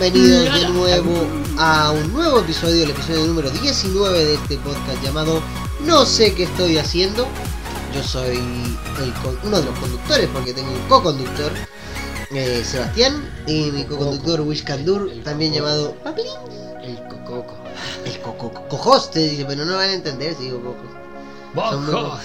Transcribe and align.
bienvenidos 0.00 0.54
de 0.54 0.68
nuevo 0.70 1.12
a 1.58 1.90
un 1.92 2.12
nuevo 2.12 2.40
episodio, 2.40 2.84
el 2.84 2.90
episodio 2.90 3.26
número 3.26 3.50
19 3.50 4.24
de 4.24 4.34
este 4.34 4.56
podcast 4.58 5.02
llamado 5.02 5.42
No 5.80 6.06
sé 6.06 6.34
qué 6.34 6.44
estoy 6.44 6.78
haciendo. 6.78 7.26
Yo 7.94 8.02
soy 8.02 8.36
el 8.36 9.12
uno 9.44 9.58
de 9.58 9.64
los 9.66 9.78
conductores 9.78 10.28
porque 10.32 10.54
tengo 10.54 10.70
un 10.70 10.80
co-conductor, 10.88 11.52
eh, 12.30 12.62
Sebastián, 12.64 13.28
y 13.46 13.70
mi 13.72 13.84
co-conductor 13.84 14.40
Wish 14.42 14.64
Kandur, 14.64 15.10
también 15.24 15.52
llamado 15.52 15.94
Paplín. 15.96 16.26
El 16.82 16.96
cococo. 17.08 17.56
El 18.04 18.18
co- 18.20 18.38
co- 18.38 18.68
co-host, 18.68 19.14
dice, 19.16 19.44
pero 19.46 19.64
no 19.64 19.76
van 19.76 19.90
a 19.90 19.92
entender 19.92 20.34
si 20.34 20.44
digo 20.44 20.60
co 21.54 21.70
Son 21.70 21.84
muy 21.84 21.92
Bojo. 21.94 22.18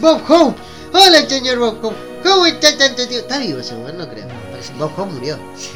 Bob 0.00 0.20
Hope. 0.28 0.60
Hola, 0.92 1.28
señor 1.28 1.58
Bob 1.58 1.78
Hope. 1.84 1.96
¿Cómo 2.22 2.46
está 2.46 2.76
tanto 2.78 3.06
tío? 3.06 3.18
¿Está 3.18 3.38
vivo 3.38 3.58
ese 3.58 3.74
weón? 3.74 3.98
No 3.98 4.08
creo. 4.08 4.26
Bob 4.78 4.90
Hope 4.96 5.12
murió. 5.12 5.38
Sí. 5.56 5.70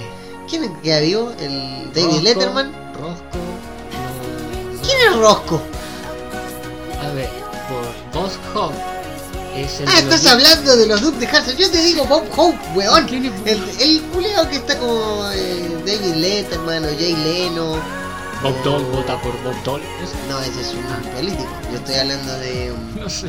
¿Quién 0.49 0.65
es 0.65 0.71
que 0.71 0.81
queda 0.81 1.01
vivo? 1.01 1.33
¿El 1.39 1.93
David 1.95 2.21
Letterman? 2.23 2.73
Roscoe. 2.95 3.39
no- 3.39 4.83
¿Quién 4.83 4.99
es 5.11 5.17
Rosco? 5.17 5.61
A 7.03 7.11
ver, 7.13 7.29
por 7.69 8.23
Boss 8.23 8.33
Hog 8.55 8.73
es 9.57 9.81
el. 9.81 9.89
Ah, 9.89 9.93
los 10.05 10.15
estás 10.15 10.27
hablando 10.27 10.77
de 10.77 10.87
los 10.87 11.01
Duke 11.01 11.19
de 11.19 11.27
Hazard. 11.27 11.57
Yo 11.57 11.71
te 11.71 11.79
digo 11.83 12.05
Bob 12.07 12.25
Hope, 12.37 12.59
weón. 12.75 13.07
El, 13.09 13.31
el 13.81 14.03
culeado 14.13 14.49
que 14.49 14.57
está 14.57 14.79
como 14.79 15.29
eh, 15.33 15.69
David 15.87 16.15
Letterman 16.17 16.85
o 16.85 16.89
Jay 16.99 17.15
Leno. 17.17 17.77
Bob 18.43 18.63
Doll 18.63 18.85
vota 18.85 19.21
por 19.21 19.33
Bob 19.43 19.63
Doll. 19.65 19.83
No, 20.29 20.39
ese 20.41 20.61
es 20.61 20.73
un 20.75 21.11
político. 21.13 21.47
Yo 21.73 21.79
estoy 21.79 21.95
hablando 21.97 22.33
de. 22.39 22.73
No 23.01 23.09
sé. 23.11 23.29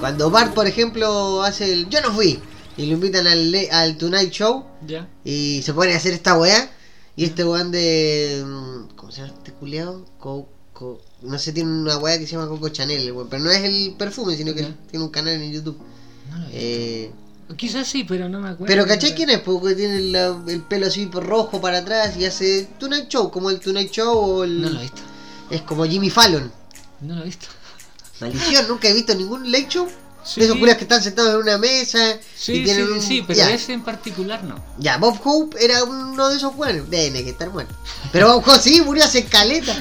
Cuando 0.00 0.30
Bart, 0.30 0.52
por 0.52 0.66
ejemplo, 0.66 1.42
hace 1.42 1.72
el 1.72 1.88
Yo 1.88 2.00
no 2.02 2.12
fui. 2.12 2.40
Y 2.76 2.86
lo 2.86 2.92
invitan 2.94 3.26
al, 3.26 3.54
al 3.72 3.96
Tonight 3.96 4.30
Show. 4.30 4.64
Ya. 4.86 5.08
Y 5.24 5.62
se 5.62 5.72
pone 5.72 5.94
a 5.94 5.96
hacer 5.96 6.12
esta 6.14 6.38
weá. 6.38 6.70
Y 7.16 7.24
este 7.24 7.44
weón 7.44 7.70
de. 7.70 8.44
mm, 8.46 8.94
¿Cómo 8.96 9.10
se 9.10 9.22
llama 9.22 9.32
este 9.38 9.52
culeado? 9.52 10.04
Coco. 10.18 11.00
No 11.22 11.38
sé, 11.38 11.52
tiene 11.52 11.70
una 11.70 11.96
weá 11.96 12.18
que 12.18 12.26
se 12.26 12.32
llama 12.32 12.48
Coco 12.48 12.68
Chanel, 12.68 13.00
el 13.00 13.12
weón, 13.12 13.28
Pero 13.30 13.42
no 13.42 13.50
es 13.50 13.64
el 13.64 13.94
perfume, 13.98 14.36
sino 14.36 14.52
que 14.54 14.62
Ya. 14.62 14.76
tiene 14.90 15.04
un 15.04 15.10
canal 15.10 15.34
en 15.40 15.52
YouTube. 15.52 15.78
No 16.30 16.38
lo 16.38 16.46
he 16.48 16.50
Eh, 16.52 17.10
visto. 17.10 17.56
Quizás 17.56 17.86
sí, 17.86 18.04
pero 18.04 18.28
no 18.28 18.40
me 18.40 18.48
acuerdo. 18.48 18.66
pero 18.66 18.84
¿cachai 18.86 19.14
quién 19.14 19.30
es? 19.30 19.38
Porque 19.38 19.74
tiene 19.76 20.00
la- 20.00 20.42
el 20.48 20.62
pelo 20.62 20.88
así 20.88 21.06
por 21.06 21.24
rojo 21.24 21.60
para 21.60 21.78
atrás 21.78 22.16
y 22.18 22.24
hace 22.24 22.68
Tonight 22.78 23.08
Show, 23.08 23.30
como 23.30 23.50
el 23.50 23.60
Tonight 23.60 23.90
Show 23.92 24.12
o 24.18 24.44
el. 24.44 24.60
No 24.60 24.68
lo 24.68 24.78
he 24.80 24.82
visto. 24.82 25.00
Es 25.50 25.62
como 25.62 25.84
Jimmy 25.86 26.10
Fallon. 26.10 26.50
No 27.00 27.14
lo 27.14 27.22
he 27.22 27.24
visto. 27.26 27.46
Maldición, 28.20 28.66
nunca 28.68 28.88
he 28.88 28.94
visto 28.94 29.14
ningún 29.14 29.50
late 29.52 29.68
show. 29.68 29.86
Sí. 30.26 30.40
De 30.40 30.46
esos 30.46 30.58
culiados 30.58 30.78
que 30.78 30.84
están 30.84 31.02
sentados 31.02 31.34
en 31.34 31.40
una 31.40 31.56
mesa 31.56 32.18
Sí, 32.36 32.52
y 32.54 32.56
sí, 32.58 32.64
tienen 32.64 32.86
sí, 32.86 32.92
un- 32.92 33.02
sí, 33.02 33.24
pero 33.26 33.36
ya. 33.38 33.50
ese 33.50 33.72
en 33.72 33.84
particular 33.84 34.42
no. 34.42 34.56
Ya, 34.78 34.96
Bob 34.98 35.20
Hope 35.24 35.56
era 35.64 35.84
uno 35.84 36.28
de 36.28 36.36
esos 36.36 36.56
buenos. 36.56 36.90
Tiene 36.90 37.22
que 37.22 37.30
estar 37.30 37.48
muerto. 37.50 37.74
Pero 38.12 38.34
Bob 38.34 38.42
Hope 38.48 38.58
sí, 38.60 38.80
murió 38.80 39.04
hace 39.04 39.24
caleta. 39.26 39.74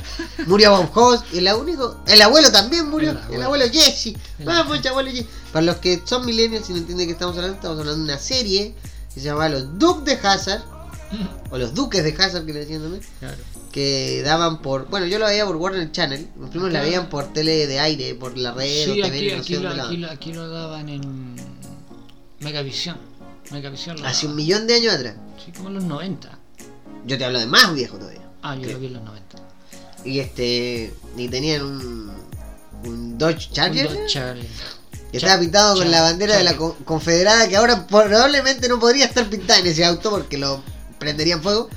Murió 0.45 0.71
Bob 0.71 0.89
Hope. 0.95 1.37
El, 1.37 1.47
único, 1.53 1.97
el 2.05 2.21
abuelo 2.21 2.51
también 2.51 2.87
murió. 2.89 3.11
El 3.11 3.17
El 3.17 3.23
abuelo. 3.23 3.45
abuelo, 3.45 3.65
Jesse. 3.71 4.15
El 4.37 4.45
Vamos, 4.45 4.85
abuelo 4.85 5.09
Jesse. 5.11 5.25
Para 5.51 5.65
los 5.65 5.77
que 5.77 6.01
son 6.05 6.25
millennials 6.25 6.69
y 6.69 6.73
no 6.73 6.77
entienden 6.79 6.99
de 6.99 7.05
qué 7.07 7.13
estamos 7.13 7.35
hablando, 7.37 7.55
estamos 7.55 7.79
hablando 7.79 7.97
de 8.05 8.11
una 8.11 8.19
serie 8.19 8.75
que 9.13 9.19
se 9.19 9.25
llama 9.25 9.49
Los 9.49 9.79
Duques 9.79 10.05
de 10.21 10.27
Hazard. 10.27 10.61
O 11.49 11.57
Los 11.57 11.73
Duques 11.73 12.03
de 12.03 12.11
Hazard, 12.21 12.45
que 12.45 12.53
le 12.53 12.59
decían 12.59 12.81
también. 12.81 13.01
Claro. 13.19 13.37
Que 13.75 14.21
daban 14.23 14.61
por. 14.61 14.87
Bueno, 14.87 15.05
yo 15.05 15.19
lo 15.19 15.25
veía 15.25 15.45
por 15.45 15.57
Warner 15.57 15.91
Channel. 15.91 16.29
Mis 16.37 16.49
primos 16.49 16.71
la 16.71 16.79
veían 16.79 17.09
por 17.09 17.33
tele 17.33 17.67
de 17.67 17.81
aire, 17.81 18.15
por 18.15 18.37
la 18.37 18.53
red. 18.53 18.85
Sí, 18.85 19.01
o 19.01 19.05
aquí, 19.05 19.11
TV, 19.19 19.35
aquí, 19.35 19.55
lo, 19.55 19.61
la 19.63 19.69
aquí, 19.69 19.77
daban. 19.77 20.01
lo, 20.01 20.09
aquí 20.11 20.33
lo 20.33 20.47
daban 20.49 20.87
en 20.87 21.35
Megavisión. 22.39 22.97
Megavisión 23.51 23.99
lo 24.01 24.07
Hace 24.07 24.27
un 24.27 24.35
millón 24.35 24.65
de 24.65 24.75
años 24.75 24.93
atrás. 24.93 25.15
Sí, 25.43 25.51
como 25.51 25.67
en 25.67 25.75
los 25.75 25.83
90. 25.83 26.39
Yo 27.05 27.17
te 27.17 27.25
hablo 27.25 27.37
de 27.37 27.47
más 27.47 27.73
viejo 27.75 27.97
todavía. 27.97 28.21
Ah, 28.41 28.55
yo 28.55 28.61
Creo. 28.61 28.73
lo 28.75 28.79
vi 28.79 28.85
en 28.87 28.93
los 28.93 29.03
90. 29.03 29.37
Y 30.05 30.19
este. 30.19 30.93
Y 31.17 31.27
tenían 31.27 31.63
un. 31.65 32.11
Un 32.85 33.17
Dodge 33.17 33.49
Charger. 33.51 33.87
Un 33.87 33.93
Dodge 33.93 34.07
Charger. 34.07 34.47
Que 35.11 35.17
estaba 35.17 35.37
pintado 35.41 35.75
con 35.75 35.91
la 35.91 36.01
bandera 36.01 36.37
de 36.37 36.45
la 36.45 36.55
co- 36.55 36.77
Confederada. 36.85 37.49
Que 37.49 37.57
ahora 37.57 37.85
probablemente 37.87 38.69
no 38.69 38.79
podría 38.79 39.03
estar 39.03 39.29
pintada 39.29 39.59
en 39.59 39.67
ese 39.67 39.83
auto 39.83 40.11
porque 40.11 40.37
lo 40.37 40.63
prenderían 40.97 41.41
fuego. 41.43 41.69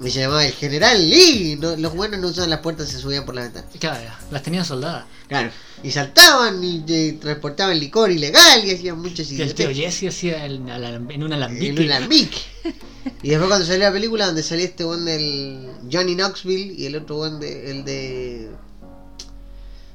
Se 0.00 0.10
llamaba 0.10 0.46
el 0.46 0.52
General 0.52 1.10
Lee. 1.10 1.56
No- 1.60 1.76
los 1.76 1.94
buenos 1.94 2.20
no 2.20 2.28
usaban 2.28 2.50
las 2.50 2.60
puertas, 2.60 2.88
se 2.88 2.98
subían 2.98 3.24
por 3.24 3.34
la 3.34 3.42
ventana. 3.42 3.66
Claro, 3.80 4.10
las 4.30 4.42
tenían 4.42 4.64
soldadas. 4.64 5.04
Claro. 5.26 5.50
Y 5.82 5.90
saltaban 5.90 6.62
y, 6.62 6.84
eh, 6.88 7.18
transportaban 7.20 7.78
licor 7.78 8.10
ilegal 8.10 8.64
y 8.64 8.70
hacían 8.72 8.98
muchas 9.00 9.26
Que 9.28 9.42
el 9.42 9.54
tío. 9.54 9.70
Jesse 9.70 10.04
hacía 10.08 10.44
el- 10.46 10.56
en 10.56 10.62
un 10.62 10.68
En 10.70 11.32
alambique. 11.32 11.70
un 11.72 11.82
alambique. 11.92 12.38
Y 13.22 13.30
después 13.30 13.48
cuando 13.48 13.64
salió 13.66 13.84
la 13.84 13.92
película 13.92 14.26
donde 14.26 14.42
salía 14.42 14.66
este 14.66 14.84
one 14.84 15.10
del 15.10 15.70
Johnny 15.90 16.14
Knoxville 16.14 16.74
y 16.76 16.86
el 16.86 16.96
otro 16.96 17.16
one 17.18 17.38
de, 17.38 17.70
el 17.70 17.84
de 17.84 18.50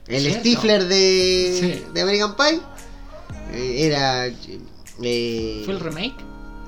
el 0.08 0.22
Cierto. 0.24 0.40
Stifler 0.40 0.88
de, 0.88 1.58
Sí. 1.59 1.84
de 1.94 2.02
American 2.02 2.36
Pie 2.36 2.59
eh, 3.53 3.86
era 3.86 4.28
eh, 4.28 5.62
¿Fue 5.63 5.74
el 5.75 5.80
remake? 5.80 6.16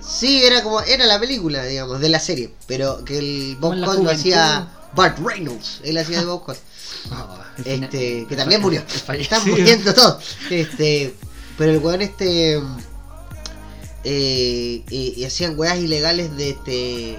Sí 0.08 0.44
era 0.44 0.64
como 0.64 0.82
era 0.82 1.06
la 1.06 1.20
película 1.20 1.64
digamos 1.66 2.00
de 2.00 2.10
la 2.10 2.20
serie 2.20 2.54
pero 2.68 3.04
que 3.06 3.18
el 3.18 3.58
Bob 3.60 3.74
Hoss 3.88 4.00
lo 4.00 4.10
hacía 4.12 4.68
Bart 4.94 5.18
Reynolds 5.20 5.82
él 5.84 5.98
hacía 5.98 6.20
de 6.20 6.26
Bob 6.26 6.44
este 7.66 8.26
que 8.28 8.36
también 8.36 8.62
murió. 8.62 8.84
están 9.20 9.48
muriendo 9.48 9.94
todos. 9.94 10.24
Este 10.50 11.14
pero 11.58 11.72
el 11.72 11.78
weón 11.80 12.02
este 12.02 12.62
eh, 14.04 14.84
y, 14.90 15.14
y 15.18 15.26
hacían 15.26 15.58
weas 15.58 15.78
ilegales 15.78 16.36
de 16.38 16.50
este 16.52 17.18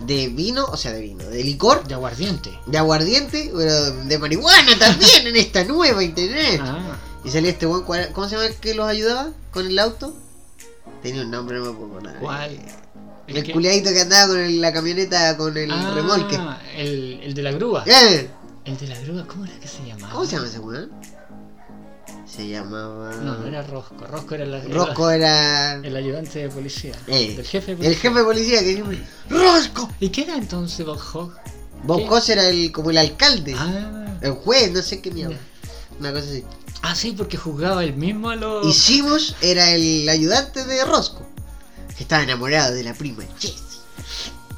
de 0.00 0.28
vino 0.28 0.64
o 0.64 0.76
sea 0.76 0.92
de 0.92 1.00
vino 1.00 1.24
de 1.24 1.44
licor. 1.44 1.86
De 1.86 1.94
aguardiente. 1.94 2.58
de 2.66 2.78
aguardiente 2.78 3.50
pero 3.54 3.92
de 4.04 4.18
marihuana 4.18 4.78
también 4.78 5.26
en 5.26 5.36
esta 5.36 5.64
nueva 5.64 6.02
internet. 6.02 6.60
Ah, 6.62 6.96
y 7.24 7.30
salía 7.30 7.50
este 7.50 7.66
weón 7.66 7.84
¿cuál- 7.84 8.10
¿cómo 8.12 8.28
se 8.28 8.36
llama 8.36 8.46
el 8.46 8.54
que 8.56 8.74
los 8.74 8.86
ayudaba 8.88 9.30
con 9.52 9.66
el 9.66 9.78
auto? 9.78 10.14
Tenía 11.02 11.22
un 11.22 11.30
nombre 11.30 11.58
no 11.58 11.66
me 11.66 11.72
puedo 11.72 11.86
acordar 11.92 12.18
¿cuál? 12.20 12.58
el 13.26 13.44
que- 13.44 13.52
culiadito 13.52 13.90
que 13.90 14.00
andaba 14.00 14.28
con 14.28 14.38
el- 14.40 14.60
la 14.60 14.72
camioneta 14.72 15.36
con 15.36 15.56
el 15.56 15.70
Ah, 15.70 15.92
remolque 15.94 16.38
El, 16.76 17.20
el 17.22 17.34
de 17.34 17.42
la 17.42 17.52
grúa. 17.52 17.84
Eh, 17.86 18.28
El 18.64 18.76
de 18.76 18.86
la 18.88 19.00
grúa, 19.00 19.26
¿cómo 19.26 19.44
era 19.46 19.58
que 19.58 19.68
se 19.68 19.84
llamaba? 19.86 20.12
¿cómo 20.12 20.24
se 20.26 20.36
llama 20.36 20.46
ese 20.48 20.58
weón? 20.58 20.90
se 22.26 22.48
llamaba 22.48 23.12
No, 23.16 23.38
no 23.38 23.46
era 23.46 23.62
Rosco. 23.62 24.06
Rosco 24.06 24.34
era 24.36 24.44
la, 24.46 24.60
Rosco 24.64 25.10
era 25.10 25.74
el, 25.74 25.86
el 25.86 25.96
ayudante 25.96 26.38
de 26.40 26.48
policía. 26.48 26.92
Eh, 27.08 27.34
del 27.36 27.44
jefe 27.46 27.74
de 27.74 27.88
el 27.88 27.94
policía. 27.96 28.00
jefe 28.00 28.18
de 28.18 28.24
policía 28.24 28.60
que 28.60 28.72
siempre 28.74 28.98
¡Rosco! 29.28 29.88
¿Y 29.98 30.08
qué 30.10 30.22
era 30.22 30.36
entonces 30.36 30.86
Bob 30.86 31.00
Hogg? 31.14 31.32
Bob. 31.82 32.02
Hoss 32.12 32.28
era 32.28 32.48
el, 32.48 32.70
como 32.72 32.90
el 32.90 32.98
alcalde, 32.98 33.54
Ah, 33.56 34.18
el 34.20 34.32
juez, 34.32 34.70
no 34.70 34.82
sé 34.82 35.00
qué 35.00 35.10
mierda. 35.10 35.36
Una 36.00 36.12
cosa 36.12 36.24
así. 36.30 36.44
ah, 36.82 36.94
sí, 36.94 37.12
porque 37.12 37.36
jugaba 37.36 37.84
el 37.84 37.94
mismo 37.94 38.30
a 38.30 38.36
los. 38.36 38.66
Y 38.66 38.72
Simos 38.72 39.36
era 39.42 39.70
el 39.70 40.08
ayudante 40.08 40.64
de 40.64 40.84
Rosco, 40.84 41.26
que 41.96 42.02
estaba 42.02 42.22
enamorado 42.22 42.74
de 42.74 42.82
la 42.82 42.94
prima 42.94 43.22
Jessie. 43.38 43.54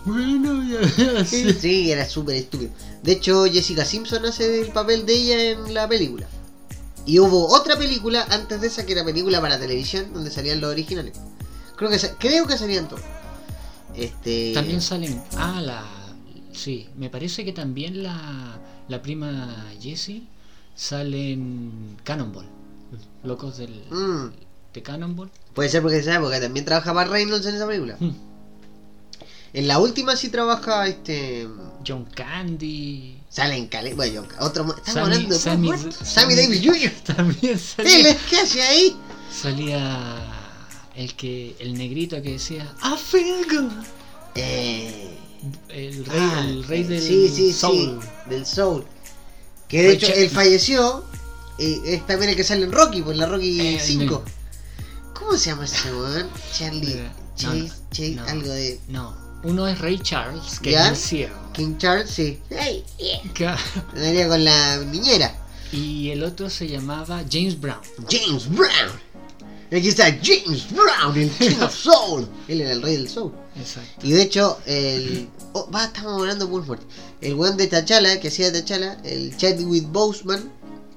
Bueno, 0.04 0.62
ya, 0.64 1.24
Sí, 1.24 1.52
sí. 1.52 1.90
era 1.92 2.08
súper 2.08 2.36
estúpido. 2.36 2.70
De 3.02 3.12
hecho, 3.12 3.44
Jessica 3.44 3.84
Simpson 3.84 4.24
hace 4.24 4.60
el 4.60 4.68
papel 4.68 5.04
de 5.06 5.14
ella 5.14 5.42
en 5.50 5.74
la 5.74 5.88
película. 5.88 6.26
Y 7.04 7.18
hubo 7.18 7.48
otra 7.48 7.76
película 7.76 8.24
antes 8.30 8.60
de 8.60 8.68
esa 8.68 8.86
que 8.86 8.92
era 8.92 9.04
película 9.04 9.40
para 9.40 9.58
televisión, 9.58 10.12
donde 10.12 10.30
salían 10.30 10.60
los 10.60 10.70
originales. 10.70 11.14
Creo 11.76 11.90
que, 11.90 11.98
creo 12.18 12.46
que 12.46 12.56
salían 12.56 12.88
todos. 12.88 13.02
Este. 13.96 14.52
También 14.54 14.80
salen. 14.80 15.20
Ah, 15.36 15.60
la. 15.60 15.84
Sí, 16.52 16.88
me 16.96 17.10
parece 17.10 17.44
que 17.44 17.52
también 17.52 18.02
la, 18.04 18.58
la 18.88 19.02
prima 19.02 19.72
Jessie 19.80 20.28
sale 20.82 21.32
en 21.32 21.96
Cannonball. 22.04 22.46
Locos 23.24 23.58
del, 23.58 23.84
Mm, 23.90 24.30
de 24.74 24.82
Cannonball. 24.82 25.30
puede 25.54 25.68
ser 25.68 25.80
porque 25.82 25.98
esa 25.98 26.16
época 26.16 26.40
también 26.40 26.64
trabajaba 26.64 27.04
Reynolds 27.04 27.46
en 27.46 27.54
esa 27.54 27.66
película. 27.66 27.96
Hmm. 28.00 28.10
En 29.54 29.68
la 29.68 29.78
última 29.78 30.16
sí 30.16 30.28
trabaja 30.30 30.86
este. 30.88 31.46
John 31.86 32.06
Candy. 32.14 33.18
Sale 33.28 33.56
en 33.56 33.66
Cali. 33.68 33.92
Bueno, 33.92 34.24
otro. 34.40 34.64
mo- 34.64 34.72
Estamos 34.74 34.94
Sammy- 34.94 35.02
hablando 35.16 35.34
de 35.34 36.04
Sammy- 36.04 36.34
Davis 36.36 36.62
Jr. 36.64 36.90
También 37.16 37.58
salía, 37.58 38.16
que 38.28 38.36
hace 38.38 38.62
ahí. 38.62 38.96
salía 39.32 40.24
el 40.96 41.14
que 41.14 41.54
el 41.60 41.74
negrito 41.74 42.20
que 42.22 42.32
decía 42.32 42.64
I 42.82 42.96
feel 42.98 43.44
good. 43.50 43.72
Eh, 44.34 45.18
El 45.68 46.04
rey, 46.06 46.20
ah, 46.34 46.44
el 46.48 46.64
rey 46.64 46.82
del 46.84 47.02
sí, 47.02 47.28
sí, 47.28 47.52
soul. 47.52 48.00
sí, 48.02 48.08
del 48.30 48.46
Soul. 48.46 48.84
Que 49.72 49.82
de 49.82 49.92
hecho 49.94 50.06
Ch- 50.06 50.14
él 50.16 50.30
falleció. 50.30 51.04
Y 51.58 51.80
es 51.86 52.06
también 52.06 52.30
el 52.30 52.36
que 52.36 52.44
sale 52.44 52.64
en 52.64 52.72
Rocky, 52.72 53.02
pues 53.02 53.16
la 53.16 53.26
Rocky 53.26 53.60
Eh, 53.60 53.80
5. 53.82 54.22
¿Cómo 55.14 55.36
se 55.36 55.50
llama 55.50 55.64
ese 55.64 55.92
weón? 55.92 56.28
Charlie. 56.52 56.92
Eh, 56.92 57.02
no, 57.10 57.34
Chase, 57.36 57.58
no, 57.58 57.74
Chase, 57.90 58.10
no. 58.16 58.24
algo 58.26 58.48
de. 58.52 58.80
No, 58.88 59.16
uno 59.44 59.66
es 59.68 59.78
Ray 59.80 59.98
Charles, 59.98 60.60
que 60.60 60.72
¿Ya? 60.72 60.84
es 60.86 60.90
el 60.90 60.96
ciego. 60.96 61.34
King 61.52 61.76
Charles, 61.78 62.10
sí. 62.10 62.38
Hey, 62.50 62.84
Venía 63.94 64.28
con 64.28 64.44
la 64.44 64.78
niñera. 64.78 65.34
Y 65.72 66.10
el 66.10 66.22
otro 66.22 66.50
se 66.50 66.68
llamaba 66.68 67.22
James 67.30 67.58
Brown. 67.60 67.80
James 68.10 68.48
Brown. 68.48 68.92
Aquí 69.72 69.88
está 69.88 70.04
James 70.22 70.66
Brown, 70.70 71.16
el 71.16 71.30
King 71.30 71.56
of 71.62 71.74
Soul. 71.82 72.28
Él 72.46 72.60
era 72.60 72.72
el 72.72 72.82
rey 72.82 72.96
del 72.96 73.08
soul. 73.08 73.32
Exacto. 73.56 74.06
Y 74.06 74.12
de 74.12 74.22
hecho, 74.22 74.58
el. 74.66 75.28
Oh, 75.54 75.70
va, 75.70 75.86
estamos 75.86 76.20
hablando 76.20 76.46
muy 76.46 76.62
fuerte. 76.62 76.84
El 77.22 77.34
weón 77.34 77.56
de 77.56 77.68
Tachala, 77.68 78.20
que 78.20 78.28
hacía 78.28 78.50
de 78.50 78.60
Tachala, 78.60 78.98
el 79.02 79.34
Chadwick 79.34 79.90
Boseman, 79.90 80.52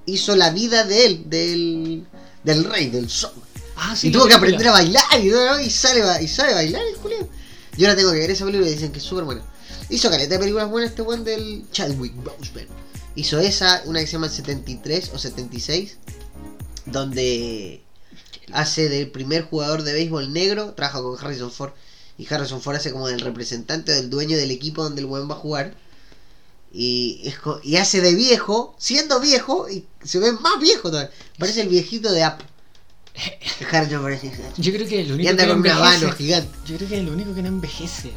hizo 0.06 0.36
la 0.36 0.50
vida 0.50 0.84
de 0.84 1.06
él, 1.06 1.30
del, 1.30 2.06
del 2.44 2.64
rey, 2.66 2.90
del 2.90 3.10
soul. 3.10 3.34
Ah, 3.78 3.96
sí. 3.96 4.10
y 4.10 4.12
tuvo 4.12 4.26
que 4.28 4.34
aprender 4.34 4.68
a 4.68 4.72
bailar 4.72 5.04
y, 5.22 5.28
¿no? 5.28 5.60
y, 5.60 5.70
sale, 5.70 6.02
y 6.22 6.28
sabe 6.28 6.54
bailar 6.54 6.82
el 6.86 6.96
Julio. 6.96 7.30
Yo 7.78 7.88
ahora 7.88 7.98
tengo 7.98 8.12
que 8.12 8.20
ver 8.20 8.32
esa 8.32 8.46
película 8.46 8.70
y 8.70 8.74
dicen 8.74 8.92
que 8.92 9.00
es 9.00 9.06
súper 9.06 9.24
buena. 9.24 9.42
Hizo 9.90 10.10
caleta 10.10 10.34
de 10.34 10.40
películas 10.40 10.70
buenas 10.70 10.90
este 10.90 11.02
weón 11.02 11.24
del 11.24 11.64
Chadwick 11.72 12.14
Boseman. 12.16 12.68
Hizo 13.16 13.40
esa, 13.40 13.84
una 13.86 14.02
que 14.02 14.08
se 14.08 14.14
llama 14.14 14.28
73 14.28 15.12
o 15.14 15.18
76, 15.18 15.98
donde 16.86 17.85
hace 18.52 18.90
del 18.90 19.10
primer 19.12 19.44
jugador 19.44 19.84
de 19.84 19.94
béisbol 19.94 20.32
negro, 20.34 20.74
trabaja 20.74 21.02
con 21.02 21.18
Harrison 21.20 21.52
Ford. 21.52 21.72
Y 22.18 22.32
Harrison 22.34 22.62
Ford 22.62 22.78
hace 22.78 22.92
como 22.92 23.08
del 23.08 23.20
representante 23.20 23.92
del 23.92 24.10
dueño 24.10 24.38
del 24.38 24.52
equipo 24.52 24.84
donde 24.84 25.02
el 25.02 25.08
weón 25.08 25.30
va 25.30 25.36
a 25.36 25.40
jugar. 25.40 25.76
Y, 26.72 27.22
es 27.24 27.36
y 27.64 27.78
hace 27.78 28.02
de 28.02 28.16
viejo, 28.16 28.76
siendo 28.78 29.20
viejo, 29.20 29.70
y 29.70 29.86
se 30.04 30.20
ve 30.20 30.32
más 30.34 30.60
viejo 30.60 30.90
todavía. 30.90 31.12
Parece 31.40 31.62
el 31.62 31.70
viejito 31.70 32.12
de 32.12 32.24
App. 32.24 32.42
Harrison 33.72 34.02
Ford 34.02 34.14
Yo 34.58 34.74
creo 34.74 34.88
que 34.88 35.02
el 35.02 35.08
Y 35.08 35.12
único 35.12 35.30
anda 35.30 35.44
que 35.44 35.48
no 35.48 35.54
con 35.54 35.62
una 35.62 35.72
envejece. 35.72 36.06
mano 36.06 36.16
gigante. 36.18 36.58
Yo 36.66 36.76
creo 36.78 36.90
que 36.90 36.96
es 36.96 37.02
el 37.02 37.10
único 37.10 37.34
que 37.36 37.42
no 37.42 37.48
envejece. 37.48 38.12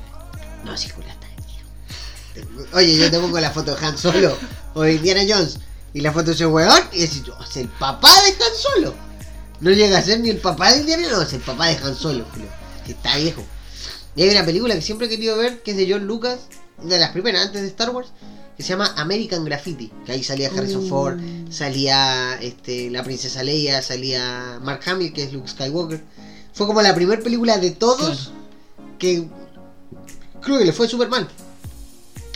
No, 0.64 0.74
está 0.74 0.86
viejo. 0.86 2.68
Oye, 2.72 2.96
yo 2.96 3.10
te 3.10 3.18
pongo 3.18 3.40
la 3.40 3.50
foto 3.50 3.74
de 3.74 3.86
Han 3.86 3.98
Solo 3.98 4.36
o 4.74 4.82
de 4.82 4.94
Indiana 4.94 5.22
Jones 5.28 5.58
y 5.94 6.00
la 6.00 6.12
foto 6.12 6.26
de 6.26 6.32
ese 6.32 6.46
weón 6.46 6.82
y 6.92 7.00
decís, 7.00 7.22
"Oh, 7.28 7.42
es 7.42 7.56
el 7.56 7.68
papá 7.68 8.10
de 8.22 8.30
Han 8.30 8.54
Solo. 8.56 9.07
No 9.60 9.70
llega 9.70 9.98
a 9.98 10.02
ser 10.02 10.20
ni 10.20 10.30
el 10.30 10.38
papá 10.38 10.72
de 10.72 10.80
Indiana 10.80 11.08
Jones, 11.10 11.28
es 11.28 11.34
el 11.34 11.40
papá 11.40 11.66
de 11.68 11.76
Han 11.76 11.94
Solo, 11.96 12.24
Julio, 12.32 12.48
que 12.86 12.92
está 12.92 13.16
viejo. 13.16 13.44
Y 14.14 14.22
hay 14.22 14.30
una 14.30 14.44
película 14.44 14.74
que 14.74 14.82
siempre 14.82 15.06
he 15.06 15.10
querido 15.10 15.36
ver, 15.36 15.62
que 15.62 15.72
es 15.72 15.76
de 15.76 15.90
John 15.90 16.06
Lucas, 16.06 16.40
una 16.78 16.94
de 16.94 17.00
las 17.00 17.10
primeras 17.10 17.46
antes 17.46 17.62
de 17.62 17.68
Star 17.68 17.90
Wars, 17.90 18.08
que 18.56 18.62
se 18.62 18.70
llama 18.70 18.92
American 18.96 19.44
Graffiti, 19.44 19.92
que 20.04 20.12
ahí 20.12 20.24
salía 20.24 20.48
Harrison 20.48 20.84
Uh. 20.84 20.88
Ford, 20.88 21.20
salía 21.50 22.38
este, 22.40 22.90
la 22.90 23.04
princesa 23.04 23.42
Leia, 23.42 23.82
salía 23.82 24.58
Mark 24.62 24.80
Hamill, 24.86 25.12
que 25.12 25.24
es 25.24 25.32
Luke 25.32 25.48
Skywalker. 25.48 26.02
Fue 26.52 26.66
como 26.66 26.82
la 26.82 26.94
primera 26.94 27.22
película 27.22 27.58
de 27.58 27.70
todos 27.70 28.32
que 28.98 29.28
creo 30.42 30.58
que 30.58 30.64
le 30.64 30.72
fue 30.72 30.88
súper 30.88 31.08
mal. 31.08 31.28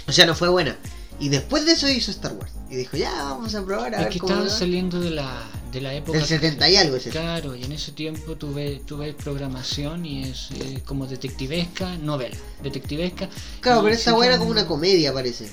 O 0.06 0.12
sea, 0.12 0.26
no 0.26 0.34
fue 0.34 0.48
buena. 0.48 0.76
Y 1.22 1.28
después 1.28 1.64
de 1.64 1.72
eso 1.72 1.88
hizo 1.88 2.10
Star 2.10 2.32
Wars. 2.32 2.50
Y 2.68 2.74
dijo, 2.76 2.96
ya, 2.96 3.12
vamos 3.14 3.54
a 3.54 3.64
probar 3.64 3.94
a 3.94 3.98
Es 3.98 4.04
ver 4.04 4.12
que 4.12 4.18
cómo 4.18 4.32
estaban 4.32 4.48
va". 4.52 4.58
saliendo 4.58 5.00
de 5.00 5.10
la, 5.10 5.40
de 5.70 5.80
la 5.80 5.94
época. 5.94 6.18
Del 6.18 6.26
70 6.26 6.68
y 6.68 6.76
algo 6.76 6.96
ese. 6.96 7.10
Claro, 7.10 7.54
y 7.54 7.62
en 7.62 7.72
ese 7.72 7.92
tiempo 7.92 8.34
tuve, 8.36 8.82
tuve 8.86 9.12
programación 9.14 10.04
y 10.04 10.24
es 10.24 10.48
eh, 10.50 10.82
como 10.84 11.06
detectivesca, 11.06 11.96
novela. 11.98 12.36
Detectivesca. 12.62 13.28
Claro, 13.60 13.82
pero 13.82 13.94
esta 13.94 14.16
era 14.26 14.36
como 14.38 14.50
una 14.50 14.66
comedia, 14.66 15.12
parece. 15.12 15.48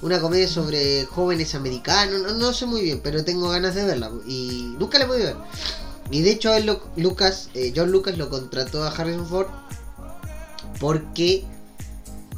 Una 0.00 0.20
comedia 0.20 0.48
sobre 0.48 1.04
jóvenes 1.04 1.54
americanos. 1.54 2.22
No, 2.22 2.32
no 2.34 2.52
sé 2.54 2.64
muy 2.66 2.80
bien, 2.82 3.00
pero 3.02 3.24
tengo 3.24 3.48
ganas 3.50 3.74
de 3.74 3.84
verla. 3.84 4.10
Y 4.26 4.74
nunca 4.78 4.98
la 4.98 5.04
he 5.04 5.08
podido 5.08 5.26
ver. 5.26 5.36
Y 6.10 6.22
de 6.22 6.30
hecho, 6.30 6.54
él 6.54 6.66
lo- 6.66 6.82
Lucas, 6.96 7.50
eh, 7.54 7.72
John 7.76 7.90
Lucas 7.92 8.16
lo 8.16 8.30
contrató 8.30 8.82
a 8.84 8.88
Harrison 8.88 9.26
Ford 9.26 9.48
porque 10.80 11.44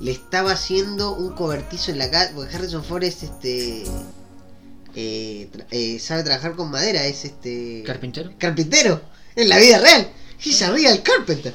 le 0.01 0.13
estaba 0.13 0.53
haciendo 0.53 1.15
un 1.15 1.35
cobertizo 1.35 1.91
en 1.91 1.99
la 1.99 2.11
casa. 2.11 2.33
Porque 2.35 2.55
Harrison 2.55 2.85
Ford 2.85 3.03
es 3.05 3.23
este. 3.23 3.85
eh, 4.95 5.49
tra- 5.53 5.67
eh, 5.71 5.99
sabe 5.99 6.23
trabajar 6.23 6.55
con 6.57 6.71
madera, 6.71 7.05
es 7.07 7.25
este. 7.25 7.83
Carpintero. 7.87 8.31
carpintero 8.39 9.01
en 9.35 9.49
la 9.49 9.59
vida 9.59 9.79
real. 9.79 10.09
He's 10.43 10.61
a 10.63 10.71
real 10.71 11.03
carpenter. 11.03 11.55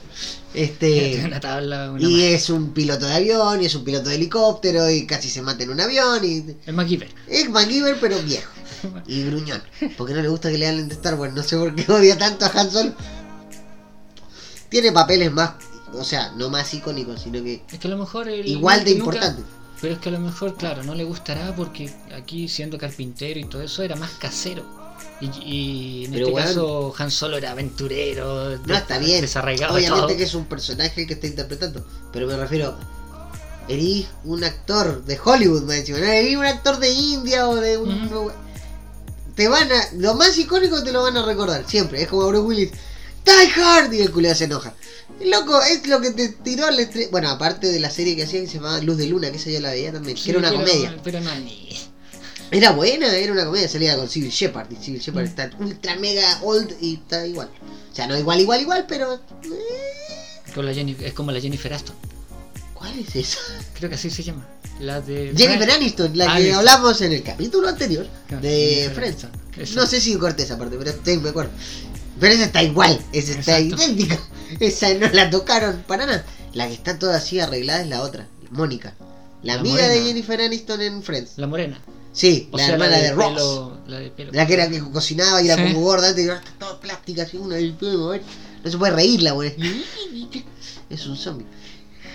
Este. 0.54 1.22
una 1.26 1.40
tabla, 1.40 1.92
una 1.92 2.02
Y 2.04 2.24
es 2.24 2.50
un 2.50 2.74
piloto 2.74 3.06
de 3.06 3.14
avión, 3.14 3.62
y 3.62 3.66
es 3.68 3.76
un 3.76 3.84
piloto 3.84 4.10
de 4.10 4.16
helicóptero, 4.16 4.90
y 4.90 5.06
casi 5.06 5.30
se 5.30 5.42
mata 5.42 5.64
en 5.64 5.70
un 5.70 5.80
avión, 5.82 6.24
y 6.26 6.44
El 6.66 6.74
MacGyver. 6.74 7.10
es 7.28 7.50
MacGyver 7.50 7.98
pero 8.02 8.20
viejo. 8.24 8.52
Y 9.06 9.24
gruñón. 9.26 9.62
Porque 9.98 10.14
no 10.16 10.22
le 10.24 10.28
gusta 10.28 10.50
que 10.52 10.58
le 10.58 10.68
hablen 10.68 10.88
de 10.88 10.96
Star 10.96 11.14
Wars, 11.14 11.34
no 11.36 11.44
sé 11.44 11.56
por 11.56 11.76
qué 11.76 11.90
odia 11.92 12.18
tanto 12.18 12.46
a 12.46 12.50
Han 12.50 12.72
Solo. 12.72 12.94
Tiene 14.70 14.92
papeles 14.92 15.32
más, 15.32 15.52
o 15.94 16.04
sea, 16.04 16.32
no 16.36 16.50
más 16.50 16.74
icónicos, 16.74 17.22
sino 17.22 17.44
que 17.44 17.64
Es 17.72 17.80
que 17.80 17.88
a 17.88 17.92
lo 17.92 17.98
mejor. 17.98 18.28
el- 18.30 18.48
igual 18.48 18.84
de 18.84 18.92
nunca- 18.96 19.06
importantes. 19.16 19.46
Pero 19.82 19.96
es 19.96 20.00
que 20.00 20.10
a 20.10 20.12
lo 20.12 20.20
mejor, 20.20 20.56
claro, 20.58 20.84
no 20.84 20.94
le 20.94 21.04
gustará 21.04 21.56
porque 21.56 21.92
aquí 22.16 22.48
siendo 22.48 22.78
carpintero 22.78 23.40
y 23.40 23.46
todo 23.46 23.64
eso 23.64 23.82
era 23.82 23.96
más 23.96 24.12
casero. 24.12 24.64
Y, 25.20 25.26
y 25.44 26.06
en 26.06 26.12
Pero 26.12 26.28
este 26.28 26.42
caso 26.42 26.94
Han 27.00 27.10
Solo 27.10 27.38
era 27.38 27.52
aventurero. 27.52 28.58
No 28.66 28.76
está 28.76 29.00
bien. 29.00 29.22
Desarraigado 29.22 29.74
Obviamente 29.74 30.08
todo. 30.08 30.18
que 30.18 30.24
es 30.24 30.34
un 30.36 30.46
personaje 30.46 31.08
que 31.08 31.14
está 31.14 31.26
interpretando. 31.28 31.84
Pero 32.14 32.28
me 32.28 32.38
refiero. 32.38 32.76
Eres 33.68 34.06
un 34.24 34.44
actor 34.44 35.04
de 35.06 35.20
Hollywood, 35.24 35.64
me. 35.64 35.84
No 35.84 35.98
eres 35.98 36.36
un 36.38 36.46
actor 36.46 36.78
de 36.80 36.92
India 36.94 37.48
o 37.50 37.56
de 37.56 37.78
un. 37.78 38.32
Te 39.36 39.48
van 39.48 39.72
a. 39.72 39.82
Lo 39.96 40.14
más 40.16 40.38
icónico 40.38 40.84
te 40.84 40.92
lo 40.92 41.02
van 41.04 41.18
a 41.18 41.26
recordar. 41.26 41.64
Siempre. 41.68 42.02
Es 42.04 42.08
como 42.08 42.28
Bruce 42.28 42.46
Willis. 42.46 42.72
Die 43.26 43.62
Hard. 43.62 43.94
Y 43.94 44.02
el 44.02 44.12
culeo 44.12 44.34
se 44.36 44.46
enoja. 44.46 44.74
Loco, 45.26 45.62
es 45.62 45.86
lo 45.88 46.02
que 46.02 46.12
te 46.12 46.30
tiró 46.30 46.66
al 46.66 46.80
estre... 46.80 47.08
Bueno, 47.12 47.30
aparte 47.30 47.68
de 47.72 47.80
la 47.80 47.92
serie 47.92 48.16
que 48.16 48.24
hacía 48.24 48.42
que 48.42 48.48
se 48.48 48.56
llamaba 48.56 48.80
Luz 48.82 48.98
de 48.98 49.06
Luna, 49.08 49.30
que 49.30 49.38
esa 49.38 49.50
yo 49.52 49.60
la 49.60 49.70
veía 49.72 49.92
también. 49.92 50.18
Sí, 50.18 50.24
que 50.26 50.30
era 50.32 50.40
una 50.40 50.50
pero- 50.50 50.62
comedia. 50.62 50.98
Pero 51.04 51.20
no 51.22 51.36
ni. 51.36 51.70
Era 52.50 52.72
buena, 52.72 53.16
era 53.16 53.32
una 53.32 53.46
comedia. 53.46 53.70
Salía 53.70 53.96
con 53.98 54.10
Civil 54.10 54.30
Shepard. 54.32 54.72
Y 54.72 54.76
Civil 54.84 55.00
Shepard 55.02 55.24
Mm. 55.24 55.28
está 55.28 55.52
ultra 55.60 55.96
mega 55.98 56.40
old 56.42 56.74
y 56.82 56.96
está 56.96 57.26
igual. 57.28 57.50
O 57.92 57.96
sea, 57.96 58.08
no 58.08 58.18
igual, 58.18 58.42
igual, 58.42 58.62
igual, 58.62 58.86
pero. 58.88 59.14
eh, 59.16 60.52
Con 60.56 60.66
la 60.66 60.74
Jenny- 60.74 60.98
es 61.02 61.14
como 61.14 61.32
la 61.32 61.40
Jennifer 61.40 61.74
Aston. 61.74 61.96
¿Cuál 62.74 62.98
es 63.00 63.16
esa? 63.16 63.38
Creo 63.76 63.90
que 63.90 63.96
así 63.96 64.10
se 64.10 64.24
llama. 64.24 64.48
La 64.80 65.00
de. 65.02 65.34
Jennifer. 65.38 65.70
Aniston, 65.72 66.18
la 66.18 66.36
que 66.38 66.52
hablamos 66.54 67.00
en 67.02 67.12
el 67.14 67.22
capítulo 67.24 67.68
anterior 67.68 68.08
de 68.42 68.90
Jennifer 68.90 68.96
Friends. 68.96 69.76
No 69.76 69.86
sé 69.86 70.02
si 70.02 70.16
corté 70.16 70.44
esa 70.44 70.58
parte, 70.58 70.76
pero 70.78 70.92
sí, 71.06 71.18
me 71.18 71.30
acuerdo. 71.30 71.52
Pero 72.22 72.34
esa 72.36 72.46
está 72.46 72.64
igual, 72.64 72.98
esa 73.12 73.32
está 73.38 73.60
Exacto. 73.60 73.84
idéntica. 73.84 74.18
Esa 74.62 74.94
no 74.94 75.08
la 75.12 75.30
tocaron 75.30 75.84
para 75.88 76.06
nada. 76.06 76.26
La 76.54 76.68
que 76.68 76.74
está 76.74 76.98
toda 77.00 77.18
así 77.18 77.40
arreglada 77.40 77.82
es 77.82 77.88
la 77.90 78.02
otra, 78.02 78.28
Mónica. 78.52 78.94
La, 79.44 79.56
La 79.56 79.60
amiga 79.62 79.88
de. 79.88 80.02
Jennifer 80.04 80.40
Aniston 80.42 80.82
en 80.82 81.02
Friends. 81.04 81.34
La 81.38 81.48
morena. 81.48 81.82
Sí, 82.14 82.50
O 82.52 82.58
la 82.58 82.66
sea, 82.66 82.74
hermana 82.74 82.92
la 82.92 82.98
de, 82.98 83.04
de 83.04 83.12
Ross. 83.14 83.34
pelo- 83.34 83.78
la 83.88 84.00
de 84.00 84.12
pelo. 84.12 84.32
La 84.34 84.46
que 84.46 84.54
era 84.54 84.70
que 84.70 84.80
cocinaba 84.92 85.42
y 85.42 85.46
era 85.50 85.56
Sí. 85.56 85.74
como 85.74 85.86
gorda, 85.86 86.12
y 86.20 86.24
ahora 86.28 86.40
está 86.40 86.52
toda 86.60 86.80
plástica, 86.80 87.24
así 87.24 87.38
mover. 87.38 88.22
No 88.64 88.70
se 88.70 88.78
puede 88.78 88.92
reír 88.94 89.24
la 89.24 89.32
güey. 89.32 89.56
Es 90.90 91.06
un 91.08 91.16
zombie. 91.18 91.48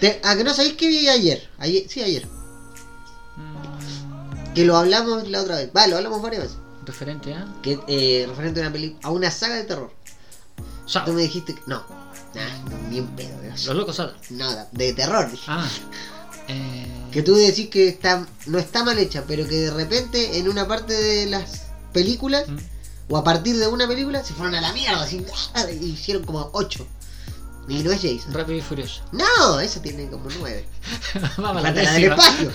Te- 0.00 0.20
¿A 0.22 0.36
que 0.36 0.44
no 0.44 0.52
sabéis 0.54 0.74
qué 0.74 0.86
vi 0.88 1.08
ayer? 1.08 1.48
ayer? 1.58 1.84
Sí, 1.88 2.02
ayer. 2.02 2.26
Mm, 3.36 4.52
Que 4.54 4.64
lo 4.64 4.76
hablamos 4.76 5.28
la 5.28 5.40
otra 5.42 5.56
vez. 5.56 5.70
Va, 5.76 5.86
lo 5.86 5.96
hablamos 5.96 6.20
varias 6.22 6.42
veces. 6.42 6.58
referente 6.84 7.34
a. 7.34 7.46
Que, 7.62 7.78
eh, 7.88 8.26
referente 8.28 8.60
a 8.60 8.64
una 8.64 8.72
peli 8.72 8.96
a 9.02 9.10
una 9.10 9.30
saga 9.30 9.56
de 9.56 9.64
terror. 9.64 9.90
Saw. 10.86 11.04
Tú 11.04 11.12
me 11.12 11.22
dijiste 11.22 11.54
que. 11.54 11.62
No. 11.66 11.84
Nah, 12.34 12.88
ni 12.90 13.00
pedo. 13.02 13.42
eso. 13.42 13.68
Los 13.68 13.76
locos 13.76 13.96
Sada. 13.96 14.16
Nada, 14.30 14.68
de 14.72 14.92
terror. 14.92 15.30
dije. 15.30 15.44
Ah. 15.48 15.68
Eh, 16.48 16.86
Que 17.10 17.22
tú 17.22 17.34
decís 17.34 17.68
que 17.70 17.88
está, 17.88 18.26
no 18.46 18.58
está 18.58 18.84
mal 18.84 18.98
hecha, 18.98 19.24
pero 19.26 19.46
que 19.48 19.56
de 19.56 19.70
repente 19.72 20.38
en 20.38 20.48
una 20.48 20.68
parte 20.68 20.92
de 20.92 21.26
las 21.26 21.62
películas, 21.92 22.46
mm, 22.48 22.56
o 23.08 23.16
a 23.16 23.24
partir 23.24 23.56
de 23.58 23.66
una 23.68 23.88
película, 23.88 24.22
se 24.24 24.34
fueron 24.34 24.54
a 24.54 24.60
la 24.60 24.72
mierda. 24.72 25.02
Así, 25.02 25.24
¡ah! 25.54 25.64
y 25.70 25.86
hicieron 25.86 26.24
como 26.24 26.50
8. 26.52 26.86
Y 27.68 27.82
no 27.82 27.90
es 27.90 28.00
Jason. 28.02 28.32
Rápido 28.32 28.58
y 28.58 28.60
Furioso. 28.60 29.02
No, 29.10 29.58
esa 29.58 29.82
tiene 29.82 30.08
como 30.08 30.28
9. 30.38 30.68
Vamos 31.38 31.64
a 31.64 31.72
la 31.72 31.92
del 31.92 32.04
espacio. 32.04 32.52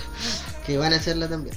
Que 0.66 0.78
van 0.78 0.94
a 0.94 0.96
hacerla 0.96 1.28
también. 1.28 1.54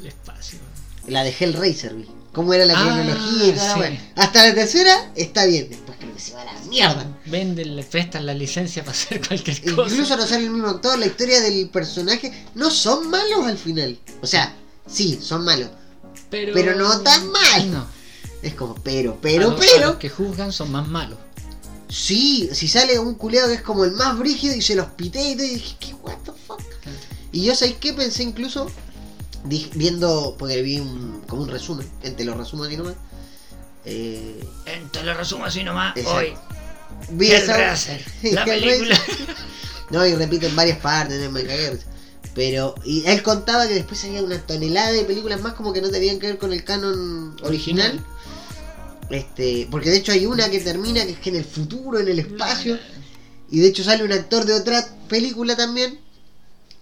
El 0.00 0.06
espacio. 0.08 0.58
La 1.06 1.22
de 1.22 1.30
Hellraiser, 1.38 1.94
vi. 1.94 2.08
¿Cómo 2.32 2.52
era 2.52 2.64
la 2.64 2.74
Ah, 2.76 2.82
cronología 2.82 3.74
sí. 3.74 3.98
Hasta 4.16 4.48
la 4.48 4.54
tercera 4.54 5.12
está 5.14 5.44
bien. 5.46 5.68
Después 6.16 6.16
creo 6.16 6.16
que 6.16 6.22
se 6.22 6.34
va 6.34 6.42
a 6.42 6.44
la 6.44 6.60
mierda. 6.68 7.06
Venden, 7.26 7.76
le 7.76 7.82
prestan 7.84 8.26
la 8.26 8.34
licencia 8.34 8.82
para 8.84 8.92
hacer 8.96 9.20
cualquier 9.26 9.60
cosa. 9.74 9.90
Incluso 9.92 10.16
no 10.16 10.26
sale 10.26 10.44
el 10.46 10.50
mismo 10.50 10.68
actor, 10.68 10.98
la 10.98 11.06
historia 11.06 11.40
del 11.40 11.68
personaje. 11.68 12.46
No 12.54 12.70
son 12.70 13.08
malos 13.10 13.46
al 13.46 13.58
final. 13.58 13.98
O 14.22 14.26
sea, 14.26 14.54
sí, 14.86 15.18
son 15.22 15.44
malos. 15.44 15.70
pero, 16.30 16.52
pero 16.54 16.74
no 16.76 17.00
tan 17.00 17.30
mal. 17.30 17.70
No. 17.72 17.86
Es 18.42 18.54
como, 18.54 18.74
pero, 18.76 19.18
pero, 19.20 19.50
los- 19.50 19.60
pero. 19.60 19.86
los 19.88 19.96
que 19.96 20.08
juzgan 20.08 20.52
son 20.52 20.70
más 20.72 20.86
malos. 20.88 21.18
Sí, 21.88 22.48
si 22.52 22.66
sale 22.68 22.98
un 22.98 23.14
culeado 23.14 23.48
que 23.48 23.54
es 23.54 23.62
como 23.62 23.84
el 23.84 23.92
más 23.92 24.18
brígido 24.18 24.54
y 24.56 24.60
se 24.62 24.74
los 24.74 24.86
pité 24.88 25.30
y 25.30 25.36
todo, 25.36 25.46
y 25.46 25.50
dije, 25.54 25.76
¿qué 25.78 25.94
what 25.94 26.16
the 26.24 26.32
fuck? 26.46 26.60
Y 27.32 27.44
yo, 27.44 27.54
¿sabes 27.54 27.76
qué? 27.80 27.92
Pensé 27.92 28.22
incluso, 28.24 28.68
viendo, 29.74 30.34
porque 30.38 30.62
vi 30.62 30.80
un, 30.80 31.22
como 31.28 31.42
un 31.42 31.48
resumen, 31.48 31.88
te 32.00 32.24
lo 32.24 32.34
resumo 32.34 32.64
así 32.64 32.76
nomás. 32.76 32.94
Eh, 33.86 34.44
En- 34.66 34.88
Te 34.90 35.02
lo 35.02 35.14
resumo 35.14 35.44
así 35.44 35.62
nomás. 35.64 35.96
Exacto. 35.96 36.18
Hoy. 36.18 36.34
vi 37.10 37.30
Hellraiser. 37.32 38.04
La 38.32 38.44
película. 38.44 39.00
No, 39.88 40.04
y 40.04 40.16
repito 40.16 40.46
en 40.48 40.56
varias 40.56 40.78
partes, 40.78 41.20
de 41.20 41.28
risa. 41.28 41.86
Pero, 42.34 42.74
y 42.84 43.06
él 43.06 43.22
contaba 43.22 43.68
que 43.68 43.74
después 43.74 44.02
había 44.04 44.20
una 44.20 44.36
tonelada 44.44 44.90
de 44.90 45.04
películas 45.04 45.40
más 45.40 45.54
como 45.54 45.72
que 45.72 45.80
no 45.80 45.90
tenían 45.90 46.18
que 46.18 46.26
ver 46.26 46.38
con 46.38 46.52
el 46.52 46.64
canon 46.64 47.36
original. 47.44 48.04
Este, 49.10 49.68
porque 49.70 49.90
de 49.90 49.98
hecho 49.98 50.10
hay 50.10 50.26
una 50.26 50.50
que 50.50 50.58
termina 50.58 51.04
que 51.04 51.12
es 51.12 51.18
que 51.20 51.30
en 51.30 51.36
el 51.36 51.44
futuro, 51.44 52.00
en 52.00 52.08
el 52.08 52.18
espacio. 52.18 52.78
Y 53.48 53.60
de 53.60 53.68
hecho 53.68 53.84
sale 53.84 54.02
un 54.02 54.12
actor 54.12 54.44
de 54.44 54.54
otra 54.54 54.84
película 55.08 55.56
también. 55.56 56.00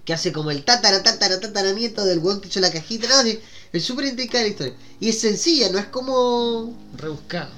Que 0.07 0.15
hace 0.15 0.33
como 0.33 0.51
el 0.51 0.65
tatara, 0.65 1.03
tatara, 1.03 1.41
tatara 1.41 1.73
nieto 1.73 2.05
del 2.07 2.21
weón 2.21 2.41
que 2.41 2.49
hizo 2.49 2.61
la 2.61 2.73
cajita. 2.73 3.07
No, 3.09 3.23
es 3.79 3.85
súper 3.85 4.07
intricada 4.07 4.45
la 4.45 4.51
historia. 4.51 4.75
Y 5.01 5.09
es 5.09 5.21
sencilla, 5.21 5.71
no 5.71 5.79
es 5.79 5.87
como. 5.87 6.75
Rebuscado. 6.97 7.51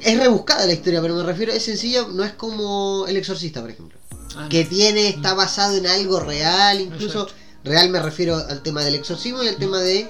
Es 0.00 0.16
rebuscada 0.18 0.66
la 0.66 0.72
historia, 0.74 1.00
pero 1.02 1.16
me 1.16 1.22
refiero, 1.24 1.52
es 1.52 1.64
sencilla, 1.64 2.06
no 2.12 2.22
es 2.22 2.32
como 2.34 3.04
El 3.08 3.16
Exorcista, 3.16 3.60
por 3.60 3.70
ejemplo. 3.70 3.98
Ah, 4.36 4.46
Que 4.48 4.62
no. 4.64 4.70
tiene, 4.70 5.08
está 5.08 5.34
basado 5.34 5.76
en 5.76 5.86
algo 5.86 6.20
real, 6.20 6.80
incluso. 6.80 7.22
Exacto. 7.22 7.34
Real 7.64 7.90
me 7.90 8.00
refiero 8.00 8.36
al 8.36 8.62
tema 8.62 8.82
del 8.84 8.94
exorcismo 8.96 9.42
y 9.42 9.48
al 9.48 9.56
tema 9.56 9.78
de 9.80 10.08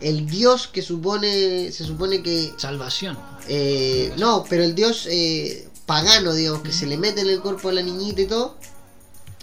el 0.00 0.26
dios 0.26 0.68
que 0.68 0.80
supone. 0.82 1.70
Se 1.72 1.84
supone 1.84 2.22
que. 2.22 2.52
Salvación. 2.56 3.18
eh, 3.48 4.12
no, 4.18 4.44
pero 4.48 4.64
el 4.64 4.74
dios 4.74 5.06
eh, 5.10 5.68
pagano, 5.86 6.32
digamos, 6.34 6.62
que 6.62 6.72
se 6.72 6.86
le 6.86 6.96
mete 6.96 7.20
en 7.22 7.28
el 7.28 7.40
cuerpo 7.40 7.68
a 7.68 7.72
la 7.72 7.82
niñita 7.82 8.20
y 8.22 8.26
todo. 8.26 8.56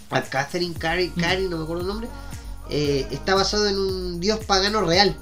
A 0.10 0.22
Catherine 0.22 0.74
Carey, 0.78 1.10
Carey, 1.10 1.48
no 1.50 1.58
me 1.58 1.64
acuerdo 1.64 1.82
el 1.82 1.88
nombre. 1.88 2.08
Eh, 2.70 3.08
está 3.12 3.36
basado 3.36 3.68
en 3.68 3.78
un 3.78 4.20
dios 4.20 4.40
pagano 4.46 4.82
real 4.82 5.16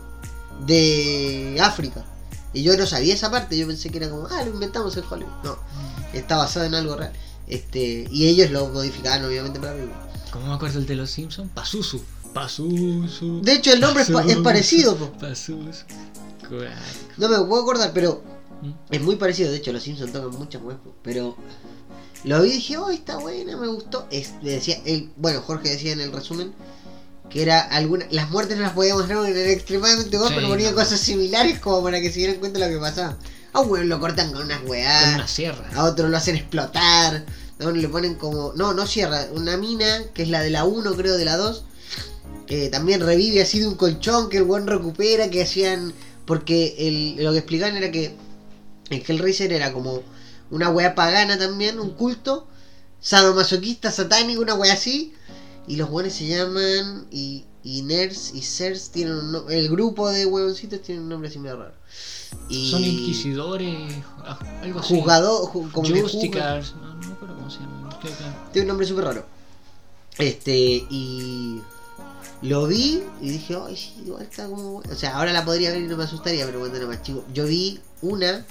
de 0.66 1.58
África. 1.62 2.06
Y 2.54 2.64
yo 2.64 2.78
no 2.78 2.86
sabía 2.88 3.14
esa 3.14 3.30
parte, 3.30 3.58
yo 3.58 3.68
pensé 3.68 3.90
que 3.90 3.98
era 3.98 4.10
como, 4.10 4.28
ah, 4.28 4.44
lo 4.44 4.52
inventamos 4.52 4.96
en 4.96 5.04
Hollywood. 5.10 5.32
No, 5.44 5.58
está 6.14 6.38
basado 6.38 6.66
en 6.66 6.76
algo 6.76 6.96
real. 6.96 7.12
Este, 7.48 8.08
y 8.10 8.28
ellos 8.28 8.50
lo 8.52 8.70
modificaron 8.70 9.28
obviamente 9.28 9.60
para 9.60 9.74
película. 9.74 10.08
¿Cómo 10.32 10.48
me 10.48 10.54
acuerdo 10.54 10.80
el 10.80 10.86
de 10.86 10.96
los 10.96 11.12
Simpsons? 11.12 11.52
Pazuzu. 11.54 12.02
Pazuzu. 12.34 13.42
De 13.42 13.54
hecho 13.54 13.72
el 13.74 13.80
nombre 13.82 14.04
es, 14.04 14.10
pa- 14.10 14.20
es 14.22 14.26
Pazuzu, 14.28 14.44
parecido, 14.44 14.96
po. 14.96 15.12
Pazuzu. 15.20 15.86
Cuac. 16.50 16.72
no 17.18 17.30
me 17.30 17.38
puedo 17.46 17.62
acordar, 17.64 17.92
pero 17.94 18.22
¿Mm? 18.62 18.72
es 18.94 19.02
muy 19.02 19.16
parecido. 19.18 19.52
De 19.52 19.58
hecho 19.58 19.72
los 19.74 19.84
Simpsons 19.84 20.12
tocan 20.12 20.32
muchas 20.38 20.62
po. 20.62 20.78
pero 21.04 21.36
lo 22.24 22.42
vi 22.42 22.50
y 22.50 22.54
dije, 22.54 22.78
oh, 22.78 22.90
está 22.90 23.18
buena, 23.18 23.56
me 23.58 23.68
gustó. 23.68 24.08
Es, 24.12 24.34
le 24.42 24.52
decía, 24.54 24.82
el, 24.86 25.12
bueno, 25.18 25.42
Jorge 25.42 25.70
decía 25.70 25.92
en 25.94 26.02
el 26.02 26.12
resumen 26.12 26.54
que 27.30 27.42
era 27.42 27.60
alguna, 27.62 28.06
las 28.12 28.30
muertes 28.30 28.56
no 28.58 28.64
las 28.64 28.74
podíamos 28.74 29.08
ver 29.08 29.18
porque 29.18 29.32
eran 29.40 29.52
extremadamente 29.52 30.18
gore, 30.18 30.30
Sí, 30.30 30.36
pero 30.36 30.50
ponía 30.50 30.70
no. 30.72 30.76
cosas 30.76 31.00
similares 31.00 31.60
como 31.60 31.84
para 31.84 32.00
que 32.02 32.10
se 32.12 32.20
dieran 32.20 32.38
cuenta 32.38 32.60
de 32.60 32.68
lo 32.68 32.72
que 32.74 32.80
pasaba. 32.80 33.18
A 33.54 33.62
un 33.62 33.70
weón 33.72 33.90
lo 33.90 34.00
cortan 34.00 34.32
con 34.34 34.44
unas 34.44 34.60
Con 34.60 34.70
weas. 34.72 35.16
una 35.16 35.28
sierra. 35.28 35.70
A 35.76 35.84
otro 35.86 36.08
lo 36.10 36.18
hacen 36.18 36.36
explotar. 36.36 37.26
A 37.60 37.64
uno 37.64 37.72
le 37.72 37.88
ponen 37.88 38.16
como. 38.16 38.52
No, 38.56 38.74
no 38.74 38.86
cierra. 38.86 39.28
Una 39.34 39.56
mina, 39.58 40.04
que 40.14 40.24
es 40.24 40.30
la 40.30 40.42
de 40.42 40.50
la 40.50 40.66
1, 40.66 40.94
creo, 40.96 41.16
de 41.18 41.24
la 41.26 41.38
2. 41.38 41.64
eh, 42.48 42.70
también 42.70 43.00
revive 43.02 43.42
así 43.42 43.60
de 43.60 43.68
un 43.68 43.76
colchón 43.76 44.30
que 44.30 44.38
el 44.38 44.44
buen 44.44 44.68
recupera. 44.68 45.30
Que 45.30 45.42
hacían. 45.44 45.94
Porque 46.26 46.76
el, 46.80 47.24
lo 47.24 47.32
que 47.32 47.38
explicaban 47.40 47.78
era 47.78 47.92
que. 47.92 48.14
El 48.90 49.04
Hellraiser 49.08 49.52
era 49.54 49.72
como 49.74 50.04
una 50.52 50.70
wea 50.70 50.94
pagana 50.94 51.38
también, 51.40 51.80
un 51.80 51.92
culto. 51.92 52.48
Sadomasoquista, 53.00 53.90
satánico, 53.92 54.42
una 54.42 54.56
wea 54.56 54.74
así. 54.74 55.14
Y 55.68 55.76
los 55.78 55.90
buenos 55.90 56.14
se 56.14 56.28
llaman. 56.28 57.08
Y, 57.12 57.46
y 57.64 57.82
Ners 57.82 58.34
y 58.34 58.42
Sers 58.42 58.90
tienen 58.92 59.16
un 59.16 59.32
no- 59.32 59.50
El 59.50 59.70
grupo 59.70 60.10
de 60.10 60.26
huevoncitos 60.26 60.82
tiene 60.82 61.02
un 61.02 61.10
nombre 61.10 61.30
así 61.30 61.40
medio 61.40 61.58
raro. 61.58 61.74
Y 62.50 62.70
Son 62.72 62.84
inquisidores. 62.84 63.94
ah, 64.20 64.38
Algo 64.62 64.80
así. 64.80 64.94
Jugador, 65.00 65.42
ju- 65.52 65.72
como 65.72 65.88
juzga- 65.88 66.02
Justicars. 66.04 66.76
No, 66.76 66.94
no 66.96 67.08
me 67.08 67.14
acuerdo 67.14 67.36
cómo 67.36 67.50
se 67.50 67.60
llama. 67.60 67.90
Tiene 68.52 68.62
un 68.66 68.68
nombre 68.68 68.86
súper 68.88 69.06
raro. 69.06 69.26
Este, 70.18 70.56
y. 70.90 71.62
Lo 72.42 72.68
vi 72.68 73.02
y 73.22 73.30
dije, 73.30 73.58
ay, 73.66 73.76
sí, 73.76 73.94
igual 74.06 74.22
está 74.24 74.48
como. 74.48 74.74
buena". 74.74 74.94
O 74.94 74.96
sea, 74.96 75.18
ahora 75.18 75.32
la 75.34 75.44
podría 75.46 75.72
ver 75.72 75.82
y 75.82 75.88
no 75.88 75.98
me 75.98 76.04
asustaría, 76.04 76.46
pero 76.46 76.60
cuando 76.60 76.78
era 76.78 76.86
más 76.86 77.02
chico. 77.02 77.24
Yo 77.34 77.46
vi 77.46 77.80
una 78.02 78.46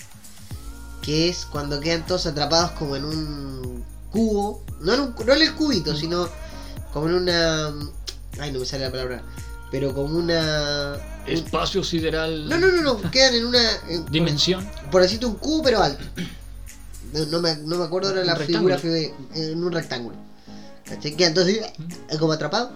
que 1.03 1.29
es 1.29 1.45
cuando 1.47 1.79
quedan 1.81 2.05
todos 2.07 2.27
atrapados 2.27 2.73
como 2.73 2.97
en 2.97 3.05
un 3.05 3.85
cubo. 4.11 4.63
No 4.81 4.95
en, 4.95 5.01
un, 5.01 5.15
no 5.27 5.33
en 5.35 5.43
el 5.43 5.55
cubito, 5.55 5.95
sino 5.95 6.29
como 6.95 7.09
en 7.09 7.15
una. 7.15 7.75
Ay, 8.39 8.51
no 8.53 8.61
me 8.61 8.65
sale 8.65 8.85
la 8.85 8.91
palabra. 8.91 9.23
Pero 9.71 9.93
como 9.95 10.17
una. 10.17 10.97
un- 11.27 11.31
Espacio 11.33 11.85
sideral. 11.85 12.49
no, 12.49 12.57
no, 12.59 12.69
no, 12.69 12.81
no. 12.83 13.11
Quedan 13.11 13.35
en 13.35 13.45
una. 13.47 13.61
en- 13.89 14.07
Dimensión. 14.07 14.67
por 14.91 15.03
decirte 15.03 15.27
un 15.27 15.35
cubo 15.35 15.63
pero 15.63 15.83
alto. 15.83 16.03
No, 17.13 17.27
no 17.27 17.41
me, 17.43 17.57
no 17.57 17.77
me 17.77 17.85
acuerdo 17.85 18.09
ahora 18.09 18.25
la 18.25 18.37
figura 18.37 18.79
en 19.35 19.63
un 19.63 19.73
rectángulo. 19.73 20.17
¿Cachai? 20.85 21.15
Que 21.17 21.27
entonces 21.27 21.59
eh, 21.59 22.19
como 22.19 22.33
atrapado. 22.33 22.73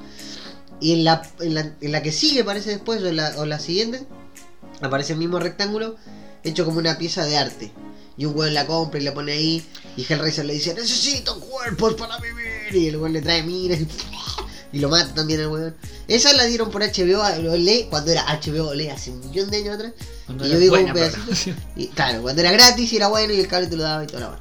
Y 0.80 0.92
en 0.92 1.04
la, 1.04 1.22
en 1.40 1.54
la, 1.54 1.72
en 1.80 1.92
la 1.92 2.02
que 2.02 2.12
sigue 2.12 2.44
parece 2.44 2.70
después, 2.70 3.02
o 3.02 3.10
la, 3.12 3.34
o 3.38 3.46
la 3.46 3.58
siguiente, 3.58 4.06
aparece 4.80 5.14
el 5.14 5.18
mismo 5.18 5.38
rectángulo 5.40 5.96
hecho 6.44 6.64
como 6.64 6.78
una 6.78 6.98
pieza 6.98 7.24
de 7.24 7.36
arte. 7.36 7.72
Y 8.18 8.24
un 8.26 8.36
weón 8.36 8.52
la 8.52 8.66
compra 8.66 9.00
y 9.00 9.04
la 9.04 9.14
pone 9.14 9.32
ahí. 9.32 9.64
Y 9.96 10.02
Hellraiser 10.02 10.44
le 10.44 10.52
dice, 10.54 10.74
necesito 10.74 11.38
cuerpos 11.40 11.94
para 11.94 12.18
vivir. 12.18 12.74
Y 12.74 12.88
el 12.88 12.96
weón 12.96 13.12
le 13.12 13.22
trae 13.22 13.42
minas 13.44 13.80
y, 13.80 13.86
y 14.76 14.80
lo 14.80 14.88
mata 14.88 15.14
también 15.14 15.40
al 15.40 15.48
weón. 15.48 15.76
Esa 16.08 16.32
la 16.32 16.44
dieron 16.44 16.70
por 16.70 16.82
HBO 16.82 17.22
Olé, 17.52 17.86
cuando 17.88 18.10
era 18.10 18.24
HBO 18.40 18.68
Olé, 18.70 18.90
hace 18.90 19.10
un 19.12 19.20
millón 19.20 19.50
de 19.50 19.58
años 19.58 19.74
atrás. 19.76 19.92
Cuando 20.26 20.46
Y 20.46 20.50
yo 20.50 20.58
digo 20.58 20.76
un 20.76 20.92
pedacito. 20.92 21.52
Y 21.76 21.86
claro, 21.88 22.22
cuando 22.22 22.42
era 22.42 22.50
gratis 22.52 22.92
y 22.92 22.96
era 22.96 23.08
bueno 23.08 23.32
y 23.32 23.40
el 23.40 23.46
cable 23.48 23.68
te 23.68 23.76
lo 23.76 23.84
daba 23.84 24.02
y 24.04 24.06
toda 24.08 24.20
la 24.20 24.28
hora. 24.30 24.40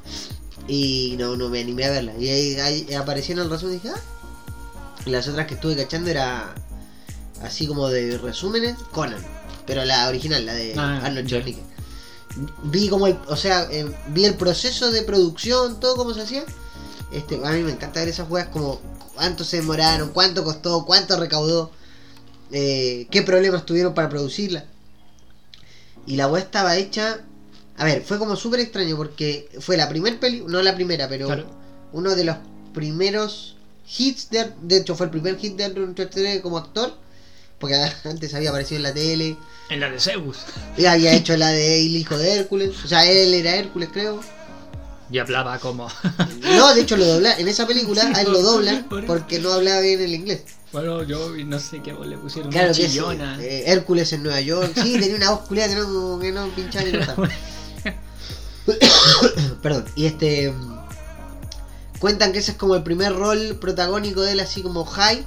Y 0.66 1.14
no, 1.18 1.36
no 1.36 1.48
me 1.48 1.60
animé 1.60 1.84
a 1.84 1.90
verla. 1.90 2.12
Y 2.18 2.28
ahí, 2.28 2.54
ahí 2.56 2.94
apareció 2.94 3.34
en 3.34 3.40
el 3.42 3.50
resumen 3.50 3.76
y 3.76 3.78
dije, 3.78 3.94
ah. 3.94 4.00
Y 5.06 5.10
las 5.10 5.28
otras 5.28 5.46
que 5.46 5.54
estuve 5.54 5.76
cachando 5.76 6.10
era 6.10 6.52
así 7.42 7.66
como 7.66 7.88
de 7.88 8.18
resúmenes, 8.18 8.76
Conan. 8.92 9.24
Pero 9.66 9.84
la 9.84 10.08
original, 10.08 10.44
la 10.44 10.54
de 10.54 10.74
Ah, 10.76 11.00
Arnold. 11.04 11.28
Schwarzenegger. 11.28 11.64
Vi 12.64 12.88
como 12.88 13.06
el, 13.06 13.18
o 13.28 13.36
sea, 13.36 13.66
eh, 13.70 13.90
vi 14.08 14.24
el 14.24 14.34
proceso 14.34 14.90
de 14.90 15.02
producción, 15.02 15.80
todo 15.80 15.96
cómo 15.96 16.14
se 16.14 16.22
hacía. 16.22 16.44
Este, 17.10 17.36
a 17.44 17.50
mí 17.52 17.62
me 17.62 17.72
encanta 17.72 18.00
ver 18.00 18.08
esas 18.08 18.28
juegas 18.28 18.50
como 18.50 18.80
cuánto 19.14 19.44
se 19.44 19.56
demoraron, 19.56 20.10
cuánto 20.10 20.44
costó, 20.44 20.84
cuánto 20.84 21.18
recaudó, 21.18 21.70
eh, 22.52 23.06
qué 23.10 23.22
problemas 23.22 23.66
tuvieron 23.66 23.94
para 23.94 24.08
producirla. 24.08 24.64
Y 26.06 26.16
la 26.16 26.28
web 26.28 26.42
estaba 26.42 26.76
hecha. 26.76 27.20
A 27.76 27.84
ver, 27.84 28.02
fue 28.02 28.18
como 28.18 28.34
súper 28.36 28.60
extraño 28.60 28.96
porque 28.96 29.48
fue 29.60 29.76
la 29.76 29.88
primera 29.88 30.18
peli, 30.18 30.42
no 30.46 30.62
la 30.62 30.74
primera, 30.74 31.08
pero 31.08 31.26
Claro. 31.26 31.46
uno 31.92 32.14
de 32.14 32.24
los 32.24 32.36
primeros 32.74 33.56
hits 33.96 34.30
de, 34.30 34.52
de 34.62 34.78
hecho 34.78 34.94
fue 34.94 35.06
el 35.06 35.10
primer 35.10 35.38
hit 35.38 35.56
de 35.56 35.68
Schwarzenegger 35.70 36.42
como 36.42 36.58
actor, 36.58 36.94
porque 37.58 37.74
antes 38.04 38.34
había 38.34 38.50
aparecido 38.50 38.76
en 38.78 38.82
la 38.84 38.94
tele, 38.94 39.36
En 39.70 39.80
la 39.80 39.90
de 39.90 39.98
Zeus. 40.00 40.38
y 40.76 40.86
había 40.86 41.12
hecho 41.14 41.36
la 41.36 41.48
de 41.48 41.80
El 41.80 41.96
hijo 41.96 42.16
de 42.16 42.34
Hércules, 42.34 42.70
o 42.84 42.88
sea, 42.88 43.04
él 43.10 43.34
era 43.34 43.56
Hércules 43.56 43.88
creo. 43.92 44.20
Y 45.10 45.18
hablaba 45.18 45.58
como. 45.58 45.88
No, 46.42 46.74
de 46.74 46.82
hecho 46.82 46.96
lo 46.96 47.06
dobla, 47.06 47.38
en 47.38 47.48
esa 47.48 47.66
película 47.66 48.02
Sí, 48.02 48.12
a 48.14 48.20
él 48.20 48.26
por- 48.26 48.34
lo 48.34 48.42
doblan 48.42 48.84
por 48.88 49.06
porque 49.06 49.38
no 49.38 49.52
hablaba 49.52 49.80
bien 49.80 50.00
el 50.02 50.14
inglés. 50.14 50.42
Bueno, 50.70 51.02
yo 51.02 51.30
no 51.46 51.58
sé 51.58 51.80
qué 51.82 51.94
le 51.94 52.18
pusieron. 52.18 52.52
Claro 52.52 52.68
una 52.68 52.76
que 52.76 52.86
chillona. 52.88 53.38
eh, 53.42 53.64
Hércules 53.68 54.12
en 54.12 54.22
Nueva 54.22 54.40
York, 54.42 54.70
sí, 54.74 54.98
tenía 55.00 55.16
una 55.16 55.30
voz 55.30 55.48
culiada 55.48 55.74
que 55.74 55.80
no, 55.80 56.18
que 56.18 56.30
no 56.32 56.46
pinchaba 56.48 56.84
ni. 56.84 56.92
Perdón, 59.62 59.84
y 59.96 60.06
este. 60.06 60.52
Cuentan 62.00 62.32
que 62.32 62.38
ese 62.38 62.52
es 62.52 62.56
como 62.58 62.74
el 62.76 62.82
primer 62.82 63.14
rol 63.14 63.56
protagónico 63.60 64.20
de 64.20 64.32
él, 64.32 64.40
así 64.40 64.60
como 64.62 64.84
high. 64.84 65.24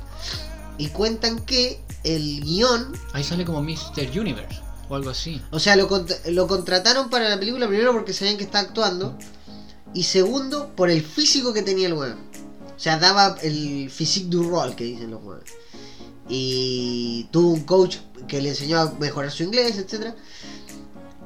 Y 0.78 0.88
cuentan 0.90 1.40
que 1.44 1.80
el 2.04 2.42
guion, 2.42 2.94
Ahí 3.14 3.24
sale 3.24 3.46
como 3.46 3.62
Mr. 3.62 4.20
Universe 4.20 4.60
o 4.90 4.96
algo 4.96 5.10
así. 5.12 5.42
o 5.52 5.60
sea, 5.60 5.76
lo, 5.76 5.88
lo 6.30 6.48
contrataron 6.48 7.10
para 7.10 7.30
la 7.30 7.40
película 7.40 7.68
primero 7.68 7.94
porque 7.94 8.14
sabían 8.14 8.38
que 8.38 8.44
está 8.44 8.60
actuando. 8.60 9.18
Y 9.94 10.04
segundo, 10.04 10.74
por 10.76 10.90
el 10.90 11.02
físico 11.04 11.54
que 11.54 11.62
tenía 11.62 11.88
el 11.88 11.94
weón. 11.94 12.18
O 12.76 12.80
sea, 12.80 12.98
daba 12.98 13.38
el 13.42 13.90
physique 13.90 14.30
du 14.30 14.50
rol 14.50 14.76
que 14.76 14.86
dicen 14.86 15.12
los 15.12 15.24
weones. 15.24 15.52
Y 16.28 17.28
tuvo 17.32 17.52
un 17.52 17.62
coach 17.62 17.98
que 18.28 18.42
le 18.42 18.50
enseñó 18.50 18.80
a 18.80 18.92
mejorar 19.00 19.32
su 19.32 19.44
inglés, 19.44 19.78
etc. 19.78 20.14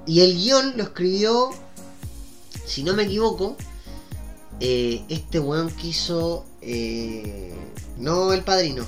Y 0.05 0.21
el 0.21 0.35
guion 0.35 0.73
lo 0.77 0.83
escribió, 0.83 1.49
si 2.65 2.83
no 2.83 2.93
me 2.93 3.03
equivoco, 3.03 3.55
eh, 4.59 5.03
este 5.09 5.39
weón 5.39 5.69
que 5.71 5.87
hizo... 5.87 6.45
eh, 6.61 7.55
no 7.97 8.33
el 8.33 8.43
padrino. 8.43 8.85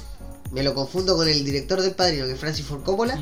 Me 0.51 0.63
lo 0.63 0.73
confundo 0.73 1.15
con 1.15 1.27
el 1.27 1.43
director 1.43 1.81
del 1.81 1.93
padrino, 1.93 2.25
que 2.25 2.33
es 2.33 2.39
Francis 2.39 2.65
Ford 2.65 2.83
Coppola. 2.83 3.19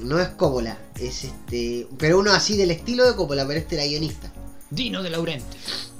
No 0.00 0.20
es 0.20 0.28
Coppola, 0.28 0.78
es 0.94 1.24
este... 1.24 1.88
Pero 1.98 2.18
uno 2.18 2.32
así 2.32 2.56
del 2.56 2.70
estilo 2.70 3.06
de 3.06 3.16
Coppola, 3.16 3.46
pero 3.46 3.58
este 3.58 3.76
era 3.76 3.84
guionista. 3.84 4.32
Dino 4.70 5.02
de 5.02 5.10
Laurenti. 5.10 5.56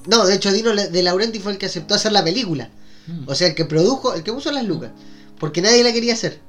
No, 0.07 0.27
de 0.27 0.35
hecho 0.35 0.53
Dino 0.53 0.75
de 0.75 1.03
Laurenti 1.03 1.39
fue 1.39 1.53
el 1.53 1.59
que 1.59 1.67
aceptó 1.67 1.95
hacer 1.95 2.13
la 2.13 2.23
película. 2.23 2.71
Mm. 3.07 3.29
O 3.29 3.35
sea, 3.35 3.49
el 3.49 3.55
que 3.55 3.65
produjo, 3.65 4.15
el 4.15 4.23
que 4.23 4.33
puso 4.33 4.53
las 4.53 4.65
lucas. 4.65 4.91
Porque 5.39 5.63
nadie 5.63 5.83
la 5.83 5.93
quería 5.93 6.13
hacer. 6.13 6.41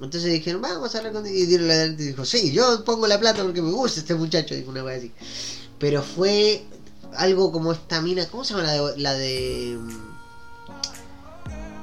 Entonces 0.00 0.32
dijeron, 0.32 0.60
vamos 0.60 0.94
a 0.94 0.98
hablar 0.98 1.12
con... 1.12 1.26
Y 1.26 1.46
Dino 1.46 1.62
de 1.64 1.68
Laurenti 1.68 2.04
dijo, 2.04 2.24
sí, 2.24 2.52
yo 2.52 2.84
pongo 2.84 3.06
la 3.06 3.20
plata 3.20 3.42
porque 3.42 3.62
me 3.62 3.70
gusta 3.70 4.00
este 4.00 4.14
muchacho. 4.14 4.54
Dijo 4.54 4.70
una 4.70 4.82
cosa 4.82 4.96
así. 4.96 5.12
Pero 5.78 6.02
fue 6.02 6.64
algo 7.14 7.52
como 7.52 7.72
esta 7.72 8.02
mina... 8.02 8.26
¿Cómo 8.26 8.44
se 8.44 8.54
llama 8.54 8.64
la 8.64 8.72
de... 8.72 8.98
La 8.98 9.14
de 9.14 9.78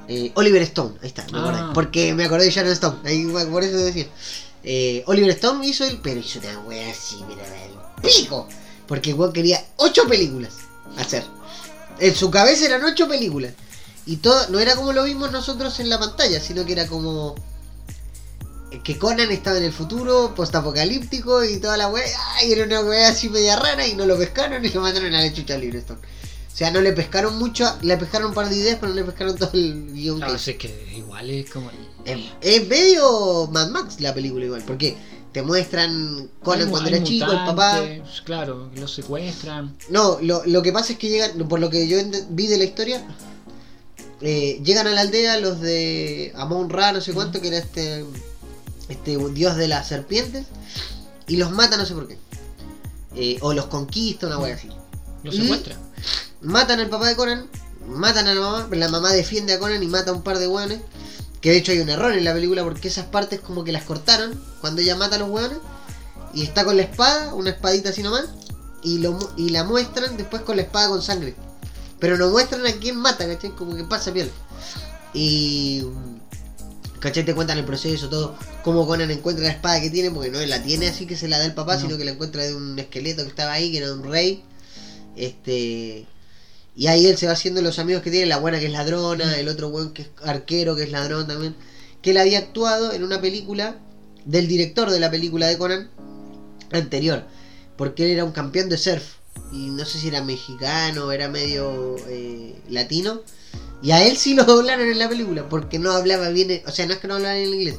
Eh, 0.08 0.32
Oliver 0.36 0.62
Stone, 0.62 0.96
ahí 1.02 1.08
está, 1.08 1.26
me 1.32 1.40
acordé. 1.40 1.60
Ah. 1.60 1.72
Porque 1.74 2.14
me 2.14 2.26
acordé 2.26 2.46
de 2.46 2.52
Sharon 2.52 2.72
Stone, 2.72 2.98
ahí, 3.04 3.26
por 3.26 3.64
eso 3.64 3.78
decía. 3.78 4.08
Eh, 4.64 5.04
Oliver 5.06 5.32
Stone 5.32 5.66
hizo 5.66 5.86
el, 5.86 5.98
pero 6.00 6.20
hizo 6.20 6.40
una 6.40 6.60
wea 6.62 6.92
así, 6.92 7.24
mira, 7.28 7.44
el 7.46 8.02
pico. 8.02 8.48
Porque 8.88 9.12
el 9.12 9.34
quería 9.34 9.64
ocho 9.78 10.08
películas 10.08 10.54
hacer. 10.98 11.24
En 12.00 12.16
su 12.16 12.32
cabeza 12.32 12.66
eran 12.66 12.84
ocho 12.84 13.08
películas. 13.08 13.54
Y 14.06 14.18
todo, 14.18 14.48
no 14.50 14.60
era 14.60 14.76
como 14.76 14.94
lo 14.94 15.04
vimos 15.04 15.32
nosotros 15.32 15.80
en 15.80 15.90
la 15.90 16.00
pantalla, 16.00 16.40
sino 16.40 16.66
que 16.66 16.72
era 16.72 16.88
como 16.88 17.36
que 18.84 18.98
Conan 18.98 19.32
estaba 19.32 19.58
en 19.58 19.64
el 19.64 19.74
futuro, 19.74 20.34
postapocalíptico 20.36 21.44
y 21.44 21.58
toda 21.58 21.78
la 21.78 21.88
wea, 21.90 22.06
y 22.46 22.52
era 22.52 22.66
una 22.66 22.82
wea 22.82 23.10
así 23.10 23.30
media 23.30 23.56
rara 23.56 23.88
y 23.88 23.96
no 23.96 24.06
lo 24.06 24.18
pescaron 24.18 24.64
y 24.64 24.70
lo 24.70 24.82
mandaron 24.82 25.14
a 25.14 25.22
la 25.22 25.34
chucha 25.34 25.56
a 25.56 25.58
Livingston. 25.58 26.00
O 26.58 26.60
sea, 26.60 26.72
no 26.72 26.82
le 26.82 26.92
pescaron 26.92 27.38
mucho, 27.38 27.72
le 27.84 27.98
pescaron 27.98 28.30
un 28.30 28.34
par 28.34 28.50
de 28.50 28.56
ideas, 28.56 28.78
pero 28.80 28.90
no 28.90 28.96
le 28.96 29.04
pescaron 29.04 29.36
todo 29.38 29.52
el 29.54 29.94
guion 29.94 30.20
No, 30.20 30.26
que 30.26 30.34
es 30.34 30.58
que 30.58 30.94
igual 30.98 31.30
es 31.30 31.52
como. 31.52 31.70
es, 32.04 32.18
es 32.42 32.68
medio 32.68 33.46
Mad 33.52 33.70
Max 33.70 34.00
la 34.02 34.12
película 34.12 34.44
igual, 34.44 34.64
porque 34.66 34.98
te 35.34 35.44
muestran 35.44 36.32
Conan 36.42 36.64
Hay- 36.66 36.72
cuando 36.72 36.90
hay 36.90 36.96
era 36.96 37.04
chico, 37.06 37.32
el 37.32 37.38
papá. 37.46 37.80
Claro, 38.26 38.72
lo 38.76 38.88
secuestran. 38.88 39.78
No, 39.92 40.18
lo, 40.24 40.42
lo 40.48 40.64
que 40.64 40.72
pasa 40.72 40.94
es 40.94 40.98
que 40.98 41.10
llegan, 41.10 41.48
por 41.48 41.60
lo 41.60 41.70
que 41.70 41.88
yo 41.88 42.00
vi 42.32 42.48
de 42.48 42.58
la 42.58 42.64
historia, 42.64 43.06
eh, 44.22 44.60
llegan 44.66 44.88
a 44.88 44.92
la 44.94 45.02
aldea 45.02 45.40
los 45.40 45.62
de 45.62 46.34
Amon 46.38 46.72
Ra, 46.72 46.92
no 46.92 47.02
sé 47.02 47.14
cuánto, 47.14 47.40
que 47.40 47.50
era 47.50 47.60
este, 47.60 48.04
este 48.90 49.16
dios 49.32 49.58
de 49.58 49.68
las 49.68 49.88
serpientes, 49.88 50.48
y 51.28 51.38
los 51.38 51.52
mata 51.52 51.78
no 51.78 51.86
sé 51.86 51.94
por 51.94 52.08
qué. 52.08 52.18
Eh, 53.16 53.38
o 53.42 53.54
los 53.54 53.68
conquista, 53.68 54.26
una 54.26 54.40
wea 54.40 54.56
así. 54.56 54.70
Lo 55.24 55.32
Y- 55.32 55.38
secuestran. 55.38 55.87
Matan 56.42 56.80
al 56.80 56.90
papá 56.90 57.08
de 57.08 57.16
Conan, 57.16 57.48
matan 57.88 58.28
a 58.28 58.34
la 58.36 58.42
mamá, 58.42 58.68
la 58.72 58.90
mamá 58.90 59.12
defiende 59.12 59.54
a 59.54 59.60
Conan 59.60 59.82
y 59.82 59.88
mata 59.88 60.12
a 60.12 60.14
un 60.14 60.22
par 60.24 60.38
de 60.40 60.48
hueones. 60.48 60.80
Que 61.42 61.52
de 61.52 61.58
hecho 61.58 61.72
hay 61.72 61.80
un 61.80 61.90
error 61.90 62.14
en 62.14 62.24
la 62.24 62.34
película 62.34 62.64
porque 62.64 62.88
esas 62.88 63.06
partes 63.06 63.40
como 63.40 63.64
que 63.64 63.72
las 63.72 63.84
cortaron 63.84 64.40
cuando 64.60 64.82
ella 64.82 64.96
mata 64.96 65.16
a 65.16 65.20
los 65.20 65.30
hueones. 65.30 65.60
Y 66.34 66.44
está 66.44 66.66
con 66.66 66.78
la 66.78 66.84
espada, 66.84 67.34
una 67.34 67.52
espadita 67.52 67.90
así 67.90 68.04
nomás. 68.04 68.26
Y, 68.84 69.00
lo, 69.00 69.18
y 69.38 69.50
la 69.50 69.64
muestran 69.64 70.18
después 70.18 70.42
con 70.44 70.56
la 70.58 70.64
espada 70.64 70.90
con 70.90 71.02
sangre. 71.02 71.36
Pero 72.00 72.18
no 72.18 72.30
muestran 72.30 72.66
a 72.68 72.72
quién 72.74 72.96
mata, 72.98 73.26
¿cachai? 73.28 73.52
Como 73.52 73.76
que 73.76 73.84
pasa 73.84 74.12
piel. 74.14 74.32
Y... 75.14 75.84
¿Cachai? 77.00 77.26
Te 77.26 77.34
cuentan 77.34 77.58
el 77.58 77.66
proceso, 77.66 78.10
todo. 78.10 78.36
Cómo 78.64 78.86
Conan 78.86 79.10
encuentra 79.12 79.46
la 79.46 79.52
espada 79.52 79.82
que 79.82 79.90
tiene, 79.90 80.12
porque 80.12 80.30
no 80.30 80.40
la 80.40 80.62
tiene 80.62 80.88
así 80.90 81.06
que 81.06 81.16
se 81.16 81.28
la 81.28 81.40
da 81.40 81.46
el 81.46 81.54
papá, 81.54 81.76
No. 81.76 81.82
sino 81.82 81.98
que 81.98 82.06
la 82.06 82.12
encuentra 82.12 82.44
de 82.44 82.56
un 82.56 82.78
esqueleto 82.78 83.24
que 83.24 83.30
estaba 83.30 83.54
ahí, 83.54 83.72
que 83.72 83.80
era 83.80 83.94
un 83.94 84.04
rey. 84.04 84.44
Este... 85.16 86.06
Y 86.78 86.86
ahí 86.88 87.08
él 87.08 87.18
se 87.18 87.26
va 87.26 87.34
haciendo 87.34 87.60
los 87.64 87.80
amigos 87.80 88.04
que 88.04 88.12
tiene, 88.12 88.28
la 88.28 88.38
buena 88.38 88.60
que 88.60 88.68
es 88.68 88.72
ladrona, 88.72 89.36
el 89.36 89.50
otro 89.50 89.72
buen 89.72 89.94
que 89.94 90.04
es 90.04 90.10
arquero, 90.24 90.76
que 90.76 90.84
es 90.84 90.92
ladrón 90.92 91.28
también. 91.28 91.56
Que 92.04 92.12
él 92.12 92.18
había 92.18 92.38
actuado 92.38 92.94
en 92.94 93.04
una 93.04 93.20
película 93.20 93.80
del 94.26 94.48
director 94.48 94.92
de 94.92 95.00
la 95.00 95.10
película 95.10 95.48
de 95.48 95.58
Conan 95.58 95.90
anterior. 96.72 97.24
Porque 97.78 98.06
él 98.06 98.12
era 98.12 98.24
un 98.24 98.32
campeón 98.32 98.70
de 98.70 98.78
surf. 98.78 99.16
Y 99.52 99.72
no 99.72 99.86
sé 99.86 99.98
si 99.98 100.10
era 100.10 100.24
mexicano, 100.24 101.12
era 101.12 101.28
medio 101.30 101.96
eh, 102.10 102.56
latino. 102.70 103.22
Y 103.82 103.90
a 103.90 104.06
él 104.06 104.16
sí 104.16 104.36
lo 104.36 104.44
doblaron 104.46 104.88
en 104.88 105.00
la 105.00 105.10
película. 105.10 105.50
Porque 105.50 105.80
no 105.80 105.94
hablaba 105.94 106.30
bien, 106.30 106.62
o 106.68 106.72
sea, 106.72 106.86
no 106.86 106.94
es 106.94 107.00
que 107.00 107.08
no 107.08 107.16
hablaba 107.16 107.40
en 107.40 107.56
inglés. 107.56 107.78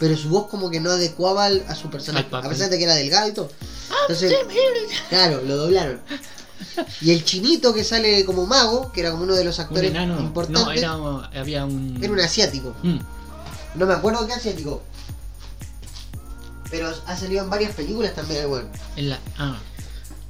Pero 0.00 0.16
su 0.16 0.28
voz 0.28 0.48
como 0.48 0.70
que 0.70 0.80
no 0.80 0.90
adecuaba 0.90 1.46
a 1.46 1.74
su 1.76 1.88
personaje. 1.88 2.26
A 2.32 2.48
pesar 2.48 2.68
de 2.68 2.78
que 2.78 2.84
era 2.84 2.96
delgado 2.96 3.28
y 3.28 3.32
todo. 3.32 3.48
Entonces, 4.08 4.34
claro, 5.08 5.40
lo 5.46 5.56
doblaron. 5.56 6.00
Y 7.00 7.12
el 7.12 7.24
chinito 7.24 7.72
que 7.74 7.84
sale 7.84 8.24
como 8.24 8.46
mago, 8.46 8.92
que 8.92 9.00
era 9.00 9.10
como 9.10 9.22
uno 9.24 9.34
de 9.34 9.44
los 9.44 9.58
Un 9.58 9.64
actores 9.64 9.90
enano. 9.90 10.18
importantes, 10.20 10.82
No, 10.82 11.22
era, 11.24 11.40
había 11.40 11.64
un. 11.64 11.98
era 12.02 12.12
un 12.12 12.20
asiático. 12.20 12.74
Mm, 12.82 12.98
No 13.76 13.86
me 13.86 13.94
acuerdo 13.94 14.26
qué 14.26 14.32
asiático. 14.34 14.82
Pero 16.70 16.92
ha 17.06 17.16
salido 17.16 17.42
en 17.42 17.50
varias 17.50 17.74
películas 17.74 18.14
también 18.14 18.42
el 18.42 18.46
weón. 18.46 18.68
en 18.96 19.08
la, 19.10 19.18
ah, 19.38 19.58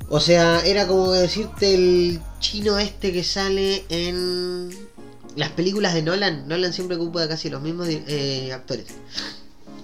O 0.08 0.20
sea, 0.20 0.60
era 0.64 0.86
como 0.86 1.12
decirte 1.12 1.74
el 1.74 2.20
chino 2.40 2.78
este 2.78 3.12
que 3.12 3.22
sale 3.24 3.84
en 3.90 4.70
las 5.36 5.50
películas 5.50 5.92
de 5.94 6.02
Nolan. 6.02 6.48
Nolan 6.48 6.72
siempre 6.72 6.96
ocupa 6.96 7.28
casi 7.28 7.50
los 7.50 7.60
mismos 7.60 7.88
eh, 7.90 8.52
actores. 8.54 8.86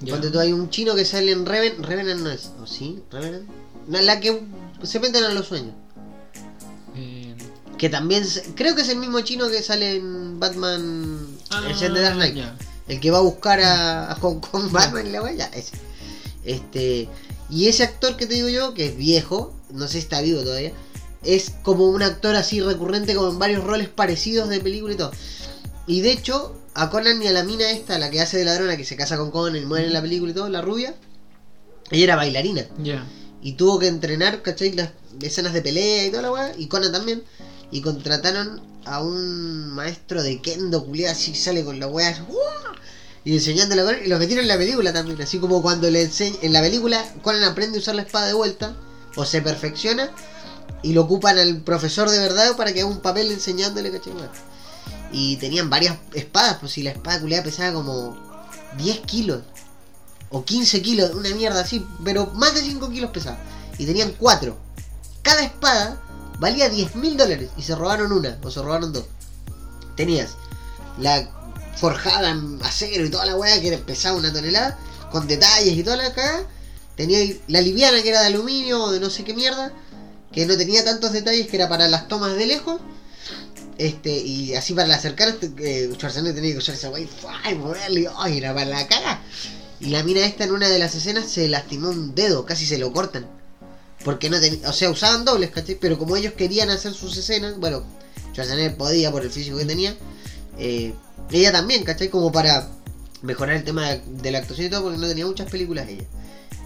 Cuando 0.09 0.31
tú 0.31 0.39
hay 0.39 0.53
un 0.53 0.69
chino 0.71 0.95
que 0.95 1.05
sale 1.05 1.33
en 1.33 1.47
Reven, 1.47 1.83
Revenant 1.83 2.21
no 2.21 2.31
es, 2.31 2.51
¿o 2.61 2.67
sí? 2.67 3.03
¿Revenant? 3.11 3.45
No, 3.89 4.01
la 4.03 4.21
que 4.21 4.43
se 4.83 5.01
meten 5.01 5.25
a 5.25 5.31
los 5.33 5.47
sueños. 5.47 5.75
Que 7.79 7.89
también, 7.89 8.25
creo 8.55 8.75
que 8.75 8.83
es 8.83 8.89
el 8.89 8.99
mismo 8.99 9.21
chino 9.21 9.49
que 9.49 9.63
sale 9.63 9.97
en 9.97 10.41
Batman, 10.41 11.27
ah, 11.51 11.63
el 11.69 11.95
de 11.95 12.01
Dark 12.01 12.17
Knight. 12.17 12.45
El 12.89 13.01
que 13.01 13.11
va 13.11 13.19
a 13.19 13.23
buscar 13.23 13.61
a, 13.61 14.13
a 14.13 14.15
Hong 14.17 14.41
Kong 14.41 14.69
Batman 14.73 15.07
y 15.07 15.11
la 15.11 15.23
wea, 15.23 15.51
ese. 15.55 15.73
Este, 16.45 17.09
y 17.51 17.69
ese 17.69 17.83
actor 17.83 18.17
que 18.17 18.27
te 18.27 18.35
digo 18.35 18.49
yo, 18.49 18.73
que 18.73 18.87
es 18.87 18.97
viejo, 18.97 19.53
no 19.71 19.87
sé 19.87 19.95
si 19.95 19.99
está 19.99 20.21
vivo 20.21 20.43
todavía, 20.43 20.73
es 21.25 21.53
como 21.63 21.89
un 21.89 22.03
actor 22.03 22.37
así 22.37 22.61
recurrente 22.61 23.15
con 23.15 23.39
varios 23.39 23.65
roles 23.65 23.89
parecidos 23.89 24.49
de 24.49 24.61
película 24.61 24.95
y 24.95 24.97
todo. 24.97 25.13
Y 25.87 26.01
de 26.01 26.13
hecho, 26.13 26.57
a 26.75 26.91
Conan 26.91 27.23
y 27.23 27.27
a 27.27 27.33
la 27.33 27.45
mina 27.45 27.71
esta, 27.71 27.99
la 27.99 28.11
que 28.11 28.21
hace 28.21 28.39
de 28.39 28.45
ladrona, 28.45 28.77
que 28.77 28.85
se 28.85 28.97
casa 28.97 29.17
con 29.17 29.31
Conan 29.31 29.57
y 29.57 29.67
muere 29.67 29.87
en 29.87 29.93
la 29.93 30.03
película 30.03 30.31
y 30.31 30.35
todo, 30.35 30.49
la 30.49 30.63
rubia, 30.63 30.95
ella 31.91 32.05
era 32.05 32.17
bailarina. 32.17 32.67
Ya. 32.83 33.07
Y 33.43 33.53
tuvo 33.53 33.79
que 33.79 33.87
entrenar, 33.87 34.43
¿cachai? 34.43 34.73
Las 34.73 34.91
escenas 35.21 35.53
de 35.53 35.63
pelea 35.63 36.07
y 36.07 36.11
toda 36.11 36.23
la 36.23 36.33
weá. 36.33 36.53
Y 36.57 36.67
Conan 36.67 36.93
también. 36.93 37.23
Y 37.71 37.81
contrataron 37.81 38.61
a 38.85 39.03
un 39.03 39.71
maestro 39.71 40.23
de 40.23 40.41
kendo 40.41 40.85
culiado 40.85 41.13
así 41.13 41.35
sale 41.35 41.65
con 41.65 41.81
la 41.81 41.89
weá. 41.89 42.15
Y 43.25 43.35
enseñándole 43.35 43.83
a. 43.83 44.05
Y 44.05 44.09
lo 44.09 44.19
metieron 44.19 44.45
en 44.45 44.49
la 44.49 44.57
película 44.57 44.93
también. 44.93 45.21
Así 45.21 45.39
como 45.39 45.61
cuando 45.63 45.91
le 45.91 46.03
enseñan. 46.03 46.39
En 46.43 46.53
la 46.53 46.61
película, 46.61 47.05
Conan 47.23 47.43
aprende 47.45 47.79
a 47.79 47.81
usar 47.81 47.97
la 47.97 48.03
espada 48.03 48.27
de 48.29 48.35
vuelta. 48.35 48.77
O 49.17 49.25
se 49.25 49.43
perfecciona. 49.43 50.11
Y 50.83 50.93
lo 50.93 51.03
ocupan 51.03 51.39
al 51.39 51.63
profesor 51.63 52.09
de 52.09 52.19
verdad 52.19 52.57
para 52.57 52.73
que 52.73 52.83
haga 52.83 52.89
un 52.89 53.01
papel 53.01 53.31
enseñándole, 53.33 53.91
¿cachai? 53.91 54.13
Y 55.11 55.37
tenían 55.39 55.69
varias 55.69 55.97
espadas. 56.15 56.59
Pues 56.61 56.73
si 56.73 56.83
la 56.83 56.91
espada 56.91 57.21
culiada 57.21 57.43
pesaba 57.43 57.73
como 57.73 58.17
10 58.79 59.01
kilos 59.01 59.43
o 60.31 60.45
15 60.45 60.83
kilos, 60.83 61.11
una 61.15 61.31
mierda 61.31 61.61
así, 61.61 61.85
pero 62.05 62.27
más 62.35 62.55
de 62.55 62.61
5 62.61 62.89
kilos 62.91 63.11
pesaba. 63.11 63.39
Y 63.79 63.87
tenían 63.87 64.15
4. 64.19 64.57
Cada 65.23 65.43
espada 65.43 66.01
valía 66.39 66.69
10 66.69 66.97
mil 66.97 67.17
dólares 67.17 67.51
y 67.57 67.63
se 67.63 67.75
robaron 67.75 68.13
una 68.13 68.39
o 68.43 68.51
se 68.51 68.63
robaron 68.63 68.93
dos. 68.93 69.05
Tenías 69.97 70.37
la 70.99 71.29
forjada 71.77 72.31
en 72.31 72.59
acero 72.63 73.05
y 73.05 73.11
toda 73.11 73.27
la 73.27 73.37
weá 73.37 73.61
que 73.61 73.77
pesaba 73.79 74.17
una 74.17 74.33
tonelada, 74.33 74.79
con 75.11 75.27
detalles 75.27 75.77
y 75.77 75.83
toda 75.83 75.97
la 75.97 76.13
cagada. 76.13 76.47
Tenía 76.97 77.37
la 77.49 77.61
liviana 77.61 78.03
que 78.03 78.09
era 78.09 78.23
de 78.23 78.29
aluminio 78.29 78.85
o 78.85 78.91
de 78.91 79.01
no 79.01 79.11
sé 79.11 79.25
qué 79.25 79.35
mierda, 79.35 79.73
que 80.33 80.47
no 80.47 80.57
tenía 80.57 80.85
tantos 80.85 81.13
detalles 81.13 81.47
que 81.47 81.57
era 81.57 81.69
para 81.69 81.89
las 81.89 82.09
tomas 82.09 82.37
de 82.37 82.47
lejos. 82.47 82.81
Este, 83.79 84.17
y 84.17 84.55
así 84.55 84.73
para 84.73 84.89
las 84.89 85.03
cercanas, 85.03 85.37
eh, 85.59 85.91
Schwarzenegger 85.93 86.35
tenía 86.35 86.53
que 86.53 86.59
usar 86.59 86.75
esa 86.75 86.89
weá 86.89 87.03
y, 87.03 87.11
¡ay! 88.17 88.39
era 88.39 88.55
para 88.55 88.67
la 88.67 88.87
caga. 88.87 89.21
Y 89.81 89.91
la 89.91 90.03
mina 90.03 90.25
esta 90.25 90.45
en 90.45 90.53
una 90.53 90.69
de 90.69 90.79
las 90.79 90.95
escenas 90.95 91.31
se 91.31 91.49
lastimó 91.49 91.91
un 91.91 92.15
dedo, 92.15 92.47
casi 92.47 92.65
se 92.65 92.79
lo 92.79 92.93
cortan. 92.93 93.27
Porque 94.07 94.31
no 94.31 94.39
tenía, 94.39 94.71
o 94.71 94.73
sea, 94.73 94.89
usaban 94.89 95.25
dobles, 95.25 95.51
¿cachai? 95.51 95.75
Pero 95.75 95.99
como 95.99 96.17
ellos 96.17 96.35
querían 96.35 96.71
hacer 96.71 96.95
sus 96.95 97.17
escenas, 97.17 97.59
bueno, 97.59 97.83
Schwarzenegger 98.31 98.77
podía 98.77 99.11
por 99.11 99.25
el 99.25 99.33
físico 99.33 99.59
que 99.59 99.65
tenía, 99.65 99.97
eh, 100.61 100.95
ella 101.33 101.51
también, 101.51 101.83
¿cachai? 101.83 102.09
Como 102.09 102.31
para 102.31 102.71
mejorar 103.23 103.57
el 103.57 103.65
tema 103.65 103.91
de, 103.91 104.03
de 104.23 104.31
la 104.31 104.39
actuación 104.39 104.69
y 104.69 104.71
todo, 104.71 104.85
porque 104.85 104.99
no 104.99 105.09
tenía 105.09 105.27
muchas 105.27 105.51
películas 105.51 105.89
ella. 105.89 106.05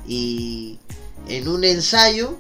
Y 0.07 0.79
en 1.29 1.49
un 1.49 1.65
ensayo 1.65 2.39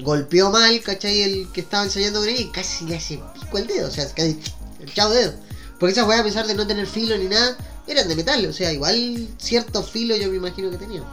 golpeó 0.00 0.50
mal, 0.50 0.80
¿cachai? 0.80 1.22
El 1.22 1.52
que 1.52 1.60
estaba 1.60 1.84
ensayando 1.84 2.18
con 2.18 2.28
ella 2.28 2.40
y 2.40 2.48
casi 2.48 2.86
le 2.86 2.96
hace 2.96 3.20
pico 3.34 3.56
el 3.56 3.68
dedo, 3.68 3.86
o 3.86 3.92
sea, 3.92 4.04
casi 4.08 4.36
el 4.80 4.92
chavo 4.92 5.14
dedo. 5.14 5.32
Porque 5.78 5.92
esas 5.92 6.08
weas, 6.08 6.22
a 6.22 6.24
pesar 6.24 6.44
de 6.48 6.56
no 6.56 6.66
tener 6.66 6.88
filo 6.88 7.16
ni 7.16 7.26
nada, 7.26 7.56
eran 7.86 8.08
de 8.08 8.16
metal, 8.16 8.44
o 8.46 8.52
sea, 8.52 8.72
igual 8.72 9.28
cierto 9.38 9.80
filo 9.84 10.16
yo 10.16 10.28
me 10.28 10.38
imagino 10.38 10.72
que 10.72 10.76
tenían. 10.76 11.04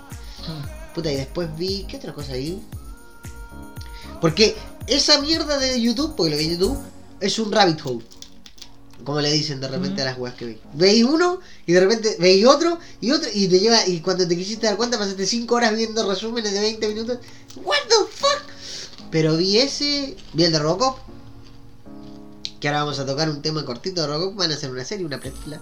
Puta, 0.96 1.12
y 1.12 1.18
después 1.18 1.56
vi. 1.56 1.86
¿Qué 1.88 1.98
otra 1.98 2.12
cosa 2.12 2.34
vi? 2.34 2.60
Porque 4.22 4.56
esa 4.88 5.20
mierda 5.22 5.58
de 5.58 5.82
YouTube, 5.82 6.16
porque 6.16 6.32
lo 6.32 6.38
vi 6.38 6.46
en 6.46 6.60
YouTube, 6.60 6.78
es 7.20 7.40
un 7.40 7.52
rabbit 7.52 7.80
hole. 7.84 8.06
Como 9.04 9.22
le 9.22 9.32
dicen 9.32 9.60
de 9.60 9.68
repente 9.68 10.02
a 10.02 10.06
las 10.06 10.18
weas 10.18 10.36
que 10.36 10.46
veis. 10.46 10.58
Veis 10.74 11.04
uno 11.04 11.40
y 11.68 11.74
de 11.74 11.80
repente 11.80 12.16
veis 12.20 12.46
otro 12.46 12.80
y 13.02 13.12
otro 13.12 13.30
y 13.34 13.48
te 13.48 13.60
lleva. 13.60 13.86
Y 13.88 14.00
cuando 14.00 14.28
te 14.28 14.36
quisiste 14.36 14.66
dar 14.68 14.78
cuenta, 14.78 14.98
pasaste 14.98 15.26
5 15.26 15.54
horas 15.54 15.76
viendo 15.76 16.08
resúmenes 16.10 16.54
de 16.54 16.62
20 16.62 16.88
minutos. 16.88 17.20
¿What 17.58 17.78
the 17.88 17.96
fuck? 18.10 18.42
Pero 19.12 19.38
vi 19.38 19.60
ese, 19.60 20.16
vi 20.34 20.46
el 20.46 20.52
de 20.52 20.60
Robocop. 20.60 20.98
Que 22.60 22.68
ahora 22.70 22.84
vamos 22.84 22.98
a 23.00 23.06
tocar 23.06 23.30
un 23.30 23.42
tema 23.42 23.64
cortito 23.66 24.02
de 24.02 24.08
Robocop. 24.08 24.38
Van 24.38 24.52
a 24.52 24.56
hacer 24.56 24.72
una 24.72 24.86
serie, 24.86 25.06
una 25.06 25.20
película. 25.20 25.62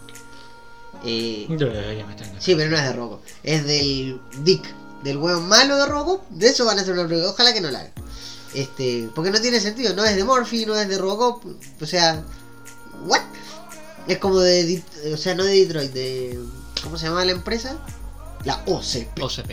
Eh, 1.03 1.45
Sí, 2.39 2.55
pero 2.55 2.69
no 2.69 2.77
es 2.77 2.83
de 2.83 2.93
Robocop. 2.93 3.21
Es 3.43 3.65
del 3.65 4.21
Dick, 4.43 4.63
del 5.03 5.17
hueón 5.17 5.47
malo 5.49 5.75
de 5.75 5.85
Robocop. 5.87 6.29
De 6.29 6.47
eso 6.47 6.65
van 6.65 6.79
a 6.79 6.81
hacer 6.81 6.93
una 6.93 7.07
película. 7.07 7.31
Ojalá 7.31 7.53
que 7.53 7.61
no 7.61 7.71
la 7.71 7.79
hagan. 7.79 7.93
Este, 8.53 9.09
porque 9.15 9.31
no 9.31 9.41
tiene 9.41 9.59
sentido. 9.59 9.95
No 9.95 10.05
es 10.05 10.15
de 10.15 10.23
Morphy, 10.23 10.65
no 10.65 10.75
es 10.75 10.87
de 10.87 10.97
Robocop. 10.97 11.43
O 11.81 11.85
sea, 11.85 12.23
¿what? 13.05 13.21
Es 14.07 14.17
como 14.17 14.39
de. 14.39 14.83
O 15.13 15.17
sea, 15.17 15.35
no 15.35 15.43
de 15.43 15.53
Detroit, 15.53 15.91
de. 15.91 16.39
¿Cómo 16.83 16.97
se 16.97 17.07
llama 17.07 17.25
la 17.25 17.31
empresa? 17.31 17.77
La 18.43 18.61
OCP. 18.65 19.21
OCP. 19.21 19.51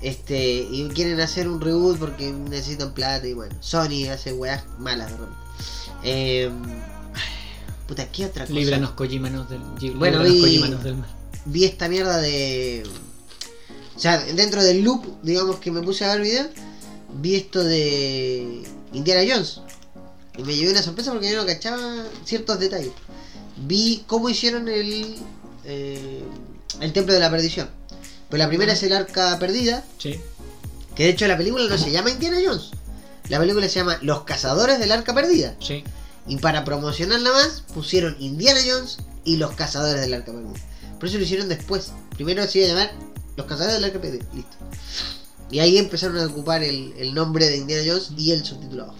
Este, 0.00 0.66
y 0.68 0.88
quieren 0.88 1.20
hacer 1.20 1.48
un 1.48 1.60
reboot 1.60 1.98
porque 1.98 2.32
necesitan 2.32 2.92
plata 2.92 3.26
y 3.26 3.34
bueno, 3.34 3.54
Sony 3.60 4.08
hace 4.10 4.32
weas 4.32 4.64
malas 4.78 5.12
de 5.12 5.16
repente. 5.16 5.36
Eh, 6.02 6.50
puta, 7.86 8.10
¿qué 8.10 8.26
otra 8.26 8.44
cosa? 8.44 8.52
Líbranos 8.52 8.90
Kojimanos 8.92 9.48
del, 9.48 9.60
Bueno, 9.94 10.22
líbranos 10.24 10.40
Kojimanos 10.40 10.84
del 10.84 10.96
mal. 10.96 11.08
Vi 11.44 11.64
esta 11.64 11.88
mierda 11.88 12.18
de. 12.18 12.82
O 13.94 13.98
sea, 14.00 14.18
dentro 14.18 14.62
del 14.64 14.82
loop, 14.82 15.04
digamos 15.22 15.56
que 15.56 15.70
me 15.70 15.82
puse 15.82 16.04
a 16.04 16.14
ver 16.14 16.22
videos, 16.22 16.48
vi 17.14 17.36
esto 17.36 17.62
de 17.62 18.62
Indiana 18.92 19.22
Jones. 19.28 19.60
Y 20.36 20.42
me 20.44 20.54
llevé 20.56 20.70
una 20.72 20.82
sorpresa 20.82 21.12
porque 21.12 21.30
yo 21.30 21.36
no 21.36 21.46
cachaba 21.46 22.04
ciertos 22.24 22.58
detalles. 22.58 22.92
Vi 23.66 24.04
cómo 24.06 24.28
hicieron 24.28 24.68
el. 24.68 25.16
eh, 25.64 26.22
el 26.80 26.92
Templo 26.92 27.12
de 27.12 27.20
la 27.20 27.30
Perdición. 27.30 27.68
Pues 28.30 28.38
la 28.38 28.48
primera 28.48 28.72
es 28.72 28.82
el 28.82 28.94
arca 28.94 29.38
perdida, 29.38 29.84
Sí. 29.98 30.18
Que 30.96 31.04
de 31.04 31.10
hecho 31.10 31.26
la 31.26 31.36
película 31.36 31.64
no 31.68 31.76
se 31.78 31.90
llama 31.90 32.10
Indiana 32.10 32.38
Jones. 32.44 32.70
La 33.28 33.38
película 33.38 33.68
se 33.68 33.76
llama 33.76 33.98
Los 34.02 34.24
Cazadores 34.24 34.78
del 34.78 34.90
Arca 34.92 35.14
Perdida. 35.14 35.54
Sí. 35.60 35.84
Y 36.26 36.36
para 36.38 36.64
promocionarla 36.64 37.30
más, 37.30 37.62
pusieron 37.74 38.16
Indiana 38.20 38.60
Jones 38.66 38.98
y 39.24 39.36
Los 39.36 39.52
Cazadores 39.54 40.00
del 40.00 40.14
Arca 40.14 40.32
Perdida. 40.32 40.52
Por 40.98 41.08
eso 41.08 41.18
lo 41.18 41.24
hicieron 41.24 41.48
después. 41.48 41.92
Primero 42.14 42.46
se 42.46 42.58
iba 42.58 42.66
a 42.66 42.70
llamar 42.70 42.92
Los 43.36 43.46
Cazadores 43.46 43.74
del 43.76 43.84
Arca 43.84 44.00
Perdida. 44.00 44.24
Listo. 44.34 44.56
Y 45.52 45.60
ahí 45.60 45.78
empezaron 45.78 46.18
a 46.18 46.26
ocupar 46.26 46.62
el, 46.64 46.92
el 46.96 47.14
nombre 47.14 47.48
de 47.48 47.58
Indiana 47.58 47.82
Jones 47.86 48.10
y 48.16 48.32
el 48.32 48.44
subtítulo 48.44 48.84
abajo. 48.84 48.98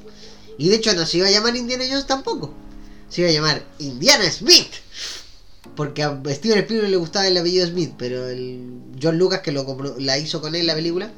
Y 0.58 0.68
de 0.68 0.76
hecho 0.76 0.92
no 0.94 1.06
se 1.06 1.18
iba 1.18 1.26
a 1.26 1.30
llamar 1.30 1.56
Indiana 1.56 1.84
Jones 1.88 2.06
tampoco. 2.06 2.52
Se 3.08 3.22
iba 3.22 3.30
a 3.30 3.32
llamar 3.32 3.64
Indiana 3.78 4.30
Smith. 4.30 4.68
Porque 5.74 6.02
a 6.02 6.20
Steven 6.30 6.58
Spielberg 6.58 6.90
le 6.90 6.96
gustaba 6.96 7.26
el 7.26 7.36
apellido 7.38 7.66
Smith, 7.66 7.92
pero 7.96 8.28
el 8.28 8.60
John 9.02 9.16
Lucas, 9.18 9.40
que 9.40 9.52
lo 9.52 9.64
compró- 9.64 9.96
la 9.98 10.18
hizo 10.18 10.40
con 10.40 10.54
él 10.54 10.66
la 10.66 10.74
película, 10.74 11.10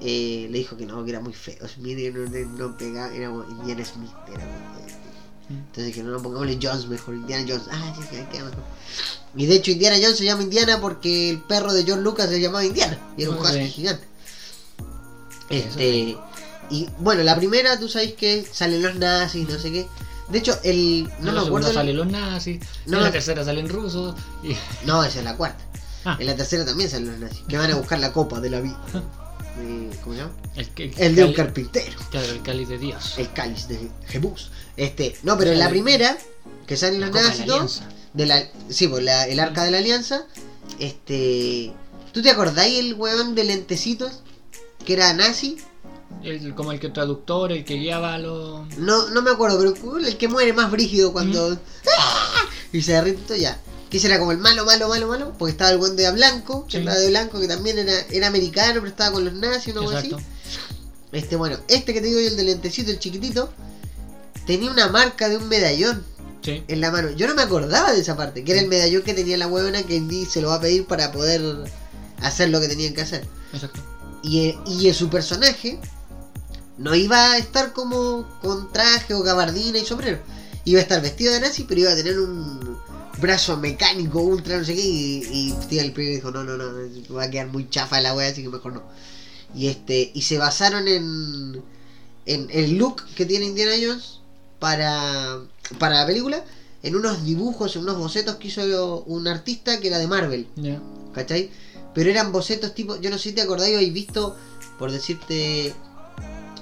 eh, 0.00 0.48
le 0.50 0.58
dijo 0.58 0.76
que 0.76 0.86
no, 0.86 1.04
que 1.04 1.10
era 1.10 1.20
muy 1.20 1.34
feo. 1.34 1.56
Smith 1.74 1.98
no, 2.14 2.28
no, 2.68 2.78
pegaba, 2.78 3.14
era 3.14 3.30
Indiana 3.50 3.84
Smith. 3.84 4.10
Era 4.28 4.44
como- 4.46 4.80
entonces 5.50 5.92
que 5.94 6.02
no, 6.04 6.12
no 6.12 6.22
pongámosle 6.22 6.58
Jones 6.62 6.86
mejor, 6.86 7.14
Indiana 7.16 7.44
Jones. 7.46 7.64
Ah, 7.70 7.92
sí, 7.96 8.02
sí, 8.08 8.16
queda 8.30 8.44
mejor. 8.44 8.62
Y 9.36 9.46
de 9.46 9.56
hecho 9.56 9.72
Indiana 9.72 9.96
Jones 10.00 10.16
se 10.16 10.24
llama 10.24 10.42
Indiana 10.44 10.80
porque 10.80 11.28
el 11.30 11.40
perro 11.42 11.72
de 11.72 11.84
John 11.86 12.02
Lucas 12.04 12.30
se 12.30 12.40
llamaba 12.40 12.64
Indiana. 12.64 12.98
Y 13.16 13.22
era 13.22 13.32
un 13.32 13.36
husky 13.38 13.68
gigante. 13.70 14.04
Este. 15.50 16.16
Y 16.70 16.88
bueno, 16.98 17.22
la 17.24 17.36
primera, 17.36 17.78
tú 17.78 17.88
sabes 17.88 18.14
que 18.14 18.46
salen 18.50 18.82
los 18.82 18.94
nazis, 18.94 19.48
no 19.48 19.58
sé 19.58 19.72
qué. 19.72 19.86
De 20.28 20.38
hecho, 20.38 20.56
el. 20.62 21.10
No 21.20 21.30
en 21.30 21.34
me 21.34 21.40
acuerdo. 21.40 21.68
el- 21.68 21.74
salen 21.74 21.96
los 21.96 22.06
nazis. 22.06 22.60
No, 22.86 22.98
en 22.98 23.02
la 23.02 23.08
no. 23.08 23.12
tercera 23.12 23.44
salen 23.44 23.68
rusos. 23.68 24.14
Y... 24.44 24.56
No, 24.86 25.02
esa 25.04 25.18
es 25.18 25.24
la 25.24 25.36
cuarta. 25.36 25.62
Ah, 26.04 26.16
En 26.18 26.26
la 26.26 26.34
tercera 26.36 26.64
también 26.64 26.88
salen 26.88 27.08
los 27.10 27.18
nazis. 27.18 27.42
Que 27.48 27.58
van 27.58 27.70
a 27.70 27.74
buscar 27.76 27.98
la 27.98 28.12
copa 28.12 28.40
de 28.40 28.48
la 28.50 28.60
vida. 28.60 28.78
Eh, 29.58 29.90
¿Cómo 30.02 30.14
se 30.14 30.22
llama? 30.22 30.32
el, 30.96 31.14
de 31.16 31.24
un 31.24 31.32
carpintero. 31.34 31.98
Claro, 32.10 32.30
el 32.32 32.40
cáliz 32.42 32.68
de 32.68 32.78
Dios. 32.78 33.14
El 33.18 33.30
cáliz 33.32 33.66
de 33.68 33.90
Jebús. 34.06 34.50
Este, 34.76 35.16
no, 35.24 35.36
pero 35.36 35.50
en 35.50 35.58
la 35.58 35.68
primera, 35.68 36.16
que 36.66 36.76
salen 36.76 37.00
La 37.00 37.08
los 37.08 37.16
de 37.16 37.22
nazis 37.22 37.46
la 37.46 37.54
alianza. 37.54 37.88
de 38.14 38.26
la, 38.26 38.42
sí, 38.70 38.86
pues 38.88 39.02
la- 39.04 39.26
el 39.26 39.40
arca 39.40 39.64
de 39.64 39.72
la 39.72 39.78
alianza, 39.78 40.24
este, 40.78 41.72
¿tú 42.12 42.22
te 42.22 42.30
acordáis 42.30 42.78
el 42.78 42.94
weón 42.94 43.34
de 43.34 43.44
lentecitos? 43.44 44.22
Que 44.84 44.94
era 44.94 45.12
nazi, 45.12 45.56
El- 46.22 46.54
como 46.54 46.72
el 46.72 46.80
que 46.80 46.88
traductor, 46.88 47.52
el 47.52 47.64
que 47.64 47.74
guiaba 47.74 48.14
a 48.14 48.18
los. 48.18 48.66
no, 48.78 49.08
no 49.10 49.22
me 49.22 49.30
acuerdo, 49.30 49.58
pero 49.58 49.98
el 49.98 50.16
que 50.16 50.28
muere 50.28 50.52
más 50.52 50.70
brígido 50.70 51.12
cuando, 51.12 51.58
¡Ah! 51.98 52.44
y 52.72 52.82
se 52.82 52.92
derrite 52.92 53.22
todo 53.26 53.36
ya. 53.36 53.60
Que 53.90 53.96
ese 53.98 54.06
era 54.06 54.18
como 54.18 54.30
el 54.32 54.38
malo, 54.38 54.64
malo, 54.64 54.88
malo, 54.88 55.08
malo, 55.08 55.34
porque 55.38 55.50
estaba 55.52 55.70
el 55.70 55.78
weón 55.78 55.96
de 55.96 56.10
blanco, 56.12 56.66
que 56.66 56.78
Sí. 56.78 56.84
de 56.84 57.08
blanco, 57.08 57.40
que 57.40 57.48
también 57.48 57.78
era, 57.78 57.92
era 58.10 58.28
americano, 58.28 58.74
pero 58.74 58.86
estaba 58.86 59.12
con 59.12 59.24
los 59.24 59.34
nazis, 59.34 59.74
cosa 59.74 59.98
así. 59.98 60.14
Este, 61.12 61.34
bueno, 61.36 61.58
este 61.66 61.92
que 61.92 62.00
te 62.00 62.06
digo 62.06 62.20
yo, 62.20 62.28
el 62.28 62.36
de 62.36 62.44
lentecito, 62.44 62.90
el 62.92 63.00
chiquitito, 63.00 63.52
tenía 64.46 64.70
una 64.70 64.88
marca 64.88 65.28
de 65.28 65.36
un 65.36 65.48
medallón. 65.48 66.04
Sí. 66.42 66.64
en 66.68 66.80
la 66.80 66.90
mano. 66.90 67.10
Yo 67.10 67.28
no 67.28 67.34
me 67.34 67.42
acordaba 67.42 67.92
de 67.92 68.00
esa 68.00 68.16
parte, 68.16 68.42
que 68.44 68.52
era 68.52 68.62
el 68.62 68.66
medallón 68.68 69.02
que 69.02 69.12
tenía 69.12 69.36
la 69.36 69.46
huevona 69.46 69.82
que 69.82 69.96
Indy 69.96 70.24
se 70.24 70.40
lo 70.40 70.48
va 70.48 70.54
a 70.54 70.60
pedir 70.62 70.86
para 70.86 71.12
poder 71.12 71.42
hacer 72.22 72.48
lo 72.48 72.62
que 72.62 72.68
tenían 72.68 72.94
que 72.94 73.02
hacer. 73.02 73.26
Exacto. 73.52 73.78
Y, 74.22 74.54
y 74.66 74.92
su 74.92 75.08
personaje 75.08 75.78
no 76.78 76.94
iba 76.94 77.32
a 77.32 77.38
estar 77.38 77.72
como 77.72 78.26
con 78.40 78.72
traje 78.72 79.14
o 79.14 79.22
gabardina 79.22 79.78
y 79.78 79.84
sombrero. 79.84 80.18
Iba 80.64 80.80
a 80.80 80.82
estar 80.82 81.02
vestido 81.02 81.32
de 81.32 81.40
nazi, 81.40 81.64
pero 81.64 81.82
iba 81.82 81.92
a 81.92 81.96
tener 81.96 82.18
un 82.18 82.78
brazo 83.20 83.56
mecánico 83.58 84.20
ultra 84.20 84.58
no 84.58 84.64
sé 84.64 84.74
qué. 84.74 84.80
Y, 84.80 85.28
y 85.30 85.50
Steven 85.62 85.86
Spielberg 85.86 86.16
dijo, 86.16 86.30
no, 86.30 86.44
no, 86.44 86.56
no, 86.56 87.14
va 87.14 87.24
a 87.24 87.30
quedar 87.30 87.48
muy 87.48 87.68
chafa 87.68 88.00
la 88.00 88.14
wea, 88.14 88.28
así 88.28 88.42
que 88.42 88.48
mejor 88.48 88.72
no. 88.72 88.82
Y 89.54 89.68
este 89.68 90.10
y 90.14 90.22
se 90.22 90.38
basaron 90.38 90.86
en, 90.88 91.62
en 92.26 92.48
el 92.50 92.78
look 92.78 93.04
que 93.14 93.26
tiene 93.26 93.46
Indiana 93.46 93.72
Jones 93.80 94.20
para, 94.58 95.40
para 95.78 96.00
la 96.00 96.06
película, 96.06 96.44
en 96.82 96.96
unos 96.96 97.24
dibujos, 97.24 97.76
en 97.76 97.82
unos 97.82 97.98
bocetos 97.98 98.36
que 98.36 98.48
hizo 98.48 99.02
un 99.04 99.26
artista 99.28 99.80
que 99.80 99.88
era 99.88 99.98
de 99.98 100.06
Marvel. 100.06 100.46
¿cachai? 101.12 101.50
Pero 101.94 102.10
eran 102.10 102.32
bocetos 102.32 102.74
tipo, 102.74 102.96
yo 103.00 103.10
no 103.10 103.18
sé 103.18 103.30
si 103.30 103.34
te 103.34 103.42
acordáis 103.42 103.74
habéis 103.74 103.92
visto, 103.92 104.36
por 104.78 104.92
decirte, 104.92 105.74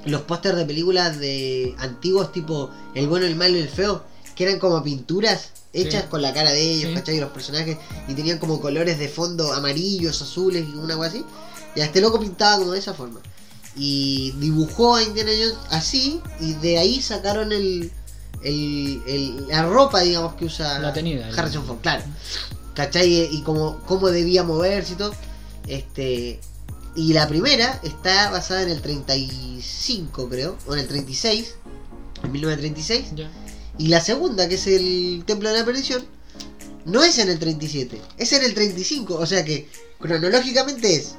los 0.07 0.23
pósters 0.23 0.57
de 0.57 0.65
películas 0.65 1.19
de 1.19 1.75
antiguos 1.79 2.33
tipo 2.33 2.71
El 2.95 3.09
bueno, 3.09 3.27
el 3.27 3.37
malo 3.37 3.57
y 3.57 3.61
el 3.61 3.69
feo, 3.69 4.03
que 4.35 4.45
eran 4.45 4.59
como 4.59 4.83
pinturas 4.83 5.51
hechas 5.75 6.03
Sí. 6.05 6.09
con 6.09 6.23
la 6.23 6.33
cara 6.33 6.51
de 6.53 6.61
ellos, 6.63 6.89
Sí. 6.91 6.95
¿cachai? 6.95 7.21
Los 7.21 7.31
personajes, 7.31 7.77
y 8.09 8.15
tenían 8.15 8.39
como 8.39 8.61
colores 8.61 8.99
de 8.99 9.09
fondo 9.09 9.53
amarillos, 9.53 10.23
azules 10.23 10.65
y 10.67 10.77
una 10.77 10.97
cosa 10.97 11.09
así. 11.11 11.25
Y 11.77 11.81
a 11.81 11.85
este 11.85 12.01
loco 12.01 12.19
pintaba 12.19 12.57
como 12.59 12.73
de 12.73 12.79
esa 12.79 12.95
forma. 12.95 13.21
Y 13.77 14.33
dibujó 14.39 14.97
a 14.97 15.03
Indiana 15.03 15.31
Jones 15.39 15.57
así, 15.71 16.21
y 16.41 16.55
de 16.55 16.79
ahí 16.79 17.03
sacaron 17.03 17.53
el, 17.53 17.93
el, 18.43 19.03
el- 19.07 19.47
la 19.49 19.67
ropa, 19.69 20.01
digamos, 20.01 20.35
que 20.35 20.47
usa 20.47 20.79
La 20.79 20.93
tenida, 20.93 21.29
Harrison 21.37 21.65
Ford, 21.67 21.79
claro. 21.83 22.03
¿Cachai? 22.79 23.29
Y 23.35 23.43
cómo, 23.43 23.81
cómo 23.87 24.09
debía 24.09 24.45
moverse 24.45 24.93
y 24.93 24.97
todo. 24.97 25.13
Este. 25.67 26.39
Y 26.95 27.13
la 27.13 27.27
primera 27.27 27.81
está 27.83 28.31
basada 28.31 28.63
en 28.63 28.69
el 28.71 28.81
35, 28.81 30.29
creo. 30.29 30.57
O 30.69 30.75
en 30.75 30.79
el 30.79 30.87
36. 30.87 31.57
En 32.23 32.31
1936. 32.31 33.17
Ya. 33.17 33.29
Y 33.79 33.89
la 33.89 34.01
segunda, 34.01 34.49
que 34.49 34.55
es 34.55 34.67
el 34.69 35.25
Templo 35.27 35.51
de 35.51 35.59
la 35.59 35.65
Perdición. 35.65 36.05
No 36.85 37.03
es 37.03 37.19
en 37.19 37.29
el 37.31 37.41
37. 37.41 38.01
Es 38.17 38.33
en 38.33 38.45
el 38.45 38.55
35. 38.55 39.17
O 39.17 39.27
sea 39.27 39.45
que 39.45 39.69
cronológicamente 39.99 40.95
es. 40.95 41.17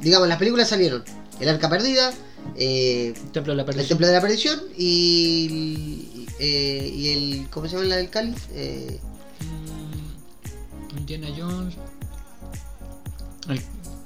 Digamos, 0.00 0.26
las 0.26 0.38
películas 0.38 0.68
salieron. 0.68 1.04
El 1.38 1.48
Arca 1.48 1.68
Perdida. 1.70 2.12
eh, 2.56 3.14
El 3.16 3.30
templo 3.30 3.52
de 3.52 3.56
la 3.58 3.62
el 3.62 3.66
perdición. 3.66 3.88
Templo 3.88 4.06
de 4.08 4.12
la 4.14 4.20
Perdición. 4.20 4.60
Y. 4.76 6.26
eh, 6.40 6.92
y 6.92 7.08
el. 7.10 7.50
¿Cómo 7.50 7.68
se 7.68 7.76
llama 7.76 7.86
la 7.86 7.96
del 7.98 8.10
cáliz? 8.10 8.36
Eh, 8.52 8.98
Indiana 10.96 11.28
Jones. 11.36 11.74
El- 13.48 13.62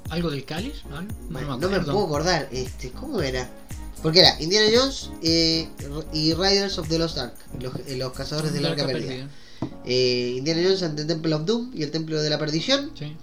¿Algo 0.09 0.29
del 0.29 0.45
cáliz? 0.45 0.83
¿No? 0.89 1.01
No, 1.01 1.07
Bueno, 1.29 1.57
me 1.57 1.61
no 1.65 1.69
me 1.69 1.79
puedo 1.79 2.05
acordar, 2.05 2.47
este, 2.51 2.91
¿cómo 2.91 3.21
era? 3.21 3.49
Porque 4.01 4.19
era 4.19 4.39
Indiana 4.41 4.67
Jones 4.75 5.09
eh, 5.23 5.67
y 6.11 6.33
Riders 6.33 6.77
of 6.77 6.87
the 6.89 6.99
Lost 6.99 7.17
Ark, 7.17 7.33
los, 7.59 7.73
eh, 7.87 7.95
los 7.97 8.11
cazadores 8.13 8.53
del 8.53 8.63
La 8.63 8.69
arca 8.71 8.85
perdida. 8.85 9.27
Eh, 9.85 10.35
Indiana 10.37 10.61
Jones 10.63 10.83
and 10.83 10.97
the 10.97 11.05
Temple 11.05 11.33
of 11.33 11.45
Doom 11.45 11.71
y 11.73 11.83
el 11.83 11.91
Templo 11.91 12.21
de 12.21 12.29
la 12.29 12.37
Perdición. 12.37 12.91
Sí. 12.99 13.15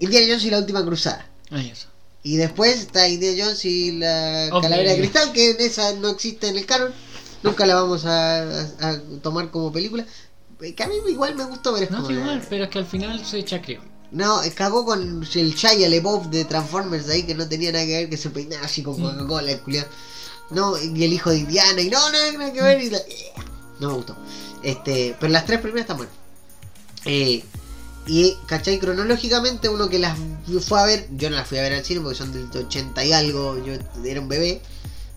Indiana 0.00 0.26
Jones 0.28 0.44
y 0.44 0.50
la 0.50 0.58
Última 0.58 0.84
Cruzada. 0.84 1.28
Ahí 1.50 1.70
eso. 1.70 1.86
Y 2.24 2.36
después 2.36 2.76
está 2.80 3.08
Indiana 3.08 3.44
Jones 3.44 3.64
y 3.64 3.92
la. 3.92 4.48
Calavera 4.60 4.90
de 4.92 4.98
Cristal, 4.98 5.32
que 5.32 5.52
en 5.52 5.60
esa 5.60 5.92
no 5.94 6.08
existe 6.10 6.48
en 6.48 6.58
el 6.58 6.66
canon. 6.66 6.92
Nunca 7.44 7.64
la 7.64 7.76
vamos 7.76 8.04
a, 8.04 8.42
a- 8.42 8.70
a 8.80 8.98
tomar 9.22 9.50
como 9.52 9.70
película. 9.72 10.04
Que 10.58 10.82
a 10.82 10.88
mí 10.88 10.94
igual 11.08 11.36
me 11.36 11.44
gustó 11.44 11.72
ver 11.72 11.84
es 11.84 11.90
No, 11.90 11.98
como 11.98 12.10
igual, 12.10 12.44
pero 12.50 12.64
es 12.64 12.70
que 12.70 12.78
al 12.78 12.86
final 12.86 13.24
se 13.24 13.44
chacrió. 13.44 13.80
No, 14.10 14.42
eh, 14.42 14.52
cagó 14.52 14.84
con 14.84 15.22
el 15.34 15.54
Shia 15.54 15.88
LeBeouf 15.88 16.26
de 16.28 16.44
Transformers 16.46 17.08
ahí 17.08 17.22
que 17.24 17.34
no 17.34 17.48
tenía 17.48 17.70
nada 17.72 17.84
que 17.84 17.92
ver, 17.92 18.10
que 18.10 18.16
se 18.16 18.30
peinaba 18.30 18.64
así 18.66 18.82
con 18.82 18.98
Mm. 19.00 19.02
Coca-Cola, 19.04 19.52
el. 19.52 19.60
No, 20.50 20.78
y 20.78 21.04
el 21.04 21.12
hijo 21.12 21.30
de 21.30 21.38
Indiana, 21.38 21.80
y 21.80 21.90
no, 21.90 22.00
no, 22.10 22.32
nada 22.38 22.52
que 22.52 22.62
ver. 22.62 22.82
Y 22.82 22.90
la- 22.90 22.98
No 23.80 23.88
me 23.88 23.94
gustó. 23.94 24.16
Este, 24.62 25.14
pero 25.20 25.32
las 25.32 25.44
tres 25.46 25.60
primeras 25.60 25.82
están 25.82 25.98
buenas. 25.98 26.14
Eh, 27.04 27.44
y, 28.06 28.34
¿cachai? 28.46 28.78
Cronológicamente, 28.78 29.68
uno 29.68 29.88
que 29.88 29.98
las 29.98 30.18
fue 30.66 30.80
a 30.80 30.86
ver, 30.86 31.06
yo 31.12 31.28
no 31.30 31.36
las 31.36 31.46
fui 31.46 31.58
a 31.58 31.62
ver 31.62 31.74
al 31.74 31.84
cine 31.84 32.00
porque 32.00 32.16
son 32.16 32.32
del 32.32 32.48
80 32.64 33.04
y 33.04 33.12
algo, 33.12 33.62
yo 33.64 33.74
era 34.04 34.20
un 34.20 34.28
bebé. 34.28 34.60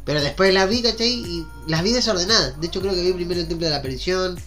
Pero 0.03 0.21
después 0.21 0.53
las 0.53 0.69
vi, 0.69 0.81
¿cachai? 0.81 1.09
Y 1.09 1.47
las 1.67 1.81
vi 1.81 1.93
desordenadas. 1.93 2.59
De 2.59 2.67
hecho, 2.67 2.81
creo 2.81 2.93
que 2.93 3.01
vi 3.01 3.13
primero 3.13 3.39
el 3.39 3.47
Templo 3.47 3.65
de 3.67 3.71
la 3.73 3.81
Perdición. 3.81 4.37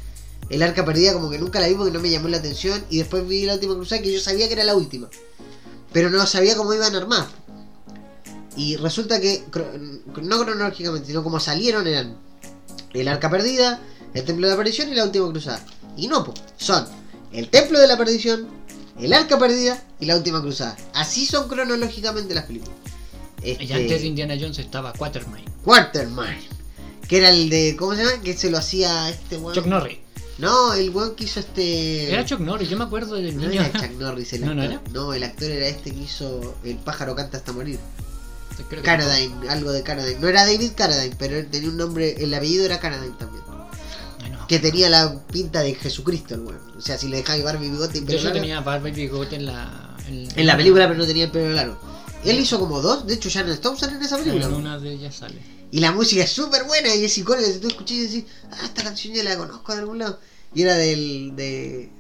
El 0.51 0.63
arca 0.63 0.85
perdida 0.85 1.13
como 1.13 1.31
que 1.31 1.39
nunca 1.39 1.61
la 1.61 1.69
vi 1.69 1.75
porque 1.75 1.93
no 1.93 2.01
me 2.01 2.11
llamó 2.11 2.29
la 2.29 2.39
atención. 2.39 2.85
Y 2.91 2.99
después 2.99 3.27
vi 3.27 3.47
la 3.47 3.55
última 3.55 3.75
cruzada 3.75 4.03
que 4.03 4.13
yo 4.13 4.21
sabía 4.21 4.47
que 4.47 4.55
era 4.55 4.65
la 4.65 4.75
última. 4.75 5.09
Pero 5.93 6.11
no 6.11 6.27
sabía 6.27 6.57
cómo 6.57 6.75
iban 6.75 6.95
a 6.95 6.99
armar. 6.99 7.27
Y 8.57 8.77
resulta 8.77 9.21
que, 9.21 9.45
no 10.23 10.45
cronológicamente, 10.45 11.09
sino 11.09 11.25
como 11.25 11.41
salieron 11.41 11.87
eran 11.87 12.17
el 12.93 13.09
arca 13.09 13.29
perdida, 13.29 13.81
el 14.13 14.25
templo 14.25 14.47
de 14.47 14.51
la 14.51 14.55
aparición 14.55 14.93
y 14.93 14.95
la 14.95 15.05
última 15.05 15.29
cruzada. 15.31 15.65
Y 15.97 16.07
no, 16.07 16.25
po, 16.25 16.35
son 16.57 16.87
el 17.35 17.49
Templo 17.49 17.81
de 17.81 17.89
la 17.89 17.99
Perdición, 17.99 18.47
el 19.01 19.13
Arca 19.13 19.39
Perdida 19.39 19.83
y 19.99 20.07
la 20.07 20.17
Última 20.17 20.41
Cruzada. 20.41 20.77
Así 20.95 21.27
son 21.27 21.49
cronológicamente 21.49 22.33
las 22.33 22.45
películas. 22.45 22.77
Este, 23.43 23.65
Y 23.65 23.73
antes 23.73 24.01
de 24.03 24.07
Indiana 24.07 24.37
Jones 24.39 24.59
estaba 24.61 24.93
Quatermain. 24.93 25.45
Quatermain, 25.65 26.39
que 27.09 27.19
era 27.19 27.31
el 27.31 27.51
de, 27.51 27.75
¿cómo 27.77 27.95
se 27.95 28.05
llama? 28.05 28.23
Que 28.23 28.35
se 28.35 28.51
lo 28.51 28.59
hacía 28.59 29.11
este 29.11 29.37
weón. 29.37 29.53
Chuck 29.53 29.67
Norris. 29.67 29.99
No, 30.39 30.75
el 30.75 30.91
weón 30.91 31.15
que 31.15 31.25
hizo 31.25 31.41
este... 31.41 32.13
Era 32.13 32.25
Chuck 32.25 32.41
Norris, 32.41 32.69
yo 32.69 32.77
me 32.77 32.85
acuerdo 32.85 33.15
del 33.17 33.37
No 33.37 33.47
niño. 33.49 33.63
era 33.63 33.73
Chuck 33.73 33.93
Norris 33.99 34.33
el 34.33 34.41
No, 34.45 34.51
actor. 34.63 34.81
¿no 34.93 34.93
No, 34.93 35.13
era? 35.13 35.17
el 35.17 35.23
actor 35.31 35.51
era 35.51 35.69
este 35.69 35.93
que 35.93 36.01
hizo 36.01 36.57
El 36.65 36.77
pájaro 36.79 37.15
canta 37.15 37.37
hasta 37.39 37.53
morir. 37.53 37.79
Carradine, 38.83 39.49
algo 39.49 39.73
de 39.73 39.83
Carradine. 39.83 40.19
No 40.21 40.29
era 40.29 40.45
David 40.45 40.73
Carradine, 40.77 41.15
pero 41.19 41.37
él 41.39 41.49
tenía 41.51 41.69
un 41.69 41.77
nombre, 41.77 42.17
el 42.23 42.33
apellido 42.35 42.65
era 42.65 42.79
Carradine 42.79 43.15
también. 43.19 43.45
No. 44.31 44.47
Que 44.47 44.59
tenía 44.59 44.89
la 44.89 45.21
pinta 45.33 45.61
de 45.63 45.75
Jesucristo 45.75 46.35
el 46.35 46.41
weón. 46.43 46.61
O 46.77 46.81
sea, 46.81 46.97
si 46.99 47.09
le 47.09 47.19
dejaba 47.19 47.43
barba 47.43 47.65
y 47.65 47.71
bigote 47.71 47.99
y 47.99 48.01
pelo 48.03 48.19
hecho 48.19 48.25
largo, 48.29 48.41
tenía 48.41 48.61
barba 48.61 48.89
y 48.89 48.93
bigote 48.93 49.37
en 49.37 49.47
la. 49.47 49.97
En 50.09 50.47
la 50.47 50.57
película, 50.57 50.87
pero 50.87 50.99
no 50.99 51.07
tenía 51.07 51.25
el 51.25 51.31
pelo 51.31 51.51
largo. 51.53 51.79
Él 52.25 52.39
hizo 52.39 52.59
como 52.59 52.81
dos, 52.81 53.07
de 53.07 53.15
hecho 53.15 53.29
no 53.45 53.53
Stone 53.53 53.79
sale 53.79 53.97
en 53.97 54.03
esa 54.03 54.17
película. 54.17 54.47
En 54.47 54.55
una 54.55 54.79
de 54.79 54.93
ellas 54.93 55.15
sale. 55.15 55.41
Y 55.75 55.81
la 55.81 55.91
música 55.91 56.23
es 56.23 56.31
súper 56.31 56.63
buena 56.67 56.95
y 56.95 57.05
es 57.05 57.19
icónica. 57.19 57.51
Si 57.51 57.59
tú 57.59 57.67
escuchas 57.67 57.97
y 57.97 58.07
decís, 58.07 58.25
ah, 58.53 58.61
esta 58.63 58.85
canción 58.85 59.13
ya 59.13 59.25
la 59.25 59.37
conozco 59.37 59.73
de 59.73 59.81
algún 59.81 59.99
lado. 59.99 60.21
Y 60.55 60.63
era 60.63 60.77
del, 60.77 61.35
de, 61.35 61.91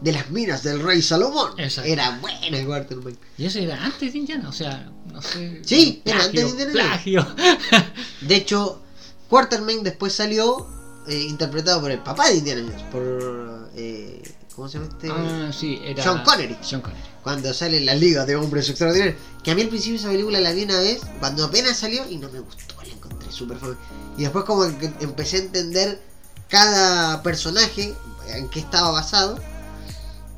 de 0.00 0.12
las 0.12 0.30
minas 0.30 0.64
del 0.64 0.82
rey 0.82 1.00
Salomón. 1.00 1.52
Exacto. 1.56 1.88
Era 1.88 2.18
buena 2.18 2.58
el 2.58 2.66
Waterman. 2.66 3.16
Y 3.38 3.44
eso 3.44 3.60
era 3.60 3.84
antes 3.84 4.12
de 4.12 4.18
Indiana, 4.18 4.48
o 4.48 4.52
sea, 4.52 4.90
no 5.12 5.22
sé. 5.22 5.62
Sí, 5.64 6.02
era 6.04 6.24
plagio, 6.24 6.40
antes 6.40 6.56
de 6.56 6.62
Indiana 6.64 6.72
Plagio. 6.72 7.34
De 8.22 8.34
hecho, 8.34 8.82
Quartermain 9.28 9.84
después 9.84 10.12
salió 10.12 10.66
eh, 11.06 11.26
interpretado 11.28 11.82
por 11.82 11.92
el 11.92 12.00
papá 12.00 12.30
de 12.30 12.38
Indiana 12.38 12.62
Jones, 12.66 12.82
por. 12.90 13.70
Eh, 13.76 14.22
¿Cómo 14.60 14.68
se 14.68 14.76
llama 14.76 14.90
este? 14.90 15.08
ah, 15.10 15.50
sí, 15.58 15.80
era. 15.82 16.02
Sean 16.02 16.22
Connery. 16.22 16.58
Sean 16.60 16.82
Connery. 16.82 17.00
Cuando 17.22 17.54
sale 17.54 17.80
la 17.80 17.94
Liga 17.94 18.26
de 18.26 18.36
Hombres 18.36 18.68
Extraordinarios. 18.68 19.16
Que 19.42 19.52
a 19.52 19.54
mí 19.54 19.62
al 19.62 19.68
principio 19.68 19.98
esa 19.98 20.10
película 20.10 20.38
la 20.38 20.52
vi 20.52 20.64
una 20.64 20.78
vez, 20.80 21.00
cuando 21.18 21.46
apenas 21.46 21.78
salió 21.78 22.06
y 22.10 22.18
no 22.18 22.28
me 22.28 22.40
gustó, 22.40 22.74
la 22.82 22.92
encontré 22.92 23.32
súper 23.32 23.56
fome. 23.56 23.76
Y 24.18 24.24
después, 24.24 24.44
como 24.44 24.64
que 24.78 24.92
empecé 25.00 25.38
a 25.38 25.40
entender 25.40 26.02
cada 26.48 27.22
personaje 27.22 27.94
en 28.34 28.50
qué 28.50 28.60
estaba 28.60 28.90
basado. 28.90 29.38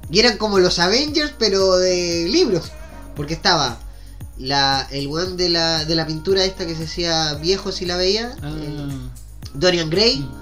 Y 0.09 0.21
eran 0.21 0.39
como 0.39 0.61
los 0.61 0.79
Avengers, 0.79 1.35
pero 1.37 1.79
de 1.79 2.29
libros. 2.31 2.71
Porque 3.17 3.35
estaba 3.35 3.77
la, 4.39 4.87
el 4.93 5.09
one 5.09 5.33
de 5.33 5.49
la, 5.49 5.85
de 5.85 5.97
la 5.97 6.07
pintura 6.07 6.45
esta 6.45 6.65
que 6.65 6.77
se 6.77 6.85
hacía 6.85 7.35
viejo 7.35 7.73
si 7.73 7.87
la 7.87 7.97
veía. 7.97 8.37
Ah, 8.41 8.55
Dorian 9.55 9.91
Gray. 9.91 10.19
mm. 10.19 10.42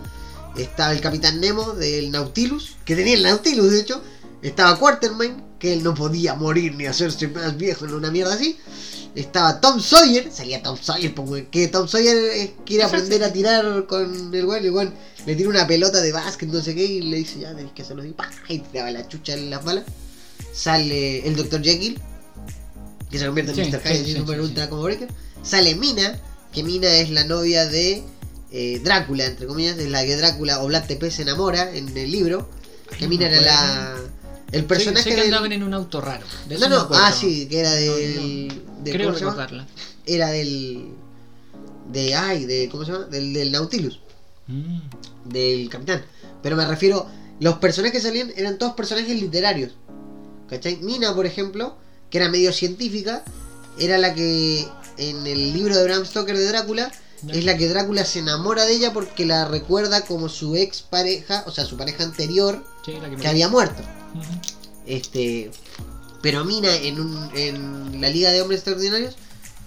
Estaba 0.56 0.92
el 0.92 1.00
Capitán 1.00 1.40
Nemo 1.40 1.72
del 1.74 2.10
Nautilus, 2.10 2.76
que 2.84 2.96
tenía 2.96 3.14
el 3.14 3.22
Nautilus 3.22 3.70
de 3.70 3.80
hecho. 3.80 4.02
Estaba 4.42 4.78
Quartermain, 4.78 5.42
que 5.58 5.74
él 5.74 5.82
no 5.82 5.94
podía 5.94 6.34
morir 6.34 6.74
ni 6.74 6.86
hacerse 6.86 7.28
más 7.28 7.56
viejo 7.56 7.84
en 7.84 7.94
una 7.94 8.10
mierda 8.10 8.34
así. 8.34 8.58
Estaba 9.14 9.60
Tom 9.60 9.80
Sawyer, 9.80 10.30
salía 10.32 10.62
Tom 10.62 10.78
Sawyer, 10.80 11.14
pues, 11.14 11.44
que 11.50 11.68
Tom 11.68 11.88
Sawyer 11.88 12.52
quiere 12.64 12.84
aprender 12.84 13.22
a 13.24 13.32
tirar 13.32 13.86
con 13.86 14.32
el 14.32 14.44
weón, 14.44 14.64
el 14.64 14.70
weón 14.70 14.94
le 15.26 15.34
tira 15.34 15.48
una 15.48 15.66
pelota 15.66 16.00
de 16.00 16.12
básquet, 16.12 16.48
no 16.48 16.62
sé 16.62 16.74
qué, 16.74 16.84
y 16.84 17.02
le 17.02 17.18
dice, 17.18 17.40
ya 17.40 17.54
tenés 17.54 17.72
que 17.72 17.82
hacerlo 17.82 18.02
así, 18.02 18.12
¡pah! 18.12 18.30
y 18.48 18.60
tiraba 18.60 18.90
la 18.90 19.06
chucha 19.08 19.34
en 19.34 19.50
las 19.50 19.64
balas. 19.64 19.84
Sale 20.52 21.26
el 21.26 21.36
Dr. 21.36 21.62
Jekyll, 21.62 22.00
que 23.10 23.18
se 23.18 23.26
convierte 23.26 23.52
en 23.52 23.56
Sí, 23.56 23.70
Mr. 23.70 23.82
Hyde, 23.82 24.04
sí, 24.04 24.12
sí, 24.12 24.20
ultra 24.20 24.70
como 24.70 24.82
Breaker. 24.82 25.08
Sale 25.42 25.74
Mina, 25.74 26.18
que 26.52 26.62
Mina 26.62 26.88
es 26.88 27.10
la 27.10 27.24
novia 27.24 27.66
de 27.66 28.04
eh, 28.52 28.80
Drácula, 28.82 29.26
entre 29.26 29.46
comillas, 29.46 29.78
es 29.78 29.90
la 29.90 30.04
que 30.04 30.16
Drácula 30.16 30.62
o 30.62 30.66
Vlad 30.66 30.86
Tepes 30.86 31.14
se 31.14 31.22
enamora 31.22 31.74
en 31.74 31.96
el 31.96 32.10
libro. 32.10 32.48
Que 32.98 33.06
Mina 33.08 33.28
no 33.28 33.34
era 33.36 33.42
la. 33.42 33.96
El 34.52 34.64
personaje 34.64 35.04
sé, 35.04 35.10
sé 35.10 35.14
que 35.16 35.22
del- 35.22 35.32
andaban 35.32 35.52
en 35.52 35.62
un 35.62 35.72
auto 35.74 36.00
raro. 36.00 36.24
De 36.48 36.58
No, 36.58 36.68
no, 36.68 36.88
ah, 36.92 37.12
sí, 37.12 37.46
que 37.46 37.60
era 37.60 37.70
No, 37.70 37.76
del. 37.76 38.48
no, 38.48 38.54
de- 38.84 38.92
Creo 38.92 39.12
recordarla. 39.12 39.66
Era 40.06 40.30
del. 40.30 40.88
De. 41.92 42.14
Ay, 42.14 42.44
de. 42.46 42.68
¿Cómo 42.70 42.84
se 42.84 42.92
llama? 42.92 43.04
Del, 43.06 43.32
del 43.32 43.52
Nautilus, 43.52 44.00
Mm. 44.48 44.80
del 45.26 45.68
capitán. 45.68 46.04
Pero 46.42 46.56
me 46.56 46.66
refiero. 46.66 47.06
Los 47.38 47.54
personajes 47.58 48.00
que 48.02 48.06
salían 48.06 48.30
eran 48.36 48.58
todos 48.58 48.74
personajes 48.74 49.18
literarios. 49.20 49.72
¿Cachai? 50.50 50.76
Mina, 50.82 51.14
por 51.14 51.24
ejemplo, 51.26 51.76
que 52.10 52.18
era 52.18 52.28
medio 52.28 52.52
científica, 52.52 53.24
era 53.78 53.96
la 53.96 54.12
que 54.14 54.66
en 54.98 55.26
el 55.26 55.52
libro 55.54 55.74
de 55.76 55.84
Bram 55.84 56.04
Stoker 56.04 56.36
de 56.36 56.44
Drácula 56.48 56.90
Es 57.28 57.44
la 57.44 57.56
que 57.56 57.68
Drácula 57.68 58.04
se 58.04 58.20
enamora 58.20 58.64
de 58.64 58.72
ella 58.74 58.92
porque 58.92 59.26
la 59.26 59.44
recuerda 59.46 60.02
como 60.02 60.28
su 60.28 60.56
ex 60.56 60.82
pareja, 60.82 61.44
o 61.46 61.50
sea, 61.50 61.64
su 61.64 61.76
pareja 61.76 62.04
anterior 62.04 62.64
Sí, 62.84 62.94
que 63.20 63.28
había 63.28 63.48
muerto. 63.48 63.82
Este, 64.86 65.50
pero 66.22 66.44
Mina 66.44 66.74
en, 66.74 67.00
un, 67.00 67.30
en 67.34 68.00
la 68.00 68.08
Liga 68.08 68.30
de 68.30 68.40
Hombres 68.42 68.60
Extraordinarios 68.60 69.14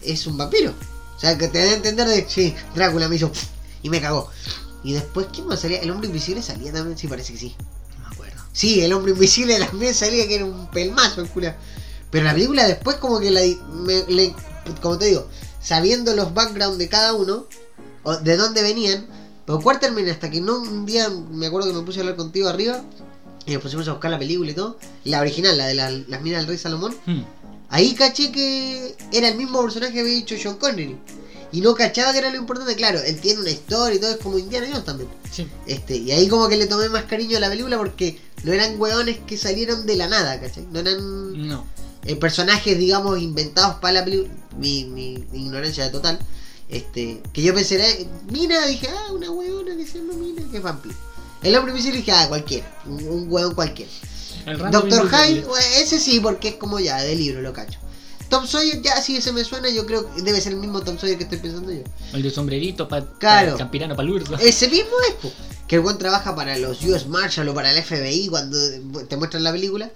es 0.01 0.25
un 0.27 0.37
vampiro. 0.37 0.73
O 1.15 1.19
sea, 1.19 1.37
que 1.37 1.47
te 1.47 1.63
da 1.63 1.71
a 1.71 1.75
entender 1.75 2.07
de, 2.07 2.25
sí, 2.27 2.53
Drácula 2.75 3.07
me 3.07 3.15
hizo 3.15 3.31
y 3.81 3.89
me 3.89 4.01
cagó. 4.01 4.29
Y 4.83 4.93
después, 4.93 5.27
¿quién 5.31 5.47
más 5.47 5.61
salía? 5.61 5.79
¿El 5.79 5.91
hombre 5.91 6.07
invisible 6.07 6.41
salía 6.41 6.73
también? 6.73 6.97
Sí, 6.97 7.07
parece 7.07 7.33
que 7.33 7.39
sí. 7.39 7.55
No 7.97 8.09
me 8.09 8.13
acuerdo. 8.15 8.41
Sí, 8.51 8.81
el 8.81 8.91
hombre 8.93 9.13
invisible 9.13 9.57
también 9.59 9.93
salía 9.93 10.27
que 10.27 10.35
era 10.35 10.45
un 10.45 10.69
pelmazo 10.71 11.21
el 11.21 11.29
culo. 11.29 11.53
Pero 12.11 12.25
la 12.25 12.33
película 12.33 12.67
después 12.67 12.97
como 12.97 13.19
que 13.19 13.31
la 13.31 13.41
me- 13.71 14.03
le- 14.07 14.35
como 14.81 14.97
te 14.97 15.05
digo, 15.05 15.27
sabiendo 15.63 16.15
los 16.15 16.33
background 16.33 16.77
de 16.77 16.89
cada 16.89 17.13
uno, 17.13 17.45
o 18.03 18.17
de 18.17 18.35
dónde 18.37 18.61
venían, 18.61 19.05
pero 19.45 19.59
Quartermain 19.61 20.09
hasta 20.09 20.29
que 20.29 20.41
no 20.41 20.59
un 20.59 20.85
día 20.85 21.09
me 21.09 21.47
acuerdo 21.47 21.69
que 21.69 21.73
me 21.77 21.83
puse 21.83 21.99
a 21.99 22.01
hablar 22.01 22.15
contigo 22.17 22.49
arriba 22.49 22.83
y 23.45 23.53
nos 23.53 23.61
pusimos 23.61 23.87
a 23.87 23.91
buscar 23.93 24.11
la 24.11 24.19
película 24.19 24.51
y 24.51 24.53
todo, 24.53 24.77
la 25.05 25.19
original, 25.21 25.57
la 25.57 25.67
de 25.67 25.73
la- 25.75 25.89
las 25.91 26.21
minas 26.21 26.39
del 26.41 26.47
rey 26.47 26.57
Salomón, 26.57 26.95
Mm. 27.05 27.21
ahí 27.69 27.93
caché 27.93 28.31
que 28.31 28.95
era 29.11 29.29
el 29.29 29.35
mismo 29.37 29.61
personaje 29.61 29.93
que 29.93 29.99
había 30.01 30.13
dicho 30.13 30.35
John 30.41 30.57
Connery. 30.57 30.97
Y 31.51 31.61
no 31.61 31.75
cachaba 31.75 32.11
que 32.13 32.17
era 32.17 32.31
lo 32.31 32.37
importante, 32.37 32.75
claro, 32.75 32.99
él 32.99 33.21
tiene 33.21 33.41
una 33.41 33.51
historia 33.51 33.95
y 33.95 33.99
todo, 33.99 34.09
es 34.11 34.17
como 34.17 34.39
Indiana 34.39 34.65
Jones 34.69 34.85
también. 34.85 35.07
Sí. 35.31 35.47
Este, 35.67 35.97
y 35.97 36.11
ahí 36.11 36.27
como 36.27 36.49
que 36.49 36.57
le 36.57 36.65
tomé 36.65 36.89
más 36.89 37.03
cariño 37.03 37.37
a 37.37 37.39
la 37.39 37.47
película 37.49 37.77
porque 37.77 38.19
no 38.43 38.53
eran 38.53 38.79
hueones 38.81 39.19
que 39.27 39.37
salieron 39.37 39.85
de 39.85 39.95
la 39.95 40.07
nada, 40.07 40.39
¿cachai? 40.41 40.65
No 40.71 40.79
eran 40.79 41.47
No. 41.47 41.63
Eh, 42.05 42.15
personajes, 42.15 42.77
digamos, 42.77 43.19
inventados 43.19 43.75
para 43.75 43.95
la 43.95 44.05
película. 44.05 44.33
Mi, 44.57 44.85
mi 44.85 45.13
ignorancia 45.33 45.91
total. 45.91 46.19
Este, 46.69 47.21
que 47.33 47.43
yo 47.43 47.53
pensé, 47.53 47.75
era, 47.75 47.85
Mina, 48.31 48.65
dije, 48.65 48.87
ah, 48.89 49.11
una 49.13 49.29
hueona 49.29 49.75
que 49.75 49.85
se 49.85 49.99
llama 49.99 50.13
Mina, 50.13 50.41
que 50.49 50.57
es 50.57 50.63
vampiro. 50.63 50.95
El 51.43 51.55
hombre 51.55 51.71
invisible 51.71 51.97
dije, 51.99 52.11
ah, 52.11 52.27
cualquiera, 52.27 52.65
un, 52.85 53.07
un 53.07 53.25
hueón 53.31 53.53
cualquiera. 53.53 53.91
Doctor. 54.71 55.09
Hyde, 55.09 55.45
ese 55.81 55.99
sí, 55.99 56.19
porque 56.19 56.49
es 56.49 56.55
como 56.55 56.79
ya, 56.79 57.01
de 57.01 57.15
libro, 57.15 57.41
lo 57.41 57.53
cacho. 57.53 57.79
Tom 58.29 58.47
Sawyer, 58.47 58.81
ya 58.81 58.99
sí, 59.01 59.17
ese 59.17 59.31
me 59.31 59.43
suena, 59.43 59.69
yo 59.69 59.85
creo 59.85 60.11
que 60.11 60.23
debe 60.23 60.41
ser 60.41 60.53
el 60.53 60.59
mismo 60.59 60.81
Tom 60.81 60.97
Sawyer 60.97 61.17
que 61.17 61.25
estoy 61.25 61.37
pensando 61.37 61.71
yo. 61.71 61.83
El 62.13 62.23
de 62.23 62.31
sombrerito 62.31 62.87
para 62.87 63.05
Claro. 63.19 63.57
Campirano 63.57 63.95
Palurdo. 63.95 64.37
Ese 64.37 64.67
mismo 64.69 64.91
es, 65.07 65.15
po. 65.15 65.31
que 65.67 65.75
el 65.75 65.81
buen 65.81 65.97
trabaja 65.97 66.35
para 66.35 66.57
los 66.57 66.83
US 66.83 67.07
Marshall 67.07 67.47
o 67.49 67.53
para 67.53 67.71
el 67.71 67.83
FBI 67.83 68.27
cuando 68.29 68.57
te 69.07 69.17
muestran 69.17 69.43
la 69.43 69.51
película. 69.51 69.91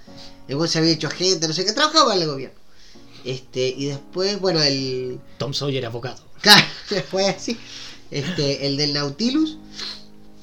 El 0.48 0.56
buen 0.56 0.70
se 0.70 0.80
había 0.80 0.92
hecho 0.92 1.08
agente, 1.08 1.48
no 1.48 1.54
sé 1.54 1.66
qué, 1.66 1.74
trabajaba 1.74 2.08
para 2.12 2.22
el 2.22 2.28
gobierno. 2.28 2.58
Este, 3.26 3.68
y 3.68 3.86
después, 3.88 4.40
bueno, 4.40 4.62
el. 4.62 5.20
Tom 5.38 5.54
Sawyer 5.54 5.86
abogado. 5.86 6.22
Claro, 6.42 6.64
fue 7.12 7.28
así. 7.28 7.58
Este, 8.12 8.66
el 8.68 8.78
del 8.78 8.94
Nautilus. 8.94 9.58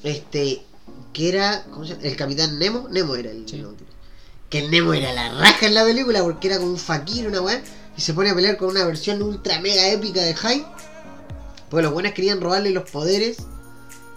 Este, 0.03 0.61
que 1.13 1.29
era. 1.29 1.63
¿Cómo 1.71 1.85
se 1.85 1.93
llama? 1.93 2.03
El 2.05 2.15
capitán 2.15 2.59
Nemo. 2.59 2.87
Nemo 2.89 3.15
era 3.15 3.31
el 3.31 3.47
Sí. 3.49 3.57
Nautilus. 3.57 3.93
Que 4.49 4.59
el 4.59 4.69
Nemo 4.71 4.93
era 4.93 5.11
la 5.13 5.31
raja 5.39 5.65
en 5.65 5.73
la 5.73 5.83
película 5.83 6.21
porque 6.23 6.47
era 6.47 6.57
como 6.59 6.69
un 6.71 6.77
fakir, 6.77 7.27
una 7.27 7.41
weá. 7.41 7.61
Y 7.97 8.01
se 8.01 8.13
pone 8.13 8.29
a 8.29 8.35
pelear 8.35 8.57
con 8.57 8.69
una 8.69 8.85
versión 8.85 9.21
ultra 9.23 9.59
mega 9.61 9.89
épica 9.89 10.21
de 10.21 10.35
Hyde. 10.35 10.65
Porque 11.69 11.83
los 11.83 11.93
buenos 11.93 12.11
querían 12.13 12.39
robarle 12.41 12.69
los 12.69 12.89
poderes 12.89 13.37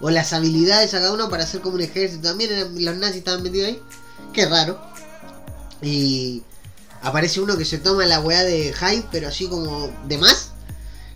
o 0.00 0.10
las 0.10 0.32
habilidades 0.34 0.92
a 0.94 0.98
cada 0.98 1.12
uno 1.14 1.30
para 1.30 1.44
hacer 1.44 1.60
como 1.62 1.76
un 1.76 1.80
ejército. 1.80 2.28
También 2.28 2.52
eran- 2.52 2.84
los 2.84 2.96
nazis 2.98 3.18
estaban 3.18 3.42
metidos 3.42 3.68
ahí. 3.68 3.80
Qué 4.34 4.44
raro. 4.46 4.78
Y 5.82 6.42
aparece 7.02 7.40
uno 7.40 7.56
que 7.56 7.64
se 7.64 7.78
toma 7.78 8.06
la 8.06 8.20
weá 8.20 8.42
de 8.42 8.72
Hyde, 8.72 9.04
pero 9.10 9.28
así 9.28 9.46
como 9.46 9.90
de 10.06 10.18
más. 10.18 10.50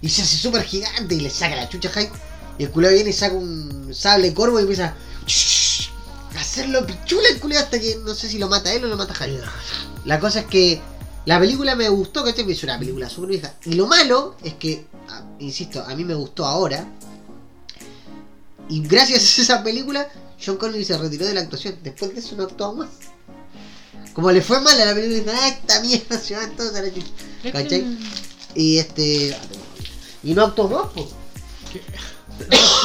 Y 0.01 0.09
se 0.09 0.23
hace 0.23 0.37
súper 0.37 0.63
gigante 0.65 1.15
y 1.15 1.21
le 1.21 1.31
saca 1.31 1.57
la 1.57 1.69
chucha 1.69 1.89
a 1.89 1.93
Hyde. 1.93 2.13
Y 2.59 2.65
el 2.65 2.71
culo 2.71 2.91
viene 2.91 3.11
y 3.11 3.13
saca 3.13 3.35
un 3.35 3.95
sable 3.95 4.35
corvo 4.35 4.59
y 4.59 4.63
empieza 4.63 4.95
a 6.35 6.41
hacerlo 6.41 6.87
pichula 6.87 7.29
el 7.29 7.41
culo 7.41 7.59
hasta 7.59 7.79
que 7.79 7.97
no 8.05 8.15
sé 8.15 8.29
si 8.29 8.39
lo 8.39 8.49
mata 8.49 8.73
él 8.73 8.85
o 8.85 8.89
lo 8.89 8.97
mata 8.97 9.15
Hyde. 9.15 9.43
La 10.05 10.19
cosa 10.19 10.41
es 10.41 10.47
que 10.47 10.81
la 11.25 11.39
película 11.39 11.77
me 11.77 11.89
gustó, 11.89 12.25
que 12.25 12.31
es 12.31 12.63
una 12.65 12.79
película 12.79 13.09
súper 13.09 13.31
vieja. 13.31 13.55
Y 13.65 13.75
lo 13.75 13.87
malo 13.87 14.37
es 14.43 14.55
que, 14.55 14.85
ah, 15.09 15.23
insisto, 15.39 15.83
a 15.83 15.95
mí 15.95 16.05
me 16.05 16.15
gustó 16.15 16.45
ahora. 16.45 16.85
Y 18.69 18.83
gracias 18.83 19.39
a 19.39 19.43
esa 19.43 19.63
película, 19.63 20.09
John 20.45 20.57
Connery 20.57 20.85
se 20.85 20.99
retiró 20.99 21.27
de 21.27 21.35
la 21.35 21.43
actuación. 21.43 21.79
Después 21.83 22.13
de 22.13 22.21
eso 22.21 22.35
no 22.35 22.45
actuó 22.45 22.75
más. 22.75 22.89
Como 24.13 24.31
le 24.31 24.43
fue 24.43 24.61
mal 24.61 24.81
a 24.81 24.85
la 24.85 24.95
película, 24.95 25.33
ah, 25.35 25.49
esta 25.49 25.81
mierda 25.81 26.19
se 26.19 26.35
va 26.37 26.47
todos 26.57 26.75
a 26.75 26.83
la 26.83 26.93
chucha. 26.93 27.07
¿Cachai? 27.53 27.85
Y 28.55 28.79
este. 28.79 29.37
Y 30.23 30.35
no 30.35 30.43
actuó 30.45 30.69
más, 30.69 30.93
po. 30.93 31.09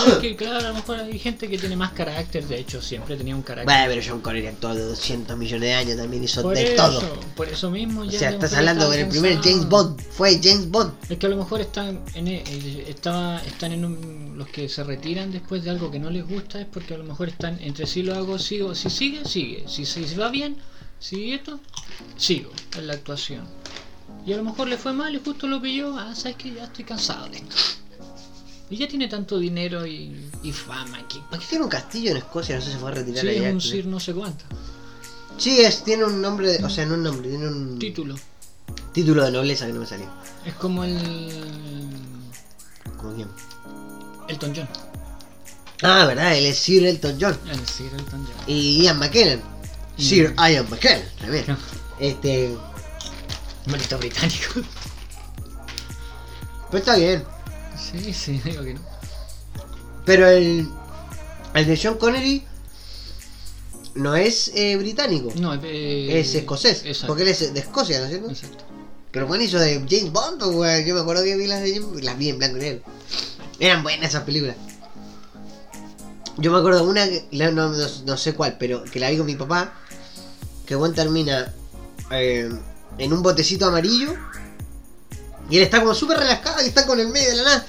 Es 0.08 0.14
que 0.20 0.36
claro, 0.36 0.58
a 0.58 0.62
lo 0.70 0.74
mejor 0.76 1.00
hay 1.00 1.18
gente 1.18 1.48
que 1.50 1.58
tiene 1.58 1.76
más 1.76 1.92
carácter, 1.94 2.46
de 2.48 2.60
hecho 2.60 2.80
siempre 2.82 3.16
tenía 3.16 3.36
un 3.36 3.42
carácter. 3.42 3.66
Bueno, 3.74 3.86
pero 3.88 4.02
John 4.08 4.22
Connery 4.22 4.48
actuó 4.48 4.76
de 4.76 4.84
200 4.84 5.36
millones 5.38 5.62
de 5.70 5.74
años, 5.74 5.98
también 5.98 6.24
hizo 6.24 6.44
por 6.44 6.54
de 6.56 6.74
eso, 6.74 6.76
todo. 6.76 7.20
por 7.36 7.48
eso 7.50 7.72
mismo 7.72 8.02
O 8.02 8.06
ya. 8.06 8.20
sea, 8.20 8.28
a 8.28 8.32
lo 8.32 8.38
estás 8.38 8.54
hablando 8.54 8.84
estaba 8.84 8.98
del 8.98 9.08
primer. 9.08 9.42
James 9.42 9.68
Bond, 9.68 10.02
fue 10.12 10.40
James 10.44 10.70
Bond. 10.70 10.94
Es 11.10 11.18
que 11.18 11.26
a 11.26 11.30
lo 11.30 11.38
mejor 11.38 11.62
están 11.62 12.02
en, 12.14 12.28
eh, 12.28 12.44
estaba, 12.88 13.42
están 13.46 13.72
en 13.72 13.86
un- 13.86 14.34
los 14.38 14.48
que 14.50 14.70
se 14.70 14.84
retiran 14.84 15.32
después 15.32 15.64
de 15.64 15.72
algo 15.72 15.90
que 15.90 15.98
no 16.00 16.12
les 16.12 16.28
gusta 16.28 16.60
es 16.62 16.68
porque 16.68 16.94
a 16.94 16.98
lo 16.98 17.04
mejor 17.06 17.30
están 17.30 17.58
entre 17.62 17.88
sí 17.88 18.04
lo 18.04 18.14
hago, 18.16 18.38
sigo, 18.38 18.76
si 18.76 18.90
sigue, 18.92 19.26
sigue, 19.26 19.64
si, 19.68 19.86
si, 19.86 20.08
si 20.08 20.16
va 20.16 20.30
bien, 20.30 20.58
sigue 21.00 21.36
esto, 21.36 21.60
sigo 22.18 22.52
en 22.78 22.88
la 22.88 22.94
actuación. 22.94 23.46
Y 24.26 24.34
a 24.34 24.38
lo 24.38 24.44
mejor 24.44 24.68
le 24.68 24.78
fue 24.78 24.94
mal 24.94 25.14
y 25.16 25.20
justo 25.24 25.48
lo 25.48 25.62
pilló, 25.62 25.98
ah, 25.98 26.14
sabes 26.16 26.38
que 26.38 26.54
ya 26.54 26.66
estoy 26.66 26.86
cansado 26.86 27.28
de 27.30 27.38
esto. 27.38 27.56
Y 28.70 28.76
ya 28.78 28.88
tiene 28.88 29.08
tanto 29.08 29.40
dinero 29.40 29.86
y, 29.88 30.30
y 30.44 30.52
fama 30.52 31.08
que 31.08 31.20
¿para 31.30 31.40
qué 31.40 31.46
Tiene 31.48 31.64
un 31.64 31.70
castillo 31.70 32.12
en 32.12 32.18
Escocia, 32.18 32.56
no 32.56 32.62
sé 32.62 32.68
si 32.68 32.74
se 32.74 32.80
fue 32.80 32.92
a 32.92 32.96
retirar 32.96 33.22
Sí, 33.22 33.30
allá. 33.30 33.48
es 33.48 33.54
un 33.54 33.62
Sir 33.62 33.86
no 33.86 34.00
sé 34.00 34.14
cuánto. 34.14 34.44
Sí, 35.38 35.62
es, 35.62 35.84
tiene 35.84 36.04
un 36.04 36.22
nombre, 36.22 36.52
de- 36.58 36.66
o 36.66 36.70
sea, 36.70 36.86
no 36.86 36.96
un 36.96 37.04
nombre, 37.04 37.30
tiene 37.30 37.48
un 37.48 37.80
Título. 37.80 38.16
título 38.92 39.24
de 39.24 39.32
nobleza 39.32 39.68
que 39.68 39.74
no 39.74 39.80
me 39.82 39.86
salió. 39.86 40.08
Es 40.46 40.54
como 40.56 40.84
el. 40.84 41.90
¿Cómo 42.98 43.14
quién? 43.16 43.28
Elton 44.28 44.54
John. 44.56 44.68
Ah, 45.84 46.06
verdad, 46.06 46.36
él 46.36 46.48
es 46.48 46.58
Sir 46.58 46.86
Elton 46.86 47.18
John. 47.22 47.38
El 47.50 47.66
Sir 47.68 47.92
Elton 47.94 48.26
John. 48.26 48.44
Y 48.48 48.82
Ian 48.84 48.98
McKellen. 49.00 49.42
Sir 49.98 50.34
Ian 50.38 50.70
McKellen, 50.70 51.08
también. 51.20 51.46
No. 51.48 51.58
Este. 52.00 52.56
Maldito 53.66 53.98
británico. 53.98 54.62
Pero 56.70 56.78
está 56.80 56.96
bien. 56.96 57.24
Sí, 57.80 58.14
sí, 58.14 58.42
digo 58.46 58.64
que 58.64 58.74
no. 58.76 58.82
Pero 60.06 60.28
el. 60.28 60.70
El 61.54 61.66
de 61.66 61.78
Sean 61.78 61.98
Connery. 61.98 62.44
No 63.96 64.16
es 64.16 64.52
eh, 64.54 64.76
británico. 64.78 65.34
No, 65.40 65.56
eh, 65.64 66.20
es 66.20 66.36
escocés. 66.36 66.84
Exacto. 66.86 67.08
Porque 67.08 67.24
él 67.24 67.30
es 67.30 67.52
de 67.54 67.60
Escocia, 67.60 67.98
¿no 68.00 68.06
es 68.06 68.10
cierto? 68.12 68.30
exacto. 68.30 68.64
Pero 69.12 69.26
bueno, 69.26 69.44
hizo 69.44 69.58
de 69.58 69.84
James 69.90 70.12
Bond, 70.12 70.44
weón. 70.44 70.86
Yo 70.86 70.94
me 70.94 71.02
acuerdo 71.02 71.24
que 71.24 71.36
vi 71.36 71.48
las 71.48 71.62
de 71.64 71.74
James 71.80 72.04
Las 72.04 72.18
vi 72.18 72.30
en 72.30 72.38
blanco 72.38 72.58
y 72.58 72.60
negro. 72.60 72.82
Eran 73.60 73.82
buenas 73.82 74.10
esas 74.10 74.24
películas. 74.24 74.56
Yo 76.38 76.52
me 76.52 76.60
acuerdo 76.60 76.86
de 76.86 76.92
una, 76.92 77.52
no, 77.52 77.70
no- 77.72 77.88
no 78.06 78.18
sé 78.18 78.36
cuál, 78.36 78.58
pero 78.60 78.84
que 78.84 79.00
la 79.00 79.10
vi 79.10 79.18
con 79.18 79.26
mi 79.26 79.36
papá. 79.36 79.74
Que 80.68 80.76
Juan 80.76 80.94
termina 80.94 81.54
eh, 82.12 82.50
en 82.98 83.14
un 83.14 83.24
botecito 83.24 83.66
amarillo. 83.66 84.14
Y 85.50 85.58
él 85.58 85.64
está 85.64 85.80
como 85.80 85.94
súper 85.96 86.18
relajado 86.20 86.62
y 86.62 86.68
está 86.68 86.86
con 86.86 87.00
el 87.00 87.08
medio 87.08 87.30
de 87.30 87.36
la 87.38 87.44
nada. 87.44 87.68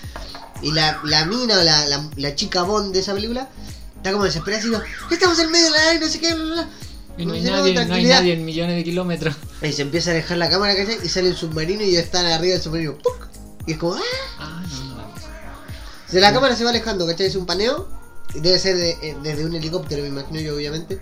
Y 0.62 0.72
la, 0.72 1.00
la 1.04 1.24
mina 1.26 1.58
o 1.58 1.62
la, 1.62 1.86
la, 1.86 2.10
la 2.16 2.34
chica 2.34 2.62
Bond 2.62 2.92
de 2.92 3.00
esa 3.00 3.14
película 3.14 3.48
está 3.96 4.10
como 4.12 4.24
desesperada 4.24 4.62
diciendo: 4.62 4.84
Estamos 5.10 5.38
en 5.38 5.50
medio 5.52 5.66
de 5.66 5.70
la 5.70 5.76
nada 5.78 5.94
y 5.94 5.98
no 6.00 6.08
sé 6.08 6.18
qué, 6.18 6.34
bla, 6.34 6.44
bla, 6.44 6.54
bla". 6.54 6.68
Y 7.16 7.26
no 7.26 7.34
hay, 7.34 7.42
nadie, 7.42 7.58
no 7.60 7.64
hay 7.66 7.74
tranquilidad". 7.74 8.16
nadie 8.18 8.32
en 8.34 8.44
millones 8.44 8.76
de 8.76 8.84
kilómetros. 8.84 9.34
Y 9.62 9.72
se 9.72 9.82
empieza 9.82 10.10
a 10.10 10.14
alejar 10.14 10.38
la 10.38 10.48
cámara, 10.48 10.76
¿cachai? 10.76 10.98
Y 11.04 11.08
sale 11.08 11.28
el 11.28 11.36
submarino 11.36 11.82
y 11.82 11.92
ya 11.92 12.00
están 12.00 12.26
arriba 12.26 12.54
del 12.54 12.62
submarino. 12.62 12.96
¡Puc! 12.98 13.26
Y 13.66 13.72
es 13.72 13.78
como, 13.78 13.94
¡ah! 13.94 14.00
Ah, 14.38 14.62
no, 14.70 14.84
no. 14.84 14.94
no. 14.96 15.02
O 15.08 16.10
sea, 16.10 16.20
la 16.20 16.32
cámara 16.32 16.54
se 16.56 16.62
va 16.64 16.70
alejando, 16.70 17.06
¿cachai? 17.06 17.26
Es 17.26 17.34
un 17.36 17.44
paneo. 17.46 17.88
y 18.34 18.40
Debe 18.40 18.58
ser 18.60 18.76
de- 18.76 18.90
eh, 19.02 19.16
desde 19.22 19.44
un 19.44 19.54
helicóptero, 19.54 20.02
me 20.02 20.08
imagino 20.08 20.40
yo, 20.40 20.54
obviamente. 20.56 21.00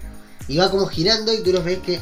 Y 0.49 0.57
va 0.57 0.71
como 0.71 0.87
girando 0.87 1.33
y 1.33 1.43
tú 1.43 1.53
los 1.53 1.65
ves 1.65 1.79
que 1.79 2.01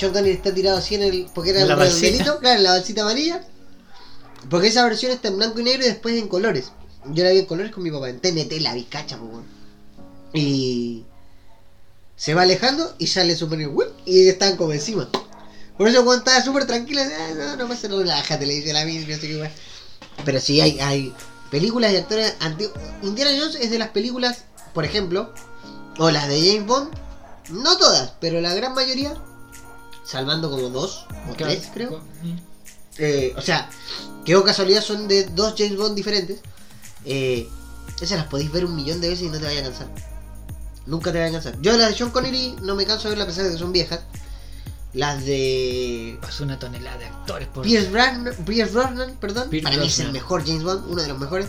John 0.00 0.12
Connery 0.12 0.34
está 0.36 0.54
tirado 0.54 0.78
así 0.78 0.94
en 0.94 1.02
el. 1.02 1.26
Porque 1.34 1.50
era 1.50 1.64
la 1.64 1.74
un 1.74 1.80
redondelito, 1.80 2.38
claro, 2.38 2.58
en 2.58 2.64
la 2.64 2.70
balsita 2.70 3.02
amarilla. 3.02 3.44
Porque 4.48 4.68
esa 4.68 4.84
versión 4.84 5.12
está 5.12 5.28
en 5.28 5.36
blanco 5.36 5.60
y 5.60 5.64
negro 5.64 5.84
y 5.84 5.88
después 5.88 6.18
en 6.18 6.28
colores. 6.28 6.72
Yo 7.06 7.24
la 7.24 7.30
vi 7.30 7.38
en 7.38 7.46
colores 7.46 7.72
con 7.72 7.82
mi 7.82 7.90
papá, 7.90 8.08
en 8.08 8.20
TNT 8.20 8.60
la 8.60 8.74
vi, 8.74 8.84
cacha, 8.84 9.18
po. 9.18 9.42
Y. 10.32 11.04
Se 12.16 12.34
va 12.34 12.42
alejando 12.42 12.94
y 12.98 13.06
sale 13.06 13.34
¡whip! 13.34 13.88
y 14.04 14.28
están 14.28 14.56
como 14.56 14.72
encima. 14.72 15.08
Por 15.76 15.86
eso 15.86 16.04
cuando 16.04 16.24
estaba 16.24 16.44
súper 16.44 16.66
tranquila, 16.66 17.06
ah, 17.06 17.34
no, 17.36 17.56
no 17.56 17.68
pasa 17.68 17.86
nada, 17.86 18.00
relájate, 18.00 18.44
le 18.44 18.54
dice 18.54 18.72
la 18.72 18.84
misma, 18.84 19.14
no 19.14 19.20
sé 19.20 19.28
qué. 19.28 19.50
Pero 20.24 20.40
sí 20.40 20.60
hay, 20.60 20.80
hay 20.80 21.14
películas 21.52 21.92
de 21.92 21.98
actores 21.98 22.34
antiguos. 22.40 22.74
Indiana 23.02 23.30
Jones 23.38 23.54
es 23.54 23.70
de 23.70 23.78
las 23.78 23.90
películas, 23.90 24.44
por 24.74 24.84
ejemplo, 24.84 25.32
o 25.98 26.10
las 26.10 26.26
de 26.26 26.40
James 26.40 26.66
Bond, 26.66 26.90
no 27.50 27.76
todas, 27.76 28.14
pero 28.20 28.40
la 28.40 28.54
gran 28.54 28.74
mayoría, 28.74 29.14
salvando 30.04 30.50
como 30.50 30.68
dos 30.68 31.06
o 31.30 31.34
Claro, 31.34 31.52
tres, 31.52 31.70
creo. 31.72 32.00
Eh, 32.98 33.32
o 33.36 33.42
sea, 33.42 33.70
que 34.24 34.36
o 34.36 34.44
casualidad 34.44 34.82
son 34.82 35.08
de 35.08 35.24
dos 35.24 35.54
James 35.56 35.76
Bond 35.76 35.94
diferentes. 35.94 36.40
Eh, 37.04 37.48
esas 38.00 38.18
las 38.18 38.26
podéis 38.26 38.52
ver 38.52 38.64
un 38.64 38.76
millón 38.76 39.00
de 39.00 39.08
veces 39.08 39.26
y 39.26 39.30
no 39.30 39.38
te 39.38 39.44
vaya 39.44 39.60
a 39.60 39.64
cansar. 39.64 39.88
Nunca 40.86 41.12
te 41.12 41.18
vaya 41.18 41.30
a 41.30 41.32
cansar. 41.32 41.60
Yo 41.60 41.76
las 41.76 41.90
de 41.90 41.96
Sean 41.96 42.10
Connery 42.10 42.56
no 42.62 42.74
me 42.74 42.86
canso 42.86 43.04
de 43.04 43.10
verlas 43.10 43.26
a 43.26 43.28
pesar 43.28 43.44
de 43.44 43.52
que 43.52 43.58
son 43.58 43.72
viejas. 43.72 44.00
Las 44.94 45.24
de 45.24 46.18
Pasó 46.20 46.44
una 46.44 46.58
tonelada 46.58 46.96
de 46.96 47.06
actores 47.06 47.48
por. 47.48 47.64
Pierce 47.64 47.90
Brosnan, 47.90 48.34
Pierce 48.46 48.72
Brosnan, 48.72 49.16
perdón, 49.20 49.50
Pierce 49.50 49.64
para 49.64 49.76
mí 49.76 49.86
es 49.86 49.98
el 49.98 50.12
mejor 50.12 50.46
James 50.46 50.64
Bond, 50.64 50.90
uno 50.90 51.02
de 51.02 51.08
los 51.08 51.18
mejores. 51.18 51.48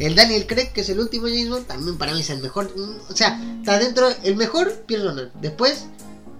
El 0.00 0.14
Daniel 0.14 0.46
Craig, 0.46 0.72
que 0.72 0.80
es 0.80 0.88
el 0.88 0.98
último 0.98 1.26
James 1.26 1.48
Bond, 1.50 1.66
también 1.66 1.98
para 1.98 2.14
mí 2.14 2.20
es 2.20 2.30
el 2.30 2.40
mejor. 2.40 2.74
O 3.08 3.14
sea, 3.16 3.38
está 3.60 3.78
dentro, 3.78 4.08
el 4.24 4.34
mejor 4.36 4.72
Pierce 4.86 5.04
Brosnan. 5.04 5.30
Después, 5.40 5.84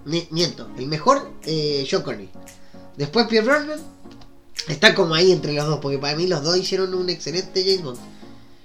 mi- 0.05 0.27
miento, 0.31 0.67
el 0.77 0.87
mejor 0.87 1.31
eh, 1.43 1.85
Sean 1.89 2.01
Connery. 2.01 2.29
Después 2.97 3.27
Pierce 3.27 3.47
Brosnan, 3.47 3.79
está 4.67 4.95
como 4.95 5.13
ahí 5.13 5.31
entre 5.31 5.53
los 5.53 5.65
dos, 5.67 5.79
porque 5.79 5.97
para 5.99 6.15
mí 6.17 6.27
los 6.27 6.43
dos 6.43 6.57
hicieron 6.57 6.93
un 6.95 7.09
excelente 7.09 7.61
James 7.63 7.83
Bond. 7.83 7.99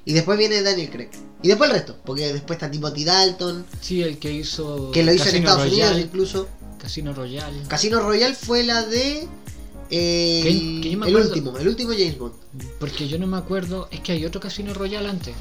Y 0.04 0.12
después 0.14 0.38
viene 0.38 0.62
Daniel 0.62 0.88
Craig. 0.90 1.10
Y 1.42 1.48
después 1.48 1.68
el 1.68 1.76
resto, 1.76 1.96
porque 2.04 2.32
después 2.32 2.56
está 2.56 2.70
Timothy 2.70 3.04
Dalton, 3.04 3.66
Sí, 3.80 4.02
el 4.02 4.18
que 4.18 4.32
hizo. 4.32 4.90
que 4.92 5.02
lo 5.04 5.12
hizo 5.12 5.28
en 5.28 5.36
Estados 5.36 5.62
Royale, 5.64 5.90
Unidos 5.92 6.00
incluso. 6.06 6.48
Casino 6.80 7.12
Royale. 7.12 7.62
Casino 7.68 8.00
Royale 8.00 8.34
fue 8.34 8.62
la 8.62 8.82
de... 8.84 9.28
eh, 9.90 10.40
Que- 10.42 10.80
que 10.82 10.90
yo 10.90 10.98
me 10.98 11.08
el 11.08 11.16
último, 11.16 11.56
el 11.58 11.68
último 11.68 11.90
James 11.92 12.18
Bond. 12.18 12.34
Porque 12.80 13.08
yo 13.08 13.18
no 13.18 13.26
me 13.26 13.36
acuerdo. 13.36 13.88
Es 13.90 14.00
que 14.00 14.12
hay 14.12 14.24
otro 14.24 14.40
Casino 14.40 14.74
Royale 14.74 15.08
antes. 15.08 15.34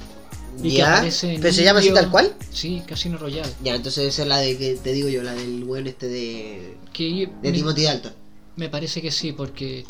Y 0.64 0.78
Ya, 0.78 1.00
pero 1.42 1.52
se 1.54 1.64
llama 1.64 1.80
así 1.80 1.92
tal 1.94 2.10
cual. 2.10 2.34
Sí, 2.52 2.82
Casino 2.88 3.18
Royale. 3.18 3.52
Ya, 3.64 3.76
entonces 3.76 4.06
esa 4.06 4.22
es 4.22 4.28
la 4.30 4.38
de 4.38 4.58
que 4.58 4.76
te 4.76 4.94
digo 4.94 5.10
yo, 5.10 5.22
la 5.22 5.34
del 5.34 5.66
buen 5.66 5.86
este 5.88 6.08
de, 6.08 6.78
Que 6.94 7.30
de 7.42 7.52
me, 7.52 7.52
Timothy 7.52 7.84
Dalton. 7.84 8.14
me 8.56 8.70
parece 8.70 9.02
que 9.02 9.12
sí, 9.12 9.34
porque 9.34 9.84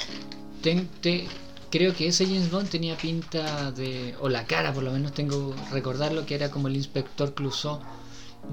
ten- 0.64 0.90
te- 1.02 1.28
creo 1.70 1.94
que 1.94 2.08
ese 2.08 2.26
James 2.26 2.50
Bond 2.50 2.70
tenía 2.70 2.98
pinta 2.98 3.72
de. 3.72 4.16
O 4.22 4.28
la 4.30 4.46
cara, 4.48 4.74
por 4.74 4.82
lo 4.84 4.92
menos 4.92 5.14
tengo 5.14 5.54
recordarlo, 5.72 6.26
que 6.26 6.34
era 6.34 6.50
como 6.50 6.68
el 6.68 6.76
inspector 6.76 7.36
Clouseau 7.36 7.80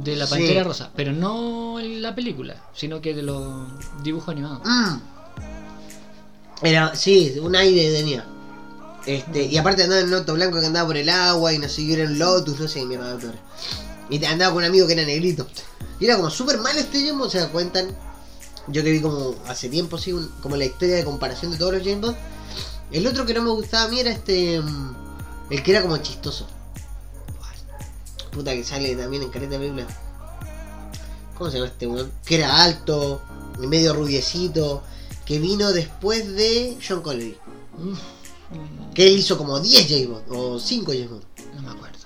de 0.04 0.14
la 0.16 0.26
Sí. 0.26 0.32
Pantera 0.34 0.64
Rosa. 0.64 0.90
Pero 0.94 1.12
no 1.12 1.80
en 1.80 2.02
la 2.02 2.14
película, 2.14 2.62
sino 2.74 3.00
que 3.00 3.14
de 3.14 3.22
los 3.22 3.68
dibujos 4.02 4.28
animados. 4.28 4.60
Mm. 4.66 4.96
Era, 6.62 6.94
sí, 6.94 7.38
un 7.40 7.57
aire 7.57 7.92
tenía. 7.92 8.25
Este, 9.07 9.44
y 9.44 9.57
aparte 9.57 9.83
andaba 9.83 10.01
en 10.01 10.09
un 10.09 10.14
auto 10.14 10.35
blanco 10.35 10.61
que 10.61 10.66
andaba 10.66 10.87
por 10.87 10.96
el 10.96 11.09
agua 11.09 11.53
y 11.53 11.59
no 11.59 11.68
sé, 11.68 11.92
era 11.92 12.05
un 12.05 12.18
Lotus, 12.18 12.61
no 12.61 12.68
sé 12.68 12.85
mierda 12.85 13.16
de. 13.16 13.33
Y 14.11 14.25
andaba 14.25 14.53
con 14.53 14.62
un 14.62 14.68
amigo 14.68 14.87
que 14.87 14.92
era 14.92 15.05
negrito. 15.05 15.46
Y 15.98 16.05
era 16.05 16.16
como 16.16 16.31
súper 16.31 16.59
mal 16.59 16.77
este 16.77 17.07
James 17.07 17.27
o 17.27 17.31
sea, 17.31 17.48
cuentan. 17.48 17.88
Yo 18.68 18.85
que 18.85 18.92
vi 18.92 19.01
como 19.01 19.35
hace 19.48 19.68
tiempo, 19.68 19.98
sí, 19.98 20.14
como 20.40 20.57
la 20.57 20.64
historia 20.64 20.94
de 20.94 21.05
comparación 21.05 21.51
de 21.51 21.59
todos 21.59 21.75
los 21.75 21.83
James 21.83 22.01
Bond. 22.01 22.16
El 22.92 23.07
otro 23.07 23.27
que 23.27 23.35
no 23.35 23.42
me 23.42 23.51
gustaba 23.51 23.85
a 23.85 23.88
mí 23.88 23.98
era 23.98 24.11
este. 24.11 24.61
mm, 24.61 24.94
El 25.51 25.62
que 25.62 25.70
era 25.72 25.83
como 25.83 25.96
chistoso. 25.96 26.46
Puta 28.31 28.53
que 28.53 28.64
sale 28.64 28.94
también 28.96 29.22
en 29.22 29.31
careta 29.31 29.53
de 29.53 29.59
película. 29.59 29.87
¿Cómo 31.37 31.51
se 31.51 31.57
llama 31.59 31.68
este 31.68 31.86
weón? 31.86 32.11
Que 32.24 32.36
era 32.36 32.62
alto, 32.62 33.20
medio 33.59 33.95
rubiecito, 33.95 34.82
que 35.27 35.39
vino 35.39 35.73
después 35.73 36.35
de 36.35 36.77
John 36.87 37.03
Connery. 37.03 37.37
Uf, 37.79 37.99
Que 38.95 39.07
él 39.07 39.18
hizo 39.18 39.39
como 39.39 39.61
10 39.61 39.89
James 39.89 40.09
Bond, 40.09 40.25
o 40.31 40.59
5 40.59 40.93
James 40.93 41.11
Bond. 41.11 41.23
no 41.57 41.62
me 41.62 41.70
acuerdo. 41.70 41.99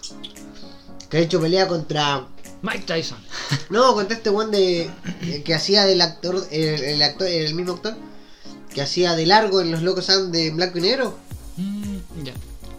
Que 1.11 1.17
ha 1.19 1.21
hecho 1.21 1.41
pelea 1.41 1.67
contra. 1.69 2.27
Mike 2.63 2.85
Tyson. 2.87 3.19
No, 3.71 3.95
contra 3.95 4.17
este 4.17 4.31
weón 4.31 4.51
de. 4.51 4.91
eh, 5.23 5.43
que 5.45 5.55
hacía 5.55 5.85
del 5.87 6.01
actor. 6.01 6.47
El, 6.51 6.83
el 6.83 7.03
actor, 7.03 7.27
el 7.29 7.55
mismo 7.55 7.75
actor. 7.75 7.95
Que 8.73 8.83
hacía 8.83 9.15
de 9.17 9.25
largo 9.27 9.61
en 9.61 9.71
Los 9.71 9.83
Locos 9.83 10.07
Sam 10.07 10.31
de 10.31 10.51
blanco 10.51 10.79
y 10.79 10.83
negro. 10.83 11.17
Mm, 11.57 11.97
ya, 12.25 12.33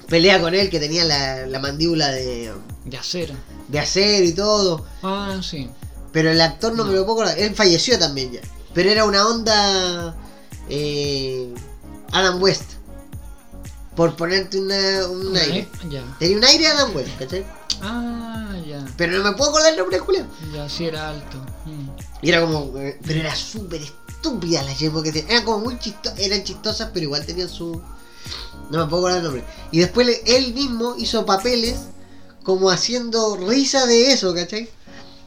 Pelea 0.08 0.40
con 0.40 0.54
él 0.54 0.70
que 0.70 0.80
tenía 0.80 1.04
la, 1.04 1.48
la 1.48 1.60
mandíbula 1.60 2.12
de, 2.12 2.54
de 2.86 2.98
acero. 2.98 3.34
de 3.68 3.80
acero 3.80 4.26
y 4.26 4.34
todo. 4.34 4.86
Ah, 5.04 5.40
sí. 5.42 5.70
Pero 6.14 6.32
el 6.32 6.40
actor 6.40 6.74
no, 6.76 6.84
No. 6.86 6.92
me 6.92 6.96
lo 6.98 7.06
puedo 7.06 7.22
acordar. 7.22 7.40
Él 7.40 7.54
falleció 7.56 7.98
también 8.00 8.32
ya. 8.32 8.42
Pero 8.78 8.92
era 8.92 9.06
una 9.06 9.28
onda. 9.28 10.16
eh, 10.70 11.52
Adam 12.12 12.40
West. 12.40 12.74
Por 13.96 14.16
ponerte 14.16 14.60
una, 14.60 15.08
un 15.08 15.36
aire. 15.36 15.68
Tenía 16.20 16.38
un 16.38 16.44
aire 16.44 16.68
Adam 16.68 16.96
West, 16.96 17.10
¿cachai? 17.18 17.44
Ah, 17.82 18.56
ya. 18.68 18.86
Pero 18.96 19.18
no 19.18 19.24
me 19.24 19.36
puedo 19.36 19.50
acordar 19.50 19.72
el 19.72 19.80
nombre 19.80 19.98
de 19.98 20.06
Julián. 20.06 20.30
Ya, 20.54 20.70
sí 20.70 20.86
era 20.86 21.10
alto. 21.10 21.38
Mm. 21.66 21.90
Y 22.22 22.30
era 22.30 22.42
como. 22.42 22.78
eh, 22.78 23.00
pero 23.04 23.20
era 23.22 23.36
súper 23.36 23.82
estúpida 23.82 24.62
la 24.62 24.76
Bond 24.92 25.06
que 25.06 25.12
tenía. 25.12 25.32
Eran 25.32 25.46
como 25.46 25.62
muy 25.62 25.80
chistosas. 25.80 26.20
Eran 26.20 26.44
chistosas, 26.44 26.92
pero 26.94 27.06
igual 27.06 27.26
tenían 27.26 27.50
su. 27.50 27.82
No 28.70 28.78
me 28.78 28.86
puedo 28.86 29.08
acordar 29.08 29.18
el 29.18 29.24
nombre. 29.24 29.44
Y 29.72 29.80
después 29.80 30.22
él 30.28 30.54
mismo 30.54 30.94
hizo 31.00 31.26
papeles 31.26 31.80
como 32.44 32.70
haciendo 32.70 33.38
risa 33.38 33.88
de 33.88 34.12
eso, 34.12 34.36
¿cachai? 34.36 34.70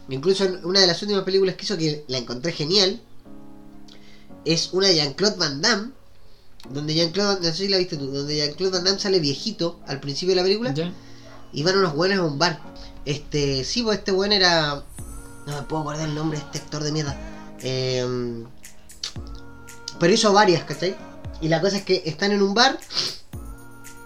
Incluso 0.09 0.44
en 0.44 0.64
una 0.64 0.78
de 0.78 0.86
las 0.86 1.03
últimas 1.03 1.24
películas 1.24 1.57
que 1.57 1.64
hizo 1.64 1.76
que 1.76 2.05
la 2.07 2.18
encontré 2.18 2.53
genial 2.53 3.03
es 4.45 4.70
una 4.72 4.88
de 4.88 4.97
Jean-Claude 4.97 5.36
Van 5.36 5.61
Damme. 5.61 5.93
Donde 6.68 6.95
Jean-Claude, 6.95 7.41
no 7.41 7.47
sé 7.47 7.55
si 7.55 7.68
la 7.68 7.78
viste 7.78 7.97
tú, 7.97 8.11
donde 8.11 8.36
Jean-Claude 8.36 8.72
Van 8.72 8.84
Damme 8.84 8.99
sale 8.99 9.18
viejito 9.18 9.80
al 9.86 9.99
principio 10.01 10.34
de 10.34 10.36
la 10.36 10.43
película 10.43 10.74
¿Ya? 10.74 10.93
y 11.53 11.62
van 11.62 11.78
unos 11.78 11.95
buenos 11.95 12.18
a 12.18 12.24
un 12.24 12.38
bar. 12.38 12.61
Este, 13.05 13.64
sí, 13.64 13.82
pues 13.82 13.99
este 13.99 14.12
buen 14.12 14.32
era. 14.32 14.84
No 15.47 15.57
me 15.57 15.62
puedo 15.62 15.82
acordar 15.82 16.07
el 16.07 16.14
nombre 16.14 16.38
de 16.38 16.45
este 16.45 16.59
actor 16.59 16.82
de 16.84 16.93
mierda. 16.93 17.16
Eh, 17.62 18.45
pero 19.99 20.12
hizo 20.12 20.32
varias, 20.32 20.64
¿cachai? 20.64 20.97
Y 21.41 21.49
la 21.49 21.61
cosa 21.61 21.78
es 21.78 21.84
que 21.84 22.03
están 22.07 22.32
en 22.32 22.43
un 22.43 22.55
bar, 22.55 22.78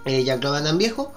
eh, 0.04 0.24
Jean-Claude 0.24 0.56
Van 0.56 0.64
Damme 0.64 0.78
viejo, 0.78 1.12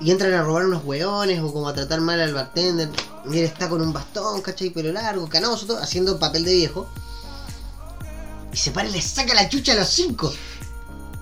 y 0.00 0.10
entran 0.10 0.32
a 0.34 0.42
robar 0.42 0.66
unos 0.66 0.84
hueones 0.84 1.40
o 1.40 1.52
como 1.52 1.68
a 1.68 1.74
tratar 1.74 2.00
mal 2.00 2.20
al 2.20 2.34
bartender. 2.34 2.90
Y 3.30 3.38
él 3.38 3.44
está 3.44 3.68
con 3.68 3.80
un 3.80 3.92
bastón, 3.92 4.42
¿cachai? 4.42 4.70
Pelo 4.70 4.92
largo, 4.92 5.28
canoso, 5.28 5.66
todo, 5.66 5.78
haciendo 5.78 6.18
papel 6.18 6.44
de 6.44 6.54
viejo. 6.54 6.88
Y 8.54 8.56
se 8.56 8.70
para 8.70 8.88
y 8.88 8.92
le 8.92 9.02
saca 9.02 9.34
la 9.34 9.48
chucha 9.48 9.72
a 9.72 9.74
los 9.74 9.88
cinco. 9.88 10.32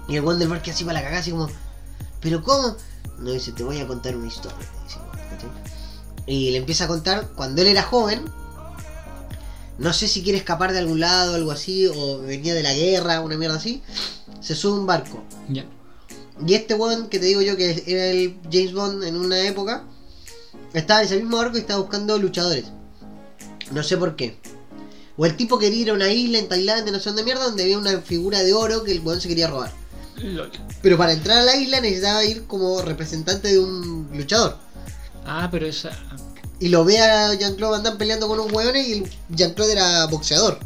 Y 0.07 0.16
el 0.16 0.22
bar 0.22 0.61
que 0.61 0.70
así 0.70 0.85
para 0.85 0.99
la 0.99 1.03
cagada, 1.03 1.22
así 1.22 1.30
como, 1.30 1.49
¿pero 2.20 2.43
cómo? 2.43 2.76
No 3.20 3.30
dice, 3.30 3.53
te 3.53 3.64
voy 3.64 3.80
a 3.80 3.87
contar 3.87 4.14
una 4.14 4.26
historia. 4.26 4.59
Y 6.26 6.51
le 6.51 6.59
empieza 6.59 6.85
a 6.85 6.89
contar 6.89 7.30
cuando 7.35 7.62
él 7.62 7.68
era 7.68 7.83
joven. 7.83 8.22
No 9.78 9.95
sé 9.95 10.09
si 10.09 10.22
quiere 10.22 10.37
escapar 10.37 10.72
de 10.72 10.80
algún 10.80 11.01
lado 11.01 11.35
algo 11.35 11.53
así, 11.53 11.87
o 11.87 12.18
venía 12.18 12.53
de 12.53 12.62
la 12.62 12.74
guerra, 12.74 13.22
una 13.22 13.39
mierda 13.39 13.57
así. 13.57 13.83
Se 14.43 14.55
sube 14.55 14.76
a 14.76 14.80
un 14.80 14.87
barco. 14.87 15.24
Ya. 15.49 15.64
Y 16.47 16.53
este 16.53 16.74
weón 16.74 17.09
que 17.09 17.18
te 17.18 17.24
digo 17.24 17.41
yo 17.41 17.57
que 17.57 17.83
era 17.87 18.07
el 18.09 18.39
James 18.53 18.74
Bond 18.74 19.05
en 19.05 19.16
una 19.16 19.41
época, 19.41 19.85
estaba 20.74 21.01
en 21.01 21.07
ese 21.07 21.16
mismo 21.16 21.39
barco 21.39 21.57
y 21.57 21.61
estaba 21.61 21.80
buscando 21.80 22.18
luchadores. 22.18 22.66
No 23.70 23.83
sé 23.83 23.97
por 23.97 24.16
qué. 24.16 24.39
O 25.17 25.27
el 25.27 25.37
tipo 25.37 25.59
quería 25.59 25.81
ir 25.83 25.91
a 25.91 25.95
una 25.95 26.09
isla 26.11 26.39
en 26.39 26.49
Tailandia, 26.49 26.93
no 26.93 26.99
sé 26.99 27.11
dónde 27.11 27.23
mierda, 27.25 27.45
donde 27.45 27.63
había 27.65 27.79
una 27.79 28.01
figura 28.01 28.43
de 28.43 28.53
oro 28.55 28.83
que 28.83 28.93
el 28.93 29.01
weón 29.01 29.21
se 29.21 29.29
quería 29.29 29.47
robar. 29.49 29.73
Lol. 30.17 30.51
Pero 30.83 30.97
para 30.97 31.13
entrar 31.13 31.39
a 31.39 31.43
la 31.43 31.57
isla 31.57 31.81
necesitaba 31.81 32.25
ir 32.25 32.45
como 32.47 32.81
representante 32.83 33.49
de 33.49 33.59
un 33.59 34.09
luchador. 34.15 34.57
Ah, 35.27 35.49
pero 35.51 35.67
esa. 35.67 35.91
Y 36.61 36.69
lo 36.69 36.85
ve 36.85 36.99
a 37.01 37.35
Jean-Claude 37.35 37.73
Van 37.73 37.83
Damme 37.83 37.99
peleando 37.99 38.29
con 38.29 38.39
unos 38.41 38.53
hueones 38.53 38.87
y 38.89 38.93
el 38.93 39.11
Jean-Claude 39.31 39.73
era 39.73 40.07
boxeador. 40.07 40.59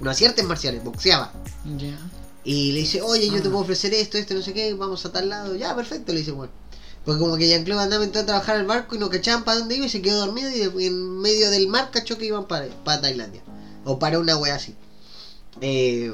No 0.00 0.10
hacía 0.10 0.28
artes 0.28 0.44
marciales, 0.44 0.84
boxeaba. 0.84 1.32
Ya. 1.76 1.98
Y 2.44 2.72
le 2.72 2.80
dice, 2.80 3.02
oye, 3.02 3.26
yo 3.26 3.34
te 3.42 3.48
Ah. 3.48 3.50
puedo 3.50 3.58
ofrecer 3.58 3.92
esto, 3.94 4.16
esto, 4.18 4.34
no 4.34 4.42
sé 4.42 4.52
qué, 4.52 4.72
vamos 4.74 5.04
a 5.04 5.10
tal 5.12 5.28
lado. 5.28 5.56
Ya, 5.56 5.74
perfecto, 5.74 6.12
le 6.12 6.20
dice, 6.20 6.30
bueno. 6.30 6.52
Porque 7.06 7.20
como 7.20 7.36
que 7.36 7.46
Jean-Claude 7.46 7.82
Van 7.82 7.90
Damme 7.90 8.04
entró 8.06 8.22
a 8.22 8.26
trabajar 8.26 8.56
al 8.56 8.66
barco 8.66 8.96
y 8.96 8.98
no 8.98 9.08
cachaban 9.08 9.44
para 9.44 9.60
dónde 9.60 9.76
iba 9.76 9.86
y 9.86 9.88
se 9.88 10.02
quedó 10.02 10.18
dormido 10.18 10.50
y 10.50 10.86
en 10.86 11.20
medio 11.20 11.48
del 11.50 11.68
mar 11.68 11.90
cachó 11.92 12.18
que 12.18 12.26
iban 12.26 12.46
para, 12.46 12.66
para 12.84 13.00
Tailandia. 13.00 13.42
O 13.84 14.00
para 14.00 14.18
una 14.18 14.36
wea 14.36 14.56
así. 14.56 14.74
Eh, 15.60 16.12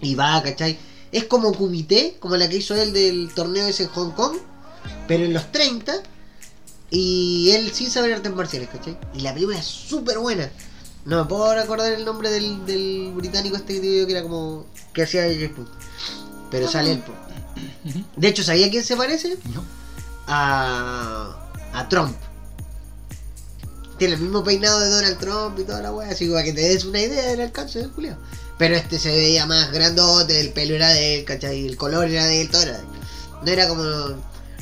y 0.00 0.14
va, 0.16 0.42
¿cachai? 0.42 0.76
Es 1.12 1.24
como 1.24 1.54
Kumite, 1.54 2.16
como 2.18 2.36
la 2.36 2.48
que 2.48 2.56
hizo 2.56 2.74
él 2.74 2.92
del 2.92 3.32
torneo 3.32 3.68
ese 3.68 3.84
en 3.84 3.88
Hong 3.90 4.10
Kong, 4.10 4.36
pero 5.06 5.24
en 5.24 5.32
los 5.32 5.52
30. 5.52 5.92
Y 6.90 7.52
él 7.52 7.72
sin 7.72 7.88
saber 7.88 8.12
artes 8.12 8.34
marciales, 8.34 8.68
¿cachai? 8.68 8.98
Y 9.14 9.20
la 9.20 9.32
película 9.32 9.58
es 9.58 9.64
súper 9.64 10.18
buena. 10.18 10.50
No 11.04 11.22
me 11.22 11.28
puedo 11.28 11.44
ahora 11.44 11.62
acordar 11.62 11.92
el 11.92 12.04
nombre 12.04 12.30
del, 12.30 12.66
del 12.66 13.12
británico 13.14 13.56
este 13.56 13.74
que 13.74 13.80
te 13.80 13.86
digo 13.86 14.06
que 14.06 14.12
era 14.12 14.22
como. 14.22 14.66
que 14.92 15.04
hacía 15.04 15.24
Bond. 15.26 15.68
Pero 16.50 16.68
sale 16.68 16.92
él, 16.92 16.98
po. 16.98 17.12
Ujú. 17.88 18.04
De 18.16 18.28
hecho, 18.28 18.42
¿sabía 18.42 18.66
a 18.66 18.70
quién 18.70 18.82
se 18.82 18.96
parece? 18.96 19.38
No. 19.54 19.79
A. 20.30 21.36
a 21.72 21.88
Trump. 21.88 22.16
Tiene 23.98 24.14
el 24.14 24.20
mismo 24.20 24.42
peinado 24.42 24.80
de 24.80 24.88
Donald 24.88 25.18
Trump 25.18 25.58
y 25.58 25.64
toda 25.64 25.82
la 25.82 25.92
wea, 25.92 26.08
así 26.08 26.28
para 26.28 26.44
que 26.44 26.52
te 26.52 26.62
des 26.62 26.84
una 26.84 27.00
idea 27.00 27.26
del 27.30 27.40
alcance 27.40 27.80
del 27.80 27.90
Julio. 27.90 28.16
Pero 28.56 28.76
este 28.76 28.98
se 28.98 29.10
veía 29.10 29.44
más 29.46 29.72
grandote, 29.72 30.40
el 30.40 30.52
pelo 30.52 30.74
era 30.74 30.88
de 30.88 31.18
él, 31.18 31.24
¿cachai? 31.24 31.66
El 31.66 31.76
color 31.76 32.08
era 32.08 32.24
de 32.24 32.40
él, 32.40 32.48
todo 32.48 32.62
era 32.62 32.72
de 32.72 32.78
él. 32.78 32.86
No 33.42 33.50
era 33.50 33.68
como 33.68 33.84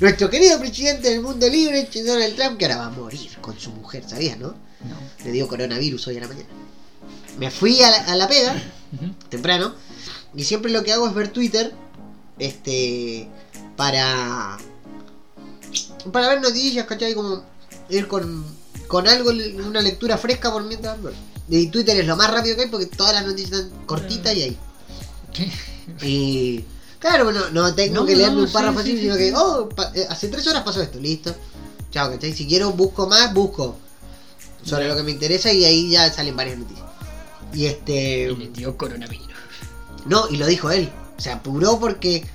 nuestro 0.01 0.31
querido 0.31 0.59
presidente 0.59 1.11
del 1.11 1.21
mundo 1.21 1.49
libre, 1.49 1.89
Donald 2.05 2.37
Trump, 2.37 2.59
que 2.59 2.65
ahora 2.67 2.79
va 2.79 2.87
a 2.87 2.91
morir 2.91 3.37
con 3.41 3.59
su 3.59 3.71
mujer, 3.71 4.05
¿sabías, 4.09 4.39
no? 4.39 4.49
No. 4.49 5.25
Le 5.25 5.33
dio 5.33 5.49
coronavirus 5.49 6.07
hoy 6.07 6.17
a 6.17 6.21
la 6.21 6.29
mañana. 6.29 6.49
Me 7.39 7.51
fui 7.51 7.83
a 7.83 7.91
la, 7.91 7.97
a 8.05 8.17
la 8.17 8.29
pega, 8.29 8.55
temprano, 9.29 9.75
y 10.35 10.45
siempre 10.45 10.71
lo 10.71 10.83
que 10.83 10.93
hago 10.93 11.09
es 11.09 11.15
ver 11.15 11.29
Twitter, 11.29 11.73
este, 12.39 13.29
para, 13.77 14.59
para 16.13 16.29
ver 16.29 16.41
noticias, 16.41 16.87
¿cachai? 16.87 17.15
Como 17.15 17.43
ir 17.89 18.09
con, 18.09 18.45
con 18.87 19.07
algo, 19.09 19.31
una 19.31 19.81
lectura 19.81 20.19
fresca 20.19 20.53
por 20.53 20.65
mientras 20.65 20.95
ando. 20.95 21.13
Y 21.49 21.69
Twitter 21.69 21.99
es 21.99 22.07
lo 22.07 22.17
más 22.17 22.31
rápido 22.31 22.57
que 22.57 22.63
hay 22.63 22.69
porque 22.69 22.87
todas 22.87 23.15
las 23.15 23.27
noticias 23.27 23.61
están 23.61 23.87
cortitas 23.87 24.35
y 24.35 24.43
ahí. 24.43 24.59
¿Qué? 25.33 25.51
Y 26.03 26.65
claro, 26.99 27.25
bueno, 27.25 27.49
no 27.51 27.75
tengo 27.75 27.95
No, 27.95 28.07
que 28.07 28.15
leerme 28.15 28.37
no, 28.37 28.43
un 28.45 28.53
párrafo 28.53 28.83
sí, 28.83 28.91
así, 28.91 28.93
sí, 28.97 29.03
sino 29.03 29.15
sí, 29.15 29.21
que, 29.21 29.35
oh, 29.35 29.69
eh, 29.95 30.07
hace 30.11 30.29
tres 30.29 30.47
horas 30.47 30.63
pasó 30.63 30.83
esto, 30.83 30.99
listo. 31.01 31.35
Chao, 31.91 32.11
¿cachai? 32.11 32.35
Si 32.35 32.47
quiero 32.47 32.73
busco 32.73 33.07
más, 33.07 33.33
busco 33.33 33.77
sobre 34.63 34.89
lo 34.89 34.97
que 34.97 35.03
me 35.03 35.11
interesa 35.11 35.53
y 35.53 35.65
ahí 35.65 35.91
ya 35.91 36.13
salen 36.13 36.37
varias 36.37 36.59
noticias. 36.59 36.87
Y 37.55 37.67
este... 37.67 38.31
Y 38.31 38.37
le 38.37 38.49
dio 38.49 38.77
coronavirus. 38.77 39.27
No, 40.05 40.29
y 40.29 40.37
lo 40.37 40.47
dijo 40.47 40.71
él. 40.71 40.91
Se 41.17 41.31
apuró 41.31 41.81
porque 41.81 42.27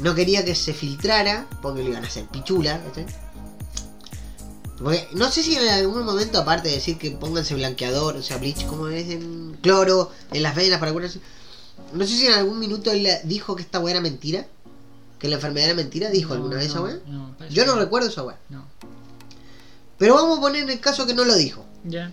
no 0.00 0.14
quería 0.14 0.44
que 0.44 0.54
se 0.54 0.72
filtrara, 0.72 1.46
porque 1.62 1.82
le 1.82 1.90
iban 1.90 2.04
a 2.04 2.06
hacer 2.08 2.26
pichula. 2.26 2.80
¿cachai? 2.84 3.06
Porque 4.78 5.08
no 5.14 5.30
sé 5.30 5.42
si 5.42 5.56
en 5.56 5.68
algún 5.68 6.04
momento, 6.04 6.38
aparte 6.38 6.68
de 6.68 6.76
decir 6.76 6.98
que 6.98 7.10
pónganse 7.10 7.54
blanqueador, 7.54 8.16
o 8.16 8.22
sea, 8.22 8.38
bleach, 8.38 8.64
como 8.66 8.88
es 8.88 9.10
en 9.10 9.58
cloro, 9.60 10.12
en 10.32 10.42
las 10.42 10.54
venas 10.54 10.78
para 10.78 10.92
curarse. 10.92 11.20
No 11.92 12.06
sé 12.06 12.16
si 12.16 12.26
en 12.26 12.34
algún 12.34 12.58
minuto 12.58 12.92
él 12.92 13.08
dijo 13.24 13.56
que 13.56 13.62
esta 13.62 13.80
weá 13.80 13.94
era 13.94 14.00
mentira. 14.00 14.46
Que 15.18 15.26
la 15.26 15.34
enfermedad 15.34 15.70
era 15.70 15.74
mentira, 15.74 16.10
dijo 16.10 16.32
alguna 16.32 16.54
No, 16.54 16.60
vez 16.60 16.70
esa 16.70 16.78
no, 16.78 16.84
weá. 16.84 16.98
No, 17.06 17.34
Yo 17.50 17.66
no 17.66 17.74
recuerdo 17.74 18.08
esa 18.08 18.22
weá. 18.22 18.38
No. 18.50 18.64
Pero 19.98 20.14
vamos 20.14 20.38
a 20.38 20.40
poner 20.40 20.62
en 20.62 20.70
el 20.70 20.78
caso 20.78 21.06
que 21.06 21.14
no 21.14 21.24
lo 21.24 21.34
dijo. 21.34 21.64
Ya. 21.82 22.12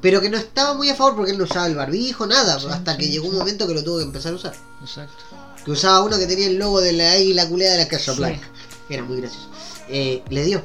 Pero 0.00 0.20
que 0.20 0.28
no 0.28 0.36
estaba 0.36 0.74
muy 0.74 0.90
a 0.90 0.96
favor 0.96 1.14
porque 1.14 1.30
él 1.30 1.38
no 1.38 1.44
usaba 1.44 1.68
el 1.68 1.76
barbijo, 1.76 2.26
nada. 2.26 2.58
Sí, 2.58 2.66
hasta 2.68 2.96
que 2.96 3.04
sí, 3.04 3.12
llegó 3.12 3.26
un 3.26 3.34
sí. 3.34 3.38
momento 3.38 3.68
que 3.68 3.74
lo 3.74 3.84
tuvo 3.84 3.98
que 3.98 4.04
empezar 4.04 4.32
a 4.32 4.36
usar. 4.36 4.54
Exacto. 4.80 5.22
Que 5.64 5.70
usaba 5.70 6.02
uno 6.02 6.18
que 6.18 6.26
tenía 6.26 6.46
el 6.46 6.56
logo 6.58 6.80
de 6.80 6.92
la 6.92 7.12
águila 7.12 7.48
culea 7.48 7.72
de 7.72 7.78
la 7.78 7.88
Casa 7.88 8.12
Sí. 8.12 8.18
Blanca. 8.18 8.48
Que 8.88 8.94
era 8.94 9.02
muy 9.04 9.18
gracioso. 9.20 9.48
Eh, 9.88 10.22
le 10.30 10.44
dio. 10.44 10.64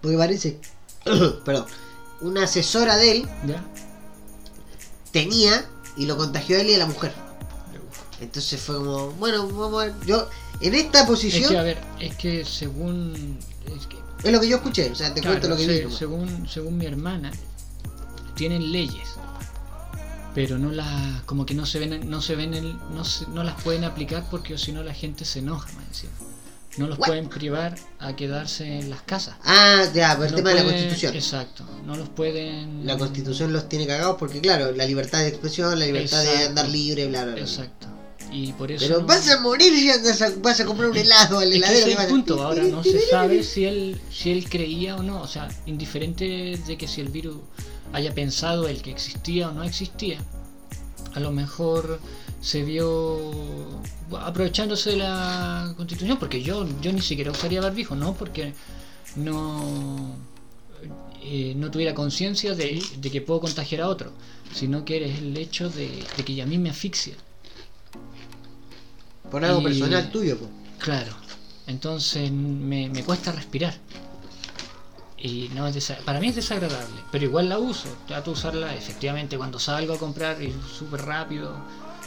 Porque 0.00 0.16
parece. 0.16 0.58
perdón. 1.44 1.66
Una 2.20 2.44
asesora 2.44 2.96
de 2.96 3.10
él 3.12 3.28
Ya. 3.46 3.64
tenía 5.12 5.66
y 5.96 6.06
lo 6.06 6.16
contagió 6.16 6.56
a 6.56 6.60
él 6.60 6.70
y 6.70 6.74
a 6.74 6.78
la 6.78 6.86
mujer. 6.86 7.12
Entonces 8.20 8.60
fue 8.60 8.76
como, 8.76 9.10
bueno, 9.12 9.46
vamos 9.48 9.82
a 9.82 9.86
ver. 9.86 9.94
Yo, 10.06 10.28
en 10.60 10.74
esta 10.74 11.00
Es 11.00 11.06
posición, 11.06 11.50
que, 11.50 11.58
a 11.58 11.62
ver, 11.62 11.78
es 11.98 12.14
que 12.16 12.44
según. 12.44 13.36
Es 13.66 13.86
que, 13.88 13.96
es 14.22 14.32
lo 14.32 14.40
que 14.40 14.48
yo 14.48 14.56
escuché. 14.56 14.90
O 14.90 14.94
sea, 14.94 15.12
te 15.12 15.20
claro, 15.20 15.34
cuento 15.40 15.48
lo 15.48 15.56
que 15.56 15.66
vi. 15.66 15.80
nomás. 15.82 15.98
según, 15.98 16.48
según 16.48 16.78
mi 16.78 16.86
hermana, 16.86 17.32
tienen 18.36 18.70
leyes. 18.70 19.08
Pero 20.34 20.58
no 20.58 20.70
las. 20.70 21.22
Como 21.22 21.44
que 21.46 21.54
no 21.54 21.66
se 21.66 21.78
ven. 21.78 22.08
No 22.08 22.22
se 22.22 22.34
ven. 22.36 22.54
el- 22.54 22.76
no, 22.94 23.04
se- 23.04 23.26
no 23.28 23.42
las 23.44 23.60
pueden 23.62 23.84
aplicar 23.84 24.24
porque 24.30 24.56
si 24.58 24.72
no 24.72 24.82
la 24.82 24.94
gente 24.94 25.24
se 25.24 25.40
enoja, 25.40 25.70
más 25.72 25.86
encima. 25.88 26.12
No 26.78 26.86
los 26.86 26.98
What? 26.98 27.08
pueden 27.08 27.28
privar 27.28 27.74
a 27.98 28.16
quedarse 28.16 28.78
en 28.78 28.88
las 28.88 29.02
casas. 29.02 29.36
Ah, 29.44 29.84
ya, 29.94 30.16
por 30.16 30.24
el 30.24 30.30
No 30.32 30.36
tema 30.38 30.50
de 30.50 30.56
la 30.56 30.62
pueden- 30.62 30.78
constitución. 30.80 31.14
Exacto. 31.14 31.64
No 31.84 31.96
los 31.96 32.08
pueden. 32.08 32.86
La 32.86 32.96
constitución 32.96 33.52
los 33.52 33.68
tiene 33.68 33.86
cagados 33.86 34.16
porque, 34.18 34.40
claro, 34.40 34.72
la 34.72 34.86
libertad 34.86 35.18
de 35.18 35.28
expresión, 35.28 35.78
la 35.78 35.84
libertad 35.84 36.22
de 36.22 36.28
Exacto. 36.30 36.48
andar 36.48 36.68
libre, 36.70 37.06
bla, 37.08 37.24
bla, 37.24 37.34
bla. 37.34 37.42
Exacto. 37.42 37.88
Y 38.30 38.52
por 38.54 38.72
eso. 38.72 38.86
Pero 38.86 39.00
no- 39.02 39.06
vas 39.06 39.28
a 39.28 39.40
morir 39.42 39.74
si 39.74 39.90
andas 39.90 40.22
a- 40.22 40.32
vas 40.38 40.58
a 40.60 40.64
comprar 40.64 40.88
un 40.88 40.96
helado 40.96 41.40
al 41.40 41.50
que 41.50 41.56
heladero. 41.56 41.84
que 41.84 41.90
es 41.90 41.96
vas 41.98 42.04
el 42.06 42.10
a- 42.10 42.14
punto, 42.14 42.42
ahora 42.42 42.62
no 42.62 42.82
se 42.82 42.98
sabe 43.10 43.42
si 43.42 43.66
él, 43.66 44.00
si 44.10 44.30
él 44.30 44.48
creía 44.48 44.96
o 44.96 45.02
no, 45.02 45.20
o 45.20 45.26
sea, 45.28 45.50
indiferente 45.66 46.58
de 46.66 46.78
que 46.78 46.88
si 46.88 47.02
el 47.02 47.08
virus 47.10 47.36
haya 47.92 48.14
pensado 48.14 48.68
el 48.68 48.82
que 48.82 48.90
existía 48.90 49.48
o 49.48 49.52
no 49.52 49.62
existía, 49.64 50.18
a 51.14 51.20
lo 51.20 51.30
mejor 51.32 52.00
se 52.40 52.62
vio 52.64 53.80
aprovechándose 54.20 54.90
de 54.90 54.96
la 54.96 55.74
constitución, 55.76 56.18
porque 56.18 56.42
yo, 56.42 56.66
yo 56.80 56.92
ni 56.92 57.00
siquiera 57.00 57.30
usaría 57.30 57.60
barbijo, 57.60 57.94
no 57.94 58.14
porque 58.14 58.54
no, 59.16 60.14
eh, 61.22 61.54
no 61.56 61.70
tuviera 61.70 61.94
conciencia 61.94 62.54
de, 62.54 62.82
de 62.98 63.10
que 63.10 63.20
puedo 63.20 63.40
contagiar 63.40 63.82
a 63.82 63.88
otro, 63.88 64.10
sino 64.54 64.84
que 64.84 65.04
es 65.10 65.18
el 65.18 65.36
hecho 65.36 65.68
de, 65.70 66.04
de 66.16 66.24
que 66.24 66.42
a 66.42 66.46
mí 66.46 66.58
me 66.58 66.70
asfixia. 66.70 67.14
Por 69.30 69.44
algo 69.44 69.60
Y- 69.60 69.64
personal 69.64 70.10
tuyo, 70.10 70.38
pues. 70.38 70.50
Claro, 70.78 71.12
entonces 71.66 72.30
me, 72.32 72.88
me 72.88 73.04
cuesta 73.04 73.32
respirar. 73.32 73.74
Y 75.24 75.48
no 75.54 75.68
es 75.68 75.92
para 76.04 76.18
mí 76.18 76.26
es 76.26 76.34
desagradable, 76.34 77.00
pero 77.12 77.24
igual 77.24 77.48
la 77.48 77.58
uso. 77.58 77.86
Trato 78.08 78.32
de 78.32 78.38
usarla 78.38 78.74
efectivamente 78.74 79.38
cuando 79.38 79.60
salgo 79.60 79.94
a 79.94 79.98
comprar 79.98 80.42
y 80.42 80.52
súper 80.76 81.02
rápido. 81.02 81.54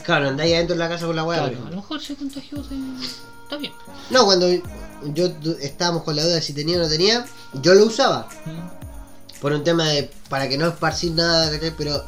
Claro, 0.03 0.27
andáis 0.27 0.53
adentro 0.53 0.75
de 0.75 0.79
la 0.79 0.89
casa 0.89 1.05
con 1.05 1.15
la 1.15 1.23
weá. 1.23 1.47
Claro, 1.47 1.65
a 1.65 1.69
lo 1.69 1.75
mejor 1.77 2.01
se 2.01 2.15
contagió 2.15 2.61
de... 2.61 2.75
Está 3.43 3.55
bien. 3.55 3.71
No, 4.09 4.25
cuando 4.25 4.47
yo 5.13 5.27
estábamos 5.61 6.03
con 6.03 6.15
la 6.15 6.23
duda 6.23 6.35
de 6.35 6.41
si 6.41 6.53
tenía 6.53 6.77
o 6.77 6.79
no 6.79 6.89
tenía. 6.89 7.25
Yo 7.53 7.73
lo 7.75 7.85
usaba. 7.85 8.27
Mm. 8.45 9.39
Por 9.39 9.53
un 9.53 9.63
tema 9.63 9.87
de. 9.87 10.09
para 10.29 10.49
que 10.49 10.57
no 10.57 10.67
esparcir 10.67 11.11
nada. 11.11 11.51
Pero. 11.77 12.03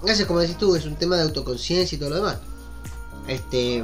Gracias, 0.00 0.28
como 0.28 0.38
decís 0.38 0.56
tú, 0.56 0.76
es 0.76 0.86
un 0.86 0.94
tema 0.94 1.16
de 1.16 1.22
autoconciencia 1.22 1.96
y 1.96 1.98
todo 1.98 2.10
lo 2.10 2.16
demás. 2.16 2.36
Este. 3.26 3.82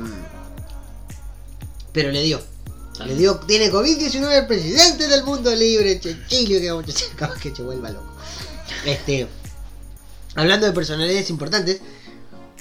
Pero 1.93 2.13
le 2.13 2.23
dio. 2.23 2.41
Le 3.05 3.15
dio. 3.15 3.37
Tiene 3.41 3.71
COVID-19 3.71 4.31
el 4.31 4.47
presidente 4.47 5.09
del 5.09 5.25
mundo 5.25 5.55
libre, 5.55 6.01
Chechilio, 6.01 6.61
que 6.61 6.71
vamos 6.71 6.85
a 7.21 7.35
que 7.41 7.55
se 7.55 7.63
vuelva 7.63 7.91
loco. 7.91 8.13
Este. 8.85 9.29
Hablando 10.35 10.67
de 10.67 10.73
personalidades 10.73 11.31
importantes, 11.31 11.81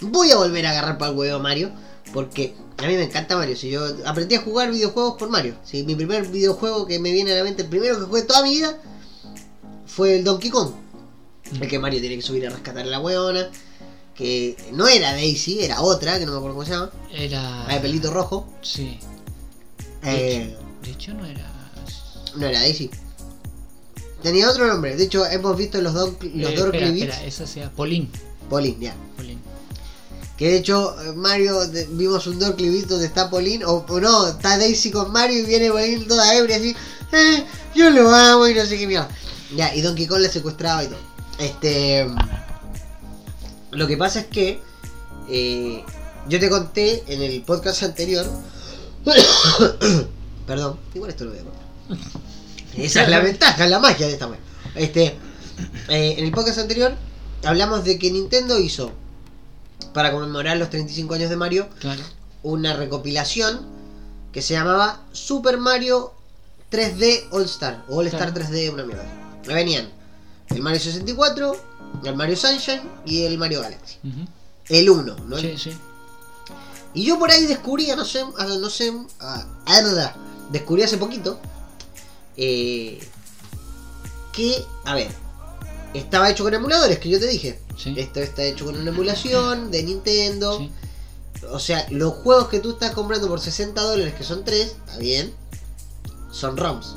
voy 0.02 0.32
a 0.32 0.38
volver 0.38 0.66
a 0.66 0.72
agarrar 0.72 0.98
para 0.98 1.12
el 1.12 1.18
huevo 1.18 1.38
a 1.38 1.40
Mario. 1.40 1.72
Porque 2.14 2.56
a 2.78 2.88
mí 2.88 2.94
me 2.96 3.04
encanta 3.04 3.36
Mario. 3.36 3.56
Si 3.56 3.70
yo 3.70 3.86
aprendí 4.06 4.36
a 4.36 4.42
jugar 4.42 4.72
videojuegos 4.72 5.16
por 5.18 5.30
Mario. 5.30 5.56
Si 5.64 5.84
mi 5.84 5.96
primer 5.96 6.28
videojuego 6.28 6.86
que 6.86 7.00
me 7.00 7.12
viene 7.12 7.32
a 7.34 7.36
la 7.36 7.44
mente, 7.44 7.64
el 7.64 7.70
primero 7.70 7.98
que 7.98 8.06
jugué 8.06 8.22
toda 8.24 8.44
mi 8.44 8.56
vida, 8.56 8.78
fue 9.86 10.18
el 10.18 10.24
Donkey 10.24 10.50
Kong. 10.50 10.72
El 11.60 11.68
que 11.68 11.80
Mario 11.80 12.00
tiene 12.00 12.16
que 12.16 12.22
subir 12.22 12.48
a 12.48 12.50
rescatar 12.50 12.84
a 12.84 12.90
la 12.90 13.00
weona. 13.00 13.50
Que 14.14 14.56
no 14.72 14.88
era 14.88 15.12
Daisy, 15.12 15.62
era 15.62 15.82
otra, 15.82 16.18
que 16.18 16.26
no 16.26 16.32
me 16.32 16.38
acuerdo 16.38 16.56
cómo 16.56 16.66
se 16.66 16.72
llama. 16.72 16.92
Era. 17.12 17.66
La 17.68 17.74
de 17.76 17.80
pelito 17.82 18.12
rojo. 18.12 18.48
Sí. 18.62 18.98
Eh, 20.06 20.56
De 20.84 20.91
hecho, 20.91 21.14
no 21.14 21.26
era. 21.26 21.51
no 22.36 22.45
era 22.45 22.60
Daisy. 22.60 22.89
Tenía 24.22 24.49
otro 24.49 24.68
nombre. 24.68 24.95
De 24.95 25.03
hecho, 25.03 25.26
hemos 25.26 25.56
visto 25.56 25.80
los, 25.82 25.93
don, 25.93 26.18
los 26.22 26.51
Eh, 26.51 26.53
espera, 26.53 26.88
espera, 26.88 27.24
esa 27.26 27.45
sea 27.47 27.72
Pauline. 27.72 28.10
Pauline, 28.49 28.78
ya. 28.80 28.95
Pauline. 29.16 29.39
Que 30.38 30.49
de 30.49 30.58
hecho, 30.58 30.95
eh, 31.01 31.14
Mario, 31.14 31.60
vimos 31.91 32.26
un 32.28 32.39
Dorkly 32.39 32.70
Beat 32.70 32.88
donde 32.88 33.06
está 33.06 33.30
Pauline. 33.30 33.64
O, 33.66 33.86
o 33.88 33.99
no, 33.99 34.28
está 34.28 34.58
Daisy 34.58 34.91
con 34.91 35.12
Mario 35.12 35.39
y 35.39 35.45
viene 35.45 35.70
Pauline 35.72 36.06
toda 36.06 36.36
ebria 36.36 36.58
así. 36.58 36.76
Eh, 37.12 37.45
yo 37.76 37.89
lo 37.91 38.10
amo 38.14 38.47
y 38.47 38.53
no 38.56 38.66
sé 38.66 38.78
qué 38.78 38.88
mierda. 38.88 39.08
Ya, 39.56 39.74
y 39.76 39.82
Donkey 39.82 40.08
Kong 40.08 40.20
le 40.22 40.30
secuestraba 40.30 40.84
y 40.84 40.88
todo. 40.88 40.99
Este. 41.38 42.08
Lo 43.72 43.88
que 43.88 43.97
pasa 43.97 44.22
es 44.22 44.26
que. 44.28 44.60
eh, 45.30 45.84
yo 46.28 46.39
te 46.39 46.49
conté 46.49 47.03
en 47.08 47.22
el 47.22 47.43
podcast 47.43 47.84
anterior. 47.84 48.26
Perdón, 50.47 50.80
igual 50.93 51.10
esto 51.12 51.26
lo 51.26 51.32
voy 51.32 51.39
a 51.39 51.43
cortar. 51.43 52.12
Esa 52.78 53.03
es 53.03 53.10
la 53.10 53.20
ventaja, 53.20 53.68
la 53.68 53.80
magia 53.80 54.08
de 54.08 54.14
esta 54.14 54.28
web. 54.28 54.39
Este, 54.76 55.06
eh, 55.89 56.16
en 56.18 56.26
el 56.26 56.32
podcast 56.32 56.60
anterior 56.60 56.93
hablamos 57.43 57.84
de 57.84 57.97
que 57.99 58.12
Nintendo 58.12 58.60
hizo, 58.60 58.91
para 59.93 60.12
conmemorar 60.12 60.58
los 60.58 60.70
35 60.70 61.14
años 61.14 61.30
de 61.30 61.36
Mario, 61.38 61.70
Claro. 61.80 62.01
una 62.43 62.74
recopilación 62.76 63.62
que 64.34 64.41
se 64.41 64.53
llamaba 64.56 65.01
Super 65.14 65.58
Mario 65.58 66.14
3D 66.72 67.28
All 67.32 67.45
Star, 67.45 67.86
o 67.88 67.99
All 67.99 68.08
Star 68.08 68.34
Claro. 68.34 68.49
3D, 68.51 68.74
una 68.74 68.84
mierda. 68.84 69.06
Me 69.47 69.53
venían 69.53 69.89
el 70.49 70.62
Mario 70.62 70.80
64, 70.82 71.56
el 72.03 72.16
Mario 72.16 72.36
Sunshine 72.36 72.82
y 73.06 73.24
el 73.24 73.38
Mario 73.38 73.62
Galaxy. 73.62 73.97
El 74.68 74.89
1, 74.89 75.16
¿no? 75.28 75.38
Sí, 75.38 75.53
sí. 75.58 75.72
Y 76.96 77.04
yo 77.06 77.20
por 77.20 77.30
ahí 77.30 77.46
descubría, 77.46 77.96
no 77.96 78.06
sé, 78.06 78.24
no 78.24 78.70
sé, 78.70 78.91
verdad, 79.68 80.16
descubrí 80.50 80.84
hace 80.84 80.98
poquito 80.98 81.39
eh, 82.38 83.00
que, 84.32 84.66
a 84.86 84.96
ver, 84.96 85.10
estaba 85.93 86.30
hecho 86.30 86.43
con 86.46 86.54
emuladores, 86.54 87.00
que 87.00 87.10
yo 87.10 87.20
te 87.20 87.28
dije. 87.28 87.60
Sí. 87.78 87.93
Esto 87.98 88.22
está 88.22 88.43
hecho 88.43 88.66
con 88.66 88.78
una 88.78 88.89
emulación 88.89 89.72
de 89.72 89.84
Nintendo. 89.84 90.58
sí. 90.58 90.72
O 91.52 91.60
sea, 91.60 91.86
los 91.91 92.14
juegos 92.14 92.48
que 92.48 92.60
tú 92.60 92.72
estás 92.72 92.91
comprando 92.91 93.28
por 93.28 93.39
60 93.39 93.80
dólares, 93.82 94.14
que 94.16 94.24
son 94.24 94.43
3, 94.43 94.62
está 94.62 94.98
bien, 94.98 95.34
son 96.32 96.58
ROMs. 96.58 96.96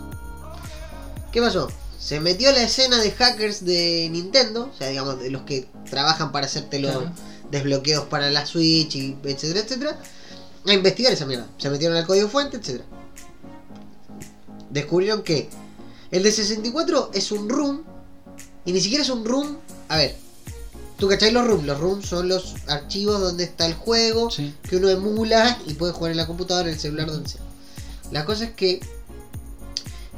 ¿Qué 1.33 1.43
pasó? 1.43 1.69
Se 1.99 2.21
metió 2.21 2.51
la 2.53 2.63
escena 2.63 2.99
de 2.99 3.11
hackers 3.11 3.65
de 3.65 4.09
Nintendo, 4.11 4.71
o 4.73 4.77
sea, 4.79 4.89
digamos, 4.89 5.19
de 5.21 5.31
los 5.31 5.43
que 5.43 5.69
trabajan 5.91 6.33
para 6.33 6.47
hacerte 6.47 6.79
los 6.79 6.93
Claro. 6.93 7.13
Desbloqueos 7.51 8.07
para 8.07 8.31
la 8.31 8.47
Switch, 8.47 8.95
y 8.97 9.17
etcétera, 9.25 9.61
etcétera, 9.61 9.99
a 10.67 10.73
investigar 10.73 11.13
esa 11.13 11.27
mierda. 11.27 11.47
Se 11.59 11.71
metieron 11.71 11.97
al 11.97 12.07
código 12.07 12.29
fuente, 12.29 12.57
etcétera. 12.59 12.85
Descubrieron 14.71 15.23
que 15.23 15.49
el 16.11 16.23
de 16.23 16.33
64 16.33 17.11
es 17.15 17.33
un 17.33 17.49
room, 17.49 17.83
y 18.65 18.73
ni 18.73 18.81
siquiera 18.81 19.03
es 19.03 19.11
un 19.11 19.25
room. 19.25 19.59
A 19.89 19.97
ver, 19.97 20.17
¿tú 20.99 21.09
cacháis 21.09 21.33
los 21.33 21.47
rooms? 21.47 21.65
Los 21.65 21.81
rooms 21.81 22.07
son 22.07 22.29
los 22.29 22.55
archivos 22.67 23.21
donde 23.21 23.45
está 23.45 23.67
el 23.67 23.75
juego 23.75 24.31
Sí. 24.31 24.55
que 24.69 24.77
uno 24.77 24.91
emula 24.91 25.59
y 25.67 25.75
puede 25.75 25.93
jugar 25.93 26.11
en 26.11 26.19
la 26.19 26.27
computadora, 26.27 26.69
en 26.69 26.75
el 26.75 26.81
celular, 26.81 27.07
donde 27.11 27.29
sea. 27.31 27.41
La 28.11 28.25
cosa 28.25 28.45
es 28.45 28.51
que 28.53 28.81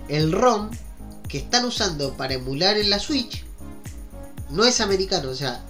el 0.09 0.33
ROM 0.33 0.71
que 1.29 1.39
están 1.39 1.65
usando 1.65 2.17
para 2.17 2.35
emular 2.35 2.77
en 2.77 2.91
la 2.91 2.99
Switch 2.99 3.45
no 4.51 4.65
es 4.65 4.81
americano. 4.81 5.31
O 5.31 5.35
sea, 5.37 5.65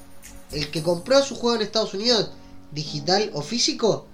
el 0.52 0.70
que 0.70 0.82
compró 0.82 1.22
su 1.22 1.36
juego 1.36 1.56
en 1.56 1.62
Estados 1.62 1.94
Unidos, 1.94 2.30
digital 2.72 3.30
o 3.34 3.42
físico, 3.42 4.06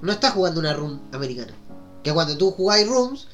no 0.00 0.12
está 0.12 0.30
jugando 0.30 0.60
una 0.60 0.72
ROM 0.74 1.00
americana. 1.12 1.54
Que 2.02 2.12
cuando 2.12 2.36
tú 2.36 2.50
jugáis 2.50 2.86
rooms, 2.88 3.26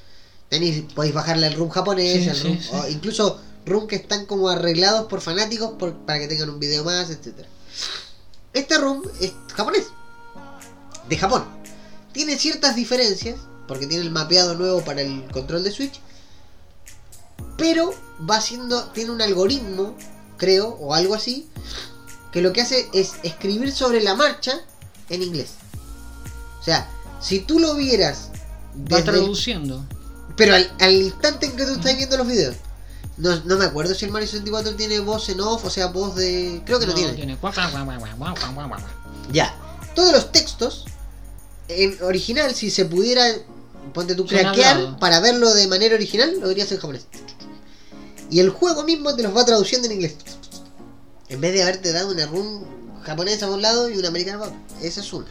tenéis, 0.49 0.85
podéis 0.95 1.15
bajarle 1.15 1.47
el 1.47 1.55
room 1.55 1.69
japonés, 1.71 2.23
Sí, 2.25 2.29
el 2.29 2.41
room- 2.43 2.61
sí. 2.61 2.69
o 2.73 2.89
incluso 2.89 3.41
room 3.67 3.87
que 3.87 3.97
están 3.97 4.27
como 4.27 4.49
arreglados 4.49 5.07
por 5.09 5.21
fanáticos 5.21 5.73
por- 5.79 5.95
para 6.07 6.19
que 6.19 6.29
tengan 6.29 6.51
un 6.51 6.59
video 6.61 6.85
más, 6.85 7.11
etcétera. 7.11 7.49
Este 8.53 8.79
room 8.79 9.03
es 9.21 9.33
japonés. 9.55 9.87
De 11.09 11.17
Japón. 11.17 11.45
Tiene 12.13 12.37
ciertas 12.37 12.77
diferencias, 12.77 13.37
porque 13.67 13.87
tiene 13.87 14.03
el 14.05 14.11
mapeado 14.11 14.55
nuevo 14.55 14.83
para 14.83 15.01
el 15.03 15.25
control 15.33 15.65
de 15.65 15.71
Switch. 15.71 16.01
Pero 17.57 17.95
va 18.29 18.37
haciendo, 18.37 18.85
tiene 18.91 19.11
un 19.11 19.23
algoritmo, 19.23 19.95
creo, 20.37 20.69
o 20.81 20.95
algo 20.95 21.15
así, 21.15 21.49
que 22.33 22.43
lo 22.43 22.53
que 22.53 22.61
hace 22.63 22.89
es 22.93 23.13
escribir 23.23 23.73
sobre 23.73 24.03
la 24.03 24.15
marcha 24.15 24.61
en 25.09 25.23
inglés. 25.23 25.51
O 26.61 26.63
sea, 26.65 26.89
si 27.21 27.41
tú 27.41 27.59
lo 27.59 27.75
vieras 27.75 28.29
Va 28.93 28.99
el- 28.99 29.05
traduciendo. 29.05 29.85
pero 30.37 30.55
al, 30.55 30.71
al 30.81 30.93
instante 30.93 31.47
en 31.47 31.57
que 31.57 31.65
tú 31.65 31.73
estás 31.75 31.97
viendo 31.97 32.17
los 32.17 32.27
videos. 32.27 32.57
No, 33.17 33.35
no 33.47 33.57
me 33.59 33.65
acuerdo 33.65 33.95
si 33.95 34.05
el 34.05 34.13
Mario 34.13 34.29
64 34.29 34.77
tiene 34.77 35.01
voz 35.01 35.29
en 35.29 35.41
off, 35.41 35.65
o 35.65 35.71
sea, 35.71 35.87
voz 35.87 36.15
de... 36.15 36.63
Creo 36.65 36.79
que 36.79 36.87
no, 36.87 36.95
tiene. 36.95 37.35
Guau, 37.37 37.53
guau, 37.53 38.69
guau. 38.69 38.81
Ya. 39.33 39.57
Todos 39.97 40.13
los 40.13 40.31
textos, 40.31 40.85
en 41.67 41.99
original, 42.05 42.55
si 42.55 42.71
se 42.71 42.85
pudiera, 42.85 43.25
ponte 43.93 44.15
tú, 44.15 44.29
Son 44.29 44.39
craquear 44.39 44.99
para 45.01 45.19
verlo 45.19 45.53
de 45.53 45.67
manera 45.67 45.97
original, 45.97 46.39
lo 46.39 46.49
dirías 46.49 46.71
en 46.71 46.79
japonés. 46.79 47.07
Y 48.31 48.39
el 48.39 48.51
juego 48.51 48.85
mismo 48.85 49.17
te 49.17 49.25
los 49.25 49.37
va 49.37 49.45
traduciendo 49.45 49.87
en 49.89 49.95
inglés. 49.95 50.15
En 51.29 51.41
vez 51.41 51.53
de 51.53 51.63
haberte 51.63 51.93
dado 51.93 52.11
una 52.13 52.27
run 52.27 52.65
japonesa 53.03 53.47
por 53.47 53.57
un 53.57 53.63
lado 53.63 53.89
y 53.91 53.97
una 53.97 54.09
americana 54.09 54.39
por 54.39 54.49
otro. 54.49 54.59
Esa 54.83 55.01
es 55.01 55.13
una. 55.13 55.27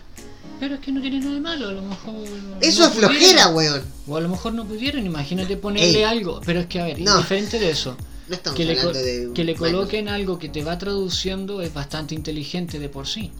Pero 0.60 0.76
es 0.76 0.82
que 0.82 0.92
no 0.92 1.02
tiene 1.02 1.20
nada 1.20 1.34
de 1.34 1.40
malo, 1.40 1.68
a 1.70 1.72
lo 1.72 1.82
mejor. 1.84 2.16
Eso 2.62 2.82
no 2.82 2.88
es 2.88 2.94
flojera, 2.94 3.50
weón. 3.50 3.84
O 4.08 4.18
a 4.18 4.22
lo 4.22 4.30
mejor 4.30 4.54
no 4.54 4.66
pudieron, 4.66 5.06
imagínate 5.06 5.56
ponerle 5.58 6.00
Ey. 6.00 6.04
algo. 6.04 6.42
Pero 6.46 6.62
es 6.62 6.66
que, 6.68 6.80
a 6.82 6.86
ver, 6.86 7.00
No. 7.00 7.18
diferente 7.18 7.60
de 7.60 7.70
eso. 7.70 7.96
No 8.28 8.36
estamos 8.36 8.58
Que 8.58 8.66
le, 8.66 8.76
de... 8.76 9.32
que 9.34 9.44
le 9.44 9.56
coloquen 9.56 10.10
algo 10.10 10.38
que 10.40 10.50
te 10.50 10.64
va 10.64 10.78
traduciendo 10.78 11.62
es 11.62 11.74
bastante 11.74 12.16
inteligente 12.16 12.80
de 12.80 12.90
por 12.90 13.08
sí. 13.08 13.32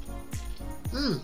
Mm. 0.94 1.16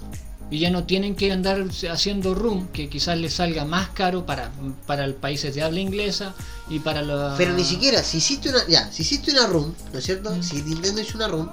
Y 0.54 0.60
ya 0.60 0.70
no 0.70 0.84
tienen 0.84 1.16
que 1.16 1.32
andar 1.32 1.66
haciendo 1.92 2.36
room, 2.36 2.68
que 2.68 2.88
quizás 2.88 3.18
les 3.18 3.34
salga 3.34 3.66
más 3.66 3.90
caro 3.90 4.24
para, 4.28 4.52
para 4.86 5.04
el 5.04 5.16
países 5.16 5.56
de 5.56 5.64
habla 5.64 5.80
inglesa 5.80 6.36
y 6.70 6.78
para 6.78 7.02
los... 7.02 7.36
Pero 7.40 7.54
ni 7.54 7.64
siquiera, 7.64 8.04
si 8.04 8.18
hiciste 8.18 8.50
una. 8.50 8.64
Ya, 8.68 8.92
si 8.92 9.02
hiciste 9.02 9.32
una 9.32 9.48
room, 9.48 9.74
¿no 9.92 9.98
es 9.98 10.06
cierto? 10.06 10.30
Mm. 10.30 10.44
Si 10.44 10.62
Nintendo 10.62 11.02
hizo 11.02 11.18
una 11.18 11.28
room, 11.28 11.50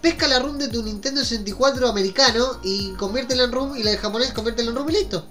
pesca 0.00 0.28
la 0.28 0.38
room 0.38 0.56
de 0.56 0.68
tu 0.68 0.84
Nintendo 0.84 1.20
64 1.22 1.88
americano 1.88 2.60
y 2.62 2.90
conviértela 2.92 3.42
en 3.42 3.50
room 3.50 3.76
y 3.76 3.82
la 3.82 3.90
de 3.90 3.98
japonés 3.98 4.30
conviértela 4.32 4.70
en 4.70 4.76
room 4.76 4.88
y 4.90 4.92
listo. 4.92 5.26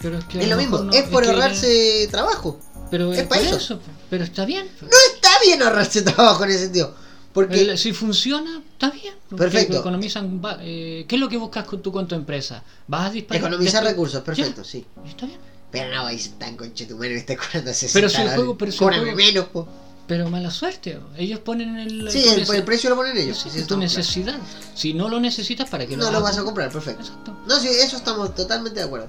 Pero 0.00 0.18
es, 0.18 0.24
que 0.24 0.38
a 0.38 0.42
es 0.42 0.48
lo 0.48 0.56
mismo, 0.56 0.78
no- 0.78 0.92
es 0.92 1.04
por 1.04 1.24
ahorrarse 1.24 2.08
trabajo. 2.10 2.58
Pero 2.90 3.12
es 3.12 3.20
es 3.20 3.26
pa' 3.28 3.36
por 3.36 3.44
eso. 3.46 3.56
eso. 3.56 3.80
Pero 4.10 4.24
está 4.24 4.44
bien. 4.44 4.66
No 4.80 4.88
está 5.14 5.28
bien 5.44 5.62
ahorrarse 5.62 6.02
trabajo 6.10 6.42
en 6.42 6.50
ese 6.50 6.64
sentido. 6.64 6.92
Porque. 7.32 7.62
El- 7.62 7.78
si 7.78 7.92
funciona, 7.92 8.62
está 8.72 8.90
bien. 8.90 9.14
Perfecto. 9.36 9.78
Economizan, 9.80 10.40
eh, 10.60 11.04
¿Qué 11.08 11.14
es 11.16 11.20
lo 11.20 11.28
que 11.28 11.36
buscas 11.38 11.64
con, 11.64 11.80
tú 11.82 11.90
con 11.92 12.06
tu 12.06 12.14
empresa? 12.14 12.62
¿Vas 12.86 13.06
a 13.08 13.10
disparar? 13.10 13.42
Economizar 13.42 13.82
recursos, 13.84 14.22
perfecto, 14.22 14.62
sí. 14.64 14.84
Ya, 15.04 15.10
Está 15.10 15.26
bien. 15.26 15.38
Pero 15.70 15.94
no 15.94 16.02
vais 16.02 16.32
tan 16.38 16.54
conchetumano 16.56 17.12
y 17.12 17.16
está 17.16 17.34
cobrando 17.36 17.72
60 17.72 17.92
Pero 17.94 18.08
si 18.10 18.20
el 18.20 18.28
juego- 18.34 18.58
pero 18.58 18.70
si 18.72 18.84
el 18.84 18.90
juego- 18.90 19.16
menos, 19.16 19.46
po. 19.46 19.66
Pero 20.06 20.28
mala 20.28 20.50
suerte. 20.50 20.98
Ellos 21.16 21.40
ponen 21.40 21.78
el, 21.78 22.10
Sí, 22.10 22.22
el, 22.28 22.64
precio 22.64 22.90
lo 22.90 22.96
ponen 22.96 23.16
ellos. 23.16 23.38
Sí, 23.38 23.48
sí, 23.50 23.62
tu 23.64 23.78
necesidad. 23.78 24.38
Si 24.74 24.92
no 24.92 25.08
lo 25.08 25.18
necesitas, 25.20 25.70
¿para 25.70 25.86
qué 25.86 25.96
lo 25.96 26.04
No 26.04 26.10
vas 26.10 26.12
lo 26.12 26.20
vas 26.22 26.38
a 26.38 26.44
comprar? 26.44 26.70
perfecto. 26.70 27.00
Exacto. 27.02 27.34
No, 27.46 27.58
sí, 27.58 27.68
eso 27.68 27.96
estamos 27.96 28.34
totalmente 28.34 28.80
de 28.80 28.84
acuerdo. 28.86 29.08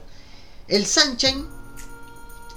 El 0.69 0.85
Sunshine, 0.85 1.45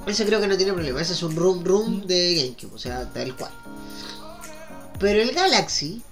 ese 0.07 0.25
creo 0.25 0.41
que 0.41 0.47
no 0.47 0.57
tiene 0.57 0.73
problema. 0.73 1.01
Ese 1.01 1.15
es 1.15 1.23
un 1.25 1.35
room 1.35 1.65
room 1.65 2.07
de 2.07 2.37
GameCube, 2.37 2.75
o 2.75 2.79
sea, 2.79 3.11
tal 3.13 3.35
cual. 3.35 3.51
Pero 4.99 5.21
el 5.21 5.33
Galaxy 5.33 6.03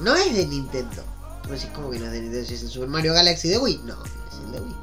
no 0.00 0.14
es 0.16 0.34
de 0.34 0.46
Nintendo. 0.46 1.04
Tú 1.42 1.50
me 1.50 1.56
decís, 1.56 1.70
¿cómo 1.74 1.90
que 1.90 1.98
no 1.98 2.06
es 2.06 2.12
de 2.12 2.20
Nintendo? 2.20 2.46
Si 2.46 2.54
es 2.54 2.62
el 2.62 2.70
Super 2.70 2.88
Mario 2.88 3.14
Galaxy 3.14 3.48
de 3.48 3.58
Wii. 3.58 3.80
No, 3.84 4.02
es 4.04 4.38
el 4.44 4.52
de 4.52 4.60
Wii. 4.60 4.76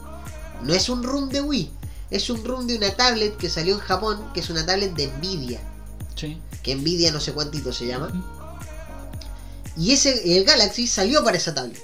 No 0.64 0.74
es 0.74 0.90
un 0.90 1.04
ROM 1.04 1.30
de 1.30 1.42
Wii, 1.42 1.72
es 2.10 2.30
un 2.30 2.44
ROM 2.44 2.66
de 2.66 2.78
una 2.78 2.92
tablet 2.96 3.38
que 3.38 3.50
salió 3.50 3.76
en 3.76 3.82
Japón, 3.82 4.32
que 4.34 4.40
es 4.40 4.50
una 4.50 4.66
tablet 4.66 4.94
de 4.96 5.08
Nvidia. 5.08 5.60
Sí. 6.16 6.38
Que 6.64 6.76
Nvidia 6.76 7.12
no 7.12 7.20
sé 7.20 7.34
cuántito 7.34 7.74
se 7.74 7.88
llama. 7.88 8.10
Y 9.78 9.92
ese, 9.92 10.38
el 10.38 10.46
Galaxy 10.46 10.88
salió 10.88 11.24
para 11.24 11.38
esa 11.38 11.54
tablet, 11.54 11.82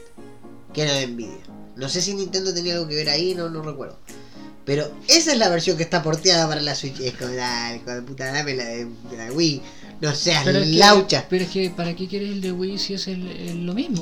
que 0.74 0.84
era 0.84 0.94
de 0.94 1.08
Nvidia. 1.08 1.44
No 1.76 1.90
sé 1.90 2.02
si 2.02 2.14
Nintendo 2.14 2.54
tenía 2.54 2.74
algo 2.74 2.88
que 2.88 2.96
ver 2.96 3.10
ahí, 3.10 3.36
no, 3.36 3.50
no 3.50 3.62
recuerdo. 3.62 4.00
Pero 4.66 4.92
esa 5.08 5.32
es 5.32 5.38
la 5.38 5.50
versión 5.50 5.76
que 5.76 5.84
está 5.84 6.02
porteada 6.02 6.48
para 6.48 6.62
la 6.62 6.76
Switch. 6.76 7.00
Es 7.02 7.16
como, 7.16 7.34
dale, 7.34 7.78
hijo 7.78 7.92
de 7.92 8.02
puta, 8.04 8.32
dame 8.32 8.56
la 8.56 8.66
de, 8.66 8.86
de 8.86 9.18
la 9.18 9.32
Wii. 9.32 9.62
No 10.02 10.14
seas 10.16 10.44
Pero 10.44 10.60
es, 10.60 10.66
que, 10.66 10.72
laucha. 10.78 11.26
pero 11.30 11.44
es 11.46 11.50
que, 11.52 11.70
¿para 11.70 11.96
qué 11.96 12.08
quieres 12.08 12.32
el 12.32 12.42
de 12.42 12.52
Wii 12.52 12.78
si 12.80 12.94
es 12.96 13.08
el, 13.08 13.28
el- 13.28 13.66
lo 13.66 13.74
mismo? 13.74 14.02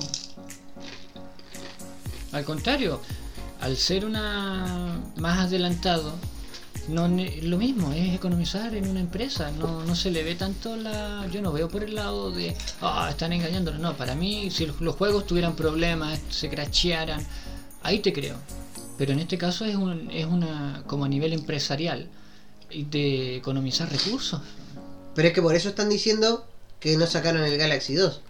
Al 2.32 2.43
contrario, 2.45 3.02
al 3.62 3.76
ser 3.76 4.06
una 4.06 5.00
más 5.18 5.39
adelantado, 5.39 6.14
no 6.88 7.08
lo 7.08 7.58
mismo, 7.58 7.91
es 7.91 8.16
economizar 8.16 8.74
en 8.76 8.88
una 8.88 9.00
empresa. 9.00 9.52
No, 9.52 9.84
no 9.84 9.95
se 9.95 10.12
le 10.12 10.24
ve 10.24 10.36
tanto 10.36 10.76
la. 10.76 11.28
Yo 11.32 11.41
no 11.41 11.52
veo 11.52 11.68
por 11.68 11.84
el 11.84 11.95
lado 11.95 12.32
de. 12.32 12.56
Ah, 12.82 13.08
están 13.10 13.34
engañándonos. 13.34 13.80
No, 13.82 13.95
para 13.97 14.16
mí, 14.16 14.50
si 14.52 14.66
los 14.68 14.95
juegos 14.95 15.28
tuvieran 15.28 15.56
problemas, 15.56 16.20
se 16.30 16.50
crachearan, 16.50 17.26
ahí 17.84 18.00
te 18.00 18.14
creo. 18.14 18.36
Pero 18.97 19.14
en 19.14 19.20
este 19.20 19.38
caso 19.38 19.66
es, 19.66 19.76
un, 19.76 20.10
es 20.12 20.26
una. 20.26 20.84
como 20.88 21.06
a 21.06 21.10
nivel 21.10 21.34
empresarial, 21.34 22.08
y 22.72 22.84
de 22.86 23.38
economizar 23.38 23.89
recursos. 23.91 24.41
Pero 25.20 25.28
es 25.28 25.34
que 25.34 25.42
por 25.42 25.54
eso 25.54 25.68
están 25.68 25.90
diciendo 25.90 26.46
que 26.80 26.96
no 26.96 27.06
sacaron 27.06 27.44
el 27.44 27.58
Galaxy 27.58 27.94
2. 27.94 28.22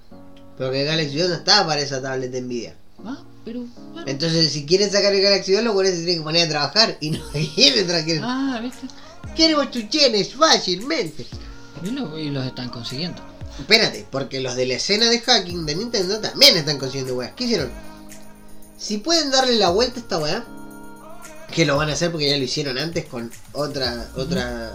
Porque 0.57 0.81
el 0.81 0.87
Galaxy 0.87 1.19
2 1.19 1.29
no 1.29 1.35
estaba 1.35 1.67
para 1.67 1.81
esa 1.81 2.01
tablet 2.01 2.31
de 2.31 2.41
Nvidia. 2.41 2.75
Ah, 3.05 3.21
pero. 3.45 3.63
bueno. 3.93 4.07
Entonces, 4.07 4.51
si 4.51 4.65
quieren 4.65 4.91
sacar 4.91 5.13
el 5.13 5.21
Galaxy 5.21 5.51
2, 5.51 5.65
los 5.65 5.75
buenos 5.75 5.93
se 5.93 5.99
tienen 5.99 6.17
que 6.17 6.23
poner 6.23 6.47
a 6.47 6.49
trabajar. 6.49 6.97
Y 6.99 7.11
no 7.11 7.19
quieren 7.55 7.85
trabajar. 7.85 8.19
Ah, 8.23 8.59
¿viste? 8.59 8.87
Queremos 9.35 9.69
tus 9.69 9.87
yenes 9.87 10.33
fácilmente. 10.33 11.27
Y 12.17 12.29
los 12.31 12.47
están 12.47 12.69
consiguiendo. 12.69 13.21
Espérate, 13.59 14.07
porque 14.09 14.39
los 14.39 14.55
de 14.55 14.65
la 14.65 14.73
escena 14.73 15.11
de 15.11 15.19
hacking 15.19 15.67
de 15.67 15.75
Nintendo 15.75 16.19
también 16.19 16.57
están 16.57 16.79
consiguiendo 16.79 17.13
weas. 17.13 17.33
¿Qué 17.35 17.43
hicieron? 17.43 17.69
Si 18.79 18.97
pueden 18.97 19.29
darle 19.29 19.57
la 19.57 19.69
vuelta 19.69 19.99
a 19.99 20.01
esta 20.01 20.17
wea, 20.17 20.43
que 21.53 21.67
lo 21.67 21.77
van 21.77 21.89
a 21.89 21.93
hacer 21.93 22.09
porque 22.09 22.31
ya 22.31 22.37
lo 22.37 22.43
hicieron 22.45 22.79
antes 22.79 23.05
con 23.05 23.31
otra, 23.53 24.09
otra, 24.15 24.73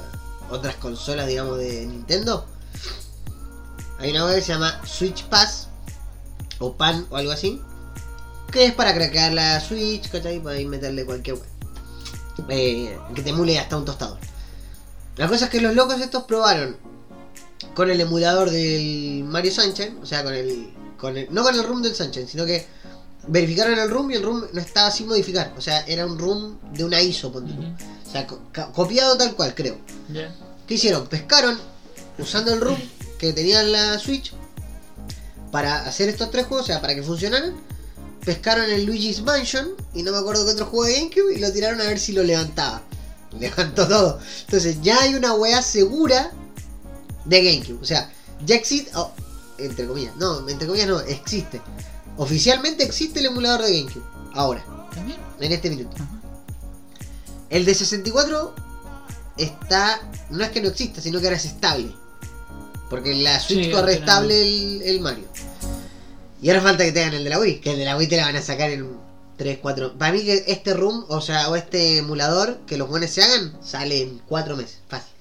otras 0.51 0.77
consolas, 0.77 1.27
digamos, 1.27 1.59
de 1.59 1.87
Nintendo. 1.87 2.47
Hay 3.99 4.11
una 4.11 4.27
wea 4.27 4.35
que 4.35 4.43
se 4.43 4.53
llama 4.53 4.81
Switch 4.87 5.25
Pass, 5.25 5.69
o 6.59 6.77
PAN, 6.77 7.07
o 7.11 7.17
algo 7.17 7.33
así, 7.33 7.61
que 8.51 8.67
es 8.67 8.75
para 8.75 8.95
craquear 8.95 9.33
la 9.33 9.61
Switch, 9.61 10.11
¿cachai? 10.11 10.41
Para 10.41 10.57
ahí 10.57 10.67
meterle 10.67 11.05
cualquier 11.05 11.37
wea. 11.37 11.55
Eh, 12.49 12.99
que 13.15 13.23
te 13.23 13.31
emule 13.31 13.59
hasta 13.59 13.77
un 13.77 13.85
tostador. 13.85 14.19
La 15.17 15.29
cosa 15.29 15.45
es 15.45 15.51
que 15.51 15.61
los 15.61 15.75
locos 15.75 16.01
estos 16.01 16.25
probaron 16.25 16.77
con 17.75 17.91
el 17.91 18.01
emulador 18.01 18.51
del 18.51 19.25
Mario 19.25 19.53
Sunshine, 19.53 19.99
o 20.03 20.07
sea, 20.07 20.25
con 20.25 20.35
el, 20.35 20.73
con 20.99 21.17
el 21.17 21.33
no 21.33 21.43
con 21.43 21.55
el 21.55 21.65
room 21.65 21.83
del 21.83 21.95
Sunshine, 21.95 22.27
sino 22.27 22.45
que 22.45 22.67
verificaron 23.29 23.79
el 23.79 23.89
room 23.91 24.11
y 24.11 24.15
el 24.15 24.23
room 24.23 24.45
no 24.53 24.61
estaba 24.61 24.91
sin 24.91 25.07
modificar, 25.07 25.53
o 25.57 25.61
sea, 25.61 25.81
era 25.87 26.05
un 26.07 26.19
room 26.19 26.59
de 26.73 26.85
una 26.85 27.01
ISO. 27.01 27.33
Sea, 28.15 28.27
co- 28.27 28.41
copiado 28.73 29.17
tal 29.17 29.35
cual, 29.35 29.55
creo. 29.55 29.77
Ya. 30.13 30.35
¿Qué 30.67 30.75
hicieron? 30.75 31.07
Pescaron 31.07 31.59
usando 32.19 32.53
el 32.55 32.61
room 32.61 32.79
que 33.19 33.33
tenía 33.33 33.61
en 33.61 33.73
la 33.73 33.99
Switch 33.99 34.33
para 35.51 35.87
hacer 35.87 36.09
estos 36.09 36.31
tres 36.31 36.47
juegos, 36.47 36.65
o 36.65 36.67
sea, 36.69 36.81
para 36.81 36.95
que 36.95 37.03
funcionaran. 37.03 37.55
Pescaron 38.25 38.71
el 38.71 38.85
Luigi's 38.87 39.21
Mansion 39.23 39.69
y 39.93 40.03
no 40.03 40.11
me 40.13 40.19
acuerdo 40.19 40.45
qué 40.47 40.53
otro 40.53 40.67
juego 40.67 40.87
de 40.87 40.95
GameCube 40.95 41.35
y 41.35 41.39
lo 41.41 41.53
tiraron 41.53 41.81
a 41.81 41.85
ver 41.85 41.99
si 41.99 42.13
lo 42.13 42.23
levantaba. 42.23 42.83
Levantó 43.39 43.87
todo. 43.89 44.19
Entonces 44.47 44.79
ya 44.81 44.99
hay 45.03 45.15
una 45.15 45.35
weá 45.35 45.61
segura 45.61 46.33
de 47.27 47.43
GameCube. 47.45 47.81
O 47.83 47.85
sea, 47.85 48.11
ya 48.47 48.55
existe. 48.55 48.91
oh, 48.95 49.11
entre 49.59 49.87
comillas. 49.87 50.15
No, 50.17 50.49
entre 50.49 50.67
comillas 50.67 50.89
no, 50.89 51.01
existe. 51.01 51.61
Oficialmente 52.17 52.83
existe 52.85 53.21
el 53.21 53.27
emulador 53.27 53.63
de 53.63 53.79
GameCube. 53.81 54.05
Ahora, 54.35 54.65
También. 54.95 55.19
en 55.41 55.53
este 55.53 55.69
minuto. 55.69 55.95
Ajá. 55.97 56.09
El 57.55 57.65
de 57.65 57.73
64 57.73 58.53
está. 59.39 60.01
No 60.31 60.43
es 60.43 60.51
que 60.51 60.61
no 60.61 60.71
exista, 60.71 61.01
sino 61.01 61.21
que 61.21 61.27
ahora 61.27 61.37
es 61.37 61.45
estable. 61.45 61.95
Porque 62.91 63.15
la 63.15 63.39
Switch 63.39 63.67
Sí, 63.67 63.71
corre 63.71 63.95
estable 63.95 64.43
el, 64.43 64.83
el 64.83 65.01
Mario. 65.01 65.27
Y 66.43 66.49
ahora 66.49 66.63
falta 66.63 66.85
que 66.85 66.91
tengan 66.91 67.15
el 67.15 67.23
de 67.23 67.31
la 67.31 67.39
Wii. 67.39 67.61
Que 67.61 67.71
el 67.71 67.79
de 67.79 67.85
la 67.85 67.97
Wii 67.97 68.09
te 68.09 68.17
la 68.17 68.25
van 68.25 68.35
a 68.35 68.43
sacar 68.43 68.71
en 68.71 68.97
3, 69.37 69.59
4. 69.63 69.95
Para 69.97 70.13
mí, 70.13 70.25
que 70.25 70.45
este 70.49 70.75
room, 70.75 71.05
o 71.09 71.21
sea, 71.21 71.49
o 71.49 71.55
este 71.55 71.99
emulador, 71.99 72.59
que 72.67 72.77
los 72.77 72.89
buenos 72.89 73.11
se 73.11 73.23
hagan, 73.23 73.57
sale 73.63 74.03
en 74.03 74.21
4 74.27 74.57
meses. 74.57 74.79
Fácil. 74.89 75.13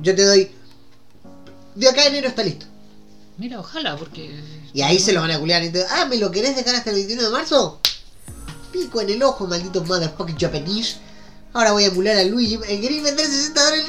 Yo 0.00 0.14
te 0.14 0.24
doy. 0.24 0.50
De 1.74 1.90
acá 1.90 2.00
a 2.00 2.06
enero 2.06 2.28
está 2.28 2.42
listo. 2.42 2.64
Mira, 3.36 3.60
ojalá, 3.60 3.98
porque. 3.98 4.34
Y 4.72 4.80
ahí 4.80 4.98
se 4.98 5.12
lo 5.12 5.20
van 5.20 5.32
a 5.32 5.38
culiar. 5.38 5.62
Entonces, 5.62 5.90
ah, 5.92 6.06
¿me 6.06 6.16
lo 6.16 6.30
querés 6.30 6.56
dejar 6.56 6.74
hasta 6.74 6.88
el 6.88 6.96
21 6.96 7.22
de 7.22 7.28
marzo? 7.28 7.80
Pico 8.72 9.02
en 9.02 9.10
el 9.10 9.22
ojo, 9.22 9.46
maldito 9.46 9.84
motherfucking 9.84 10.38
Japanese. 10.38 11.09
Ahora 11.52 11.72
voy 11.72 11.84
a 11.84 11.86
emular 11.88 12.16
a 12.16 12.24
Luigi. 12.24 12.54
¿El 12.68 12.80
queréis 12.80 13.02
vender 13.02 13.26
60 13.26 13.62
dólares? 13.64 13.86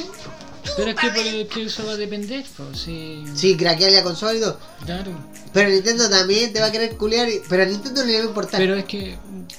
Pero 0.77 0.89
es 0.91 0.95
que, 0.95 1.09
por- 1.09 1.47
que 1.55 1.63
eso 1.65 1.85
va 1.85 1.93
a 1.93 1.97
depender, 1.97 2.45
pues, 2.55 2.79
sí. 2.79 3.23
Sí, 3.35 3.57
craquear 3.57 3.91
la 3.91 4.03
consola 4.03 4.33
y 4.33 4.39
todo. 4.39 4.57
Claro. 4.85 5.11
Pero 5.53 5.69
Nintendo 5.69 6.09
también 6.09 6.53
te 6.53 6.59
va 6.59 6.67
a 6.67 6.71
querer 6.71 6.95
culiar. 6.97 7.27
y- 7.29 7.41
Pero 7.49 7.63
a 7.63 7.65
Nintendo 7.65 8.01
no 8.01 8.07
le 8.07 8.17
va 8.19 8.23
a 8.23 8.27
importar. 8.27 8.59
Pero 8.61 8.75
es 8.75 8.85
que. 8.85 9.17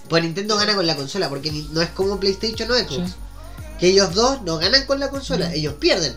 Pues 0.09 0.23
Nintendo 0.23 0.57
gana 0.57 0.75
con 0.75 0.87
la 0.87 0.97
consola. 0.97 1.29
Porque 1.29 1.53
no 1.73 1.83
es 1.83 1.91
como 1.91 2.19
PlayStation 2.19 2.71
o 2.71 2.75
Xbox. 2.75 3.11
sí. 3.11 3.15
Que 3.79 3.89
ellos 3.89 4.15
dos 4.15 4.43
no 4.43 4.59
ganan 4.59 4.87
con 4.87 5.01
la 5.01 5.11
consola. 5.11 5.49
Mm. 5.49 5.53
Ellos 5.55 5.75
pierden. 5.75 6.15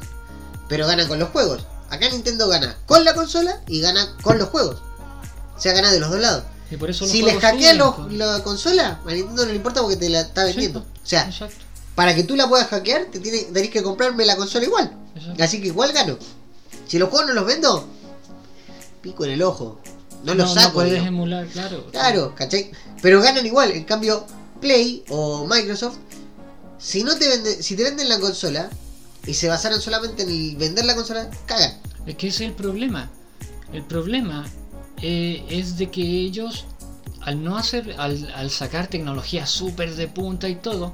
Pero 0.69 0.85
ganan 0.87 1.07
con 1.07 1.17
los 1.19 1.29
juegos. 1.29 1.65
Acá 1.89 2.07
Nintendo 2.09 2.47
gana 2.47 2.77
con 2.85 3.03
la 3.03 3.13
consola 3.15 3.59
y 3.67 3.81
gana 3.81 4.15
con 4.21 4.37
los 4.37 4.49
juegos. 4.49 4.77
O 5.57 5.59
sea, 5.59 5.73
gana 5.73 5.91
de 5.91 5.99
los 5.99 6.09
dos 6.11 6.19
lados. 6.19 6.43
Y 6.69 6.77
por 6.77 6.89
eso 6.89 7.05
los 7.05 7.11
Si 7.11 7.21
les 7.23 7.39
hackean 7.39 7.77
la 8.11 8.43
consola, 8.43 8.99
a 9.05 9.11
Nintendo 9.11 9.43
no 9.45 9.49
le 9.49 9.55
importa 9.55 9.81
porque 9.81 9.97
te 9.97 10.09
la 10.09 10.21
está 10.21 10.43
vendiendo. 10.45 10.79
O 10.81 11.07
sea, 11.07 11.25
Exacto. 11.27 11.64
Para 11.95 12.13
que 12.13 12.23
tú 12.23 12.35
la 12.35 12.47
puedas 12.47 12.67
hackear, 12.67 13.05
te 13.05 13.19
tiene, 13.19 13.43
tenés 13.43 13.69
que 13.69 13.81
comprarme 13.81 14.25
la 14.25 14.35
consola 14.35 14.65
igual. 14.65 14.91
Así 15.39 15.61
que 15.61 15.67
igual 15.67 15.91
gano. 15.93 16.17
Si 16.87 16.99
los 16.99 17.09
juegos 17.09 17.29
no 17.29 17.33
los 17.33 17.45
vendo, 17.45 17.87
pico 19.01 19.25
en 19.25 19.31
el 19.31 19.41
ojo. 19.41 19.79
No 20.23 20.33
los 20.33 20.53
no 20.55 20.61
saco. 20.61 20.73
puedes 20.73 20.91
digamos. 20.91 21.07
emular, 21.09 21.47
claro. 21.47 21.85
Claro, 21.91 22.35
¿cachai? 22.35 22.71
Pero 23.01 23.21
ganan 23.21 23.45
igual. 23.45 23.71
En 23.71 23.83
cambio, 23.85 24.25
Play 24.59 25.03
o 25.09 25.45
Microsoft, 25.47 25.97
si 26.77 27.03
no 27.03 27.15
te 27.15 27.27
venden, 27.27 27.61
si 27.63 27.75
te 27.75 27.83
venden 27.83 28.09
la 28.09 28.19
consola 28.19 28.69
y 29.25 29.33
se 29.33 29.47
basaran 29.47 29.79
solamente 29.81 30.23
en 30.23 30.29
el 30.29 30.55
vender 30.57 30.85
la 30.85 30.95
consola, 30.95 31.29
cagan. 31.45 31.79
Es 32.05 32.15
que 32.15 32.27
ese 32.27 32.43
es 32.43 32.49
el 32.49 32.55
problema. 32.55 33.09
El 33.71 33.83
problema 33.83 34.45
eh, 35.01 35.45
es 35.49 35.77
de 35.77 35.89
que 35.89 36.01
ellos, 36.01 36.65
al 37.21 37.43
no 37.43 37.57
hacer, 37.57 37.95
al, 37.97 38.31
al 38.35 38.49
sacar 38.51 38.87
tecnología 38.87 39.45
súper 39.45 39.95
de 39.95 40.07
punta 40.07 40.47
y 40.49 40.55
todo, 40.55 40.93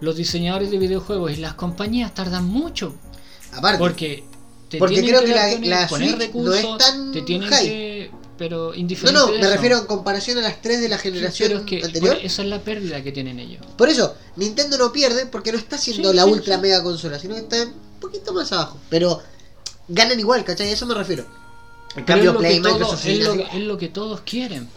los 0.00 0.16
diseñadores 0.16 0.70
de 0.70 0.78
videojuegos 0.78 1.32
y 1.32 1.36
las 1.36 1.54
compañías 1.54 2.14
tardan 2.14 2.44
mucho. 2.44 2.94
Aparte, 3.52 3.78
Porque 3.78 4.24
te 4.68 4.78
Porque 4.78 5.00
creo 5.02 5.20
que 5.22 5.28
la- 5.34 5.48
poner- 5.50 5.66
la 5.68 5.88
poner 5.88 6.08
Switch 6.10 6.34
no 6.34 6.52
es 6.54 6.62
recursos, 6.62 6.78
tan 6.78 7.12
te 7.12 7.22
tienen 7.22 7.48
high. 7.48 7.64
que. 7.66 8.10
Pero 8.36 8.68
no, 8.68 8.74
indiferente 8.74 9.18
no, 9.18 9.26
de 9.26 9.32
me 9.32 9.40
eso. 9.46 9.50
refiero 9.54 9.78
en 9.78 9.86
comparación 9.86 10.38
a 10.38 10.42
las 10.42 10.62
tres 10.62 10.80
de 10.80 10.88
la 10.88 10.98
generación 10.98 11.50
es 11.52 11.60
que 11.62 11.82
anterior. 11.84 12.18
esa 12.22 12.42
es 12.42 12.48
la 12.48 12.60
pérdida 12.60 13.02
que 13.02 13.10
tienen 13.10 13.40
ellos. 13.40 13.66
Por 13.76 13.88
eso, 13.88 14.14
Nintendo 14.36 14.78
no 14.78 14.92
pierde 14.92 15.26
porque 15.26 15.50
no 15.50 15.58
está 15.58 15.74
haciendo 15.74 16.10
Sí, 16.10 16.16
la 16.16 16.22
sí, 16.24 16.30
ultra 16.30 16.54
sí. 16.54 16.60
mega 16.62 16.82
consola, 16.84 17.18
sino 17.18 17.34
que 17.34 17.40
está 17.40 17.60
un 17.64 17.72
poquito 18.00 18.32
más 18.32 18.52
abajo. 18.52 18.78
Pero 18.90 19.20
ganan 19.88 20.20
igual, 20.20 20.44
¿cachai? 20.44 20.68
A 20.68 20.72
eso 20.72 20.86
me 20.86 20.94
refiero. 20.94 21.24
En 21.96 22.04
Pero 22.04 22.06
cambio, 22.06 22.30
es 22.30 22.34
lo, 22.34 22.38
Play, 22.40 22.56
que 22.62 22.68
todo- 22.68 22.94
es, 22.94 23.18
lo, 23.24 23.32
es 23.34 23.54
lo 23.62 23.76
que 23.78 23.88
todos 23.88 24.20
quieren. 24.20 24.68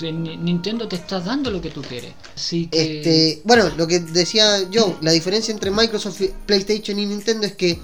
Nintendo 0.00 0.88
te 0.88 0.96
está 0.96 1.20
dando 1.20 1.50
lo 1.50 1.60
que 1.60 1.70
tú 1.70 1.82
quieres. 1.82 2.12
Así 2.34 2.66
que. 2.66 2.98
Este, 2.98 3.42
bueno, 3.44 3.70
lo 3.76 3.86
que 3.86 4.00
decía 4.00 4.68
yo, 4.70 4.98
la 5.00 5.12
diferencia 5.12 5.52
entre 5.52 5.70
Microsoft, 5.70 6.20
y- 6.20 6.32
PlayStation 6.46 6.98
y 6.98 7.06
Nintendo 7.06 7.46
es 7.46 7.54
que 7.54 7.78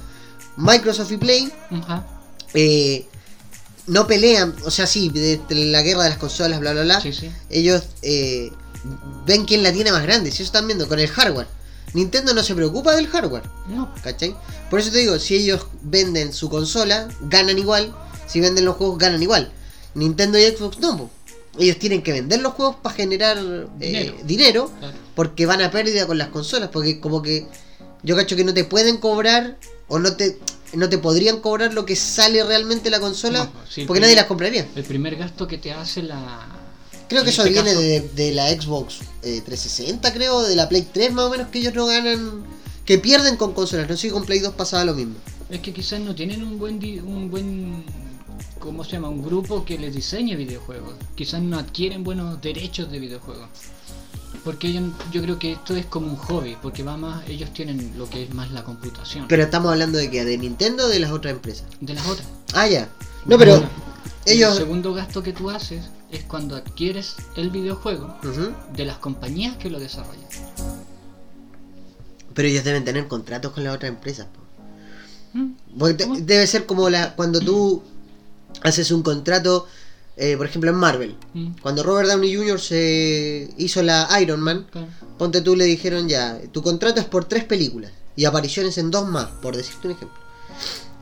Microsoft 0.56 1.12
y 1.12 1.16
Play 1.16 1.52
eh, 2.54 3.06
no 3.86 4.06
pelean, 4.06 4.54
o 4.64 4.70
sea, 4.70 4.86
sí, 4.86 5.08
de, 5.08 5.40
de 5.48 5.54
la 5.66 5.82
guerra 5.82 6.04
de 6.04 6.10
las 6.10 6.18
consolas, 6.18 6.60
bla, 6.60 6.72
bla, 6.72 6.82
bla. 6.82 7.00
sí, 7.00 7.12
sí. 7.12 7.30
Ellos 7.48 7.82
eh, 8.02 8.50
ven 9.26 9.44
quién 9.44 9.62
la 9.62 9.72
tiene 9.72 9.92
más 9.92 10.02
grande, 10.02 10.30
si 10.30 10.36
eso 10.42 10.44
están 10.44 10.66
viendo 10.66 10.88
con 10.88 10.98
el 10.98 11.08
hardware. 11.08 11.46
Nintendo 11.92 12.34
no 12.34 12.42
se 12.44 12.54
preocupa 12.54 12.94
del 12.94 13.08
hardware. 13.08 13.42
No, 13.68 13.92
¿Cachai? 14.02 14.36
Por 14.68 14.78
eso 14.78 14.92
te 14.92 14.98
digo, 14.98 15.18
si 15.18 15.34
ellos 15.34 15.66
venden 15.82 16.32
su 16.32 16.48
consola, 16.48 17.08
ganan 17.22 17.58
igual. 17.58 17.92
Si 18.28 18.40
venden 18.40 18.64
los 18.64 18.76
juegos, 18.76 18.96
ganan 18.98 19.20
igual. 19.20 19.52
Nintendo 19.94 20.38
y 20.38 20.42
Xbox 20.44 20.78
no. 20.78 21.10
Ellos 21.58 21.78
tienen 21.78 22.02
que 22.02 22.12
vender 22.12 22.40
los 22.40 22.52
juegos 22.54 22.76
para 22.82 22.94
generar 22.94 23.36
eh, 23.80 24.14
Dinero. 24.24 24.70
claro. 24.78 24.96
Porque 25.14 25.46
van 25.46 25.60
a 25.62 25.70
pérdida 25.70 26.06
con 26.06 26.16
las 26.18 26.28
consolas. 26.28 26.70
Porque 26.72 27.00
como 27.00 27.22
que 27.22 27.46
yo 28.02 28.16
cacho 28.16 28.36
que 28.36 28.44
no 28.44 28.54
te 28.54 28.64
pueden 28.64 28.98
cobrar 28.98 29.58
o 29.88 29.98
no 29.98 30.14
te 30.16 30.38
no 30.72 30.88
te 30.88 30.98
podrían 30.98 31.40
cobrar 31.40 31.74
lo 31.74 31.84
que 31.84 31.96
sale 31.96 32.44
realmente 32.44 32.90
la 32.90 33.00
consola. 33.00 33.44
No, 33.44 33.52
sí, 33.68 33.84
porque 33.86 34.00
nadie 34.00 34.14
las 34.14 34.26
compraría. 34.26 34.68
El 34.76 34.84
primer 34.84 35.16
gasto 35.16 35.48
que 35.48 35.58
te 35.58 35.72
hace 35.72 36.02
la, 36.04 36.46
Creo 37.08 37.24
que 37.24 37.30
eso 37.30 37.42
este 37.44 37.52
viene 37.52 37.74
de, 37.74 38.00
de 38.14 38.30
la 38.32 38.48
Xbox 38.50 38.98
eh, 39.24 39.42
360, 39.44 40.12
creo, 40.14 40.42
de 40.42 40.54
la 40.54 40.68
Play 40.68 40.86
3 40.92 41.12
más 41.12 41.24
o 41.24 41.30
menos, 41.30 41.48
que 41.48 41.58
ellos 41.58 41.74
no 41.74 41.86
ganan, 41.86 42.44
que 42.84 42.98
pierden 42.98 43.34
con 43.36 43.52
consolas. 43.52 43.88
No 43.90 43.96
sé 43.96 44.02
si 44.02 44.10
con 44.10 44.24
Play 44.24 44.38
2 44.38 44.54
pasaba 44.54 44.84
lo 44.84 44.94
mismo. 44.94 45.14
Es 45.50 45.58
que 45.58 45.72
quizás 45.72 45.98
no 45.98 46.14
tienen 46.14 46.44
un 46.44 46.56
buen 46.60 46.78
di- 46.78 47.00
un 47.00 47.28
buen 47.28 47.84
¿cómo 48.58 48.84
se 48.84 48.92
llama? 48.92 49.08
un 49.08 49.22
grupo 49.22 49.64
que 49.64 49.78
les 49.78 49.94
diseñe 49.94 50.36
videojuegos. 50.36 50.94
Quizás 51.14 51.42
no 51.42 51.58
adquieren 51.58 52.04
buenos 52.04 52.40
derechos 52.40 52.90
de 52.90 52.98
videojuegos. 52.98 53.48
Porque 54.44 54.68
ellos, 54.68 54.84
yo 55.12 55.22
creo 55.22 55.38
que 55.38 55.52
esto 55.52 55.76
es 55.76 55.86
como 55.86 56.06
un 56.06 56.16
hobby, 56.16 56.56
porque 56.62 56.82
va 56.82 56.96
más, 56.96 57.28
ellos 57.28 57.52
tienen 57.52 57.92
lo 57.98 58.08
que 58.08 58.22
es 58.22 58.34
más 58.34 58.50
la 58.52 58.64
computación. 58.64 59.26
Pero 59.28 59.42
estamos 59.42 59.70
hablando 59.70 59.98
de 59.98 60.10
que 60.10 60.24
de 60.24 60.38
Nintendo 60.38 60.86
o 60.86 60.88
de 60.88 61.00
las 61.00 61.10
otras 61.10 61.34
empresas. 61.34 61.66
de 61.80 61.94
las 61.94 62.06
otras. 62.06 62.26
Ah, 62.54 62.66
ya. 62.66 62.88
No, 63.26 63.36
pero 63.36 63.62
ellos... 64.24 64.52
El 64.52 64.58
segundo 64.58 64.94
gasto 64.94 65.22
que 65.22 65.32
tú 65.32 65.50
haces 65.50 65.84
es 66.10 66.24
cuando 66.24 66.56
adquieres 66.56 67.16
el 67.36 67.50
videojuego 67.50 68.16
de 68.74 68.84
las 68.84 68.98
compañías 68.98 69.56
que 69.56 69.70
lo 69.70 69.78
desarrollan. 69.78 70.28
Pero 72.34 72.48
ellos 72.48 72.64
deben 72.64 72.84
tener 72.84 73.08
contratos 73.08 73.52
con 73.52 73.64
las 73.64 73.74
otras 73.74 73.90
empresas. 73.90 74.26
¿Mm? 75.32 75.52
Debe 76.20 76.46
ser 76.46 76.66
como 76.66 76.88
la 76.90 77.14
cuando 77.14 77.40
tú 77.40 77.82
haces 78.62 78.90
un 78.90 79.02
contrato, 79.02 79.66
eh, 80.16 80.36
por 80.36 80.46
ejemplo 80.46 80.70
en 80.70 80.76
Marvel. 80.76 81.16
¿Mm? 81.34 81.52
Cuando 81.62 81.82
Robert 81.82 82.08
Downey 82.08 82.34
Jr. 82.34 82.60
se 82.60 83.48
hizo 83.58 83.82
la 83.82 84.08
Iron 84.20 84.40
Man, 84.40 84.66
ponte 85.18 85.40
tú 85.40 85.56
le 85.56 85.64
dijeron 85.64 86.08
ya, 86.08 86.38
tu 86.52 86.62
contrato 86.62 87.00
es 87.00 87.06
por 87.06 87.24
tres 87.24 87.44
películas 87.44 87.92
y 88.16 88.24
apariciones 88.24 88.76
en 88.78 88.90
dos 88.90 89.08
más, 89.08 89.28
por 89.42 89.56
decirte 89.56 89.88
un 89.88 89.94
ejemplo. 89.94 90.18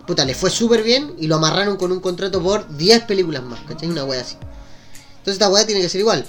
Puta, 0.07 0.25
le 0.25 0.35
fue 0.35 0.51
súper 0.51 0.83
bien 0.83 1.15
y 1.19 1.27
lo 1.27 1.37
amarraron 1.37 1.77
con 1.77 1.93
un 1.93 2.01
contrato 2.01 2.43
por 2.43 2.67
10 2.79 3.03
películas 3.05 3.43
más, 3.43 3.61
¿cachai? 3.69 3.91
Una 3.91 4.05
wea 4.05 4.23
así. 4.23 4.37
Entonces 5.11 5.35
esta 5.35 5.51
wea 5.51 5.67
tiene 5.67 5.83
que 5.83 5.89
ser 5.91 6.01
igual. 6.01 6.25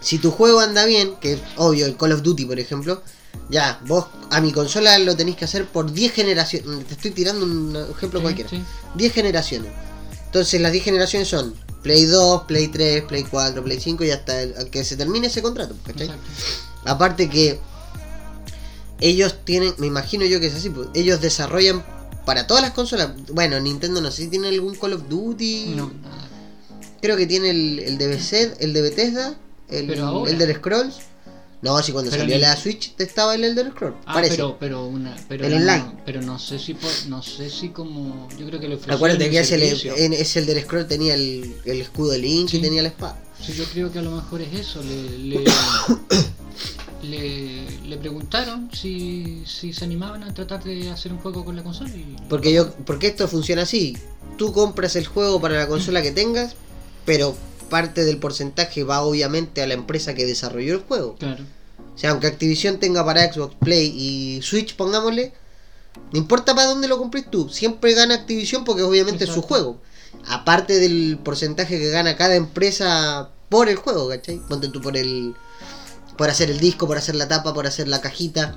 Si 0.00 0.18
tu 0.18 0.32
juego 0.32 0.58
anda 0.58 0.84
bien, 0.84 1.14
que 1.20 1.34
es 1.34 1.40
obvio, 1.56 1.86
el 1.86 1.96
Call 1.96 2.12
of 2.12 2.22
Duty 2.22 2.44
por 2.46 2.58
ejemplo, 2.58 3.00
ya, 3.48 3.80
vos 3.86 4.06
a 4.30 4.40
mi 4.40 4.50
consola 4.52 4.98
lo 4.98 5.14
tenéis 5.16 5.36
que 5.36 5.44
hacer 5.44 5.66
por 5.66 5.92
10 5.92 6.12
generaciones. 6.12 6.84
Te 6.86 6.94
estoy 6.94 7.12
tirando 7.12 7.44
un 7.44 7.76
ejemplo 7.96 8.18
Sí, 8.18 8.22
cualquiera. 8.24 8.50
sí. 8.50 8.60
10 8.96 9.12
generaciones. 9.12 9.70
Entonces 10.34 10.60
las 10.60 10.72
10 10.72 10.82
generaciones 10.84 11.28
son 11.28 11.54
Play 11.84 12.06
2, 12.06 12.42
Play 12.48 12.66
3, 12.66 13.04
Play 13.04 13.22
4, 13.22 13.62
Play 13.62 13.78
5 13.78 14.02
y 14.02 14.10
hasta 14.10 14.42
el- 14.42 14.68
que 14.68 14.82
se 14.82 14.96
termine 14.96 15.28
ese 15.28 15.42
contrato, 15.42 15.76
¿cachai? 15.86 16.06
Exacto. 16.08 16.26
Aparte 16.86 17.30
que 17.30 17.60
ellos 19.00 19.36
tienen, 19.44 19.74
me 19.78 19.86
imagino 19.86 20.24
yo 20.26 20.40
que 20.40 20.46
es 20.48 20.54
así, 20.56 20.70
pues, 20.70 20.88
ellos 20.92 21.20
desarrollan 21.20 21.84
para 22.26 22.48
todas 22.48 22.64
las 22.64 22.72
consolas. 22.72 23.10
Bueno, 23.32 23.60
Nintendo 23.60 24.00
no 24.00 24.10
sé 24.10 24.22
si 24.22 24.28
tiene 24.28 24.48
algún 24.48 24.74
Call 24.74 24.94
of 24.94 25.08
Duty. 25.08 25.74
No. 25.76 25.92
Creo 27.00 27.16
que 27.16 27.28
tiene 27.28 27.50
el, 27.50 27.78
el 27.78 27.96
de 27.96 28.08
Bethesda, 28.08 28.56
el 28.58 28.72
de 28.72 28.82
Bethesda, 28.82 29.36
el 29.68 30.00
ahora. 30.00 30.32
Elder 30.32 30.56
Scrolls. 30.56 30.96
No, 31.64 31.82
si 31.82 31.92
cuando 31.92 32.10
Pero 32.10 32.22
salió 32.22 32.38
la 32.38 32.54
Switch 32.56 32.92
estaba 32.98 33.34
el 33.34 33.42
Elder 33.44 33.70
Scrolls, 33.70 33.96
Ah, 34.06 34.14
parece. 34.14 34.36
pero 34.36 34.56
pero 34.60 34.86
una 34.86 35.16
pero 35.28 35.46
El 35.46 35.52
no, 35.52 35.56
online. 35.58 35.92
pero 36.04 36.20
no 36.22 36.38
sé 36.38 36.58
si 36.58 36.74
por- 36.74 36.90
no 37.08 37.22
sé 37.22 37.48
si 37.50 37.70
como 37.70 38.28
yo 38.38 38.46
creo 38.46 38.60
que 38.60 38.68
lo 38.68 38.78
Acuérdate 38.88 39.30
que 39.30 39.40
ese, 39.40 39.58
servicio. 39.58 39.96
en 39.96 40.12
ese 40.12 40.40
Elder 40.40 40.62
Scrolls 40.62 40.88
tenía 40.88 41.14
el, 41.14 41.56
el 41.64 41.80
escudo 41.80 42.10
de 42.12 42.18
Link 42.18 42.52
y 42.54 42.60
tenía 42.60 42.82
la 42.82 42.88
espada. 42.88 43.18
Sí, 43.44 43.52
yo 43.54 43.64
creo 43.64 43.90
que 43.90 43.98
a 43.98 44.02
lo 44.02 44.10
mejor 44.12 44.40
es 44.42 44.52
eso. 44.60 44.80
Le, 44.82 45.18
le, 45.18 45.44
le, 47.02 47.80
le 47.88 47.96
preguntaron 47.98 48.70
si, 48.72 49.42
si 49.46 49.72
se 49.72 49.84
animaban 49.84 50.22
a 50.22 50.32
tratar 50.32 50.62
de 50.64 50.90
hacer 50.90 51.12
un 51.12 51.18
juego 51.18 51.44
con 51.44 51.56
la 51.56 51.62
consola. 51.62 51.90
Y, 51.90 52.16
Porque 52.28 52.52
yo, 52.52 52.72
porque 52.86 53.08
esto 53.08 53.28
funciona 53.28 53.62
así. 53.62 53.96
Tú 54.38 54.52
compras 54.52 54.96
el 54.96 55.06
juego 55.06 55.40
para 55.40 55.56
la 55.56 55.66
consola 55.66 56.02
que 56.02 56.10
tengas, 56.12 56.54
pero 57.04 57.36
parte 57.64 58.04
del 58.04 58.18
porcentaje 58.18 58.84
va 58.84 59.02
obviamente 59.02 59.62
a 59.62 59.66
la 59.66 59.74
empresa 59.74 60.14
que 60.14 60.26
desarrolló 60.26 60.74
el 60.74 60.80
juego. 60.82 61.16
Claro. 61.16 61.44
O 61.94 61.98
sea, 61.98 62.10
aunque 62.10 62.26
Activision 62.26 62.78
tenga 62.78 63.04
para 63.04 63.32
Xbox, 63.32 63.54
Play 63.60 63.86
y 63.96 64.42
Switch, 64.42 64.74
pongámosle, 64.76 65.32
no 66.12 66.18
importa 66.18 66.54
para 66.54 66.68
dónde 66.68 66.88
lo 66.88 66.98
compres 66.98 67.30
tú, 67.30 67.48
siempre 67.48 67.94
gana 67.94 68.14
Activision 68.14 68.64
porque 68.64 68.82
obviamente 68.82 69.24
es 69.24 69.30
su 69.30 69.42
juego. 69.42 69.80
Aparte 70.28 70.78
del 70.80 71.18
porcentaje 71.22 71.78
que 71.78 71.88
gana 71.90 72.16
cada 72.16 72.34
empresa 72.36 73.30
por 73.48 73.68
el 73.68 73.76
juego, 73.76 74.08
¿cachai? 74.08 74.40
Ponte 74.48 74.68
tú 74.68 74.80
por 74.80 74.96
el. 74.96 75.34
por 76.16 76.30
hacer 76.30 76.50
el 76.50 76.58
disco, 76.60 76.86
por 76.86 76.96
hacer 76.96 77.14
la 77.16 77.28
tapa, 77.28 77.52
por 77.54 77.66
hacer 77.66 77.88
la 77.88 78.00
cajita. 78.00 78.56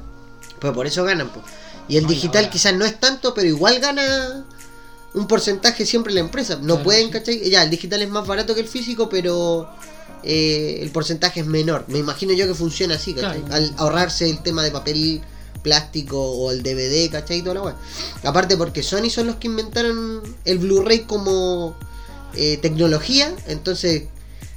Pues 0.59 0.73
por 0.73 0.87
eso 0.87 1.03
ganan, 1.03 1.29
pues. 1.29 1.45
Y 1.87 1.97
el 1.97 2.05
digital 2.07 2.43
ahora- 2.45 2.51
quizás 2.51 2.73
no 2.75 2.85
es 2.85 2.99
tanto, 2.99 3.33
pero 3.33 3.47
igual 3.47 3.79
gana 3.79 4.45
un 5.17 5.27
porcentaje 5.27 5.85
siempre 5.85 6.13
la 6.13 6.19
empresa. 6.21 6.55
No 6.55 6.65
Claro, 6.75 6.83
pueden, 6.83 7.05
sí. 7.07 7.11
¿cachai? 7.11 7.49
Ya, 7.49 7.63
el 7.63 7.69
digital 7.69 8.01
es 8.01 8.09
más 8.09 8.25
barato 8.27 8.53
que 8.55 8.61
el 8.61 8.67
físico, 8.67 9.09
pero 9.09 9.67
eh, 10.23 10.79
el 10.81 10.89
porcentaje 10.91 11.41
es 11.41 11.45
menor. 11.45 11.85
Me 11.87 11.97
imagino 11.99 12.33
yo 12.33 12.47
que 12.47 12.53
funciona 12.53 12.95
así, 12.95 13.13
¿cachai? 13.13 13.41
Claro. 13.41 13.55
Al 13.55 13.73
ahorrarse 13.77 14.29
el 14.29 14.41
tema 14.43 14.63
de 14.63 14.71
papel 14.71 15.21
plástico 15.63 16.21
o 16.21 16.51
el 16.51 16.63
DVD, 16.63 17.09
¿cachai? 17.11 17.41
Toda 17.41 17.55
la 17.55 17.61
weá. 17.61 17.75
Aparte 18.23 18.55
porque 18.57 18.83
Sony 18.83 19.09
son 19.09 19.27
los 19.27 19.35
que 19.37 19.47
inventaron 19.47 20.21
el 20.45 20.59
Blu-ray 20.59 21.01
como 21.01 21.75
eh, 22.35 22.57
tecnología, 22.61 23.33
entonces 23.47 24.03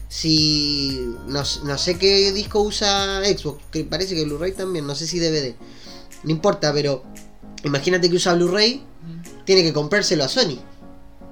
si 0.08 1.08
no, 1.26 1.42
no 1.64 1.78
sé 1.78 1.96
qué 1.98 2.32
disco 2.32 2.61
usa 2.61 3.22
Xbox, 3.24 3.62
que 3.70 3.84
parece 3.84 4.14
que 4.14 4.24
Blu-ray 4.24 4.52
también, 4.52 4.86
no 4.86 4.94
sé 4.94 5.06
si 5.06 5.18
DVD. 5.18 5.54
No 6.24 6.30
importa, 6.30 6.72
pero 6.72 7.02
imagínate 7.64 8.11
que 8.11 8.16
usa 8.16 8.34
Blu-ray. 8.34 8.84
Tiene 9.55 9.62
que 9.62 9.72
comprárselo 9.72 10.22
a 10.24 10.28
Sony. 10.28 10.59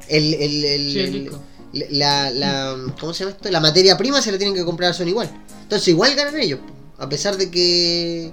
El, 0.09 0.35
el, 0.35 0.65
el- 0.65 0.93
Sí, 0.93 0.99
el 0.99 1.15
el- 1.85 1.99
la, 1.99 2.31
la, 2.31 2.77
¿cómo 2.99 3.13
se 3.15 3.25
llama 3.25 3.37
esto? 3.37 3.51
La 3.51 3.61
materia 3.61 3.97
prima 3.97 4.21
se 4.23 4.33
la 4.33 4.39
tienen 4.39 4.57
que 4.57 4.65
comprar 4.65 4.91
a 4.91 4.95
Sony 4.95 5.09
igual. 5.09 5.31
Entonces 5.63 5.87
igual 5.89 6.15
ganan 6.15 6.37
ellos. 6.41 6.61
A 6.99 7.09
pesar 7.09 7.37
de 7.37 7.51
que 7.51 8.33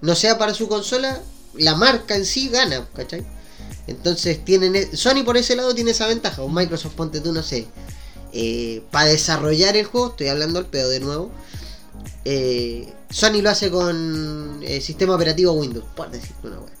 no 0.00 0.14
sea 0.14 0.38
para 0.38 0.54
su 0.54 0.68
consola, 0.68 1.20
la 1.54 1.74
marca 1.74 2.14
en 2.16 2.24
sí 2.24 2.48
gana, 2.48 2.88
¿cachai? 2.94 3.26
Entonces 3.88 4.42
tienen 4.44 4.74
e- 4.76 4.96
Sony 4.96 5.22
por 5.24 5.36
ese 5.36 5.54
lado 5.56 5.74
tiene 5.74 5.90
esa 5.90 6.06
ventaja. 6.06 6.42
O 6.42 6.48
Microsoft, 6.48 6.94
ponte 6.94 7.20
tú, 7.20 7.32
no 7.32 7.42
sé. 7.42 7.66
para 8.90 9.06
desarrollar 9.10 9.76
el 9.76 9.84
juego, 9.86 10.08
estoy 10.10 10.28
hablando 10.28 10.58
al 10.60 10.66
pedo 10.66 10.88
de 10.88 11.00
nuevo. 11.00 11.30
eh, 12.24 12.92
Sony 13.10 13.40
lo 13.42 13.50
hace 13.50 13.70
con 13.70 14.60
eh, 14.62 14.80
sistema 14.80 15.14
operativo 15.14 15.52
Windows, 15.52 15.84
por 15.96 16.10
decirte 16.10 16.46
una 16.46 16.60
wea. 16.60 16.72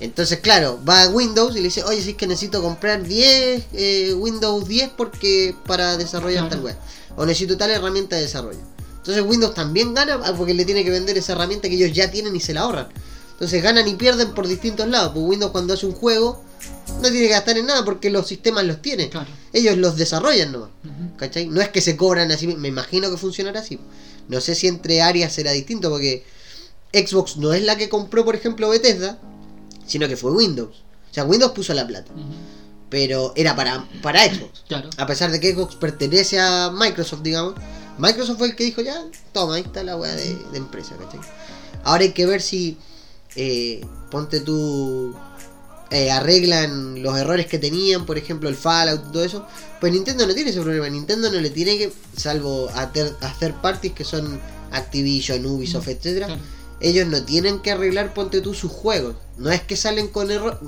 Entonces, 0.00 0.40
claro, 0.40 0.80
va 0.88 1.02
a 1.02 1.08
Windows 1.10 1.52
y 1.52 1.58
le 1.58 1.64
dice, 1.64 1.84
oye, 1.84 2.02
si 2.02 2.10
es 2.10 2.16
que 2.16 2.26
necesito 2.26 2.62
comprar 2.62 3.02
10 3.02 3.64
eh, 3.74 4.14
Windows 4.14 4.66
10 4.66 4.90
porque 4.96 5.54
para 5.66 5.96
desarrollar 5.98 6.44
Claro. 6.44 6.56
tal 6.56 6.64
web. 6.64 6.76
O 7.16 7.26
necesito 7.26 7.56
tal 7.58 7.70
herramienta 7.70 8.16
de 8.16 8.22
desarrollo. 8.22 8.58
Entonces 8.96 9.22
Windows 9.22 9.54
también 9.54 9.92
gana 9.94 10.18
ah, 10.24 10.34
porque 10.36 10.54
le 10.54 10.64
tiene 10.64 10.84
que 10.84 10.90
vender 10.90 11.18
esa 11.18 11.32
herramienta 11.32 11.68
que 11.68 11.74
ellos 11.74 11.92
ya 11.92 12.10
tienen 12.10 12.34
y 12.34 12.40
se 12.40 12.54
la 12.54 12.62
ahorran. 12.62 12.88
Entonces 13.32 13.62
ganan 13.62 13.86
y 13.88 13.94
pierden 13.94 14.32
por 14.32 14.46
distintos 14.48 14.88
lados. 14.88 15.12
Pues 15.14 15.24
Windows 15.24 15.52
cuando 15.52 15.74
hace 15.74 15.86
un 15.86 15.92
juego 15.92 16.42
no 16.96 17.02
tiene 17.02 17.20
que 17.20 17.28
gastar 17.28 17.58
en 17.58 17.66
nada 17.66 17.84
porque 17.84 18.08
los 18.10 18.26
sistemas 18.26 18.64
los 18.64 18.80
tiene. 18.80 19.10
Claro. 19.10 19.28
Ellos 19.52 19.76
los 19.76 19.96
desarrollan 19.96 20.52
nomás. 20.52 20.70
¿Cachai? 21.16 21.46
No 21.46 21.60
es 21.60 21.68
que 21.68 21.80
se 21.82 21.96
cobran 21.96 22.30
así, 22.32 22.46
me 22.46 22.68
imagino 22.68 23.10
que 23.10 23.16
funcionará 23.18 23.60
así. 23.60 23.78
No 24.28 24.40
sé 24.40 24.54
si 24.54 24.66
entre 24.66 25.02
áreas 25.02 25.32
será 25.32 25.52
distinto 25.52 25.90
porque 25.90 26.24
Xbox 26.92 27.36
no 27.36 27.52
es 27.52 27.62
la 27.62 27.76
que 27.76 27.88
compró, 27.88 28.24
por 28.24 28.34
ejemplo, 28.34 28.68
Bethesda, 28.68 29.18
sino 29.90 30.08
que 30.08 30.16
fue 30.16 30.30
Windows. 30.32 30.82
O 31.10 31.14
sea, 31.14 31.24
Windows 31.24 31.52
puso 31.52 31.74
la 31.74 31.86
plata, 31.86 32.10
pero 32.88 33.32
era 33.36 33.54
para, 33.56 33.84
para 34.02 34.24
Xbox. 34.24 34.62
Claro. 34.68 34.88
A 34.96 35.06
pesar 35.06 35.30
de 35.30 35.40
que 35.40 35.52
Xbox 35.54 35.74
pertenece 35.76 36.38
a 36.40 36.70
Microsoft, 36.72 37.22
digamos, 37.22 37.54
Microsoft 37.98 38.38
fue 38.38 38.48
el 38.48 38.56
que 38.56 38.64
dijo, 38.64 38.80
ya, 38.80 39.04
toma, 39.32 39.56
ahí 39.56 39.62
está 39.62 39.82
la 39.82 39.96
weá 39.96 40.14
de, 40.14 40.34
de 40.52 40.58
empresa, 40.58 40.96
¿cachai? 40.96 41.20
Ahora 41.84 42.02
hay 42.04 42.12
que 42.12 42.26
ver 42.26 42.40
si, 42.40 42.78
eh, 43.36 43.84
ponte 44.10 44.40
tú, 44.40 45.14
eh, 45.90 46.10
arreglan 46.10 47.02
los 47.02 47.16
errores 47.18 47.46
que 47.46 47.58
tenían, 47.58 48.06
por 48.06 48.16
ejemplo, 48.16 48.48
el 48.48 48.54
Fallout 48.54 49.02
y 49.08 49.12
todo 49.12 49.24
eso. 49.24 49.46
Pues 49.80 49.92
Nintendo 49.92 50.26
no 50.26 50.34
tiene 50.34 50.50
ese 50.50 50.60
problema, 50.60 50.88
Nintendo 50.88 51.30
no 51.32 51.40
le 51.40 51.50
tiene 51.50 51.76
que, 51.78 51.92
salvo 52.16 52.68
a, 52.74 52.92
ter- 52.92 53.16
a 53.20 53.32
third 53.38 53.54
parties 53.60 53.92
que 53.92 54.04
son 54.04 54.40
Activision, 54.72 55.44
Ubisoft, 55.46 55.88
etcétera 55.88 56.26
Claro. 56.26 56.42
Ellos 56.80 57.06
no 57.06 57.22
tienen 57.24 57.60
que 57.60 57.70
arreglar, 57.72 58.14
ponte 58.14 58.40
tú, 58.40 58.54
sus 58.54 58.72
juegos. 58.72 59.16
No 59.36 59.50
es 59.50 59.60
que 59.62 59.76
salen 59.76 60.08
con 60.08 60.30
errores. 60.30 60.58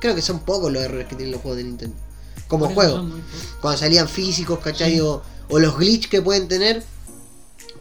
creo 0.00 0.14
que 0.14 0.22
son 0.22 0.40
pocos 0.40 0.72
los 0.72 0.82
errores 0.82 1.06
que 1.08 1.16
tienen 1.16 1.32
los 1.32 1.40
juegos 1.40 1.58
de 1.58 1.64
Nintendo. 1.64 1.96
Como 2.48 2.64
Por 2.64 2.72
eso 2.72 2.80
juego. 2.80 2.96
son 2.96 3.10
muy 3.10 3.20
pocos. 3.20 3.56
Cuando 3.60 3.78
salían 3.78 4.08
físicos, 4.08 4.58
¿cachai? 4.60 4.94
Sí. 4.94 5.00
O, 5.00 5.22
o 5.48 5.58
los 5.58 5.76
glitch 5.78 6.08
que 6.08 6.20
pueden 6.22 6.48
tener. 6.48 6.82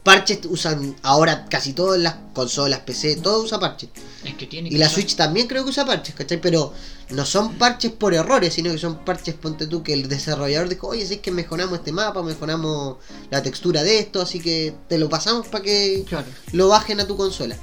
Parches 0.09 0.39
usan 0.49 0.95
ahora 1.03 1.45
casi 1.45 1.73
todas 1.73 1.99
las 1.99 2.15
consolas, 2.33 2.79
PC, 2.79 3.17
todo 3.17 3.43
usa 3.43 3.59
parches. 3.59 3.89
Es 4.23 4.33
que 4.33 4.47
tiene 4.47 4.69
Y 4.69 4.77
la 4.77 4.87
usar- 4.87 4.95
Switch 4.95 5.15
también 5.15 5.45
creo 5.45 5.63
que 5.63 5.69
usa 5.69 5.85
parches, 5.85 6.15
¿cachai? 6.15 6.41
Pero 6.41 6.73
no 7.11 7.25
son 7.27 7.59
parches 7.59 7.91
por 7.91 8.15
errores, 8.15 8.55
sino 8.55 8.71
que 8.71 8.79
son 8.79 9.05
parches, 9.05 9.35
ponte 9.35 9.67
tú, 9.67 9.83
que 9.83 9.93
el 9.93 10.07
desarrollador 10.09 10.67
dijo, 10.67 10.87
oye, 10.87 11.05
si 11.05 11.13
es 11.15 11.19
que 11.19 11.29
mejoramos 11.29 11.77
este 11.77 11.91
mapa, 11.91 12.23
mejoramos 12.23 12.97
la 13.29 13.43
textura 13.43 13.83
de 13.83 13.99
esto, 13.99 14.19
así 14.19 14.39
que 14.39 14.73
te 14.87 14.97
lo 14.97 15.09
pasamos 15.09 15.45
para 15.47 15.63
que 15.63 16.03
Claro. 16.09 16.25
lo 16.53 16.69
bajen 16.69 16.99
a 17.01 17.05
tu 17.05 17.15
consola. 17.15 17.55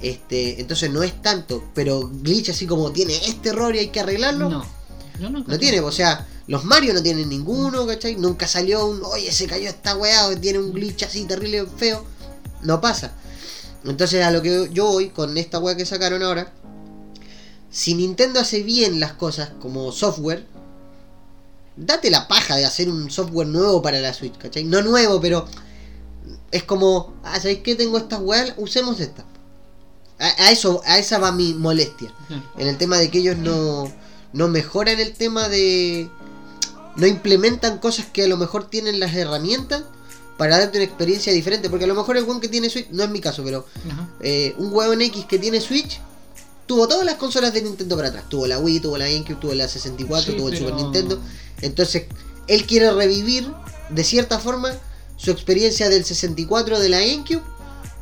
Este, 0.00 0.60
entonces 0.60 0.92
no 0.92 1.02
es 1.02 1.20
tanto, 1.20 1.64
pero 1.74 2.08
glitch 2.22 2.50
así 2.50 2.64
como 2.64 2.92
tiene 2.92 3.16
este 3.26 3.48
error 3.48 3.74
y 3.74 3.80
hay 3.80 3.88
que 3.88 3.98
arreglarlo, 3.98 4.48
No. 4.48 4.64
Yo 5.18 5.30
no, 5.30 5.40
no 5.44 5.58
tiene, 5.58 5.80
o 5.80 5.90
sea, 5.90 6.24
Los 6.48 6.64
Mario 6.64 6.94
no 6.94 7.02
tienen 7.02 7.28
ninguno, 7.28 7.86
¿cachai? 7.86 8.16
Nunca 8.16 8.48
salió 8.48 8.86
un, 8.86 9.02
oye, 9.04 9.30
se 9.30 9.46
cayó 9.46 9.68
esta 9.68 9.96
weá, 9.96 10.26
o 10.26 10.36
tiene 10.36 10.58
un 10.58 10.72
glitch 10.72 11.04
así 11.04 11.24
terrible 11.24 11.66
feo. 11.66 12.04
No 12.62 12.80
pasa. 12.80 13.12
Entonces 13.84 14.24
a 14.24 14.30
lo 14.30 14.42
que 14.42 14.68
yo 14.72 14.86
voy 14.86 15.10
con 15.10 15.36
esta 15.36 15.58
weá 15.58 15.76
que 15.76 15.86
sacaron 15.86 16.22
ahora, 16.22 16.52
si 17.70 17.94
Nintendo 17.94 18.40
hace 18.40 18.62
bien 18.62 18.98
las 18.98 19.12
cosas 19.12 19.50
como 19.60 19.92
software, 19.92 20.46
date 21.76 22.10
la 22.10 22.26
paja 22.26 22.56
de 22.56 22.64
hacer 22.64 22.88
un 22.88 23.10
software 23.10 23.46
nuevo 23.46 23.82
para 23.82 24.00
la 24.00 24.14
Switch, 24.14 24.36
¿cachai? 24.38 24.64
No 24.64 24.82
nuevo, 24.82 25.20
pero 25.20 25.46
es 26.50 26.62
como, 26.64 27.14
ah, 27.24 27.36
¿sabéis 27.36 27.60
qué? 27.60 27.74
Tengo 27.74 27.98
estas 27.98 28.20
weas, 28.20 28.54
usemos 28.56 29.00
esta. 29.00 29.24
A, 30.18 30.26
a 30.44 30.50
eso, 30.50 30.80
a 30.86 30.98
esa 30.98 31.18
va 31.18 31.30
mi 31.30 31.52
molestia. 31.52 32.12
En 32.56 32.68
el 32.68 32.78
tema 32.78 32.96
de 32.96 33.10
que 33.10 33.18
ellos 33.18 33.36
no, 33.36 33.92
no 34.32 34.48
mejoran 34.48 34.98
el 34.98 35.12
tema 35.12 35.48
de... 35.48 36.10
No 36.98 37.06
implementan 37.06 37.78
cosas 37.78 38.06
que 38.12 38.24
a 38.24 38.28
lo 38.28 38.36
mejor 38.36 38.68
tienen 38.68 39.00
las 39.00 39.14
herramientas 39.14 39.84
para 40.36 40.58
darte 40.58 40.78
una 40.78 40.84
experiencia 40.84 41.32
diferente. 41.32 41.70
Porque 41.70 41.84
a 41.84 41.88
lo 41.88 41.94
mejor 41.94 42.16
el 42.16 42.24
weón 42.24 42.40
que 42.40 42.48
tiene 42.48 42.68
Switch, 42.70 42.88
no 42.90 43.02
es 43.04 43.10
mi 43.10 43.20
caso, 43.20 43.42
pero 43.42 43.64
eh, 44.20 44.54
un 44.58 44.72
huevón 44.72 45.00
X 45.02 45.24
que 45.26 45.38
tiene 45.38 45.60
Switch 45.60 46.00
tuvo 46.66 46.86
todas 46.86 47.06
las 47.06 47.14
consolas 47.14 47.54
de 47.54 47.62
Nintendo 47.62 47.96
para 47.96 48.08
atrás. 48.08 48.24
Tuvo 48.28 48.46
la 48.46 48.58
Wii, 48.58 48.80
tuvo 48.80 48.98
la 48.98 49.06
GameCube, 49.08 49.36
tuvo 49.40 49.54
la 49.54 49.66
64, 49.68 50.32
Sí, 50.32 50.36
tuvo 50.36 50.48
el 50.48 50.54
pero- 50.58 50.68
Super 50.68 50.82
Nintendo. 50.82 51.18
Entonces, 51.62 52.04
él 52.46 52.66
quiere 52.66 52.90
revivir, 52.92 53.50
de 53.88 54.04
cierta 54.04 54.38
forma, 54.38 54.72
su 55.16 55.30
experiencia 55.30 55.88
del 55.88 56.04
64 56.04 56.78
de 56.78 56.88
la 56.90 57.00
GameCube, 57.00 57.42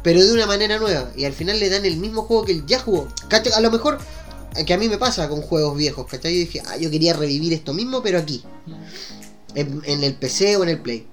pero 0.03 0.25
de 0.25 0.33
una 0.33 0.47
manera 0.47 0.79
nueva. 0.79 1.11
Y 1.17 1.25
al 1.25 1.33
final 1.33 1.59
le 1.61 1.69
dan 1.71 1.85
el 1.85 1.97
mismo 1.97 2.23
juego 2.23 2.45
que 2.45 2.53
él 2.53 2.65
ya 2.67 2.81
jugó. 2.81 3.09
A 3.55 3.61
lo 3.61 3.71
mejor, 3.71 3.99
que 4.65 4.75
a 4.75 4.79
mí 4.79 4.89
me 4.89 4.99
pasa 4.99 5.29
con 5.29 5.43
juegos 5.43 5.77
viejos, 5.77 6.07
¿cachai? 6.07 6.33
Yo 6.35 6.41
dije, 6.41 6.63
ah, 6.67 6.77
yo 6.77 6.91
quería 6.91 7.13
revivir 7.15 7.53
esto 7.53 7.73
mismo, 7.75 8.03
pero 8.03 8.19
aquí, 8.19 8.43
en, 9.55 9.81
en 9.85 10.05
el 10.05 10.15
PC 10.15 10.57
o 10.57 10.63
en 10.63 10.69
el 10.71 10.81
Play. 10.81 11.07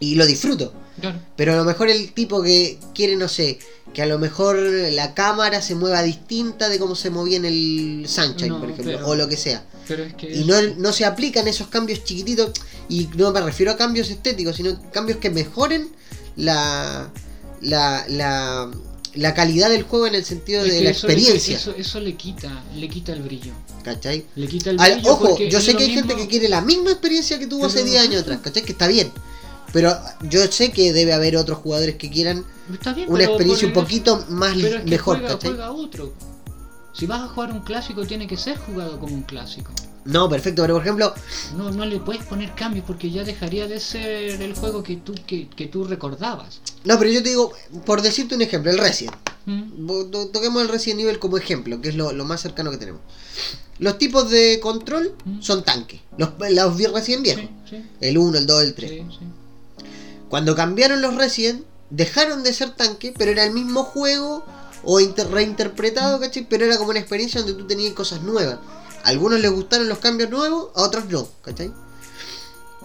Y 0.00 0.14
lo 0.14 0.26
disfruto. 0.26 0.72
Claro. 1.00 1.20
Pero 1.36 1.52
a 1.52 1.56
lo 1.56 1.64
mejor 1.64 1.88
el 1.90 2.12
tipo 2.12 2.42
que 2.42 2.78
quiere, 2.94 3.14
no 3.16 3.28
sé, 3.28 3.58
que 3.94 4.02
a 4.02 4.06
lo 4.06 4.18
mejor 4.18 4.56
la 4.58 5.14
cámara 5.14 5.62
se 5.62 5.74
mueva 5.76 6.02
distinta 6.02 6.68
de 6.68 6.78
cómo 6.78 6.94
se 6.96 7.10
movía 7.10 7.36
en 7.36 7.44
el 7.44 8.04
Sunshine, 8.08 8.48
No, 8.48 8.60
por 8.60 8.70
ejemplo, 8.70 8.94
pero- 8.96 9.08
o 9.08 9.14
lo 9.14 9.28
que 9.28 9.36
sea. 9.36 9.64
Pero 9.86 10.02
es 10.04 10.14
que. 10.14 10.28
Y 10.34 10.44
no, 10.44 10.60
no 10.76 10.92
se 10.92 11.04
aplican 11.04 11.46
esos 11.48 11.68
cambios 11.68 12.04
chiquititos, 12.04 12.50
y 12.88 13.08
no 13.16 13.32
me 13.32 13.40
refiero 13.40 13.72
a 13.72 13.76
cambios 13.76 14.10
estéticos, 14.10 14.56
sino 14.56 14.78
cambios 14.90 15.18
que 15.18 15.30
mejoren 15.30 15.88
la, 16.36 17.10
la, 17.60 18.04
la, 18.08 18.70
la 19.18 19.34
calidad 19.34 19.68
del 19.70 19.82
juego 19.82 20.06
en 20.06 20.14
el 20.14 20.24
sentido 20.24 20.64
es 20.64 20.72
de 20.72 20.80
la 20.82 20.90
experiencia. 20.90 21.56
Eso, 21.56 21.74
eso 21.76 22.00
le 22.00 22.14
quita, 22.16 22.62
le 22.76 22.88
quita 22.88 23.12
el 23.12 23.22
brillo. 23.22 23.52
¿Cachai? 23.82 24.24
Le 24.36 24.46
quita 24.48 24.70
el 24.70 24.80
Al- 24.80 24.94
brillo. 24.94 25.12
ojo, 25.12 25.38
yo 25.38 25.60
sé 25.60 25.74
que 25.76 25.82
hay 25.84 25.90
mismo- 25.90 26.08
gente 26.08 26.16
que 26.22 26.28
quiere 26.28 26.48
la 26.48 26.60
misma 26.60 26.90
experiencia 26.90 27.38
que 27.38 27.46
tuvo 27.46 27.66
hace 27.66 27.78
Pero- 27.78 27.90
10 27.90 28.02
años 28.02 28.22
atrás, 28.22 28.40
¿cachai? 28.42 28.62
Que 28.64 28.72
está 28.72 28.86
bien. 28.86 29.10
Pero 29.72 29.94
yo 30.30 30.40
sé 30.50 30.70
que 30.72 30.92
debe 30.92 31.12
haber 31.12 31.36
otros 31.36 31.58
jugadores 31.58 31.96
que 31.96 32.08
quieran 32.10 32.44
bien, 32.94 33.10
una 33.10 33.24
experiencia 33.24 33.68
un 33.68 33.74
poquito 33.74 34.24
más 34.30 34.54
Pero 34.54 34.78
es 34.78 34.84
que 34.84 34.90
mejor, 34.90 35.18
juega, 35.18 35.34
¿cachai? 35.34 35.50
juega 35.50 35.72
otro. 35.72 36.14
Si 36.94 37.06
vas 37.06 37.20
a 37.22 37.28
jugar 37.28 37.52
un 37.52 37.60
clásico, 37.60 38.06
tiene 38.06 38.26
que 38.26 38.36
ser 38.36 38.56
jugado 38.56 38.98
como 38.98 39.14
un 39.14 39.22
clásico. 39.22 39.70
No, 40.08 40.28
perfecto, 40.28 40.62
pero 40.62 40.74
por 40.74 40.82
ejemplo, 40.82 41.14
No, 41.56 41.70
no 41.70 41.84
le 41.84 41.98
puedes 42.00 42.24
poner 42.24 42.54
cambios 42.54 42.84
porque 42.86 43.10
ya 43.10 43.24
dejaría 43.24 43.66
de 43.68 43.78
ser 43.78 44.40
el 44.40 44.54
juego 44.54 44.82
que 44.82 44.96
tú, 44.96 45.14
que, 45.26 45.48
que 45.48 45.66
tú 45.66 45.84
recordabas. 45.84 46.60
no, 46.84 46.98
pero 46.98 47.10
yo 47.10 47.22
te 47.22 47.28
digo, 47.28 47.52
por 47.84 48.00
decirte 48.02 48.34
un 48.34 48.42
ejemplo, 48.42 48.70
el 48.70 48.78
Resident. 48.78 49.14
¿Mm? 49.46 50.10
Toquemos 50.32 50.62
el 50.62 50.68
Resident 50.68 51.00
Evil 51.00 51.18
como 51.18 51.36
ejemplo, 51.38 51.80
que 51.80 51.90
es 51.90 51.94
lo, 51.94 52.12
lo 52.12 52.24
más 52.24 52.40
cercano 52.40 52.70
que 52.70 52.76
tenemos. 52.78 53.00
Los 53.78 53.96
tipos 53.98 54.28
de 54.30 54.58
control 54.60 55.14
Mm. 55.24 55.40
son 55.42 55.62
tanques. 55.62 56.00
Los, 56.16 56.30
los 56.50 56.92
Resident 56.92 57.22
viejos. 57.22 57.44
Sí, 57.68 57.76
sí, 57.76 57.82
El 58.00 58.18
1, 58.18 58.38
el 58.38 58.46
2, 58.46 58.62
el 58.62 58.74
3. 58.74 58.90
sí, 58.90 59.06
sí. 59.10 59.84
Cuando 60.28 60.54
cambiaron 60.56 61.00
los 61.00 61.14
Resident, 61.14 61.62
dejaron 61.90 62.42
de 62.42 62.52
ser 62.52 62.70
tanque, 62.70 63.14
pero 63.16 63.30
era 63.30 63.44
el 63.44 63.52
mismo 63.52 63.84
juego 63.84 64.44
o 64.84 65.00
inter- 65.00 65.30
reinterpretado, 65.30 66.20
¿cachai? 66.20 66.46
Pero 66.48 66.64
era 66.66 66.76
como 66.78 66.90
una 66.90 66.98
experiencia 67.00 67.40
donde 67.40 67.56
tú 67.56 67.66
tenías 67.66 67.92
cosas 67.94 68.22
nuevas. 68.22 68.58
A 69.04 69.08
algunos 69.08 69.40
les 69.40 69.50
gustaron 69.50 69.88
los 69.88 69.98
cambios 69.98 70.30
nuevos, 70.30 70.70
a 70.74 70.82
otros 70.82 71.04
no, 71.08 71.28
¿cachai? 71.42 71.72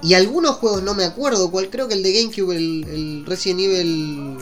Y 0.01 0.13
algunos 0.15 0.55
juegos, 0.57 0.83
no 0.83 0.93
me 0.93 1.05
acuerdo 1.05 1.49
cuál, 1.49 1.69
creo 1.69 1.87
que 1.87 1.93
el 1.93 2.03
de 2.03 2.13
GameCube, 2.13 2.55
el, 2.55 2.83
el 2.89 3.25
Resident 3.25 3.61
Evil 3.61 4.37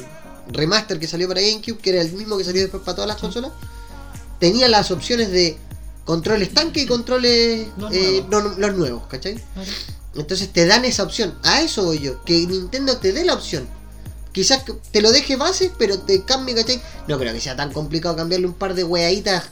Remaster 0.50 1.00
que 1.00 1.08
salió 1.08 1.28
para 1.28 1.42
GameCube, 1.42 1.78
que 1.78 1.92
era 1.92 2.02
el 2.02 2.12
mismo 2.14 2.38
que 2.38 2.44
salió 2.44 2.62
después 2.62 2.82
para 2.84 2.96
todas 2.96 3.08
las 3.08 3.18
consolas, 3.18 3.52
tenía 4.40 4.68
las 4.68 4.90
opciones 4.92 5.32
de 5.32 5.58
controles 6.04 6.54
tanque 6.54 6.82
y 6.82 6.86
controles 6.88 7.68
Los 7.78 7.94
eh, 7.94 8.24
nuevos. 8.28 8.58
no- 8.58 8.68
los 8.68 8.76
nuevos, 8.78 9.04
¿cachai? 9.08 9.40
Entonces 10.16 10.52
te 10.52 10.66
dan 10.66 10.84
esa 10.84 11.04
opción. 11.04 11.36
A 11.44 11.62
eso 11.62 11.84
voy 11.84 12.00
yo. 12.00 12.22
Que 12.24 12.46
Nintendo 12.48 12.98
te 12.98 13.14
dé 13.14 13.24
la 13.24 13.34
opción. 13.36 13.68
Quizás 14.34 14.64
te 14.92 15.02
lo 15.02 15.12
deje 15.12 15.36
base, 15.36 15.72
pero 15.78 16.00
te 16.00 16.24
cambie, 16.24 16.56
¿cachai? 16.56 16.82
No 17.08 17.18
creo 17.20 17.34
que 17.34 17.40
sea 17.40 17.56
tan 17.56 17.72
complicado 17.72 18.16
cambiarle 18.16 18.48
un 18.48 18.54
par 18.56 18.74
de 18.74 18.84
weaditas 18.84 19.44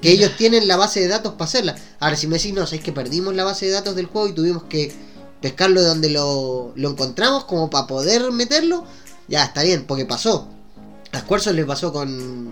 que 0.00 0.10
ellos 0.10 0.32
tienen 0.36 0.68
la 0.68 0.76
base 0.76 1.00
de 1.00 1.08
datos 1.08 1.32
para 1.34 1.44
hacerla. 1.46 1.76
Ahora, 2.00 2.16
si 2.16 2.26
me 2.26 2.36
decís, 2.36 2.52
no, 2.54 2.62
es 2.64 2.80
que 2.80 2.92
perdimos 2.92 3.34
la 3.34 3.44
base 3.44 3.66
de 3.66 3.72
datos 3.72 3.96
del 3.96 4.06
juego 4.06 4.28
y 4.28 4.32
tuvimos 4.32 4.64
que 4.64 4.92
pescarlo 5.40 5.80
de 5.80 5.86
donde 5.88 6.08
lo, 6.10 6.72
lo 6.76 6.90
encontramos 6.90 7.44
como 7.44 7.70
para 7.70 7.86
poder 7.86 8.30
meterlo, 8.32 8.84
ya 9.28 9.44
está 9.44 9.62
bien, 9.62 9.84
porque 9.86 10.04
pasó. 10.04 10.48
A 11.12 11.20
Squaresoft 11.20 11.54
les 11.56 11.64
pasó 11.66 11.92
con, 11.92 12.50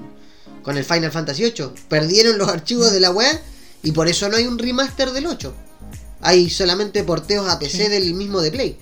con 0.62 0.76
el 0.78 0.84
Final 0.84 1.12
Fantasy 1.12 1.42
VIII. 1.44 1.68
Perdieron 1.88 2.38
los 2.38 2.48
archivos 2.48 2.90
de 2.92 3.00
la 3.00 3.10
web 3.10 3.40
y 3.82 3.92
por 3.92 4.08
eso 4.08 4.28
no 4.28 4.36
hay 4.36 4.46
un 4.46 4.58
remaster 4.58 5.12
del 5.12 5.26
8. 5.26 5.54
Hay 6.22 6.48
solamente 6.50 7.04
porteos 7.04 7.48
a 7.48 7.58
PC 7.58 7.84
Sí. 7.84 7.88
del 7.90 8.14
mismo 8.14 8.40
de 8.40 8.50
Play. 8.50 8.78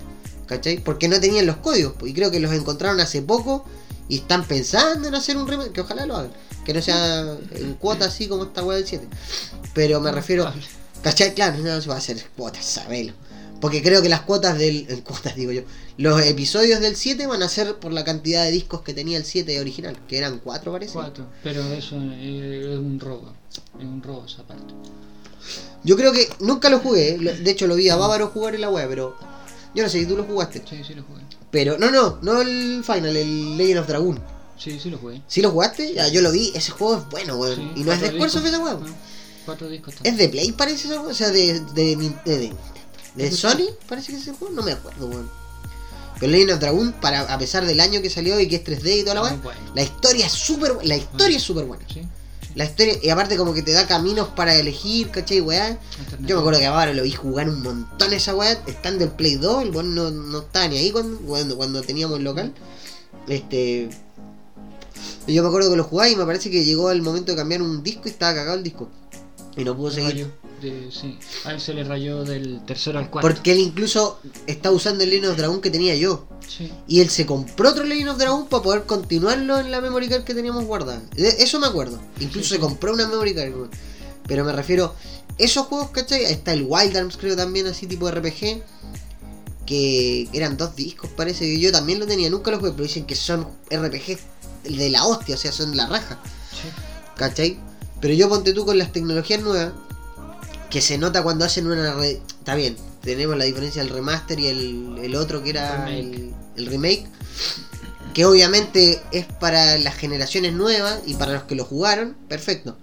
¿Cachai? 0.47 0.77
Porque 0.77 1.07
no 1.07 1.19
tenían 1.19 1.45
los 1.45 1.57
códigos. 1.57 1.93
Y 2.05 2.13
creo 2.13 2.31
que 2.31 2.39
los 2.39 2.53
encontraron 2.53 2.99
hace 3.01 3.21
poco 3.21 3.65
y 4.07 4.17
están 4.17 4.45
pensando 4.45 5.07
en 5.07 5.15
hacer 5.15 5.35
un 5.37 5.47
remaster. 5.47 5.73
Que 5.73 5.81
ojalá 5.81 6.05
lo 6.05 6.15
hagan. 6.15 6.31
Que 6.65 6.73
no 6.73 6.81
sea 6.81 7.37
en 7.51 7.75
cuota 7.75 8.05
así 8.05 8.27
como 8.27 8.43
esta 8.43 8.63
web 8.63 8.77
del 8.77 8.87
7. 8.87 9.07
Pero 9.73 10.01
me 10.01 10.11
refiero... 10.11 10.51
¿Cachai? 11.03 11.35
Claro, 11.35 11.59
no 11.59 11.79
se 11.79 11.87
va 11.87 11.95
a 11.95 11.99
hacer 11.99 12.17
cuotas, 12.35 12.65
sabelo. 12.65 13.13
Porque 13.61 13.81
creo 13.81 14.01
que 14.01 14.09
las 14.09 14.21
cuotas 14.21 14.57
del. 14.57 14.85
eh, 14.89 15.01
Cuotas 15.05 15.35
digo 15.35 15.51
yo. 15.51 15.61
Los 15.97 16.21
episodios 16.25 16.81
del 16.81 16.95
7 16.95 17.25
van 17.27 17.41
a 17.43 17.47
ser 17.47 17.75
por 17.75 17.93
la 17.93 18.03
cantidad 18.03 18.43
de 18.43 18.51
discos 18.51 18.81
que 18.81 18.93
tenía 18.93 19.17
el 19.17 19.23
7 19.23 19.59
original. 19.59 19.97
Que 20.07 20.17
eran 20.17 20.39
4 20.39 20.71
parece. 20.71 20.93
Cuatro. 20.93 21.27
Pero 21.43 21.61
eso 21.73 21.95
es 21.95 22.77
un 22.77 22.99
robo. 22.99 23.33
Es 23.79 23.85
un 23.85 24.01
robo 24.03 24.25
esa 24.25 24.43
parte. 24.43 24.73
Yo 25.83 25.95
creo 25.95 26.11
que 26.11 26.27
nunca 26.39 26.69
lo 26.69 26.79
jugué. 26.79 27.17
De 27.17 27.51
hecho 27.51 27.67
lo 27.67 27.75
vi 27.75 27.89
a 27.89 27.95
Bávaro 27.95 28.27
jugar 28.29 28.55
en 28.55 28.61
la 28.61 28.69
web, 28.69 28.87
pero. 28.89 29.15
Yo 29.73 29.83
no 29.83 29.89
sé 29.89 29.99
si 29.99 30.05
tú 30.05 30.17
lo 30.17 30.23
jugaste. 30.23 30.63
Sí, 30.69 30.81
sí 30.85 30.93
lo 30.95 31.03
jugué. 31.03 31.21
Pero. 31.51 31.77
No, 31.77 31.91
no, 31.91 32.17
no 32.23 32.41
el 32.41 32.83
Final, 32.83 33.15
el 33.15 33.57
Legend 33.57 33.79
of 33.79 33.87
Dragoon. 33.87 34.19
Sí, 34.57 34.79
sí 34.79 34.89
lo 34.89 34.97
jugué. 34.97 35.21
¿Sí 35.27 35.41
lo 35.41 35.51
jugaste? 35.51 35.93
Ya, 35.93 36.07
yo 36.07 36.21
lo 36.21 36.31
vi. 36.31 36.51
Ese 36.55 36.71
juego 36.71 36.97
es 36.97 37.09
bueno, 37.09 37.35
weón. 37.37 37.55
Sí, 37.55 37.71
y 37.81 37.83
no 37.83 37.91
es 37.91 38.01
de 38.01 38.11
Squaresoft 38.11 38.45
esa 38.45 38.59
weón. 38.59 38.83
Ah, 38.87 38.93
Cuatro 39.45 39.69
discos 39.69 39.93
Es 39.93 39.97
también. 39.97 40.17
de 40.17 40.29
Play, 40.29 40.51
parece 40.53 40.87
esa. 40.87 41.01
O 41.01 41.13
sea, 41.13 41.29
de. 41.29 41.59
de, 41.59 41.95
de, 41.95 42.09
de- 42.25 42.53
de 43.15 43.23
¿De 43.29 43.31
Sony, 43.31 43.67
parece 43.87 44.11
que 44.11 44.17
es 44.17 44.23
ese 44.23 44.33
juego. 44.33 44.53
No 44.53 44.61
me 44.63 44.71
acuerdo, 44.73 45.07
weón. 45.07 45.29
Pero 46.19 46.31
Legend 46.31 46.51
of 46.51 46.59
Dragoon, 46.59 46.93
para, 46.93 47.21
a 47.21 47.37
pesar 47.37 47.65
del 47.65 47.79
año 47.79 48.01
que 48.01 48.09
salió 48.09 48.39
y 48.39 48.47
que 48.47 48.57
es 48.57 48.63
3D 48.63 48.99
y 48.99 49.01
toda 49.03 49.15
la 49.15 49.21
Muy 49.21 49.29
weón. 49.31 49.43
bueno. 49.43 49.59
La 49.75 49.83
historia 49.83 50.25
es 50.25 50.31
súper 50.33 50.73
La 50.83 50.95
historia 50.97 51.37
es 51.37 51.43
súper 51.43 51.65
buena. 51.65 51.85
Sí. 51.93 52.01
La 52.55 52.63
historia, 52.63 52.95
y 53.03 53.09
aparte 53.09 53.35
como 53.35 53.53
que 53.53 53.61
te 53.61 53.73
da 53.73 53.85
caminos 53.85 54.29
para 54.29 54.55
elegir, 54.55 55.11
¿cachai, 55.11 55.41
weá? 55.41 55.77
Yo 56.21 56.35
me 56.37 56.39
acuerdo 56.39 56.59
que 56.61 56.65
a 56.65 56.71
Bávaro 56.71 56.93
lo 56.93 57.03
vi 57.03 57.11
jugar 57.11 57.49
un 57.49 57.61
montón 57.61 58.13
esa 58.13 58.33
weá, 58.33 58.53
estando 58.65 59.03
en 59.03 59.11
Play 59.11 59.35
2, 59.35 59.63
el 59.63 59.71
weón 59.71 59.93
no, 59.93 60.09
no 60.09 60.39
estaba 60.39 60.65
ni 60.69 60.77
ahí 60.77 60.91
cuando, 60.91 61.17
cuando, 61.19 61.57
cuando 61.57 61.81
teníamos 61.81 62.17
el 62.17 62.23
local. 62.23 62.53
Este. 63.27 63.89
Yo 65.27 65.41
me 65.41 65.49
acuerdo 65.49 65.69
que 65.71 65.77
lo 65.77 65.83
jugaba 65.83 66.09
y 66.09 66.15
me 66.15 66.25
parece 66.25 66.49
que 66.51 66.63
llegó 66.65 66.91
el 66.91 67.01
momento 67.01 67.31
de 67.31 67.37
cambiar 67.37 67.61
un 67.61 67.81
disco 67.83 68.03
y 68.05 68.09
estaba 68.09 68.33
cagado 68.35 68.57
el 68.57 68.63
disco. 68.63 68.89
Y 69.57 69.63
no 69.63 69.75
pudo 69.75 69.89
Se 69.91 70.01
seguir. 70.05 70.27
de- 70.61 70.89
sí. 70.91 71.17
A 71.45 71.51
él 71.53 71.59
se 71.61 71.73
le 71.73 71.83
rayó 71.83 72.23
del 72.23 72.63
tercero 72.65 72.99
al 72.99 73.09
cuarto. 73.09 73.27
Porque 73.27 73.51
él 73.53 73.59
incluso 73.59 74.19
está 74.47 74.71
usando 74.71 75.03
el 75.03 75.25
of 75.25 75.37
Dragon 75.37 75.61
que 75.61 75.69
tenía 75.69 75.95
yo. 75.95 76.27
Sí. 76.47 76.71
Y 76.87 76.99
él 77.01 77.09
se 77.09 77.25
compró 77.25 77.69
otro 77.69 77.83
of 77.83 78.17
Dragon 78.17 78.47
para 78.47 78.63
poder 78.63 78.83
continuarlo 78.83 79.59
en 79.59 79.71
la 79.71 79.79
memory 79.81 80.09
card 80.09 80.23
que 80.23 80.33
teníamos 80.33 80.65
guardada. 80.65 81.01
Eso 81.15 81.59
me 81.59 81.67
acuerdo. 81.67 81.99
Incluso 82.19 82.49
Sí, 82.49 82.55
se 82.55 82.59
compró 82.59 82.93
una 82.93 83.07
memory 83.07 83.33
card. 83.33 83.53
Pero 84.27 84.43
me 84.43 84.51
refiero, 84.51 84.93
esos 85.37 85.67
juegos, 85.67 85.89
¿cachai? 85.91 86.23
Está 86.25 86.53
el 86.53 86.65
Wild 86.67 86.97
Arms, 86.97 87.17
creo 87.17 87.35
también, 87.35 87.67
así 87.67 87.85
tipo 87.87 88.09
RPG. 88.09 88.61
Que 89.65 90.27
eran 90.31 90.57
dos 90.57 90.75
discos, 90.75 91.09
parece 91.15 91.45
que 91.45 91.59
yo 91.59 91.71
también 91.71 91.97
lo 91.97 92.05
tenía, 92.05 92.29
nunca 92.29 92.51
los 92.51 92.59
jugué, 92.59 92.71
pero 92.73 92.83
dicen 92.83 93.05
que 93.07 93.15
son 93.15 93.47
RPG 93.71 94.19
de 94.69 94.89
la 94.89 95.05
hostia, 95.05 95.35
o 95.35 95.37
sea, 95.37 95.51
son 95.51 95.75
la 95.77 95.87
raja, 95.87 96.19
Sí. 96.51 96.67
¿cachai? 97.15 97.59
Pero 98.01 98.13
yo 98.13 98.29
ponte 98.29 98.53
tú 98.53 98.65
con 98.65 98.77
las 98.77 98.91
tecnologías 98.91 99.41
nuevas, 99.41 99.73
que 100.69 100.81
se 100.81 100.97
nota 100.97 101.23
cuando 101.23 101.45
hacen 101.45 101.67
una... 101.67 101.93
re- 101.95 102.21
Está 102.39 102.55
bien, 102.55 102.75
tenemos 103.01 103.37
la 103.37 103.45
diferencia 103.45 103.83
del 103.83 103.91
remaster 103.93 104.39
y 104.39 104.47
el, 104.47 104.97
el 105.01 105.15
otro 105.15 105.41
que 105.43 105.49
era 105.51 105.85
Remake. 105.85 105.99
el, 105.99 106.33
el 106.57 106.65
remake, 106.67 107.07
que 108.13 108.25
obviamente 108.25 109.01
es 109.11 109.25
para 109.25 109.77
las 109.79 109.95
generaciones 109.95 110.53
nuevas 110.53 110.99
y 111.05 111.15
para 111.15 111.33
los 111.33 111.43
que 111.43 111.55
lo 111.55 111.65
jugaron, 111.65 112.15
perfecto. 112.27 112.77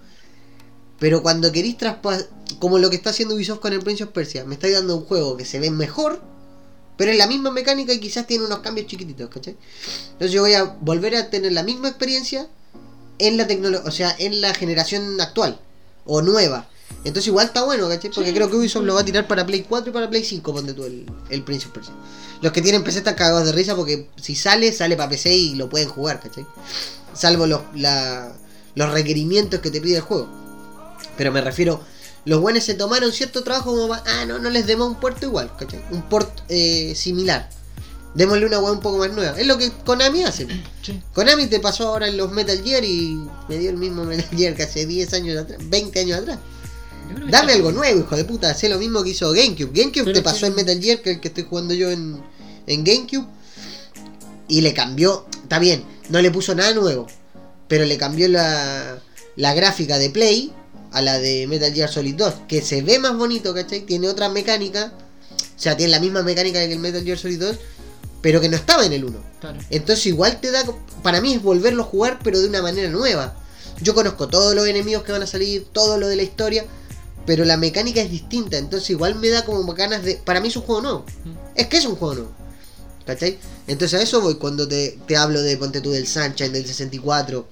Pero 0.99 1.21
cuando 1.23 1.51
queréis 1.51 1.77
traspa- 1.77 2.25
como 2.59 2.77
lo 2.77 2.89
que 2.89 2.95
está 2.95 3.09
haciendo 3.11 3.35
Ubisoft 3.35 3.59
con 3.59 3.73
el 3.73 3.79
Prince 3.79 4.03
of 4.03 4.11
Persia. 4.11 4.43
Me 4.45 4.55
está 4.55 4.69
dando 4.69 4.95
un 4.97 5.05
juego 5.05 5.37
que 5.37 5.45
se 5.45 5.59
ve 5.59 5.69
mejor, 5.71 6.21
pero 6.97 7.11
es 7.11 7.17
la 7.17 7.27
misma 7.27 7.51
mecánica 7.51 7.93
y 7.93 7.99
quizás 7.99 8.27
tiene 8.27 8.45
unos 8.45 8.59
cambios 8.59 8.87
chiquititos, 8.87 9.29
¿cachai? 9.29 9.55
Entonces 10.13 10.31
yo 10.31 10.41
voy 10.41 10.53
a 10.53 10.63
volver 10.81 11.15
a 11.15 11.29
tener 11.29 11.51
la 11.51 11.63
misma 11.63 11.87
experiencia 11.89 12.47
en 13.19 13.37
la 13.37 13.47
tecnología, 13.47 13.87
o 13.87 13.91
sea, 13.91 14.15
en 14.19 14.41
la 14.41 14.53
generación 14.53 15.19
actual 15.21 15.59
o 16.05 16.21
nueva. 16.21 16.67
Entonces 17.05 17.27
igual 17.27 17.47
está 17.47 17.63
bueno, 17.63 17.89
¿cachai? 17.89 18.11
Porque 18.11 18.29
Sí. 18.29 18.35
creo 18.35 18.49
que 18.49 18.55
Ubisoft 18.57 18.83
lo 18.85 18.93
va 18.93 19.01
a 19.01 19.05
tirar 19.05 19.27
para 19.27 19.45
Play 19.45 19.65
4 19.67 19.89
y 19.89 19.93
para 19.93 20.09
Play 20.09 20.23
5, 20.23 20.53
ponte 20.53 20.73
tú 20.73 20.83
el, 20.85 21.05
el 21.29 21.43
Prince 21.43 21.65
of 21.67 21.73
Persia. 21.73 21.93
Los 22.41 22.51
que 22.51 22.61
tienen 22.61 22.83
PC 22.83 22.99
están 22.99 23.15
cagados 23.15 23.45
de 23.45 23.51
risa 23.53 23.75
porque 23.75 24.09
si 24.21 24.35
sale, 24.35 24.71
sale 24.71 24.95
para 24.95 25.09
PC 25.09 25.33
y 25.33 25.55
lo 25.55 25.69
pueden 25.69 25.89
jugar, 25.89 26.19
¿cachai? 26.19 26.45
Salvo 27.13 27.47
los, 27.47 27.61
la- 27.75 28.33
los 28.75 28.91
requerimientos 28.91 29.59
que 29.61 29.71
te 29.71 29.81
pide 29.81 29.97
el 29.97 30.01
juego. 30.01 30.27
Pero 31.17 31.31
me 31.31 31.41
refiero, 31.41 31.81
los 32.25 32.39
buenos 32.41 32.63
se 32.63 32.73
tomaron 32.73 33.11
cierto 33.11 33.43
trabajo 33.43 33.71
como 33.71 33.87
para, 33.89 34.03
ah, 34.05 34.25
no, 34.25 34.39
no 34.39 34.49
les 34.49 34.65
demos 34.65 34.87
un 34.87 34.95
puerto 34.99 35.25
igual, 35.25 35.51
¿cachai? 35.57 35.83
Un 35.91 36.03
port 36.03 36.39
eh, 36.49 36.93
similar. 36.95 37.49
Démosle 38.15 38.45
una 38.45 38.59
weá 38.59 38.71
un 38.71 38.79
poco 38.79 38.99
más 38.99 39.11
nueva. 39.11 39.37
Es 39.39 39.47
lo 39.47 39.57
que 39.57 39.71
Konami 39.71 40.23
hace. 40.23 40.47
Sí. 40.83 41.01
Konami 41.13 41.47
te 41.47 41.59
pasó 41.59 41.87
ahora 41.87 42.07
en 42.07 42.15
los 42.15 42.31
Metal 42.31 42.61
Gear 42.63 42.83
y 42.85 43.17
me 43.49 43.57
dio 43.57 43.71
el 43.71 43.77
mismo 43.77 44.03
Metal 44.05 44.29
Gear 44.37 44.55
que 44.55 44.63
hace 44.63 44.85
10 44.85 45.13
años 45.13 45.37
atrás, 45.37 45.59
20 45.67 45.99
años 45.99 46.19
atrás. 46.19 46.37
Dame 47.29 47.53
algo 47.53 47.71
nuevo, 47.71 47.99
hijo 48.01 48.15
de 48.15 48.23
puta. 48.23 48.51
Hacé 48.51 48.69
lo 48.69 48.77
mismo 48.77 49.03
que 49.03 49.09
hizo 49.09 49.31
GameCube. 49.31 49.71
GameCube 49.73 50.03
Pero 50.05 50.13
te 50.13 50.21
pasó 50.21 50.41
que- 50.41 50.45
el 50.47 50.53
Metal 50.53 50.79
Gear, 50.81 51.01
que 51.01 51.09
es 51.09 51.15
el 51.15 51.21
que 51.21 51.27
estoy 51.29 51.45
jugando 51.49 51.73
yo 51.73 51.89
en, 51.89 52.21
en 52.67 52.83
GameCube. 52.83 53.25
Y 54.47 54.61
le 54.61 54.73
cambió. 54.73 55.25
Está 55.43 55.57
bien, 55.59 55.83
no 56.09 56.21
le 56.21 56.31
puso 56.31 56.53
nada 56.55 56.73
nuevo. 56.73 57.07
Pero 57.67 57.85
le 57.85 57.97
cambió 57.97 58.27
la, 58.27 58.99
la 59.35 59.53
gráfica 59.55 59.97
de 59.97 60.09
Play 60.11 60.53
a 60.93 61.01
la 61.01 61.19
de 61.19 61.47
Metal 61.47 61.73
Gear 61.73 61.91
Solid 61.91 62.15
2. 62.15 62.33
Que 62.47 62.61
se 62.61 62.81
ve 62.81 62.99
más 62.99 63.17
bonito, 63.17 63.53
¿cachai? 63.53 63.81
Tiene 63.81 64.07
otra 64.07 64.29
mecánica. 64.29 64.93
O 65.31 65.59
sea, 65.59 65.75
tiene 65.75 65.91
la 65.91 65.99
misma 65.99 66.21
mecánica 66.21 66.59
que 66.59 66.73
el 66.73 66.79
Metal 66.79 67.03
Gear 67.03 67.17
Solid 67.17 67.39
2. 67.39 67.55
Pero 68.21 68.39
que 68.39 68.47
no 68.47 68.55
estaba 68.55 68.85
en 68.85 68.93
el 68.93 69.03
1. 69.03 69.19
Claro. 69.41 69.59
Entonces 69.69 70.05
igual 70.05 70.39
te 70.39 70.51
da... 70.51 70.63
Para 71.01 71.19
mí 71.19 71.33
es 71.33 71.41
volverlo 71.41 71.83
a 71.83 71.85
jugar 71.85 72.19
pero 72.23 72.39
de 72.39 72.47
una 72.47 72.61
manera 72.61 72.89
nueva. 72.89 73.35
Yo 73.81 73.93
conozco 73.93 74.27
todos 74.29 74.55
los 74.55 74.65
enemigos 74.67 75.03
que 75.03 75.11
van 75.11 75.23
a 75.23 75.27
salir, 75.27 75.65
todo 75.73 75.97
lo 75.97 76.07
de 76.07 76.15
la 76.15 76.23
historia, 76.23 76.65
pero 77.25 77.43
la 77.43 77.57
mecánica 77.57 77.99
es 78.01 78.11
distinta. 78.11 78.57
Entonces 78.57 78.91
igual 78.91 79.15
me 79.15 79.29
da 79.29 79.43
como 79.43 79.73
ganas 79.73 80.03
de... 80.03 80.15
Para 80.15 80.39
mí 80.39 80.47
es 80.47 80.55
un 80.55 80.61
juego 80.61 80.81
nuevo. 80.81 81.05
Mm. 81.25 81.31
Es 81.55 81.67
que 81.67 81.77
es 81.77 81.85
un 81.85 81.95
juego 81.95 82.13
nuevo. 82.13 82.31
¿Cachai? 83.05 83.37
Entonces 83.67 83.99
a 83.99 84.03
eso 84.03 84.21
voy 84.21 84.35
cuando 84.35 84.67
te, 84.67 84.97
te 85.07 85.17
hablo 85.17 85.41
de 85.41 85.57
Ponte 85.57 85.81
tú 85.81 85.91
del 85.91 86.07
Sunshine, 86.07 86.53
del 86.53 86.65
64. 86.65 87.45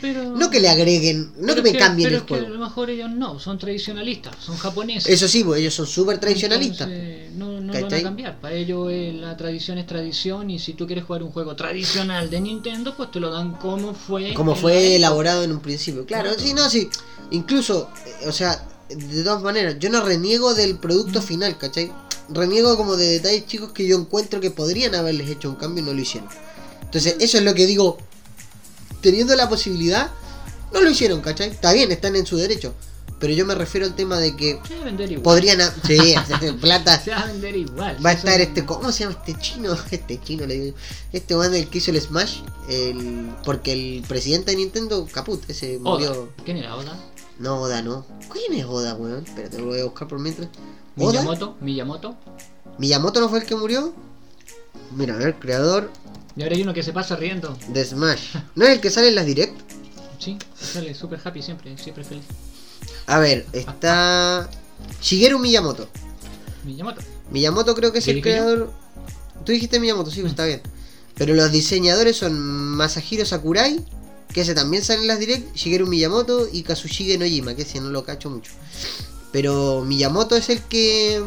Pero... 0.00 0.24
No 0.36 0.50
que 0.50 0.60
le 0.60 0.68
agreguen, 0.68 1.32
no 1.38 1.54
que 1.54 1.62
me 1.62 1.72
cambien 1.76 2.08
pero 2.08 2.20
el 2.20 2.26
que 2.26 2.34
a 2.34 2.38
juego. 2.38 2.54
lo 2.54 2.60
mejor 2.64 2.90
ellos 2.90 3.10
no, 3.10 3.38
son 3.38 3.58
tradicionalistas, 3.58 4.36
son 4.44 4.56
japoneses. 4.56 5.10
Eso 5.10 5.26
sí, 5.28 5.42
pues 5.44 5.60
ellos 5.60 5.74
son 5.74 5.86
súper 5.86 6.18
tradicionalistas. 6.18 6.88
Entonces, 6.88 7.32
no, 7.32 7.60
no 7.60 7.72
lo 7.72 7.80
van 7.82 7.94
a 7.94 8.02
cambiar. 8.02 8.40
Para 8.40 8.54
ellos 8.54 8.88
eh, 8.90 9.12
la 9.18 9.36
tradición 9.36 9.78
es 9.78 9.86
tradición 9.86 10.50
y 10.50 10.58
si 10.58 10.74
tú 10.74 10.86
quieres 10.86 11.04
jugar 11.04 11.22
un 11.22 11.30
juego 11.32 11.56
tradicional 11.56 12.28
de 12.30 12.40
Nintendo, 12.40 12.94
pues 12.96 13.10
te 13.10 13.20
lo 13.20 13.30
dan 13.30 13.52
como 13.54 13.94
fue. 13.94 14.34
como 14.34 14.54
fue 14.54 14.96
elaborado 14.96 15.42
en 15.44 15.52
un 15.52 15.60
principio. 15.60 16.04
Claro, 16.06 16.30
Claro. 16.34 16.40
sí, 16.40 16.52
no, 16.54 16.68
sí. 16.68 16.88
Incluso, 17.30 17.90
eh, 18.06 18.28
o 18.28 18.32
sea, 18.32 18.66
de 18.88 19.24
todas 19.24 19.42
maneras, 19.42 19.76
yo 19.80 19.90
no 19.90 20.04
reniego 20.04 20.54
del 20.54 20.78
producto 20.78 21.20
final, 21.22 21.58
¿cachai? 21.58 21.90
Reniego 22.28 22.76
como 22.76 22.96
de 22.96 23.06
detalles 23.06 23.46
chicos 23.46 23.72
que 23.72 23.86
yo 23.86 23.96
encuentro 23.98 24.40
que 24.40 24.50
podrían 24.50 24.94
haberles 24.94 25.28
hecho 25.30 25.48
un 25.48 25.56
cambio 25.56 25.82
y 25.82 25.86
no 25.86 25.92
lo 25.94 26.00
hicieron. 26.00 26.28
Entonces, 26.82 27.16
eso 27.20 27.38
es 27.38 27.44
lo 27.44 27.54
que 27.54 27.66
digo. 27.66 27.98
Teniendo 29.06 29.36
la 29.36 29.48
posibilidad, 29.48 30.10
no 30.72 30.80
lo 30.80 30.90
hicieron, 30.90 31.20
¿cachai? 31.20 31.48
Está 31.48 31.72
bien, 31.72 31.92
están 31.92 32.16
en 32.16 32.26
su 32.26 32.36
derecho. 32.36 32.74
Pero 33.20 33.32
yo 33.34 33.46
me 33.46 33.54
refiero 33.54 33.86
al 33.86 33.94
tema 33.94 34.18
de 34.18 34.34
que 34.34 34.58
Se 34.66 34.74
va 34.74 34.82
a 34.82 34.84
vender 34.86 35.12
igual. 35.12 35.22
podrían... 35.22 35.60
ha- 35.60 35.72
Sí, 35.86 36.16
plata. 36.60 37.00
Se 37.00 37.12
va 37.12 37.18
a 37.20 37.26
vender 37.26 37.54
igual. 37.56 38.04
Va 38.04 38.10
a 38.10 38.12
estar 38.14 38.40
este, 38.40 38.66
¿cómo 38.66 38.90
se 38.90 39.04
llama 39.04 39.16
este 39.24 39.40
chino? 39.40 39.76
Este 39.92 40.20
chino 40.20 40.44
le 40.44 40.58
digo. 40.58 40.76
Este 41.12 41.36
man 41.36 41.54
el 41.54 41.68
que 41.68 41.78
hizo 41.78 41.92
el 41.92 42.00
Smash, 42.00 42.40
el, 42.68 43.30
porque 43.44 43.72
el 43.74 44.02
presidente 44.08 44.50
de 44.50 44.56
Nintendo, 44.56 45.06
Caput, 45.12 45.48
ese 45.48 45.76
Oda. 45.76 45.90
murió. 45.92 46.32
¿Quién 46.44 46.56
era 46.56 46.74
Oda? 46.74 46.98
No, 47.38 47.60
Oda 47.60 47.80
no. 47.80 48.04
¿Quién 48.32 48.54
es 48.58 48.66
Oda, 48.66 48.96
weón? 48.96 49.24
Espérate, 49.24 49.58
lo 49.60 49.66
voy 49.66 49.78
a 49.78 49.84
buscar 49.84 50.08
por 50.08 50.18
mientras. 50.18 50.48
¿Oda? 50.98 51.12
Miyamoto. 51.12 51.56
Miyamoto. 51.60 52.16
¿Miyamoto 52.78 53.20
no 53.20 53.28
fue 53.28 53.38
el 53.38 53.46
que 53.46 53.54
murió? 53.54 53.94
Mira, 54.96 55.14
a 55.14 55.18
ver, 55.18 55.36
creador 55.36 55.90
Y 56.36 56.42
ahora 56.42 56.54
hay 56.54 56.62
uno 56.62 56.74
que 56.74 56.82
se 56.82 56.92
pasa 56.92 57.16
riendo. 57.16 57.56
de 57.68 57.84
Smash. 57.84 58.36
¿No 58.54 58.64
es 58.66 58.72
el 58.72 58.80
que 58.80 58.90
sale 58.90 59.08
en 59.08 59.14
las 59.14 59.26
direct? 59.26 59.54
Sí, 60.18 60.36
sale 60.60 60.94
súper 60.94 61.20
happy 61.24 61.42
siempre, 61.42 61.76
siempre 61.78 62.04
feliz. 62.04 62.24
A 63.06 63.18
ver, 63.18 63.46
está 63.52 64.48
Shigeru 65.00 65.38
Miyamoto. 65.38 65.88
Miyamoto. 66.64 67.00
Miyamoto 67.30 67.74
creo 67.74 67.92
que 67.92 67.98
es 67.98 68.04
¿Qué 68.04 68.10
el 68.12 68.16
yo? 68.18 68.22
creador. 68.22 68.72
Tú 69.44 69.52
dijiste 69.52 69.78
Miyamoto, 69.80 70.10
sí, 70.10 70.20
pues 70.20 70.32
está 70.32 70.44
bien. 70.44 70.60
Pero 71.14 71.34
los 71.34 71.50
diseñadores 71.52 72.16
son 72.16 72.38
Masahiro 72.38 73.24
Sakurai, 73.24 73.82
que 74.32 74.42
ese 74.42 74.54
también 74.54 74.84
sale 74.84 75.02
en 75.02 75.08
las 75.08 75.18
direct, 75.18 75.54
Shigeru 75.54 75.86
Miyamoto 75.86 76.48
y 76.52 76.62
Kazushige 76.62 77.16
Nojima, 77.16 77.54
que 77.54 77.62
ese 77.62 77.80
no 77.80 77.90
lo 77.90 78.04
cacho 78.04 78.28
mucho. 78.28 78.52
Pero 79.32 79.82
Miyamoto 79.86 80.36
es 80.36 80.50
el 80.50 80.60
que. 80.62 81.22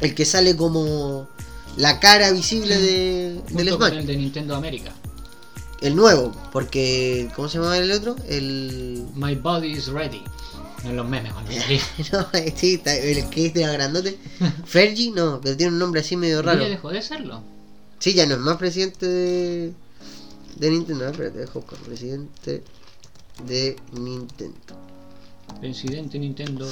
el 0.00 0.14
que 0.14 0.24
sale 0.24 0.56
como 0.56 1.28
la 1.76 2.00
cara 2.00 2.30
visible 2.32 2.76
de, 2.78 3.40
del 3.50 3.70
Junto 3.70 3.78
con 3.78 3.88
Smash. 3.88 4.00
el 4.00 4.06
de 4.06 4.16
Nintendo 4.16 4.54
América. 4.56 4.92
El 5.80 5.94
nuevo, 5.94 6.32
porque. 6.52 7.28
¿Cómo 7.36 7.48
se 7.48 7.58
llama 7.58 7.76
el 7.76 7.92
otro? 7.92 8.16
El. 8.28 9.04
My 9.14 9.34
body 9.34 9.72
is 9.72 9.88
ready. 9.88 10.22
En 10.84 10.94
los 10.96 11.08
memes, 11.08 11.32
no, 12.12 12.26
sí, 12.54 12.74
está- 12.74 12.94
el 12.96 13.28
que 13.28 13.46
es 13.46 13.54
de 13.54 13.62
la 13.66 13.72
grandote. 13.72 14.16
Fergie, 14.66 15.10
no, 15.10 15.40
pero 15.42 15.56
tiene 15.56 15.72
un 15.72 15.78
nombre 15.78 16.00
así 16.00 16.16
medio 16.16 16.42
raro. 16.42 16.62
Ya 16.62 16.68
dejó 16.68 16.90
de 16.90 17.02
serlo. 17.02 17.42
Sí, 17.98 18.14
ya 18.14 18.24
no 18.26 18.34
es 18.34 18.40
más 18.40 18.56
presidente 18.56 19.06
de, 19.06 19.72
de 20.56 20.70
Nintendo. 20.70 21.00
Ver, 21.04 21.10
Espérate, 21.12 21.38
dejo 21.38 21.60
buscar. 21.60 21.78
Presidente 21.80 22.62
de 23.46 23.76
Nintendo. 23.98 24.56
Presidente 25.60 26.18
Nintendo. 26.18 26.68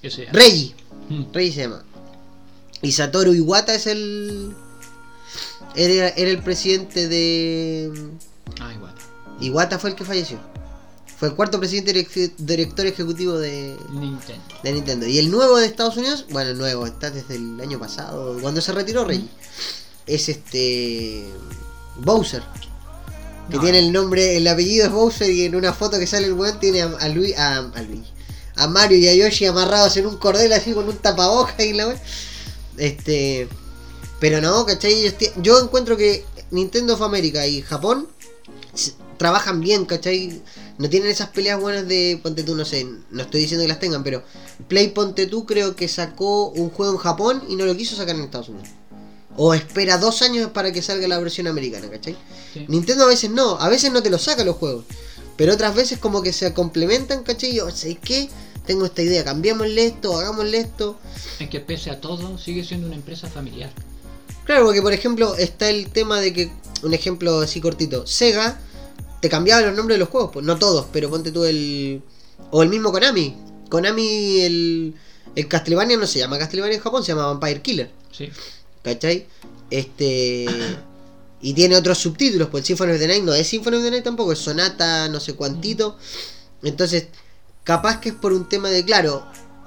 Que 0.00 0.10
sea. 0.10 0.30
Reggie. 0.32 0.74
Mm. 1.08 1.22
Reggie 1.32 1.52
se 1.52 1.60
llama. 1.62 1.82
Y 2.82 2.92
Satoru 2.92 3.32
Iwata 3.32 3.74
es 3.74 3.86
el. 3.86 4.54
Era, 5.74 6.08
era 6.10 6.30
el 6.30 6.42
presidente 6.42 7.08
de. 7.08 7.92
Ah, 8.60 8.72
igual. 8.74 8.94
Iwata 9.40 9.78
fue 9.78 9.90
el 9.90 9.96
que 9.96 10.04
falleció. 10.04 10.38
Fue 11.18 11.28
el 11.28 11.34
cuarto 11.36 11.60
presidente 11.60 11.94
direc- 11.94 12.34
director 12.36 12.84
ejecutivo 12.84 13.38
de, 13.38 13.76
Nintendo. 13.92 14.42
de 14.64 14.72
Nintendo. 14.72 15.06
Y 15.06 15.18
el 15.18 15.30
nuevo 15.30 15.56
de 15.58 15.66
Estados 15.66 15.96
Unidos, 15.96 16.26
bueno, 16.30 16.50
el 16.50 16.58
nuevo, 16.58 16.84
está 16.84 17.10
desde 17.12 17.36
el 17.36 17.60
año 17.60 17.78
pasado, 17.78 18.36
cuando 18.40 18.60
se 18.60 18.72
retiró 18.72 19.04
Reggie. 19.04 19.28
Es 20.06 20.28
este. 20.28 21.24
Bowser. 21.98 22.42
Que 23.48 23.56
No. 23.56 23.62
tiene 23.62 23.78
el 23.78 23.92
nombre, 23.92 24.36
el 24.36 24.48
apellido 24.48 24.86
es 24.86 24.92
Bowser 24.92 25.30
y 25.30 25.44
en 25.44 25.54
una 25.54 25.72
foto 25.72 25.98
que 25.98 26.06
sale 26.08 26.26
el 26.26 26.32
weón 26.32 26.58
tiene 26.58 26.82
a, 26.82 26.86
a 26.86 27.08
Luis, 27.08 27.36
a, 27.38 27.58
a 27.58 27.82
Luis, 27.82 28.08
a 28.56 28.66
Mario 28.66 28.98
y 28.98 29.08
a 29.08 29.14
Yoshi 29.14 29.46
amarrados 29.46 29.96
en 29.96 30.06
un 30.06 30.16
cordel 30.16 30.52
así 30.52 30.72
con 30.72 30.88
un 30.88 30.96
tapabocas 30.96 31.60
y 31.60 31.72
la 31.72 31.86
weón. 31.88 32.00
Este. 32.76 33.48
Pero 34.20 34.40
no, 34.40 34.64
¿cachai? 34.64 35.12
Yo 35.42 35.60
encuentro 35.60 35.96
que 35.96 36.24
Nintendo 36.50 36.94
of 36.94 37.02
America 37.02 37.46
y 37.46 37.62
Japón 37.62 38.08
trabajan 39.16 39.60
bien, 39.60 39.84
¿cachai? 39.84 40.42
No 40.78 40.88
tienen 40.88 41.10
esas 41.10 41.28
peleas 41.28 41.60
buenas 41.60 41.86
de 41.86 42.18
Ponte 42.22 42.42
tú, 42.42 42.54
no 42.54 42.64
sé, 42.64 42.86
no 43.10 43.22
estoy 43.22 43.42
diciendo 43.42 43.62
que 43.62 43.68
las 43.68 43.78
tengan, 43.78 44.02
pero 44.02 44.22
Play 44.68 44.88
Ponte 44.88 45.26
tú 45.26 45.46
creo 45.46 45.76
que 45.76 45.86
sacó 45.88 46.48
un 46.48 46.70
juego 46.70 46.92
en 46.92 46.98
Japón 46.98 47.42
y 47.48 47.56
no 47.56 47.64
lo 47.64 47.76
quiso 47.76 47.94
sacar 47.94 48.16
en 48.16 48.22
Estados 48.22 48.48
Unidos. 48.48 48.68
O 49.36 49.54
espera 49.54 49.96
dos 49.98 50.22
años 50.22 50.50
para 50.50 50.72
que 50.72 50.82
salga 50.82 51.08
la 51.08 51.18
versión 51.18 51.46
americana, 51.46 51.88
¿cachai? 51.88 52.16
Sí. 52.52 52.66
Nintendo 52.68 53.04
a 53.04 53.08
veces 53.08 53.30
no, 53.30 53.58
a 53.60 53.68
veces 53.68 53.92
no 53.92 54.02
te 54.02 54.10
lo 54.10 54.18
saca 54.18 54.44
los 54.44 54.56
juegos. 54.56 54.84
Pero 55.36 55.54
otras 55.54 55.74
veces 55.74 55.98
como 55.98 56.22
que 56.22 56.32
se 56.32 56.52
complementan, 56.52 57.22
¿cachai? 57.22 57.54
Yo, 57.54 57.70
¿sabes 57.70 57.98
qué? 58.02 58.28
Tengo 58.66 58.84
esta 58.86 59.02
idea, 59.02 59.24
cambiémosle 59.24 59.86
esto, 59.86 60.16
hagámosle 60.16 60.58
esto. 60.58 60.98
Es 61.40 61.48
que 61.48 61.60
pese 61.60 61.90
a 61.90 62.00
todo, 62.00 62.38
sigue 62.38 62.64
siendo 62.64 62.86
una 62.86 62.96
empresa 62.96 63.28
familiar. 63.28 63.70
Claro, 64.44 64.66
porque 64.66 64.82
por 64.82 64.92
ejemplo 64.92 65.36
está 65.36 65.68
el 65.68 65.90
tema 65.90 66.20
de 66.20 66.32
que, 66.32 66.52
un 66.82 66.94
ejemplo 66.94 67.40
así 67.40 67.60
cortito, 67.60 68.06
Sega 68.06 68.60
te 69.20 69.28
cambiaba 69.28 69.62
los 69.62 69.74
nombres 69.76 69.96
de 69.96 70.00
los 70.00 70.08
juegos, 70.08 70.30
pues 70.32 70.44
no 70.44 70.58
todos, 70.58 70.86
pero 70.92 71.10
ponte 71.10 71.30
tú 71.30 71.44
el... 71.44 72.02
O 72.50 72.62
el 72.62 72.68
mismo 72.68 72.92
Konami. 72.92 73.36
Konami, 73.68 74.40
el, 74.40 74.94
el 75.34 75.48
Castlevania 75.48 75.96
no 75.96 76.06
se 76.06 76.18
llama 76.18 76.38
Castlevania 76.38 76.76
en 76.76 76.82
Japón, 76.82 77.02
se 77.02 77.12
llama 77.12 77.26
Vampire 77.26 77.62
Killer. 77.62 77.90
Sí. 78.10 78.28
¿Cachai? 78.82 79.26
Este. 79.70 80.46
Y 81.40 81.54
tiene 81.54 81.76
otros 81.76 81.98
subtítulos, 81.98 82.48
pues 82.50 82.62
el 82.62 82.66
Symphony 82.66 82.92
of 82.92 82.98
the 82.98 83.08
Night 83.08 83.24
no 83.24 83.32
es 83.32 83.46
Symphony 83.46 83.76
of 83.76 83.82
the 83.84 83.90
Night 83.90 84.04
tampoco, 84.04 84.32
es 84.32 84.38
Sonata, 84.38 85.08
no 85.08 85.20
sé 85.20 85.34
cuantito. 85.34 85.96
Entonces, 86.62 87.06
capaz 87.64 88.00
que 88.00 88.10
es 88.10 88.14
por 88.14 88.32
un 88.32 88.48
tema 88.48 88.68
de, 88.68 88.84
claro, 88.84 89.26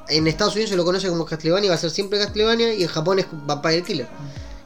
en 0.10 0.28
Estados 0.28 0.54
Unidos 0.54 0.70
se 0.72 0.76
lo 0.76 0.86
conoce 0.86 1.10
como 1.10 1.26
Castlevania, 1.26 1.70
va 1.70 1.76
a 1.76 1.80
ser 1.80 1.92
siempre 1.92 2.20
Castlevania, 2.20 2.74
y 2.74 2.84
en 2.84 2.90
Japón 2.90 3.20
es 3.20 3.26
Vampire 3.32 3.84
Killer. 3.84 4.08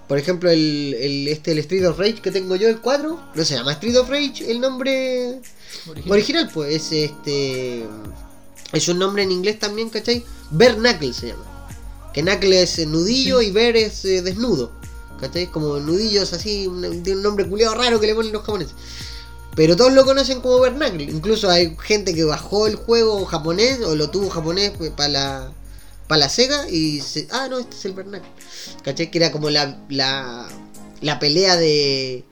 Por 0.07 0.17
ejemplo, 0.17 0.49
el, 0.49 0.95
el, 0.99 1.27
este, 1.27 1.51
el 1.51 1.59
Street 1.59 1.87
of 1.87 1.99
Rage 1.99 2.15
que 2.15 2.31
tengo 2.31 2.55
yo, 2.55 2.67
el 2.67 2.81
4, 2.81 3.19
no 3.35 3.45
se 3.45 3.55
llama 3.55 3.73
Street 3.73 3.95
of 3.97 4.09
Rage 4.09 4.49
el 4.49 4.59
nombre 4.59 5.39
Original. 5.87 6.11
original, 6.11 6.49
pues 6.53 6.75
es 6.75 6.91
este. 6.91 7.85
Es 8.71 8.87
un 8.87 8.99
nombre 8.99 9.23
en 9.23 9.31
inglés 9.31 9.59
también, 9.59 9.89
¿cachai? 9.89 10.23
Bear 10.51 10.75
Knuckle 10.75 11.13
se 11.13 11.27
llama. 11.27 11.45
Que 12.13 12.21
Knuckle 12.21 12.63
es 12.63 12.87
nudillo 12.87 13.41
y 13.41 13.51
Bear 13.51 13.75
es 13.77 14.03
eh, 14.05 14.21
desnudo. 14.21 14.71
¿Cachai? 15.19 15.47
Como 15.47 15.79
nudillos 15.79 16.33
así, 16.33 16.65
un, 16.65 16.81
tiene 17.03 17.17
un 17.17 17.23
nombre 17.23 17.47
culiado 17.47 17.75
raro 17.75 17.99
que 17.99 18.07
le 18.07 18.15
ponen 18.15 18.31
los 18.31 18.41
japoneses. 18.41 18.73
Pero 19.55 19.75
todos 19.75 19.93
lo 19.93 20.05
conocen 20.05 20.41
como 20.41 20.59
Bear 20.59 20.75
Knuckle. 20.75 21.03
Incluso 21.03 21.49
hay 21.49 21.75
gente 21.81 22.13
que 22.13 22.23
bajó 22.23 22.67
el 22.67 22.75
juego 22.75 23.25
japonés 23.25 23.81
o 23.81 23.95
lo 23.95 24.09
tuvo 24.09 24.29
japonés 24.29 24.71
para 24.95 25.09
la, 25.09 25.51
para 26.07 26.19
la 26.19 26.29
Sega 26.29 26.69
y 26.69 27.01
se, 27.01 27.27
ah, 27.31 27.47
no, 27.49 27.59
este 27.59 27.75
es 27.75 27.85
el 27.85 27.93
Bear 27.93 28.07
Knuckle. 28.07 28.29
¿Cachai? 28.83 29.11
Que 29.11 29.17
era 29.17 29.31
como 29.31 29.49
la, 29.49 29.79
la, 29.89 30.47
la 31.01 31.19
pelea 31.19 31.57
de, 31.57 32.23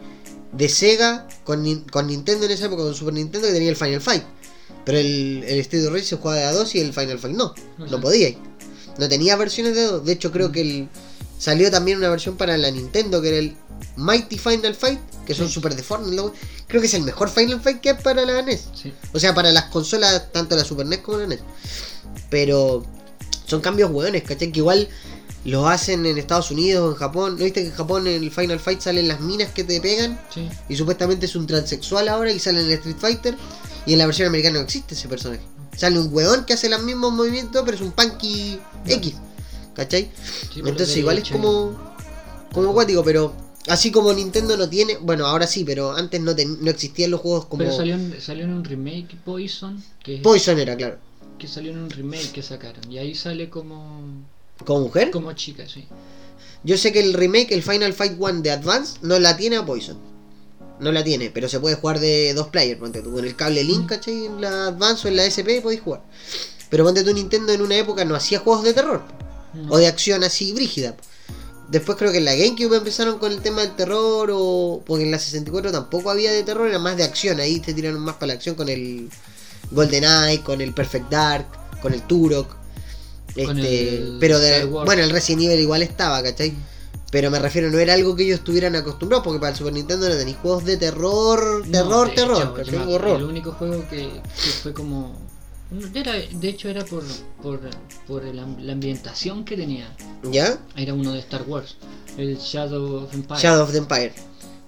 de 0.53 0.69
Sega 0.69 1.27
con, 1.43 1.81
con 1.91 2.07
Nintendo 2.07 2.45
en 2.45 2.51
esa 2.51 2.65
época, 2.65 2.83
con 2.83 2.95
Super 2.95 3.13
Nintendo, 3.13 3.47
que 3.47 3.53
tenía 3.53 3.69
el 3.69 3.75
Final 3.75 4.01
Fight. 4.01 4.23
Pero 4.85 4.99
el, 4.99 5.43
el 5.45 5.59
Street 5.59 5.89
Race 5.89 6.05
se 6.05 6.15
jugaba 6.15 6.39
de 6.39 6.45
a 6.45 6.53
2 6.53 6.75
y 6.75 6.79
el 6.79 6.93
Final 6.93 7.19
Fight 7.19 7.35
no. 7.35 7.53
No 7.77 7.99
podía. 7.99 8.29
No 8.97 9.09
tenía 9.09 9.35
versiones 9.35 9.75
de 9.75 9.83
2. 9.83 10.05
De 10.05 10.13
hecho, 10.13 10.31
creo 10.31 10.51
que 10.51 10.61
el, 10.61 10.89
salió 11.37 11.69
también 11.69 11.97
una 11.97 12.09
versión 12.09 12.37
para 12.37 12.57
la 12.57 12.71
Nintendo, 12.71 13.21
que 13.21 13.27
era 13.27 13.37
el 13.37 13.55
Mighty 13.95 14.37
Final 14.37 14.75
Fight, 14.75 14.99
que 15.25 15.33
son 15.33 15.47
Sí. 15.47 15.53
super 15.53 15.75
deformes. 15.75 16.19
Creo 16.67 16.81
que 16.81 16.87
es 16.87 16.93
el 16.93 17.03
mejor 17.03 17.29
Final 17.29 17.61
Fight 17.61 17.79
que 17.81 17.89
hay 17.91 17.95
para 18.01 18.25
la 18.25 18.41
NES. 18.41 18.65
Sí. 18.73 18.93
O 19.13 19.19
sea, 19.19 19.33
para 19.33 19.51
las 19.51 19.65
consolas, 19.65 20.31
tanto 20.31 20.55
la 20.55 20.63
Super 20.63 20.85
NES 20.85 20.99
como 20.99 21.17
la 21.19 21.27
NES. 21.27 21.39
Pero 22.29 22.85
son 23.45 23.61
cambios 23.61 23.91
hueones, 23.91 24.23
¿cachai? 24.23 24.51
Que 24.51 24.59
igual 24.59 24.87
los 25.45 25.65
hacen 25.69 26.05
en 26.05 26.17
Estados 26.17 26.51
Unidos, 26.51 26.93
en 26.93 26.99
Japón. 26.99 27.37
¿No 27.37 27.43
viste 27.45 27.61
que 27.61 27.67
en 27.69 27.73
Japón 27.75 28.05
en 28.07 28.23
el 28.23 28.31
Final 28.31 28.59
Fight 28.59 28.81
salen 28.81 29.07
las 29.07 29.19
minas 29.21 29.51
que 29.53 29.63
te 29.63 29.79
pegan? 29.79 30.19
Sí. 30.33 30.49
Y 30.69 30.75
supuestamente 30.75 31.25
es 31.25 31.35
un 31.35 31.47
transexual 31.47 32.07
ahora 32.09 32.31
y 32.31 32.39
sale 32.39 32.59
en 32.61 32.65
el 32.67 32.71
Street 32.73 32.97
Fighter. 32.99 33.37
Y 33.85 33.93
en 33.93 33.99
la 33.99 34.05
versión 34.05 34.27
americana 34.27 34.59
no 34.59 34.65
existe 34.65 34.93
ese 34.93 35.07
personaje. 35.07 35.41
Sale 35.77 35.97
un 35.99 36.13
hueón 36.13 36.43
que 36.45 36.53
hace 36.53 36.67
los 36.69 36.81
mismos 36.83 37.13
movimientos, 37.13 37.61
pero 37.63 37.75
es 37.77 37.81
un 37.81 37.91
punky 37.91 38.59
X. 38.85 39.13
¿Cachai? 39.75 40.11
Sí, 40.53 40.59
Entonces 40.59 40.97
igual 40.97 41.19
es 41.19 41.29
como 41.29 41.87
como 42.51 42.71
acuático, 42.71 43.03
pero 43.03 43.33
así 43.67 43.91
como 43.91 44.13
Nintendo 44.13 44.55
no 44.57 44.69
tiene, 44.69 44.97
bueno, 44.97 45.25
ahora 45.25 45.47
sí, 45.47 45.63
pero 45.63 45.91
antes 45.93 46.19
no, 46.21 46.35
ten- 46.35 46.57
no 46.63 46.69
existían 46.71 47.11
los 47.11 47.21
juegos 47.21 47.45
como 47.45 47.63
Pero 47.63 47.75
salió, 47.75 47.95
en- 47.95 48.19
salió 48.21 48.43
en 48.45 48.53
un 48.53 48.63
remake 48.63 49.15
Poison, 49.25 49.83
que, 50.03 50.17
Poison 50.17 50.57
era, 50.59 50.75
claro. 50.75 50.97
que 51.37 51.47
salió 51.47 51.71
en 51.71 51.79
un 51.79 51.89
remake 51.89 52.31
que 52.31 52.41
sacaron. 52.43 52.91
Y 52.91 52.97
ahí 52.97 53.13
sale 53.15 53.49
como, 53.49 54.01
¿Como 54.65 54.81
mujer? 54.81 55.11
como 55.11 55.31
chica, 55.33 55.67
sí. 55.67 55.85
Yo 56.63 56.77
sé 56.77 56.91
que 56.91 56.99
el 56.99 57.13
remake, 57.13 57.51
el 57.53 57.63
Final 57.63 57.93
Fight 57.93 58.13
1 58.17 58.41
de 58.41 58.51
Advance, 58.51 58.97
no 59.01 59.19
la 59.19 59.37
tiene 59.37 59.57
a 59.57 59.65
Poison. 59.65 59.97
No 60.79 60.91
la 60.91 61.03
tiene, 61.03 61.29
pero 61.31 61.49
se 61.49 61.59
puede 61.59 61.75
jugar 61.75 61.99
de 61.99 62.33
dos 62.33 62.47
players. 62.47 62.79
Ponte 62.79 63.01
tú 63.01 63.11
con 63.11 63.25
el 63.25 63.35
cable 63.35 63.63
Link, 63.63 63.83
Mm. 63.83 63.87
¿cachai? 63.87 64.25
En 64.25 64.41
la 64.41 64.67
Advance 64.67 65.07
o 65.07 65.11
en 65.11 65.17
la 65.17 65.25
SP 65.25 65.61
podéis 65.61 65.81
jugar. 65.81 66.03
Pero 66.69 66.83
ponte 66.83 67.03
tú 67.03 67.13
Nintendo 67.13 67.51
en 67.53 67.61
una 67.61 67.77
época 67.77 68.03
no 68.05 68.13
hacía 68.15 68.39
juegos 68.39 68.63
de 68.63 68.73
terror. 68.73 69.01
Mm. 69.53 69.71
o 69.71 69.77
de 69.77 69.87
acción 69.87 70.23
así 70.25 70.51
brígida. 70.51 70.95
Después 71.69 71.97
creo 71.97 72.11
que 72.13 72.19
en 72.19 72.25
la 72.25 72.33
GameCube 72.35 72.77
empezaron 72.77 73.19
con 73.19 73.31
el 73.31 73.41
tema 73.41 73.61
del 73.61 73.75
terror, 73.75 74.29
o 74.33 74.81
porque 74.85 75.03
en 75.03 75.11
la 75.11 75.19
64 75.19 75.71
tampoco 75.71 76.09
había 76.09 76.31
de 76.31 76.43
terror, 76.43 76.67
era 76.67 76.79
más 76.79 76.95
de 76.95 77.03
acción. 77.03 77.39
Ahí 77.39 77.59
te 77.59 77.73
tiraron 77.73 77.99
más 78.01 78.15
para 78.15 78.27
la 78.27 78.33
acción 78.33 78.55
con 78.55 78.69
el 78.69 79.09
GoldenEye, 79.71 80.41
con 80.43 80.61
el 80.61 80.73
Perfect 80.73 81.09
Dark, 81.09 81.47
con 81.81 81.93
el 81.93 82.01
Turok. 82.03 82.47
Con 82.49 83.57
Este, 83.59 83.97
el 83.97 84.17
pero 84.19 84.39
de, 84.39 84.63
bueno, 84.65 85.03
el 85.03 85.09
Resident 85.11 85.43
Evil 85.43 85.59
igual 85.59 85.83
estaba, 85.83 86.23
¿cachai? 86.23 86.53
Pero 87.11 87.29
me 87.31 87.39
refiero, 87.39 87.69
no 87.69 87.77
era 87.79 87.93
algo 87.93 88.15
que 88.15 88.23
ellos 88.23 88.39
estuvieran 88.39 88.75
acostumbrados, 88.75 89.23
porque 89.23 89.39
para 89.39 89.51
el 89.51 89.57
Super 89.57 89.73
Nintendo 89.73 90.09
no 90.09 90.15
tenéis 90.15 90.37
juegos 90.41 90.65
de 90.65 90.75
terror, 90.77 91.65
No, 91.67 91.71
terror, 91.71 92.13
terror, 92.13 92.71
me- 92.71 92.93
horror. 92.95 93.17
El 93.17 93.23
único 93.25 93.51
juego 93.51 93.83
que, 93.89 93.97
que 93.97 94.49
fue 94.63 94.73
como. 94.73 95.15
Era, 95.93 96.13
de 96.13 96.47
hecho, 96.49 96.69
era 96.69 96.85
por, 96.85 97.03
por, 97.41 97.59
por 98.07 98.23
el 98.23 98.37
la 98.37 98.71
ambientación 98.73 99.43
que 99.43 99.57
tenía. 99.57 99.87
¿Ya? 100.31 100.57
Era 100.75 100.93
uno 100.93 101.11
de 101.11 101.19
Star 101.19 101.43
Wars, 101.45 101.75
el 102.17 102.37
Shadow 102.37 103.03
of 103.03 103.13
Empire. 103.13 103.39
Shadow 103.39 103.63
of 103.63 103.71
the 103.71 103.77
Empire. 103.79 104.13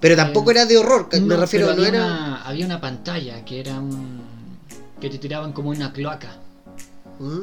Pero 0.02 0.16
tampoco 0.16 0.52
Eh, 0.52 0.54
era 0.56 0.66
de 0.66 0.78
horror, 0.78 1.08
me 1.14 1.20
No, 1.22 1.38
refiero, 1.38 1.68
no 1.68 1.72
había 1.74 1.88
era. 1.88 2.06
Una, 2.06 2.42
había 2.44 2.66
una 2.66 2.82
pantalla 2.82 3.44
que 3.46 3.60
era 3.60 3.80
un. 3.80 4.22
que 5.00 5.10
te 5.10 5.18
tiraban 5.18 5.54
como 5.54 5.70
una 5.70 5.92
cloaca. 5.94 6.38
¿Mm? 7.20 7.42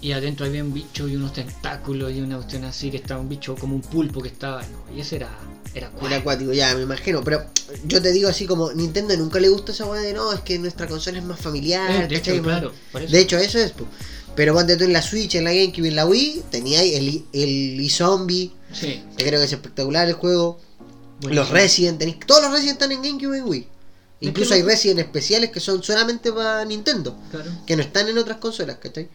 Y 0.00 0.12
adentro 0.12 0.46
había 0.46 0.62
un 0.62 0.72
bicho 0.74 1.08
y 1.08 1.16
unos 1.16 1.32
tentáculos 1.32 2.12
y 2.12 2.20
una 2.20 2.36
cuestión 2.36 2.64
así 2.64 2.90
que 2.90 2.98
estaba 2.98 3.20
un 3.20 3.28
bicho 3.28 3.54
como 3.56 3.74
un 3.74 3.80
pulpo 3.82 4.20
que 4.22 4.28
estaba. 4.28 4.62
no, 4.62 4.96
y 4.96 5.00
ese 5.00 5.16
era. 5.16 5.30
Era. 5.74 5.90
Era 6.02 6.16
acuático, 6.16 6.52
ya, 6.52 6.74
me 6.74 6.82
imagino. 6.82 7.22
Pero 7.24 7.44
yo 7.84 8.00
te 8.00 8.12
digo 8.12 8.28
así 8.28 8.46
como, 8.46 8.72
Nintendo 8.72 9.16
nunca 9.16 9.38
le 9.40 9.48
gusta 9.48 9.72
esa 9.72 9.84
weá 9.84 10.00
de 10.00 10.12
no, 10.14 10.32
es 10.32 10.40
que 10.40 10.58
nuestra 10.58 10.86
consola 10.86 11.18
es 11.18 11.24
más 11.24 11.38
familiar. 11.40 11.90
Eh, 12.04 12.08
de 12.08 12.16
hecho, 12.16 12.42
claro. 12.42 12.72
De 13.08 13.20
hecho, 13.20 13.36
eso 13.38 13.58
es. 13.58 13.72
po. 13.72 13.86
Pero 14.34 14.54
ponte 14.54 14.76
tú 14.76 14.84
en 14.84 14.92
la 14.92 15.02
Switch, 15.02 15.34
en 15.34 15.44
la 15.44 15.52
GameCube 15.52 15.86
y 15.86 15.88
en 15.88 15.96
la 15.96 16.06
Wii, 16.06 16.42
tenía 16.50 16.82
el, 16.82 17.24
el 17.32 17.80
e-zombie, 17.80 18.52
Sí. 18.72 19.02
que 19.16 19.24
creo 19.24 19.40
que 19.40 19.46
es 19.46 19.52
espectacular 19.52 20.06
el 20.08 20.14
juego. 20.14 20.60
buenísimo. 21.20 21.34
Los 21.42 21.50
Resident, 21.50 21.98
tenéis, 21.98 22.18
todos 22.26 22.42
los 22.42 22.52
Resident 22.52 22.72
están 22.80 22.92
en 22.92 23.02
GameCube 23.02 23.36
y 23.36 23.40
en 23.40 23.46
Wii. 23.46 23.68
Incluso 24.20 24.54
hay 24.54 24.62
Resident 24.62 25.00
especiales 25.00 25.50
que 25.50 25.60
son 25.60 25.82
solamente 25.82 26.32
para 26.32 26.64
Nintendo, 26.64 27.18
Claro. 27.30 27.50
que 27.66 27.76
no 27.76 27.82
están 27.82 28.08
en 28.08 28.16
otras 28.18 28.36
consolas, 28.38 28.76
¿cachai? 28.76 29.08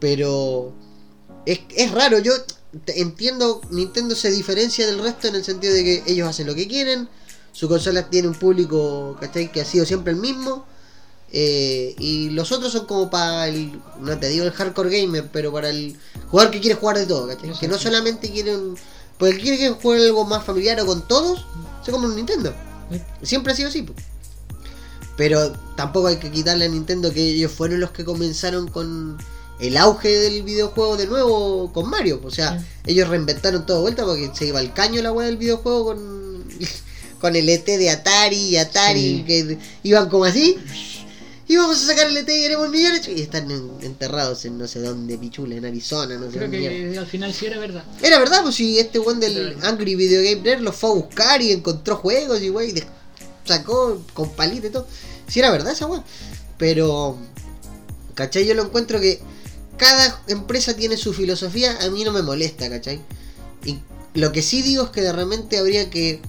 Pero 0.00 0.72
es, 1.46 1.60
es 1.76 1.90
raro, 1.92 2.18
yo 2.18 2.32
entiendo, 2.88 3.60
Nintendo 3.70 4.14
se 4.14 4.30
diferencia 4.30 4.86
del 4.86 4.98
resto 5.00 5.28
en 5.28 5.34
el 5.34 5.44
sentido 5.44 5.72
de 5.74 5.84
que 5.84 6.02
ellos 6.06 6.28
hacen 6.28 6.46
lo 6.46 6.54
que 6.54 6.68
quieren, 6.68 7.08
su 7.52 7.68
consola 7.68 8.08
tiene 8.10 8.28
un 8.28 8.34
público, 8.34 9.16
¿cachai? 9.20 9.50
Que 9.50 9.60
ha 9.60 9.64
sido 9.64 9.84
siempre 9.84 10.12
el 10.12 10.18
mismo. 10.20 10.66
eh, 11.32 11.94
y 11.98 12.30
los 12.30 12.52
otros 12.52 12.72
son 12.72 12.86
como 12.86 13.10
para 13.10 13.48
el, 13.48 13.80
no 14.00 14.18
te 14.18 14.28
digo 14.28 14.44
el 14.44 14.52
hardcore 14.52 15.00
gamer, 15.02 15.28
pero 15.32 15.52
para 15.52 15.68
el 15.70 15.96
jugador 16.30 16.52
que 16.52 16.60
quiere 16.60 16.76
jugar 16.76 16.98
de 16.98 17.06
todo, 17.06 17.26
¿cachai? 17.28 17.52
Que 17.58 17.68
no 17.68 17.78
solamente 17.78 18.30
quieren, 18.30 18.74
pues 19.18 19.32
el 19.32 19.38
que 19.38 19.42
quiere 19.42 19.58
que 19.58 19.70
juegue 19.70 20.06
algo 20.06 20.24
más 20.24 20.44
familiar 20.44 20.80
o 20.80 20.86
con 20.86 21.06
todos, 21.08 21.44
se 21.84 21.90
compra 21.90 22.08
un 22.08 22.16
Nintendo. 22.16 22.54
Siempre 23.22 23.52
ha 23.52 23.56
sido 23.56 23.68
así. 23.68 23.86
Pero 25.16 25.52
tampoco 25.76 26.06
hay 26.06 26.16
que 26.16 26.30
quitarle 26.30 26.66
a 26.66 26.68
Nintendo 26.68 27.12
que 27.12 27.22
ellos 27.22 27.50
fueron 27.50 27.80
los 27.80 27.90
que 27.90 28.04
comenzaron 28.04 28.68
con 28.68 29.18
el 29.60 29.76
auge 29.76 30.08
del 30.18 30.42
videojuego 30.42 30.96
de 30.96 31.06
nuevo 31.06 31.72
con 31.72 31.88
Mario. 31.90 32.20
O 32.24 32.30
sea, 32.30 32.58
Sí. 32.58 32.64
ellos 32.92 33.08
reinventaron 33.08 33.66
todo 33.66 33.78
de 33.78 33.82
vuelta 33.82 34.04
porque 34.04 34.30
se 34.34 34.46
iba 34.46 34.60
al 34.60 34.72
caño 34.74 35.02
la 35.02 35.12
weá 35.12 35.26
del 35.26 35.36
videojuego 35.36 35.84
con, 35.86 36.44
con 37.20 37.34
el 37.36 37.48
ET 37.48 37.64
de 37.66 37.90
Atari 37.90 38.36
y 38.36 38.56
Atari 38.56 39.00
Sí. 39.18 39.24
que 39.26 39.58
iban 39.82 40.08
como 40.08 40.24
así. 40.24 40.56
Y 41.50 41.56
vamos 41.56 41.82
a 41.82 41.86
sacar 41.86 42.08
el 42.08 42.16
ET 42.18 42.28
y 42.28 42.40
queremos 42.42 42.68
millones. 42.68 43.08
Y 43.08 43.22
están 43.22 43.50
en- 43.50 43.70
enterrados 43.80 44.44
en 44.44 44.58
no 44.58 44.68
sé 44.68 44.80
dónde, 44.80 45.16
Pichula, 45.16 45.54
en 45.56 45.64
Arizona, 45.64 46.16
no 46.16 46.26
sé 46.26 46.32
Creo 46.32 46.42
dónde. 46.42 46.58
que 46.92 46.98
al 46.98 47.06
final 47.06 47.32
sí 47.32 47.46
era 47.46 47.58
verdad. 47.58 47.84
Era 48.02 48.18
verdad, 48.18 48.42
pues 48.42 48.54
si 48.54 48.78
este 48.78 48.98
weón 48.98 49.18
del. 49.18 49.56
Angry 49.62 49.94
Video 49.94 50.22
Game 50.22 50.42
Nerd 50.42 50.60
lo 50.60 50.72
fue 50.74 50.90
a 50.90 50.92
buscar 50.92 51.40
y 51.40 51.52
encontró 51.52 51.96
juegos 51.96 52.42
y 52.42 52.50
wey, 52.50 52.74
sacó 53.46 53.98
con 54.12 54.30
palita 54.32 54.66
y 54.66 54.70
todo. 54.70 54.86
Si 55.26 55.38
era 55.40 55.50
verdad 55.50 55.72
esa 55.72 55.86
weón. 55.86 56.04
Pero, 56.58 57.16
¿cachai? 58.14 58.46
Yo 58.46 58.52
lo 58.54 58.64
encuentro 58.64 59.00
que 59.00 59.20
cada 59.78 60.20
empresa 60.28 60.74
tiene 60.76 60.96
su 60.96 61.14
filosofía, 61.14 61.78
a 61.80 61.88
mí 61.90 62.04
no 62.04 62.12
me 62.12 62.22
molesta, 62.22 62.68
¿cachai? 62.68 63.00
Y 63.64 63.78
lo 64.14 64.32
que 64.32 64.42
sí 64.42 64.62
digo 64.62 64.84
es 64.84 64.90
que 64.90 65.00
de 65.00 65.12
repente 65.12 65.58
habría 65.58 65.88
que 65.90 66.20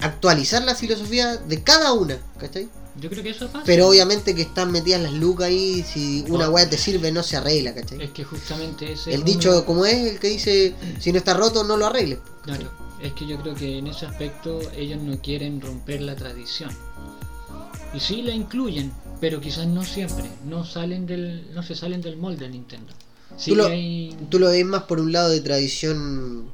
actualizar 0.00 0.62
la 0.64 0.74
filosofía 0.74 1.36
de 1.36 1.62
cada 1.62 1.92
una, 1.92 2.18
¿cachai? 2.38 2.68
Yo 3.00 3.08
creo 3.08 3.22
que 3.22 3.30
eso 3.30 3.46
pasa. 3.48 3.64
Pero 3.64 3.88
obviamente 3.88 4.34
que 4.34 4.42
están 4.42 4.70
metidas 4.70 5.00
las 5.00 5.12
lucas 5.14 5.46
ahí, 5.46 5.82
si 5.82 6.24
una 6.28 6.50
weá 6.50 6.68
te 6.68 6.76
sirve 6.76 7.10
no 7.10 7.22
se 7.22 7.36
arregla, 7.38 7.74
¿cachai? 7.74 8.02
Es 8.02 8.10
que 8.10 8.22
justamente 8.24 8.92
ese. 8.92 9.14
El 9.14 9.20
es 9.20 9.24
dicho 9.26 9.50
uno- 9.50 9.64
como 9.64 9.86
es, 9.86 9.94
el 10.12 10.18
que 10.18 10.28
dice, 10.28 10.74
si 11.00 11.10
no 11.12 11.18
está 11.18 11.32
roto 11.34 11.64
no 11.64 11.76
lo 11.78 11.86
arregles. 11.86 12.18
Claro, 12.42 12.70
es 13.02 13.12
que 13.14 13.26
yo 13.26 13.40
creo 13.40 13.54
que 13.54 13.78
en 13.78 13.86
ese 13.86 14.04
aspecto 14.06 14.60
ellos 14.76 15.00
no 15.00 15.16
quieren 15.22 15.60
romper 15.60 16.02
la 16.02 16.14
tradición. 16.16 16.70
Y 17.94 18.00
sí 18.00 18.22
la 18.22 18.32
incluyen, 18.34 18.92
pero 19.22 19.40
quizás 19.40 19.68
no 19.68 19.84
siempre. 19.84 20.24
No 20.44 20.64
salen 20.66 21.06
del, 21.06 21.46
no 21.54 21.62
se 21.62 21.76
salen 21.76 22.02
del 22.02 22.16
molde 22.16 22.44
de 22.44 22.50
Nintendo. 22.50 22.92
Sí 23.38 23.50
Tú 23.52 23.56
lo- 23.56 23.66
hay- 23.68 24.16
Tú 24.28 24.40
lo 24.40 24.48
ves 24.50 24.64
más 24.66 24.82
por 24.82 24.98
un 25.00 25.12
lado 25.12 25.30
de 25.30 25.40
tradición 25.40 26.50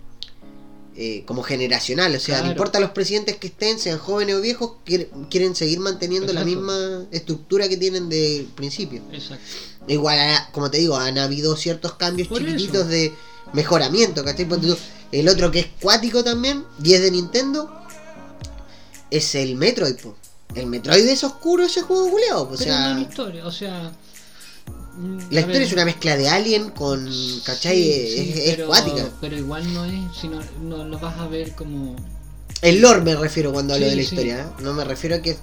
eh, 1.00 1.22
como 1.26 1.42
generacional, 1.44 2.14
o 2.14 2.18
sea, 2.20 2.38
no 2.38 2.40
Claro. 2.42 2.52
importa 2.54 2.80
los 2.80 2.90
presidentes 2.90 3.36
que 3.36 3.46
estén, 3.46 3.78
sean 3.78 3.98
jóvenes 3.98 4.34
o 4.34 4.40
viejos, 4.40 4.72
quiere- 4.84 5.08
quieren 5.30 5.54
seguir 5.54 5.78
manteniendo 5.78 6.32
la 6.32 6.44
misma 6.44 7.04
estructura 7.12 7.68
que 7.68 7.76
tienen 7.76 8.08
de 8.08 8.46
principio. 8.56 9.00
Exacto. 9.12 9.44
Igual, 9.86 10.18
como 10.52 10.70
te 10.72 10.78
digo, 10.78 10.96
han 10.96 11.16
habido 11.16 11.56
ciertos 11.56 11.94
cambios 11.94 12.26
Por 12.28 12.38
chiquititos 12.40 12.80
eso. 12.80 12.88
de 12.88 13.12
mejoramiento, 13.52 14.24
¿cachai? 14.24 14.46
El 15.12 15.28
otro 15.28 15.50
que 15.52 15.60
es 15.60 15.66
cuático 15.80 16.22
también, 16.24 16.64
y 16.82 16.92
es 16.94 17.00
de 17.00 17.12
Nintendo, 17.12 17.70
es 19.10 19.34
el 19.36 19.54
Metroid, 19.54 19.94
po. 20.02 20.16
El 20.54 20.66
Metroid 20.66 21.06
es 21.06 21.22
oscuro 21.24 21.64
ese 21.64 21.82
juego 21.82 22.10
culeado, 22.10 22.42
o 22.42 22.48
Pero 22.48 22.62
sea... 22.62 22.94
no 22.94 23.00
historia, 23.00 23.46
o 23.46 23.50
sea. 23.52 23.92
mm, 24.96 25.18
La 25.30 25.40
historia 25.40 25.46
ver, 25.46 25.62
es 25.62 25.72
una 25.72 25.84
mezcla 25.84 26.16
de 26.16 26.28
Alien 26.28 26.70
con, 26.70 27.08
¿cachai? 27.44 27.76
sí, 27.76 27.90
es, 27.92 28.34
sí, 28.34 28.40
es 28.42 28.54
pero, 28.56 28.66
cuática. 28.68 29.08
Pero 29.20 29.36
igual 29.36 29.72
no 29.74 29.84
es, 29.84 30.16
sino 30.20 30.40
no 30.62 30.84
lo 30.84 30.98
vas 30.98 31.18
a 31.18 31.28
ver 31.28 31.54
como 31.54 31.96
El 32.62 32.80
lore 32.80 33.02
me 33.02 33.14
refiero 33.14 33.52
cuando 33.52 33.74
hablo 33.74 33.86
Sí, 33.86 33.90
de 33.90 33.96
la 33.96 34.02
historia, 34.02 34.40
¿eh? 34.40 34.62
No 34.62 34.72
me 34.72 34.84
refiero 34.84 35.16
a 35.16 35.18
que 35.20 35.36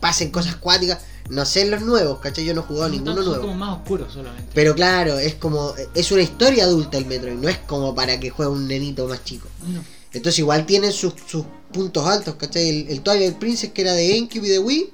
pasen 0.00 0.30
cosas 0.30 0.56
cuáticas. 0.56 0.98
No 1.30 1.44
sé 1.46 1.62
en 1.62 1.70
los 1.70 1.80
nuevos, 1.82 2.20
¿cachai? 2.20 2.44
Yo 2.44 2.54
no 2.54 2.60
he 2.60 2.64
jugado 2.64 2.90
ninguno 2.90 3.16
Son 3.16 3.24
nuevo. 3.26 3.40
como 3.42 3.54
más 3.54 3.78
oscuros 3.78 4.12
solamente. 4.12 4.50
Pero 4.54 4.74
claro, 4.74 5.18
es 5.18 5.34
como. 5.34 5.74
Es 5.94 6.12
una 6.12 6.22
historia 6.22 6.64
adulta 6.64 6.96
el 6.98 7.06
Metroid, 7.06 7.34
no 7.36 7.48
es 7.48 7.58
como 7.58 7.94
para 7.94 8.20
que 8.20 8.30
juegue 8.30 8.52
un 8.52 8.68
nenito 8.68 9.06
más 9.08 9.24
chico. 9.24 9.48
No. 9.66 9.82
Entonces 10.12 10.38
igual 10.38 10.64
tiene 10.64 10.92
sus, 10.92 11.14
sus 11.26 11.44
puntos 11.74 12.06
altos, 12.08 12.36
¿cachai? 12.36 12.68
El, 12.68 12.88
el 12.88 13.00
Twilight 13.02 13.36
Princess 13.36 13.72
que 13.72 13.82
era 13.82 13.92
de 13.92 14.08
GameCube 14.08 14.46
y 14.46 14.50
de 14.50 14.58
Wii. 14.58 14.90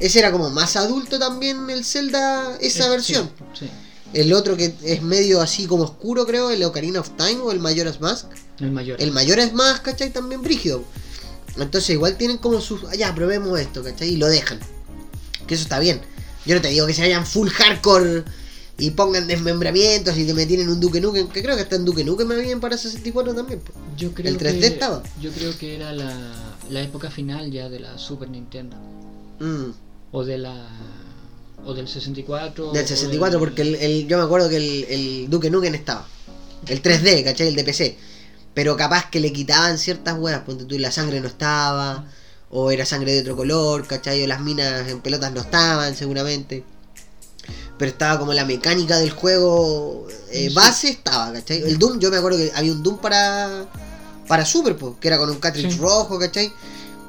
Ese 0.00 0.18
era 0.18 0.32
como 0.32 0.50
más 0.50 0.76
adulto 0.76 1.18
también 1.18 1.70
el 1.70 1.84
Zelda, 1.84 2.56
esa 2.60 2.86
Eh, 2.86 2.90
versión. 2.90 3.30
Sí, 3.54 3.66
sí. 3.66 3.70
El 4.12 4.32
otro 4.32 4.56
que 4.56 4.74
es 4.82 5.02
medio 5.02 5.40
así 5.40 5.66
como 5.66 5.84
oscuro, 5.84 6.26
creo, 6.26 6.50
el 6.50 6.62
Ocarina 6.64 7.00
of 7.00 7.10
Time 7.16 7.38
o 7.42 7.52
el 7.52 7.60
Majora's 7.60 8.00
Mask. 8.00 8.26
El 8.60 8.70
mayor. 8.72 9.00
El 9.00 9.12
Majora's 9.12 9.52
Mask, 9.52 9.82
¿cachai? 9.82 10.10
También 10.10 10.42
brígido. 10.42 10.82
Entonces 11.58 11.90
igual 11.90 12.16
tienen 12.16 12.38
como 12.38 12.60
sus... 12.60 12.84
ah, 12.84 12.94
Ya, 12.94 13.14
probemos 13.14 13.58
esto, 13.58 13.82
¿cachai? 13.82 14.08
Y 14.10 14.16
lo 14.16 14.26
dejan. 14.26 14.58
Que 15.46 15.54
eso 15.54 15.62
está 15.62 15.78
bien. 15.78 16.00
Yo 16.44 16.54
no 16.54 16.60
te 16.62 16.68
digo 16.68 16.86
que 16.86 16.94
se 16.94 17.02
vayan 17.02 17.26
full 17.26 17.48
hardcore 17.48 18.24
y 18.78 18.90
pongan 18.90 19.26
desmembramientos 19.26 20.16
y 20.18 20.26
te 20.26 20.34
metieron 20.34 20.66
en 20.66 20.72
un 20.72 20.80
Duke 20.80 21.00
Nukem. 21.00 21.28
Que 21.28 21.42
creo 21.42 21.56
que 21.56 21.62
está 21.62 21.76
en 21.76 21.84
Duke 21.84 22.04
Nukem 22.04 22.28
me 22.28 22.36
bien 22.36 22.60
para 22.60 22.76
64 22.76 23.34
también. 23.34 23.60
pues. 23.60 23.76
Yo 23.96 24.12
creo 24.12 24.30
el 24.32 24.38
3D 24.38 24.60
que, 24.60 24.66
estaba. 24.66 25.02
Yo 25.20 25.30
creo 25.32 25.56
que 25.58 25.76
era 25.76 25.92
la, 25.92 26.14
la 26.70 26.80
época 26.82 27.10
final 27.10 27.50
ya 27.50 27.68
de 27.68 27.80
la 27.80 27.96
Super 27.98 28.28
Nintendo. 28.28 28.76
Mm. 29.40 29.70
O 30.12 30.24
de 30.24 30.38
la. 30.38 30.68
O 31.64 31.74
del 31.74 31.88
64. 31.88 32.72
Del 32.72 32.84
o 32.84 32.86
64, 32.88 33.38
porque 33.38 33.62
el, 33.62 33.74
el- 33.76 34.06
yo 34.06 34.18
me 34.18 34.24
acuerdo 34.24 34.48
que 34.48 34.56
el, 34.56 34.84
el 34.88 35.30
Duke 35.30 35.50
Nukem 35.50 35.74
estaba. 35.74 36.06
El 36.68 36.82
3D, 36.82 37.24
¿cachai? 37.24 37.48
El 37.48 37.56
de 37.56 37.64
PC. 37.64 37.96
Pero 38.54 38.76
capaz 38.76 39.10
que 39.10 39.20
le 39.20 39.32
quitaban 39.32 39.76
ciertas 39.78 40.18
huevas, 40.18 40.42
ponte 40.42 40.64
tú, 40.64 40.78
la 40.78 40.90
sangre 40.90 41.20
no 41.20 41.26
estaba, 41.28 42.06
o 42.50 42.70
era 42.70 42.86
sangre 42.86 43.12
de 43.12 43.20
otro 43.20 43.36
color, 43.36 43.86
¿cachai? 43.86 44.22
O 44.22 44.26
las 44.26 44.40
minas 44.40 44.88
en 44.88 45.00
pelotas 45.00 45.32
no 45.32 45.40
estaban, 45.40 45.94
seguramente. 45.94 46.64
Pero 47.78 47.90
estaba 47.90 48.18
como 48.18 48.32
la 48.32 48.44
mecánica 48.44 48.98
del 48.98 49.10
juego 49.10 50.06
eh, 50.32 50.50
base, 50.54 50.88
estaba, 50.90 51.32
¿cachai? 51.32 51.62
El 51.62 51.78
Doom, 51.78 51.98
yo 51.98 52.10
me 52.10 52.16
acuerdo 52.16 52.38
que 52.38 52.50
había 52.54 52.72
un 52.72 52.82
Doom 52.82 52.98
para, 52.98 53.66
para 54.26 54.44
Super, 54.44 54.76
pues, 54.76 54.94
que 55.00 55.08
era 55.08 55.18
con 55.18 55.28
un 55.30 55.38
cartridge 55.38 55.72
Sí. 55.72 55.78
rojo, 55.78 56.18
¿cachai? 56.18 56.52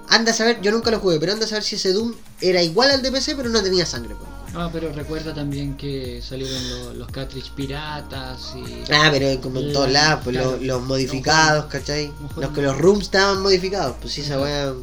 Anda 0.09 0.31
a 0.31 0.33
saber, 0.35 0.59
yo 0.61 0.71
nunca 0.71 0.89
lo 0.91 0.99
jugué, 0.99 1.19
pero 1.19 1.33
anda 1.33 1.45
a 1.45 1.49
saber 1.49 1.63
si 1.63 1.75
ese 1.75 1.91
Doom 1.93 2.13
era 2.41 2.61
igual 2.61 2.91
al 2.91 3.01
de 3.01 3.11
PC, 3.11 3.35
pero 3.35 3.49
no 3.49 3.61
tenía 3.61 3.85
sangre, 3.85 4.15
pues. 4.15 4.29
Ah, 4.55 4.69
pero 4.71 4.91
recuerda 4.93 5.33
también 5.35 5.75
que 5.77 6.21
salieron 6.27 6.69
lo- 6.69 6.93
los 6.93 7.07
cartridge 7.09 7.51
piratas 7.51 8.53
y. 8.55 8.83
Ah, 8.91 9.09
pero 9.11 9.39
como 9.41 9.59
en 9.59 9.73
todos 9.73 9.91
lados, 9.91 10.21
pues 10.23 10.35
claro. 10.35 10.51
los, 10.53 10.61
los 10.61 10.81
modificados, 10.83 11.65
¿cachai? 11.65 12.11
Los 12.37 12.51
que 12.51 12.61
los 12.61 12.77
rooms 12.77 13.03
estaban 13.05 13.41
modificados, 13.41 13.95
pues 14.01 14.13
sí, 14.13 14.21
esa 14.21 14.39
weá. 14.39 14.73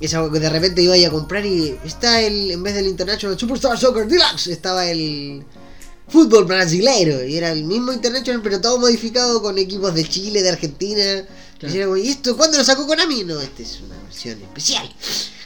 Esa 0.00 0.26
de 0.26 0.50
repente 0.50 0.82
iba 0.82 0.94
a 0.94 0.96
ir 0.96 1.06
a 1.06 1.10
comprar 1.10 1.44
y 1.44 1.78
está 1.84 2.22
el, 2.22 2.50
en 2.50 2.62
vez 2.62 2.74
del 2.74 2.86
International 2.86 3.38
Superstar 3.38 3.78
Soccer 3.78 4.06
Deluxe, 4.06 4.46
estaba 4.46 4.86
el 4.86 5.44
fútbol 6.08 6.46
brasileiro. 6.46 7.22
Y 7.24 7.36
era 7.36 7.52
el 7.52 7.64
mismo 7.64 7.92
International, 7.92 8.40
pero 8.42 8.60
todo 8.60 8.78
modificado 8.78 9.42
con 9.42 9.58
equipos 9.58 9.94
de 9.94 10.08
Chile, 10.08 10.42
de 10.42 10.50
Argentina. 10.50 11.26
Claro. 11.58 11.74
Y 11.74 11.76
era 11.76 11.86
como, 11.86 11.96
¿y 11.98 12.08
esto 12.08 12.36
cuándo 12.36 12.56
lo 12.56 12.64
sacó 12.64 12.86
Konami? 12.86 13.24
No, 13.24 13.40
esta 13.40 13.62
es 13.62 13.80
una 13.80 14.02
versión 14.02 14.40
especial. 14.40 14.90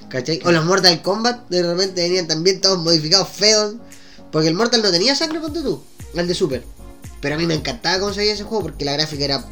¿Cachai? 0.08 0.40
O 0.44 0.52
los 0.52 0.64
Mortal 0.64 1.02
Kombat, 1.02 1.48
de 1.48 1.62
repente 1.62 2.02
venían 2.02 2.28
también 2.28 2.60
todos 2.60 2.78
modificados 2.78 3.28
feos. 3.28 3.74
Porque 4.30 4.48
el 4.48 4.54
Mortal 4.54 4.82
no 4.82 4.90
tenía 4.90 5.14
sangre, 5.14 5.40
ponte 5.40 5.62
tú, 5.62 5.82
al 6.16 6.28
de 6.28 6.34
Super. 6.34 6.64
Pero 7.20 7.34
a 7.34 7.38
mí 7.38 7.46
me 7.46 7.54
encantaba 7.54 7.98
cómo 7.98 8.12
se 8.12 8.20
veía 8.20 8.34
ese 8.34 8.44
juego 8.44 8.64
porque 8.64 8.84
la 8.84 8.92
gráfica 8.92 9.24
era 9.24 9.44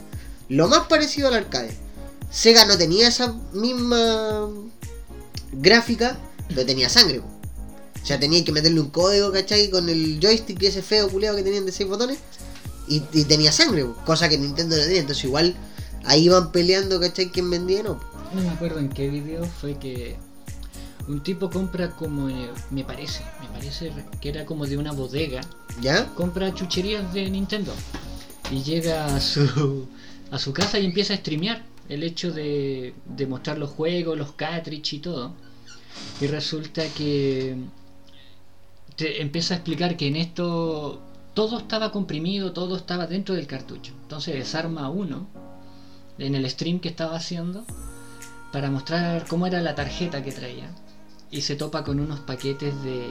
lo 0.49 0.69
más 0.69 0.87
parecido 0.87 1.29
al 1.29 1.35
arcade. 1.35 1.77
Sega 2.31 2.65
no 2.65 2.77
tenía 2.77 3.09
esa 3.09 3.35
misma 3.53 4.49
gráfica, 5.53 6.19
pero 6.49 6.65
tenía 6.66 6.89
sangre. 6.89 7.20
po. 7.20 7.29
O 8.03 8.07
sea, 8.07 8.19
tenía 8.19 8.45
que 8.45 8.51
meterle 8.53 8.81
un 8.81 8.91
código, 8.91 9.31
¿cachai? 9.31 9.70
Con 9.70 9.89
el 9.89 10.19
joystick 10.20 10.61
ese 10.62 10.83
feo 10.83 11.09
culeado 11.09 11.37
que 11.37 11.43
tenían 11.45 11.66
de 11.66 11.73
6 11.73 11.89
botones. 11.89 12.19
Y, 12.89 13.03
y 13.12 13.24
tenía 13.24 13.53
sangre, 13.53 13.85
po, 13.85 13.95
cosa 14.05 14.29
que 14.29 14.39
Nintendo 14.39 14.77
no 14.77 14.83
tenía. 14.83 15.01
Entonces 15.01 15.24
igual 15.24 15.55
ahí 16.05 16.24
iban 16.24 16.51
peleando, 16.51 16.99
¿cachai? 17.01 17.31
¿Quién 17.31 17.49
vendía 17.51 17.83
no? 17.83 18.01
No 18.35 18.41
me 18.43 18.49
acuerdo 18.49 18.81
en 18.81 18.89
qué 18.89 19.09
video 19.09 19.45
fue 19.45 19.79
que 19.79 20.16
un 21.09 21.23
tipo 21.23 21.51
compra 21.51 21.91
como, 21.91 22.29
eh, 22.29 22.51
me 22.70 22.85
parece, 22.85 23.23
me 23.41 23.49
parece 23.49 23.93
que 24.20 24.29
era 24.29 24.47
como 24.47 24.66
de 24.66 24.79
una 24.79 24.93
bodega, 24.93 25.41
¿Ya? 25.81 26.07
compra 26.15 26.55
chucherías 26.55 27.12
de 27.12 27.29
Nintendo 27.29 27.73
y 28.51 28.62
llega 28.62 29.15
a 29.15 29.20
su, 29.20 29.87
a 30.31 30.39
su 30.39 30.53
casa 30.53 30.79
y 30.79 30.87
empieza 30.87 31.15
a 31.15 31.16
streamear 31.16 31.62
el 31.88 32.02
hecho 32.02 32.32
de, 32.32 32.94
mostrar 33.28 33.59
los 33.59 33.70
juegos, 33.70 34.16
los 34.16 34.32
cartridge 34.32 34.94
y 34.94 34.98
todo. 34.98 35.32
Y 36.20 36.26
resulta 36.26 36.82
que 36.96 37.56
te 38.96 39.22
empieza 39.22 39.54
a 39.54 39.56
explicar 39.59 39.96
que 39.96 40.09
en 40.09 40.16
esto 40.16 41.00
todo 41.34 41.59
estaba 41.59 41.92
comprimido, 41.92 42.52
todo 42.52 42.76
estaba 42.76 43.06
dentro 43.06 43.34
del 43.34 43.46
cartucho. 43.46 43.92
Entonces 44.02 44.34
desarma 44.34 44.88
uno 44.88 45.26
en 46.18 46.34
el 46.34 46.48
stream 46.48 46.80
que 46.80 46.88
estaba 46.88 47.16
haciendo 47.16 47.64
para 48.52 48.70
mostrar 48.70 49.26
cómo 49.26 49.46
era 49.46 49.60
la 49.60 49.74
tarjeta 49.74 50.22
que 50.22 50.32
traía 50.32 50.70
y 51.30 51.40
se 51.40 51.56
topa 51.56 51.82
con 51.82 51.98
unos 51.98 52.20
paquetes 52.20 52.80
de 52.82 53.09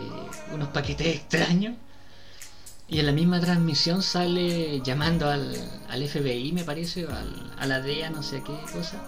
unos 0.54 0.70
paquetes 0.70 1.08
extraños 1.16 1.76
y 2.92 3.00
en 3.00 3.06
la 3.08 3.12
misma 3.14 3.40
transmisión 3.40 4.04
sale 4.04 4.82
llamando 4.84 5.28
al, 5.30 5.56
al 5.90 6.08
FBI 6.08 6.52
me 6.52 6.64
parece 6.64 7.06
o 7.08 7.10
al, 7.10 7.52
a 7.58 7.66
la 7.66 7.80
DEA 7.82 8.10
no 8.12 8.22
sé 8.22 8.44
qué 8.46 8.54
cosa 8.72 9.02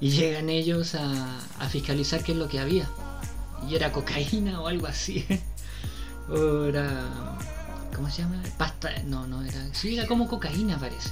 y 0.00 0.10
llegan 0.10 0.50
ellos 0.50 0.94
a, 0.96 1.38
a 1.58 1.68
fiscalizar 1.68 2.22
qué 2.22 2.32
es 2.32 2.38
lo 2.38 2.48
que 2.48 2.58
había. 2.58 2.88
Y 3.68 3.74
era 3.76 3.92
cocaína 3.92 4.60
o 4.60 4.66
algo 4.66 4.86
así. 4.86 5.24
O 6.28 6.64
era 6.64 7.08
¿cómo 7.94 8.08
se 8.10 8.22
llama? 8.22 8.40
pasta 8.56 8.88
no 9.06 9.26
no 9.26 9.42
era 9.42 9.68
sí 9.74 9.96
era 9.96 10.06
como 10.06 10.28
cocaína 10.28 10.78
parece. 10.78 11.10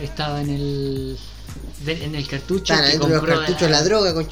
Estaba 0.00 0.40
en 0.42 0.50
el 0.50 1.18
de- 1.84 2.04
en 2.04 2.14
el 2.14 2.26
cartucho 2.28 2.72
Están 2.74 2.78
que 2.80 2.84
adentro 2.88 3.08
de 3.08 3.14
los 3.14 3.24
cartuchos 3.38 3.70
la 3.70 3.82
droga, 3.82 4.14
con 4.14 4.26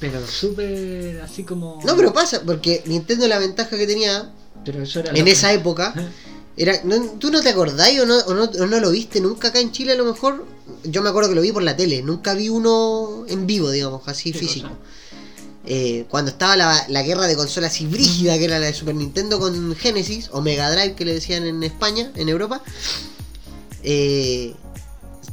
pero 0.00 0.26
súper 0.26 1.20
así 1.20 1.44
como 1.44 1.80
No, 1.84 1.96
pero 1.96 2.12
pasa, 2.12 2.42
porque 2.44 2.82
Nintendo 2.86 3.26
la 3.28 3.38
ventaja 3.38 3.76
que 3.76 3.86
tenía 3.86 4.30
pero 4.64 4.82
eso 4.82 5.00
era 5.00 5.12
en 5.12 5.28
esa 5.28 5.52
época 5.52 5.94
era. 6.56 6.80
no- 6.84 7.00
¿Tú 7.18 7.30
no 7.30 7.40
te 7.42 7.48
acordáis 7.50 8.00
o 8.00 8.06
no, 8.06 8.18
o, 8.18 8.34
no, 8.34 8.44
o 8.44 8.66
no 8.66 8.80
lo 8.80 8.90
viste 8.90 9.20
nunca 9.20 9.48
acá 9.48 9.60
en 9.60 9.72
Chile 9.72 9.92
a 9.92 9.96
lo 9.96 10.04
mejor? 10.04 10.44
Yo 10.84 11.02
me 11.02 11.08
acuerdo 11.08 11.28
que 11.30 11.34
lo 11.34 11.42
vi 11.42 11.52
por 11.52 11.62
la 11.62 11.76
tele, 11.76 12.02
nunca 12.02 12.34
vi 12.34 12.48
uno 12.48 13.24
en 13.28 13.46
vivo, 13.46 13.70
digamos, 13.70 14.02
así 14.06 14.32
¿Qué 14.32 14.38
físico. 14.38 14.68
Eh, 15.64 16.06
cuando 16.08 16.32
estaba 16.32 16.56
la, 16.56 16.84
la 16.88 17.02
guerra 17.02 17.28
de 17.28 17.36
consolas 17.36 17.72
así 17.72 17.86
brígida, 17.86 18.36
que 18.36 18.44
era 18.46 18.58
la 18.58 18.66
de 18.66 18.74
Super 18.74 18.96
Nintendo 18.96 19.38
con 19.38 19.76
Genesis, 19.76 20.28
o 20.32 20.40
Mega 20.40 20.70
Drive 20.72 20.94
que 20.96 21.04
le 21.04 21.14
decían 21.14 21.46
en 21.46 21.62
España, 21.62 22.10
en 22.16 22.28
Europa, 22.28 22.62
eh, 23.82 24.54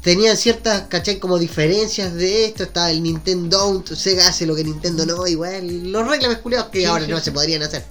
tenían 0.02 0.38
ciertas, 0.38 0.84
¿cachai? 0.88 1.20
Como 1.20 1.38
diferencias 1.40 2.14
de 2.14 2.46
esto, 2.46 2.64
estaba 2.64 2.92
el 2.92 3.02
Nintendo 3.04 3.84
Sega 3.96 4.28
hace 4.28 4.46
lo 4.46 4.56
que 4.56 4.64
Nintendo 4.64 5.06
no, 5.06 5.28
igual, 5.28 5.92
los 5.92 6.08
reclames 6.08 6.38
culiados 6.40 6.70
que 6.70 6.80
Sí, 6.80 6.86
ahora 6.86 7.06
sí, 7.06 7.12
no 7.12 7.20
se 7.20 7.32
podrían 7.32 7.64
hacer. 7.64 7.84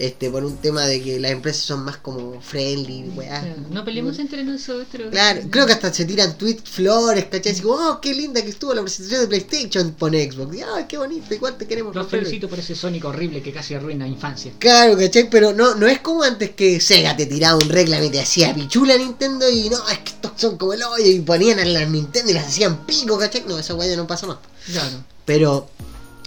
Este, 0.00 0.30
por 0.30 0.42
un 0.42 0.56
tema 0.56 0.86
de 0.86 1.02
que 1.02 1.20
las 1.20 1.30
empresas 1.30 1.62
son 1.62 1.84
más 1.84 1.98
como 1.98 2.40
friendly, 2.40 3.10
weá. 3.14 3.54
no 3.70 3.84
peleemos 3.84 4.18
entre 4.18 4.42
nosotros 4.44 5.10
Claro, 5.10 5.42
creo 5.50 5.66
que 5.66 5.74
hasta 5.74 5.92
se 5.92 6.06
tiran 6.06 6.38
tweets 6.38 6.70
flores, 6.70 7.26
¿cachai? 7.26 7.52
Así 7.52 7.60
como, 7.60 7.74
oh, 7.74 8.00
qué 8.00 8.14
linda 8.14 8.40
que 8.42 8.48
estuvo 8.48 8.72
la 8.72 8.80
presentación 8.80 9.20
de 9.20 9.26
PlayStation, 9.26 9.92
pone 9.92 10.32
Xbox. 10.32 10.56
Y, 10.56 10.62
ay, 10.62 10.86
qué 10.88 10.96
bonito, 10.96 11.34
igual 11.34 11.58
te 11.58 11.66
queremos. 11.66 11.94
Los 11.94 12.06
Rafael". 12.06 12.22
felicito 12.22 12.48
por 12.48 12.58
ese 12.58 12.74
Sonic 12.74 13.04
horrible 13.04 13.42
que 13.42 13.52
casi 13.52 13.74
arruina 13.74 14.08
infancia. 14.08 14.52
Claro, 14.58 14.96
¿cachai? 14.96 15.28
Pero 15.28 15.52
no, 15.52 15.74
no 15.74 15.86
es 15.86 15.98
como 15.98 16.22
antes 16.22 16.52
que 16.52 16.80
Sega 16.80 17.14
te 17.14 17.26
tiraba 17.26 17.58
un 17.62 17.68
reclame 17.68 18.06
y 18.06 18.10
te 18.10 18.20
hacía 18.20 18.54
pichula 18.54 18.96
Nintendo 18.96 19.50
y 19.50 19.68
no, 19.68 19.86
es 19.86 19.98
que 19.98 20.12
estos 20.12 20.32
son 20.36 20.56
como 20.56 20.72
el 20.72 20.82
hoyo 20.82 21.04
y 21.04 21.20
ponían 21.20 21.58
a 21.58 21.64
las 21.66 21.90
Nintendo 21.90 22.30
y 22.30 22.34
las 22.34 22.46
hacían 22.46 22.86
pico, 22.86 23.18
¿cachai? 23.18 23.44
No, 23.46 23.58
esa 23.58 23.74
weá 23.74 23.90
ya 23.90 23.96
no 23.96 24.06
pasa 24.06 24.26
más. 24.26 24.38
Claro, 24.64 25.04
Pero 25.26 25.68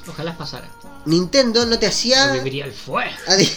ojalá 0.08 0.38
pasara. 0.38 0.70
Nintendo 1.06 1.66
no 1.66 1.78
te 1.80 1.88
hacía... 1.88 2.32
viviría 2.32 2.66
el 2.66 2.74
fuego. 2.74 3.12
adi- 3.28 3.50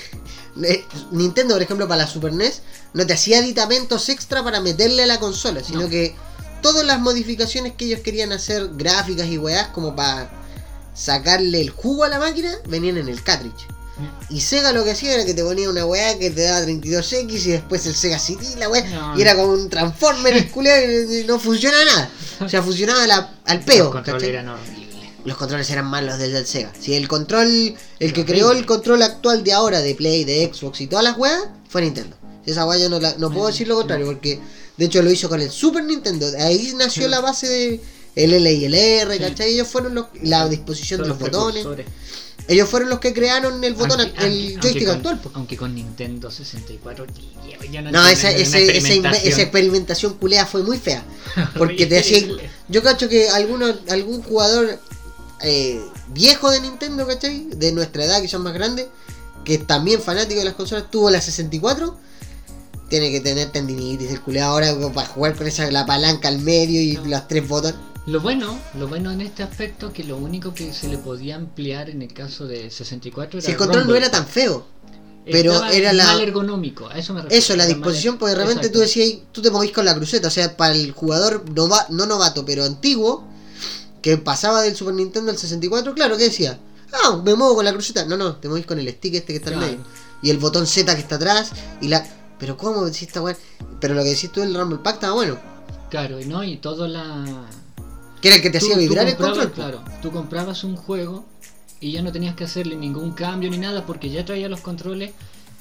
Nintendo, 1.11 1.55
por 1.55 1.63
ejemplo, 1.63 1.87
para 1.87 2.03
la 2.03 2.09
Super 2.09 2.33
NES, 2.33 2.63
no 2.95 3.07
te 3.07 3.13
hacía 3.13 3.39
aditamentos 3.39 4.09
extra 4.09 4.43
para 4.43 4.61
meterle 4.61 5.03
a 5.03 5.07
la 5.07 5.21
consola, 5.21 5.63
sino 5.63 5.83
No. 5.83 5.89
que 5.89 6.15
todas 6.63 6.85
las 6.87 6.99
modificaciones 7.01 7.75
que 7.77 7.85
ellos 7.85 8.01
querían 8.01 8.33
hacer, 8.33 8.71
gráficas 8.75 9.27
y 9.29 9.39
weás, 9.39 9.69
como 9.69 9.95
para 9.95 10.31
sacarle 10.95 11.61
el 11.61 11.71
jugo 11.71 12.05
a 12.05 12.09
la 12.09 12.19
máquina, 12.19 12.53
venían 12.69 12.97
en 12.97 13.09
el 13.09 13.23
cartridge. 13.23 13.67
Y 14.29 14.41
Sega 14.43 14.73
lo 14.73 14.85
que 14.85 14.91
hacía 14.91 15.15
era 15.15 15.25
que 15.25 15.33
te 15.33 15.43
ponía 15.43 15.71
una 15.71 15.87
weá 15.87 16.19
que 16.19 16.31
te 16.31 16.43
daba 16.43 16.67
32X 16.67 17.47
y 17.47 17.51
después 17.53 17.87
el 17.87 17.95
Sega 17.95 18.19
CD, 18.19 18.57
la 18.59 18.69
weá, 18.69 18.83
No. 18.85 19.19
y 19.19 19.23
era 19.23 19.35
como 19.35 19.53
un 19.55 19.71
Transformer 19.71 20.35
el 20.37 20.51
culiao, 20.51 20.79
y 21.13 21.25
no 21.25 21.39
funcionaba 21.39 21.85
nada. 21.85 22.11
O 22.41 22.49
sea, 22.49 22.63
funcionaba 22.63 23.07
la- 23.07 23.35
al 23.47 23.61
peo. 23.61 23.91
Controles 23.91 24.23
¿cachai? 24.23 24.29
eran 24.35 24.49
horribles. 24.51 24.86
Los 25.27 25.37
controles 25.37 25.69
eran 25.71 25.87
malos 25.87 26.19
desde 26.19 26.39
el 26.39 26.47
Sega. 26.47 26.73
Si 26.81 26.95
el 26.95 27.09
control, 27.09 27.75
el 27.99 28.13
que 28.13 28.25
creó 28.25 28.53
el 28.53 28.65
control 28.65 29.03
actual 29.03 29.43
de 29.45 29.53
ahora 29.53 29.81
de 29.81 29.95
Play, 29.95 30.25
de 30.25 30.51
Xbox 30.53 30.81
y 30.81 30.87
todas 30.87 31.05
las 31.05 31.19
weas, 31.19 31.43
fue 31.69 31.83
Nintendo. 31.83 32.17
Esa 32.47 32.65
wea 32.65 32.79
yo 32.79 32.89
no, 32.89 33.01
la- 33.01 33.17
no 33.19 33.31
puedo 33.33 33.49
decir 33.49 33.67
lo 33.67 33.75
contrario, 33.77 34.07
porque 34.07 34.39
de 34.77 34.85
hecho 34.85 35.03
lo 35.03 35.11
hizo 35.11 35.29
con 35.29 35.41
el 35.41 35.51
Super 35.51 35.83
Nintendo. 35.85 36.27
Ahí 36.39 36.73
nació 36.77 37.09
la 37.09 37.21
base 37.21 37.49
de 37.49 37.81
el 38.15 38.33
L 38.33 38.53
y 38.53 38.65
el 38.65 38.75
R, 38.75 39.19
¿cachai? 39.19 39.53
Ellos 39.53 39.67
fueron 39.69 39.95
los, 39.97 40.07
la 40.23 40.49
disposición 40.49 41.03
de 41.03 41.09
los 41.09 41.19
botones. 41.19 41.67
Ellos 42.49 42.69
fueron 42.69 42.89
los 42.91 43.01
que 43.01 43.13
crearon 43.13 43.65
el 43.65 43.75
botón, 43.75 44.01
Aunque- 44.01 44.25
el 44.25 44.33
aunque- 44.53 44.61
joystick 44.61 44.89
aunque 44.89 44.91
actual. 45.09 45.21
con. 45.23 45.33
Aunque 45.35 45.57
con 45.57 45.75
Nintendo 45.75 46.31
64, 46.31 47.05
tío, 47.07 47.25
yo 47.73 47.83
no, 47.83 47.91
No, 47.91 48.07
esa, 48.07 48.31
esa, 48.31 48.59
experimentación. 48.61 49.33
esa 49.33 49.43
experimentación 49.43 50.15
culea 50.15 50.47
fue 50.47 50.63
muy 50.63 50.79
fea. 50.79 51.05
Porque 51.59 51.87
te 51.87 51.99
hacía. 51.99 52.19
Horrible. 52.19 52.49
Yo 52.69 52.83
cacho 52.85 53.09
que 53.09 53.29
alguno, 53.29 53.75
algún 53.91 54.23
jugador 54.23 54.79
eh, 55.43 55.81
viejo 56.09 56.51
de 56.51 56.61
Nintendo, 56.61 57.07
¿cachai? 57.07 57.47
De 57.57 57.73
nuestra 57.73 58.05
edad, 58.05 58.21
que 58.23 58.29
son 58.29 58.43
más 58.43 58.55
grandes, 58.55 58.87
que 59.45 59.55
es 59.55 59.67
también 59.67 60.01
fanático 60.01 60.41
de 60.41 60.47
las 60.47 60.55
consolas, 60.55 60.91
tuvo 60.91 61.11
la 61.11 61.21
64. 61.21 61.97
Tiene 62.89 63.11
que 63.11 63.21
tener 63.21 63.51
tendinitis, 63.51 64.11
el 64.13 64.21
culeo 64.21 64.45
ahora 64.45 64.73
para 64.95 65.09
jugar 65.09 65.35
con 65.37 65.47
esa 65.47 65.69
la 65.73 65.85
palanca 65.87 66.29
al 66.29 66.39
medio 66.39 66.81
y 66.81 66.97
los 67.09 67.27
tres 67.27 67.47
botones. 67.49 67.75
Lo 68.07 68.21
bueno, 68.21 68.57
lo 68.79 68.87
bueno 68.87 69.11
en 69.11 69.21
este 69.21 69.43
aspecto 69.43 69.93
que 69.93 70.05
lo 70.05 70.17
único 70.17 70.55
que 70.55 70.73
se 70.73 70.87
le 70.87 70.97
podía 70.97 71.35
ampliar 71.35 71.91
en 71.91 72.03
el 72.03 72.13
caso 72.15 72.47
de 72.47 72.71
64 72.71 73.41
era 73.41 73.45
Si 73.45 73.51
el 73.51 73.57
control 73.59 73.89
no 73.89 73.97
era 73.97 74.09
tan 74.11 74.27
feo. 74.27 74.65
pero 75.29 75.55
Estaba 75.55 75.73
era 75.73 75.93
la- 75.93 76.05
mal 76.05 76.21
ergonómico, 76.21 76.87
a 76.89 76.97
eso 76.97 77.13
me 77.13 77.23
refiero. 77.23 77.37
Eso, 77.43 77.57
la 77.57 77.67
disposición, 77.67 78.15
mal- 78.15 78.19
porque 78.21 78.35
de 78.37 78.45
repente 78.45 78.69
tú 78.71 78.79
decías, 78.79 79.19
tú 79.33 79.43
te 79.43 79.51
movís 79.51 79.73
con 79.73 79.85
la 79.85 79.93
cruceta, 79.97 80.29
o 80.29 80.31
sea, 80.31 80.57
para 80.57 80.73
el 80.77 80.93
jugador 80.93 81.51
nova- 81.51 81.87
no 81.91 82.07
novato, 82.07 82.45
pero 82.45 82.63
antiguo, 82.65 83.25
que 84.07 84.17
pasaba 84.19 84.63
del 84.63 84.77
Super 84.77 84.95
Nintendo 84.95 85.33
al 85.33 85.37
64, 85.37 85.93
claro, 85.93 86.17
¿qué 86.17 86.23
decía? 86.25 86.61
Ah, 86.93 87.21
me 87.25 87.35
muevo 87.35 87.57
con 87.57 87.65
la 87.65 87.73
cruceta. 87.73 88.05
No, 88.05 88.17
no, 88.17 88.37
te 88.37 88.49
movís 88.49 88.65
con 88.65 88.79
el 88.79 88.89
stick 88.89 89.15
este 89.15 89.33
que 89.33 89.39
está 89.39 89.51
en 89.51 89.57
Claro. 89.59 89.73
medio. 89.73 89.85
Y 90.23 90.31
el 90.31 90.39
botón 90.39 90.65
Z 90.69 90.95
que 90.95 91.01
está 91.01 91.17
atrás, 91.17 91.51
y 91.81 91.89
la... 91.89 92.07
Pero 92.39 92.57
¿cómo 92.57 92.85
decís 92.85 93.03
esta 93.03 93.21
weá? 93.21 93.37
Pero 93.81 93.95
lo 93.95 94.05
que 94.05 94.11
decís 94.11 94.31
tú 94.31 94.43
del 94.43 94.55
Rumble 94.55 94.79
Pack 94.79 94.95
estaba 94.95 95.15
bueno. 95.15 95.39
Claro, 95.91 96.21
y 96.21 96.25
no, 96.25 96.45
y 96.45 96.59
todo 96.59 96.87
la... 96.87 97.25
Que 98.23 98.29
era 98.29 98.37
el 98.37 98.43
que 98.43 98.51
te 98.51 98.61
Tú- 98.61 98.67
hacía 98.67 98.79
vibrar 98.79 99.09
el 99.09 99.17
control. 99.17 99.51
Claro, 99.51 99.83
tú 100.01 100.13
comprabas 100.13 100.63
un 100.63 100.77
juego 100.77 101.25
y 101.81 101.91
ya 101.91 102.01
no 102.01 102.13
tenías 102.13 102.37
que 102.37 102.45
hacerle 102.45 102.77
ningún 102.77 103.11
cambio 103.11 103.51
ni 103.51 103.59
nada 103.59 103.85
porque 103.85 104.09
ya 104.09 104.25
traía 104.25 104.49
los 104.49 104.61
controles 104.61 105.11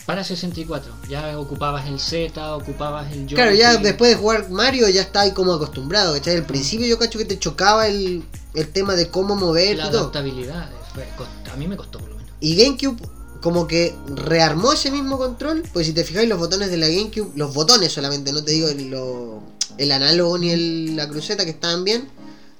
para 0.05 0.23
64. 0.23 0.93
Ya 1.09 1.37
ocupabas 1.39 1.87
el 1.87 1.99
Z, 1.99 2.55
ocupabas 2.55 3.11
el 3.11 3.25
Claro, 3.27 3.53
ya 3.53 3.77
después 3.77 4.11
de 4.11 4.17
jugar 4.17 4.49
Mario 4.49 4.87
ya 4.89 5.01
está 5.01 5.21
ahí 5.21 5.31
como 5.31 5.53
acostumbrado, 5.53 6.13
¿cachai? 6.13 6.35
Al 6.35 6.45
principio 6.45 6.85
yo 6.87 6.99
cacho 6.99 7.17
que 7.17 7.25
te 7.25 7.39
chocaba 7.39 7.87
el, 7.87 8.23
el 8.53 8.67
tema 8.71 8.95
de 8.95 9.09
cómo 9.09 9.35
mover 9.35 9.77
la 9.77 9.87
y 9.87 9.91
todo. 9.91 9.99
adaptabilidad. 10.01 10.69
fue- 10.93 11.05
a 11.51 11.55
mí 11.57 11.67
me 11.67 11.75
costó 11.77 11.99
por 11.99 12.09
lo 12.09 12.15
menos. 12.17 12.31
Y 12.39 12.55
GameCube 12.55 12.97
como 13.41 13.67
que 13.67 13.95
rearmó 14.07 14.73
ese 14.73 14.89
mismo 14.91 15.17
control, 15.17 15.63
pues 15.73 15.85
si 15.87 15.93
te 15.93 16.03
fijáis 16.03 16.27
los 16.27 16.39
botones 16.39 16.69
de 16.71 16.77
la 16.77 16.87
GameCube, 16.87 17.31
los 17.35 17.53
botones 17.53 17.91
solamente, 17.91 18.31
no 18.31 18.43
te 18.43 18.51
digo 18.53 18.67
el, 18.69 18.89
lo- 18.89 19.43
el 19.77 19.91
análogo 19.91 20.37
ni 20.37 20.49
el- 20.51 20.95
la 20.95 21.07
cruceta 21.07 21.43
que 21.45 21.51
estaban 21.51 21.83
bien, 21.83 22.07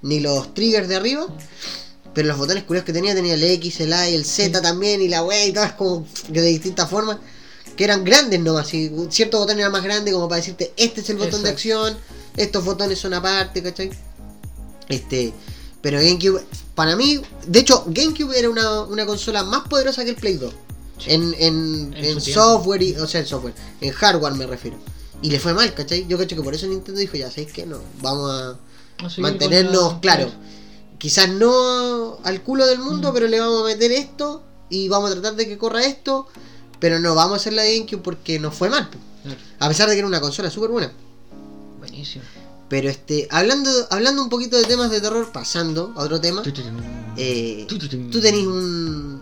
ni 0.02 0.20
los 0.20 0.54
triggers 0.54 0.88
de 0.88 0.96
arriba, 0.98 1.26
pero 2.14 2.28
los 2.28 2.38
botones 2.38 2.64
curiosos 2.64 2.86
que 2.86 2.94
tenía, 2.94 3.16
tenía 3.16 3.34
el 3.34 3.44
X, 3.44 3.80
el 3.82 3.94
A 3.94 4.08
y 4.10 4.16
el 4.16 4.26
Z 4.26 4.58
Sí. 4.58 4.64
también, 4.64 5.02
y 5.02 5.08
la 5.08 5.24
wey 5.24 5.50
y 5.50 5.54
todas 5.54 5.74
como 5.74 6.06
de 6.30 6.42
distintas 6.44 6.90
formas, 6.90 7.18
que 7.76 7.84
eran 7.84 8.04
grandes 8.04 8.40
nomás, 8.40 8.74
y 8.74 8.92
cierto 9.10 9.40
botón 9.40 9.60
era 9.60 9.70
más 9.70 9.84
grande 9.84 10.12
como 10.12 10.28
para 10.28 10.38
decirte, 10.38 10.74
este 10.78 11.02
es 11.02 11.10
el 11.10 11.18
botón 11.18 11.44
de 11.44 11.50
acción, 11.50 11.98
estos 12.38 12.64
botones 12.66 13.00
son 13.00 13.14
aparte, 13.14 13.62
¿cachai? 13.64 13.92
Este, 14.90 15.34
pero 15.82 16.00
GameCube, 16.00 16.44
para 16.76 16.96
mí, 16.96 17.22
de 17.48 17.60
hecho, 17.60 17.84
GameCube 17.88 18.38
era 18.38 18.50
una, 18.50 18.82
una 18.84 19.06
consola 19.06 19.44
más 19.44 19.68
poderosa 19.68 20.04
que 20.04 20.12
el 20.12 20.16
Play 20.16 20.36
2. 20.36 20.54
En, 21.08 21.36
en, 21.40 21.94
En 21.98 22.22
software, 22.22 22.82
y, 22.82 22.96
o 22.96 23.08
sea, 23.08 23.20
en 23.22 23.28
software, 23.28 23.54
en 23.82 23.92
hardware 23.92 24.34
me 24.34 24.48
refiero. 24.48 24.78
Y 25.22 25.30
le 25.30 25.40
fue 25.40 25.54
mal, 25.54 25.74
¿cachai? 25.74 26.06
Yo 26.08 26.18
cacho 26.18 26.36
que 26.36 26.42
por 26.42 26.54
eso 26.56 26.68
Nintendo 26.68 27.00
dijo, 27.00 27.18
ya, 27.18 27.30
¿sabéis 27.30 27.52
qué? 27.52 27.66
No, 27.66 27.80
vamos 28.02 28.32
a 28.32 28.58
mantenernos, 29.22 29.84
con 29.84 29.94
la- 29.96 30.00
claro, 30.02 30.32
quizás 30.98 31.30
no 31.30 32.18
al 32.24 32.42
culo 32.44 32.66
del 32.68 32.80
mundo, 32.80 33.12
Mm. 33.12 33.14
pero 33.14 33.28
le 33.28 33.40
vamos 33.40 33.62
a 33.62 33.66
meter 33.66 33.92
esto 33.92 34.44
y 34.70 34.88
vamos 34.88 35.10
a 35.12 35.14
tratar 35.14 35.36
de 35.36 35.48
que 35.48 35.58
corra 35.58 35.84
esto, 35.86 36.28
pero 36.80 37.00
no 37.00 37.16
vamos 37.16 37.34
a 37.34 37.36
hacer 37.38 37.54
la 37.54 37.64
de 37.64 37.78
GameCube 37.78 38.02
porque 38.02 38.40
nos 38.40 38.54
fue 38.56 38.70
mal. 38.70 38.90
A 39.60 39.68
pesar 39.68 39.88
de 39.90 39.96
que 39.96 40.00
era 40.00 40.08
una 40.08 40.22
consola 40.22 40.50
súper 40.52 40.70
buena. 40.70 40.92
Buenísimo. 41.80 42.24
Pero 42.70 42.90
este, 42.90 43.28
hablando, 43.32 43.70
hablando 43.92 44.24
un 44.24 44.30
poquito 44.30 44.58
de 44.58 44.64
temas 44.64 44.90
de 44.92 45.00
terror, 45.00 45.32
pasando 45.32 45.94
a 45.96 46.04
otro 46.04 46.20
tema, 46.20 46.42
eh, 47.16 47.66
tú 47.68 47.78
tenés 48.22 48.46
un 48.46 49.22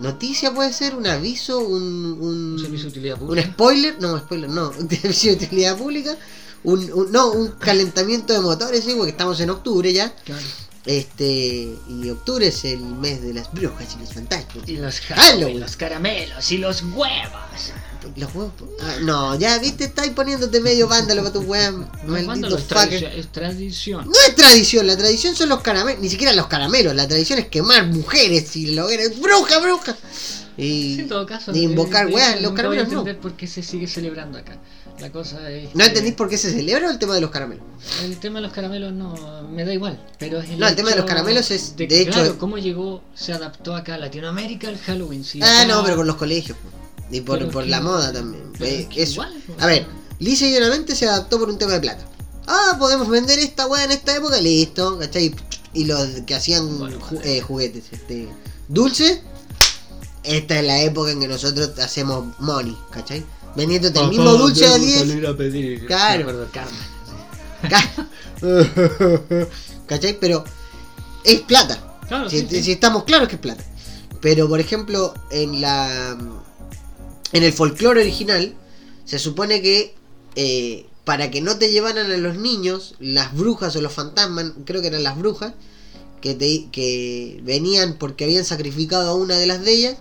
noticia, 0.00 0.52
puede 0.52 0.72
ser, 0.74 0.94
un 0.94 1.06
aviso, 1.06 1.58
un, 1.58 1.82
un, 2.20 2.52
Un 2.52 2.58
servicio 2.58 2.84
de 2.84 2.90
utilidad 2.90 3.20
un 3.20 3.28
pública. 3.28 3.48
spoiler, 3.50 3.96
no, 4.00 4.18
spoiler, 4.18 4.50
no, 4.50 4.68
un 4.78 4.90
servicio 4.90 5.34
de 5.36 5.44
utilidad 5.46 5.76
pública, 5.78 6.16
un, 6.64 6.92
un- 6.92 7.10
no, 7.12 7.30
un 7.32 7.48
calentamiento 7.52 8.34
de 8.34 8.40
motores, 8.40 8.84
sí, 8.84 8.92
porque 8.94 9.12
estamos 9.12 9.40
en 9.40 9.48
octubre 9.50 9.90
ya, 9.92 10.14
Claro. 10.24 10.42
Este, 10.86 11.74
y 11.88 12.08
octubre 12.10 12.46
es 12.46 12.64
el 12.64 12.78
mes 12.80 13.22
de 13.22 13.34
las 13.34 13.50
brujas 13.52 13.94
y 13.96 14.00
los 14.00 14.12
fantasmas. 14.14 14.68
Y 14.68 14.76
los 14.76 15.00
Halloween. 15.00 15.60
Los 15.60 15.76
caramelos 15.76 16.50
y 16.52 16.58
los 16.58 16.82
huevos. 16.82 17.72
Los 18.14 18.32
huevos, 18.36 18.52
ah, 18.82 18.94
no, 19.02 19.36
ya 19.36 19.58
viste, 19.58 19.82
estáis 19.84 20.12
poniéndote 20.12 20.60
medio 20.60 20.86
vándalo 20.86 21.22
para 21.22 21.32
tu 21.32 21.40
weá, 21.40 21.72
No, 21.72 21.86
maldito 22.04 22.56
es, 22.56 22.62
fucker. 22.62 22.68
tradición, 22.68 23.12
es 23.16 23.32
tradición. 23.32 24.04
No 24.06 24.12
es 24.28 24.36
tradición, 24.36 24.86
la 24.86 24.96
tradición 24.96 25.34
son 25.34 25.48
los 25.48 25.60
caramelos, 25.60 26.00
ni 26.00 26.08
siquiera 26.08 26.32
los 26.32 26.46
caramelos, 26.46 26.94
la 26.94 27.08
tradición 27.08 27.40
es 27.40 27.48
quemar 27.48 27.84
mujeres 27.88 28.54
y 28.54 28.66
lo 28.76 28.86
bruja, 29.20 29.58
bruja. 29.58 29.96
Y, 30.56 30.94
Sí, 30.94 31.00
en 31.00 31.08
todo 31.08 31.26
caso, 31.26 31.52
invocar 31.54 32.06
de- 32.06 32.14
weas, 32.14 32.34
hecho, 32.34 32.42
los 32.42 32.52
caramelos 32.52 32.88
no. 32.92 33.04
por 33.20 33.32
qué 33.32 33.48
se 33.48 33.62
sigue 33.64 33.88
celebrando 33.88 34.38
acá. 34.38 34.56
La 35.00 35.12
cosa 35.12 35.50
es. 35.50 35.74
¿No 35.74 35.84
entendís 35.84 36.14
por 36.14 36.28
qué 36.28 36.38
se 36.38 36.50
celebra 36.50 36.88
o 36.88 36.90
el 36.90 36.98
tema 36.98 37.14
de 37.14 37.20
los 37.20 37.30
caramelos? 37.30 37.64
El 38.02 38.16
tema 38.18 38.36
de 38.40 38.42
los 38.46 38.52
caramelos 38.52 38.92
no 38.92 39.46
me 39.50 39.64
da 39.64 39.72
igual. 39.74 40.02
Pero 40.18 40.40
es 40.40 40.48
No, 40.56 40.66
el 40.66 40.74
tema 40.76 40.90
de 40.90 40.96
los 40.96 41.04
caramelos 41.04 41.50
es, 41.50 41.76
de, 41.76 41.86
de 41.86 42.00
hecho- 42.02 42.12
Claro, 42.12 42.38
cómo 42.38 42.56
llegó, 42.58 43.02
se 43.14 43.32
adaptó 43.32 43.76
acá 43.76 43.94
a 43.94 43.98
Latinoamérica 43.98 44.68
el 44.70 44.78
Halloween. 44.78 45.22
sí, 45.24 45.40
ah, 45.42 45.64
no, 45.68 45.84
pero 45.84 45.96
con 45.96 46.06
los 46.06 46.16
colegios. 46.16 46.56
Y 47.10 47.20
por, 47.20 47.38
Pero 47.38 47.50
por 47.50 47.64
que- 47.64 47.70
la 47.70 47.80
moda 47.80 48.12
también. 48.12 48.52
pero 48.58 48.70
es 48.70 48.86
que 48.86 49.02
eso. 49.02 49.12
igual, 49.22 49.34
po. 49.46 49.54
A 49.60 49.66
ver, 49.66 49.86
lisa 50.18 50.46
y 50.46 50.52
llanamente 50.54 50.96
se 50.96 51.06
adaptó 51.08 51.38
por 51.38 51.48
un 51.50 51.58
tema 51.58 51.72
de 51.74 51.80
plata. 51.80 52.04
Ah, 52.46 52.76
podemos 52.78 53.08
vender 53.08 53.38
esta 53.38 53.66
weá 53.66 53.84
en 53.84 53.90
esta 53.92 54.16
época, 54.16 54.40
listo, 54.40 54.98
¿cachai? 54.98 55.34
Y 55.74 55.84
los 55.84 56.06
que 56.26 56.34
hacían 56.34 56.78
Bueno, 56.78 56.98
ju- 57.00 57.16
vale. 57.16 57.36
eh, 57.36 57.40
juguetes, 57.42 57.84
este, 57.92 58.28
dulce, 58.68 59.20
esta 60.24 60.58
es 60.58 60.64
la 60.66 60.80
época 60.80 61.10
en 61.10 61.20
que 61.20 61.28
nosotros 61.28 61.78
hacemos 61.78 62.26
money, 62.40 62.76
¿cachai? 62.90 63.24
Vendiéndote 63.56 63.98
el 64.00 64.08
mismo 64.08 64.32
dulce 64.34 64.66
a 64.66 64.76
10. 64.76 65.24
a 65.24 65.36
pedir. 65.36 65.86
Claro. 65.86 66.46
Ca- 66.52 68.06
¿Cachai? 69.86 70.18
Pero 70.20 70.44
es 71.24 71.40
plata. 71.40 71.98
Claro, 72.08 72.30
Si, 72.30 72.40
sí, 72.40 72.46
sí. 72.50 72.62
si 72.62 72.72
estamos 72.72 73.04
claros 73.04 73.28
que 73.28 73.36
es 73.36 73.40
plata. 73.40 73.64
Pero 74.20 74.48
por 74.48 74.60
ejemplo, 74.60 75.14
en 75.30 75.60
la 75.60 76.16
en 77.32 77.42
el 77.42 77.52
folclore 77.52 78.00
original 78.02 78.54
se 79.04 79.18
supone 79.18 79.60
que 79.62 79.94
eh, 80.36 80.86
para 81.04 81.30
que 81.30 81.40
no 81.40 81.56
te 81.58 81.70
llevaran 81.70 82.10
a 82.10 82.16
los 82.16 82.36
niños, 82.36 82.94
las 82.98 83.34
brujas 83.34 83.74
o 83.76 83.80
los 83.80 83.92
fantasmas, 83.92 84.52
creo 84.64 84.80
que 84.80 84.88
eran 84.88 85.02
las 85.02 85.16
brujas, 85.18 85.54
que, 86.20 86.34
te, 86.34 86.68
que 86.72 87.40
venían 87.44 87.94
porque 87.98 88.24
habían 88.24 88.44
sacrificado 88.44 89.10
a 89.10 89.14
una 89.14 89.36
de 89.36 89.46
las 89.46 89.64
de 89.64 89.72
ellas, 89.72 89.96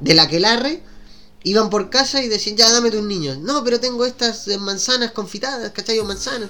de 0.00 0.14
la 0.14 0.28
que 0.28 0.40
larre, 0.40 0.82
iban 1.44 1.70
por 1.70 1.90
casa 1.90 2.22
y 2.22 2.28
decían, 2.28 2.56
ya 2.56 2.70
dame 2.72 2.90
tus 2.90 3.02
niños. 3.02 3.38
No, 3.38 3.62
pero 3.62 3.78
tengo 3.78 4.04
estas 4.04 4.48
eh, 4.48 4.58
manzanas 4.58 5.12
confitadas, 5.12 5.70
¿cachai? 5.70 5.98
O 6.00 6.04
manzanas. 6.04 6.48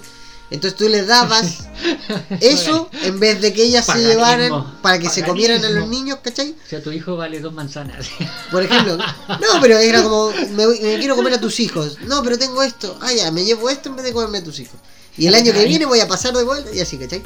Entonces 0.51 0.79
tú 0.79 0.89
les 0.89 1.07
dabas 1.07 1.65
eso 2.41 2.89
en 3.03 3.19
vez 3.19 3.41
de 3.41 3.53
que 3.53 3.65
ellas 3.65 3.87
se 3.87 3.99
llevaran 3.99 4.81
para 4.83 4.99
que 4.99 5.09
se 5.09 5.25
comieran 5.25 5.65
a 5.65 5.71
los 5.71 5.89
niños, 5.89 6.19
¿cachai? 6.23 6.53
O 6.53 6.69
sea, 6.69 6.83
tu 6.83 6.93
hijo 6.93 7.17
vale 7.17 7.41
dos 7.41 7.53
manzanas. 7.53 8.07
Por 8.51 8.63
ejemplo, 8.63 8.97
no, 8.97 9.61
pero 9.61 9.79
era 9.79 10.03
como, 10.03 10.31
me, 10.31 10.67
me 10.67 10.99
quiero 10.99 11.17
comer 11.17 11.35
a 11.35 11.41
tus 11.41 11.59
hijos. 11.61 11.99
No, 12.03 12.23
pero 12.23 12.39
tengo 12.39 12.63
esto. 12.63 12.97
Ah, 13.01 13.13
ya, 13.13 13.31
me 13.31 13.45
llevo 13.45 13.69
esto 13.69 13.89
en 13.89 13.97
vez 13.97 14.05
de 14.05 14.13
comerme 14.13 14.39
a 14.39 14.45
tus 14.45 14.61
hijos. 14.61 14.79
Y 15.17 15.27
el 15.27 15.35
año 15.35 15.53
que 15.53 15.65
viene 15.65 15.87
voy 15.87 16.01
a 16.01 16.09
pasar 16.09 16.35
de 16.35 16.45
vuelta 16.45 16.71
y 16.75 16.81
así, 16.81 16.99
¿cachai? 16.99 17.23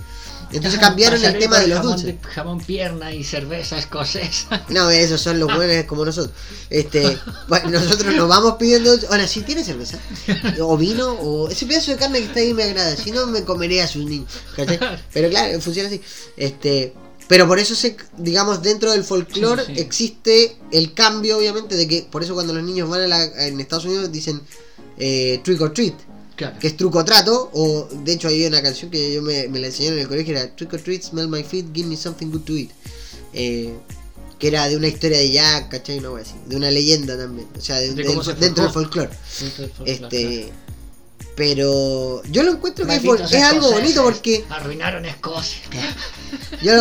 Entonces 0.51 0.81
cambiaron 0.81 1.23
el 1.23 1.39
tema 1.39 1.61
de 1.61 1.69
los 1.69 1.79
jamón 1.79 1.93
dulces. 1.93 2.15
jamón 2.35 2.59
pierna 2.61 3.15
y 3.15 3.23
cerveza 3.23 3.79
escocesa. 3.79 4.65
No, 4.69 4.91
esos 4.91 5.21
son 5.21 5.39
los 5.39 5.55
buenos 5.55 5.85
como 5.85 6.05
nosotros. 6.05 6.35
Este, 6.71 7.19
bueno, 7.49 7.71
nosotros 7.71 8.15
nos 8.15 8.29
vamos 8.29 8.55
pidiendo. 8.59 8.95
Ahora, 9.11 9.27
si 9.27 9.43
tiene 9.43 9.63
cerveza, 9.65 9.99
o 10.61 10.77
vino, 10.77 11.13
o 11.13 11.49
ese 11.51 11.67
pedazo 11.67 11.91
de 11.91 11.99
carne 11.99 12.21
que 12.21 12.27
está 12.27 12.41
ahí 12.41 12.55
me 12.55 12.63
agrada. 12.63 12.97
Si 12.97 13.11
no, 13.11 13.27
me 13.27 13.45
comeré 13.45 13.83
a 13.83 13.89
sus 13.89 14.05
niños. 14.05 14.31
¿cachai? 14.57 14.79
Pero 15.13 15.29
claro, 15.29 15.61
funciona 15.61 15.89
así. 15.89 16.01
Este, 16.37 16.95
pero 17.29 17.47
por 17.47 17.59
eso, 17.59 17.75
se, 17.75 17.97
digamos, 18.17 18.63
dentro 18.63 18.91
del 18.91 19.05
folclore 19.05 19.65
Sí, 19.67 19.75
sí. 19.75 19.81
existe 19.83 20.57
el 20.73 20.95
cambio, 20.95 21.37
obviamente, 21.37 21.77
de 21.77 21.87
que 21.87 22.09
por 22.11 22.23
eso 22.23 22.33
cuando 22.33 22.55
los 22.55 22.63
niños 22.63 22.89
van 22.89 23.03
a 23.03 23.07
la, 23.07 23.23
en 23.47 23.61
Estados 23.61 23.85
Unidos 23.85 24.11
dicen 24.11 24.41
eh, 24.97 25.41
trick 25.45 25.61
or 25.61 25.75
treat. 25.75 25.95
Claro. 26.39 26.57
que 26.61 26.69
es 26.69 26.77
truco 26.77 27.05
trato, 27.05 27.51
o 27.53 27.89
de 28.05 28.13
hecho 28.13 28.29
hay 28.29 28.47
una 28.47 28.63
canción 28.63 28.91
que 28.91 29.13
yo 29.13 29.21
me, 29.23 29.49
me 29.49 29.59
la 29.59 29.67
enseñaron 29.67 29.99
en 29.99 30.03
el 30.05 30.09
colegio, 30.09 30.37
era 30.39 30.55
Trick 30.57 30.73
or 30.73 30.81
treat, 30.81 31.03
smell 31.03 31.29
my 31.29 31.43
feet, 31.43 31.67
give 31.75 31.87
me 31.89 31.97
something 31.97 32.27
good 32.31 32.43
to 32.43 32.53
eat. 32.57 32.71
Eh, 33.33 33.75
que 34.39 34.47
era 34.47 34.69
de 34.69 34.77
una 34.77 34.87
historia 34.87 35.19
de 35.19 35.33
Jack, 35.33 35.69
¿cachai? 35.69 35.99
Una 35.99 36.11
wea 36.13 36.23
así, 36.23 36.35
de 36.47 36.55
una 36.55 36.71
leyenda 36.71 37.19
también, 37.19 37.49
o 37.59 37.61
sea, 37.61 37.77
de- 37.79 37.93
De 37.93 38.05
del- 38.05 38.23
se 38.23 38.35
dentro 38.35 38.63
del 38.63 38.73
folclore. 38.73 39.11
Dentro 39.41 39.63
del 39.65 39.73
folclore, 39.75 39.93
Este, 39.93 40.53
Pero 41.35 42.23
yo 42.31 42.43
lo 42.43 42.53
encuentro 42.53 42.87
que 42.87 42.95
es, 42.95 43.43
algo 43.43 43.71
bonito 43.73 44.03
porque 44.03 44.45
Arruinaron 44.49 45.05
Escocia. 45.07 45.61
yo, 46.63 46.73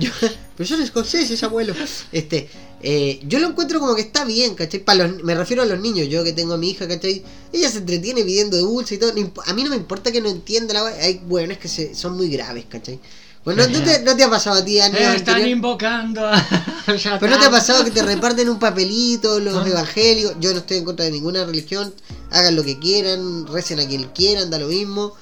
yo 0.00 0.10
pero 0.56 0.68
son 0.68 0.82
escoceses, 0.82 1.42
abuelo. 1.42 1.74
Este, 2.12 2.48
eh, 2.82 3.20
yo 3.26 3.38
lo 3.40 3.48
encuentro 3.48 3.80
como 3.80 3.94
que 3.94 4.02
está 4.02 4.24
bien, 4.24 4.54
¿cachai? 4.54 4.80
Para 4.80 5.06
los, 5.08 5.22
me 5.24 5.34
refiero 5.34 5.62
a 5.62 5.66
los 5.66 5.80
niños, 5.80 6.08
yo 6.08 6.22
que 6.24 6.32
tengo 6.32 6.54
a 6.54 6.56
mi 6.58 6.70
hija, 6.70 6.86
¿cachai? 6.86 7.22
Ella 7.52 7.68
se 7.70 7.78
entretiene 7.78 8.22
pidiendo 8.24 8.56
dulce 8.58 8.94
y 8.94 8.98
todo. 8.98 9.12
a 9.46 9.52
mí 9.54 9.64
no 9.64 9.70
me 9.70 9.76
importa 9.76 10.12
que 10.12 10.20
no 10.20 10.28
entienda 10.28 10.74
la 10.74 10.86
Hay 10.86 11.20
hueones 11.26 11.58
que 11.58 11.68
se, 11.68 11.94
son 11.94 12.16
muy 12.16 12.28
graves, 12.28 12.64
¿cachai? 12.68 13.00
Bueno, 13.44 13.66
¿no, 13.66 13.82
te, 13.82 14.02
no 14.02 14.14
te 14.14 14.24
ha 14.24 14.28
pasado 14.28 14.58
a 14.58 14.64
ti, 14.64 14.78
años 14.78 14.98
Eh, 15.00 15.16
están 15.16 15.46
invocando 15.48 16.26
a 16.26 16.46
Pero 16.86 17.28
no 17.30 17.38
te 17.38 17.46
ha 17.46 17.50
pasado 17.50 17.82
que 17.84 17.90
te 17.90 18.02
reparten 18.02 18.48
un 18.48 18.58
papelito 18.58 19.40
los 19.40 19.64
Ah. 19.64 19.68
evangélicos. 19.68 20.34
Yo 20.40 20.52
no 20.52 20.58
estoy 20.58 20.78
en 20.78 20.84
contra 20.84 21.04
de 21.06 21.12
ninguna 21.12 21.44
religión. 21.44 21.94
Hagan 22.30 22.56
lo 22.56 22.62
que 22.64 22.78
quieran, 22.78 23.46
recen 23.46 23.80
a 23.80 23.86
quien 23.86 24.04
quieran, 24.10 24.50
da 24.50 24.58
lo 24.58 24.68
mismo. 24.68 25.14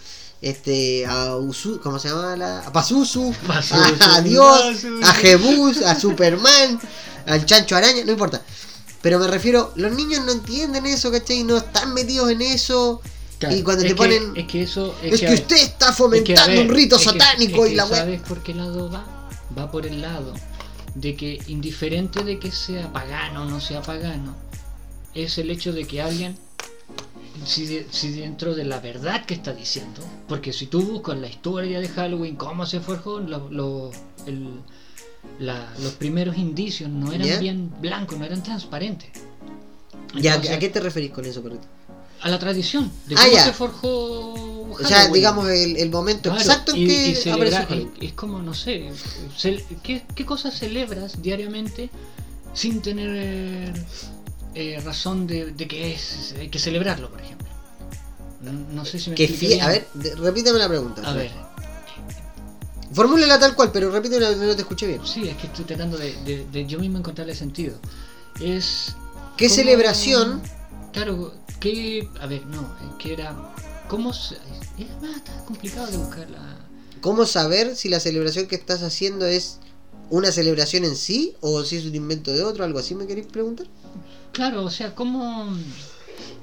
Este, 0.43 1.07
a 1.07 1.37
Usu, 1.37 1.81
¿cómo 1.83 1.99
se 1.99 2.09
llama? 2.09 2.37
La, 2.37 2.61
a 2.61 2.73
Pazuzu, 2.73 3.35
Pazuzu, 3.47 3.81
a, 4.01 4.17
a 4.17 4.21
Dios, 4.21 4.61
Pazuzu. 4.61 5.01
a 5.03 5.13
Jebus, 5.15 5.83
a 5.83 5.99
Superman, 5.99 6.79
al 7.27 7.45
Chancho 7.47 7.75
Araña, 7.77 8.05
no 8.05 8.13
importa. 8.13 8.43
Pero 9.01 9.19
me 9.19 9.27
refiero, 9.29 9.73
los 9.77 9.93
niños 9.93 10.25
no 10.25 10.33
entienden 10.33 10.85
eso, 10.87 11.11
¿cachai? 11.11 11.43
No 11.45 11.57
están 11.59 11.95
metidos 11.95 12.31
en 12.31 12.43
eso. 12.43 13.01
Claro, 13.39 13.55
y 13.57 13.63
cuando 13.63 13.83
te 13.83 13.89
que- 13.89 13.95
ponen. 13.95 14.33
es 14.37 14.47
que 14.47 14.63
eso 14.63 14.95
es 15.03 15.21
que, 15.21 15.35
usted 15.35 15.57
está 15.57 15.91
es 15.91 15.97
fomentando 15.97 16.49
ver, 16.53 16.61
un 16.69 16.75
rito 16.75 16.99
satánico 16.99 17.67
y 17.67 17.75
la. 17.75 17.87
¿Sabes 17.87 18.21
por 18.23 18.43
qué 18.43 18.55
lado 18.55 18.91
va? 18.91 19.05
Va 19.57 19.71
por 19.71 19.87
el 19.87 20.01
lado 20.03 20.35
de 20.95 21.15
que 21.17 21.39
indiferente 21.47 22.25
de 22.25 22.39
que 22.39 22.51
sea 22.51 22.93
pagano 22.93 23.43
o 23.43 23.45
no 23.47 23.61
sea 23.61 23.83
pagano, 23.83 24.35
es 25.15 25.37
el 25.39 25.51
hecho 25.51 25.73
de 25.73 25.87
que 25.87 26.01
alguien, 26.01 26.39
si, 27.45 27.67
de- 27.67 27.87
si 27.91 28.11
dentro 28.13 28.55
de 28.55 28.65
la 28.65 28.81
verdad 28.81 29.25
que 29.27 29.35
está 29.35 29.53
diciendo, 29.53 30.01
porque 30.29 30.53
si 30.53 30.67
tú 30.67 30.83
buscas 30.83 31.19
la 31.19 31.29
historia 31.29 31.81
de 31.81 31.89
Halloween, 31.89 32.37
cómo 32.37 32.65
se 32.67 32.81
forjó, 32.81 33.21
lo- 33.21 33.51
lo- 33.51 33.91
el- 34.27 34.61
la- 35.41 35.73
los 35.83 35.93
primeros 35.95 36.37
indicios 36.39 36.89
no 36.91 37.13
eran 37.13 37.27
¿Ya? 37.29 37.39
bien 37.39 37.71
blancos, 37.81 38.19
no 38.19 38.25
eran 38.25 38.43
transparentes. 38.43 39.11
Ya, 40.15 40.35
Entonces, 40.37 40.57
¿A 40.57 40.59
qué 40.61 40.69
te 40.69 40.81
referís 40.81 41.11
con 41.11 41.25
eso, 41.25 41.43
perrito? 41.43 41.67
a 42.23 42.31
la 42.31 42.39
tradición 42.39 42.91
de 43.07 43.15
Ah, 43.19 43.25
cómo 43.31 43.43
se 43.45 43.53
forjó 43.53 43.89
O 44.73 44.79
sea, 44.79 44.97
Halloween. 44.99 45.13
digamos 45.13 45.49
el, 45.51 45.77
el 45.77 45.91
momento 45.91 46.31
Claro, 46.31 46.41
exacto 46.41 46.73
en 46.73 46.79
y- 46.79 46.87
que 46.87 47.09
y 47.11 47.15
celebra- 47.15 47.35
apareció 47.61 47.67
Halloween. 47.69 47.93
es, 48.01 48.09
es 48.09 48.13
como, 48.15 48.41
no 48.43 48.55
sé, 48.55 48.91
¿qué, 49.83 50.03
qué 50.15 50.25
cosas 50.25 50.59
celebras 50.59 51.21
diariamente 51.21 51.91
sin 52.55 52.81
tener 52.81 53.75
eh, 54.57 54.81
razón 54.81 55.27
de, 55.27 55.53
de 55.53 55.69
que 55.69 55.93
es, 55.95 56.35
hay 56.39 56.49
que 56.49 56.59
celebrarlo, 56.59 57.11
por 57.11 57.21
ejemplo? 57.21 57.47
No, 58.43 58.53
no 58.53 58.85
sé 58.85 58.99
si 58.99 59.11
me 59.11 59.17
Que 59.17 59.29
fie- 59.29 59.61
a 59.61 59.69
ver, 59.69 59.87
repítame 60.19 60.59
la 60.59 60.69
pregunta. 60.69 61.03
A 61.09 61.13
ver, 61.15 61.31
Formúlela 62.93 63.39
tal 63.39 63.55
cual, 63.55 63.73
pero 63.73 63.91
repítela, 63.91 64.31
no 64.31 64.55
te 64.55 64.63
escuché 64.63 64.87
bien. 64.87 65.01
sí, 65.05 65.29
es 65.29 65.37
que 65.37 65.49
estoy 65.49 65.65
tratando 65.65 65.97
de, 65.99 66.15
de- 66.25 66.47
de 66.47 66.67
yo 66.67 66.79
mismo 66.79 66.99
encontrarle 66.99 67.35
sentido. 67.35 67.77
Es... 68.41 68.95
¿Qué 69.37 69.47
cómo- 69.47 69.57
celebración? 69.57 70.41
Claro, 70.93 71.35
que... 71.61 72.09
A 72.21 72.27
ver, 72.27 72.47
no, 72.47 72.63
es 72.63 73.03
que 73.03 73.13
era... 73.13 73.35
¿Cómo 73.89 74.13
se...? 74.13 74.37
Es 74.79 74.89
más, 75.03 75.17
está 75.17 75.45
complicado 75.45 75.87
de 75.89 75.97
buscarla. 75.99 76.39
¿Cómo 77.01 77.27
saber 77.27 77.77
si 77.77 77.89
la 77.89 78.01
celebración 78.01 78.47
que 78.47 78.55
estás 78.55 78.83
haciendo 78.83 79.27
es 79.27 79.59
una 80.09 80.31
celebración 80.31 80.85
en 80.85 80.97
sí 80.97 81.35
o 81.41 81.63
si 81.65 81.77
es 81.77 81.85
un 81.85 81.95
invento 81.95 82.33
de 82.33 82.43
otro? 82.45 82.65
¿Algo 82.65 82.79
así 82.79 82.95
me 82.95 83.07
queréis 83.07 83.27
preguntar? 83.27 83.67
Claro, 84.33 84.65
o 84.65 84.71
sea, 84.71 84.95
¿cómo...? 84.95 85.57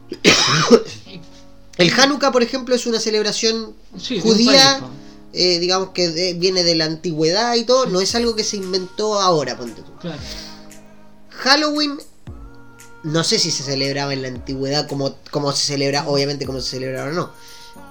El 1.77 1.91
Hanukkah, 1.91 2.31
por 2.31 2.43
ejemplo, 2.43 2.75
es 2.75 2.85
una 2.85 2.99
celebración 2.99 3.73
Sí, 3.99 4.19
judía, 4.19 4.79
eh, 5.33 5.57
digamos 5.59 5.89
que 5.89 6.09
de- 6.09 6.33
viene 6.35 6.63
de 6.63 6.75
la 6.75 6.85
antigüedad 6.85 7.55
y 7.55 7.63
todo, 7.63 7.87
no 7.87 7.99
es 7.99 8.13
algo 8.13 8.35
que 8.35 8.43
se 8.43 8.57
inventó 8.57 9.19
ahora, 9.19 9.57
ponte 9.57 9.81
tú. 9.81 9.91
Claro. 9.99 10.19
Halloween, 11.29 11.97
no 13.03 13.23
sé 13.23 13.39
si 13.39 13.49
se 13.49 13.63
celebraba 13.63 14.13
en 14.13 14.21
la 14.21 14.27
antigüedad 14.27 14.87
como, 14.87 15.15
como 15.31 15.51
se 15.51 15.65
celebra, 15.65 16.07
obviamente 16.07 16.45
como 16.45 16.61
se 16.61 16.69
celebra 16.69 17.01
ahora 17.01 17.13
no, 17.13 17.31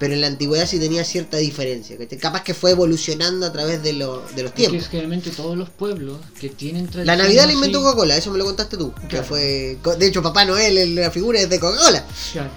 pero 0.03 0.15
en 0.15 0.21
la 0.21 0.27
antigüedad 0.27 0.67
sí 0.67 0.81
tenía 0.81 1.05
cierta 1.05 1.37
diferencia, 1.37 1.97
¿cachai? 1.97 2.19
capaz 2.19 2.43
que 2.43 2.55
fue 2.55 2.73
evolucionando 2.73 3.47
a 3.47 3.53
través 3.53 3.85
de, 3.85 3.93
lo- 3.93 4.21
de 4.35 4.43
los 4.43 4.51
Es 4.51 4.57
que 4.57 4.67
tiempos. 4.67 4.89
generalmente 4.89 5.31
todos 5.31 5.57
los 5.57 5.71
pueblos 5.71 6.19
que 6.41 6.49
tienen 6.49 6.87
La 6.87 6.91
tradiciones 6.91 7.19
Navidad 7.25 7.47
la 7.47 7.53
inventó 7.53 7.81
Coca-Cola, 7.85 8.17
eso 8.17 8.33
me 8.33 8.39
lo 8.39 8.45
contaste 8.45 8.77
tú, 8.77 8.93
que 8.93 9.07
Claro. 9.07 9.25
fue, 9.27 9.79
de 9.97 10.07
hecho 10.09 10.21
Papá 10.21 10.45
Noel, 10.45 10.77
el- 10.77 10.95
la 10.97 11.13
figura 11.13 11.39
es 11.39 11.49
de 11.49 11.61
Coca-Cola, 11.61 12.05
Claro. 12.33 12.51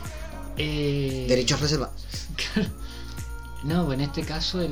Eh, 0.57 1.25
derechos 1.29 1.59
reservados. 1.61 2.01
No, 3.63 3.91
en 3.93 4.01
este 4.01 4.21
caso 4.23 4.61
el... 4.61 4.71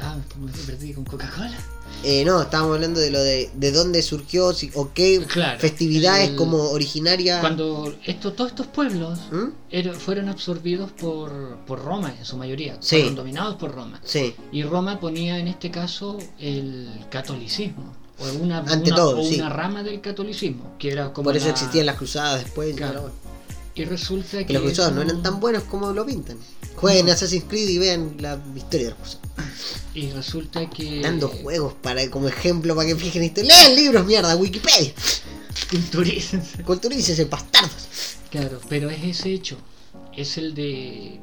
Ah, 0.00 0.16
me 0.40 0.50
perdí 0.66 0.92
con 0.94 1.04
Coca-Cola. 1.04 1.56
Eh, 2.04 2.24
no, 2.24 2.40
estábamos 2.42 2.76
hablando 2.76 3.00
de 3.00 3.10
lo 3.10 3.20
de, 3.20 3.50
de 3.54 3.72
dónde 3.72 4.02
surgió 4.02 4.52
si- 4.52 4.70
o 4.74 4.92
qué 4.94 5.20
Claro, 5.26 5.58
festividades 5.58 6.30
el- 6.30 6.36
como 6.36 6.58
originaria. 6.70 7.40
Cuando 7.40 7.92
esto, 8.06 8.32
todos 8.34 8.50
estos 8.52 8.68
pueblos 8.68 9.18
¿Mm? 9.32 9.92
fueron 9.98 10.28
absorbidos 10.28 10.92
por, 10.92 11.56
por 11.66 11.84
Roma 11.84 12.14
en 12.16 12.24
su 12.24 12.36
mayoría, 12.36 12.76
Sí. 12.80 12.96
fueron 12.98 13.16
dominados 13.16 13.56
por 13.56 13.74
Roma. 13.74 14.00
Sí, 14.04 14.34
Y 14.52 14.62
Roma 14.62 15.00
ponía 15.00 15.38
en 15.38 15.48
este 15.48 15.70
caso 15.72 16.18
el 16.38 16.88
catolicismo, 17.10 17.92
o 18.20 18.42
una, 18.44 18.58
Ante 18.58 18.90
una- 18.90 18.96
todo, 18.96 19.20
o 19.20 19.24
sí. 19.24 19.34
una 19.34 19.48
rama 19.48 19.82
del 19.82 20.00
catolicismo, 20.00 20.76
que 20.78 20.92
era 20.92 21.12
como 21.12 21.24
por 21.24 21.36
eso 21.36 21.46
la- 21.46 21.52
existían 21.52 21.86
las 21.86 21.96
cruzadas 21.96 22.44
después. 22.44 22.70
y 22.70 22.76
Claro. 22.76 23.10
Y 23.74 23.84
resulta 23.84 24.38
que... 24.38 24.46
Que 24.46 24.52
los 24.54 24.62
cruzados 24.62 24.92
no 24.92 25.02
eran 25.02 25.22
tan 25.22 25.38
buenos 25.40 25.62
como 25.64 25.92
lo 25.92 26.04
pintan. 26.04 26.36
Jueguen 26.76 27.10
Assassin's 27.10 27.44
Creed 27.48 27.68
y 27.68 27.78
vean 27.78 28.14
la 28.18 28.38
historia 28.56 28.86
de 28.86 28.90
los 28.90 28.98
cruzados. 28.98 29.27
Y 29.94 30.10
resulta 30.10 30.68
que... 30.70 31.00
Dando 31.00 31.28
juegos 31.28 31.74
para 31.82 32.08
como 32.10 32.28
ejemplo 32.28 32.74
para 32.76 32.88
que 32.88 32.96
fijen 32.96 33.24
historia. 33.24 33.52
Lean 33.54 33.74
libros, 33.76 34.06
mierda, 34.06 34.36
Wikipedia. 34.36 34.92
Culturícense. 35.70 36.62
Culturícense, 36.62 37.24
bastardos. 37.24 38.16
Claro, 38.30 38.60
pero 38.68 38.90
es 38.90 39.02
ese 39.04 39.32
hecho. 39.32 39.56
Es 40.16 40.38
el 40.38 40.54
de 40.54 41.20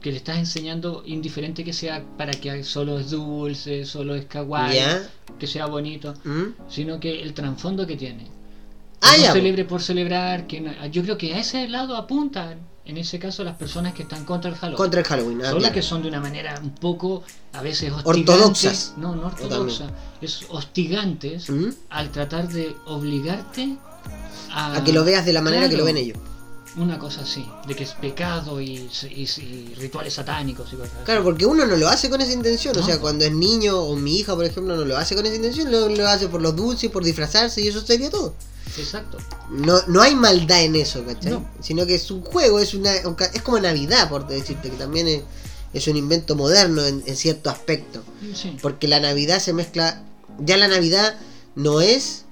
que 0.00 0.10
le 0.12 0.18
estás 0.18 0.38
enseñando, 0.38 1.02
indiferente 1.06 1.64
que 1.64 1.72
sea 1.72 2.04
para 2.16 2.32
que 2.32 2.62
solo 2.62 2.98
es 3.00 3.10
dulce, 3.10 3.84
solo 3.84 4.14
es 4.14 4.26
kawaii, 4.26 4.78
que 5.38 5.46
sea 5.48 5.66
bonito, 5.66 6.14
¿Mm? 6.24 6.42
sino 6.70 7.00
que 7.00 7.20
el 7.22 7.34
trasfondo 7.34 7.86
que 7.86 7.96
tiene. 7.96 8.26
Ah, 9.00 9.14
no 9.16 9.22
ya. 9.24 9.32
celebre 9.32 9.64
por 9.64 9.82
celebrar, 9.82 10.46
que 10.46 10.60
no- 10.60 10.86
yo 10.86 11.02
creo 11.02 11.18
que 11.18 11.34
a 11.34 11.40
ese 11.40 11.66
lado 11.68 11.96
apuntan, 11.96 12.58
en 12.88 12.96
ese 12.98 13.18
caso, 13.18 13.44
las 13.44 13.54
personas 13.56 13.94
que 13.94 14.02
están 14.02 14.24
contra 14.24 14.50
el 14.50 14.56
Halloween. 14.56 14.76
Contra 14.76 15.00
el 15.00 15.06
Halloween. 15.06 15.42
ah, 15.44 15.50
Son 15.50 15.62
las 15.62 15.70
que 15.72 15.82
son 15.82 16.02
de 16.02 16.08
una 16.08 16.20
manera 16.20 16.58
un 16.62 16.70
poco, 16.70 17.22
a 17.52 17.62
veces 17.62 17.92
hostigantes. 17.92 18.28
Ortodoxas. 18.34 18.92
No, 18.96 19.14
no 19.14 19.26
ortodoxa. 19.26 19.86
Es 20.20 20.40
hostigantes 20.48 21.48
¿Mm? 21.50 21.68
al 21.90 22.10
tratar 22.10 22.48
de 22.48 22.74
obligarte 22.86 23.76
a, 24.50 24.76
A 24.76 24.84
que 24.84 24.92
lo 24.92 25.04
veas 25.04 25.24
de 25.26 25.32
la 25.32 25.42
manera 25.42 25.68
que 25.68 25.76
lo 25.76 25.84
ven 25.84 25.96
ellos. 25.98 26.18
Una 26.76 26.98
cosa 26.98 27.22
así, 27.22 27.44
de 27.66 27.74
que 27.74 27.82
es 27.84 27.92
pecado 27.92 28.60
y, 28.60 28.88
y- 29.10 29.22
y 29.42 29.74
rituales 29.78 30.14
satánicos 30.14 30.72
y 30.72 30.76
cosas 30.76 30.92
así. 30.94 31.04
Claro, 31.04 31.24
porque 31.24 31.44
uno 31.44 31.66
no 31.66 31.76
lo 31.76 31.88
hace 31.88 32.08
con 32.08 32.20
esa 32.20 32.32
intención. 32.32 32.76
O 32.78 32.82
sea, 32.84 33.00
cuando 33.00 33.24
es 33.24 33.32
niño 33.32 33.76
o 33.80 33.96
mi 33.96 34.18
hija, 34.18 34.34
por 34.36 34.44
ejemplo, 34.44 34.76
no 34.76 34.84
lo 34.84 34.96
hace 34.96 35.16
con 35.16 35.26
esa 35.26 35.34
intención, 35.34 35.72
lo, 35.72 35.88
lo 35.88 36.06
hace 36.06 36.28
por 36.28 36.40
los 36.40 36.54
dulces, 36.54 36.90
por 36.90 37.02
disfrazarse 37.02 37.62
y 37.62 37.68
eso 37.68 37.80
sería 37.80 38.10
todo. 38.10 38.34
Exacto. 38.76 39.18
No, 39.50 39.80
no 39.86 40.02
hay 40.02 40.14
maldad 40.14 40.62
en 40.62 40.76
eso, 40.76 41.04
¿cachai? 41.04 41.32
No. 41.32 41.48
Sino 41.60 41.86
que 41.86 41.94
es 41.94 42.10
un 42.10 42.22
juego, 42.22 42.60
es 42.60 42.74
una 42.74 42.94
es 42.94 43.42
como 43.42 43.58
Navidad, 43.60 44.08
por 44.08 44.26
decirte, 44.26 44.70
que 44.70 44.76
también 44.76 45.08
es, 45.08 45.22
es 45.72 45.88
un 45.88 45.96
invento 45.96 46.34
moderno 46.36 46.84
en, 46.84 47.02
en 47.06 47.16
cierto 47.16 47.50
aspecto. 47.50 48.02
Sí. 48.34 48.56
Porque 48.60 48.88
la 48.88 49.00
Navidad 49.00 49.40
se 49.40 49.52
mezcla. 49.52 50.02
Ya 50.40 50.56
la 50.56 50.68
Navidad 50.68 51.16
no 51.54 51.80
es 51.80 52.24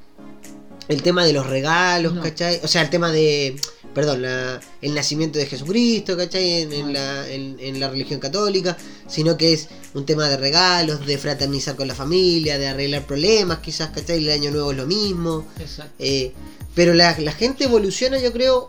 el 0.89 1.03
tema 1.03 1.25
de 1.25 1.33
los 1.33 1.47
regalos, 1.47 2.15
No. 2.15 2.23
¿cachai? 2.23 2.61
O 2.63 2.69
sea, 2.69 2.83
el 2.83 2.91
tema 2.91 3.11
de. 3.11 3.57
Perdón, 3.97 4.21
la- 4.21 4.61
el 4.83 4.95
nacimiento 4.95 5.39
de 5.39 5.47
Jesucristo, 5.47 6.19
¿cachai? 6.19 6.61
En, 6.61 6.73
en 6.75 6.93
la, 6.93 7.27
en- 7.31 7.57
en 7.59 7.81
la 7.81 7.89
religión 7.89 8.21
católica, 8.21 8.77
sino 9.09 9.39
que 9.39 9.55
es 9.55 9.69
un 9.95 10.05
tema 10.05 10.29
de 10.29 10.37
regalos, 10.37 11.07
de 11.07 11.17
fraternizar 11.17 11.77
con 11.77 11.89
la 11.89 11.95
familia, 11.95 12.59
de 12.59 12.69
arreglar 12.69 13.07
problemas, 13.07 13.61
quizás, 13.61 13.89
¿cachai? 13.91 14.19
El 14.19 14.31
año 14.31 14.51
nuevo 14.51 14.71
es 14.73 14.77
lo 14.77 14.87
mismo. 14.87 15.47
Exacto. 15.59 15.95
Eh, 15.99 16.33
pero 16.75 16.93
la, 16.93 17.19
la 17.19 17.33
gente 17.33 17.65
evoluciona, 17.65 18.19
yo 18.19 18.33
creo, 18.35 18.69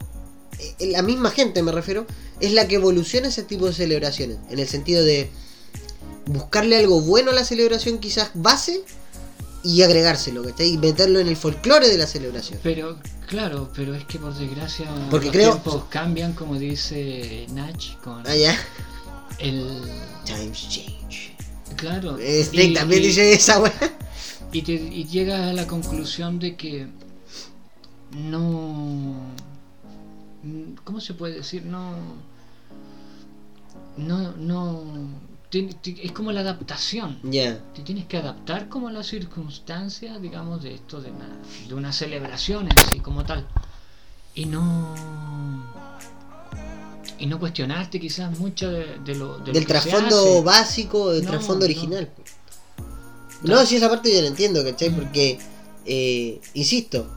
eh, 0.79 0.87
la 0.87 1.01
misma 1.01 1.29
gente 1.29 1.61
me 1.61 1.73
refiero, 1.73 2.07
es 2.39 2.53
la 2.53 2.65
que 2.69 2.75
evoluciona 2.75 3.27
ese 3.27 3.43
tipo 3.43 3.65
de 3.65 3.73
celebraciones. 3.73 4.37
En 4.49 4.59
el 4.59 4.67
sentido 4.69 5.03
de 5.03 5.29
buscarle 6.25 6.77
algo 6.77 7.01
bueno 7.01 7.31
a 7.31 7.33
la 7.33 7.43
celebración, 7.43 7.97
quizás 7.99 8.31
base, 8.33 8.81
y 9.63 9.81
agregárselo, 9.81 10.43
¿cachai? 10.43 10.73
Y 10.73 10.77
meterlo 10.77 11.19
en 11.19 11.27
el 11.27 11.35
folclore 11.35 11.87
de 11.89 11.97
la 11.97 12.07
celebración. 12.07 12.59
Pero, 12.63 12.97
claro, 13.27 13.69
pero 13.75 13.93
es 13.95 14.05
que 14.05 14.19
por 14.19 14.33
desgracia 14.33 14.87
Porque 15.09 15.27
los 15.27 15.33
creo- 15.35 15.51
tiempos 15.53 15.83
cambian, 15.89 16.33
como 16.33 16.55
dice 16.57 17.45
Nach, 17.51 17.97
con 18.03 18.25
Ah, 18.27 18.35
ya. 18.35 18.55
el... 19.39 19.81
Times 20.25 20.69
change. 20.69 21.35
Claro. 21.75 22.17
Snake 22.17 22.73
también 22.73 23.03
y- 23.03 23.07
dice 23.07 23.33
esa 23.33 23.59
weá. 23.61 23.73
Y, 24.51 24.61
te, 24.61 24.73
y 24.73 25.05
llegas 25.05 25.41
a 25.41 25.53
la 25.53 25.67
conclusión 25.67 26.39
de 26.39 26.55
que 26.55 26.87
no... 28.11 29.15
¿Cómo 30.83 31.01
se 31.01 31.13
puede 31.13 31.35
decir? 31.35 31.65
No... 31.65 31.91
no, 33.97 34.31
no, 34.37 34.83
es 35.51 36.11
como 36.11 36.31
la 36.31 36.41
adaptación. 36.41 37.19
Ya. 37.23 37.59
Te 37.73 37.81
tienes 37.81 38.05
que 38.05 38.17
adaptar 38.17 38.67
como 38.67 38.89
a 38.89 38.91
las 38.91 39.07
circunstancias, 39.07 40.21
digamos, 40.21 40.61
de 40.63 40.75
esto, 40.75 41.01
de 41.01 41.11
una, 41.11 41.29
de 41.67 41.73
una 41.73 41.93
celebración 41.93 42.67
en 42.69 42.77
sí 42.91 42.99
como 42.99 43.23
tal. 43.23 43.47
Y 44.35 44.45
no. 44.45 44.93
Y 47.19 47.25
no 47.25 47.39
cuestionarte 47.39 47.99
quizás 47.99 48.37
mucho 48.37 48.69
de, 48.71 48.99
de 49.03 49.15
lo 49.15 49.39
de 49.39 49.47
lo 49.47 49.53
Del 49.53 49.65
trasfondo 49.65 50.43
básico, 50.43 51.11
del 51.11 51.23
No, 51.23 51.31
trasfondo 51.31 51.59
no. 51.61 51.65
original. 51.65 52.11
No, 53.43 53.65
si 53.65 53.77
esa 53.77 53.89
parte 53.89 54.13
yo 54.13 54.21
la 54.21 54.27
entiendo, 54.27 54.63
¿cachai? 54.63 54.89
Porque, 54.89 55.39
eh, 55.85 56.41
insisto, 56.53 57.07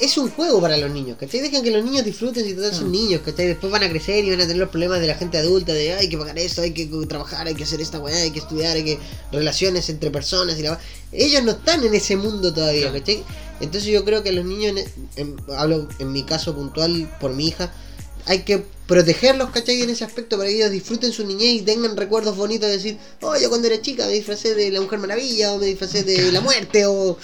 es 0.00 0.16
un 0.18 0.30
juego 0.30 0.60
para 0.60 0.76
los 0.78 0.90
niños, 0.90 1.16
¿cachai? 1.18 1.40
Dejan 1.40 1.62
que 1.62 1.70
los 1.70 1.84
niños 1.84 2.04
disfruten 2.04 2.44
si 2.44 2.54
total 2.54 2.74
son 2.74 2.86
Ah. 2.86 2.90
niños, 2.90 3.20
¿cachai? 3.24 3.46
Después 3.48 3.70
van 3.70 3.82
a 3.82 3.88
crecer 3.90 4.24
y 4.24 4.30
van 4.30 4.40
a 4.40 4.44
tener 4.44 4.56
los 4.58 4.70
problemas 4.70 5.00
de 5.00 5.06
la 5.06 5.14
gente 5.14 5.36
adulta, 5.38 5.72
de 5.72 5.92
hay 5.92 6.08
que 6.08 6.16
pagar 6.18 6.38
esto, 6.38 6.62
hay 6.62 6.72
que 6.72 6.86
trabajar, 7.08 7.46
hay 7.46 7.54
que 7.54 7.64
hacer 7.64 7.80
esta 7.80 7.98
weá, 8.00 8.16
hay 8.16 8.30
que 8.30 8.38
estudiar, 8.38 8.76
hay 8.76 8.84
que 8.84 8.98
relaciones 9.32 9.88
entre 9.88 10.10
personas 10.10 10.58
y 10.58 10.62
la. 10.62 10.78
Ellos 11.12 11.42
no 11.42 11.52
están 11.52 11.84
en 11.84 11.94
ese 11.94 12.16
mundo 12.16 12.52
todavía. 12.52 12.92
¿cachai? 12.92 13.22
Entonces 13.60 13.90
yo 13.90 14.04
creo 14.04 14.22
que 14.22 14.32
los 14.32 14.44
niños, 14.44 14.74
en- 14.76 14.86
en- 15.16 15.36
hablo 15.56 15.86
en 15.98 16.12
mi 16.12 16.22
caso 16.22 16.54
puntual 16.54 17.10
por 17.20 17.32
mi 17.34 17.48
hija, 17.48 17.72
hay 18.26 18.40
que 18.42 18.64
protegerlos, 18.86 19.50
¿cachai? 19.50 19.82
En 19.82 19.90
ese 19.90 20.04
aspecto 20.04 20.36
para 20.36 20.48
que 20.48 20.56
ellos 20.56 20.70
disfruten 20.70 21.12
su 21.12 21.26
niñez 21.26 21.54
y 21.54 21.60
tengan 21.62 21.96
recuerdos 21.96 22.36
bonitos 22.36 22.68
de 22.68 22.76
decir, 22.76 22.98
oh, 23.22 23.36
yo 23.36 23.48
cuando 23.48 23.66
era 23.68 23.80
chica 23.80 24.06
me 24.06 24.12
disfracé 24.12 24.54
de 24.54 24.70
la 24.70 24.80
Mujer 24.80 24.98
Maravilla 24.98 25.52
o 25.52 25.58
me 25.58 25.66
disfracé 25.66 26.02
de 26.04 26.30
la 26.32 26.40
muerte 26.40 26.86
o, 26.86 27.16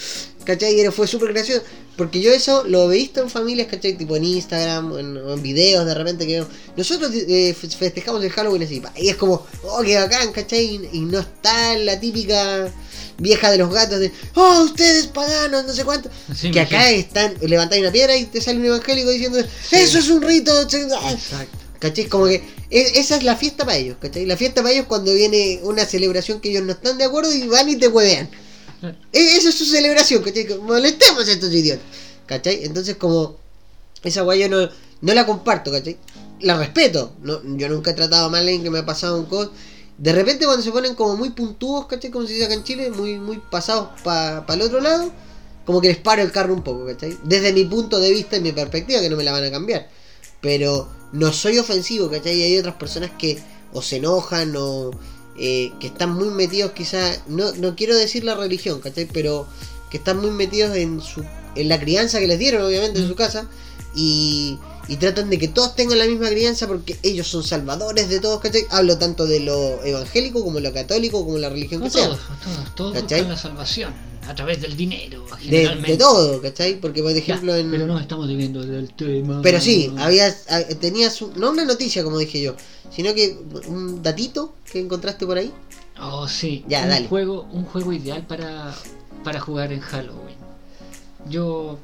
¿cachai? 0.44 0.80
Y 0.80 0.86
fue 0.90 1.06
súper 1.06 1.32
gracioso. 1.32 1.62
Porque 1.96 2.20
yo 2.20 2.30
eso 2.32 2.64
lo 2.64 2.90
he 2.92 2.96
visto 2.98 3.22
en 3.22 3.30
familias, 3.30 3.68
¿cachai? 3.68 3.96
Tipo 3.96 4.16
en 4.16 4.24
Instagram 4.24 4.98
en, 4.98 5.16
en 5.16 5.42
videos 5.42 5.86
de 5.86 5.94
repente 5.94 6.26
que 6.26 6.44
nosotros 6.76 7.10
eh, 7.14 7.54
fe- 7.58 7.68
festejamos 7.68 8.22
el 8.22 8.30
Halloween 8.30 8.62
así, 8.64 8.82
y 8.96 9.08
es 9.08 9.16
como, 9.16 9.46
oh, 9.64 9.82
qué 9.82 9.96
bacán, 9.96 10.30
¿cachai? 10.32 10.88
Y, 10.92 11.00
no 11.00 11.20
está 11.20 11.76
la 11.78 11.98
típica 11.98 12.70
vieja 13.18 13.50
de 13.50 13.56
los 13.58 13.72
gatos 13.72 13.98
de, 13.98 14.12
oh, 14.34 14.62
ustedes 14.64 15.06
paganos, 15.06 15.64
no 15.64 15.72
sé 15.72 15.84
cuánto. 15.84 16.10
Sí, 16.34 16.50
que 16.50 16.60
acá 16.60 16.90
están, 16.90 17.34
levantáis 17.40 17.80
una 17.80 17.90
piedra 17.92 18.14
y 18.14 18.26
te 18.26 18.42
sale 18.42 18.58
un 18.58 18.66
evangélico 18.66 19.08
diciendo, 19.10 19.38
Sí. 19.40 19.76
eso 19.76 19.98
es 19.98 20.08
un 20.10 20.20
rito. 20.22 20.52
ah". 20.52 21.12
Exacto. 21.12 21.58
¿Cachai? 21.78 22.06
Como 22.06 22.26
que 22.26 22.42
esa 22.70 23.16
es 23.16 23.22
la 23.22 23.36
fiesta 23.36 23.64
para 23.64 23.76
ellos, 23.78 23.96
¿cachai? 24.00 24.26
La 24.26 24.36
fiesta 24.36 24.62
para 24.62 24.74
ellos 24.74 24.86
cuando 24.86 25.14
viene 25.14 25.60
una 25.62 25.84
celebración 25.86 26.40
que 26.40 26.50
ellos 26.50 26.64
no 26.64 26.72
están 26.72 26.98
de 26.98 27.04
acuerdo 27.04 27.34
y 27.34 27.46
van 27.48 27.68
y 27.70 27.76
te 27.76 27.88
huevean. 27.88 28.28
E- 29.12 29.36
Esa 29.36 29.48
es 29.50 29.54
su 29.54 29.64
celebración, 29.64 30.22
¿cachai? 30.22 30.46
Molestemos 30.58 31.26
a 31.28 31.32
estos 31.32 31.52
idiotas, 31.52 31.84
¿cachai? 32.26 32.64
Entonces 32.64 32.96
como 32.96 33.36
esa 34.02 34.22
guay 34.22 34.40
yo 34.40 34.48
no, 34.48 34.68
no 35.00 35.14
la 35.14 35.26
comparto, 35.26 35.70
¿cachai? 35.72 35.96
La 36.40 36.56
respeto, 36.58 37.12
no, 37.22 37.40
yo 37.56 37.68
nunca 37.68 37.90
he 37.92 37.94
tratado 37.94 38.28
mal 38.30 38.40
a 38.40 38.42
alguien 38.42 38.62
que 38.62 38.70
me 38.70 38.80
ha 38.80 38.86
pasado 38.86 39.18
un 39.18 39.26
cos. 39.26 39.50
De 39.98 40.12
repente 40.12 40.44
cuando 40.44 40.62
se 40.62 40.70
ponen 40.72 40.94
como 40.94 41.16
muy 41.16 41.30
puntúos, 41.30 41.86
¿cachai? 41.86 42.10
Como 42.10 42.26
se 42.26 42.34
dice 42.34 42.44
acá 42.46 42.54
en 42.54 42.64
Chile, 42.64 42.90
muy, 42.90 43.18
muy 43.18 43.38
pasados 43.38 43.88
para 44.04 44.44
el 44.48 44.62
otro 44.62 44.80
lado, 44.80 45.10
como 45.64 45.80
que 45.80 45.88
les 45.88 45.96
paro 45.98 46.22
el 46.22 46.32
carro 46.32 46.52
un 46.54 46.62
poco. 46.62 46.84
Desde 47.24 47.52
mi 47.52 47.64
punto 47.64 47.98
de 48.00 48.10
vista 48.10 48.36
y 48.36 48.40
mi 48.40 48.52
perspectiva, 48.52 49.00
que 49.00 49.10
no 49.10 49.16
me 49.16 49.24
la 49.24 49.32
van 49.32 49.44
a 49.44 49.50
cambiar. 49.50 49.88
Pero 50.40 50.88
no 51.12 51.32
soy 51.32 51.58
ofensivo, 51.58 52.10
¿cachai? 52.10 52.42
Hay 52.42 52.58
otras 52.58 52.74
personas 52.76 53.10
que 53.18 53.38
o 53.72 53.82
se 53.82 53.96
enojan 53.96 54.54
o 54.56 54.90
eh, 55.38 55.72
que 55.80 55.88
están 55.88 56.12
muy 56.14 56.28
metidos 56.30 56.72
quizás, 56.72 57.20
no, 57.26 57.52
no 57.54 57.74
quiero 57.76 57.96
decir 57.96 58.24
la 58.24 58.34
religión, 58.34 58.80
¿cachai? 58.80 59.06
Pero 59.06 59.46
que 59.90 59.98
están 59.98 60.18
muy 60.18 60.30
metidos 60.30 60.76
en, 60.76 61.00
su, 61.00 61.24
en 61.54 61.68
la 61.68 61.78
crianza 61.80 62.18
que 62.18 62.26
les 62.26 62.38
dieron, 62.38 62.62
obviamente, 62.62 63.00
en 63.00 63.08
su 63.08 63.14
casa. 63.14 63.48
Y, 63.94 64.58
y 64.88 64.96
tratan 64.96 65.30
de 65.30 65.38
que 65.38 65.48
todos 65.48 65.74
tengan 65.74 65.98
la 65.98 66.04
misma 66.06 66.28
crianza 66.28 66.66
porque 66.68 66.98
ellos 67.02 67.26
son 67.26 67.42
salvadores 67.42 68.08
de 68.08 68.20
todos, 68.20 68.40
¿cachai? 68.40 68.66
Hablo 68.70 68.98
tanto 68.98 69.24
de 69.26 69.40
lo 69.40 69.82
evangélico 69.84 70.44
como 70.44 70.60
lo 70.60 70.72
católico 70.72 71.24
como 71.24 71.38
la 71.38 71.48
religión 71.48 71.80
que 71.80 71.86
No 71.88 71.92
sea. 71.92 72.04
todos, 72.06 72.20
todos, 72.44 72.74
todos 72.74 72.92
¿Cachai? 72.94 73.20
buscan 73.20 73.28
la 73.28 73.36
salvación 73.40 73.94
a 74.28 74.34
través 74.34 74.60
del 74.60 74.76
dinero, 74.76 75.24
De, 75.48 75.68
de 75.76 75.96
todo, 75.96 76.40
¿cachai? 76.42 76.80
Porque 76.80 77.02
por 77.02 77.12
Ya, 77.12 77.18
ejemplo 77.18 77.54
en... 77.54 77.70
Pero 77.70 77.86
no 77.86 77.98
estamos 77.98 78.26
viviendo 78.28 78.62
del 78.62 78.92
tema. 78.94 79.40
Pero 79.42 79.60
sí, 79.60 79.92
había, 79.98 80.34
ah, 80.48 80.60
tenías 80.80 81.20
un- 81.22 81.32
no 81.38 81.50
una 81.50 81.64
noticia 81.64 82.02
como 82.04 82.18
dije 82.18 82.40
yo, 82.42 82.54
sino 82.94 83.14
que 83.14 83.38
un 83.68 84.02
datito 84.02 84.54
que 84.70 84.80
encontraste 84.80 85.26
por 85.26 85.38
ahí. 85.38 85.52
Oh, 86.00 86.26
sí. 86.28 86.64
Ya, 86.68 86.82
un 86.82 86.88
dale. 86.90 87.08
Juego, 87.08 87.46
un 87.52 87.64
juego 87.64 87.92
ideal 87.92 88.26
para, 88.26 88.74
para 89.24 89.40
jugar 89.40 89.72
en 89.72 89.80
Halloween. 89.80 90.36
Yo 91.30 91.78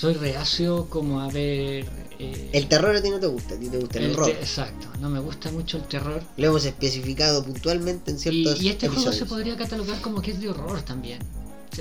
soy 0.00 0.14
reacio 0.14 0.86
como 0.88 1.20
a 1.20 1.26
ver... 1.28 1.86
eh, 2.18 2.50
El 2.52 2.68
terror 2.68 2.96
a 2.96 3.02
ti 3.02 3.10
no 3.10 3.20
te 3.20 3.26
gusta, 3.26 3.54
a 3.54 3.58
ti 3.58 3.68
te 3.68 3.78
gusta 3.78 3.98
el, 3.98 4.04
el 4.06 4.12
horror. 4.12 4.26
te- 4.26 4.32
exacto, 4.40 4.86
no 5.00 5.10
me 5.10 5.20
gusta 5.20 5.50
mucho 5.50 5.76
el 5.76 5.84
terror. 5.84 6.22
Lo 6.36 6.46
hemos 6.46 6.64
especificado 6.64 7.44
puntualmente 7.44 8.10
en 8.10 8.18
ciertos 8.18 8.62
y 8.62 8.68
este 8.70 8.88
juego 8.88 9.12
se 9.12 9.26
podría 9.26 9.56
catalogar 9.56 10.00
como 10.00 10.22
que 10.22 10.30
es 10.32 10.40
de 10.40 10.48
horror 10.48 10.80
también. 10.82 11.18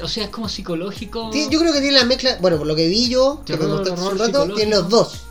O 0.04 0.08
sea, 0.08 0.26
es 0.26 0.30
como 0.30 0.48
psicológico. 0.50 1.32
Sí, 1.34 1.48
yo 1.50 1.60
creo 1.60 1.74
que 1.74 1.82
tiene 1.82 1.98
la 1.98 2.06
mezcla, 2.06 2.38
bueno, 2.42 2.58
por 2.58 2.68
lo 2.68 2.76
que 2.76 2.88
vi 2.88 3.10
yo, 3.10 3.42
que 3.46 3.54
me 3.54 3.60
Terror, 3.60 3.78
mostraste 3.78 4.02
hace 4.02 4.02
un 4.16 4.22
horror 4.22 4.34
rato, 4.44 4.56
tiene 4.56 4.72
los 4.76 4.90
dos. 4.90 5.22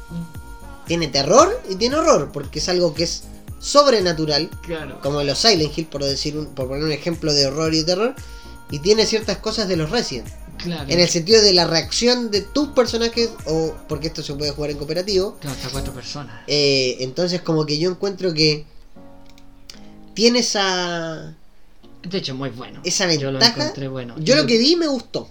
Tiene 0.86 1.08
terror 1.08 1.62
y 1.68 1.76
tiene 1.76 1.96
horror, 1.96 2.30
porque 2.32 2.58
es 2.58 2.68
algo 2.68 2.94
que 2.94 3.04
es 3.04 3.24
sobrenatural, 3.60 4.48
Claro. 4.62 4.98
como 5.02 5.22
los 5.22 5.38
Silent 5.38 5.76
Hill, 5.76 5.86
por 5.86 6.02
decir 6.02 6.36
un, 6.36 6.46
por 6.46 6.68
poner 6.68 6.84
un 6.84 6.92
ejemplo 6.92 7.32
de 7.34 7.46
horror 7.46 7.74
y 7.74 7.84
terror, 7.84 8.14
y 8.70 8.78
tiene 8.80 9.04
ciertas 9.06 9.38
cosas 9.38 9.68
de 9.68 9.76
los 9.76 9.90
Resident. 9.90 10.26
Claro. 10.58 10.84
En 10.90 10.98
el 11.00 11.08
sentido 11.08 11.40
de 11.42 11.52
la 11.52 11.66
reacción 11.66 12.30
de 12.30 12.40
tus 12.42 12.68
personajes, 12.68 13.30
o 13.46 13.74
porque 13.88 14.08
esto 14.08 14.22
se 14.22 14.34
puede 14.34 14.50
jugar 14.50 14.70
en 14.70 14.76
cooperativo. 14.78 15.36
Claro, 15.40 15.56
hasta 15.56 15.70
cuatro 15.70 15.92
personas. 15.94 16.42
eh, 16.46 16.96
entonces 17.00 17.40
como 17.42 17.64
que 17.64 17.78
yo 17.78 17.90
encuentro 17.90 18.34
que 18.34 18.64
tiene 20.14 20.40
esa, 20.40 21.34
De 22.02 22.18
hecho, 22.18 22.34
muy 22.34 22.50
bueno. 22.50 22.80
esa 22.84 23.12
Yo 23.14 23.30
lo 23.30 23.38
ventaja. 23.38 23.72
bueno. 23.88 24.14
Yo 24.18 24.34
lo 24.36 24.46
que 24.46 24.58
vi 24.58 24.76
me 24.76 24.86
gustó. 24.88 25.28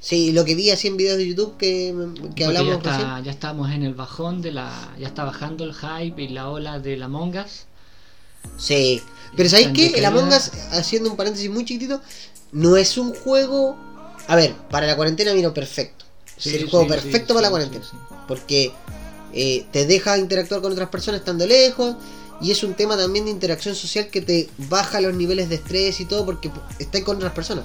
Sí, 0.00 0.30
lo 0.32 0.44
que 0.44 0.54
vi 0.54 0.70
así 0.70 0.86
en 0.86 0.96
videos 0.96 1.18
de 1.18 1.26
YouTube 1.26 1.56
que, 1.56 1.92
que 2.36 2.44
hablamos 2.44 2.80
ya, 2.84 2.90
está- 2.92 3.20
ya 3.20 3.30
estamos 3.32 3.70
en 3.72 3.82
el 3.82 3.94
bajón 3.94 4.42
de 4.42 4.52
la. 4.52 4.94
Ya 4.98 5.08
está 5.08 5.24
bajando 5.24 5.64
el 5.64 5.74
hype 5.74 6.22
y 6.22 6.28
la 6.28 6.50
ola 6.50 6.78
de 6.78 6.96
la 6.96 7.08
mongas. 7.08 7.66
Sí. 8.58 9.02
Pero 9.36 9.48
¿sabéis 9.48 9.70
qué? 9.74 9.86
El. 9.98 10.04
Among 10.04 10.28
Us, 10.28 10.52
haciendo 10.72 11.10
un 11.10 11.16
paréntesis 11.16 11.50
muy 11.50 11.64
chiquitito, 11.64 12.00
no 12.52 12.76
es 12.76 12.96
un 12.96 13.12
juego... 13.12 13.76
A 14.28 14.36
ver, 14.36 14.54
para 14.70 14.86
la 14.86 14.94
cuarentena 14.94 15.32
vino 15.32 15.52
perfecto. 15.52 16.04
es 16.38 16.46
el 16.46 16.68
juego 16.70 16.86
perfecto 16.86 17.34
para 17.34 17.46
la 17.46 17.50
cuarentena. 17.50 17.84
Porque 18.28 18.72
eh, 19.32 19.66
te 19.72 19.86
deja 19.86 20.16
interactuar 20.18 20.60
con 20.62 20.70
otras 20.72 20.88
personas 20.90 21.20
estando 21.20 21.46
lejos. 21.46 21.96
Y 22.40 22.52
es 22.52 22.62
un 22.62 22.74
tema 22.74 22.96
también 22.96 23.24
de 23.24 23.32
interacción 23.32 23.74
social 23.74 24.08
que 24.08 24.20
te 24.20 24.48
baja 24.58 25.00
los 25.00 25.12
niveles 25.14 25.48
de 25.48 25.56
estrés 25.56 25.98
y 26.00 26.04
todo 26.04 26.24
porque 26.24 26.50
estás 26.78 27.02
con 27.02 27.16
otras 27.16 27.32
personas. 27.32 27.64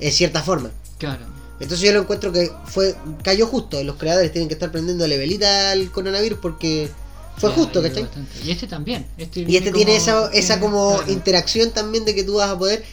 En 0.00 0.10
cierta 0.10 0.42
forma. 0.42 0.70
Claro. 0.98 1.24
Entonces 1.60 1.86
yo 1.86 1.92
lo 1.92 2.00
encuentro 2.00 2.32
que 2.32 2.50
fue 2.66 2.96
cayó 3.22 3.46
justo. 3.46 3.82
Los 3.84 3.96
creadores 3.96 4.32
tienen 4.32 4.48
que 4.48 4.54
estar 4.54 4.72
prendiendo 4.72 5.06
velita 5.06 5.70
al 5.72 5.90
coronavirus 5.92 6.38
porque 6.40 6.88
fue 7.36 7.50
justo, 7.50 7.80
¿cachai? 7.82 8.02
bastante. 8.04 8.30
Y 8.44 8.50
este 8.50 8.66
también. 8.66 9.06
Este 9.18 9.40
Y 9.40 9.56
este 9.56 9.70
tiene 9.72 9.92
como- 9.98 10.26
esa, 10.26 10.30
esa 10.32 10.60
como 10.60 10.96
claro. 10.96 11.12
interacción 11.12 11.70
también 11.70 12.04
de 12.04 12.14
que 12.14 12.24
tú 12.24 12.34
vas 12.34 12.50
a 12.50 12.58
poder, 12.58 12.84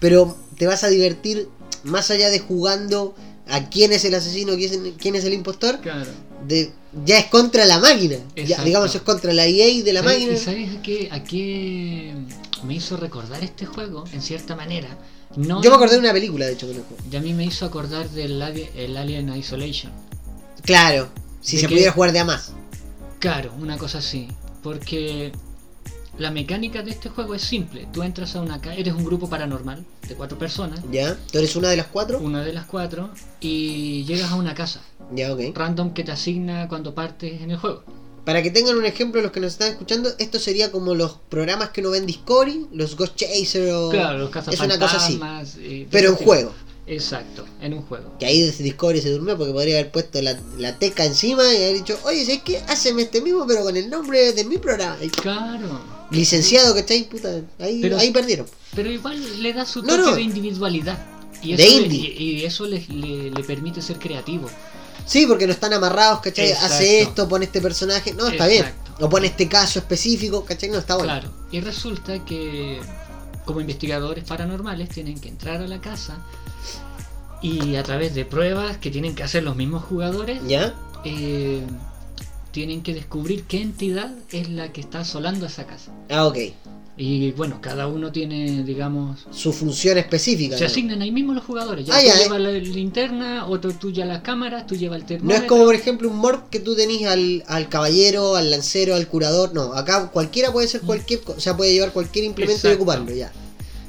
pero 0.00 0.36
te 0.58 0.66
vas 0.66 0.84
a 0.84 0.88
divertir 0.88 1.48
más 1.84 2.10
allá 2.10 2.30
de 2.30 2.38
jugando 2.40 3.14
a 3.48 3.68
quién 3.68 3.92
es 3.92 4.04
el 4.04 4.14
asesino, 4.14 4.54
quién 4.56 4.86
es, 4.86 4.92
quién 4.98 5.14
es 5.14 5.24
el 5.24 5.32
impostor, 5.34 5.80
Claro. 5.80 6.10
de, 6.46 6.72
ya 7.04 7.18
es 7.18 7.26
contra 7.26 7.64
la 7.66 7.78
máquina. 7.78 8.16
Ya, 8.36 8.62
digamos, 8.64 8.94
es 8.94 9.02
contra 9.02 9.32
la 9.32 9.46
EA 9.46 9.82
de 9.84 9.92
la 9.92 10.00
¿Sabes- 10.02 10.14
máquina. 10.14 10.32
¿Y 10.32 10.38
sabes 10.38 10.76
a 10.76 10.82
qué, 10.82 11.08
a 11.12 11.22
qué 11.24 12.14
me 12.64 12.74
hizo 12.74 12.96
recordar 12.96 13.42
este 13.44 13.66
juego? 13.66 14.04
En 14.12 14.22
cierta 14.22 14.56
manera. 14.56 14.88
No 15.36 15.60
Yo 15.62 15.70
me 15.70 15.76
acordé 15.76 15.94
de 15.94 15.98
una 16.00 16.12
película, 16.12 16.46
de 16.46 16.52
hecho, 16.52 16.66
con 16.68 16.76
el 16.76 16.82
juego. 16.82 17.02
Y 17.10 17.16
a 17.16 17.20
mí 17.20 17.34
me 17.34 17.44
hizo 17.44 17.66
acordar 17.66 18.08
del 18.10 18.40
Ali- 18.40 18.68
el 18.76 18.96
Alien 18.96 19.34
Isolation. 19.36 19.92
Claro, 20.62 21.08
si 21.40 21.56
¿De 21.56 21.62
se 21.62 21.68
pudiera 21.68 21.92
jugar 21.92 22.12
de 22.12 22.20
a 22.20 22.24
más. 22.24 22.52
Claro, 23.18 23.52
una 23.60 23.76
cosa 23.76 23.98
así. 23.98 24.28
Porque 24.62 25.32
la 26.18 26.30
mecánica 26.30 26.82
de 26.82 26.90
este 26.92 27.08
juego 27.08 27.34
es 27.34 27.42
simple. 27.42 27.86
Tú 27.92 28.02
entras 28.02 28.36
a 28.36 28.40
una 28.40 28.60
casa, 28.60 28.76
eres 28.76 28.94
un 28.94 29.04
grupo 29.04 29.28
paranormal 29.28 29.84
de 30.08 30.14
cuatro 30.14 30.38
personas, 30.38 30.80
¿Ya? 30.90 31.16
¿Tú 31.32 31.38
eres 31.38 31.56
una 31.56 31.68
de 31.68 31.76
las 31.76 31.86
cuatro? 31.88 32.18
una 32.20 32.44
de 32.44 32.52
las 32.52 32.66
cuatro, 32.66 33.10
y 33.40 34.04
llegas 34.04 34.30
a 34.30 34.36
una 34.36 34.54
casa 34.54 34.80
Ya, 35.14 35.32
ok. 35.32 35.40
random 35.54 35.92
que 35.92 36.04
te 36.04 36.12
asigna 36.12 36.68
cuando 36.68 36.94
partes 36.94 37.40
en 37.40 37.50
el 37.50 37.56
juego. 37.56 37.82
Para 38.24 38.42
que 38.42 38.50
tengan 38.50 38.76
un 38.78 38.86
ejemplo 38.86 39.20
los 39.20 39.32
que 39.32 39.40
nos 39.40 39.52
están 39.52 39.68
escuchando, 39.72 40.08
esto 40.18 40.38
sería 40.38 40.72
como 40.72 40.94
los 40.94 41.18
programas 41.28 41.70
que 41.70 41.80
uno 41.82 41.90
ve 41.90 41.98
en 41.98 42.06
Discovery, 42.06 42.68
los 42.72 42.96
Ghost 42.96 43.16
Chaser 43.16 43.70
o... 43.72 43.90
Claro, 43.90 44.18
los 44.18 44.48
es 44.48 44.60
una 44.60 44.78
cosa 44.78 44.96
así. 44.96 45.20
eh, 45.58 45.86
Pero 45.90 46.10
en 46.10 46.16
juego. 46.16 46.52
Exacto, 46.86 47.44
en 47.60 47.74
un 47.74 47.82
juego. 47.82 48.16
Que 48.18 48.26
ahí 48.26 48.40
desde 48.42 48.62
Discovery 48.64 49.00
se 49.00 49.10
durmió 49.10 49.36
porque 49.36 49.52
podría 49.52 49.78
haber 49.78 49.90
puesto 49.90 50.20
la, 50.22 50.38
la 50.58 50.78
teca 50.78 51.04
encima 51.04 51.42
y 51.52 51.56
haber 51.56 51.74
dicho, 51.74 51.98
oye, 52.04 52.24
¿sabes 52.24 52.42
qué? 52.44 52.58
Haceme 52.68 53.02
este 53.02 53.20
mismo 53.20 53.46
pero 53.46 53.62
con 53.62 53.76
el 53.76 53.88
nombre 53.90 54.32
de 54.32 54.44
mi 54.44 54.58
programa. 54.58 54.96
Claro. 55.20 55.93
Licenciado, 56.10 56.74
¿cachai? 56.74 57.04
Puta, 57.08 57.40
ahí, 57.58 57.80
Pero- 57.82 57.98
ahí 57.98 58.10
perdieron. 58.10 58.46
Pero 58.74 58.90
igual 58.90 59.42
le 59.42 59.52
da 59.52 59.64
su 59.64 59.82
toque 59.82 59.96
no. 59.98 60.14
de 60.14 60.22
individualidad. 60.22 60.98
Y 61.42 61.54
De 61.56 61.64
eso, 61.66 61.76
le- 61.80 61.84
indie. 61.86 62.14
y, 62.18 62.30
y 62.40 62.44
eso 62.44 62.64
le, 62.66 62.80
le- 62.88 63.30
le 63.30 63.44
permite 63.44 63.82
ser 63.82 63.98
creativo. 63.98 64.48
Sí, 65.06 65.26
porque 65.26 65.46
no 65.46 65.52
están 65.52 65.72
amarrados, 65.74 66.20
¿cachai? 66.20 66.48
Exacto. 66.50 66.74
Hace 66.74 67.00
esto, 67.02 67.28
pone 67.28 67.44
este 67.44 67.60
personaje. 67.60 68.14
No, 68.14 68.26
está 68.28 68.46
bien. 68.46 68.64
O 69.00 69.08
pone 69.10 69.26
este 69.26 69.48
caso 69.48 69.78
específico, 69.80 70.44
¿cachai? 70.44 70.70
No 70.70 70.78
está 70.78 70.94
bueno. 70.96 71.12
Claro. 71.12 71.30
Y 71.52 71.60
resulta 71.60 72.24
que 72.24 72.80
como 73.44 73.60
investigadores 73.60 74.24
paranormales 74.24 74.88
tienen 74.88 75.18
que 75.20 75.28
entrar 75.28 75.60
a 75.60 75.66
la 75.66 75.80
casa 75.80 76.16
y 77.42 77.76
a 77.76 77.82
través 77.82 78.14
de 78.14 78.24
pruebas 78.24 78.78
que 78.78 78.90
tienen 78.90 79.14
que 79.14 79.22
hacer 79.22 79.42
los 79.42 79.54
mismos 79.56 79.84
jugadores, 79.84 80.40
¿Ya? 80.48 80.74
eh, 81.04 81.60
tienen 82.54 82.82
que 82.84 82.94
descubrir 82.94 83.42
qué 83.44 83.60
entidad 83.60 84.14
es 84.30 84.48
la 84.48 84.72
que 84.72 84.80
está 84.80 85.00
asolando 85.00 85.44
esa 85.46 85.66
casa. 85.66 85.90
Ah, 86.08 86.24
ok. 86.26 86.38
Y 86.96 87.32
bueno, 87.32 87.58
cada 87.60 87.88
uno 87.88 88.12
tiene, 88.12 88.62
digamos, 88.62 89.26
Su 89.32 89.52
función 89.52 89.98
específica. 89.98 90.56
se 90.56 90.62
¿no? 90.62 90.70
asignan 90.70 91.02
ahí 91.02 91.10
mismo 91.10 91.34
los 91.34 91.42
jugadores. 91.42 91.84
Ya 91.84 91.96
Ah, 91.96 92.00
tú 92.00 92.06
ya, 92.06 92.36
eh. 92.36 92.38
la 92.38 92.50
linterna, 92.52 93.46
otro 93.48 93.72
tú 93.72 93.90
llevas 93.90 94.08
las 94.10 94.22
cámaras, 94.22 94.68
tú 94.68 94.76
llevas 94.76 94.98
el 94.98 95.02
No 95.02 95.08
termómetro. 95.08 95.42
es 95.42 95.48
como, 95.48 95.64
por 95.64 95.74
ejemplo, 95.74 96.08
un 96.08 96.16
morph 96.18 96.48
que 96.50 96.60
tú 96.60 96.76
tenés 96.76 97.04
al, 97.08 97.42
al 97.48 97.68
caballero, 97.68 98.36
al 98.36 98.48
lancero, 98.52 98.94
al 98.94 99.08
curador. 99.08 99.52
No, 99.52 99.72
acá 99.74 100.08
cualquiera 100.12 100.52
puede 100.52 100.68
ser 100.68 100.82
cualquier 100.82 101.22
cosa. 101.22 101.38
O 101.38 101.40
sea, 101.40 101.56
puede 101.56 101.72
llevar 101.72 101.92
cualquier 101.92 102.24
implemento 102.26 102.70
y 102.70 102.74
ocuparlo, 102.74 103.10
ya. 103.12 103.32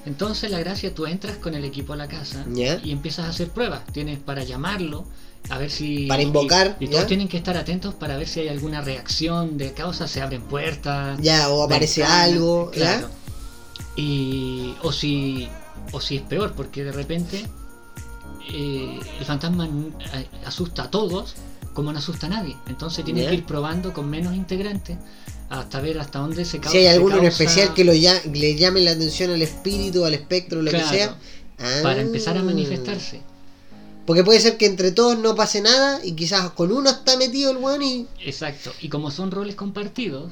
Entonces 0.08 0.50
la 0.50 0.60
gracia, 0.60 0.94
tú 0.94 1.06
entras 1.06 1.38
con 1.38 1.54
el 1.54 1.64
equipo 1.64 1.94
a 1.94 1.96
la 1.98 2.08
casa 2.08 2.44
Ya. 2.54 2.80
y 2.84 2.90
empiezas 2.92 3.26
a 3.26 3.30
hacer 3.30 3.50
pruebas. 3.50 3.86
Tienes 3.94 4.18
para 4.18 4.44
llamarlo, 4.44 5.06
a 5.50 5.58
ver 5.58 5.70
si... 5.72 6.08
Para 6.08 6.22
invocar, 6.22 6.78
Y, 6.80 6.86
y 6.86 6.88
todos 6.88 7.02
¿ya? 7.04 7.08
tienen 7.08 7.28
que 7.28 7.38
estar 7.38 7.56
atentos 7.58 7.94
para 7.94 8.18
ver 8.18 8.28
si 8.28 8.40
hay 8.42 8.48
alguna 8.50 8.82
reacción 8.82 9.58
de 9.58 9.74
causa, 9.74 10.08
se 10.08 10.22
abren 10.22 10.42
puertas. 10.42 11.20
Ya, 11.22 11.50
o 11.50 11.64
aparece 11.64 12.02
ventanas, 12.02 12.24
algo, 12.30 12.72
Claro. 12.72 13.08
¿ya? 13.08 14.02
Y... 14.02 14.76
O 14.82 14.92
si... 14.92 15.48
O 15.92 16.02
si 16.02 16.16
es 16.18 16.22
peor, 16.24 16.54
porque 16.56 16.84
de 16.84 16.92
repente 16.92 17.46
eh, 18.52 19.00
el 19.20 19.26
fantasma 19.26 19.68
eh, 19.68 20.28
asusta 20.46 20.84
a 20.84 20.92
todos 20.92 21.36
como 21.74 21.92
no 21.92 22.00
asusta 22.00 22.26
a 22.28 22.30
nadie. 22.30 22.56
Entonces 22.68 23.04
tienen 23.06 23.24
Ya. 23.24 23.30
que 23.30 23.36
ir 23.36 23.46
probando 23.46 23.94
con 23.94 24.10
menos 24.10 24.34
integrantes 24.36 24.98
hasta 25.50 25.80
ver 25.82 26.00
hasta 26.00 26.20
dónde 26.20 26.44
se 26.44 26.60
causa. 26.60 26.72
Si 26.72 26.78
hay 26.80 26.88
alguno 26.88 27.18
en 27.18 27.26
especial 27.26 27.74
que 27.74 27.84
lo 27.84 27.94
ya, 27.94 28.20
le 28.34 28.56
llame 28.56 28.82
la 28.82 28.92
atención 28.92 29.32
al 29.32 29.42
espíritu, 29.42 30.06
al 30.06 30.14
espectro, 30.16 30.62
lo 30.62 30.72
Claro, 30.72 30.90
que 30.90 30.96
sea. 30.98 31.18
Ah. 31.60 31.80
Para 31.84 32.02
empezar 32.02 32.38
a 32.38 32.44
manifestarse. 32.44 33.22
Porque 34.06 34.24
puede 34.24 34.40
ser 34.40 34.58
que 34.58 34.68
entre 34.68 34.92
todos 34.92 35.18
no 35.18 35.36
pase 35.36 35.62
nada 35.62 36.00
y 36.04 36.14
quizás 36.14 36.52
con 36.52 36.72
uno 36.72 36.90
está 36.90 37.18
metido 37.18 37.52
el 37.52 37.58
weón 37.58 37.82
y. 37.82 38.08
Exacto. 38.24 38.72
Y 38.82 38.90
como 38.90 39.10
son 39.10 39.32
roles 39.32 39.56
compartidos, 39.56 40.32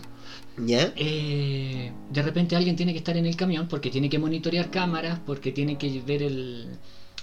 ¿Ya? 0.57 0.93
eh, 0.95 1.91
de 2.11 2.21
repente 2.21 2.55
alguien 2.55 2.75
tiene 2.75 2.93
que 2.93 2.99
estar 2.99 3.17
en 3.17 3.25
el 3.25 3.35
camión 3.35 3.67
porque 3.67 3.89
tiene 3.89 4.09
que 4.09 4.19
monitorear 4.19 4.69
cámaras, 4.69 5.19
porque 5.25 5.51
tiene 5.51 5.77
que 5.77 6.01
ver 6.05 6.21
el... 6.21 6.67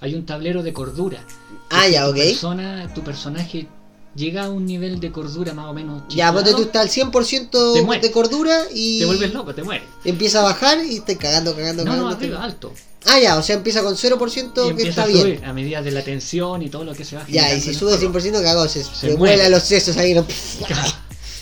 Hay 0.01 0.15
un 0.15 0.25
tablero 0.27 0.63
de 0.63 0.73
cordura. 0.73 1.25
Ah, 1.71 1.87
ya, 1.87 2.05
tu 2.05 2.11
ok. 2.11 2.17
Persona, 2.17 2.95
tu 2.95 3.03
personaje 3.03 3.69
llega 4.15 4.45
a 4.45 4.51
un 4.51 4.67
nivel 4.67 5.01
de 5.01 5.13
cordura 5.13 5.55
más 5.55 5.67
o 5.67 5.73
menos... 5.75 6.03
Ya, 6.09 6.33
ponte 6.33 6.51
tú 6.53 6.65
chiflado, 6.65 6.87
estás 6.87 7.05
al 7.07 7.11
100% 7.13 7.75
Te 7.75 7.83
mueres. 7.83 8.03
de 8.03 8.11
cordura 8.13 8.63
y. 8.75 8.99
Te 9.01 9.05
vuelves 9.07 9.33
loco, 9.33 9.55
te 9.55 9.63
mueres. 9.63 9.87
Empieza 10.05 10.41
a 10.41 10.43
bajar 10.43 10.85
y 10.85 10.97
estás 10.97 11.17
cagando, 11.17 11.55
cagando, 11.55 11.85
No, 11.85 11.91
no, 11.97 11.97
cagando. 12.05 12.17
arriba, 12.17 12.45
alto. 12.45 12.73
Ah, 13.07 13.19
ya, 13.19 13.39
o 13.39 13.43
sea, 13.43 13.57
empieza 13.57 13.83
con 13.83 13.97
0% 13.97 14.51
Y 14.51 14.53
que 14.53 14.69
empieza 14.71 14.91
está 14.91 15.03
a 15.05 15.07
bien. 15.07 15.21
subir 15.21 15.45
a 15.45 15.53
medida 15.55 15.81
de 15.81 15.91
la 15.91 16.03
tensión 16.05 16.61
y 16.63 16.69
todo 16.69 16.85
lo 16.85 16.95
que 16.95 17.05
se 17.05 17.17
va 17.17 17.27
Ya, 17.29 17.55
y 17.55 17.61
si 17.61 17.73
sube 17.73 17.97
juego. 17.97 18.19
100% 18.19 18.43
cagó, 18.43 18.69
se, 18.69 18.85
se, 18.85 19.07
muere. 19.17 19.37
vuela 19.37 19.49
los 19.49 19.63
sesos 19.63 19.97
ahí. 19.97 20.15
¿no? 20.15 20.27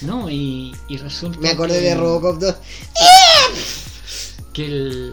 No, 0.01 0.31
y, 0.31 0.73
y 0.89 0.97
resulta 0.97 1.41
Me 1.41 1.49
acordé 1.49 1.81
que, 1.81 1.87
de 1.87 1.95
Robocop 1.97 2.39
2. 2.39 2.55
que 4.53 4.65
el 4.67 5.13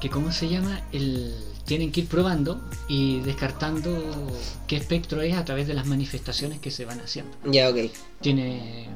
que 0.00 0.10
cómo 0.10 0.32
se 0.32 0.48
llama 0.48 0.82
el 0.90 1.32
tienen 1.72 1.90
que 1.90 2.00
ir 2.00 2.06
probando 2.06 2.60
y 2.86 3.20
descartando 3.20 3.90
qué 4.66 4.76
espectro 4.76 5.22
es 5.22 5.34
a 5.34 5.42
través 5.42 5.66
de 5.66 5.72
las 5.72 5.86
manifestaciones 5.86 6.60
que 6.60 6.70
se 6.70 6.84
van 6.84 7.00
haciendo. 7.00 7.34
Ya, 7.46 7.70
ok. 7.70 7.90
Tiene 8.20 8.90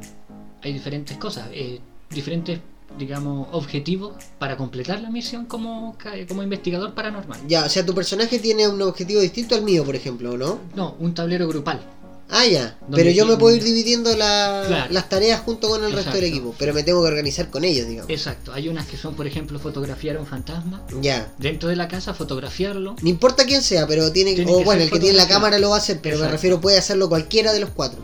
hay 0.62 0.74
diferentes 0.74 1.16
cosas, 1.16 1.48
eh, 1.53 1.81
diferentes 2.11 2.61
digamos 2.98 3.48
objetivos 3.53 4.16
para 4.39 4.59
completar 4.59 5.01
la 5.01 5.09
misión 5.09 5.47
como 5.47 5.97
como 6.28 6.43
investigador 6.43 6.93
paranormal. 6.93 7.40
Ya, 7.48 7.65
o 7.65 7.69
sea, 7.70 7.86
tu 7.86 7.94
personaje 7.94 8.39
tiene 8.40 8.69
un 8.69 8.82
objetivo 8.82 9.23
distinto 9.23 9.55
al 9.55 9.62
mío, 9.62 9.82
por 9.82 9.97
ejemplo, 9.97 10.32
¿o 10.32 10.36
¿no? 10.36 10.59
No, 10.74 10.97
un 10.98 11.15
tablero 11.15 11.48
grupal. 11.48 11.81
Ah, 12.28 12.44
ya. 12.44 12.77
Pero 12.93 13.11
yo 13.11 13.24
me 13.24 13.36
puedo 13.36 13.55
ir 13.55 13.62
dividiendo 13.62 14.16
la- 14.16 14.65
Claro. 14.66 14.93
las 14.93 15.09
tareas 15.09 15.40
junto 15.43 15.69
con 15.69 15.85
el 15.85 15.93
resto 15.93 16.11
del 16.11 16.24
equipo, 16.24 16.55
pero 16.59 16.74
me 16.74 16.82
tengo 16.82 17.01
que 17.03 17.07
organizar 17.09 17.51
con 17.51 17.62
ellos, 17.65 17.86
digamos. 17.86 18.11
Exacto, 18.11 18.53
hay 18.53 18.69
unas 18.69 18.86
que 18.89 18.97
son 18.97 19.15
por 19.15 19.27
ejemplo 19.28 19.61
fotografiar 19.61 20.16
a 20.16 20.20
un 20.20 20.27
fantasma 20.27 20.85
Ya. 21.01 21.32
dentro 21.39 21.69
de 21.69 21.77
la 21.77 21.86
casa, 21.86 22.15
fotografiarlo. 22.15 22.97
No 23.01 23.09
importa 23.09 23.44
quién 23.47 23.62
sea, 23.62 23.86
pero 23.86 24.11
tiene, 24.11 24.35
Tiene 24.35 24.51
o 24.53 24.65
bueno, 24.65 24.82
el 24.82 24.90
que 24.90 24.98
tiene 24.98 25.16
la 25.16 25.28
cámara 25.28 25.59
lo 25.61 25.70
va 25.70 25.77
a 25.77 25.78
hacer, 25.78 26.01
pero 26.03 26.19
me 26.19 26.27
refiero 26.28 26.61
puede 26.61 26.78
hacerlo 26.78 27.09
cualquiera 27.09 27.53
de 27.53 27.61
los 27.61 27.70
cuatro. 27.70 28.01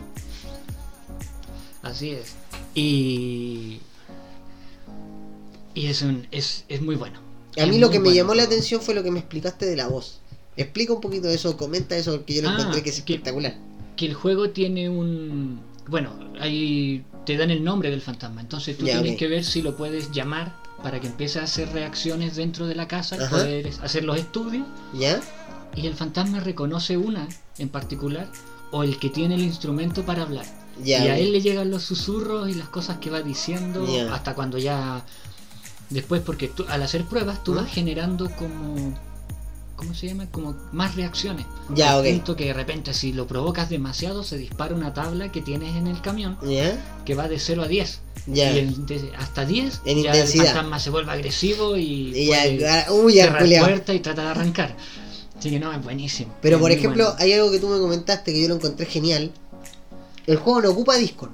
Así 1.81 2.11
es. 2.11 2.27
Y. 2.75 3.79
Y 5.75 5.87
es, 5.87 6.01
un, 6.01 6.27
es, 6.31 6.63
es 6.69 6.81
muy 6.81 6.95
bueno. 6.95 7.19
A 7.59 7.65
mí 7.65 7.75
Es 7.75 7.81
lo 7.81 7.89
que 7.89 7.97
me 7.99 8.05
bueno. 8.05 8.15
llamó 8.15 8.33
la 8.35 8.43
atención 8.43 8.81
fue 8.81 8.93
lo 8.93 9.03
que 9.03 9.11
me 9.11 9.19
explicaste 9.19 9.65
de 9.65 9.75
la 9.75 9.87
voz. 9.87 10.19
Explica 10.55 10.93
un 10.93 11.01
poquito 11.01 11.27
de 11.27 11.35
eso, 11.35 11.57
comenta 11.57 11.97
eso, 11.97 12.11
porque 12.15 12.35
yo 12.35 12.41
lo 12.43 12.49
Ah, 12.49 12.53
encontré 12.57 12.83
que 12.83 12.89
es 12.91 12.97
espectacular. 12.97 13.53
Que 13.53 13.72
el 13.99 14.13
juego 14.13 14.49
tiene 14.49 14.89
un. 14.89 15.61
Bueno, 15.87 16.11
ahí 16.39 17.03
te 17.25 17.37
dan 17.37 17.51
el 17.51 17.63
nombre 17.63 17.89
del 17.89 18.01
fantasma. 18.01 18.41
Entonces 18.41 18.77
tú 18.77 18.85
Ya, 18.85 19.01
tienes 19.01 19.17
que 19.19 19.27
ver 19.27 19.43
si 19.43 19.61
lo 19.61 19.75
puedes 19.75 20.11
llamar 20.11 20.55
para 20.81 20.99
que 20.99 21.07
empiece 21.07 21.39
a 21.39 21.43
hacer 21.43 21.69
reacciones 21.71 22.35
dentro 22.35 22.67
de 22.67 22.75
la 22.75 22.87
casa, 22.87 23.15
Ajá. 23.15 23.29
poder 23.29 23.69
hacer 23.81 24.03
los 24.03 24.17
estudios. 24.17 24.65
¿Ya? 24.93 25.19
Y 25.75 25.87
el 25.87 25.93
fantasma 25.95 26.39
reconoce 26.39 26.97
una 26.97 27.27
en 27.57 27.69
particular 27.69 28.27
o 28.71 28.83
el 28.83 28.97
que 28.99 29.09
tiene 29.09 29.35
el 29.35 29.41
instrumento 29.41 30.03
para 30.03 30.23
hablar. 30.23 30.45
Ya. 30.83 31.05
y 31.05 31.07
a 31.09 31.19
él 31.19 31.31
le 31.33 31.41
llegan 31.41 31.69
los 31.69 31.83
susurros 31.83 32.49
y 32.49 32.55
las 32.55 32.67
cosas 32.67 32.97
que 32.97 33.11
va 33.11 33.21
diciendo 33.21 33.85
Ya. 33.87 34.11
hasta 34.11 34.33
cuando 34.33 34.57
ya 34.57 35.05
después 35.91 36.21
porque 36.21 36.47
tú, 36.47 36.65
al 36.67 36.81
hacer 36.81 37.03
pruebas 37.05 37.43
tú 37.43 37.53
vas 37.53 37.69
generando 37.71 38.31
como 38.31 38.97
¿cómo 39.83 39.93
se 39.95 40.07
llama? 40.07 40.27
como 40.31 40.55
más 40.71 40.95
reacciones 40.95 41.45
Ya, 41.75 41.97
ok. 41.99 42.05
punto 42.07 42.35
que 42.35 42.45
de 42.45 42.53
repente 42.53 42.93
si 42.93 43.13
lo 43.13 43.27
provocas 43.27 43.69
demasiado 43.69 44.23
se 44.23 44.37
dispara 44.37 44.73
una 44.75 44.93
tabla 44.93 45.31
que 45.31 45.41
tienes 45.41 45.75
en 45.75 45.87
el 45.87 46.01
camión 46.01 46.37
¿Ya? 46.43 46.77
que 47.05 47.15
va 47.15 47.27
de 47.27 47.39
0 47.39 47.63
a 47.63 47.67
10 47.67 47.99
Ya. 48.27 48.51
y 48.51 48.59
en- 48.59 48.85
de- 48.85 49.11
hasta 49.17 49.45
10 49.45 49.81
En 49.85 50.01
ya 50.01 50.09
intensidad. 50.11 50.45
el 50.47 50.51
fantasma 50.53 50.79
se 50.79 50.89
vuelve 50.89 51.11
agresivo 51.11 51.77
y, 51.77 52.17
Y 52.17 52.25
ya, 52.27 52.41
puede 52.43 52.69
ah, 52.69 52.85
uy, 52.91 53.13
ya, 53.15 53.23
cerrar 53.25 53.41
culiao. 53.41 53.65
puerta 53.65 53.93
y 53.93 53.99
trata 53.99 54.21
de 54.23 54.27
arrancar 54.29 54.75
así 55.37 55.49
que 55.49 55.59
no 55.59 55.71
es 55.73 55.83
buenísimo 55.83 56.33
Pero 56.41 56.55
Es 56.55 56.61
por 56.61 56.69
muy 56.71 56.77
ejemplo, 56.79 57.03
bueno. 57.05 57.19
hay 57.19 57.33
algo 57.33 57.51
que 57.51 57.59
tú 57.59 57.67
me 57.67 57.79
comentaste 57.79 58.33
que 58.33 58.41
yo 58.41 58.47
lo 58.47 58.55
encontré 58.55 58.85
genial. 58.85 59.31
El 60.25 60.37
juego 60.37 60.61
no 60.61 60.69
ocupa 60.69 60.95
Discord, 60.95 61.31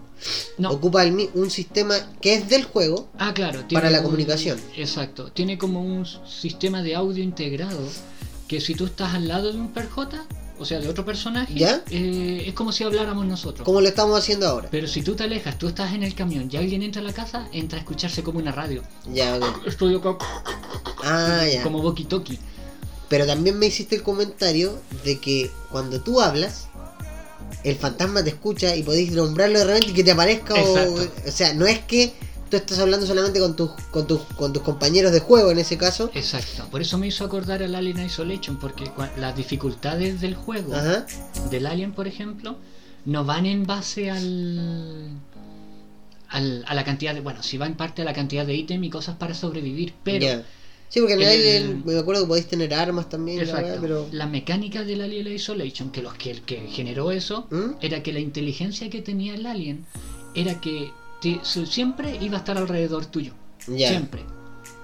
no, 0.58 0.72
ocupa 0.72 1.04
el 1.04 1.12
mi- 1.12 1.30
un 1.36 1.52
sistema 1.52 1.96
que 2.20 2.34
es 2.34 2.50
del 2.50 2.64
juego. 2.64 3.08
Ah, 3.20 3.36
claro. 3.36 3.64
Para 3.72 3.92
la 3.92 4.00
un- 4.00 4.06
comunicación. 4.06 4.60
Exacto. 4.76 5.32
Tiene 5.32 5.60
como 5.60 5.84
un 5.84 6.08
sistema 6.28 6.82
de 6.82 6.96
audio 6.96 7.24
integrado 7.24 7.78
que 8.50 8.60
si 8.60 8.74
tú 8.76 8.86
estás 8.88 9.14
al 9.14 9.28
lado 9.30 9.54
de 9.54 9.58
un 9.60 9.70
perjota, 9.72 10.26
o 10.58 10.66
sea, 10.66 10.80
de 10.80 10.90
otro 10.90 11.06
personaje, 11.06 11.54
¿Ya? 11.54 11.84
eh, 11.92 12.44
es 12.48 12.54
como 12.54 12.72
si 12.74 12.84
habláramos 12.84 13.26
nosotros. 13.26 13.64
Como 13.64 13.80
lo 13.80 13.88
estamos 13.88 14.20
haciendo 14.20 14.46
ahora. 14.48 14.68
Pero 14.72 14.88
si 14.88 15.02
tú 15.04 15.16
te 15.16 15.24
alejas, 15.24 15.58
tú 15.58 15.68
estás 15.70 15.94
en 15.94 16.04
el 16.04 16.14
camión 16.16 16.50
y 16.52 16.58
alguien 16.58 16.82
entra 16.84 17.02
a 17.02 17.06
la 17.06 17.14
casa, 17.14 17.48
entra 17.54 17.78
a 17.78 17.82
escucharse 17.82 18.24
como 18.24 18.40
una 18.40 18.52
radio. 18.52 18.82
Ya, 19.14 19.36
ok. 19.38 19.68
Estoy 19.68 19.96
acá 19.96 20.18
Ah, 21.04 21.46
ya. 21.50 21.64
como 21.64 21.94
Toki. 21.94 22.40
Pero 23.08 23.26
también 23.26 23.58
me 23.58 23.68
hiciste 23.68 23.96
el 23.96 24.04
comentario 24.04 24.78
de 25.06 25.20
que 25.20 25.50
cuando 25.72 26.02
tú 26.02 26.20
hablas, 26.20 26.68
el 27.64 27.76
fantasma 27.76 28.24
te 28.24 28.32
escucha 28.32 28.76
y 28.76 28.84
podéis 28.84 29.12
nombrarlo 29.12 29.60
de 29.60 29.66
repente 29.66 29.92
y 29.92 29.94
que 29.94 30.04
te 30.04 30.12
aparezca. 30.12 30.56
O, 30.56 30.58
Exacto. 30.58 31.30
o 31.30 31.32
sea, 31.32 31.54
no 31.54 31.68
es 31.68 31.80
que 31.80 32.14
tú 32.50 32.58
estás 32.58 32.80
hablando 32.80 33.06
solamente 33.06 33.40
con 33.40 33.56
tus, 33.56 33.72
con, 33.92 34.08
tus, 34.08 34.22
con 34.36 34.52
tus 34.54 34.62
compañeros 34.64 35.12
de 35.12 35.20
juego 35.20 35.52
en 35.52 35.60
ese 35.60 35.78
caso. 35.78 36.10
Exacto. 36.14 36.68
Por 36.72 36.82
eso 36.82 36.98
me 36.98 37.08
hizo 37.08 37.24
acordar 37.26 37.62
al 37.64 37.76
Alien 37.76 38.04
Isolation, 38.06 38.58
porque 38.60 38.90
las 39.18 39.36
dificultades 39.36 40.22
del 40.22 40.36
juego, 40.36 40.74
Ajá. 40.76 41.06
del 41.50 41.66
Alien, 41.68 41.92
por 41.94 42.08
ejemplo, 42.08 42.58
no 43.06 43.24
van 43.26 43.46
en 43.46 43.66
base 43.66 44.10
al, 44.12 45.10
al- 46.30 46.64
a 46.68 46.74
la 46.74 46.84
cantidad 46.84 47.14
de. 47.14 47.22
Bueno, 47.22 47.42
sí 47.44 47.58
va 47.58 47.66
en 47.66 47.76
parte 47.76 48.02
a 48.02 48.06
la 48.06 48.14
cantidad 48.14 48.46
de 48.46 48.56
ítem 48.56 48.84
y 48.84 48.90
cosas 48.90 49.16
para 49.18 49.34
sobrevivir, 49.34 49.94
pero. 50.04 50.44
Sí, 50.90 51.00
porque 51.02 51.14
en 51.14 51.22
el 51.22 51.28
Alien 51.28 51.84
me 51.86 51.98
acuerdo 52.00 52.24
que 52.24 52.28
podéis 52.30 52.48
tener 52.48 52.74
armas 52.74 53.10
también, 53.10 53.38
la 53.38 53.44
Exacto. 53.44 53.66
verdad, 53.68 53.80
pero. 53.82 54.08
La 54.12 54.26
mecánica 54.26 54.84
del 54.84 55.02
Alien 55.02 55.28
Isolation, 55.28 55.92
que, 55.92 56.02
los, 56.02 56.14
que 56.16 56.32
el 56.32 56.42
que 56.42 56.68
generó 56.68 57.12
eso, 57.12 57.48
¿Mm? 57.52 57.74
era 57.82 58.02
que 58.02 58.12
la 58.12 58.20
inteligencia 58.20 58.90
que 58.90 59.02
tenía 59.02 59.36
el 59.36 59.46
Alien 59.46 59.86
era 60.36 60.60
que 60.60 60.92
siempre 61.44 62.18
iba 62.22 62.38
a 62.38 62.40
estar 62.40 62.58
alrededor 62.58 63.06
tuyo. 63.06 63.34
Siempre. 63.66 64.24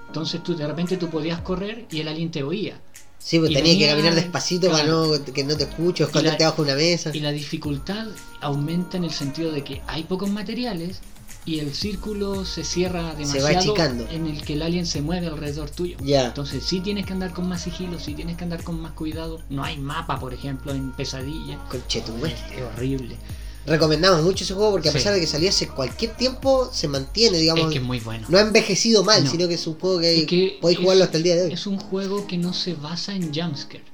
Entonces 0.06 0.42
tú 0.42 0.56
de 0.56 0.66
repente 0.66 0.96
tú 0.96 1.08
podías 1.08 1.40
correr 1.40 1.86
y 1.90 2.00
el 2.00 2.08
alien 2.08 2.30
te 2.30 2.42
oía. 2.42 2.80
Sí, 3.18 3.38
pues 3.38 3.50
Y 3.50 3.54
tenías 3.54 3.76
que 3.76 3.88
caminar 3.88 4.14
despacito 4.14 4.70
para 4.70 4.84
no, 4.84 5.10
que 5.34 5.42
no 5.42 5.56
te 5.56 5.64
escucho, 5.64 6.04
esconderte 6.04 6.44
bajo 6.44 6.62
una 6.62 6.74
mesa. 6.74 7.10
Y 7.12 7.20
la 7.20 7.32
dificultad 7.32 8.06
aumenta 8.40 8.96
en 8.96 9.04
el 9.04 9.10
sentido 9.10 9.50
de 9.50 9.64
que 9.64 9.82
hay 9.88 10.04
pocos 10.04 10.30
materiales 10.30 11.00
y 11.44 11.58
el 11.58 11.74
círculo 11.74 12.44
se 12.44 12.64
cierra 12.64 13.00
Se 13.00 13.06
va 13.08 13.14
demasiado 13.14 13.58
achicando. 13.58 14.08
en 14.10 14.26
el 14.26 14.42
que 14.42 14.52
el 14.52 14.62
alien 14.62 14.86
se 14.86 15.02
mueve 15.02 15.26
alrededor 15.26 15.70
tuyo. 15.70 15.96
Ya. 16.02 16.26
Entonces 16.26 16.64
sí 16.64 16.80
tienes 16.80 17.04
que 17.06 17.14
andar 17.14 17.32
con 17.32 17.48
más 17.48 17.62
sigilo, 17.62 17.98
sí 17.98 18.14
tienes 18.14 18.36
que 18.36 18.44
andar 18.44 18.62
con 18.62 18.80
más 18.80 18.92
cuidado. 18.92 19.40
No 19.48 19.64
hay 19.64 19.76
mapa, 19.76 20.20
por 20.20 20.32
ejemplo, 20.32 20.72
en 20.72 20.92
pesadilla. 20.92 21.58
Conchetumare. 21.68 22.34
Es 22.54 22.62
horrible. 22.62 23.16
Recomendamos 23.66 24.22
mucho 24.22 24.44
ese 24.44 24.54
juego 24.54 24.72
porque 24.72 24.88
a 24.88 24.92
Sí. 24.92 24.98
pesar 24.98 25.14
de 25.14 25.20
que 25.20 25.26
salió 25.26 25.48
hace 25.48 25.68
cualquier 25.68 26.12
tiempo, 26.16 26.70
se 26.72 26.88
mantiene, 26.88 27.38
digamos. 27.38 27.64
Es 27.66 27.72
que 27.72 27.78
es 27.78 27.84
muy 27.84 28.00
bueno. 28.00 28.26
No 28.30 28.38
ha 28.38 28.42
envejecido 28.42 29.04
mal, 29.04 29.24
No. 29.24 29.30
sino 29.30 29.48
que 29.48 29.54
es 29.54 29.66
un 29.66 29.74
juego 29.78 29.98
que, 30.00 30.20
Es 30.20 30.26
que 30.26 30.58
podéis 30.60 30.78
es- 30.78 30.82
jugarlo 30.84 31.04
hasta 31.04 31.16
el 31.16 31.22
día 31.22 31.36
de 31.36 31.42
hoy. 31.44 31.52
Es 31.52 31.66
un 31.66 31.78
juego 31.78 32.26
que 32.26 32.38
no 32.38 32.52
se 32.54 32.74
basa 32.74 33.14
en 33.14 33.34
jumpscare. 33.34 33.84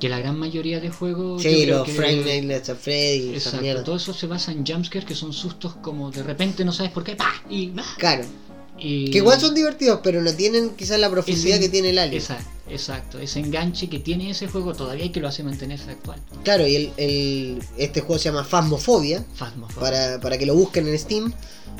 Que 0.00 0.08
la 0.08 0.18
gran 0.20 0.38
mayoría 0.38 0.78
de 0.80 0.90
juegos. 0.90 1.42
sí, 1.42 1.66
los 1.66 1.88
Friday 1.90 2.42
Night 2.42 2.44
Let's 2.44 2.78
Freddy, 2.80 3.34
Exacto, 3.34 3.82
todo 3.84 3.96
eso 3.96 4.14
se 4.14 4.26
basa 4.28 4.52
en 4.52 4.64
jumpscares 4.64 5.04
que 5.08 5.14
son 5.16 5.32
sustos 5.32 5.74
como 5.82 6.10
de 6.12 6.22
repente 6.22 6.64
no 6.64 6.72
sabes 6.72 6.92
por 6.92 7.02
qué, 7.02 7.16
¡pah! 7.16 7.32
y 7.50 7.70
¡bah! 7.70 7.84
Claro. 7.98 8.24
Y 8.80 9.10
Que 9.10 9.18
igual 9.18 9.40
son 9.40 9.54
divertidos, 9.54 10.00
pero 10.02 10.20
no 10.22 10.32
tienen 10.32 10.70
quizás 10.70 10.98
la 11.00 11.10
profundidad 11.10 11.56
ese- 11.58 11.60
que 11.60 11.68
tiene 11.68 11.90
el 11.90 11.98
Alien. 11.98 12.22
esa- 12.22 12.38
exacto, 12.70 13.18
ese 13.18 13.40
enganche 13.40 13.88
que 13.88 13.98
tiene 13.98 14.30
ese 14.30 14.46
juego 14.46 14.74
todavía 14.74 15.04
y 15.06 15.10
que 15.10 15.20
lo 15.20 15.28
hace 15.28 15.42
mantenerse 15.42 15.90
actual. 15.90 16.20
Claro, 16.44 16.66
y 16.66 16.76
el, 16.76 16.90
el- 16.96 17.62
este 17.76 18.00
juego 18.02 18.18
se 18.18 18.26
llama 18.30 18.44
Phasmophobia, 18.44 19.24
Phasmophobia. 19.34 19.80
para, 19.80 20.20
para 20.20 20.38
que 20.38 20.46
lo 20.46 20.54
busquen 20.54 20.86
en 20.88 20.98
Steam. 20.98 21.32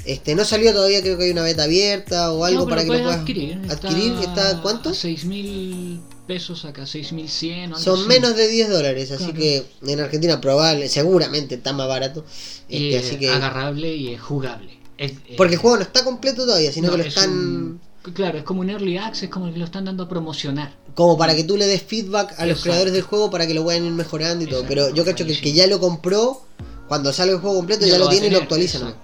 Este, 0.04 0.34
no 0.34 0.44
salió 0.44 0.72
todavía, 0.72 1.00
creo 1.02 1.18
que 1.18 1.24
hay 1.24 1.30
una 1.30 1.42
beta 1.42 1.64
abierta 1.64 2.32
o 2.32 2.44
algo 2.44 2.60
No, 2.64 2.68
para 2.68 2.82
que 2.82 2.88
lo 2.88 2.94
puedas 2.94 3.16
adquirir. 3.18 3.60
adquirir. 3.68 4.12
¿Está 4.20 4.60
cuánto? 4.62 4.90
A 4.90 4.94
6 4.94 5.24
mil 5.24 6.00
pesos 6.26 6.64
acá, 6.64 6.86
6100. 6.86 7.72
algo 7.72 7.78
Son 7.78 8.06
menos 8.06 8.36
de 8.36 8.48
10 8.48 8.68
dólares, 8.70 9.10
así 9.10 9.24
Claro. 9.32 9.38
que 9.38 9.64
en 9.86 10.00
Argentina 10.00 10.40
probable, 10.40 10.88
seguramente 10.88 11.56
está 11.56 11.72
más 11.72 11.88
barato. 11.88 12.24
Y 12.68 12.88
Este, 12.94 12.96
es 12.98 13.06
así 13.06 13.16
que 13.18 13.30
agarrable 13.30 13.94
y 13.96 14.14
es 14.14 14.20
jugable. 14.20 14.77
Es- 14.98 15.12
porque 15.36 15.54
el 15.54 15.60
juego 15.60 15.76
no 15.76 15.82
está 15.82 16.04
completo 16.04 16.44
todavía, 16.44 16.72
sino 16.72 16.88
no, 16.88 16.92
que 16.92 16.98
lo 16.98 17.04
es 17.04 17.16
están 17.16 17.30
un- 17.30 17.80
claro, 18.14 18.38
es 18.38 18.44
como 18.44 18.60
un 18.60 18.70
early 18.70 18.96
access, 18.98 19.30
como 19.30 19.50
que 19.52 19.58
lo 19.58 19.64
están 19.64 19.84
dando 19.84 20.02
a 20.04 20.08
promocionar. 20.08 20.74
como 20.94 21.16
para 21.16 21.36
que 21.36 21.44
tú 21.44 21.56
le 21.56 21.66
des 21.66 21.80
feedback 21.82 22.34
a 22.38 22.44
los 22.46 22.60
creadores 22.62 22.92
del 22.92 23.02
juego 23.02 23.30
para 23.30 23.46
que 23.46 23.54
lo 23.54 23.68
a 23.68 23.76
ir 23.76 23.82
mejorando 23.82 24.44
y 24.44 24.48
todo. 24.48 24.62
Exacto, 24.62 24.68
Pero 24.86 24.94
yo 24.94 25.04
cacho 25.04 25.24
que 25.24 25.32
el 25.32 25.40
que 25.40 25.52
ya 25.52 25.66
lo 25.68 25.78
compró, 25.78 26.42
cuando 26.88 27.12
sale 27.12 27.30
el 27.32 27.38
juego 27.38 27.54
completo, 27.56 27.86
ya, 27.86 27.92
Ya 27.92 27.98
lo, 28.00 28.08
tiene 28.08 28.26
y 28.26 28.30
lo 28.30 28.38
actualiza. 28.38 28.80
¿no? 28.80 28.94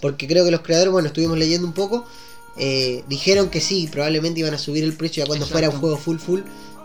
Porque 0.00 0.26
creo 0.26 0.44
que 0.44 0.50
los 0.50 0.62
creadores, 0.62 0.90
bueno, 0.92 1.06
estuvimos 1.08 1.38
leyendo 1.38 1.66
un 1.66 1.72
poco, 1.74 2.04
eh, 2.56 3.04
dijeron 3.08 3.48
que 3.50 3.60
sí, 3.60 3.88
probablemente 3.92 4.40
iban 4.40 4.54
a 4.54 4.58
subir 4.58 4.82
el 4.82 4.96
precio 4.96 5.22
ya 5.22 5.26
cuando 5.28 5.46
fuera 5.46 5.70
un 5.70 5.78
juego 5.78 5.96
full 5.96 6.18
full. 6.18 6.40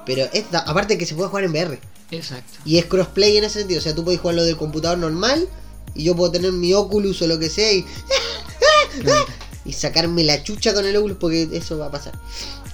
Pero 0.05 0.25
es, 0.33 0.51
da- 0.51 0.59
aparte 0.59 0.97
que 0.97 1.05
se 1.07 1.15
puede 1.15 1.29
jugar 1.29 1.45
en 1.45 1.51
VR. 1.51 1.79
Exacto. 2.11 2.59
Y 2.65 2.77
es 2.77 2.85
crossplay 2.85 3.37
en 3.37 3.45
ese 3.45 3.59
sentido. 3.59 3.79
O 3.79 3.83
sea, 3.83 3.95
tú 3.95 4.03
puedes 4.03 4.19
jugarlo 4.19 4.43
del 4.43 4.57
computador 4.57 4.97
normal 4.99 5.47
y 5.95 6.03
yo 6.05 6.15
puedo 6.15 6.31
tener 6.31 6.51
mi 6.51 6.73
Oculus 6.73 7.21
o 7.21 7.27
lo 7.27 7.37
que 7.39 7.49
sea 7.49 7.71
y, 7.71 7.85
y 9.65 9.73
sacarme 9.73 10.23
la 10.23 10.43
chucha 10.43 10.73
con 10.73 10.85
el 10.85 10.95
Oculus 10.95 11.17
porque 11.17 11.49
eso 11.51 11.77
va 11.77 11.87
a 11.87 11.91
pasar. 11.91 12.13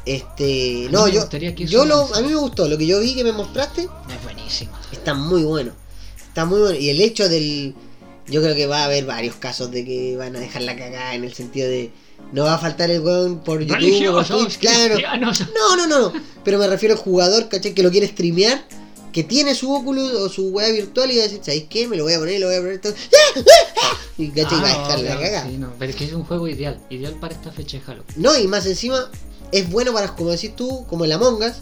Este, 0.05 0.85
A 0.87 0.91
no, 0.91 1.07
yo, 1.09 1.27
yo 1.29 1.85
lo, 1.85 2.13
a 2.15 2.21
mí 2.21 2.29
me 2.29 2.35
gustó, 2.35 2.67
lo 2.67 2.77
que 2.77 2.87
yo 2.87 2.99
vi 3.01 3.13
que 3.13 3.25
me 3.25 3.33
mostraste 3.33 3.81
Es 3.81 4.23
buenísimo. 4.23 4.71
está 4.91 5.13
muy 5.13 5.43
bueno. 5.43 5.73
Está 6.27 6.45
muy 6.45 6.59
bueno. 6.61 6.77
Y 6.79 6.89
el 6.89 7.01
hecho 7.01 7.27
del. 7.27 7.75
Yo 8.27 8.41
creo 8.41 8.55
que 8.55 8.67
va 8.67 8.81
a 8.81 8.85
haber 8.85 9.05
varios 9.05 9.35
casos 9.35 9.71
de 9.71 9.83
que 9.83 10.15
van 10.17 10.35
a 10.35 10.39
dejar 10.39 10.61
la 10.61 10.75
cagada 10.77 11.13
en 11.15 11.23
el 11.23 11.33
sentido 11.33 11.67
de. 11.67 11.91
No 12.31 12.43
va 12.43 12.53
a 12.53 12.57
faltar 12.57 12.89
el 12.89 13.01
weón 13.01 13.39
por 13.43 13.61
YouTube 13.61 14.13
o 14.15 14.23
Twitch, 14.23 14.57
claro. 14.59 14.97
No, 15.19 15.75
no, 15.75 15.87
no, 15.87 15.99
no. 15.99 16.13
Pero 16.43 16.57
me 16.57 16.67
refiero 16.67 16.95
al 16.95 17.01
jugador, 17.01 17.49
¿cachai? 17.49 17.73
Que 17.73 17.83
lo 17.83 17.91
quiere 17.91 18.07
streamear, 18.07 18.65
que 19.11 19.23
tiene 19.23 19.55
su 19.55 19.71
Oculus 19.73 20.13
o 20.13 20.29
su 20.29 20.49
weá 20.49 20.69
virtual 20.71 21.09
y 21.11 21.17
va 21.17 21.23
a 21.23 21.27
decir, 21.27 21.39
¿sabéis 21.43 21.65
qué? 21.69 21.87
Me 21.87 21.95
lo 21.97 22.03
voy 22.03 22.13
a 22.13 22.19
poner, 22.19 22.39
lo 22.39 22.47
voy 22.47 22.55
a 22.55 22.59
poner 22.59 22.81
todo. 22.81 22.93
Y 24.17 24.29
¿cachai? 24.29 24.61
va 24.61 24.65
a 24.65 24.69
dejar 24.69 24.87
la 24.87 24.95
obvio, 24.95 25.21
cagada. 25.21 25.41
Ah, 25.43 25.47
sí, 25.49 25.57
no, 25.57 25.73
pero 25.77 25.91
es 25.91 25.95
que 25.95 26.05
es 26.05 26.13
un 26.13 26.23
juego 26.23 26.47
ideal, 26.47 26.79
ideal 26.89 27.13
para 27.19 27.35
esta 27.35 27.51
fecha 27.51 27.77
de 27.77 27.83
Halloween. 27.83 28.13
No, 28.15 28.35
y 28.37 28.47
más 28.47 28.65
encima, 28.65 29.09
es 29.51 29.69
bueno 29.69 29.93
para, 29.93 30.15
como 30.15 30.31
decís 30.31 30.55
tú, 30.55 30.85
como 30.87 31.05
el 31.05 31.11
Among 31.11 31.43
Us. 31.43 31.53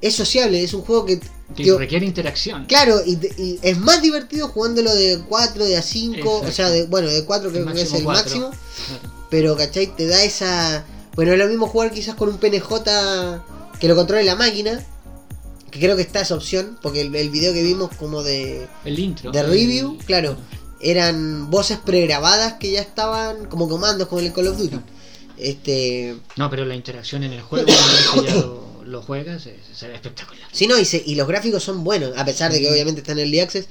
Es 0.00 0.14
sociable, 0.14 0.62
es 0.62 0.74
un 0.74 0.82
juego 0.82 1.04
que. 1.06 1.20
Que 1.56 1.76
requiere 1.76 2.06
interacción. 2.06 2.66
Claro, 2.66 3.00
y, 3.04 3.18
y 3.36 3.58
es 3.62 3.76
más 3.78 4.00
divertido 4.00 4.46
jugándolo 4.48 4.94
de 4.94 5.20
4, 5.28 5.64
de 5.64 5.76
a 5.76 5.82
5, 5.82 6.42
o 6.46 6.50
sea, 6.52 6.70
de, 6.70 6.84
bueno, 6.86 7.08
de 7.08 7.24
4 7.24 7.50
creo 7.50 7.66
que 7.66 7.82
es 7.82 7.92
el 7.94 8.04
máximo, 8.04 8.50
Claro. 8.50 9.12
pero 9.28 9.56
¿cachai? 9.56 9.88
Te 9.96 10.06
da 10.06 10.22
esa... 10.22 10.84
Bueno, 11.16 11.32
es 11.32 11.38
lo 11.38 11.48
mismo 11.48 11.66
jugar 11.66 11.90
quizás 11.90 12.14
con 12.14 12.28
un 12.28 12.38
PNJ 12.38 12.68
que 13.80 13.88
lo 13.88 13.96
controle 13.96 14.22
la 14.24 14.36
máquina, 14.36 14.86
que 15.70 15.80
creo 15.80 15.96
que 15.96 16.02
está 16.02 16.20
esa 16.20 16.34
opción, 16.34 16.78
porque 16.82 17.00
el, 17.02 17.14
el 17.14 17.30
video 17.30 17.52
que 17.52 17.62
vimos 17.62 17.90
como 17.96 18.22
de, 18.22 18.66
El 18.84 18.98
intro. 18.98 19.30
de 19.30 19.40
el- 19.40 19.46
review, 19.50 19.98
claro, 20.06 20.36
eran 20.80 21.50
voces 21.50 21.78
pregrabadas 21.78 22.54
que 22.54 22.70
ya 22.72 22.80
estaban 22.80 23.46
como 23.46 23.68
comandos 23.68 24.08
como 24.08 24.20
en 24.20 24.26
el 24.28 24.32
Call 24.32 24.48
of 24.48 24.58
Duty. 24.58 24.78
Este... 25.36 26.16
No, 26.36 26.50
pero 26.50 26.64
la 26.64 26.74
interacción 26.74 27.22
en 27.24 27.32
el 27.32 27.40
juego, 27.42 27.66
una 27.66 27.76
vez 27.92 28.08
que 28.12 28.22
ya 28.32 28.34
lo, 28.40 28.82
lo 28.84 29.02
juegas, 29.02 29.42
se, 29.42 29.56
se 29.74 29.88
ve 29.88 29.94
espectacular. 29.94 30.48
Sí, 30.52 30.66
no, 30.66 30.78
y, 30.78 30.84
se- 30.84 31.02
y 31.04 31.14
los 31.14 31.28
gráficos 31.28 31.62
son 31.62 31.84
buenos, 31.84 32.16
a 32.16 32.24
pesar 32.24 32.52
de 32.52 32.60
que 32.60 32.70
obviamente 32.70 33.00
está 33.00 33.12
en 33.12 33.20
el 33.20 33.40
Access. 33.40 33.66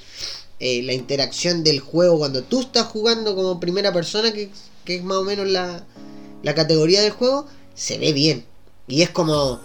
eh, 0.60 0.82
la 0.82 0.92
interacción 0.92 1.62
del 1.64 1.80
juego 1.80 2.18
cuando 2.18 2.42
tú 2.42 2.60
estás 2.60 2.86
jugando 2.86 3.34
como 3.36 3.60
primera 3.60 3.92
persona, 3.92 4.32
que, 4.32 4.50
que 4.84 4.96
es 4.96 5.02
más 5.04 5.18
o 5.18 5.24
menos 5.24 5.46
la, 5.46 5.84
la 6.42 6.54
categoría 6.54 7.02
del 7.02 7.12
juego, 7.12 7.46
se 7.74 7.98
ve 7.98 8.12
bien. 8.12 8.44
Y 8.86 9.02
es 9.02 9.10
como. 9.10 9.60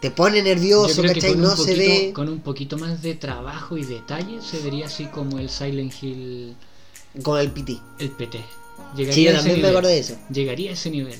Te 0.00 0.10
pone 0.10 0.42
nervioso, 0.42 1.02
¿cachai? 1.02 1.34
No 1.36 1.50
un, 1.50 1.56
se 1.56 1.62
poquito, 1.62 1.78
ve. 1.78 2.12
con 2.14 2.28
un 2.28 2.40
poquito 2.40 2.76
más 2.78 3.02
de 3.02 3.14
trabajo 3.14 3.76
y 3.78 3.84
detalle 3.84 4.40
se 4.42 4.58
vería 4.60 4.86
así 4.86 5.06
como 5.06 5.38
el 5.38 5.48
Silent 5.48 5.92
Hill, 6.02 6.54
Con 7.22 7.40
el 7.40 7.50
PT. 7.50 7.78
el 7.98 8.10
PT. 8.10 8.44
Llegaría 8.94 9.14
Sí, 9.14 9.22
yo 9.24 9.32
también 9.32 9.62
me 9.62 9.68
acuerdo 9.68 9.88
de 9.88 9.98
eso. 9.98 10.16
Llegaría 10.30 10.70
a 10.70 10.74
ese 10.74 10.90
nivel. 10.90 11.18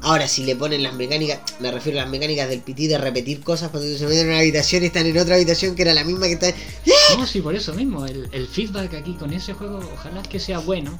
Ahora, 0.00 0.26
si 0.26 0.44
le 0.44 0.56
ponen 0.56 0.82
las 0.82 0.94
mecánicas, 0.94 1.40
me 1.60 1.70
refiero 1.70 1.98
a 1.98 2.02
las 2.02 2.10
mecánicas 2.10 2.48
del 2.48 2.60
PT 2.60 2.88
de 2.88 2.96
repetir 2.96 3.40
cosas 3.42 3.70
cuando 3.70 3.86
se 3.98 4.04
meten 4.06 4.20
en 4.22 4.28
una 4.28 4.38
habitación 4.38 4.82
y 4.82 4.86
están 4.86 5.04
en 5.06 5.18
otra 5.18 5.34
habitación 5.34 5.74
que 5.74 5.82
era 5.82 5.92
la 5.92 6.04
misma 6.04 6.26
que 6.28 6.32
está. 6.32 6.54
No, 7.18 7.26
sí, 7.26 7.40
por 7.42 7.54
eso 7.54 7.74
mismo. 7.74 8.06
El, 8.06 8.28
el 8.32 8.46
feedback 8.46 8.94
aquí 8.94 9.14
con 9.14 9.32
ese 9.34 9.52
juego, 9.52 9.80
ojalá 9.92 10.22
que 10.22 10.40
sea 10.40 10.60
bueno, 10.60 10.98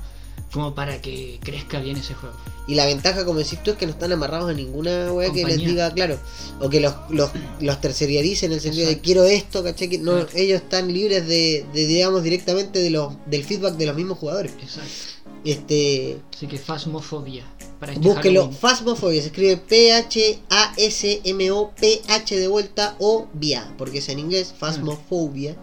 como 0.53 0.75
para 0.75 1.01
que 1.01 1.41
crezca 1.43 1.81
bien 1.81 1.97
ese 1.97 2.15
juego. 2.15 2.37
Y 2.69 2.75
la 2.75 2.85
ventaja, 2.87 3.25
como 3.25 3.39
decís 3.39 3.63
tú, 3.63 3.73
es 3.73 3.77
que 3.77 3.87
no 3.87 3.93
están 3.93 4.13
amarrados 4.13 4.51
a 4.51 4.53
ninguna 4.53 5.13
weá 5.13 5.33
que 5.33 5.45
les 5.45 5.59
diga, 5.59 5.91
claro, 5.93 6.19
o 6.61 6.69
que 6.69 6.79
los, 6.79 6.95
los, 7.09 7.31
los 7.61 7.81
terciaricen 7.81 8.53
en 8.53 8.57
el 8.57 8.61
sentido 8.61 8.87
de 8.87 9.01
quiero 9.01 9.25
esto, 9.25 9.65
¿cachai? 9.65 9.89
Que 9.89 9.99
no, 9.99 10.19
ellos 10.35 10.61
están 10.63 10.93
libres 10.93 11.27
de, 11.27 11.65
de, 11.73 11.87
digamos, 11.87 12.23
directamente 12.23 12.79
de 12.81 12.91
los, 12.91 13.15
del 13.27 13.45
feedback 13.45 13.77
de 13.77 13.87
los 13.87 13.97
mismos 13.97 14.19
jugadores. 14.19 14.53
Exacto. 14.63 14.91
Este, 15.45 16.19
Así 16.33 16.47
que 16.47 16.59
Phasmophobia. 16.59 17.45
Para 17.81 17.95
este 17.95 18.07
búsquelo. 18.07 18.53
Phasmophobia, 18.53 19.23
se 19.23 19.29
escribe 19.29 19.57
P-H-A-S-M-O-P-H 19.57 20.37
de 22.39 22.47
vuelta 22.47 22.95
o 23.01 23.27
vía, 23.33 23.75
porque 23.77 23.99
es 23.99 24.09
en 24.09 24.21
inglés, 24.21 24.55
Phasmophobia. 24.57 25.57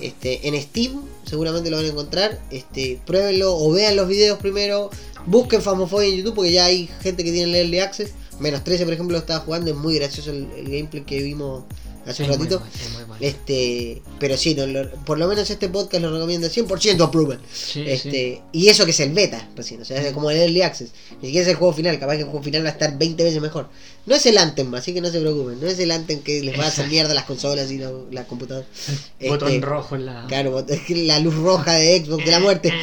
Este, 0.00 0.46
en 0.48 0.60
Steam 0.60 1.02
seguramente 1.24 1.70
lo 1.70 1.76
van 1.76 1.86
a 1.86 1.88
encontrar. 1.88 2.40
Este, 2.50 3.00
pruébenlo 3.06 3.56
o 3.56 3.72
vean 3.72 3.96
los 3.96 4.08
videos 4.08 4.38
primero. 4.38 4.90
Busquen 5.26 5.62
Phasmophobia 5.62 6.08
en 6.08 6.16
YouTube 6.16 6.34
porque 6.36 6.52
ya 6.52 6.66
hay 6.66 6.88
gente 7.02 7.24
que 7.24 7.32
tiene 7.32 7.50
el 7.50 7.54
Early 7.56 7.80
Access. 7.80 8.12
Menos 8.38 8.62
13, 8.64 8.84
por 8.84 8.94
ejemplo, 8.94 9.12
lo 9.14 9.20
estaba 9.20 9.40
jugando. 9.40 9.70
Es 9.70 9.76
muy 9.76 9.96
gracioso 9.96 10.30
el, 10.30 10.48
el 10.56 10.64
gameplay 10.64 11.04
que 11.04 11.22
vimos 11.22 11.64
hace 12.10 12.24
un 12.24 12.30
Es 12.30 12.36
ratito. 12.38 12.62
es 12.74 12.90
muy. 13.08 13.16
Este, 13.20 14.02
pero 14.20 14.36
sí, 14.36 14.54
no, 14.54 14.66
lo- 14.66 14.90
por 15.04 15.18
lo 15.18 15.26
menos 15.26 15.48
este 15.50 15.68
podcast 15.68 16.02
lo 16.02 16.12
recomiendo 16.12 16.48
100% 16.48 17.00
approval. 17.04 17.40
Sí, 17.52 17.82
este, 17.86 18.10
sí. 18.10 18.40
Y 18.52 18.68
eso 18.68 18.84
que 18.84 18.92
es 18.92 19.00
el 19.00 19.12
beta, 19.12 19.48
recién, 19.56 19.82
o 19.82 19.84
sea, 19.84 20.00
es 20.00 20.12
como 20.12 20.30
el 20.30 20.36
Early 20.38 20.62
Access. 20.62 20.90
Ni 21.20 21.28
siquiera 21.28 21.42
es 21.42 21.48
el 21.50 21.56
juego 21.56 21.72
final, 21.74 21.98
capaz 21.98 22.14
que 22.14 22.20
el 22.20 22.26
juego 22.26 22.42
final 22.42 22.64
va 22.64 22.68
a 22.68 22.72
estar 22.72 22.96
20 22.96 23.24
veces 23.24 23.40
mejor. 23.40 23.68
No 24.06 24.14
es 24.14 24.24
el 24.26 24.38
Anthem, 24.38 24.74
así 24.74 24.94
que 24.94 25.00
no 25.00 25.10
se 25.10 25.20
preocupen. 25.20 25.60
No 25.60 25.66
es 25.66 25.78
el 25.80 25.90
Anthem 25.90 26.20
que 26.22 26.42
les 26.42 26.58
va 26.58 26.64
a 26.64 26.68
hacer 26.68 26.86
mierda 26.88 27.12
las 27.14 27.24
consolas 27.24 27.70
y 27.70 27.78
lo- 27.78 28.06
las 28.10 28.26
computadoras. 28.26 28.68
Botón 29.28 29.48
Este, 29.52 29.66
rojo 29.66 29.96
en 29.96 30.06
la. 30.06 30.26
Claro, 30.28 30.64
es 30.66 30.80
que 30.86 30.94
la 31.06 31.18
luz 31.18 31.34
roja 31.34 31.74
de 31.74 32.04
Xbox 32.04 32.24
de 32.24 32.30
la 32.30 32.40
muerte. 32.40 32.72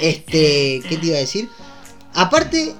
Este, 0.00 0.82
¿qué 0.88 0.96
te 1.00 1.06
iba 1.06 1.16
a 1.16 1.20
decir? 1.20 1.48
Aparte, 2.14 2.72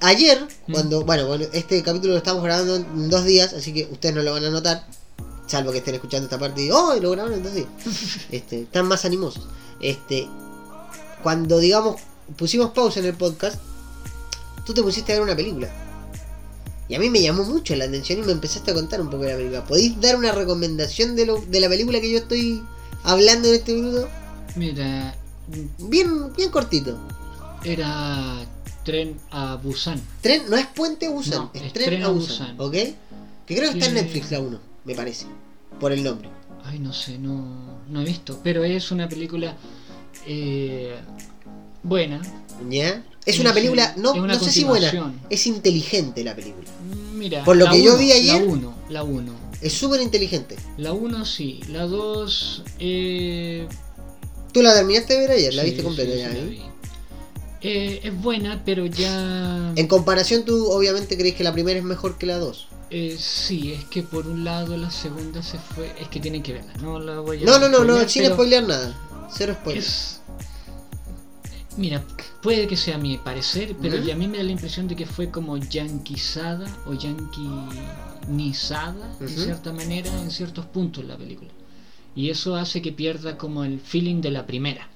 ayer, 0.00 0.38
Mm. 0.66 0.72
cuando, 0.72 1.04
bueno, 1.04 1.26
bueno, 1.26 1.44
este 1.52 1.82
capítulo 1.82 2.12
lo 2.14 2.18
estamos 2.18 2.42
grabando 2.42 2.76
en 2.76 3.10
dos 3.10 3.24
días, 3.24 3.52
así 3.52 3.72
que 3.72 3.86
ustedes 3.90 4.14
no 4.14 4.22
lo 4.22 4.32
van 4.32 4.44
a 4.44 4.50
notar, 4.50 4.86
salvo 5.50 5.72
que 5.72 5.78
estén 5.78 5.94
escuchando 5.94 6.24
esta 6.24 6.38
parte 6.38 6.62
y, 6.64 6.70
oh, 6.70 6.94
lo 7.00 7.10
grabaron 7.10 7.38
en 7.38 7.42
dos 7.44 7.54
días. 7.54 7.68
Este, 8.30 8.62
están 8.62 8.86
más 8.86 9.04
animosos. 9.04 9.46
Este, 9.80 10.28
cuando, 11.22 11.58
digamos, 11.58 12.00
pusimos 12.36 12.70
pausa 12.70 13.00
en 13.00 13.06
el 13.06 13.14
podcast, 13.14 13.60
tú 14.64 14.72
te 14.74 14.82
pusiste 14.82 15.12
a 15.12 15.16
ver 15.16 15.22
una 15.24 15.36
película. 15.36 15.68
Y 16.88 16.94
a 16.94 16.98
mí 16.98 17.08
me 17.08 17.22
llamó 17.22 17.44
mucho 17.44 17.76
la 17.76 17.84
atención 17.84 18.18
y 18.18 18.22
me 18.22 18.32
empezaste 18.32 18.70
a 18.70 18.74
contar 18.74 19.00
un 19.00 19.10
poco 19.10 19.22
de 19.24 19.30
la 19.30 19.36
película. 19.36 19.64
¿Podéis 19.64 20.00
dar 20.00 20.16
una 20.16 20.32
recomendación 20.32 21.14
de, 21.14 21.26
lo, 21.26 21.40
de 21.40 21.60
la 21.60 21.68
película 21.68 22.00
que 22.00 22.10
yo 22.10 22.18
estoy 22.18 22.62
hablando 23.04 23.48
en 23.48 23.54
este 23.54 23.74
minuto? 23.74 24.08
Mira, 24.56 25.14
Bien, 25.78 26.32
bien 26.34 26.50
cortito. 26.50 26.96
era 27.64 28.44
tren 28.84 29.18
a 29.30 29.56
Busan. 29.56 30.00
Tren, 30.20 30.48
no 30.48 30.56
es 30.56 30.66
Puente 30.66 31.06
a 31.06 31.10
Busan, 31.10 31.38
No, 31.38 31.50
es, 31.54 31.62
es 31.62 31.72
Tren, 31.72 31.86
Tren 31.86 32.02
a 32.04 32.08
Busan, 32.08 32.56
Busan. 32.56 32.60
¿ok? 32.60 32.96
Que 33.46 33.56
creo 33.56 33.72
que 33.72 33.78
está 33.78 33.86
en. 33.86 33.94
Netflix 33.94 34.30
la 34.30 34.40
1, 34.40 34.60
me 34.90 34.96
parece, 34.96 35.26
por 35.78 35.92
el 35.92 36.02
nombre. 36.02 36.28
Ay, 36.64 36.78
no 36.78 36.92
sé, 36.92 37.18
no, 37.18 37.80
no 37.88 38.00
he 38.02 38.04
visto. 38.04 38.40
Pero 38.42 38.64
es 38.64 38.90
una 38.90 39.08
película 39.08 39.56
eh, 40.26 40.94
buena. 41.82 42.20
¿Ya? 42.68 43.04
Es 43.24 43.38
una 43.38 43.52
película, 43.54 43.94
no, 43.96 44.12
una 44.12 44.34
no 44.34 44.40
sé 44.40 44.50
si 44.50 44.64
buena, 44.64 45.14
es 45.30 45.46
inteligente 45.46 46.24
la 46.24 46.34
película. 46.34 46.68
Mira, 47.14 47.44
Por 47.44 47.56
lo 47.56 47.66
la 47.66 47.70
que 47.72 47.82
yo 47.82 47.90
uno, 47.90 47.98
vi 47.98 48.12
ayer- 48.12 48.42
La 48.42 48.48
1, 48.52 48.74
la 48.88 49.02
1. 49.04 49.32
Es 49.60 49.74
súper 49.74 50.00
inteligente. 50.00 50.56
La 50.78 50.92
1 50.92 51.24
sí, 51.26 51.60
la 51.68 51.86
2 51.86 52.62
eh, 52.78 53.68
¿Tú 54.52 54.62
la 54.62 54.74
terminaste 54.74 55.14
de 55.14 55.20
ver 55.20 55.30
ayer? 55.32 55.54
¿La 55.54 55.62
Sí, 55.62 55.68
viste 55.70 55.84
completa 55.84 56.12
sí, 56.12 56.18
ya? 56.18 56.28
sí, 56.30 56.34
la 56.34 56.40
¿eh? 56.40 56.46
vi. 56.46 56.60
Eh, 57.62 58.00
es 58.04 58.22
buena, 58.22 58.62
pero 58.64 58.86
ya. 58.86 59.72
En 59.76 59.86
comparación, 59.86 60.44
tú 60.46 60.70
obviamente 60.70 61.16
crees 61.18 61.34
que 61.34 61.44
la 61.44 61.52
primera 61.52 61.78
es 61.78 61.84
mejor 61.84 62.16
que 62.16 62.24
la 62.26 62.38
dos. 62.38 62.68
Eh, 62.90 63.16
sí, 63.18 63.72
es 63.72 63.84
que 63.84 64.02
por 64.02 64.26
un 64.26 64.42
lado 64.44 64.76
la 64.76 64.90
segunda 64.90 65.42
se 65.42 65.58
fue. 65.58 65.94
Es 66.00 66.08
que 66.08 66.20
tienen 66.20 66.42
que 66.42 66.54
verla, 66.54 66.72
no 66.82 66.98
la 66.98 67.20
voy 67.20 67.42
a. 67.42 67.46
No, 67.46 67.58
no, 67.58 67.68
no, 67.68 67.78
no, 67.78 67.84
spoilear, 67.84 68.08
sin 68.10 68.22
pero 68.22 68.34
spoilear 68.34 68.64
nada. 68.66 69.28
Cero 69.32 69.54
spoiler. 69.60 69.82
es- 69.82 70.16
Mira, 71.76 72.04
puede 72.42 72.66
que 72.66 72.76
sea 72.76 72.98
mi 72.98 73.16
parecer, 73.16 73.76
pero 73.80 73.96
ya 73.96 74.14
a 74.14 74.16
mí 74.16 74.26
me 74.26 74.38
da 74.38 74.44
la 74.44 74.50
impresión 74.50 74.88
de 74.88 74.96
que 74.96 75.06
fue 75.06 75.30
como 75.30 75.56
yanquizada 75.56 76.66
o 76.84 76.92
yanquinizada, 76.94 79.08
de 79.20 79.26
Ujú. 79.26 79.40
cierta 79.44 79.72
manera, 79.72 80.10
en 80.20 80.30
ciertos 80.32 80.66
puntos 80.66 81.04
la 81.04 81.16
película. 81.16 81.50
Y 82.16 82.28
eso 82.30 82.56
hace 82.56 82.82
que 82.82 82.90
pierda 82.92 83.38
como 83.38 83.62
el 83.64 83.78
feeling 83.80 84.20
de 84.20 84.32
la 84.32 84.46
primera. 84.46 84.88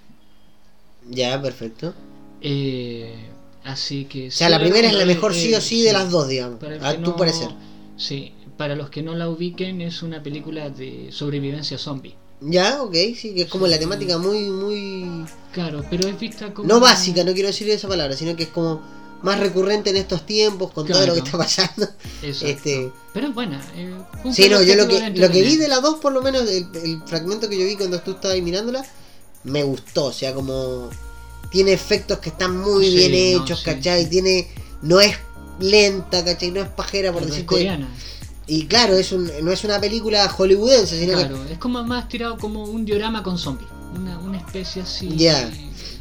Ya, 1.08 1.40
perfecto. 1.40 1.94
Eh, 2.40 3.14
así 3.62 4.06
que... 4.06 4.28
O 4.28 4.32
sea, 4.32 4.48
la 4.48 4.58
primera 4.58 4.88
es 4.88 4.94
la 4.94 5.06
mejor 5.06 5.32
sí 5.32 5.54
o 5.54 5.60
sí 5.60 5.82
de 5.82 5.90
eh, 5.90 5.92
las 5.92 6.10
dos, 6.10 6.26
digamos. 6.28 6.58
A 6.82 6.94
tu 6.94 7.00
no- 7.00 7.16
parecer. 7.16 7.48
Sí, 7.96 8.32
para 8.56 8.74
los 8.76 8.90
que 8.90 9.02
no 9.02 9.14
la 9.14 9.28
ubiquen 9.28 9.80
es 9.80 10.02
una 10.02 10.22
película 10.22 10.68
de 10.70 11.08
sobrevivencia 11.12 11.78
zombie. 11.78 12.14
Ya, 12.40 12.82
ok, 12.82 12.94
sí, 13.16 13.34
que 13.34 13.42
es 13.42 13.48
como 13.48 13.66
Sí. 13.66 13.70
la 13.72 13.78
temática 13.78 14.18
muy, 14.18 14.50
muy... 14.50 15.24
Claro, 15.52 15.84
pero 15.88 16.08
es 16.08 16.18
vista 16.18 16.52
como... 16.52 16.68
No 16.68 16.80
básica, 16.80 17.24
no 17.24 17.32
quiero 17.32 17.48
decir 17.48 17.68
esa 17.70 17.88
palabra, 17.88 18.16
sino 18.16 18.34
que 18.36 18.42
es 18.44 18.48
como 18.50 18.82
más 19.22 19.38
recurrente 19.40 19.90
en 19.90 19.96
estos 19.96 20.26
tiempos, 20.26 20.72
con 20.72 20.86
todo 20.86 21.06
lo 21.06 21.14
que 21.14 21.20
está 21.20 21.38
pasando. 21.38 21.88
Exacto. 22.22 22.46
Este... 22.46 22.90
Pero 23.14 23.28
es 23.28 23.34
buena. 23.34 23.62
eh, 23.76 23.94
Sí, 24.32 24.48
no, 24.50 24.60
yo 24.62 24.74
lo 24.74 24.86
que, 24.88 25.10
lo 25.10 25.30
que 25.30 25.42
vi 25.42 25.56
de 25.56 25.68
la 25.68 25.80
2, 25.80 26.00
por 26.00 26.12
lo 26.12 26.20
menos, 26.20 26.42
el, 26.50 26.66
el 26.84 27.02
fragmento 27.06 27.48
que 27.48 27.58
yo 27.58 27.64
vi 27.64 27.76
cuando 27.76 28.00
tú 28.00 28.10
estabas 28.10 28.38
mirándola, 28.42 28.84
me 29.44 29.62
gustó. 29.62 30.06
O 30.06 30.12
sea, 30.12 30.34
como 30.34 30.90
tiene 31.50 31.72
efectos 31.72 32.18
que 32.18 32.30
están 32.30 32.58
muy 32.60 32.84
Sí, 32.90 32.96
bien 32.96 33.36
no, 33.38 33.44
hechos, 33.44 33.60
sí. 33.60 33.64
¿cachai? 33.64 34.10
Tiene, 34.10 34.48
no 34.82 35.00
es 35.00 35.16
lenta, 35.60 36.24
¿cachai? 36.24 36.51
No 36.51 36.60
es 36.60 36.68
pajera, 36.68 37.12
por 37.12 37.22
decirte. 37.24 37.47
coreana. 37.47 37.89
Y 38.47 38.66
claro, 38.66 38.94
es 38.97 39.10
un, 39.12 39.31
no 39.43 39.52
es 39.52 39.64
una 39.64 39.81
película 39.81 40.28
hollywoodense, 40.28 41.01
sino 41.01 41.14
Claro, 41.14 41.39
es 41.51 41.59
como 41.59 41.82
más 41.85 42.09
tirado 42.09 42.36
como 42.36 42.64
un 42.64 42.85
diorama 42.85 43.22
con 43.22 43.39
zombies. 43.39 43.70
Una, 43.94 44.18
una 44.18 44.39
especie 44.39 44.82
así. 44.82 45.09
Ya. 45.16 45.51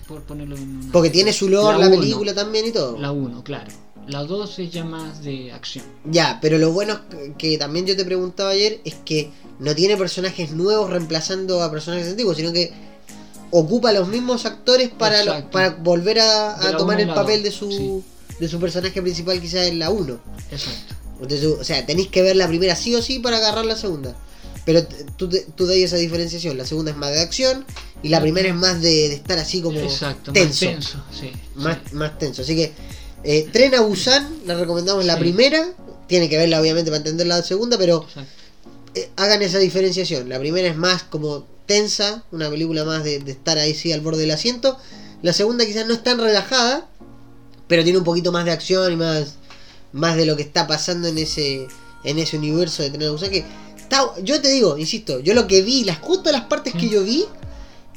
Por 0.08 0.22
ponerlo 0.24 0.58
en 0.58 0.70
una. 0.70 0.86
que. 0.88 0.92
Porque 0.92 1.10
tiene 1.10 1.32
su 1.32 1.48
lore 1.48 1.78
la, 1.78 1.90
película 1.90 2.34
también 2.34 2.66
y 2.68 2.72
todo. 2.72 2.98
La 3.00 3.12
1, 3.12 3.44
claro. 3.44 3.72
La 4.08 4.26
2 4.26 4.60
es 4.60 4.72
ya 4.72 4.84
más 4.84 5.24
de 5.24 5.54
acción. 5.54 5.86
Ya, 6.04 6.40
pero 6.42 6.58
lo 6.58 6.74
bueno 6.74 7.00
que- 7.10 7.34
que 7.38 7.58
también 7.58 7.86
yo 7.86 7.96
te 7.96 8.04
preguntaba 8.04 8.50
ayer 8.50 8.82
es 8.84 8.96
que 9.06 9.32
no 9.60 9.74
tiene 9.74 9.96
personajes 9.96 10.52
nuevos 10.52 10.90
reemplazando 10.90 11.64
a 11.64 11.72
personajes 11.72 12.10
antiguos, 12.10 12.36
sino 12.36 12.52
que 12.52 12.74
ocupa 13.52 13.94
los 13.94 14.10
mismos 14.10 14.46
actores 14.46 14.90
para, 14.90 15.24
lo- 15.24 15.50
para 15.50 15.70
volver 15.70 16.20
a, 16.20 16.76
tomar 16.78 17.00
el 17.00 17.14
papel 17.14 17.38
dos, 17.38 17.44
de 17.44 17.52
su 17.52 17.72
sí. 17.72 18.04
De 18.40 18.48
su 18.48 18.60
personaje 18.60 19.02
principal 19.02 19.40
quizás 19.42 19.68
en 19.68 19.80
la 19.80 19.90
1. 19.90 20.20
Exacto. 20.52 20.96
Entonces, 21.22 21.46
o 21.46 21.64
sea, 21.64 21.86
tenéis 21.86 22.08
que 22.10 22.22
ver 22.22 22.36
la 22.36 22.48
primera 22.48 22.76
sí 22.76 22.94
o 22.96 23.02
sí 23.02 23.20
para 23.20 23.38
agarrar 23.38 23.66
la 23.66 23.76
segunda. 23.76 24.16
Pero 24.66 24.86
tú, 25.18 25.30
tú 25.56 25.70
ahí 25.70 25.84
esa 25.84 25.98
diferenciación. 25.98 26.58
La 26.58 26.66
segunda 26.66 26.92
es 26.92 26.98
más 26.98 27.12
de 27.12 27.20
acción 27.22 27.66
y 28.02 28.10
la 28.10 28.22
primera 28.22 28.48
es 28.48 28.56
más 28.56 28.82
de, 28.82 29.10
de 29.10 29.14
estar 29.16 29.38
así 29.40 29.62
como 29.62 29.80
Exacto, 29.80 30.32
tenso. 30.32 30.66
más 30.66 30.74
tenso. 30.76 31.04
Sí, 31.20 31.32
Más, 31.56 31.78
sí. 31.90 31.96
más 31.96 32.18
tenso. 32.18 32.42
Así 32.42 32.56
que 32.56 32.72
eh, 33.24 33.48
Tren 33.52 33.76
a 33.76 33.82
Busan, 33.82 34.40
la 34.46 34.56
recomendamos 34.56 35.04
la 35.06 35.16
Sí. 35.16 35.20
primera. 35.22 35.74
Tiene 36.08 36.30
que 36.30 36.38
verla 36.38 36.60
obviamente 36.62 36.92
para 36.92 36.98
entender 37.00 37.28
la 37.28 37.42
segunda, 37.44 37.78
pero 37.78 38.06
eh, 38.96 39.10
hagan 39.16 39.42
esa 39.42 39.60
diferenciación. 39.60 40.28
La 40.30 40.40
primera 40.40 40.68
es 40.68 40.76
más 40.78 41.04
como 41.04 41.46
tensa, 41.66 42.24
una 42.32 42.50
película 42.50 42.84
más 42.84 43.04
de, 43.04 43.20
de 43.20 43.32
estar 43.32 43.58
ahí 43.58 43.74
sí 43.74 43.92
al 43.94 44.02
borde 44.02 44.22
del 44.22 44.32
asiento. 44.32 44.78
La 45.22 45.32
segunda 45.34 45.66
quizás 45.66 45.88
no 45.88 45.94
es 45.94 46.04
tan 46.04 46.20
relajada, 46.20 46.90
pero 47.74 47.84
tiene 47.84 47.98
un 47.98 48.04
poquito 48.06 48.32
más 48.32 48.46
de 48.46 48.52
acción 48.52 48.94
y 48.94 48.96
más, 48.96 49.34
más 49.94 50.16
de 50.16 50.28
lo 50.28 50.36
que 50.36 50.44
está 50.44 50.68
pasando 50.68 51.08
en 51.08 51.18
ese, 51.18 51.68
en 52.04 52.20
ese 52.20 52.38
universo 52.38 52.84
de 52.84 52.92
Tren 52.92 53.12
Busan. 53.12 53.32
Que 53.32 53.44
está, 53.76 54.12
yo 54.22 54.40
te 54.40 54.50
digo, 54.50 54.78
insisto, 54.78 55.20
yo 55.22 55.34
lo 55.34 55.48
que 55.48 55.64
vi, 55.64 55.84
las 55.84 55.98
justo 55.98 56.32
las 56.32 56.42
partes 56.44 56.74
que 56.74 56.86
Mm. 56.86 56.90
yo 56.92 57.04
vi 57.04 57.26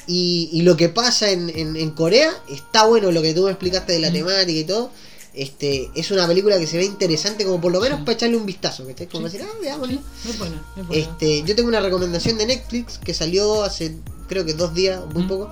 y, 0.07 0.49
y 0.51 0.63
lo 0.63 0.79
que 0.79 0.89
pasa 0.89 1.31
en, 1.31 1.51
en- 1.51 1.77
en 1.77 1.91
Corea, 1.91 2.33
está 2.49 2.87
bueno 2.87 3.13
lo 3.13 3.21
que 3.21 3.35
tú 3.35 3.45
me 3.45 3.51
explicaste 3.51 3.93
de 3.93 3.99
la 3.99 4.09
Mm. 4.09 4.15
temática 4.15 4.59
y 4.61 4.65
todo. 4.65 4.91
Este, 5.35 5.91
es 5.95 6.11
una 6.11 6.27
película 6.27 6.59
que 6.59 6.67
se 6.67 6.79
ve 6.79 6.87
interesante 6.87 7.45
como 7.45 7.61
por 7.61 7.71
lo 7.71 7.79
menos 7.83 7.99
Sí. 7.99 8.05
para 8.07 8.17
echarle 8.17 8.39
un 8.39 8.47
vistazo, 8.47 8.87
¿cachai? 8.87 9.09
Como 9.09 9.29
Sí. 9.29 9.37
decir, 9.37 9.47
ah, 9.53 9.59
veámoslo. 9.61 9.99
Sí, 10.23 10.31
es 10.31 10.39
buena, 10.39 10.63
es 10.79 10.87
buena. 10.87 11.03
Este, 11.03 11.43
yo 11.43 11.55
tengo 11.55 11.69
una 11.69 11.81
recomendación 11.81 12.39
de 12.39 12.47
Netflix 12.47 12.97
que 12.97 13.13
salió 13.13 13.63
hace 13.63 13.99
creo 14.27 14.47
que 14.47 14.55
dos 14.55 14.73
días, 14.73 15.03
muy 15.13 15.25
Mm. 15.25 15.29
poco, 15.29 15.51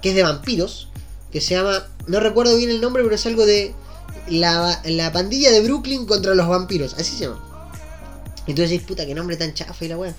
que 0.00 0.08
es 0.08 0.14
de 0.14 0.22
vampiros, 0.22 0.88
que 1.32 1.40
se 1.40 1.54
llama, 1.54 1.86
no 2.06 2.20
recuerdo 2.20 2.56
bien 2.56 2.70
el 2.70 2.80
nombre, 2.80 3.02
pero 3.02 3.14
es 3.14 3.24
algo 3.26 3.46
de 3.46 3.72
la, 4.28 4.80
la 4.84 5.12
pandilla 5.12 5.50
de 5.50 5.60
Brooklyn 5.62 6.06
contra 6.06 6.34
los 6.34 6.46
vampiros, 6.46 6.94
así 6.94 7.16
se 7.16 7.24
llama. 7.24 7.42
Entonces 8.46 8.70
decís, 8.70 8.86
puta, 8.86 9.06
qué 9.06 9.14
nombre 9.14 9.36
tan 9.36 9.54
chafa 9.54 9.84
y 9.84 9.88
la 9.88 9.96
weá. 9.98 10.14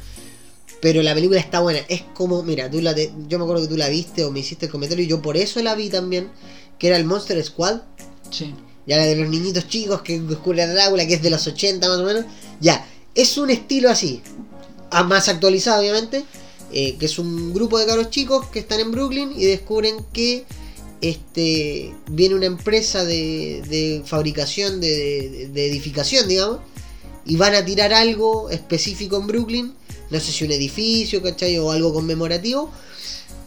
Pero 0.82 1.02
la 1.02 1.14
película 1.14 1.40
está 1.40 1.60
buena, 1.62 1.80
es 1.88 2.02
como, 2.14 2.44
mira, 2.44 2.70
tú 2.70 2.82
la 2.82 2.94
te- 2.94 3.14
yo 3.28 3.38
me 3.38 3.46
acuerdo 3.46 3.64
que 3.64 3.70
tú 3.70 3.78
la 3.78 3.88
viste 3.90 4.24
o 4.26 4.32
me 4.32 4.40
hiciste 4.40 4.66
el 4.66 4.72
comentario 4.72 5.06
y 5.06 5.08
yo 5.08 5.22
por 5.22 5.38
eso 5.38 5.62
la 5.62 5.76
vi 5.76 5.90
también, 5.90 6.30
que 6.80 6.88
era 6.88 6.98
el 6.98 7.06
Monster 7.06 7.42
Squad, 7.44 7.82
Sí. 8.32 8.54
ya 8.88 8.98
la 8.98 9.06
de 9.06 9.16
los 9.16 9.30
niñitos 9.30 9.68
chicos 9.68 10.02
que 10.02 10.20
descubren 10.20 10.70
a 10.70 10.74
Drácula, 10.74 11.06
que 11.08 11.14
es 11.14 11.22
de 11.22 11.30
los 11.30 11.46
80 11.48 11.88
más 11.88 12.00
o 12.00 12.04
menos. 12.04 12.26
Ya, 12.60 12.86
es 13.16 13.38
un 13.38 13.50
estilo 13.50 13.90
así. 13.90 14.22
a- 14.92 15.04
Más 15.04 15.28
actualizado, 15.30 15.80
obviamente. 15.82 16.24
eh, 16.76 16.96
que 16.98 17.06
es 17.06 17.20
un 17.20 17.54
grupo 17.54 17.78
de 17.78 17.86
cabros 17.86 18.10
chicos 18.10 18.48
que 18.48 18.58
están 18.60 18.80
en 18.80 18.92
Brooklyn 18.92 19.32
y 19.36 19.46
descubren 19.46 19.96
que 20.12 20.44
este 21.04 21.94
viene 22.08 22.34
una 22.34 22.46
empresa 22.46 23.04
de, 23.04 23.62
de 23.68 24.04
fabricación 24.06 24.80
de, 24.80 25.52
edificación, 25.54 26.28
digamos. 26.28 26.60
Y 27.26 27.36
van 27.36 27.56
a 27.56 27.64
tirar 27.64 27.94
algo 27.94 28.50
específico 28.50 29.18
en 29.18 29.28
Brooklyn. 29.28 29.74
No 30.10 30.20
sé 30.20 30.32
si 30.32 30.46
un 30.46 30.52
edificio, 30.52 31.22
¿cachai? 31.22 31.58
O 31.60 31.72
algo 31.72 31.94
conmemorativo. 31.94 32.72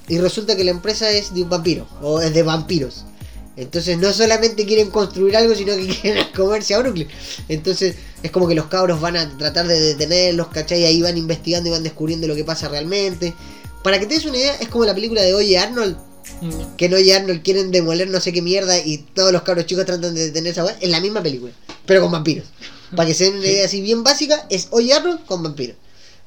Y 0.08 0.18
resulta 0.18 0.56
que 0.56 0.64
la 0.64 0.70
empresa 0.70 1.10
es 1.10 1.34
de 1.34 1.42
un 1.42 1.50
vampiro. 1.50 1.86
O 2.02 2.20
es 2.20 2.32
de 2.32 2.42
vampiros. 2.42 3.04
Entonces 3.56 3.96
no 3.96 4.12
solamente 4.12 4.66
quieren 4.66 4.90
construir 4.90 5.34
algo, 5.36 5.54
sino 5.54 5.74
que 5.76 5.86
quieren 6.00 6.26
comerse 6.34 6.74
a 6.74 6.78
Brooklyn. 6.80 7.08
Entonces 7.48 7.96
es 8.22 8.30
como 8.30 8.48
que 8.48 8.54
los 8.54 8.66
cabros 8.66 9.00
van 9.00 9.16
a 9.16 9.36
tratar 9.38 9.66
de 9.66 9.80
detenerlos, 9.80 10.48
¿cachai? 10.48 10.84
Ahí 10.84 11.00
van 11.00 11.16
investigando 11.16 11.70
y 11.70 11.72
van 11.72 11.82
descubriendo 11.82 12.26
lo 12.26 12.34
que 12.34 12.44
pasa 12.44 12.68
realmente. 12.68 13.34
Para 13.82 13.98
que 13.98 14.06
te 14.06 14.14
des 14.14 14.26
una 14.26 14.36
idea, 14.36 14.56
es 14.56 14.68
como 14.68 14.84
la 14.84 14.94
película 14.94 15.22
de 15.22 15.32
Oye 15.32 15.58
Arnold, 15.58 15.96
Mm, 16.40 16.76
que 16.76 16.86
en 16.86 16.94
Oye 16.94 17.14
Arnold 17.14 17.42
quieren 17.42 17.70
demoler 17.70 18.08
no 18.10 18.20
sé 18.20 18.32
qué 18.32 18.42
mierda 18.42 18.78
y 18.78 18.98
todos 18.98 19.32
los 19.32 19.42
cabros 19.42 19.66
chicos 19.66 19.86
tratan 19.86 20.14
de 20.14 20.26
detener 20.26 20.52
esa 20.52 20.64
weá. 20.64 20.76
Es 20.80 20.90
la 20.90 21.00
misma 21.00 21.22
película, 21.22 21.52
pero 21.86 22.02
con 22.02 22.12
vampiros. 22.12 22.46
Para 22.94 23.08
que 23.08 23.14
se 23.14 23.24
den 23.24 23.36
una 23.38 23.46
idea 23.46 23.66
así 23.66 23.80
bien 23.80 24.04
básica, 24.04 24.46
es 24.50 24.68
Oye 24.70 24.92
Arnold 24.92 25.24
con 25.26 25.42
vampiros. 25.42 25.76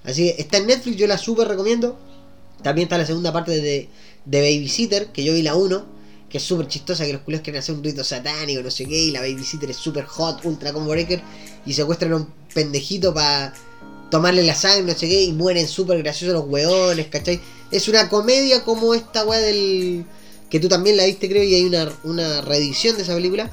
Así 0.04 0.24
que 0.24 0.42
está 0.42 0.58
en 0.58 0.68
Netflix, 0.68 0.98
yo 0.98 1.08
la 1.08 1.18
súper 1.18 1.48
recomiendo. 1.48 1.98
También 2.64 2.86
está 2.86 2.98
la 2.98 3.06
segunda 3.06 3.32
parte 3.32 3.52
de, 3.52 3.88
de 4.26 4.42
Babysitter, 4.42 5.08
que 5.08 5.24
yo 5.24 5.34
vi 5.34 5.42
la 5.42 5.56
1, 5.56 5.86
que 6.30 6.38
es 6.38 6.44
súper 6.44 6.68
chistosa, 6.68 7.06
que 7.06 7.14
los 7.14 7.22
culos 7.22 7.42
quieren 7.42 7.60
hacer 7.60 7.76
un 7.76 7.84
rito 7.84 8.04
satánico, 8.04 8.62
no 8.62 8.72
sé 8.72 8.86
qué, 8.86 8.98
y 8.98 9.12
la 9.12 9.22
Babysitter 9.22 9.70
es 9.70 9.78
súper 9.78 10.06
hot, 10.06 10.44
ultra 10.46 10.74
combo 10.74 10.92
breaker, 10.92 11.22
y 11.66 11.74
secuestran 11.74 12.14
a 12.14 12.16
un 12.18 12.28
pendejito 12.54 13.14
para 13.14 13.54
tomarle 14.12 14.44
la 14.44 14.56
sangre, 14.56 14.94
no 14.94 14.98
sé 14.98 15.08
qué, 15.08 15.24
y 15.24 15.34
mueren 15.34 15.68
súper 15.68 16.00
graciosos 16.04 16.34
los 16.34 16.46
hueones, 16.48 17.08
¿cachai? 17.08 17.40
Es 17.72 17.88
una 17.88 18.10
comedia 18.10 18.64
como 18.64 18.94
esta 18.94 19.26
weá 19.26 19.40
del... 19.40 20.06
que 20.50 20.60
tú 20.60 20.68
también 20.68 20.98
la 20.98 21.06
viste 21.06 21.30
creo, 21.30 21.44
y 21.44 21.56
hay 21.56 21.66
una, 21.66 21.92
una 22.04 22.42
reedición 22.42 22.96
de 22.98 23.04
esa 23.04 23.14
película, 23.14 23.52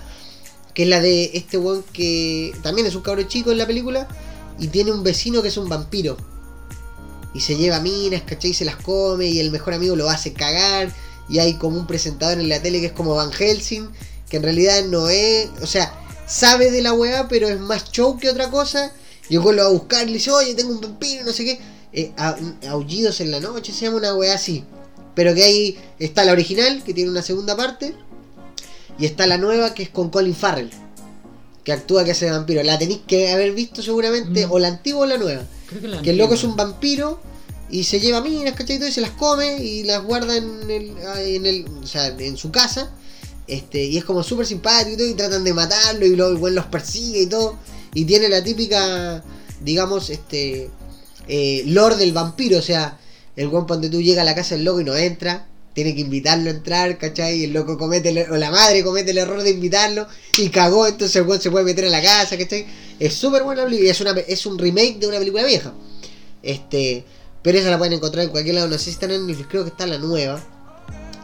que 0.74 0.84
es 0.84 0.88
la 0.88 1.00
de 1.00 1.30
este 1.34 1.58
weón 1.58 1.84
que 1.92 2.54
también 2.62 2.86
es 2.86 2.94
un 2.94 3.02
cabro 3.02 3.22
chico 3.24 3.50
en 3.52 3.58
la 3.58 3.66
película, 3.66 4.08
y 4.58 4.68
tiene 4.68 4.92
un 4.92 5.02
vecino 5.02 5.42
que 5.42 5.48
es 5.48 5.56
un 5.56 5.68
vampiro 5.68 6.16
y 7.36 7.40
se 7.40 7.56
lleva 7.56 7.80
minas, 7.80 8.22
¿cachai? 8.22 8.52
Y 8.52 8.54
se 8.54 8.64
las 8.64 8.76
come 8.76 9.26
y 9.26 9.40
el 9.40 9.50
mejor 9.50 9.74
amigo 9.74 9.94
lo 9.94 10.08
hace 10.08 10.32
cagar 10.32 10.90
y 11.28 11.38
hay 11.38 11.54
como 11.54 11.78
un 11.78 11.86
presentador 11.86 12.40
en 12.40 12.48
la 12.48 12.62
tele 12.62 12.80
que 12.80 12.86
es 12.86 12.92
como 12.92 13.14
Van 13.14 13.30
Helsing, 13.30 13.90
que 14.30 14.38
en 14.38 14.42
realidad 14.42 14.84
no 14.86 15.08
es, 15.08 15.50
o 15.60 15.66
sea, 15.66 15.92
sabe 16.26 16.70
de 16.70 16.80
la 16.80 16.94
weá, 16.94 17.28
pero 17.28 17.48
es 17.48 17.60
más 17.60 17.90
show 17.92 18.18
que 18.18 18.30
otra 18.30 18.50
cosa. 18.50 18.92
Weón 19.28 19.56
lo 19.56 19.62
va 19.62 19.68
a 19.68 19.72
buscar 19.72 20.04
y 20.04 20.06
le 20.06 20.12
dice, 20.14 20.30
oye, 20.30 20.54
tengo 20.54 20.70
un 20.70 20.80
vampiro, 20.80 21.24
no 21.24 21.32
sé 21.32 21.44
qué. 21.44 21.60
Eh, 21.96 22.12
aullidos 22.68 23.20
en 23.20 23.30
la 23.30 23.40
noche, 23.40 23.72
se 23.72 23.86
llama 23.86 23.96
una 23.96 24.14
weá 24.14 24.34
así. 24.34 24.62
Pero 25.14 25.34
que 25.34 25.42
ahí 25.42 25.78
está 25.98 26.24
la 26.24 26.32
original, 26.32 26.82
que 26.84 26.92
tiene 26.92 27.10
una 27.10 27.22
segunda 27.22 27.56
parte. 27.56 27.94
Y 28.98 29.06
está 29.06 29.26
la 29.26 29.38
nueva, 29.38 29.72
que 29.74 29.82
es 29.82 29.88
con 29.88 30.10
Colin 30.10 30.34
Farrell. 30.34 30.70
Que 31.64 31.72
actúa 31.72 32.04
que 32.04 32.10
hace 32.12 32.26
de 32.26 32.32
vampiro. 32.32 32.62
La 32.62 32.78
tenéis 32.78 33.00
que 33.06 33.30
haber 33.32 33.52
visto 33.52 33.82
seguramente, 33.82 34.46
Mm. 34.46 34.52
o 34.52 34.58
la 34.58 34.68
antigua 34.68 35.00
o 35.00 35.06
la 35.06 35.16
nueva. 35.18 35.42
creo 35.68 35.80
que, 35.80 35.88
la 35.88 36.02
Que 36.02 36.10
el 36.10 36.18
loco 36.18 36.34
es 36.34 36.44
un 36.44 36.54
vampiro 36.54 37.18
y 37.70 37.84
se 37.84 37.98
lleva 37.98 38.20
minas, 38.20 38.54
¿cachai? 38.54 38.76
Y 38.76 38.92
se 38.92 39.00
las 39.00 39.10
come 39.12 39.56
y 39.60 39.82
las 39.84 40.04
guarda 40.04 40.36
en 40.36 40.70
el, 40.70 40.94
en 41.18 41.46
el 41.46 41.66
o 41.82 41.86
sea, 41.86 42.08
en 42.08 42.36
su 42.36 42.50
casa. 42.52 42.92
Este, 43.48 43.84
y 43.84 43.96
es 43.96 44.04
como 44.04 44.22
súper 44.22 44.44
simpático 44.46 44.92
y 44.94 44.96
todo, 44.96 45.08
y 45.08 45.14
tratan 45.14 45.44
de 45.44 45.54
matarlo 45.54 46.04
y 46.04 46.14
luego 46.14 46.30
el 46.32 46.38
buen 46.38 46.54
los 46.54 46.66
persigue 46.66 47.22
y 47.22 47.26
todo. 47.26 47.56
Y 47.94 48.04
tiene 48.04 48.28
la 48.28 48.44
típica, 48.44 49.24
digamos, 49.62 50.10
este, 50.10 50.68
eh, 51.28 51.62
lore 51.66 51.96
del 51.96 52.12
vampiro, 52.12 52.58
o 52.58 52.62
sea, 52.62 52.98
el 53.36 53.48
buen 53.48 53.64
cuando 53.66 53.90
tú 53.90 54.00
llega 54.00 54.22
a 54.22 54.24
la 54.24 54.34
casa 54.34 54.54
del 54.54 54.64
loco 54.64 54.80
y 54.80 54.84
no 54.84 54.94
entra, 54.96 55.46
tiene 55.74 55.94
que 55.94 56.00
invitarlo 56.00 56.48
a 56.48 56.54
entrar, 56.54 56.96
¿cachai? 56.96 57.40
Y 57.40 57.44
el 57.44 57.52
loco 57.52 57.76
comete, 57.76 58.08
el- 58.08 58.30
o 58.32 58.36
la 58.36 58.50
madre 58.50 58.82
comete 58.82 59.10
el 59.10 59.18
error 59.18 59.42
de 59.42 59.50
invitarlo 59.50 60.06
y 60.38 60.48
cagó, 60.48 60.86
entonces 60.86 61.16
el 61.16 61.22
weón 61.24 61.40
se 61.40 61.50
puede 61.50 61.64
meter 61.66 61.84
a 61.84 61.90
la 61.90 62.00
casa, 62.02 62.38
¿cachai? 62.38 62.66
Es 62.98 63.12
súper 63.14 63.42
buena 63.42 63.62
la 63.62 63.68
película, 63.68 63.90
es, 63.90 64.00
una, 64.00 64.10
es 64.12 64.46
un 64.46 64.58
remake 64.58 64.98
de 64.98 65.06
una 65.08 65.18
película 65.18 65.44
vieja. 65.44 65.74
Este, 66.42 67.04
pero 67.42 67.58
esa 67.58 67.70
la 67.70 67.78
pueden 67.78 67.92
encontrar 67.94 68.24
en 68.24 68.30
cualquier 68.30 68.54
lado, 68.54 68.68
no 68.68 68.78
sé 68.78 68.84
si 68.84 68.90
está 68.90 69.06
en 69.06 69.26
creo 69.44 69.64
que 69.64 69.70
está 69.70 69.86
la 69.86 69.98
nueva. 69.98 70.42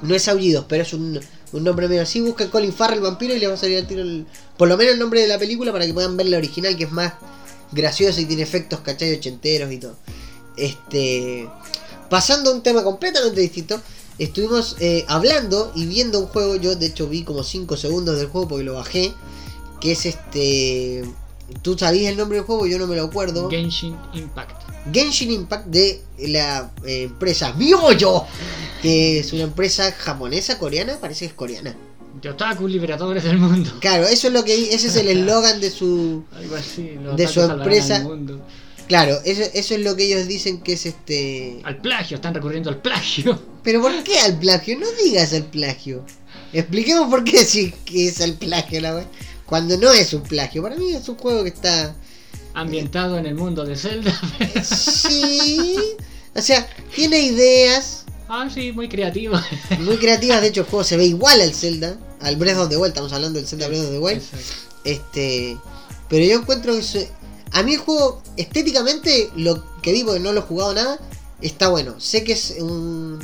No 0.02 0.14
es 0.14 0.26
Aullidos, 0.28 0.66
pero 0.68 0.82
es 0.82 0.92
un, 0.92 1.18
un 1.52 1.64
nombre 1.64 1.88
medio 1.88 2.02
así. 2.02 2.20
Busca 2.20 2.50
Colin 2.50 2.72
Farrell 2.72 3.00
vampiro 3.00 3.34
y 3.34 3.38
les 3.38 3.48
va 3.48 3.54
a 3.54 3.56
salir 3.56 3.78
al 3.78 3.86
tiro 3.86 4.02
el- 4.02 4.26
por 4.58 4.68
lo 4.68 4.76
menos 4.76 4.94
el 4.94 4.98
nombre 4.98 5.20
de 5.20 5.28
la 5.28 5.38
película 5.38 5.72
para 5.72 5.86
que 5.86 5.94
puedan 5.94 6.16
ver 6.16 6.26
la 6.26 6.38
original 6.38 6.76
que 6.76 6.84
es 6.84 6.92
más 6.92 7.14
graciosa 7.72 8.20
y 8.20 8.26
tiene 8.26 8.42
efectos 8.42 8.80
cachai 8.80 9.14
ochenteros 9.14 9.72
y 9.72 9.78
todo. 9.78 9.96
Este, 10.56 11.48
pasando 12.08 12.50
a 12.50 12.54
un 12.54 12.62
tema 12.62 12.84
completamente 12.84 13.40
distinto, 13.40 13.80
estuvimos 14.18 14.76
eh, 14.80 15.04
hablando 15.08 15.72
y 15.74 15.86
viendo 15.86 16.20
un 16.20 16.26
juego. 16.26 16.56
Yo 16.56 16.76
de 16.76 16.86
hecho 16.86 17.08
vi 17.08 17.24
como 17.24 17.42
5 17.42 17.76
segundos 17.76 18.18
del 18.18 18.28
juego 18.28 18.48
porque 18.48 18.64
lo 18.64 18.74
bajé. 18.74 19.12
Que 19.80 19.92
es 19.92 20.06
este. 20.06 21.04
¿Tú 21.62 21.76
sabías 21.76 22.10
el 22.10 22.16
nombre 22.16 22.38
del 22.38 22.46
juego? 22.46 22.66
Yo 22.66 22.78
no 22.78 22.86
me 22.86 22.96
lo 22.96 23.04
acuerdo. 23.04 23.50
Genshin 23.50 23.96
Impact. 24.14 24.62
Genshin 24.92 25.30
Impact 25.30 25.66
de 25.66 26.02
la 26.18 26.70
eh, 26.84 27.04
empresa 27.04 27.52
Myoyo, 27.54 28.24
que 28.80 29.18
es 29.18 29.32
una 29.32 29.42
empresa 29.42 29.92
japonesa, 29.92 30.58
coreana, 30.58 30.98
parece 31.00 31.20
que 31.20 31.26
es 31.26 31.32
coreana. 31.34 31.76
De 32.22 32.30
otaku 32.30 32.68
liberadores 32.68 33.24
del 33.24 33.38
mundo. 33.38 33.70
Claro, 33.80 34.06
eso 34.06 34.28
es 34.28 34.32
lo 34.32 34.44
que 34.44 34.74
ese 34.74 34.86
es 34.86 34.96
el 34.96 35.08
eslogan 35.18 35.60
de 35.60 35.70
su 35.70 36.24
Algo 36.36 36.56
así. 36.56 36.92
los 37.02 37.16
De 37.16 37.24
otakus 37.26 37.32
su 37.34 37.40
empresa. 37.52 37.96
al 37.96 38.04
mundo. 38.04 38.46
Claro, 38.88 39.18
eso, 39.24 39.42
eso 39.54 39.74
es 39.74 39.80
lo 39.80 39.96
que 39.96 40.04
ellos 40.04 40.26
dicen 40.28 40.60
que 40.60 40.74
es 40.74 40.86
este 40.86 41.60
Al 41.64 41.78
plagio, 41.78 42.16
están 42.16 42.34
recurriendo 42.34 42.70
al 42.70 42.80
plagio. 42.80 43.40
Pero 43.62 43.80
¿por 43.80 44.02
qué 44.04 44.18
al 44.20 44.38
plagio? 44.38 44.78
No 44.78 44.86
digas 45.04 45.32
el 45.32 45.44
plagio. 45.44 46.04
Expliquemos 46.52 47.08
por 47.08 47.24
qué 47.24 47.44
sí 47.44 47.72
que 47.84 48.08
es 48.08 48.20
el 48.20 48.34
plagio 48.34 48.80
la 48.80 48.94
wea. 48.96 49.06
Cuando 49.46 49.76
no 49.76 49.90
es 49.92 50.12
un 50.14 50.22
plagio, 50.22 50.62
para 50.62 50.76
mí 50.76 50.92
es 50.94 51.08
un 51.08 51.16
juego 51.16 51.42
que 51.42 51.50
está 51.50 51.94
Ambientado 52.54 53.16
en 53.18 53.24
el 53.26 53.34
mundo 53.34 53.64
de 53.64 53.76
Zelda. 53.76 54.12
sí, 54.62 55.78
o 56.34 56.42
sea, 56.42 56.68
tiene 56.94 57.20
ideas 57.20 58.01
ah, 58.32 58.48
sí, 58.52 58.72
muy 58.72 58.88
creativo. 58.88 59.36
muy 59.80 59.96
creativas, 59.98 60.40
de 60.40 60.48
hecho 60.48 60.62
el 60.62 60.66
juego 60.66 60.84
se 60.84 60.96
ve 60.96 61.04
igual 61.04 61.40
al 61.40 61.52
Zelda, 61.54 61.96
al 62.20 62.36
Breath 62.36 62.58
of 62.58 62.68
the 62.68 62.76
Wild, 62.76 62.88
estamos 62.88 63.12
hablando 63.12 63.38
del 63.38 63.46
Zelda 63.48 63.68
Breath 63.68 63.84
of 63.84 63.90
the 63.90 63.98
Wild. 63.98 64.22
Exacto. 64.22 64.46
Este, 64.84 65.56
pero 66.08 66.24
yo 66.24 66.38
encuentro 66.40 66.74
que 66.74 66.82
se- 66.82 67.10
a 67.52 67.62
mí 67.62 67.74
el 67.74 67.80
juego 67.80 68.22
estéticamente 68.36 69.30
lo 69.36 69.62
que 69.82 69.92
vi 69.92 70.02
porque 70.04 70.20
no 70.20 70.32
lo 70.32 70.40
he 70.40 70.42
jugado 70.44 70.74
nada 70.74 70.98
está 71.40 71.68
bueno. 71.68 72.00
Sé 72.00 72.24
que 72.24 72.32
es 72.32 72.56
un 72.58 73.18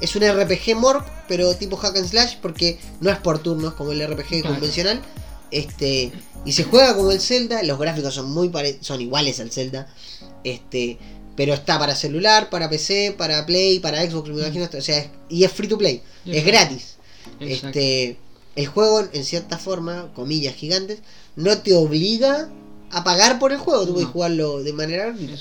es 0.00 0.14
un 0.16 0.22
RPG 0.22 0.74
morp, 0.76 1.06
pero 1.28 1.54
tipo 1.56 1.76
hack 1.76 1.96
and 1.96 2.08
slash 2.08 2.36
porque 2.42 2.78
no 3.00 3.10
es 3.10 3.18
por 3.18 3.38
turnos 3.40 3.74
como 3.74 3.92
el 3.92 4.00
RPG 4.06 4.40
Claro. 4.42 4.50
convencional. 4.54 5.00
Este, 5.50 6.12
y 6.44 6.52
se 6.52 6.64
juega 6.64 6.94
como 6.96 7.10
el 7.12 7.20
Zelda, 7.20 7.62
los 7.62 7.78
gráficos 7.78 8.14
son 8.14 8.30
muy 8.32 8.48
pare- 8.48 8.78
son 8.80 9.00
iguales 9.00 9.40
al 9.40 9.50
Zelda. 9.50 9.86
Este, 10.42 10.98
pero 11.36 11.52
está 11.54 11.78
para 11.78 11.94
celular, 11.96 12.48
para 12.50 12.68
PC, 12.70 13.14
para 13.16 13.44
Play, 13.46 13.80
para 13.80 14.02
Xbox, 14.08 14.28
me 14.30 14.40
imagino, 14.42 14.68
o 14.72 14.80
sea, 14.80 14.98
es- 14.98 15.08
y 15.28 15.44
es 15.44 15.52
free 15.52 15.68
to 15.68 15.78
play, 15.78 16.02
es 16.26 16.44
gratis. 16.44 16.96
Exacto. 17.40 17.66
Este, 17.78 18.18
el 18.56 18.66
juego, 18.66 19.04
en 19.12 19.24
cierta 19.24 19.58
forma, 19.58 20.12
comillas 20.14 20.54
gigantes, 20.54 21.00
no 21.36 21.58
te 21.58 21.74
obliga 21.74 22.48
a 22.90 23.02
pagar 23.02 23.38
por 23.40 23.50
el 23.50 23.58
juego. 23.58 23.84
Tú 23.86 23.94
puedes 23.94 24.08
jugarlo 24.08 24.62
de 24.62 24.72
manera 24.72 25.06
gratuita. 25.06 25.34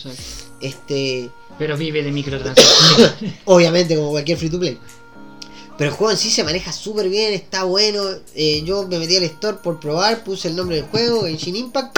Este, 0.61 1.30
Pero 1.60 1.78
vive 1.78 2.02
de 2.02 2.11
microtransacciones. 2.11 3.34
obviamente, 3.45 3.95
como 3.95 4.10
cualquier 4.11 4.38
free 4.40 4.49
to 4.49 4.60
play. 4.60 4.80
Pero 5.78 5.90
el 5.91 5.95
juego 5.95 6.11
en 6.11 6.18
sí 6.18 6.30
se 6.32 6.44
maneja 6.44 6.72
súper 6.72 7.10
bien, 7.10 7.34
está 7.34 7.64
bueno. 7.64 8.02
Eh, 8.36 8.64
yo 8.65 8.88
me 8.88 8.98
metí 8.99 9.15
al 9.18 9.24
store 9.24 9.57
por 9.64 9.80
probar, 9.80 10.24
puse 10.24 10.48
el 10.48 10.56
nombre 10.56 10.78
del 10.78 10.86
juego, 10.86 11.26
Genshin 11.26 11.56
Impact, 11.56 11.98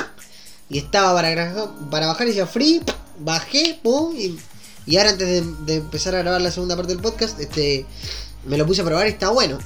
y 0.70 0.78
estaba 0.80 1.14
para, 1.14 1.68
para 1.92 2.08
bajar 2.08 2.26
y 2.28 2.30
decía 2.32 2.48
free. 2.48 2.82
Bajé, 3.20 3.80
pum, 3.82 4.16
y, 4.18 4.38
y 4.86 4.98
ahora 4.98 5.12
antes 5.12 5.28
de, 5.28 5.42
de 5.66 5.76
empezar 5.76 6.16
a 6.16 6.20
grabar 6.20 6.42
la 6.42 6.52
segunda 6.52 6.76
parte 6.76 6.94
del 6.94 7.02
podcast, 7.02 7.40
este, 7.40 7.86
me 8.46 8.58
lo 8.58 8.66
puse 8.66 8.82
a 8.82 8.86
probar 8.86 9.08
y 9.08 9.12
está 9.12 9.30
bueno. 9.30 9.58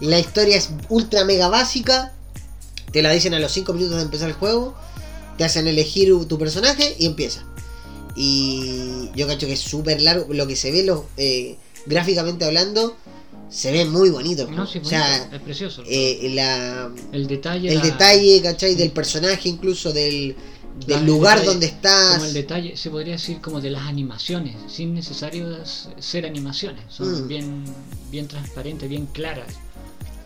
La 0.00 0.18
historia 0.18 0.56
es 0.56 0.70
ultra 0.88 1.24
mega 1.24 1.48
básica. 1.48 2.12
Te 2.92 3.02
la 3.02 3.10
dicen 3.10 3.34
a 3.34 3.38
los 3.40 3.52
5 3.52 3.72
minutos 3.74 3.96
de 3.96 4.02
empezar 4.04 4.28
el 4.28 4.34
juego. 4.34 4.74
Te 5.36 5.44
hacen 5.44 5.66
elegir 5.68 6.12
tu 6.26 6.38
personaje 6.38 6.94
y 6.98 7.06
empieza. 7.06 7.44
Y 8.16 9.10
yo 9.14 9.26
cacho 9.26 9.46
que 9.46 9.52
es 9.52 9.60
súper 9.60 10.00
largo. 10.00 10.32
Lo 10.32 10.46
que 10.46 10.56
se 10.56 10.70
ve 10.72 10.82
los, 10.84 11.02
eh, 11.16 11.56
gráficamente 11.86 12.44
hablando, 12.44 12.96
se 13.50 13.70
ve 13.72 13.84
muy 13.84 14.10
bonito. 14.10 14.50
No, 14.50 14.66
sí, 14.66 14.78
o 14.78 14.84
sea, 14.84 15.28
es 15.32 15.40
precioso. 15.40 15.82
eh, 15.86 16.30
la, 16.34 16.90
el 17.12 17.26
detalle. 17.26 17.68
el 17.70 17.78
la- 17.78 17.84
detalle, 17.84 18.40
¿cachai? 18.42 18.74
Del 18.74 18.90
personaje, 18.90 19.48
incluso 19.48 19.92
del, 19.92 20.34
del 20.86 21.04
lugar 21.06 21.34
detalle, 21.38 21.50
donde 21.50 21.66
estás. 21.66 22.14
Como 22.14 22.24
el 22.26 22.32
detalle, 22.34 22.76
se 22.76 22.90
podría 22.90 23.12
decir 23.14 23.40
como 23.40 23.60
de 23.60 23.70
las 23.70 23.82
animaciones, 23.82 24.56
sin 24.70 24.94
necesario 24.94 25.46
ser 25.98 26.26
animaciones. 26.26 26.82
Son 26.88 27.24
Mm. 27.24 27.28
bien, 27.28 27.64
bien 28.10 28.28
transparentes, 28.28 28.88
bien 28.88 29.06
claras. 29.06 29.46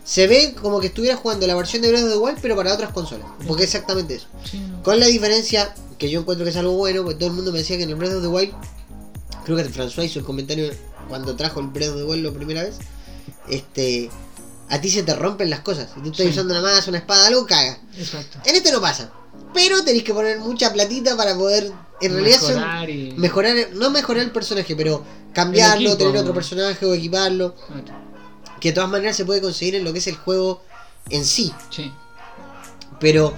Se 0.05 0.27
ve 0.27 0.53
como 0.61 0.79
que 0.81 0.87
estuviera 0.87 1.15
jugando 1.15 1.47
la 1.47 1.55
versión 1.55 1.81
de 1.81 1.89
Breath 1.89 2.03
of 2.03 2.11
the 2.11 2.17
Wild, 2.17 2.37
pero 2.41 2.55
para 2.55 2.73
otras 2.73 2.91
consolas. 2.91 3.25
Porque 3.47 3.63
es 3.63 3.73
exactamente 3.73 4.15
eso. 4.15 4.27
Sí, 4.49 4.59
¿no? 4.59 4.83
Con 4.83 4.99
la 4.99 5.05
diferencia 5.07 5.73
que 5.97 6.09
yo 6.09 6.19
encuentro 6.21 6.43
que 6.43 6.49
es 6.51 6.57
algo 6.57 6.73
bueno, 6.73 7.03
porque 7.03 7.15
todo 7.19 7.29
el 7.29 7.35
mundo 7.35 7.51
me 7.53 7.59
decía 7.59 7.77
que 7.77 7.83
en 7.83 7.89
el 7.89 7.95
Breath 7.95 8.15
of 8.15 8.21
the 8.21 8.27
Wild, 8.27 8.53
creo 9.45 9.55
que 9.57 9.65
François 9.69 10.03
hizo 10.05 10.19
el 10.19 10.25
comentario 10.25 10.69
cuando 11.07 11.35
trajo 11.35 11.59
el 11.61 11.67
Breath 11.67 11.91
of 11.91 11.97
the 11.97 12.03
Wild 12.03 12.25
la 12.25 12.31
primera 12.31 12.63
vez, 12.63 12.75
este, 13.49 14.09
a 14.69 14.81
ti 14.81 14.89
se 14.89 15.03
te 15.03 15.13
rompen 15.15 15.49
las 15.49 15.61
cosas. 15.61 15.89
Si 15.95 16.01
tú 16.01 16.09
estás 16.11 16.25
Sí. 16.25 16.31
usando 16.31 16.53
una 16.53 16.61
maza, 16.61 16.89
una 16.89 16.97
espada, 16.99 17.27
algo 17.27 17.45
caga. 17.45 17.79
Exacto. 17.97 18.39
En 18.45 18.55
este 18.55 18.71
no 18.73 18.81
pasa. 18.81 19.11
Pero 19.53 19.83
tenéis 19.83 20.03
que 20.03 20.13
poner 20.13 20.39
mucha 20.39 20.71
platita 20.73 21.15
para 21.15 21.35
poder, 21.35 21.71
en 22.01 22.13
realidad, 22.13 22.39
son- 22.39 22.55
Mejorar 22.55 22.89
y- 22.89 23.13
mejorar, 23.17 23.55
no 23.73 23.89
mejorar 23.91 24.23
el 24.23 24.31
personaje, 24.31 24.75
pero 24.75 25.03
cambiarlo, 25.33 25.89
equipo. 25.89 25.97
tener 26.05 26.17
otro 26.21 26.33
personaje 26.33 26.85
o 26.85 26.93
equiparlo. 26.93 27.55
Que 28.59 28.69
de 28.69 28.75
todas 28.75 28.89
maneras 28.89 29.15
se 29.15 29.25
puede 29.25 29.41
conseguir 29.41 29.75
en 29.75 29.83
lo 29.83 29.91
que 29.93 29.99
es 29.99 30.07
el 30.07 30.15
juego 30.15 30.61
en 31.09 31.25
sí. 31.25 31.51
Sí. 31.69 31.91
Pero 32.99 33.33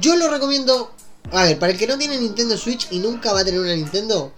yo 0.00 0.16
lo 0.16 0.30
recomiendo. 0.30 0.90
A 1.32 1.44
ver, 1.44 1.58
para 1.58 1.72
el 1.72 1.78
que 1.78 1.86
no 1.86 1.96
tiene 1.98 2.18
Nintendo 2.18 2.56
Switch 2.56 2.88
y 2.90 2.98
nunca 2.98 3.32
va 3.32 3.40
a 3.40 3.44
tener 3.44 3.60
una 3.60 3.74
Nintendo. 3.74 4.32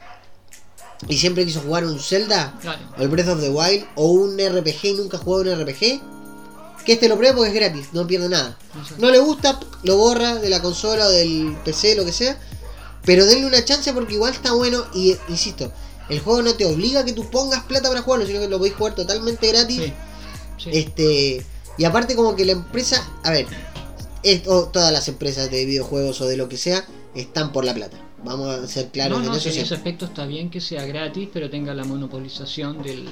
Y 1.09 1.19
siempre 1.19 1.45
quiso 1.45 1.61
jugar 1.61 1.85
un 1.85 1.99
Zelda, 2.01 2.55
Claro. 2.63 2.79
o 2.99 3.03
el 3.03 3.09
Breath 3.09 3.29
of 3.29 3.41
the 3.41 3.51
Wild, 3.51 3.85
o 3.97 4.07
un 4.13 4.39
RPG 4.39 4.85
y 4.85 4.93
nunca 4.95 5.17
ha 5.19 5.21
jugado 5.21 5.43
un 5.53 5.61
RPG. 5.61 6.01
Que 6.87 6.93
este 6.95 7.09
lo 7.09 7.17
pruebe 7.17 7.35
porque 7.35 7.49
es 7.51 7.55
gratis, 7.55 7.89
no 7.93 8.07
pierde 8.07 8.29
nada. 8.29 8.57
No 8.99 9.11
le 9.11 9.19
gusta, 9.19 9.59
lo 9.83 9.97
borra 9.97 10.37
de 10.37 10.49
la 10.49 10.63
consola 10.63 11.07
o 11.07 11.11
del 11.11 11.57
PC, 11.65 11.97
lo 11.97 12.05
que 12.05 12.13
sea. 12.13 12.39
Pero 13.05 13.27
denle 13.27 13.47
una 13.47 13.65
chance 13.65 13.93
porque 13.93 14.15
igual 14.15 14.33
está 14.33 14.53
bueno. 14.53 14.85
Y 14.95 15.17
insisto, 15.29 15.73
el 16.09 16.21
juego 16.21 16.43
no 16.43 16.55
te 16.55 16.65
obliga 16.65 17.01
a 17.01 17.05
que 17.05 17.13
tú 17.13 17.29
pongas 17.31 17.65
plata 17.65 17.89
para 17.89 18.03
jugarlo, 18.03 18.27
sino 18.27 18.41
que 18.41 18.49
lo 18.49 18.59
podéis 18.59 18.77
jugar 18.77 18.95
totalmente 18.95 19.49
gratis. 19.49 19.77
Sí. 19.83 19.93
Sí. 20.59 20.71
Este, 20.73 21.45
y 21.77 21.85
aparte 21.85 22.15
como 22.17 22.35
que 22.37 22.45
la 22.45 22.53
empresa, 22.53 23.07
a 23.25 23.31
ver, 23.31 23.47
es- 24.23 24.47
o 24.47 24.65
todas 24.69 24.93
las 24.93 25.09
empresas 25.09 25.51
de 25.51 25.65
videojuegos 25.67 26.21
o 26.21 26.27
de 26.27 26.37
lo 26.37 26.49
que 26.49 26.57
sea 26.57 26.85
están 27.15 27.53
por 27.53 27.65
la 27.65 27.75
plata. 27.75 27.99
Vamos 28.25 28.49
a 28.49 28.67
ser 28.67 28.89
claros 28.91 29.19
no, 29.21 29.25
no, 29.27 29.33
en 29.35 29.39
eso 29.39 29.51
en 29.51 29.59
ese 29.59 29.75
aspecto 29.75 30.07
está 30.07 30.25
bien 30.27 30.51
que 30.51 30.61
sea 30.61 30.85
gratis, 30.87 31.29
pero 31.33 31.51
tenga 31.51 31.75
la 31.75 31.85
monopolización 31.85 32.83
del, 32.83 33.09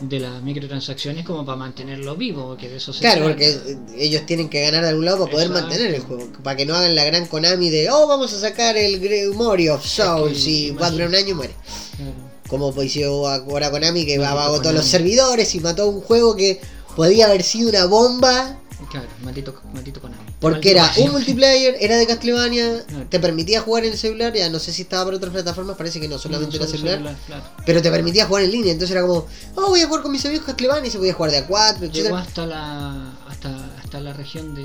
de 0.00 0.20
las 0.20 0.42
microtransacciones 0.42 1.24
como 1.24 1.44
para 1.44 1.56
mantenerlo 1.56 2.14
vivo, 2.16 2.56
que 2.56 2.68
de 2.68 2.76
eso 2.76 2.92
se 2.92 3.00
Claro, 3.00 3.24
trata. 3.24 3.30
porque 3.32 3.48
eh, 3.50 3.78
ellos 3.98 4.24
tienen 4.26 4.48
que 4.48 4.60
ganar 4.62 4.82
de 4.82 4.90
algún 4.90 5.04
lado 5.04 5.18
para 5.20 5.30
poder 5.32 5.46
Exacto. 5.48 5.68
mantener 5.68 5.94
el 5.94 6.00
juego. 6.02 6.28
Para 6.42 6.56
que 6.56 6.66
no 6.66 6.74
hagan 6.74 6.94
la 6.94 7.04
gran 7.04 7.26
Konami 7.26 7.70
de, 7.70 7.90
oh, 7.90 8.06
vamos 8.06 8.32
a 8.32 8.38
sacar 8.40 8.76
el 8.76 9.00
Memory 9.00 9.68
of 9.68 9.84
Souls 9.84 10.44
que, 10.44 10.50
y 10.50 10.70
va 10.70 10.86
a 10.86 10.90
durar 10.90 11.08
un 11.08 11.14
año 11.14 11.28
y 11.28 11.34
muere. 11.34 11.54
Claro. 11.96 12.12
Como 12.48 12.72
pues 12.72 12.94
hizo 12.96 13.28
ahora 13.28 13.70
Konami 13.70 14.06
que 14.06 14.16
apagó 14.24 14.60
todos 14.60 14.74
los 14.74 14.86
servidores 14.86 15.54
y 15.54 15.60
mató 15.60 15.88
un 15.88 16.00
juego 16.00 16.34
que 16.36 16.60
podía 16.96 17.26
haber 17.26 17.42
sido 17.42 17.68
una 17.68 17.84
bomba 17.86 18.58
Claro, 18.90 19.08
maldito, 19.22 19.60
maldito 19.74 20.00
Konami. 20.00 20.22
Porque 20.40 20.68
Maldito 20.68 20.70
era 20.70 20.88
Konami. 20.88 21.06
un 21.06 21.12
multiplayer, 21.12 21.76
era 21.80 21.96
de 21.96 22.06
Castlevania, 22.06 22.84
Claro. 22.86 23.06
te 23.10 23.18
permitía 23.20 23.60
jugar 23.60 23.84
en 23.84 23.92
el 23.92 23.98
celular, 23.98 24.32
ya 24.34 24.48
no 24.48 24.58
sé 24.58 24.72
si 24.72 24.82
estaba 24.82 25.04
para 25.04 25.16
otras 25.16 25.32
plataformas, 25.32 25.76
parece 25.76 26.00
que 26.00 26.08
no, 26.08 26.18
solamente 26.18 26.56
No, 26.58 26.64
era 26.64 26.70
solo 26.72 26.88
celular, 26.90 27.16
claro. 27.26 27.42
pero 27.66 27.82
te 27.82 27.90
permitía 27.90 28.26
jugar 28.26 28.44
en 28.44 28.52
línea, 28.52 28.72
entonces 28.72 28.92
era 28.96 29.02
como, 29.06 29.26
oh 29.56 29.68
voy 29.68 29.80
a 29.80 29.86
jugar 29.86 30.02
con 30.02 30.12
mis 30.12 30.24
amigos 30.24 30.46
Castlevania 30.46 30.88
y 30.88 30.90
se 30.92 30.98
podía 30.98 31.12
jugar 31.14 31.32
de 31.32 31.38
a 31.38 31.46
4, 31.46 31.86
Llegó 31.86 32.08
etc. 32.08 32.16
hasta 32.28 32.46
la 32.46 33.12
hasta, 33.28 33.76
hasta 33.82 34.00
la 34.00 34.12
región 34.12 34.54
de 34.54 34.64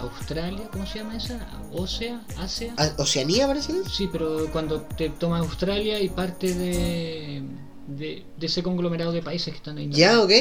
Australia, 0.00 0.68
¿cómo 0.72 0.86
se 0.86 0.98
llama 0.98 1.16
esa? 1.16 1.38
Osea, 1.72 2.22
Asia. 2.38 2.74
Oceanía 2.96 3.46
parece 3.46 3.72
que. 3.72 3.88
Sí, 3.90 4.08
pero 4.10 4.50
cuando 4.52 4.82
te 4.96 5.10
toma 5.10 5.38
Australia 5.38 6.00
y 6.00 6.08
parte 6.08 6.54
de, 6.54 7.42
de, 7.86 8.24
de 8.36 8.46
ese 8.46 8.62
conglomerado 8.62 9.12
de 9.12 9.22
países 9.22 9.52
que 9.52 9.58
están 9.58 9.78
ahí. 9.78 9.88
Ya, 9.92 10.20
ok. 10.22 10.32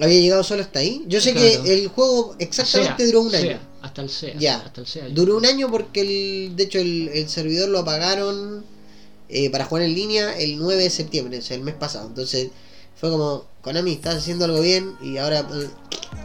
Había 0.00 0.20
llegado 0.20 0.44
solo 0.44 0.62
hasta 0.62 0.78
ahí. 0.80 1.04
Yo 1.08 1.20
sé 1.20 1.32
Claro. 1.32 1.62
que 1.64 1.74
el 1.74 1.88
juego 1.88 2.36
exactamente 2.38 3.04
duró 3.06 3.22
un 3.22 3.34
año. 3.34 3.58
hasta 3.82 4.02
el 4.02 4.10
SEA. 4.10 4.34
Ya. 4.38 4.56
Hasta 4.58 4.80
el 4.80 4.86
SEA. 4.86 5.08
Duró 5.10 5.36
un 5.36 5.46
año 5.46 5.70
porque 5.70 6.00
el, 6.02 6.56
de 6.56 6.62
hecho 6.64 6.78
el, 6.78 7.08
el 7.08 7.28
servidor 7.28 7.68
lo 7.68 7.80
apagaron 7.80 8.64
eh, 9.28 9.50
para 9.50 9.64
jugar 9.66 9.84
en 9.84 9.94
línea 9.94 10.38
el 10.38 10.56
9 10.58 10.82
de 10.84 10.90
septiembre, 10.90 11.38
o 11.38 11.42
sea, 11.42 11.56
el 11.56 11.62
mes 11.62 11.74
pasado. 11.74 12.06
Entonces 12.06 12.48
fue 12.96 13.10
como, 13.10 13.44
Konami, 13.62 13.92
estás 13.92 14.16
haciendo 14.16 14.44
algo 14.44 14.60
bien 14.60 14.94
y 15.02 15.16
ahora 15.18 15.40
eh, 15.40 15.68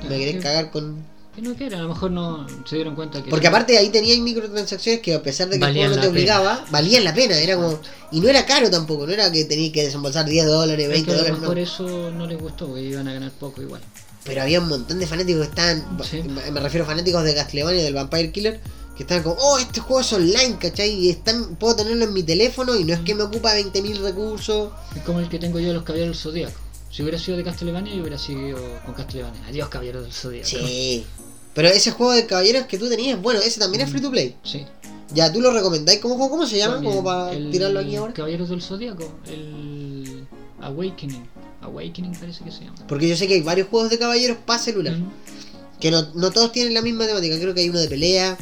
me 0.09 0.17
querés 0.19 0.35
que- 0.35 0.39
cagar 0.41 0.71
con... 0.71 1.05
Que 1.35 1.41
no 1.41 1.55
quieren, 1.55 1.79
a 1.79 1.83
lo 1.83 1.89
mejor 1.89 2.11
no 2.11 2.45
se 2.65 2.75
dieron 2.75 2.95
cuenta 2.95 3.23
que. 3.23 3.29
Porque 3.31 3.47
aparte 3.47 3.75
ahí 3.77 3.89
teníais 3.89 4.19
microtransacciones 4.21 5.01
que 5.01 5.15
a 5.15 5.23
pesar 5.23 5.49
de 5.49 5.59
que 5.59 5.65
el 5.65 5.73
juego 5.73 5.95
no 5.95 6.01
te 6.01 6.07
obligaba, 6.07 6.63
valían 6.69 7.03
la 7.03 7.13
pena, 7.13 7.35
era 7.37 7.55
como... 7.55 7.79
Y 8.11 8.19
no 8.21 8.29
era 8.29 8.45
caro 8.45 8.69
tampoco, 8.69 9.07
no 9.07 9.13
era 9.13 9.31
que 9.31 9.43
tenías 9.45 9.73
que 9.73 9.83
desembolsar 9.83 10.25
10 10.25 10.45
dólares, 10.45 10.85
Es 10.85 10.91
20 10.91 11.05
que 11.05 11.11
a 11.11 11.15
lo 11.15 11.19
dólares, 11.23 11.39
mejor 11.41 11.55
no. 11.55 11.61
eso 11.63 12.11
no 12.11 12.27
les 12.27 12.39
gustó, 12.39 12.67
porque 12.67 12.83
iban 12.83 13.07
a 13.07 13.13
ganar 13.13 13.31
poco 13.31 13.61
igual. 13.63 13.81
Pero 14.23 14.41
había 14.43 14.59
un 14.61 14.69
montón 14.69 14.99
de 14.99 15.07
fanáticos 15.07 15.41
que 15.43 15.49
estaban, 15.49 15.97
Sí. 16.09 16.21
me 16.21 16.59
refiero 16.59 16.85
a 16.85 16.87
fanáticos 16.87 17.23
de 17.23 17.33
Castlevania 17.33 17.81
y 17.81 17.83
del 17.83 17.95
Vampire 17.95 18.31
Killer, 18.31 18.61
que 18.95 19.01
estaban 19.01 19.23
como, 19.23 19.35
oh, 19.39 19.57
este 19.57 19.79
juego 19.79 20.01
es 20.01 20.13
online, 20.13 20.57
¿cachai? 20.61 20.91
Y 20.91 21.09
están, 21.09 21.55
puedo 21.55 21.75
tenerlo 21.77 22.05
en 22.05 22.13
mi 22.13 22.21
teléfono 22.21 22.75
y 22.75 22.83
no 22.83 22.93
es 22.93 22.99
que 22.99 23.15
me 23.15 23.23
ocupa 23.23 23.55
20.000 23.55 23.97
recursos. 24.01 24.71
Es 24.95 25.01
como 25.01 25.19
el 25.19 25.29
que 25.29 25.39
tengo 25.39 25.59
yo 25.59 25.69
de 25.69 25.73
los 25.73 25.83
Caballeros 25.83 26.15
del 26.15 26.21
Zodíaco. 26.21 26.59
Si 26.91 27.01
hubiera 27.01 27.17
sido 27.17 27.37
de 27.37 27.43
Castlevania, 27.43 27.91
yo 27.95 28.01
hubiera 28.01 28.19
seguido 28.19 28.59
con 28.85 28.93
Castlevania. 28.93 29.41
Adiós, 29.47 29.67
Caballeros 29.69 30.03
del 30.03 30.13
Zodíaco. 30.13 30.47
Sí. 30.47 31.03
Pero 31.53 31.67
ese 31.67 31.91
juego 31.91 32.13
de 32.13 32.25
caballeros 32.25 32.65
que 32.65 32.77
tú 32.77 32.89
tenías, 32.89 33.21
bueno, 33.21 33.39
ese 33.39 33.59
también 33.59 33.81
es 33.83 33.89
free 33.91 34.01
to 34.01 34.09
play. 34.11 34.35
Sí. 34.43 34.65
Ya, 35.13 35.31
¿tú 35.31 35.39
lo 35.41 35.51
recomendáis 35.51 35.99
como 35.99 36.15
juego? 36.15 36.31
¿Cómo 36.31 36.47
se 36.47 36.57
llama? 36.57 36.75
También. 36.75 36.93
Como 36.95 37.03
para 37.05 37.33
El 37.33 37.51
tirarlo 37.51 37.79
aquí 37.79 37.95
ahora. 37.95 38.13
Caballeros 38.13 38.49
del 38.49 38.61
Zodíaco. 38.61 39.11
El 39.27 40.25
Awakening. 40.61 41.23
Awakening 41.61 42.13
parece 42.15 42.43
que 42.43 42.51
se 42.51 42.61
llama. 42.65 42.75
Porque 42.87 43.07
yo 43.07 43.15
sé 43.15 43.27
que 43.27 43.35
hay 43.35 43.41
varios 43.41 43.67
juegos 43.67 43.89
de 43.89 43.99
caballeros 43.99 44.37
para 44.45 44.59
celular. 44.59 44.97
Mm. 44.97 45.11
Que 45.79 45.91
no, 45.91 46.07
no 46.15 46.31
todos 46.31 46.51
tienen 46.51 46.73
la 46.73 46.81
misma 46.81 47.05
temática. 47.05 47.37
Creo 47.39 47.53
que 47.53 47.61
hay 47.61 47.69
uno 47.69 47.79
de 47.79 47.87
pelea, 47.87 48.37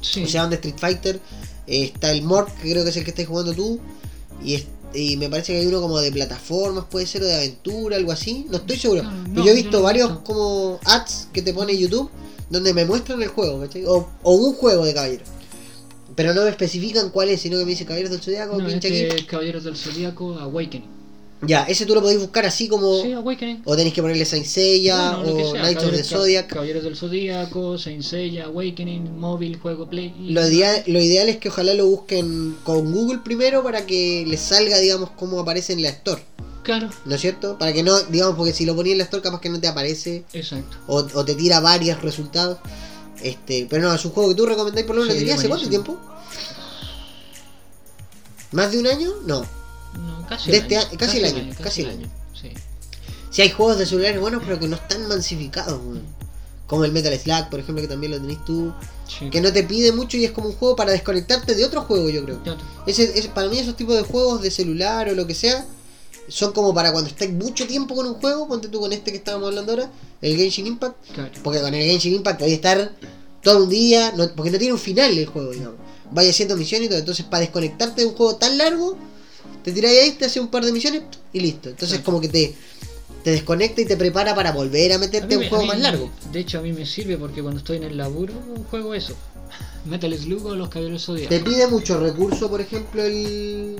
Sí. 0.00 0.22
o 0.24 0.28
sea, 0.28 0.46
de 0.46 0.54
Street 0.56 0.76
Fighter. 0.78 1.20
eh, 1.66 1.84
está 1.92 2.10
el 2.12 2.22
Mork, 2.22 2.54
que 2.62 2.70
creo 2.70 2.82
que 2.84 2.90
es 2.90 2.96
el 2.96 3.04
que 3.04 3.10
estás 3.10 3.26
jugando 3.26 3.52
tú. 3.52 3.78
Y, 4.42 4.64
y 4.94 5.16
me 5.18 5.28
parece 5.28 5.52
que 5.52 5.58
hay 5.60 5.66
uno 5.66 5.80
como 5.82 5.98
de 5.98 6.10
plataformas, 6.10 6.84
puede 6.90 7.04
ser, 7.06 7.22
o 7.22 7.26
de 7.26 7.34
aventura, 7.34 7.96
algo 7.96 8.12
así. 8.12 8.46
No 8.48 8.56
estoy 8.58 8.78
seguro. 8.78 9.02
No, 9.02 9.24
Pero 9.24 9.34
yo 9.34 9.42
he 9.42 9.46
yo 9.48 9.54
visto 9.54 9.76
no 9.78 9.82
varios 9.82 10.08
visto. 10.08 10.24
como 10.24 10.80
ads 10.86 11.28
que 11.32 11.42
te 11.42 11.52
pone 11.52 11.76
YouTube 11.76 12.08
donde 12.50 12.72
me 12.74 12.84
muestran 12.84 13.20
el 13.22 13.28
juego, 13.28 13.60
¿cachai? 13.60 13.84
O, 13.86 14.08
o 14.22 14.32
un 14.32 14.54
juego 14.54 14.84
de 14.84 14.94
caballeros. 14.94 15.28
Pero 16.16 16.34
no 16.34 16.42
me 16.44 16.50
especifican 16.50 17.10
cuál 17.10 17.28
es, 17.28 17.40
sino 17.42 17.58
que 17.58 17.64
me 17.64 17.70
dice 17.70 17.84
Caballeros 17.84 18.10
del 18.10 18.20
Zodiaco, 18.20 18.58
No, 18.60 18.66
este 18.68 19.08
aquí. 19.12 19.26
Caballeros 19.26 19.64
del 19.64 19.76
Zodíaco 19.76 20.34
Awakening. 20.38 20.98
Ya, 21.42 21.62
ese 21.64 21.86
tú 21.86 21.94
lo 21.94 22.00
podéis 22.00 22.18
buscar 22.18 22.44
así 22.46 22.66
como. 22.66 23.00
Sí, 23.00 23.12
Awakening. 23.12 23.62
O 23.64 23.76
tenéis 23.76 23.94
que 23.94 24.02
ponerle 24.02 24.24
Saint 24.24 24.44
Seiya 24.44 25.12
No, 25.12 25.22
no, 25.22 25.30
o 25.34 25.52
Knights 25.52 25.84
of 25.84 25.92
the 25.92 26.02
Zodiac. 26.02 26.48
Caballeros 26.48 26.82
del 26.82 26.96
Zodíaco, 26.96 27.78
Saint 27.78 28.02
Seiya, 28.02 28.46
Awakening, 28.46 29.16
móvil, 29.16 29.56
juego 29.60 29.88
Play. 29.88 30.12
y- 30.20 30.32
Lo 30.32 30.44
ideal, 30.48 30.82
lo 30.88 31.00
ideal 31.00 31.28
es 31.28 31.36
que 31.36 31.50
ojalá 31.50 31.74
lo 31.74 31.86
busquen 31.86 32.56
con 32.64 32.92
Google 32.92 33.20
primero 33.22 33.62
para 33.62 33.86
que 33.86 34.24
les 34.26 34.40
salga, 34.40 34.78
digamos, 34.78 35.10
cómo 35.10 35.38
aparece 35.38 35.74
en 35.74 35.82
la 35.82 35.90
Store. 35.90 36.20
Claro, 36.68 36.90
¿No 37.06 37.14
es 37.14 37.20
cierto? 37.22 37.56
Para 37.56 37.72
que 37.72 37.82
no, 37.82 37.98
digamos, 38.02 38.36
porque 38.36 38.52
si 38.52 38.66
lo 38.66 38.76
ponías 38.76 38.92
en 38.92 38.98
la 38.98 39.04
Store 39.04 39.22
capaz 39.22 39.40
que 39.40 39.48
no 39.48 39.58
te 39.58 39.68
aparece 39.68 40.24
exacto. 40.34 40.76
o, 40.86 40.96
o 41.14 41.24
te 41.24 41.34
tira 41.34 41.60
varios 41.60 42.02
resultados. 42.02 42.58
Este, 43.22 43.66
pero 43.70 43.88
no, 43.88 43.94
es 43.94 44.04
un 44.04 44.10
juego 44.12 44.28
que 44.28 44.34
tú 44.34 44.44
recomendáis 44.44 44.86
por 44.86 44.94
lo 44.96 45.00
menos. 45.00 45.14
Sí, 45.14 45.20
¿Tenías 45.20 45.38
hace 45.38 45.48
cuánto 45.48 45.66
tiempo? 45.70 45.98
¿Más 48.52 48.70
de 48.70 48.80
un 48.80 48.86
año? 48.86 49.10
No. 49.26 49.40
No, 49.94 50.26
casi 50.28 50.50
De 50.50 50.58
el 50.58 50.62
este 50.64 50.76
año, 50.76 50.98
casi 50.98 51.16
el 51.18 51.24
año, 51.24 51.54
casi 51.62 51.82
el 51.82 52.06
Sí. 52.38 52.52
Si 53.30 53.42
hay 53.42 53.50
juegos 53.50 53.78
de 53.78 53.86
celulares 53.86 54.20
buenos, 54.20 54.42
pero 54.44 54.58
que 54.60 54.68
no 54.68 54.76
están 54.76 55.08
masificados, 55.08 55.80
weón. 55.82 56.02
Como 56.66 56.84
el 56.84 56.92
Metal 56.92 57.18
Slug, 57.18 57.48
por 57.48 57.60
ejemplo, 57.60 57.80
que 57.80 57.88
también 57.88 58.12
lo 58.12 58.20
tenés 58.20 58.44
tú. 58.44 58.74
sí. 59.08 59.30
Que 59.30 59.40
no 59.40 59.50
te 59.54 59.62
pide 59.64 59.92
mucho 59.92 60.18
y 60.18 60.26
es 60.26 60.32
como 60.32 60.48
un 60.48 60.54
juego 60.54 60.76
para 60.76 60.92
desconectarte 60.92 61.54
de 61.54 61.64
otro 61.64 61.80
juego, 61.82 62.10
yo 62.10 62.22
creo. 62.26 62.40
Ese, 62.86 63.18
ese- 63.18 63.30
para 63.30 63.48
mí 63.48 63.58
esos 63.58 63.74
tipos 63.74 63.96
de 63.96 64.02
juegos 64.02 64.42
de 64.42 64.50
celular 64.50 65.08
o 65.08 65.14
lo 65.14 65.26
que 65.26 65.34
sea 65.34 65.64
son 66.28 66.52
como 66.52 66.74
para 66.74 66.92
cuando 66.92 67.08
estés 67.10 67.30
mucho 67.30 67.66
tiempo 67.66 67.94
con 67.94 68.06
un 68.06 68.14
juego, 68.14 68.46
ponte 68.48 68.68
tú 68.68 68.80
con 68.80 68.92
este 68.92 69.10
que 69.10 69.18
estábamos 69.18 69.48
hablando 69.48 69.72
ahora, 69.72 69.90
el 70.20 70.36
Genshin 70.36 70.66
Impact, 70.66 70.96
Claro. 71.14 71.30
porque 71.42 71.60
con 71.60 71.74
el 71.74 71.82
Genshin 71.84 72.14
Impact 72.14 72.38
podés 72.40 72.54
estar 72.54 72.92
todo 73.42 73.64
un 73.64 73.68
día, 73.70 74.12
no- 74.16 74.30
porque 74.34 74.50
no 74.50 74.58
tiene 74.58 74.72
un 74.74 74.78
final 74.80 75.16
el 75.16 75.26
juego, 75.26 75.50
digamos. 75.52 75.76
Vaya 76.10 76.30
haciendo 76.30 76.56
misiones 76.56 76.86
y 76.86 76.88
todo, 76.90 76.98
entonces 76.98 77.24
para 77.26 77.40
desconectarte 77.40 78.02
de 78.02 78.06
un 78.08 78.14
juego 78.14 78.36
tan 78.36 78.56
largo, 78.58 78.96
te 79.62 79.72
tiráis 79.72 80.00
ahí, 80.00 80.10
te 80.12 80.24
hace 80.26 80.40
un 80.40 80.48
par 80.48 80.64
de 80.64 80.72
misiones 80.72 81.02
y 81.32 81.40
listo. 81.40 81.68
Entonces 81.68 81.98
Claro. 81.98 82.04
como 82.04 82.20
que 82.20 82.28
te, 82.28 82.54
te 83.24 83.30
desconecta 83.32 83.80
y 83.80 83.84
te 83.84 83.96
prepara 83.96 84.34
para 84.34 84.52
volver 84.52 84.92
a 84.92 84.98
meterte 84.98 85.34
a 85.34 85.38
un 85.38 85.44
me- 85.44 85.48
juego 85.48 85.64
mí- 85.64 85.68
más 85.68 85.78
largo. 85.80 86.10
De 86.32 86.40
hecho, 86.40 86.58
a 86.58 86.62
mí 86.62 86.72
me 86.72 86.86
sirve 86.86 87.16
porque 87.18 87.42
cuando 87.42 87.58
estoy 87.58 87.76
en 87.78 87.84
el 87.84 87.96
laburo 87.96 88.32
juego 88.70 88.94
eso. 88.94 89.14
Metal 89.86 90.12
Slug 90.16 90.44
o 90.46 90.54
los 90.54 90.68
Caballeros 90.68 91.04
Zodíaco. 91.04 91.28
Te 91.30 91.40
pide 91.40 91.66
mucho 91.66 91.98
recurso, 92.00 92.48
por 92.50 92.60
ejemplo, 92.60 93.02
el, 93.02 93.76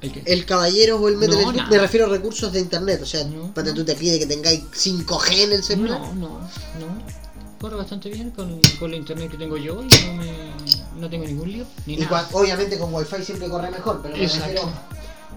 ¿El 0.00 0.12
qué? 0.12 0.22
el 0.26 0.44
Caballeros 0.46 1.00
o 1.00 1.08
el 1.08 1.16
Metal 1.16 1.40
No, 1.40 1.52
Slug, 1.52 1.68
me 1.70 1.78
refiero 1.78 2.06
a 2.06 2.08
recursos 2.10 2.52
de 2.52 2.60
internet, 2.60 3.00
o 3.02 3.06
sea, 3.06 3.24
No. 3.24 3.52
ponte 3.54 3.72
tú 3.72 3.84
te 3.84 3.94
pide 3.94 4.18
que 4.18 4.26
tengáis 4.26 4.62
5G 4.72 5.38
en 5.44 5.52
el 5.52 5.62
celular. 5.62 6.00
No, 6.00 6.14
no, 6.14 6.28
no. 6.40 7.16
Corre 7.60 7.76
bastante 7.76 8.10
bien 8.10 8.30
con, 8.32 8.60
con 8.78 8.90
la 8.90 8.96
internet 8.98 9.30
que 9.30 9.38
tengo 9.38 9.56
yo 9.56 9.82
y 9.82 9.88
no, 10.06 10.14
me, 10.14 10.30
no 11.00 11.08
tengo 11.10 11.24
ningún 11.24 11.50
lío. 11.50 11.64
Ni 11.86 11.94
Y 11.94 11.96
nada. 11.98 12.28
obviamente 12.32 12.78
con 12.78 12.92
Wi-Fi 12.92 13.24
siempre 13.24 13.48
corre 13.48 13.70
mejor, 13.70 14.00
pero 14.02 14.14
me 14.16 14.22
refiero, 14.28 14.70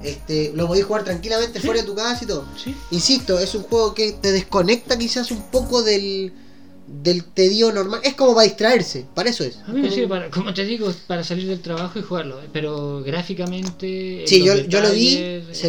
este, 0.04 0.52
lo 0.54 0.68
podéis 0.68 0.86
jugar 0.86 1.04
tranquilamente 1.06 1.60
fuera 1.62 1.80
de 1.82 1.88
tu 1.88 1.96
casa 1.96 2.24
y 2.24 2.28
todo. 2.28 2.46
Sí, 2.62 2.76
Insisto, 2.92 3.40
es 3.40 3.56
un 3.56 3.64
juego 3.64 3.94
que 3.94 4.12
te 4.14 4.32
desconecta 4.34 4.98
quizás 4.98 5.32
un 5.32 5.44
poco 5.44 5.82
del, 5.82 6.34
del 7.02 7.24
tedio 7.24 7.72
normal. 7.72 8.02
Es 8.04 8.16
como 8.16 8.34
para 8.34 8.46
distraerse, 8.46 9.06
para 9.14 9.30
eso 9.30 9.44
es. 9.44 9.58
a 9.60 9.68
mí 9.72 9.76
me 9.82 9.82
Como- 9.84 9.94
sirve 9.96 10.08
para, 10.08 10.30
como 10.30 10.54
te 10.54 10.66
digo, 10.66 10.92
para 11.08 11.24
salir 11.24 11.48
del 11.48 11.62
trabajo 11.62 12.00
y 12.00 12.02
jugarlo. 12.02 12.40
Pero 12.52 13.02
gráficamente. 13.04 14.24
Sí, 14.28 14.44
yo- 14.44 14.56
yo 14.58 14.82
lo 14.82 14.92
vi, 14.92 15.12
se 15.12 15.20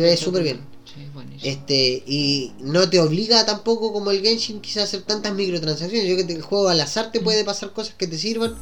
ve 0.01 0.13
espectacular. 0.13 0.19
súper 0.19 0.43
bien. 0.43 0.61
Sí, 0.85 1.07
buenísimo. 1.15 1.41
Este, 1.53 2.03
y 2.07 2.53
no 2.61 2.89
te 2.91 2.99
obliga 3.01 3.47
tampoco 3.47 3.93
como 3.93 4.11
el 4.11 4.23
Genshin 4.23 4.61
quizás 4.61 4.79
a 4.79 4.85
hacer 4.85 5.03
tantas 5.03 5.35
microtransacciones. 5.35 6.09
Yo 6.09 6.17
que 6.17 6.25
te- 6.25 6.35
el 6.35 6.43
juego 6.43 6.69
al 6.69 6.81
azar 6.81 7.13
te 7.13 7.21
puede 7.21 7.45
pasar 7.45 7.73
cosas 7.73 7.95
que 7.95 8.07
te 8.07 8.19
sirvan. 8.19 8.55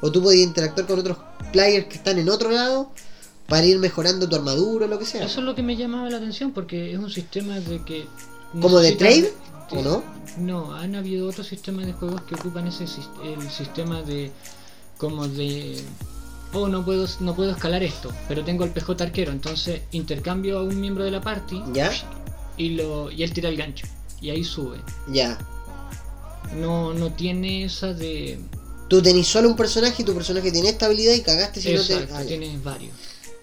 O 0.00 0.10
tú 0.12 0.22
puedes 0.22 0.40
interactuar 0.40 0.86
con 0.86 0.98
otros 0.98 1.18
players 1.52 1.86
que 1.86 1.94
están 1.96 2.18
en 2.18 2.28
otro 2.28 2.50
lado 2.50 2.90
para 3.48 3.64
ir 3.66 3.78
mejorando 3.78 4.28
tu 4.28 4.36
armadura 4.36 4.86
o 4.86 4.88
lo 4.88 4.98
que 4.98 5.06
sea. 5.06 5.24
Eso 5.24 5.40
es 5.40 5.44
lo 5.46 5.54
que 5.54 5.62
me 5.62 5.76
llamaba 5.76 6.08
la 6.10 6.16
atención 6.18 6.52
porque 6.52 6.92
es 6.92 6.98
un 6.98 7.10
sistema 7.10 7.58
de 7.60 7.82
que. 7.84 8.06
¿Como 8.60 8.78
de 8.78 8.92
trade? 8.92 9.32
¿O 9.70 9.82
no? 9.82 10.02
No, 10.36 10.74
han 10.74 10.94
habido 10.94 11.28
otros 11.28 11.46
sistemas 11.46 11.86
de 11.86 11.92
juegos 11.92 12.22
que 12.22 12.34
ocupan 12.34 12.66
ese 12.66 12.84
el 13.24 13.50
sistema 13.50 14.02
de. 14.02 14.30
como 14.98 15.26
de. 15.28 15.82
Oh, 16.52 16.68
no 16.68 16.84
puedo, 16.84 17.06
no 17.20 17.34
puedo 17.34 17.50
escalar 17.50 17.82
esto, 17.82 18.12
pero 18.28 18.44
tengo 18.44 18.64
el 18.64 18.70
PJ 18.70 19.02
arquero, 19.02 19.32
entonces 19.32 19.82
intercambio 19.90 20.58
a 20.58 20.62
un 20.62 20.80
miembro 20.80 21.04
de 21.04 21.10
la 21.10 21.20
party 21.20 21.60
¿Ya? 21.72 21.90
y, 22.56 22.70
lo, 22.70 23.10
y 23.10 23.22
él 23.22 23.32
tira 23.32 23.48
el 23.48 23.56
gancho. 23.56 23.86
Y 24.20 24.30
ahí 24.30 24.44
sube. 24.44 24.78
Ya. 25.08 25.38
No, 26.54 26.94
no 26.94 27.12
tiene 27.12 27.64
esa 27.64 27.92
de. 27.92 28.38
Tú 28.88 29.02
tenés 29.02 29.26
solo 29.26 29.48
un 29.48 29.56
personaje 29.56 30.02
y 30.02 30.04
tu 30.04 30.14
personaje 30.14 30.52
tiene 30.52 30.68
esta 30.68 30.86
habilidad 30.86 31.14
y 31.14 31.22
cagaste 31.22 31.60
si 31.60 31.72
Exacto, 31.72 32.00
no 32.00 32.06
te. 32.06 32.14
Ah, 32.14 32.26
tienes 32.26 32.62
varios. 32.62 32.94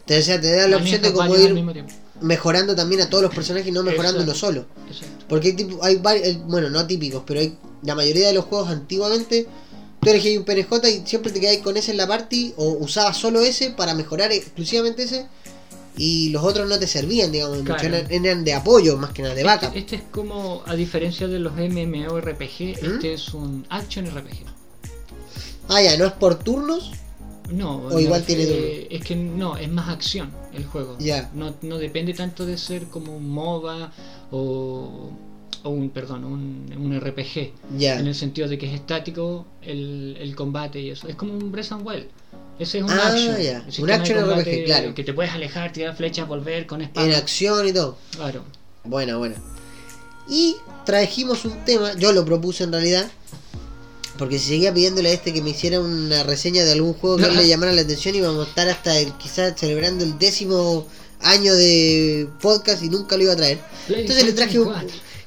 Te, 0.05 0.17
o 0.17 0.21
sea, 0.21 0.39
te 0.39 0.55
da 0.55 0.67
la 0.67 0.77
opción 0.77 1.01
de 1.01 1.07
al 1.07 1.41
ir 1.41 1.53
mismo 1.53 1.73
tiempo. 1.73 1.93
Mejorando 2.23 2.75
también 2.75 3.01
a 3.01 3.09
todos 3.09 3.23
los 3.23 3.33
personajes 3.35 3.67
y 3.67 3.71
no 3.71 3.83
mejorando 3.83 4.23
uno 4.23 4.33
solo. 4.33 4.65
Exacto. 4.89 5.25
Porque 5.29 5.49
hay, 5.49 5.53
tipo, 5.53 5.83
hay 5.83 5.97
varios, 5.97 6.37
bueno, 6.45 6.69
no 6.69 6.85
típicos, 6.87 7.23
pero 7.25 7.39
hay 7.39 7.57
la 7.83 7.95
mayoría 7.95 8.27
de 8.27 8.33
los 8.33 8.45
juegos 8.45 8.69
antiguamente, 8.69 9.47
tú 10.01 10.09
elegías 10.09 10.37
un 10.37 10.45
PNJ 10.45 10.89
y 10.89 11.05
siempre 11.07 11.31
te 11.31 11.39
quedabas 11.39 11.61
con 11.61 11.77
ese 11.77 11.91
en 11.91 11.97
la 11.97 12.07
party 12.07 12.53
o 12.57 12.69
usabas 12.79 13.17
solo 13.17 13.41
ese 13.41 13.69
para 13.71 13.93
mejorar 13.93 14.31
exclusivamente 14.31 15.03
ese 15.03 15.27
y 15.97 16.29
los 16.29 16.43
otros 16.43 16.67
no 16.67 16.79
te 16.79 16.87
servían, 16.87 17.31
digamos, 17.31 17.59
Claro. 17.63 17.83
eran, 17.83 18.11
eran 18.11 18.43
de 18.43 18.53
apoyo 18.53 18.97
más 18.97 19.11
que 19.11 19.21
nada, 19.21 19.35
de 19.35 19.43
backup. 19.43 19.67
Este, 19.75 19.79
este 19.79 19.95
es 19.97 20.01
como, 20.11 20.63
a 20.65 20.75
diferencia 20.75 21.27
de 21.27 21.39
los 21.39 21.53
MMORPG, 21.53 22.81
¿Mm? 22.81 22.93
este 22.95 23.13
es 23.13 23.33
un 23.33 23.65
action 23.69 24.05
RPG. 24.07 24.43
Ah, 25.69 25.81
ya, 25.81 25.95
no 25.97 26.05
es 26.05 26.13
por 26.13 26.39
turnos, 26.39 26.91
No, 27.51 27.77
O 27.87 27.99
igual 27.99 28.23
tiene 28.23 28.87
Es 28.89 29.03
que 29.03 29.15
no, 29.15 29.57
es 29.57 29.69
más 29.69 29.89
acción 29.89 30.31
el 30.53 30.65
juego. 30.65 30.95
Ya. 30.99 31.29
No, 31.33 31.53
no 31.61 31.77
depende 31.77 32.13
tanto 32.13 32.45
de 32.45 32.57
ser 32.57 32.85
como 32.85 33.15
un 33.15 33.29
MOBA 33.29 33.91
o, 34.31 35.11
o 35.63 35.69
un, 35.69 35.89
perdón, 35.89 36.23
un, 36.23 36.73
un 36.77 36.99
RPG. 36.99 37.51
ya. 37.77 37.99
En 37.99 38.07
el 38.07 38.15
sentido 38.15 38.47
de 38.47 38.57
que 38.57 38.67
es 38.67 38.73
estático 38.73 39.45
el, 39.61 40.17
el 40.19 40.35
combate 40.35 40.79
y 40.79 40.89
eso. 40.89 41.07
Es 41.07 41.15
como 41.15 41.33
un 41.33 41.51
Breath 41.51 41.71
and 41.73 41.85
Wild. 41.87 42.05
Ese 42.59 42.77
es 42.77 42.83
un 42.83 42.91
Ah, 42.91 43.07
action. 43.07 43.83
Un 43.83 43.89
action 43.91 44.31
RPG, 44.31 44.65
claro. 44.65 44.93
Que 44.93 45.03
te 45.03 45.13
puedes 45.13 45.31
alejar, 45.31 45.73
tirar 45.73 45.95
flechas, 45.95 46.27
volver 46.27 46.65
con 46.65 46.81
espada. 46.81 47.07
En 47.07 47.13
acción 47.13 47.67
y 47.67 47.73
todo. 47.73 47.97
Claro. 48.15 48.43
Bueno, 48.85 49.17
bueno. 49.19 49.35
Y 50.29 50.55
trajimos 50.85 51.43
un 51.45 51.65
tema, 51.65 51.93
yo 51.97 52.13
lo 52.13 52.23
propuse 52.23 52.63
en 52.63 52.71
realidad, 52.71 53.11
porque 54.17 54.37
si 54.39 54.47
seguía 54.49 54.73
pidiéndole 54.73 55.09
a 55.09 55.13
este 55.13 55.33
que 55.33 55.41
me 55.41 55.49
hiciera 55.51 55.79
una 55.79 56.23
reseña 56.23 56.63
de 56.63 56.71
algún 56.73 56.93
juego 56.93 57.17
que 57.17 57.25
él 57.25 57.35
le 57.35 57.47
llamara 57.47 57.71
la 57.73 57.81
atención, 57.81 58.13
íbamos 58.15 58.45
a 58.45 58.49
estar 58.49 58.69
hasta 58.69 58.97
el, 58.99 59.11
quizás 59.17 59.53
celebrando 59.59 60.03
el 60.03 60.17
décimo 60.19 60.85
año 61.21 61.55
de 61.55 62.27
podcast 62.41 62.83
y 62.83 62.89
nunca 62.89 63.17
lo 63.17 63.23
iba 63.23 63.33
a 63.33 63.37
traer. 63.37 63.59
Entonces 63.87 64.25
le 64.25 64.33
traje 64.33 64.59
un... 64.59 64.71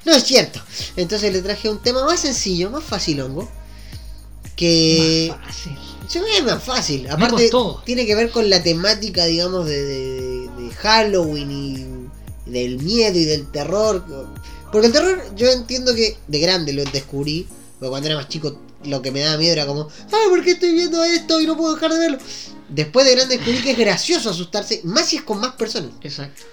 No 0.05 0.13
es 0.13 0.23
cierto. 0.23 0.61
Entonces 0.95 1.33
le 1.33 1.41
traje 1.41 1.69
un 1.69 1.79
tema 1.81 2.05
más 2.05 2.21
sencillo, 2.21 2.69
más 2.69 2.83
facilongo. 2.83 3.49
Que... 4.55 5.27
Más 5.35 5.45
fácil. 5.47 5.77
Se 6.07 6.21
ve 6.21 6.41
más 6.43 6.63
fácil. 6.63 7.07
Aparte, 7.09 7.49
tiene 7.85 8.05
que 8.05 8.15
ver 8.15 8.31
con 8.31 8.49
la 8.49 8.63
temática, 8.63 9.25
digamos, 9.25 9.65
de, 9.67 9.83
de- 9.83 10.49
de 10.57 10.69
Halloween 10.75 11.51
y 11.51 12.49
del 12.49 12.77
miedo 12.79 13.17
y 13.19 13.25
del 13.25 13.51
terror. 13.51 14.05
Porque 14.71 14.87
el 14.87 14.93
terror, 14.93 15.21
yo 15.35 15.49
entiendo 15.49 15.93
que 15.93 16.17
de 16.27 16.39
grande 16.39 16.71
lo 16.71 16.83
descubrí. 16.85 17.45
Porque 17.79 17.89
cuando 17.89 18.07
era 18.07 18.15
más 18.15 18.29
chico, 18.29 18.57
lo 18.87 19.01
que 19.01 19.11
me 19.11 19.19
daba 19.21 19.37
miedo 19.37 19.53
era 19.53 19.65
como, 19.65 19.87
ay, 20.11 20.29
¿por 20.29 20.43
qué 20.43 20.51
estoy 20.51 20.73
viendo 20.73 21.03
esto 21.03 21.39
y 21.41 21.45
no 21.45 21.55
puedo 21.57 21.75
dejar 21.75 21.93
de 21.93 21.99
verlo? 21.99 22.17
Después 22.69 23.05
de 23.05 23.15
grande 23.15 23.37
descubrí 23.37 23.61
que 23.61 23.71
es 23.71 23.77
gracioso 23.77 24.29
asustarse, 24.29 24.81
más 24.83 25.05
si 25.07 25.17
es 25.17 25.21
con 25.23 25.39
más 25.39 25.53
personas. 25.53 25.91
Exacto. 26.01 26.43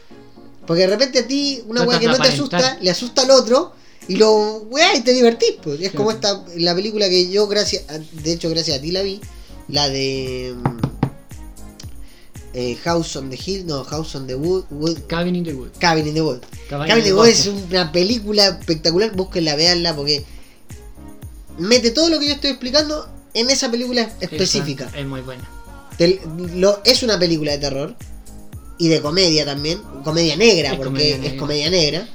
Porque 0.66 0.82
de 0.82 0.88
repente 0.88 1.18
a 1.20 1.26
ti, 1.26 1.62
una 1.66 1.80
Tratas 1.84 1.88
weá 1.88 1.98
que 2.00 2.06
no 2.06 2.22
te 2.22 2.28
asusta, 2.28 2.78
le 2.80 2.90
asusta 2.90 3.22
al 3.22 3.30
otro. 3.30 3.72
Y 4.06 4.16
lo, 4.16 4.58
weá, 4.70 4.94
y 4.96 5.00
te 5.00 5.12
divertís, 5.12 5.54
pues. 5.62 5.80
Es 5.80 5.92
como 5.92 6.10
esta, 6.10 6.44
la 6.56 6.74
película 6.74 7.08
que 7.08 7.30
yo, 7.30 7.46
gracias, 7.48 7.84
a- 7.88 7.98
de 7.98 8.32
hecho, 8.32 8.50
gracias 8.50 8.78
a 8.78 8.80
ti 8.80 8.90
la 8.92 9.00
vi. 9.02 9.18
La 9.68 9.88
de. 9.88 10.54
mm, 10.56 10.78
eh, 12.54 12.76
House 12.84 13.16
on 13.16 13.30
the 13.30 13.38
Hill, 13.44 13.66
no, 13.66 13.82
House 13.84 14.14
on 14.14 14.26
the 14.26 14.34
Wood, 14.34 14.64
Wood- 14.70 15.06
Cabin 15.08 15.34
in 15.36 15.44
the 15.44 15.54
Wood. 15.54 15.72
Cabin 15.78 16.06
in 16.06 16.14
the 16.14 16.22
Wood. 16.22 16.40
Cabaña 16.68 16.88
Cabin 16.88 17.02
in 17.04 17.10
the 17.10 17.14
Wood 17.14 17.28
es 17.28 17.46
una 17.46 17.90
película 17.90 18.46
espectacular, 18.46 19.14
búsquenla, 19.16 19.56
veanla, 19.56 19.96
porque 19.96 20.24
mete 21.58 21.90
todo 21.90 22.08
lo 22.08 22.18
que 22.18 22.26
yo 22.26 22.34
estoy 22.34 22.50
explicando 22.50 23.08
en 23.34 23.50
esa 23.50 23.70
película 23.70 24.10
específica. 24.20 24.90
Es 24.94 25.06
muy 25.06 25.20
buena. 25.20 25.48
Te- 25.98 26.20
lo, 26.54 26.80
es 26.84 27.02
una 27.02 27.18
película 27.18 27.52
de 27.52 27.58
terror 27.58 27.94
y 28.78 28.88
de 28.88 29.00
comedia 29.00 29.44
también, 29.44 29.80
comedia 30.02 30.36
negra, 30.36 30.70
Es 30.70 30.76
porque 30.76 30.90
comedia 31.12 31.30
es 31.32 31.38
comedia 31.38 31.70
negra. 31.70 32.08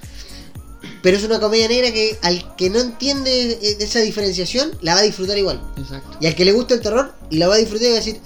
Pero 1.02 1.18
es 1.18 1.24
una 1.24 1.40
comedia 1.40 1.68
negra 1.68 1.92
que 1.92 2.18
al 2.22 2.56
que 2.58 2.70
no 2.70 2.80
entiende 2.80 3.52
eh, 3.62 3.78
esa 3.80 4.00
diferenciación 4.00 4.72
la 4.82 4.96
va 4.96 5.00
a 5.02 5.04
disfrutar 5.04 5.38
igual. 5.38 5.62
Exacto. 5.78 6.18
Y 6.20 6.28
al 6.28 6.36
que 6.36 6.46
le 6.46 6.52
gusta 6.52 6.74
el 6.74 6.82
terror 6.82 7.14
la 7.32 7.48
va 7.48 7.56
a 7.56 7.58
disfrutar 7.58 7.88
y 7.88 7.92
va 7.92 7.96
a 7.98 8.00
decir, 8.00 8.20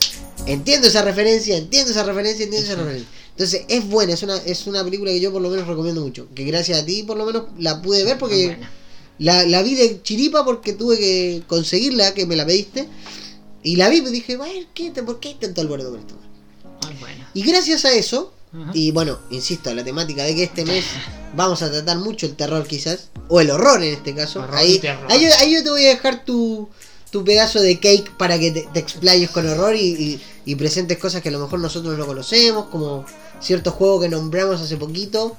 entiendo 0.47 0.87
esa 0.87 1.03
referencia, 1.03 1.57
entiendo 1.57 1.91
esa 1.91 2.03
referencia, 2.03 2.43
entiendo 2.45 2.67
esa 2.67 2.79
referencia. 2.79 3.09
Entonces 3.31 3.65
es 3.67 3.87
buena, 3.87 4.13
es 4.13 4.23
una, 4.23 4.37
es 4.37 4.67
una 4.67 4.83
película 4.83 5.11
que 5.11 5.19
yo 5.19 5.31
por 5.31 5.41
lo 5.41 5.49
menos 5.49 5.67
recomiendo 5.67 6.01
mucho. 6.01 6.27
Que 6.35 6.43
gracias 6.45 6.79
a 6.79 6.85
ti 6.85 7.03
por 7.03 7.17
lo 7.17 7.25
menos 7.25 7.45
la 7.57 7.81
pude 7.81 8.03
ver 8.03 8.17
porque. 8.17 8.57
La, 9.19 9.45
la 9.45 9.61
vi 9.63 9.75
de 9.75 10.01
chiripa 10.01 10.43
porque 10.45 10.73
tuve 10.73 10.97
que 10.97 11.43
conseguirla, 11.47 12.13
que 12.13 12.25
me 12.25 12.35
la 12.35 12.45
pediste. 12.45 12.87
Y 13.63 13.77
la 13.77 13.87
vi 13.89 13.97
y 13.97 14.01
dije, 14.09 14.35
"Bueno, 14.37 14.65
¿qué, 14.73 14.91
te- 14.91 15.03
¿por 15.03 15.19
qué 15.19 15.29
hay 15.29 15.35
tanto 15.35 15.61
alboroto 15.61 15.91
con 15.91 15.99
esto? 15.99 16.15
Y 17.33 17.43
gracias 17.43 17.85
a 17.85 17.93
eso, 17.93 18.33
Ajá. 18.53 18.71
y 18.73 18.91
bueno, 18.91 19.19
insisto, 19.31 19.73
la 19.73 19.83
temática 19.83 20.23
de 20.23 20.35
que 20.35 20.43
este 20.43 20.65
mes 20.65 20.83
vamos 21.35 21.61
a 21.61 21.71
tratar 21.71 21.97
mucho 21.97 22.25
el 22.25 22.35
terror 22.35 22.67
quizás, 22.67 23.09
o 23.29 23.39
el 23.39 23.49
horror 23.51 23.81
en 23.83 23.93
este 23.93 24.13
caso. 24.13 24.41
Horror 24.41 24.55
ahí, 24.57 24.81
ahí, 25.09 25.23
yo- 25.23 25.29
ahí 25.39 25.53
yo 25.53 25.63
te 25.63 25.69
voy 25.69 25.85
a 25.85 25.89
dejar 25.89 26.25
tu, 26.25 26.67
tu 27.09 27.23
pedazo 27.23 27.61
de 27.61 27.79
cake 27.79 28.11
para 28.17 28.37
que 28.37 28.51
te, 28.51 28.67
te 28.73 28.79
explayes 28.79 29.29
con 29.29 29.47
horror 29.47 29.75
y, 29.75 29.79
y- 29.93 30.21
y 30.45 30.55
presentes 30.55 30.97
cosas 30.97 31.21
que 31.21 31.29
a 31.29 31.31
lo 31.31 31.39
mejor 31.39 31.59
nosotros 31.59 31.97
no 31.97 32.05
conocemos, 32.05 32.65
como 32.65 33.05
ciertos 33.39 33.73
juegos 33.75 34.03
que 34.03 34.09
nombramos 34.09 34.59
hace 34.61 34.75
poquito, 34.75 35.37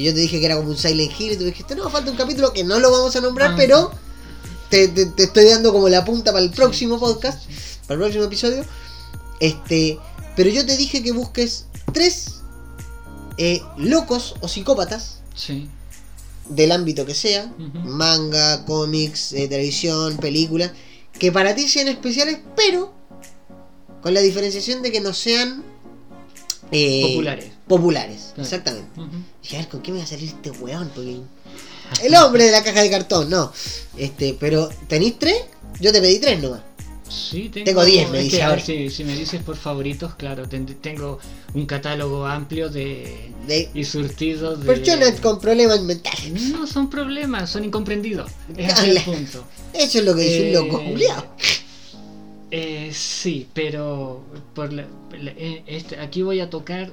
que 0.00 0.06
yo 0.06 0.14
te 0.14 0.20
dije 0.20 0.40
que 0.40 0.46
era 0.46 0.56
como 0.56 0.70
un 0.70 0.76
Silent 0.76 1.12
Hill 1.18 1.32
y 1.32 1.36
tú 1.36 1.44
dijiste, 1.44 1.74
no, 1.76 1.88
falta 1.90 2.10
un 2.10 2.16
capítulo 2.16 2.52
que 2.52 2.64
no 2.64 2.78
lo 2.80 2.90
vamos 2.90 3.14
a 3.16 3.20
nombrar, 3.20 3.52
Ah, 3.52 3.54
pero 3.56 3.90
te, 4.70 4.88
te- 4.88 5.06
te 5.06 5.24
estoy 5.24 5.44
dando 5.46 5.72
como 5.72 5.88
la 5.88 6.04
punta 6.04 6.32
para 6.32 6.44
el 6.44 6.50
próximo 6.50 6.98
podcast, 6.98 7.44
para 7.86 7.94
el 7.94 8.00
próximo 8.00 8.24
episodio. 8.24 8.64
Este, 9.40 9.98
pero 10.36 10.50
yo 10.50 10.64
te 10.66 10.76
dije 10.76 11.02
que 11.02 11.12
busques 11.12 11.66
tres 11.92 12.36
eh, 13.36 13.60
locos 13.76 14.34
o 14.40 14.48
psicópatas 14.48 15.20
Sí. 15.34 15.68
del 16.48 16.72
ámbito 16.72 17.06
que 17.06 17.14
sea, 17.14 17.52
manga, 17.84 18.64
cómics, 18.66 19.32
eh, 19.32 19.48
televisión, 19.48 20.16
películas, 20.18 20.72
que 21.18 21.32
para 21.32 21.54
ti 21.54 21.68
sean 21.68 21.88
especiales, 21.88 22.38
pero 22.56 22.92
con 24.02 24.14
la 24.14 24.20
diferenciación 24.20 24.82
de 24.82 24.92
que 24.92 25.00
no 25.00 25.12
sean 25.14 25.62
eh, 26.70 27.02
Populares. 27.08 27.52
Populares, 27.70 28.32
Claro. 28.34 28.42
exactamente. 28.42 28.88
Dije, 29.42 29.56
a 29.56 29.60
ver, 29.60 29.68
¿con 29.68 29.80
qué 29.80 29.92
me 29.92 29.98
va 29.98 30.04
a 30.04 30.06
salir 30.08 30.28
este 30.28 30.50
weón? 30.50 30.90
Porque... 30.94 31.20
El 32.02 32.14
hombre 32.16 32.44
de 32.44 32.50
la 32.52 32.62
caja 32.64 32.82
de 32.82 32.90
cartón, 32.90 33.30
no. 33.30 33.52
Este, 33.96 34.36
pero, 34.38 34.68
¿tenéis 34.88 35.18
tres? 35.18 35.36
Yo 35.80 35.92
te 35.92 36.00
pedí 36.00 36.18
tres 36.18 36.40
nomás. 36.42 36.60
Sí, 37.08 37.48
tengo, 37.48 37.64
Tengo 37.64 37.84
10, 37.84 38.10
me 38.10 38.18
dice 38.20 38.40
a 38.42 38.50
ver, 38.50 38.60
si, 38.60 38.88
si 38.90 39.02
me 39.04 39.16
dices 39.16 39.42
por 39.42 39.56
favoritos, 39.56 40.14
claro, 40.14 40.48
ten- 40.48 40.66
tengo 40.80 41.18
un 41.54 41.66
catálogo 41.66 42.24
amplio 42.26 42.68
de 42.68 43.32
De 43.48 43.68
y 43.74 43.84
surtido 43.84 44.56
de... 44.56 44.64
personas 44.64 45.20
con 45.20 45.40
problemas 45.40 45.80
mentales. 45.82 46.30
No 46.50 46.68
son 46.68 46.88
problemas, 46.90 47.50
son 47.50 47.64
incomprendidos. 47.64 48.30
Es 48.56 49.00
punto. 49.02 49.44
Eso 49.72 49.98
es 49.98 50.04
lo 50.04 50.14
que 50.14 50.22
dice 50.22 50.52
Eh, 50.52 50.58
un 50.58 50.68
loco, 50.68 50.84
Julián. 50.84 51.24
Eh, 52.52 52.90
sí, 52.94 53.48
pero 53.54 54.22
por 54.54 54.72
la- 54.72 54.86
la- 55.20 55.30
eh, 55.36 55.62
este, 55.66 55.98
aquí 56.00 56.22
voy 56.22 56.40
a 56.40 56.48
tocar 56.50 56.92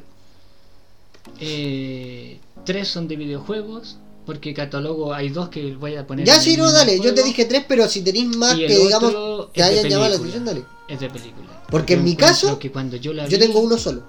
eh, 1.40 2.40
tres 2.66 2.88
son 2.88 3.08
de 3.08 3.16
videojuegos 3.16 3.98
porque 4.28 4.54
catálogo 4.54 5.14
hay 5.14 5.30
dos 5.30 5.48
que 5.48 5.74
voy 5.76 5.96
a 5.96 6.06
poner. 6.06 6.26
Ya 6.26 6.38
sí, 6.38 6.58
no, 6.58 6.70
dale. 6.70 7.00
Yo 7.00 7.14
te 7.14 7.24
dije 7.24 7.46
tres, 7.46 7.64
pero 7.66 7.88
si 7.88 8.02
tenéis 8.02 8.36
más 8.36 8.56
que 8.56 8.68
digamos 8.68 9.54
de 9.54 9.64
hayan 9.64 9.88
llamado 9.88 10.10
la 10.10 10.16
atención, 10.18 10.44
dale. 10.44 10.66
Es 10.90 11.00
de 11.00 11.10
película. 11.10 11.64
Porque 11.70 11.94
en 11.94 12.04
mi 12.04 12.18
caso, 12.18 12.60
que 12.60 12.70
cuando 12.70 12.98
yo 12.98 13.14
la 13.14 13.26
Yo 13.28 13.40
tengo 13.40 13.62
uno 13.62 13.78
solo. 13.78 14.04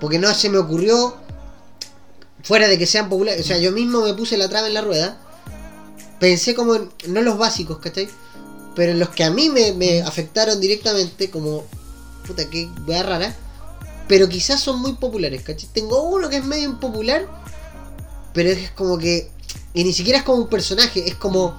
Porque 0.00 0.18
no 0.18 0.34
se 0.34 0.50
me 0.50 0.58
ocurrió. 0.58 1.14
Fuera 2.42 2.66
de 2.66 2.78
que 2.78 2.86
sean 2.86 3.08
populares. 3.08 3.42
O 3.42 3.46
sea, 3.46 3.58
yo 3.58 3.70
mismo 3.70 4.00
me 4.00 4.12
puse 4.14 4.36
la 4.36 4.48
traba 4.48 4.66
en 4.66 4.74
la 4.74 4.80
rueda. 4.80 5.20
Pensé 6.18 6.56
como 6.56 6.74
en. 6.74 6.90
No 7.06 7.22
los 7.22 7.38
básicos, 7.38 7.78
¿cachai? 7.78 8.08
Pero 8.74 8.90
en 8.90 8.98
los 8.98 9.10
que 9.10 9.22
a 9.22 9.30
mí 9.30 9.50
me, 9.50 9.72
me 9.72 10.02
afectaron 10.02 10.60
directamente, 10.60 11.30
como. 11.30 11.64
Puta, 12.26 12.50
qué 12.50 12.68
wea 12.88 13.04
rara. 13.04 13.36
Pero 14.10 14.28
quizás 14.28 14.60
son 14.60 14.80
muy 14.80 14.94
populares, 14.94 15.42
¿cachai? 15.42 15.68
Tengo 15.72 16.02
uno 16.02 16.28
que 16.28 16.38
es 16.38 16.44
medio 16.44 16.64
impopular. 16.68 17.28
Pero 18.34 18.50
es 18.50 18.72
como 18.72 18.98
que. 18.98 19.30
Y 19.72 19.84
ni 19.84 19.92
siquiera 19.92 20.18
es 20.18 20.24
como 20.24 20.38
un 20.38 20.48
personaje, 20.48 21.08
es 21.08 21.14
como. 21.14 21.54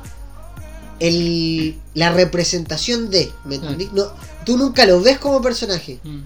El, 1.00 1.80
la 1.94 2.12
representación 2.12 3.10
de. 3.10 3.32
¿Me 3.46 3.56
entendí? 3.56 3.90
No, 3.94 4.04
tú 4.46 4.58
nunca 4.58 4.86
lo 4.86 5.02
ves 5.02 5.18
como 5.18 5.42
personaje 5.42 6.00
Mm. 6.04 6.20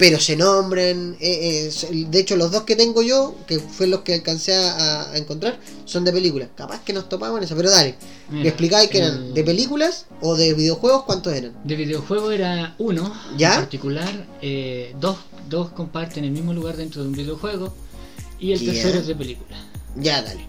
Pero 0.00 0.18
se 0.18 0.34
nombran. 0.34 1.16
eh, 1.20 1.70
eh, 1.70 2.04
de 2.08 2.18
hecho, 2.18 2.34
los 2.36 2.50
dos 2.50 2.64
que 2.64 2.74
tengo 2.74 3.02
yo, 3.02 3.36
que 3.46 3.60
fue 3.60 3.86
los 3.86 4.00
que 4.00 4.14
alcancé 4.14 4.54
a, 4.56 5.12
a 5.12 5.16
encontrar, 5.18 5.60
son 5.84 6.04
de 6.04 6.12
películas. 6.12 6.48
Capaz 6.56 6.82
que 6.82 6.92
nos 6.92 7.08
topamos 7.08 7.38
en 7.38 7.44
eso, 7.44 7.54
pero 7.54 7.70
dale. 7.70 7.94
Mira, 8.30 8.42
¿Me 8.42 8.48
explicáis 8.48 8.88
que 8.90 8.98
eran 8.98 9.14
el- 9.26 9.34
de 9.34 9.44
películas 9.44 10.06
o 10.22 10.34
de 10.36 10.54
videojuegos? 10.54 11.04
¿Cuántos 11.04 11.32
eran? 11.34 11.52
De 11.64 11.76
videojuego 11.76 12.30
era 12.32 12.74
uno, 12.78 13.14
¿Ya? 13.36 13.54
en 13.54 13.60
particular, 13.60 14.26
eh, 14.42 14.94
dos, 14.98 15.18
dos 15.48 15.70
comparten 15.70 16.24
el 16.24 16.30
mismo 16.32 16.52
lugar 16.54 16.76
dentro 16.76 17.02
de 17.02 17.08
un 17.08 17.14
videojuego 17.14 17.72
y 18.40 18.52
el 18.52 18.64
tercero 18.64 18.98
es 19.00 19.06
de 19.06 19.14
película. 19.14 19.56
Ya, 19.96 20.22
dale. 20.22 20.48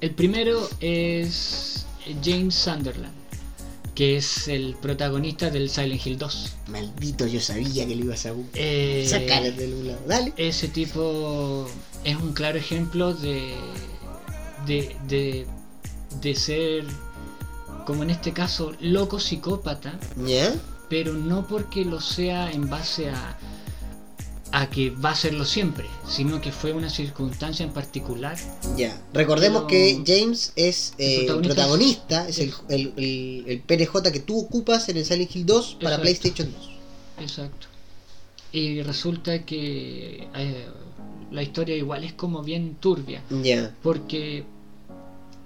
El 0.00 0.14
primero 0.14 0.66
es 0.80 1.84
James 2.24 2.54
Sunderland, 2.54 3.12
que 3.98 4.16
es 4.16 4.46
el 4.46 4.76
protagonista 4.80 5.50
del 5.50 5.68
Silent 5.68 6.06
Hill 6.06 6.18
2. 6.18 6.52
Maldito, 6.68 7.26
yo 7.26 7.40
sabía 7.40 7.84
que 7.84 7.96
lo 7.96 8.04
ibas 8.04 8.26
a 8.26 8.32
Eh, 8.54 9.04
sacar 9.10 9.42
de 9.52 9.74
un 9.74 9.88
lado. 9.88 9.98
Dale. 10.06 10.32
ese 10.36 10.68
tipo 10.68 11.66
es 12.04 12.14
un 12.14 12.32
claro 12.32 12.58
ejemplo 12.58 13.12
de, 13.12 13.54
de, 14.66 14.94
de, 15.08 15.46
de 16.20 16.34
ser, 16.36 16.84
como 17.86 18.04
en 18.04 18.10
este 18.10 18.32
caso, 18.32 18.72
loco 18.78 19.18
psicópata, 19.18 19.98
¿Ya? 20.24 20.54
pero 20.88 21.14
no 21.14 21.48
porque 21.48 21.84
lo 21.84 22.00
sea 22.00 22.52
en 22.52 22.70
base 22.70 23.10
a, 23.10 23.36
a 24.52 24.70
que 24.70 24.90
va 24.90 25.10
a 25.10 25.14
serlo 25.14 25.44
siempre, 25.44 25.86
sino 26.08 26.40
que 26.40 26.52
fue 26.52 26.72
una 26.72 26.88
circunstancia 26.90 27.64
en 27.66 27.72
particular. 27.72 28.36
Ya. 28.76 28.98
Recordemos 29.12 29.64
que 29.64 30.02
James 30.06 30.52
es 30.56 30.94
eh, 30.98 31.26
el 31.28 31.34
El 31.36 31.40
protagonista, 31.42 32.26
es, 32.28 32.38
el, 32.38 32.54
el, 32.68 32.92
el- 32.96 33.44
el 33.46 33.60
PNJ 33.60 34.10
que 34.10 34.20
tú 34.20 34.38
ocupas 34.40 34.88
en 34.88 34.96
el 34.96 35.04
Silent 35.04 35.34
Hill 35.36 35.44
2 35.46 35.74
para 35.82 35.96
Exacto. 35.96 36.02
PlayStation 36.02 36.52
2. 36.52 36.70
Exacto. 37.20 37.66
Y 38.52 38.80
resulta 38.82 39.44
que 39.44 40.26
eh, 40.34 40.66
la 41.30 41.42
historia 41.42 41.76
igual 41.76 42.04
es 42.04 42.14
como 42.14 42.42
bien 42.42 42.76
turbia, 42.80 43.22
Ya. 43.42 43.74
porque 43.82 44.44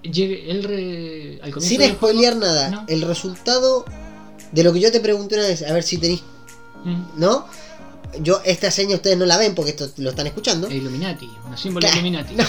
él 0.03 0.63
re- 0.63 1.39
al 1.43 1.51
comienzo 1.51 1.83
Sin 1.83 1.93
spoilear 1.95 2.33
juego- 2.33 2.45
nada, 2.45 2.69
No. 2.69 2.85
el 2.87 3.01
resultado 3.01 3.85
de 4.51 4.63
lo 4.63 4.71
que 4.71 4.79
yo 4.79 4.91
te 4.91 4.99
pregunté 4.99 5.35
una 5.35 5.45
vez, 5.47 5.61
a 5.63 5.73
ver 5.73 5.83
si 5.83 5.97
tenéis, 5.97 6.21
Mm. 6.85 7.03
¿no? 7.17 7.45
Yo, 8.19 8.41
esta 8.45 8.69
seña 8.71 8.95
ustedes 8.95 9.17
no 9.17 9.25
la 9.25 9.37
ven 9.37 9.55
porque 9.55 9.71
esto 9.71 9.89
lo 9.97 10.11
están 10.11 10.27
escuchando. 10.27 10.69
Illuminati, 10.69 11.29
un 11.49 11.57
símbolo 11.57 11.87
Claro, 11.87 11.95
Illuminati. 11.99 12.35
no. 12.35 12.43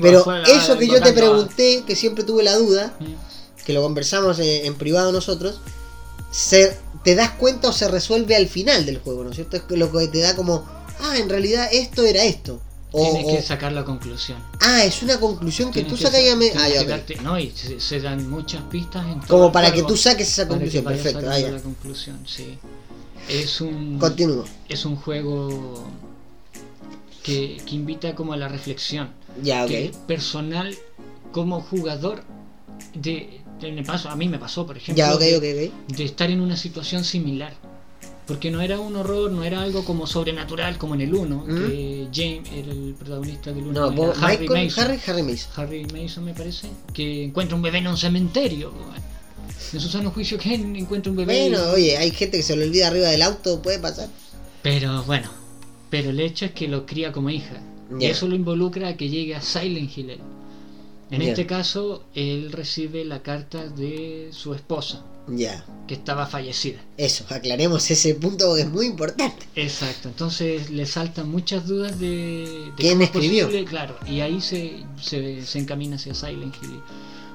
Pero 0.00 0.24
eso 0.46 0.78
que 0.78 0.86
yo 0.88 1.00
te 1.02 1.12
pregunté, 1.12 1.84
que 1.86 1.96
siempre 1.96 2.24
tuve 2.24 2.42
la 2.42 2.56
duda, 2.56 2.94
Mm. 2.98 3.64
que 3.64 3.72
lo 3.72 3.82
conversamos 3.82 4.38
eh, 4.38 4.66
en 4.66 4.74
privado 4.76 5.12
nosotros, 5.12 5.60
se, 6.30 6.76
te 7.04 7.14
das 7.14 7.30
cuenta 7.32 7.68
o 7.68 7.72
se 7.72 7.88
resuelve 7.88 8.36
al 8.36 8.46
final 8.48 8.86
del 8.86 8.98
juego, 8.98 9.24
¿no 9.24 9.30
es 9.30 9.36
cierto? 9.36 9.56
Es 9.56 9.62
lo 9.70 9.90
que 9.92 10.08
te 10.08 10.20
da 10.20 10.34
como, 10.36 10.64
ah, 11.00 11.16
en 11.18 11.28
realidad 11.28 11.68
esto 11.72 12.04
era 12.04 12.24
esto. 12.24 12.60
O, 12.92 13.02
Tienes 13.02 13.24
o- 13.24 13.36
que 13.36 13.42
sacar 13.42 13.72
la 13.72 13.84
conclusión. 13.84 14.38
ah, 14.60 14.82
es 14.84 15.02
una 15.02 15.20
conclusión 15.20 15.70
que 15.70 15.82
Tienes 15.82 15.92
tú 15.92 15.96
sacas 16.04 16.20
y 16.26 16.34
me... 16.36 16.50
Ah, 16.56 16.68
ya, 16.68 17.04
No, 17.22 17.38
y 17.38 17.50
se, 17.52 17.78
se 17.80 18.00
dan 18.00 18.28
muchas 18.28 18.62
pistas 18.64 19.06
en 19.06 19.20
todo 19.20 19.28
Como 19.28 19.46
el 19.46 19.52
para 19.52 19.72
que 19.72 19.82
tú 19.84 19.96
saques 19.96 20.28
esa 20.28 20.48
conclusión, 20.48 20.84
perfecto. 20.84 21.30
Ah, 21.30 21.38
ya. 21.38 21.50
la 21.52 21.60
conclusión, 21.60 22.18
sí. 22.26 22.58
Es 23.30 23.60
un 23.60 23.98
Continúo. 23.98 24.44
es 24.68 24.84
un 24.84 24.96
juego 24.96 25.84
que, 27.22 27.60
que 27.66 27.74
invita 27.76 28.14
como 28.14 28.32
a 28.32 28.36
la 28.36 28.48
reflexión. 28.48 29.10
Ya, 29.42 29.64
ok. 29.64 29.68
que 29.70 29.92
personal 30.06 30.74
como 31.32 31.60
jugador 31.60 32.22
de, 32.94 33.40
de- 33.60 33.72
me 33.72 33.84
paso, 33.84 34.08
a 34.08 34.16
mí 34.16 34.28
me 34.28 34.38
pasó, 34.38 34.66
por 34.66 34.76
ejemplo, 34.76 34.98
Ya, 35.04 35.16
de, 35.16 35.70
estar 35.98 36.30
en 36.30 36.40
una 36.40 36.56
situación 36.56 37.04
similar. 37.04 37.54
Porque 38.26 38.50
no 38.52 38.60
era 38.60 38.78
un 38.78 38.94
horror, 38.94 39.30
no 39.32 39.42
era 39.42 39.60
algo 39.60 39.84
como 39.84 40.06
sobrenatural 40.06 40.78
como 40.78 40.94
en 40.94 41.00
el 41.00 41.12
1, 41.14 41.44
que 41.46 42.08
James 42.14 42.48
era 42.54 42.70
el 42.72 42.94
protagonista 42.96 43.52
del 43.52 43.64
1. 43.66 43.72
No, 43.72 43.90
vos- 43.90 44.16
Michael, 44.18 44.72
Harry, 44.76 45.00
Harry 45.06 45.22
Mason. 45.24 45.50
Harry 45.56 45.84
Mason 45.86 46.24
me 46.24 46.32
parece, 46.32 46.68
que 46.92 47.24
encuentra 47.24 47.56
un 47.56 47.62
bebé 47.62 47.78
en 47.78 47.88
un 47.88 47.96
cementerio. 47.96 48.72
En 49.72 49.80
su 49.80 49.88
sano 49.88 50.10
juicio, 50.10 50.38
¿quién 50.38 50.74
encuentra 50.76 51.10
un 51.10 51.16
bebé? 51.16 51.48
Bueno, 51.48 51.70
oye, 51.72 51.96
hay 51.96 52.10
gente 52.10 52.38
que 52.38 52.42
se 52.42 52.56
lo 52.56 52.64
olvida 52.64 52.88
arriba 52.88 53.08
del 53.08 53.22
auto, 53.22 53.62
puede 53.62 53.78
pasar. 53.78 54.08
Pero 54.62 55.02
bueno, 55.04 55.30
pero 55.90 56.10
el 56.10 56.20
hecho 56.20 56.44
es 56.46 56.52
que 56.52 56.68
lo 56.68 56.86
cría 56.86 57.12
como 57.12 57.30
hija. 57.30 57.60
Y 57.98 58.06
eso 58.06 58.28
lo 58.28 58.36
involucra 58.36 58.88
a 58.88 58.96
que 58.96 59.08
llegue 59.08 59.34
a 59.34 59.42
Silent 59.42 59.96
Hill. 59.96 60.18
En 61.10 61.22
este 61.22 61.44
caso, 61.44 62.04
él 62.14 62.52
recibe 62.52 63.04
la 63.04 63.20
carta 63.22 63.66
de 63.66 64.28
su 64.32 64.54
esposa, 64.54 65.02
Ya, 65.26 65.64
que 65.88 65.94
estaba 65.94 66.26
fallecida. 66.26 66.78
eso, 66.96 67.24
aclaremos 67.30 67.90
ese 67.90 68.14
punto 68.14 68.46
porque 68.46 68.62
es 68.62 68.68
muy 68.70 68.86
importante. 68.86 69.44
Exacto, 69.56 70.08
entonces 70.08 70.70
le 70.70 70.86
saltan 70.86 71.28
muchas 71.28 71.66
dudas 71.66 71.98
de, 71.98 72.70
de 72.76 72.76
¿Quién 72.76 72.92
cómo 72.92 73.02
es 73.02 73.08
escribió? 73.10 73.46
posible, 73.46 73.64
claro, 73.68 73.96
y 74.06 74.20
ahí 74.20 74.40
se, 74.40 74.84
se, 75.02 75.44
se 75.44 75.58
encamina 75.58 75.96
hacia 75.96 76.14
Silent 76.14 76.54
Hill. 76.62 76.80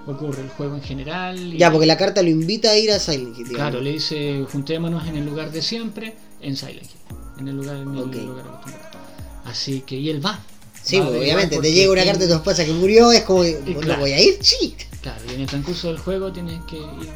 Ocurre 0.07 0.44
el 0.44 0.49
juego 0.49 0.76
en 0.76 0.82
general. 0.84 1.53
y- 1.53 1.57
Ya, 1.57 1.72
porque 1.72 1.86
la 1.88 1.98
carta 1.98 2.22
lo 2.22 2.30
invita 2.30 2.69
a 2.72 2.77
ir 2.77 2.91
a 2.91 2.99
Silent 2.99 3.38
Hill. 3.38 3.48
digamos. 3.48 3.56
Claro, 3.72 3.82
le 3.82 3.91
dice 3.94 4.45
juntémonos 4.52 5.07
en 5.07 5.18
el 5.18 5.26
lugar 5.26 5.52
de 5.52 5.61
siempre, 5.61 6.15
en 6.41 6.56
Silent 6.56 6.84
Hill, 6.84 7.15
en 7.40 7.48
el 7.48 7.56
lugar, 7.56 7.76
en 7.77 7.94
el 7.95 7.99
Ok. 8.03 8.15
lugar 8.15 8.45
acostumbrado. 8.48 8.98
Así 9.45 9.82
que, 9.82 9.95
y 9.95 10.10
él 10.10 10.23
va. 10.26 10.40
Sí, 10.84 10.99
Va 10.99 11.07
obviamente, 11.10 11.57
te 11.60 11.72
llega 11.73 11.91
una 11.91 12.03
carta 12.03 12.19
de 12.26 12.27
tu 12.27 12.36
esposa 12.36 12.64
que 12.65 12.73
murió, 12.73 13.11
es 13.11 13.22
como, 13.23 13.44
¿no 13.44 13.80
claro. 13.80 14.02
voy 14.02 14.11
a 14.11 14.22
ir? 14.22 14.38
Sí. 14.41 14.76
Claro, 15.02 15.22
y 15.30 15.34
en 15.36 15.41
el 15.41 15.48
transcurso 15.48 15.88
del 15.88 15.98
juego 15.98 16.32
tienes 16.32 16.60
que 16.65 16.77
ir 16.77 17.10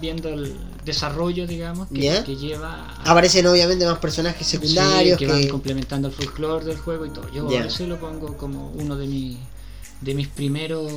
viendo 0.00 0.28
el 0.28 0.54
desarrollo, 0.84 1.46
digamos, 1.46 1.88
que, 1.88 2.36
lleva 2.36 2.74
a- 2.98 3.10
Aparecen 3.10 3.46
obviamente 3.46 3.86
más 3.86 3.98
personajes 3.98 4.46
Sí, 4.46 4.58
secundarios 4.58 5.18
que, 5.18 5.26
que... 5.26 5.32
van 5.32 5.48
complementando 5.48 6.08
el 6.08 6.14
folclore 6.14 6.66
del 6.66 6.76
juego 6.76 7.06
y 7.06 7.10
todo. 7.10 7.30
Yo 7.32 7.50
Ya. 7.50 7.60
a 7.60 7.64
veces 7.64 7.88
lo 7.88 7.98
pongo 7.98 8.36
como 8.36 8.70
uno 8.72 8.96
de 8.96 9.06
mis 9.06 9.38
de 10.02 10.14
mis 10.14 10.28
primeros 10.28 10.92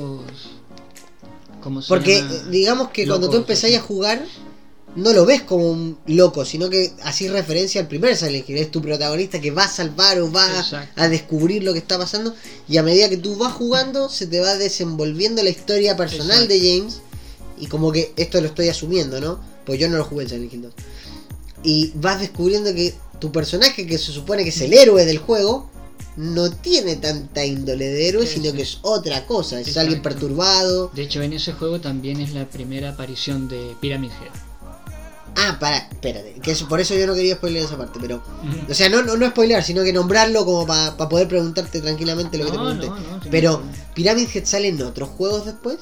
¿cómo 1.62 1.82
se 1.82 1.88
Porque 1.88 2.20
eh, 2.20 2.26
digamos 2.50 2.90
que 2.90 3.08
cuando 3.08 3.30
tú 3.30 3.38
empezáis 3.38 3.78
a 3.78 3.82
jugar, 3.82 4.26
no 4.98 5.14
lo 5.14 5.26
ves 5.26 5.44
como 5.44 5.70
un 5.70 5.98
loco, 6.08 6.44
sino 6.44 6.70
que 6.70 6.92
así 7.04 7.28
referencia 7.28 7.80
al 7.80 7.88
primer 7.88 8.18
Silent 8.18 8.50
Hill. 8.50 8.58
Es 8.58 8.72
tu 8.72 8.82
protagonista 8.82 9.40
que 9.40 9.52
va 9.52 9.66
a 9.66 9.68
salvar 9.70 10.20
o 10.20 10.32
va 10.32 10.48
Exacto. 10.60 11.02
a 11.02 11.08
descubrir 11.08 11.64
lo 11.64 11.74
que 11.74 11.80
está 11.80 12.00
pasando. 12.00 12.34
Y 12.68 12.78
a 12.78 12.84
medida 12.84 13.08
que 13.08 13.18
tú 13.18 13.36
vas 13.36 13.54
jugando, 13.54 14.10
se 14.10 14.26
te 14.26 14.40
va 14.40 14.56
desenvolviendo 14.56 15.44
la 15.44 15.52
historia 15.52 15.96
personal 15.96 16.44
Exacto. 16.44 16.54
de 16.54 16.60
James. 16.60 17.02
Y 17.60 17.68
como 17.68 17.92
que 17.92 18.12
esto 18.18 18.42
lo 18.42 18.48
estoy 18.48 18.70
asumiendo, 18.70 19.22
¿no? 19.22 19.40
Pues 19.66 19.80
yo 19.80 19.88
no 19.88 19.98
lo 19.98 20.04
jugué 20.04 20.24
en 20.24 20.30
Silent 20.30 20.54
Hill 20.54 20.62
2. 20.64 20.74
Y 21.64 21.92
vas 21.96 22.20
descubriendo 22.20 22.74
que 22.74 22.96
tu 23.20 23.32
personaje, 23.32 23.86
que 23.86 24.00
se 24.00 24.12
supone 24.12 24.44
que 24.44 24.50
es 24.50 24.62
el 24.62 24.74
héroe 24.74 25.06
del 25.06 25.20
juego, 25.20 25.70
no 26.18 26.52
tiene 26.52 26.95
tanta 26.98 27.45
índole 27.45 27.88
de 27.88 28.10
héroe, 28.10 28.26
Sí, 28.27 28.35
sino 28.35 28.52
sí. 28.52 28.57
que 28.57 28.64
es 28.64 28.80
otra 28.81 29.26
cosa. 29.26 29.56
Es 29.60 29.68
Exacto. 29.68 29.81
alguien 29.81 30.02
perturbado. 30.02 30.89
De 30.94 31.03
hecho, 31.03 31.22
en 31.22 31.34
ese 31.34 31.53
juego 31.53 31.80
también 31.80 32.19
es 32.19 32.34
la 32.34 32.45
primera 32.45 32.89
aparición 32.89 33.48
de 33.48 33.76
Pyramid 33.80 34.10
Head. 34.11 34.31
Ah, 35.39 35.57
para, 35.60 35.77
espérate, 35.77 36.34
que 36.41 36.52
eso, 36.52 36.68
por 36.68 36.80
eso 36.80 36.95
yo 36.95 37.06
no 37.06 37.14
quería 37.14 37.35
spoiler 37.35 37.64
esa 37.64 37.77
parte, 37.77 37.99
pero. 38.02 38.23
O 38.68 38.73
sea, 38.73 38.89
no, 38.89 39.03
no, 39.03 39.15
no 39.18 39.27
spoiler, 39.30 39.64
sino 39.64 39.84
que 39.84 39.94
nombrarlo 39.94 40.44
como 40.45 40.65
para 40.65 40.98
poder 40.98 41.27
preguntarte 41.27 41.80
tranquilamente 41.80 42.39
lo 42.39 42.45
que 42.45 42.52
te 42.52 42.57
pregunté. 42.57 42.88
no, 42.88 42.95
pero. 43.30 43.61
¿Pyramid 43.94 44.27
Head 44.34 44.45
sale 44.45 44.69
en 44.69 44.81
otros 44.81 45.10
juegos 45.10 45.45
después? 45.45 45.77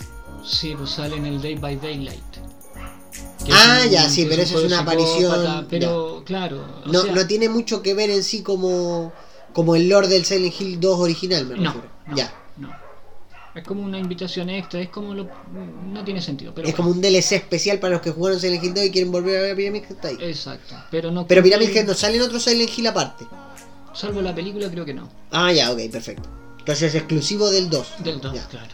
Sí, 0.46 0.76
pues 0.78 0.90
sale 0.90 1.16
en 1.16 1.26
el 1.26 1.42
Day 1.42 1.56
by 1.56 1.78
Daylight. 1.78 2.22
Ah, 3.52 3.82
un- 3.86 3.90
ya, 3.92 4.10
sí, 4.10 4.26
pero 4.30 4.42
eso 4.42 4.60
es 4.60 4.66
una 4.66 4.80
aparición, 4.80 5.68
Pero, 5.70 6.24
claro. 6.26 6.66
o 6.86 6.90
No, 6.92 7.04
sea, 7.04 7.14
no 7.14 7.26
tiene 7.28 7.48
mucho 7.48 7.82
que 7.82 7.94
ver 7.94 8.10
en 8.10 8.24
sí 8.24 8.42
como, 8.42 9.14
como 9.56 9.76
el 9.76 9.90
lore 9.90 10.08
del 10.08 10.24
Silent 10.26 10.54
Hill 10.62 10.80
2 10.80 11.00
original, 11.00 11.46
me 11.48 11.56
No, 11.56 11.72
refiero. 11.74 11.90
no, 12.08 12.16
Ya. 12.16 12.34
no. 12.58 12.70
Es 13.56 13.64
como 13.64 13.84
una 13.84 13.98
invitación 13.98 14.50
extra, 14.50 14.82
es 14.82 14.90
como 14.90 15.14
lo. 15.16 15.30
No 15.88 16.04
tiene 16.04 16.22
sentido. 16.22 16.54
Pero 16.54 16.68
es 16.68 16.76
como 16.76 16.90
un 16.92 17.00
DLC 17.02 17.32
especial 17.38 17.80
para 17.80 17.94
los 17.94 18.02
que 18.02 18.12
jugaron 18.12 18.38
Silent 18.38 18.62
Hill 18.64 18.74
2 18.74 18.84
y 18.86 18.92
quieren 18.92 19.12
volver 19.14 19.38
a 19.40 19.42
ver 19.44 19.54
a 19.54 19.56
Pyramid 19.56 19.84
Head. 19.84 19.92
Está 19.94 20.08
ahí. 20.10 20.18
Exacto. 20.20 20.76
Pero 20.92 21.10
no. 21.10 21.26
Pero 21.26 21.42
Pyramid 21.42 21.70
Head 21.70 21.86
no 21.88 21.94
sale 21.94 22.18
en 22.18 22.24
otro 22.24 22.38
Silent 22.40 22.70
Hill 22.78 22.88
aparte. 22.88 23.26
Salvo 23.94 24.22
la 24.22 24.36
película, 24.36 24.70
creo 24.70 24.84
que 24.84 24.94
no. 24.94 25.10
Ah, 25.32 25.54
ya, 25.54 25.72
ok, 25.72 25.80
perfecto. 25.90 26.28
Entonces 26.60 26.90
es 26.90 26.96
exclusivo 26.96 27.50
del 27.50 27.70
2. 27.70 27.88
Del 28.04 28.20
2, 28.20 28.34
Ya. 28.36 28.46
claro. 28.50 28.74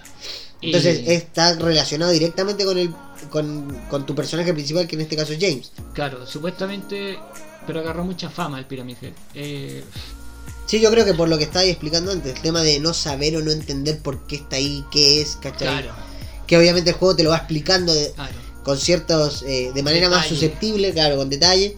Entonces 0.63 1.01
Y- 1.05 1.11
está 1.11 1.53
relacionado 1.55 2.11
directamente 2.11 2.65
con 2.65 2.77
el 2.79 2.91
con, 3.29 3.71
con 3.87 4.05
tu 4.07 4.15
personaje 4.15 4.51
principal, 4.51 4.87
que 4.87 4.95
en 4.95 5.01
este 5.01 5.15
caso 5.15 5.33
es 5.33 5.39
James. 5.39 5.71
Claro, 5.93 6.25
supuestamente. 6.25 7.19
Pero 7.67 7.81
agarró 7.81 8.03
mucha 8.03 8.31
fama 8.31 8.57
el 8.57 8.65
Pyramid 8.65 8.95
Head. 8.99 9.13
Eh, 9.35 9.83
Sí, 10.71 10.79
yo 10.79 10.89
creo 10.89 11.03
que 11.03 11.13
por 11.13 11.27
lo 11.27 11.37
que 11.37 11.43
estaba 11.43 11.65
explicando 11.65 12.13
antes, 12.13 12.33
el 12.33 12.41
tema 12.41 12.61
de 12.63 12.79
no 12.79 12.93
saber 12.93 13.35
o 13.35 13.41
no 13.41 13.51
entender 13.51 13.99
por 13.99 14.25
qué 14.25 14.37
está 14.37 14.55
ahí, 14.55 14.85
qué 14.89 15.21
es, 15.21 15.35
¿cachai? 15.35 15.67
claro, 15.67 15.91
Que 16.47 16.57
obviamente 16.57 16.91
el 16.91 16.95
juego 16.95 17.13
te 17.13 17.23
lo 17.23 17.31
va 17.31 17.35
explicando 17.39 17.93
de- 17.93 18.13
claro. 18.13 18.33
con 18.63 18.77
ciertos, 18.77 19.43
eh, 19.45 19.71
de 19.75 19.83
manera 19.83 20.07
más 20.09 20.27
susceptible, 20.27 20.93
claro, 20.93 21.17
con 21.17 21.29
detalle. 21.29 21.75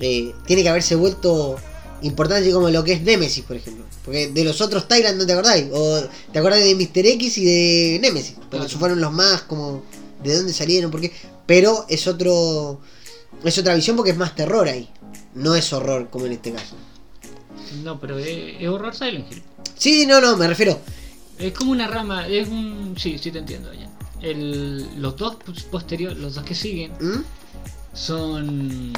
Eh, 0.00 0.32
tiene 0.46 0.62
que 0.62 0.70
haberse 0.70 0.94
vuelto 0.94 1.56
importante 2.00 2.50
como 2.50 2.70
lo 2.70 2.82
que 2.82 2.94
es 2.94 3.02
Nemesis, 3.02 3.44
por 3.44 3.56
ejemplo. 3.56 3.84
Porque 4.06 4.28
de 4.28 4.42
los 4.44 4.58
otros 4.62 4.88
Tyrant 4.88 5.18
no 5.18 5.26
te 5.26 5.32
acordáis. 5.34 5.66
O 5.70 6.00
te 6.32 6.38
acordás 6.38 6.60
de 6.64 6.74
Mr. 6.74 7.06
X 7.06 7.36
y 7.36 7.44
de 7.44 7.98
Nemesis. 8.00 8.36
Porque 8.36 8.48
Claro. 8.52 8.64
esos 8.64 8.78
fueron 8.80 9.02
los 9.02 9.12
más 9.12 9.42
como 9.42 9.82
de 10.22 10.34
dónde 10.34 10.54
salieron, 10.54 10.90
por 10.90 11.02
qué. 11.02 11.12
Pero 11.44 11.84
es 11.90 12.06
otro. 12.06 12.80
Es 13.44 13.58
otra 13.58 13.74
visión 13.74 13.96
porque 13.96 14.12
es 14.12 14.16
más 14.16 14.34
terror 14.34 14.66
ahí. 14.66 14.88
No 15.34 15.54
es 15.54 15.70
horror 15.74 16.08
como 16.08 16.24
en 16.24 16.32
este 16.32 16.52
caso. 16.52 16.74
No, 17.82 17.98
pero 18.00 18.18
es, 18.18 18.56
es 18.60 18.68
horror 18.68 18.94
Silent 18.94 19.30
Hill. 19.32 19.42
Sí, 19.76 20.06
no, 20.06 20.20
no, 20.20 20.36
me 20.36 20.46
refiero. 20.46 20.80
Es 21.38 21.52
como 21.52 21.72
una 21.72 21.86
rama, 21.86 22.26
es 22.28 22.48
un. 22.48 22.94
Sí, 22.96 23.18
sí 23.18 23.30
te 23.30 23.38
entiendo 23.38 23.72
ya. 23.72 23.90
El, 24.20 25.00
los 25.00 25.16
dos 25.16 25.36
posteriores, 25.70 26.18
los 26.18 26.34
dos 26.34 26.44
que 26.44 26.54
siguen, 26.54 26.92
¿Mm? 27.00 27.24
son 27.92 28.92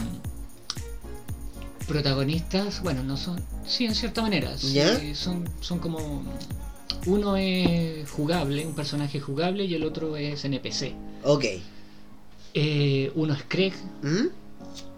protagonistas, 1.86 2.82
bueno, 2.82 3.02
no 3.02 3.16
son, 3.16 3.42
sí, 3.66 3.86
en 3.86 3.94
cierta 3.94 4.22
manera, 4.22 4.56
sí, 4.58 4.72
¿Ya? 4.74 5.14
son, 5.14 5.48
son 5.60 5.78
como, 5.78 6.24
uno 7.06 7.36
es 7.36 8.08
jugable, 8.10 8.66
un 8.66 8.74
personaje 8.74 9.20
jugable 9.20 9.64
y 9.64 9.74
el 9.74 9.84
otro 9.84 10.16
es 10.16 10.44
NPC. 10.44 10.92
Ok. 11.24 11.44
Eh, 12.54 13.12
uno 13.14 13.34
es 13.34 13.42
Craig 13.46 13.74
¿Mm? 14.02 14.26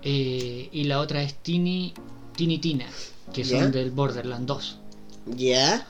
eh, 0.03 0.69
y 0.73 0.85
la 0.85 1.01
otra 1.01 1.23
es 1.23 1.35
Tini, 1.35 1.93
Tini 2.37 2.59
Tina, 2.59 2.87
que 3.33 3.45
son 3.45 3.73
del 3.73 3.91
Borderland 3.91 4.47
2. 4.47 4.79
Ya. 5.37 5.87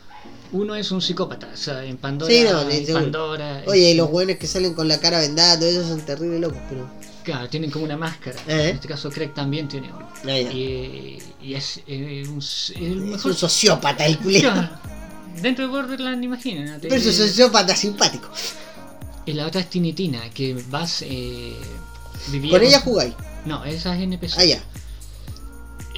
Uno 0.51 0.75
es 0.75 0.91
un 0.91 1.03
psicópata, 1.03 1.49
o 1.53 1.57
sea, 1.57 1.85
en 1.85 1.99
Pandora, 1.99 2.33
Sí, 2.33 2.43
no, 2.51 2.71
en. 2.71 2.87
Pandora 2.93 3.63
Oye, 3.67 3.91
y 3.91 3.95
los 3.95 4.11
buenos 4.11 4.37
que 4.37 4.47
salen 4.47 4.73
con 4.73 4.89
la 4.89 4.99
cara 4.99 5.21
vendada, 5.21 5.59
todo 5.59 5.69
eso 5.69 5.87
son 5.87 6.01
terribles 6.01 6.41
locos, 6.41 6.59
pero. 6.69 6.89
Claro, 7.23 7.49
tienen 7.51 7.71
como 7.71 7.85
una 7.85 7.97
máscara. 7.99 8.39
Eh. 8.47 8.71
En 8.71 8.77
este 8.77 8.89
caso, 8.89 9.11
Craig 9.11 9.35
también 9.35 9.69
tiene 9.69 9.93
uno. 9.93 10.09
Ah. 10.25 10.39
Y, 10.39 11.19
y 11.43 11.55
es, 11.55 11.83
eh, 11.87 12.25
un, 12.27 12.41
el 12.77 12.93
Es 12.93 12.99
mejor. 13.05 13.31
un 13.33 13.37
sociópata 13.37 14.07
el 14.07 14.19
culero. 14.19 14.51
Claro. 14.51 14.71
Dentro 15.43 15.67
de 15.67 15.71
Borderland, 15.71 16.25
imagínate. 16.25 16.89
Pero 16.89 16.95
es 17.01 17.07
un 17.07 17.13
sociópata 17.13 17.77
simpático. 17.77 18.29
Y 19.27 19.35
la 19.35 19.47
otra 19.47 19.61
es 19.61 19.69
Tinitina, 19.69 20.31
que 20.31 20.65
vas 20.71 21.03
eh, 21.03 21.55
viviendo. 22.29 22.59
Con 22.59 22.67
ella 22.67 22.81
jugáis. 22.81 23.15
No, 23.45 23.63
esa 23.67 23.95
es 23.95 24.03
NPC. 24.03 24.39
Ah, 24.39 24.45
ya. 24.45 24.63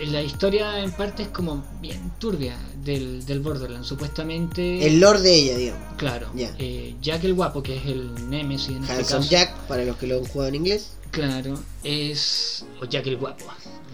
La 0.07 0.23
historia 0.23 0.81
en 0.81 0.93
parte 0.93 1.25
es 1.25 1.29
como 1.29 1.63
bien 1.81 2.13
turbia 2.19 2.57
del, 2.83 3.25
del 3.27 3.41
Borderland. 3.41 3.85
Supuestamente. 3.85 4.87
El 4.87 5.01
lord 5.01 5.21
de 5.21 5.35
ella, 5.35 5.57
digamos. 5.57 5.97
Claro. 5.97 6.31
Eh, 6.37 6.95
Jack 7.03 7.25
el 7.25 7.35
Guapo, 7.35 7.63
que 7.63 7.77
es 7.77 7.87
el 7.87 8.31
Nemesis 8.31 8.77
en 8.77 8.83
este 8.85 8.97
caso. 8.97 9.21
Jack, 9.21 9.55
para 9.67 9.85
los 9.85 9.97
que 9.97 10.07
lo 10.07 10.19
han 10.19 10.25
jugado 10.25 10.49
en 10.49 10.55
inglés. 10.55 10.93
Claro, 11.11 11.59
es. 11.83 12.65
O 12.81 12.87
Jack 12.87 13.07
el 13.09 13.17
Guapo. 13.17 13.45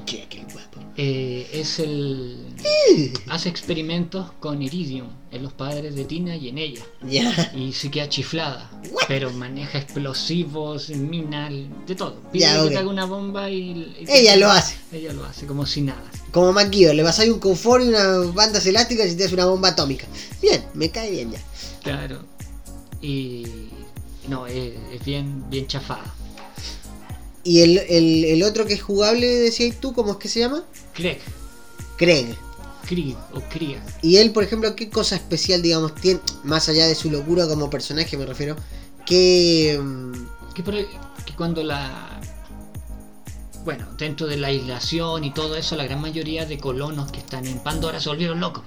Jack 0.07 0.35
el 0.37 0.45
guapo. 0.53 0.81
Eh, 0.97 1.47
es 1.53 1.79
el. 1.79 2.39
hace 3.29 3.49
experimentos 3.49 4.31
con 4.41 4.63
Iridium 4.63 5.09
en 5.31 5.43
los 5.43 5.53
padres 5.53 5.95
de 5.95 6.05
Tina 6.05 6.37
y 6.37 6.49
en 6.49 6.59
ella. 6.59 6.83
Ya. 7.03 7.53
Y 7.55 7.73
se 7.73 7.91
queda 7.91 8.09
chiflada. 8.09 8.71
Pero 9.09 9.31
maneja 9.33 9.79
explosivos, 9.79 10.89
minas, 10.91 11.53
de 11.87 11.95
todo. 11.95 12.17
Pide 12.33 12.43
Ya, 12.45 12.55
que 12.55 12.61
ok. 12.61 12.69
te 12.71 12.79
haga 12.79 12.89
una 12.89 13.05
bomba 13.05 13.51
y. 13.51 13.95
y- 14.01 14.05
Ella 14.09 14.37
lo 14.37 14.49
hace. 14.51 14.77
Ella 14.93 15.13
lo 15.13 15.25
hace, 15.25 15.47
como 15.47 15.67
si 15.67 15.83
nada. 15.83 16.03
Como 16.33 16.53
MacGyver, 16.53 16.95
le 16.95 17.03
pasáis 17.03 17.31
un 17.31 17.39
confort 17.41 17.85
y 17.85 17.89
unas 17.89 18.33
bandas 18.35 18.65
elásticas 18.67 19.11
y 19.11 19.17
te 19.17 19.25
hace 19.25 19.35
una 19.35 19.47
bomba 19.47 19.69
atómica. 19.71 20.07
Bien, 20.41 20.65
me 20.75 20.91
cae 20.91 21.11
bien 21.11 21.33
ya. 21.33 21.41
Claro. 21.83 22.21
Y. 23.03 23.45
No, 24.29 24.47
es, 24.47 24.73
es 24.93 25.05
bien, 25.05 25.45
bien 25.51 25.67
chafada. 25.67 26.15
Y 27.47 27.61
el, 27.63 27.79
el, 27.79 28.25
el 28.25 28.43
otro 28.43 28.67
que 28.67 28.75
es 28.75 28.83
jugable, 28.83 29.27
decías 29.27 29.77
tú, 29.81 29.93
¿cómo 29.93 30.13
es 30.13 30.17
que 30.19 30.29
se 30.29 30.41
llama? 30.41 30.65
Craig. 30.95 31.19
Craig. 31.97 32.35
Krieg 32.87 33.17
o 33.35 33.41
Krieg. 33.49 33.81
Y 34.03 34.17
él, 34.19 34.33
por 34.33 34.45
ejemplo, 34.45 34.75
¿qué 34.77 34.89
cosa 34.91 35.17
especial, 35.17 35.61
digamos, 35.63 35.95
tiene, 35.95 36.21
más 36.45 36.69
allá 36.69 36.87
de 36.87 36.95
su 36.95 37.11
locura 37.11 37.47
como 37.49 37.69
personaje, 37.71 38.17
me 38.17 38.27
refiero, 38.27 38.57
que... 39.05 39.81
mm, 39.83 40.13
Que, 40.55 40.63
por 40.63 40.75
el- 40.75 40.87
que 41.25 41.35
cuando 41.35 41.63
la. 41.65 42.21
Bueno, 43.65 43.87
dentro 43.99 44.27
de 44.29 44.37
la 44.37 44.49
aislación 44.49 45.25
y 45.25 45.33
todo 45.35 45.57
eso, 45.57 45.75
la 45.77 45.85
gran 45.85 46.01
mayoría 46.01 46.47
de 46.47 46.59
colonos 46.59 47.11
que 47.11 47.19
están 47.19 47.47
en 47.47 47.59
Pandora 47.59 47.99
se 48.01 48.09
volvieron 48.09 48.39
locos 48.39 48.63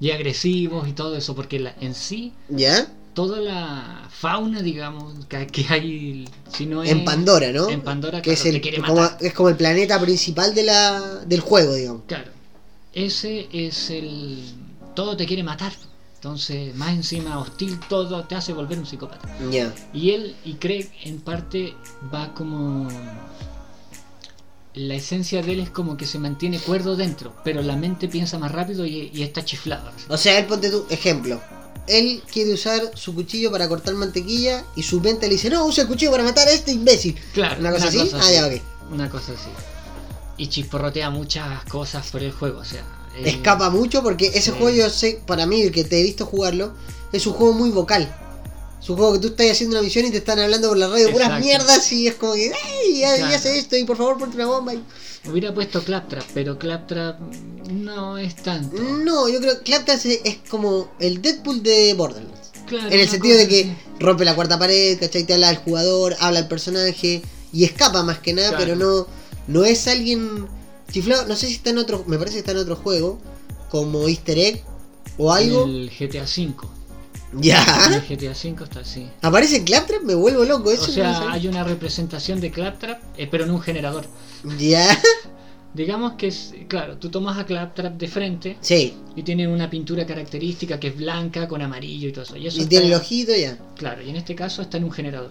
y 0.00 0.10
agresivos 0.10 0.88
y 0.88 0.92
todo 0.92 1.16
eso, 1.16 1.34
porque 1.36 1.60
la- 1.60 1.74
en 1.80 1.94
sí, 1.94 2.32
¿Ya? 2.48 2.92
Toda 3.14 3.40
la 3.40 4.08
fauna, 4.10 4.62
digamos, 4.62 5.26
que, 5.26 5.46
que 5.46 5.66
hay, 5.68 6.28
si 6.50 6.66
no 6.66 6.82
es. 6.82 6.90
En 6.90 7.04
Pandora, 7.04 7.52
¿no? 7.52 7.68
En 7.68 7.82
Pandora, 7.82 8.22
que 8.22 8.32
es, 8.32 8.42
claro, 8.42 8.56
el, 8.56 8.62
te 8.62 8.68
quiere 8.68 8.86
como, 8.86 9.08
es 9.20 9.34
como 9.34 9.48
el 9.48 9.56
planeta 9.56 10.00
principal 10.00 10.54
de 10.54 10.64
la, 10.64 11.00
del 11.26 11.40
juego, 11.40 11.74
digamos. 11.74 12.02
Claro, 12.06 12.30
ese 12.92 13.48
es 13.52 13.90
el. 13.90 14.42
Todo 14.94 15.16
te 15.16 15.26
quiere 15.26 15.42
matar. 15.42 15.72
Entonces, 16.16 16.74
más 16.76 16.90
encima 16.90 17.38
hostil, 17.38 17.80
todo 17.88 18.24
te 18.24 18.34
hace 18.34 18.52
volver 18.52 18.78
un 18.78 18.84
psicópata. 18.84 19.26
Ya. 19.50 19.72
Y 19.94 20.10
él, 20.10 20.36
y 20.44 20.54
Craig, 20.54 20.90
en 21.04 21.20
parte, 21.20 21.74
va 22.12 22.34
como. 22.34 22.88
La 24.74 24.94
esencia 24.94 25.42
de 25.42 25.52
él 25.52 25.60
es 25.60 25.70
como 25.70 25.96
que 25.96 26.06
se 26.06 26.20
mantiene 26.20 26.58
cuerdo 26.60 26.94
dentro, 26.94 27.34
pero 27.42 27.60
la 27.60 27.74
mente 27.74 28.06
piensa 28.06 28.38
más 28.38 28.52
rápido 28.52 28.86
y, 28.86 29.10
y 29.12 29.22
está 29.22 29.44
chiflado. 29.44 29.90
O 30.08 30.16
sea, 30.16 30.38
él 30.38 30.46
ponte 30.46 30.70
tu 30.70 30.86
ejemplo. 30.90 31.40
Él 31.90 32.22
quiere 32.32 32.52
usar 32.54 32.90
su 32.94 33.14
cuchillo 33.14 33.50
para 33.50 33.68
cortar 33.68 33.94
mantequilla 33.94 34.64
y 34.76 34.82
su 34.82 35.00
mente 35.00 35.26
le 35.26 35.34
dice, 35.34 35.50
no, 35.50 35.64
usa 35.66 35.82
el 35.82 35.88
cuchillo 35.88 36.10
para 36.12 36.22
matar 36.24 36.48
a 36.48 36.52
este 36.52 36.72
imbécil. 36.72 37.18
Claro, 37.34 37.60
¿Una 37.60 37.72
cosa 37.72 37.88
así? 37.88 38.10
Ah, 38.14 38.30
ya, 38.32 38.46
ok. 38.46 38.62
Una 38.92 39.10
cosa 39.10 39.32
así. 39.32 39.50
Y 40.36 40.46
chisporrotea 40.48 41.10
muchas 41.10 41.64
cosas 41.64 42.06
por 42.10 42.22
el 42.22 42.32
juego, 42.32 42.60
o 42.60 42.64
sea. 42.64 42.82
él- 43.16 43.26
Escapa 43.26 43.68
mucho 43.70 44.02
porque 44.02 44.28
ese 44.34 44.52
juego 44.52 44.70
yo 44.70 44.88
sé, 44.90 45.20
para 45.26 45.44
mí, 45.46 45.62
el 45.62 45.72
que 45.72 45.84
te 45.84 46.00
he 46.00 46.02
visto 46.02 46.24
jugarlo, 46.26 46.72
es 47.12 47.26
un 47.26 47.34
juego 47.34 47.52
muy 47.54 47.70
vocal. 47.70 48.16
Juego 48.86 49.12
que 49.12 49.18
tú 49.20 49.26
estás 49.28 49.50
haciendo 49.50 49.76
una 49.76 49.82
misión 49.84 50.06
y 50.06 50.10
te 50.10 50.16
están 50.18 50.38
hablando 50.40 50.68
por 50.68 50.76
la 50.78 50.88
radio 50.88 51.10
puras 51.12 51.28
Exacto. 51.28 51.44
mierdas 51.46 51.92
y 51.92 52.06
es 52.08 52.14
como 52.14 52.34
que, 52.34 52.50
¡ay! 52.52 52.98
Ya, 52.98 53.16
Claro. 53.16 53.36
hace 53.36 53.58
esto 53.58 53.76
y 53.76 53.84
por 53.84 53.96
favor 53.96 54.18
ponte 54.18 54.36
una 54.36 54.46
bomba. 54.46 54.74
y- 54.74 54.82
Hubiera 55.28 55.52
puesto 55.54 55.82
Claptrap, 55.84 56.24
pero 56.32 56.58
Claptrap 56.58 57.20
no 57.70 58.16
es 58.18 58.36
tanto. 58.36 58.80
No, 58.82 59.28
yo 59.28 59.38
creo 59.40 59.58
que 59.58 59.64
Claptrap 59.64 59.96
es, 59.98 60.20
es 60.24 60.38
como 60.48 60.90
el 60.98 61.20
Deadpool 61.22 61.62
de 61.62 61.94
Borderlands. 61.94 62.38
Claro, 62.66 62.88
En 62.90 63.00
el 63.00 63.08
sentido 63.08 63.36
de 63.36 63.46
que 63.48 63.76
rompe 63.98 64.24
la 64.24 64.34
cuarta 64.34 64.58
pared, 64.58 64.98
¿cachai? 64.98 65.24
Te 65.24 65.34
habla 65.34 65.50
al 65.50 65.56
jugador, 65.58 66.16
habla 66.20 66.38
al 66.40 66.48
personaje 66.48 67.20
y 67.52 67.64
escapa 67.64 68.02
más 68.02 68.18
que 68.20 68.32
nada, 68.32 68.50
Claro. 68.50 68.64
pero 68.64 68.76
no, 68.76 69.06
no 69.48 69.64
es 69.64 69.86
alguien 69.88 70.46
chiflado. 70.90 71.26
No 71.26 71.36
sé 71.36 71.48
si 71.48 71.54
está 71.54 71.70
en 71.70 71.78
otro, 71.78 72.04
me 72.06 72.16
parece 72.16 72.34
que 72.34 72.40
está 72.40 72.52
en 72.52 72.58
otro 72.58 72.76
juego, 72.76 73.18
como 73.70 74.08
Easter 74.08 74.38
Egg 74.38 74.64
o 75.18 75.32
algo. 75.32 75.64
El 75.64 75.90
GTA 75.90 76.22
V. 76.24 76.54
En 77.32 77.42
Ya. 77.42 77.64
el 77.94 78.02
GTA 78.02 78.30
V 78.32 78.64
está 78.64 78.80
así. 78.80 79.06
¿Aparece 79.22 79.62
Claptrap? 79.64 80.02
Me 80.02 80.14
vuelvo 80.14 80.44
loco. 80.44 80.70
Eso 80.72 80.84
O 80.84 80.88
sea, 80.88 81.30
hay 81.32 81.46
una 81.46 81.62
representación 81.64 82.40
de 82.40 82.50
Claptrap, 82.50 83.00
eh, 83.16 83.28
pero 83.30 83.44
en 83.44 83.50
un 83.52 83.60
generador. 83.60 84.04
Ya. 84.58 85.00
Digamos 85.72 86.14
que 86.14 86.26
es, 86.26 86.52
claro, 86.66 86.96
tú 86.96 87.10
tomas 87.10 87.38
a 87.38 87.46
Claptrap 87.46 87.96
de 87.96 88.08
frente 88.08 88.56
Sí. 88.60 88.96
y 89.14 89.22
tiene 89.22 89.46
una 89.46 89.70
pintura 89.70 90.04
característica 90.04 90.80
que 90.80 90.88
es 90.88 90.96
blanca 90.96 91.46
con 91.46 91.62
amarillo 91.62 92.08
y 92.08 92.12
todo 92.12 92.24
eso. 92.24 92.36
Y 92.36 92.48
eso 92.48 92.60
Y 92.60 92.66
tiene 92.66 92.86
el 92.86 92.94
ojito 92.94 93.32
ya. 93.36 93.56
Claro, 93.76 94.02
y 94.02 94.10
en 94.10 94.16
este 94.16 94.34
caso 94.34 94.62
está 94.62 94.78
en 94.78 94.84
un 94.84 94.90
generador. 94.90 95.30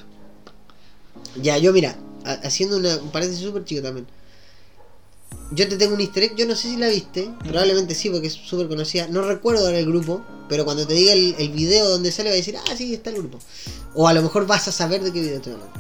Ya, 1.42 1.58
yo 1.58 1.74
mira, 1.74 1.98
ha- 2.24 2.40
haciendo 2.48 2.78
una, 2.78 2.96
un 2.98 3.10
paréntesis 3.12 3.46
súper 3.46 3.66
chico 3.66 3.82
también. 3.82 4.08
Yo 5.52 5.68
te 5.68 5.78
tengo 5.78 5.96
un 5.96 6.02
easter 6.02 6.24
egg, 6.24 6.36
yo 6.36 6.46
no 6.46 6.56
sé 6.56 6.70
si 6.70 6.78
la 6.78 6.90
viste, 6.90 7.34
probablemente 7.40 7.96
sí 7.96 8.10
porque 8.10 8.28
es 8.28 8.34
súper 8.34 8.68
conocida. 8.68 9.08
No 9.08 9.24
recuerdo 9.24 9.66
ahora 9.66 9.80
el 9.80 9.88
grupo, 9.88 10.24
pero 10.48 10.64
cuando 10.64 10.86
te 10.86 10.94
diga 10.94 11.14
el, 11.14 11.36
el 11.40 11.50
video 11.50 11.90
donde 11.90 12.12
sale 12.12 12.30
va 12.30 12.34
a 12.34 12.38
decir, 12.38 12.56
ah, 12.56 12.76
sí, 12.78 12.94
está 12.94 13.10
el 13.10 13.18
grupo. 13.18 13.40
O 13.96 14.08
a 14.08 14.14
lo 14.14 14.22
mejor 14.22 14.46
vas 14.46 14.68
a 14.68 14.72
saber 14.72 15.04
de 15.04 15.12
qué 15.12 15.22
video 15.22 15.38
estoy 15.38 15.54
hablando. 15.54 15.74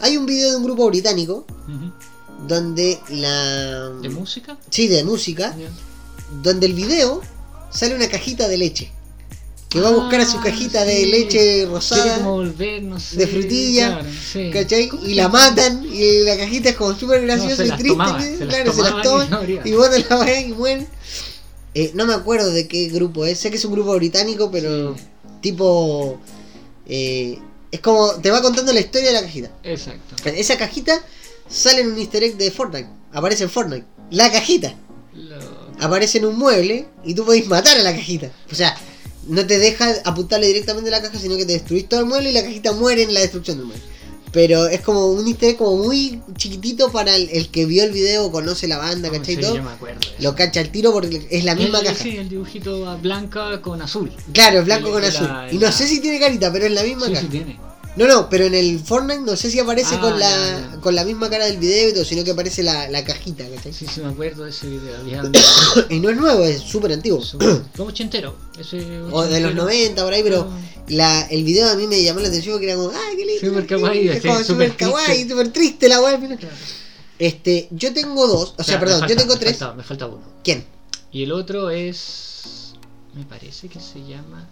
Hay 0.00 0.16
un 0.16 0.26
video 0.26 0.50
de 0.50 0.56
un 0.56 0.64
grupo 0.64 0.88
británico 0.88 1.46
donde 2.48 2.98
la... 3.10 3.90
¿De 3.90 4.08
música? 4.08 4.58
Sí, 4.68 4.88
de 4.88 5.04
música, 5.04 5.54
donde 6.42 6.66
el 6.66 6.74
video 6.74 7.22
sale 7.70 7.94
una 7.94 8.08
cajita 8.08 8.48
de 8.48 8.58
leche. 8.58 8.92
Que 9.74 9.80
va 9.80 9.88
a 9.88 9.92
buscar 9.92 10.20
a 10.20 10.24
su 10.26 10.38
Ah, 10.38 10.42
cajita 10.44 10.84
de 10.84 11.04
leche 11.06 11.66
rosada. 11.66 12.18
como 12.18 12.34
volver, 12.34 12.82
no 12.84 12.98
sé. 13.00 13.16
de 13.16 13.26
frutilla, 13.26 13.98
claro, 13.98 14.08
sí. 14.32 14.50
¿Cachai? 14.52 14.88
¿Cómo 14.88 15.04
Y 15.04 15.14
la 15.14 15.28
matan 15.28 15.84
y 15.84 16.20
la 16.20 16.36
cajita 16.38 16.68
es 16.70 16.76
como 16.76 16.94
súper 16.94 17.22
graciosa 17.22 17.64
y 17.66 17.70
triste. 17.70 17.96
claro, 18.46 18.72
se 18.72 18.82
las 18.82 19.02
tomaban 19.02 19.02
y 19.02 19.02
toman 19.02 19.30
no 19.70 19.76
botan 19.76 20.04
la 20.08 20.16
vaina 20.16 20.40
y 20.40 20.52
mueren. 20.52 20.88
Eh, 21.74 21.90
no 21.94 22.06
me 22.06 22.14
acuerdo 22.14 22.50
de 22.52 22.68
qué 22.68 22.86
grupo 22.88 23.24
es, 23.26 23.38
sé 23.40 23.50
que 23.50 23.56
es 23.56 23.64
un 23.64 23.72
grupo 23.72 23.94
británico, 23.96 24.48
pero 24.50 24.94
Sí. 24.96 25.02
tipo... 25.40 26.20
eh, 26.86 27.38
es 27.72 27.80
como, 27.80 28.12
te 28.22 28.30
va 28.30 28.40
contando 28.40 28.72
la 28.72 28.78
historia 28.78 29.08
de 29.08 29.14
la 29.14 29.22
cajita. 29.22 29.50
Exacto. 29.64 30.14
Esa 30.30 30.56
cajita 30.56 31.04
sale 31.48 31.80
en 31.80 31.88
un 31.92 31.98
easter 31.98 32.22
egg 32.22 32.36
de 32.36 32.52
Fortnite, 32.52 32.88
aparece 33.12 33.42
en 33.42 33.50
Fortnite. 33.50 33.84
La 34.12 34.30
cajita 34.30 34.72
Lo- 35.14 35.34
aparece 35.80 36.18
en 36.18 36.26
un 36.26 36.38
mueble 36.38 36.86
y 37.04 37.14
tú 37.14 37.24
podés 37.24 37.48
matar 37.48 37.76
a 37.76 37.82
la 37.82 37.92
cajita. 37.92 38.30
O 38.52 38.54
sea, 38.54 38.76
no 39.28 39.46
te 39.46 39.58
deja 39.58 39.92
apuntarle 40.04 40.46
directamente 40.48 40.88
a 40.88 40.92
la 40.92 41.02
caja, 41.02 41.18
sino 41.18 41.36
que 41.36 41.44
te 41.46 41.52
destruís 41.54 41.88
todo 41.88 42.00
el 42.00 42.06
mueble 42.06 42.30
y 42.30 42.32
la 42.34 42.42
cajita 42.42 42.72
muere 42.72 43.02
en 43.02 43.14
la 43.14 43.20
destrucción 43.20 43.56
del 43.58 43.66
mueble. 43.66 43.82
Pero 44.32 44.66
es 44.66 44.80
como 44.80 45.06
un 45.12 45.28
easter 45.28 45.50
egg 45.50 45.56
como 45.58 45.76
muy 45.84 46.20
chiquitito 46.36 46.90
para 46.90 47.14
el, 47.14 47.28
el 47.30 47.50
que 47.50 47.66
vio 47.66 47.84
el 47.84 47.92
video, 47.92 48.32
conoce 48.32 48.66
la 48.66 48.78
banda, 48.78 49.08
no, 49.08 49.14
¿cachai? 49.16 49.36
sí, 49.36 49.40
todo, 49.40 49.54
yo 49.56 49.62
me 49.62 49.70
acuerdo. 49.70 50.00
lo 50.18 50.34
cacha 50.34 50.58
al 50.58 50.70
tiro 50.70 50.92
porque 50.92 51.24
es 51.30 51.44
la 51.44 51.54
misma 51.54 51.78
El- 51.78 51.84
caja. 51.86 52.02
Sí, 52.02 52.16
el 52.16 52.28
dibujito 52.28 52.98
blanca 52.98 53.62
con 53.62 53.80
azul. 53.80 54.10
Claro, 54.32 54.58
es 54.58 54.64
blanco 54.64 54.88
El- 54.88 54.92
con 54.94 55.02
la- 55.02 55.08
azul. 55.08 55.28
y 55.52 55.54
no 55.54 55.66
la- 55.66 55.72
sé 55.72 55.86
si 55.86 56.00
tiene 56.00 56.18
carita, 56.18 56.52
pero 56.52 56.66
es 56.66 56.72
la 56.72 56.82
misma 56.82 57.06
Sí, 57.06 57.12
caja. 57.12 57.22
sí 57.22 57.28
tiene. 57.28 57.60
No, 57.96 58.08
no, 58.08 58.28
pero 58.28 58.46
en 58.46 58.54
el 58.54 58.80
Fortnite 58.80 59.20
no 59.20 59.36
sé 59.36 59.50
si 59.52 59.60
aparece 59.60 59.94
Ah, 59.94 60.00
con 60.00 60.18
la 60.18 60.28
ya, 60.30 60.70
ya. 60.72 60.80
con 60.80 60.96
la 60.96 61.04
misma 61.04 61.30
cara 61.30 61.44
del 61.46 61.58
video 61.58 61.88
y 61.90 61.92
todo, 61.94 62.04
sino 62.04 62.24
que 62.24 62.32
aparece 62.32 62.64
la, 62.64 62.88
la 62.88 63.04
cajita, 63.04 63.44
¿cachai? 63.48 63.72
Sí, 63.72 63.86
sí, 63.86 64.00
me 64.00 64.08
acuerdo 64.08 64.42
de 64.44 64.50
ese 64.50 64.66
video. 64.68 64.96
Había 64.98 65.22
y 65.90 66.00
no 66.00 66.10
es 66.10 66.16
nuevo, 66.16 66.42
es 66.44 66.60
súper 66.60 66.92
antiguo. 66.92 67.22
como 67.76 67.90
ochentero. 67.90 68.36
O 69.12 69.22
de 69.22 69.40
los 69.40 69.52
ochentero. 69.52 69.54
90 69.54 70.02
por 70.04 70.12
ahí, 70.12 70.22
pero 70.24 70.48
Ah. 70.50 70.58
la, 70.88 71.22
el 71.26 71.44
video 71.44 71.68
a 71.70 71.76
mí 71.76 71.86
me 71.86 72.02
llamó 72.02 72.18
la 72.20 72.28
atención 72.28 72.54
porque 72.54 72.66
era 72.66 72.74
como, 72.76 72.90
¡ay, 72.90 73.16
qué 73.16 73.24
lindo! 73.26 73.46
Súper 73.48 73.66
kawaii, 73.66 73.98
lindo", 73.98 74.12
es 74.12 74.22
sí, 74.22 74.28
como 74.28 74.40
súper 74.42 74.70
súper 74.72 74.76
kawaii, 74.76 75.06
triste. 75.06 75.30
súper 75.30 75.48
triste 75.52 75.88
la 75.88 76.00
weá. 76.02 76.18
Claro. 76.18 76.48
Este, 77.18 77.68
yo 77.70 77.94
tengo 77.94 78.26
dos, 78.26 78.54
o 78.58 78.64
sea, 78.64 78.80
perdón, 78.80 79.06
yo 79.08 79.14
tengo 79.16 79.34
me 79.34 79.40
tres. 79.40 79.56
falta- 79.56 79.74
me 79.76 79.82
falta 79.84 80.06
uno. 80.06 80.20
¿Quién? 80.42 80.64
Y 81.12 81.22
el 81.22 81.30
otro 81.30 81.70
es. 81.70 82.72
Me 83.14 83.24
parece 83.24 83.68
que 83.68 83.78
se 83.78 84.00
llama. 84.00 84.48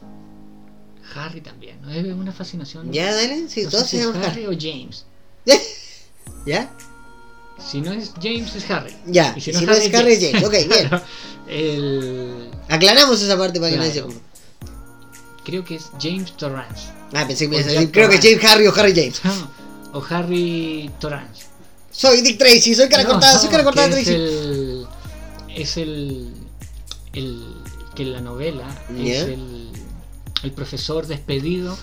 Harry 1.14 1.40
también. 1.40 1.80
¿no? 1.82 1.90
Es 1.90 2.04
una 2.06 2.32
fascinación. 2.32 2.92
¿Ya, 2.92 3.14
dale? 3.14 3.48
Sí, 3.48 3.64
No 3.64 3.70
todos 3.70 3.84
se 3.88 3.98
si 3.98 4.04
llaman 4.04 4.22
Harry 4.24 4.44
Harry. 4.44 4.56
o 4.56 4.58
James. 4.60 5.04
¿Ya? 6.46 6.70
Si 7.58 7.80
no 7.80 7.92
es 7.92 8.12
James, 8.20 8.54
es 8.56 8.70
Harry. 8.70 8.94
Ya, 9.06 9.34
Y 9.36 9.40
si 9.40 9.52
no 9.52 9.60
es 9.72 9.94
Harry, 9.94 10.12
es 10.14 10.20
James. 10.32 10.44
Ok, 10.44 10.52
bien. 10.68 10.90
el. 11.48 12.50
Aclaramos 12.68 13.20
esa 13.20 13.36
parte 13.38 13.60
para 13.60 13.70
que 13.70 13.76
Claro. 13.76 13.92
se 13.92 14.00
confunde. 14.02 14.24
Creo 15.44 15.64
que 15.64 15.74
es 15.76 15.90
James 16.00 16.32
Torrance. 16.36 16.88
Ah, 17.12 17.26
pensé 17.26 17.48
que 17.50 17.56
me 17.64 17.90
creo 17.90 18.08
que 18.08 18.16
es. 18.16 18.22
James 18.22 18.44
Harry 18.44 18.66
o 18.66 18.74
Harry 18.74 18.94
James. 18.94 19.20
o 19.92 20.02
Harry 20.10 20.90
Torrance. 21.00 21.44
Soy 21.90 22.22
Dick 22.22 22.38
Tracy, 22.38 22.74
soy 22.74 22.88
cara 22.88 23.02
No, 23.02 23.10
cortada, 23.10 23.38
soy 23.38 23.50
cara 23.50 23.64
cortada 23.64 23.88
que 23.90 24.00
es 24.00 24.04
Tracy. 24.06 24.14
el, 24.14 24.86
es 25.54 25.76
el, 25.76 26.34
el 27.12 27.54
que 27.94 28.02
en 28.04 28.12
la 28.14 28.20
novela 28.22 28.66
es 28.96 29.22
el, 29.24 29.68
el 30.42 30.52
profesor 30.52 31.06
despedido 31.06 31.76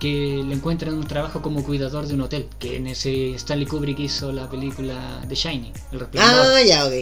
que 0.00 0.42
le 0.46 0.54
encuentran 0.54 0.94
un 0.94 1.06
trabajo 1.06 1.42
como 1.42 1.64
cuidador 1.64 2.06
de 2.06 2.14
un 2.14 2.20
hotel 2.20 2.46
que 2.58 2.76
en 2.76 2.86
ese 2.86 3.34
Stanley 3.34 3.66
Kubrick 3.66 3.98
hizo 3.98 4.30
la 4.32 4.48
película 4.48 5.22
The 5.28 5.34
Shining 5.34 5.72
el 5.92 6.00
resplandor 6.00 6.46
Ah, 6.56 6.62
ya, 6.62 6.86
ok. 6.86 6.92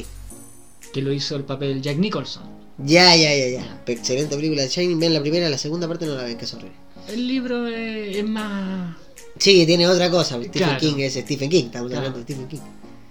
que 0.93 1.03
lo 1.03 1.12
hizo 1.12 1.37
el 1.37 1.45
papel 1.45 1.83
Jack 1.83 1.99
Nicholson 1.99 2.43
Ya, 2.78 3.15
ya, 3.16 3.35
ya, 3.35 3.49
ya. 3.49 3.83
Excelente 3.87 4.35
película 4.37 4.62
de 4.62 4.69
Shining. 4.69 4.99
Vean 4.99 5.12
la 5.15 5.20
primera, 5.20 5.49
la 5.49 5.59
segunda 5.59 5.87
parte 5.89 6.07
no 6.07 6.15
la 6.15 6.24
ven, 6.24 6.37
que 6.39 6.45
es 6.47 6.55
horrible. 6.55 6.77
el 7.09 7.27
libro 7.28 7.66
es, 7.69 8.16
es 8.16 8.24
más 8.24 8.97
Sí, 9.39 9.65
tiene 9.66 9.87
otra 9.87 10.11
cosa. 10.11 10.37
Stephen 10.37 10.51
Claro. 10.53 10.78
King 10.81 10.95
es 10.99 11.12
Stephen 11.15 11.51
King, 11.51 11.65
estamos 11.66 11.91
Claro. 11.91 12.07
hablando 12.07 12.19
de 12.19 12.24
Stephen 12.24 12.49
King. 12.49 12.61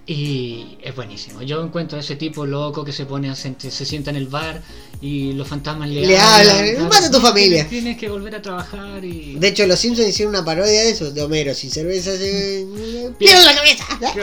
Y 0.08 0.78
es 0.82 0.94
buenísimo 0.94 1.42
yo 1.42 1.62
encuentro 1.64 1.98
a 1.98 2.00
ese 2.00 2.14
tipo 2.14 2.46
loco 2.46 2.84
que 2.84 2.92
se 2.92 3.06
pone 3.06 3.28
a 3.28 3.32
sent- 3.32 3.70
se 3.70 3.84
sienta 3.84 4.10
en 4.10 4.16
el 4.16 4.28
bar 4.28 4.62
y 5.00 5.32
los 5.32 5.48
fantasmas 5.48 5.88
le, 5.90 6.06
Le 6.06 6.16
hablan, 6.18 6.84
mata 6.84 7.06
a 7.06 7.10
tu 7.10 7.18
"No, 7.18 7.26
familia". 7.26 7.66
tienes, 7.68 7.98
que 7.98 8.08
volver 8.08 8.34
a 8.36 8.40
trabajar 8.42 9.04
y 9.04 9.34
De 9.34 9.48
hecho, 9.48 9.66
los 9.66 9.78
Simpsons 9.80 10.08
hicieron 10.08 10.34
una 10.34 10.44
parodia 10.44 10.80
de 10.82 10.90
eso, 10.90 11.10
de 11.10 11.22
Homero, 11.22 11.52
sin 11.54 11.70
cerveza 11.70 12.16
se... 12.16 12.64
¡Pierdo 13.18 13.44
la 13.44 13.54
cabeza! 13.56 13.84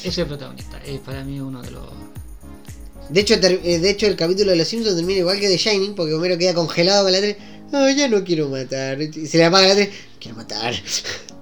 Ese 0.00 0.08
es 0.08 0.18
el 0.18 0.26
protagonista, 0.26 0.78
es 0.84 1.00
para 1.00 1.24
mí 1.24 1.40
uno 1.40 1.62
de 1.62 1.70
los. 1.70 1.82
De 3.08 3.20
hecho, 3.20 3.34
eh, 3.34 3.78
de 3.78 3.90
hecho, 3.90 4.06
el 4.06 4.16
capítulo 4.16 4.50
de 4.50 4.56
los 4.56 4.68
Simpsons 4.68 4.96
termina 4.96 5.20
igual 5.20 5.38
que 5.40 5.48
de 5.48 5.56
Shining, 5.56 5.94
porque 5.94 6.12
Homero 6.14 6.36
queda 6.38 6.54
congelado 6.54 7.04
con 7.04 7.12
la 7.12 7.20
tele. 7.20 7.36
Oh, 7.72 7.88
ya 7.88 8.08
no 8.08 8.22
quiero 8.24 8.48
matar. 8.48 9.00
Y 9.00 9.26
se 9.26 9.38
le 9.38 9.44
apaga 9.44 9.68
la 9.68 9.74
tele. 9.74 9.92
Quiero 10.20 10.36
matar. 10.36 10.74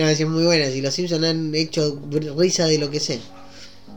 no, 0.00 0.08
es 0.08 0.26
muy 0.26 0.44
buena. 0.44 0.70
Si 0.70 0.80
los 0.80 0.94
Simpsons 0.94 1.24
han 1.24 1.54
hecho 1.54 2.00
risa 2.36 2.66
de 2.66 2.78
lo 2.78 2.90
que 2.90 3.00
sea. 3.00 3.16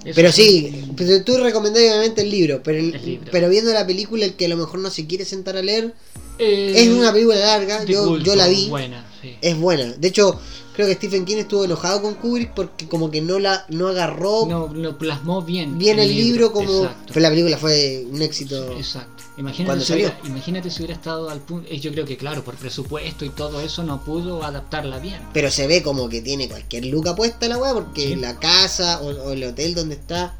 Eso 0.05 0.15
Pero 0.15 0.31
sí, 0.33 0.83
pero 0.97 1.23
tú 1.23 1.37
recomendás 1.37 1.81
obviamente 1.83 2.21
el 2.21 2.29
libro, 2.29 2.61
pero, 2.61 2.77
el- 2.77 2.93
El 2.95 3.05
libro. 3.05 3.29
pero 3.31 3.49
viendo 3.49 3.71
la 3.71 3.87
película, 3.87 4.25
el 4.25 4.33
que 4.33 4.45
a 4.45 4.49
lo 4.49 4.57
mejor 4.57 4.79
no 4.79 4.89
se 4.89 5.05
quiere 5.07 5.23
sentar 5.23 5.55
a 5.55 5.61
leer, 5.61 5.93
Eh, 6.39 6.73
es 6.75 6.89
una 6.89 7.13
película 7.13 7.37
larga, 7.39 7.85
yo, 7.85 8.05
culto, 8.07 8.25
yo 8.25 8.35
la 8.35 8.47
vi, 8.47 8.67
Buena, 8.67 9.05
sí. 9.21 9.35
es 9.41 9.57
buena. 9.57 9.93
De 9.93 10.07
hecho, 10.07 10.39
creo 10.73 10.87
que 10.87 10.93
Stephen 10.95 11.25
King 11.25 11.37
estuvo 11.37 11.65
enojado 11.65 12.01
con 12.01 12.15
Kubrick 12.15 12.51
porque 12.53 12.87
como 12.87 13.09
que 13.11 13.21
no 13.21 13.39
la 13.39 13.65
no 13.69 13.87
agarró 13.87 14.45
No, 14.47 14.67
lo 14.73 14.97
plasmó 14.97 15.41
bien. 15.41 15.77
bien 15.77 15.99
el 15.99 16.09
libro 16.09 16.51
como... 16.51 16.83
Exacto. 16.85 17.19
La 17.19 17.29
película 17.29 17.57
fue 17.57 18.05
un 18.11 18.21
éxito. 18.21 18.71
Exacto. 18.73 19.23
Imagínate 19.37 19.79
si, 19.81 19.85
salió. 19.87 20.07
hubiera, 20.09 20.27
imagínate 20.27 20.69
si 20.69 20.77
hubiera 20.79 20.93
estado 20.93 21.29
al 21.29 21.39
punto. 21.39 21.67
eh, 21.69 21.79
Yo 21.79 21.91
creo 21.91 22.05
que, 22.05 22.17
claro, 22.17 22.43
por 22.43 22.55
presupuesto 22.55 23.25
y 23.25 23.29
todo 23.29 23.61
eso 23.61 23.83
no 23.83 24.03
pudo 24.03 24.43
adaptarla 24.43 24.99
bien. 24.99 25.19
Pero 25.33 25.49
se 25.49 25.65
ve 25.67 25.81
como 25.81 26.07
que 26.09 26.21
tiene 26.21 26.47
cualquier 26.47 26.85
luca 26.85 27.15
puesta 27.15 27.47
la 27.47 27.57
weá, 27.57 27.73
porque 27.73 28.09
Sí. 28.09 28.15
la 28.15 28.37
casa 28.39 29.01
o, 29.01 29.07
o 29.09 29.31
el 29.31 29.43
hotel 29.43 29.73
donde 29.75 29.95
está, 29.95 30.35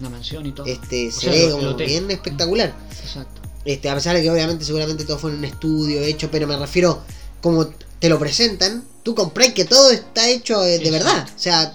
La 0.00 0.10
mansión 0.10 0.44
y 0.44 0.52
todo. 0.52 0.66
este, 0.66 1.08
O 1.08 1.12
se 1.12 1.20
sea, 1.20 1.30
ve 1.32 1.50
como 1.52 1.74
bien 1.74 2.10
espectacular. 2.10 2.74
Exacto. 3.02 3.40
Este, 3.64 3.88
a 3.88 3.94
pesar 3.94 4.14
de 4.14 4.22
que 4.22 4.30
obviamente 4.30 4.62
seguramente 4.64 5.04
todo 5.04 5.18
fue 5.18 5.30
en 5.30 5.38
un 5.38 5.44
estudio 5.46 6.02
hecho, 6.02 6.28
pero 6.30 6.46
me 6.46 6.56
refiero 6.58 7.00
como 7.40 7.66
te 8.04 8.10
lo 8.10 8.18
presentan, 8.18 8.84
tú 9.02 9.14
compras 9.14 9.54
que 9.54 9.64
todo 9.64 9.90
está 9.90 10.28
hecho 10.28 10.62
eh, 10.62 10.78
de 10.78 10.88
Exacto. 10.88 10.92
verdad. 10.92 11.28
O 11.34 11.38
sea, 11.38 11.74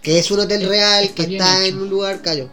que 0.00 0.18
es 0.18 0.30
un 0.30 0.40
hotel 0.40 0.66
real, 0.66 1.04
está 1.04 1.26
que 1.26 1.36
está 1.36 1.66
hecho. 1.66 1.76
en 1.76 1.82
un 1.82 1.90
lugar 1.90 2.22
callo. 2.22 2.48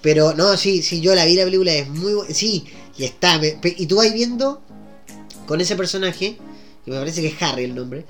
Pero 0.00 0.32
no, 0.32 0.56
sí, 0.56 0.80
sí, 0.80 1.00
yo 1.00 1.12
la 1.16 1.24
vi 1.24 1.34
la 1.34 1.42
película, 1.42 1.72
es 1.72 1.88
muy 1.88 2.14
buena. 2.14 2.32
Sí, 2.32 2.64
y 2.96 3.02
está. 3.04 3.40
me- 3.40 3.58
y 3.64 3.86
tú 3.86 3.96
vas 3.96 4.12
viendo 4.12 4.62
con 5.48 5.60
ese 5.60 5.74
personaje, 5.74 6.38
que 6.84 6.90
me 6.92 6.96
parece 6.98 7.20
que 7.20 7.26
es 7.26 7.42
Harry 7.42 7.64
el 7.64 7.74
nombre, 7.74 8.06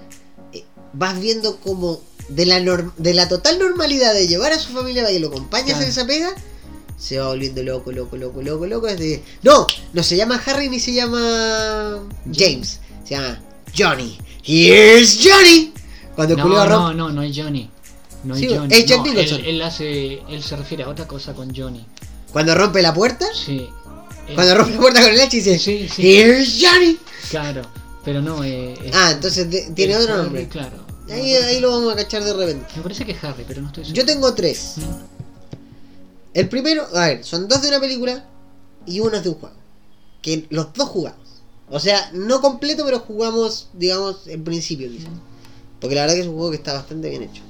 eh, 0.52 0.64
vas 0.92 1.18
viendo 1.18 1.56
como 1.60 2.02
de 2.28 2.44
la, 2.44 2.60
norm- 2.60 2.92
de 2.98 3.14
la 3.14 3.26
total 3.30 3.58
normalidad 3.58 4.12
de 4.12 4.28
llevar 4.28 4.52
a 4.52 4.58
su 4.58 4.70
familia 4.74 5.00
para 5.00 5.14
que 5.14 5.20
lo 5.20 5.28
acompañe 5.28 5.72
a 5.72 5.76
hacer 5.78 5.90
Claro. 5.90 6.02
esa 6.02 6.06
pega, 6.06 6.42
se 6.98 7.16
va 7.18 7.28
volviendo 7.28 7.62
loco, 7.62 7.90
loco, 7.90 8.18
loco, 8.18 8.42
loco, 8.42 8.66
loco. 8.66 8.86
Desde... 8.86 9.22
No, 9.42 9.66
no 9.94 10.02
se 10.02 10.14
llama 10.18 10.42
Harry 10.44 10.68
ni 10.68 10.78
se 10.78 10.92
llama 10.92 12.06
James, 12.34 12.80
se 13.02 13.14
llama 13.14 13.42
Johnny. 13.76 14.18
Here's 14.44 15.18
Johnny. 15.22 15.72
Cuando 16.14 16.36
No, 16.36 16.42
culeo 16.44 16.66
no, 16.66 16.92
no, 16.94 17.10
no 17.10 17.22
es 17.22 17.36
Johnny. 17.36 17.68
No 18.24 18.34
es 18.34 18.40
Sí, 18.40 18.48
Johnny. 18.48 18.74
es 18.74 18.86
Jack 18.86 18.98
No, 18.98 19.04
Nicholson. 19.04 19.40
él, 19.40 19.46
él 19.46 19.62
hace, 19.62 20.22
él 20.28 20.42
se 20.42 20.56
refiere 20.56 20.84
a 20.84 20.88
otra 20.88 21.06
cosa 21.06 21.34
con 21.34 21.54
Johnny. 21.54 21.84
cuando 22.32 22.54
rompe 22.54 22.82
la 22.82 22.92
puerta, 22.92 23.26
Sí. 23.34 23.68
Eh, 24.28 24.32
cuando 24.34 24.56
rompe 24.56 24.72
la 24.74 24.80
puerta 24.80 25.00
con 25.02 25.10
el 25.12 25.20
hacha 25.20 25.36
y 25.36 25.40
dice 25.40 25.58
Sí, 25.58 25.88
sí. 25.88 26.16
Here's 26.16 26.58
Johnny. 26.60 26.98
Claro. 27.30 27.62
Pero 28.04 28.20
no, 28.22 28.42
eh, 28.44 28.74
es- 28.84 28.94
Ah, 28.94 29.10
entonces 29.12 29.50
de- 29.50 29.70
tiene 29.74 29.96
otro 29.96 30.14
Harry, 30.14 30.22
nombre. 30.24 30.48
Claro. 30.48 30.84
Ahí, 31.10 31.32
ahí 31.34 31.60
lo 31.60 31.70
vamos 31.70 31.92
a 31.92 31.96
cachar 31.96 32.24
de 32.24 32.32
repente. 32.32 32.66
Me 32.76 32.82
parece 32.82 33.04
que 33.04 33.12
es 33.12 33.24
Harry, 33.24 33.44
pero 33.46 33.60
no 33.62 33.68
estoy 33.68 33.84
seguro. 33.84 34.00
Yo 34.02 34.06
tengo 34.06 34.34
tres. 34.34 34.74
Mm. 34.76 34.82
El 36.34 36.48
primero, 36.48 36.86
a 36.94 37.06
ver, 37.06 37.24
son 37.24 37.48
dos 37.48 37.62
de 37.62 37.68
una 37.68 37.80
película 37.80 38.24
y 38.86 39.00
uno 39.00 39.16
es 39.16 39.22
de 39.22 39.28
un 39.30 39.36
juego. 39.36 39.56
Que 40.20 40.46
los 40.50 40.72
dos 40.74 40.88
jugamos. 40.88 41.25
O 41.70 41.80
sea, 41.80 42.10
no 42.12 42.40
completo, 42.40 42.84
pero 42.84 43.00
jugamos, 43.00 43.68
digamos, 43.72 44.26
en 44.28 44.44
principio 44.44 44.88
quizás. 44.90 45.10
Porque 45.80 45.94
la 45.94 46.02
verdad 46.02 46.14
que 46.14 46.20
es 46.22 46.26
un 46.28 46.34
juego 46.34 46.50
que 46.50 46.56
está 46.56 46.72
bastante 46.72 47.10
bien 47.10 47.22
hecho. 47.22 47.42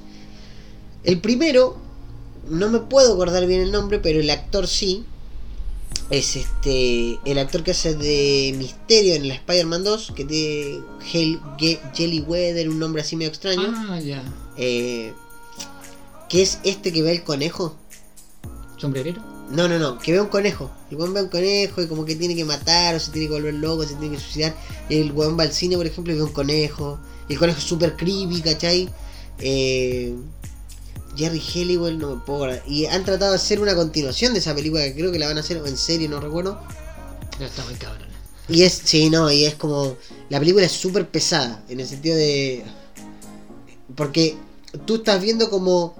El 1.03 1.21
primero, 1.21 1.77
no 2.49 2.69
me 2.69 2.79
puedo 2.79 3.13
acordar 3.13 3.45
bien 3.45 3.61
el 3.61 3.71
nombre, 3.71 3.99
pero 3.99 4.19
el 4.19 4.29
actor 4.29 4.67
sí. 4.67 5.05
Es 6.09 6.35
este. 6.35 7.19
El 7.25 7.37
actor 7.37 7.63
que 7.63 7.71
hace 7.71 7.93
de 7.95 8.53
Misterio 8.57 9.15
en 9.15 9.27
la 9.27 9.33
Spider-Man 9.35 9.83
2, 9.83 10.13
que 10.15 10.25
tiene 10.25 10.79
Ge- 11.01 11.79
Jelly 11.93 12.21
Weather, 12.21 12.69
un 12.69 12.79
nombre 12.79 13.01
así 13.01 13.15
medio 13.15 13.29
extraño. 13.29 13.73
Ah, 13.89 13.99
ya. 13.99 14.23
Eh, 14.57 15.13
que 16.29 16.41
es 16.41 16.59
este 16.63 16.91
que 16.93 17.01
ve 17.03 17.11
el 17.11 17.23
conejo. 17.23 17.75
¿Sombrerero? 18.77 19.21
No, 19.49 19.67
no, 19.67 19.79
no, 19.79 19.97
que 19.97 20.11
ve 20.11 20.19
un 20.19 20.27
conejo. 20.27 20.69
El 20.91 20.97
weón 20.97 21.13
ve 21.13 21.21
un 21.21 21.29
conejo 21.29 21.81
y 21.81 21.87
como 21.87 22.03
que 22.05 22.15
tiene 22.15 22.35
que 22.35 22.43
matar 22.43 22.95
o 22.95 22.99
se 22.99 23.11
tiene 23.11 23.27
que 23.27 23.33
volver 23.33 23.53
loco, 23.53 23.83
se 23.83 23.95
tiene 23.95 24.15
que 24.15 24.21
suicidar. 24.21 24.55
El 24.89 25.11
weón 25.11 25.37
va 25.39 25.43
al 25.43 25.53
cine, 25.53 25.77
por 25.77 25.85
ejemplo, 25.85 26.13
y 26.13 26.17
ve 26.17 26.23
un 26.23 26.33
conejo. 26.33 26.99
Y 27.29 27.33
el 27.33 27.39
conejo 27.39 27.57
es 27.59 27.63
súper 27.63 27.95
creepy, 27.95 28.41
¿cachai? 28.41 28.89
Eh, 29.39 30.15
Jerry 31.15 31.39
Halliwell, 31.39 31.97
no 31.97 32.15
me 32.15 32.21
puedo 32.21 32.43
acordar. 32.43 32.63
Y 32.67 32.85
han 32.85 33.05
tratado 33.05 33.31
de 33.31 33.37
hacer 33.37 33.59
una 33.61 33.73
continuación 33.75 34.33
de 34.33 34.39
esa 34.39 34.53
película 34.53 34.83
que 34.83 34.93
creo 34.93 35.11
que 35.11 35.19
la 35.19 35.27
van 35.27 35.37
a 35.37 35.39
hacer 35.39 35.57
en 35.65 35.77
serio, 35.77 36.09
no 36.09 36.19
recuerdo. 36.19 36.61
Ya 37.39 37.45
está 37.45 37.63
muy 37.65 37.75
cabrón. 37.75 38.07
Y 38.49 38.63
es, 38.63 38.81
sí, 38.83 39.09
no, 39.09 39.31
y 39.31 39.45
es 39.45 39.55
como. 39.55 39.97
La 40.29 40.39
película 40.39 40.65
es 40.65 40.71
súper 40.71 41.07
pesada, 41.09 41.63
en 41.69 41.79
el 41.79 41.87
sentido 41.87 42.15
de. 42.15 42.63
Porque 43.95 44.37
tú 44.85 44.95
estás 44.95 45.21
viendo 45.21 45.49
como 45.49 45.95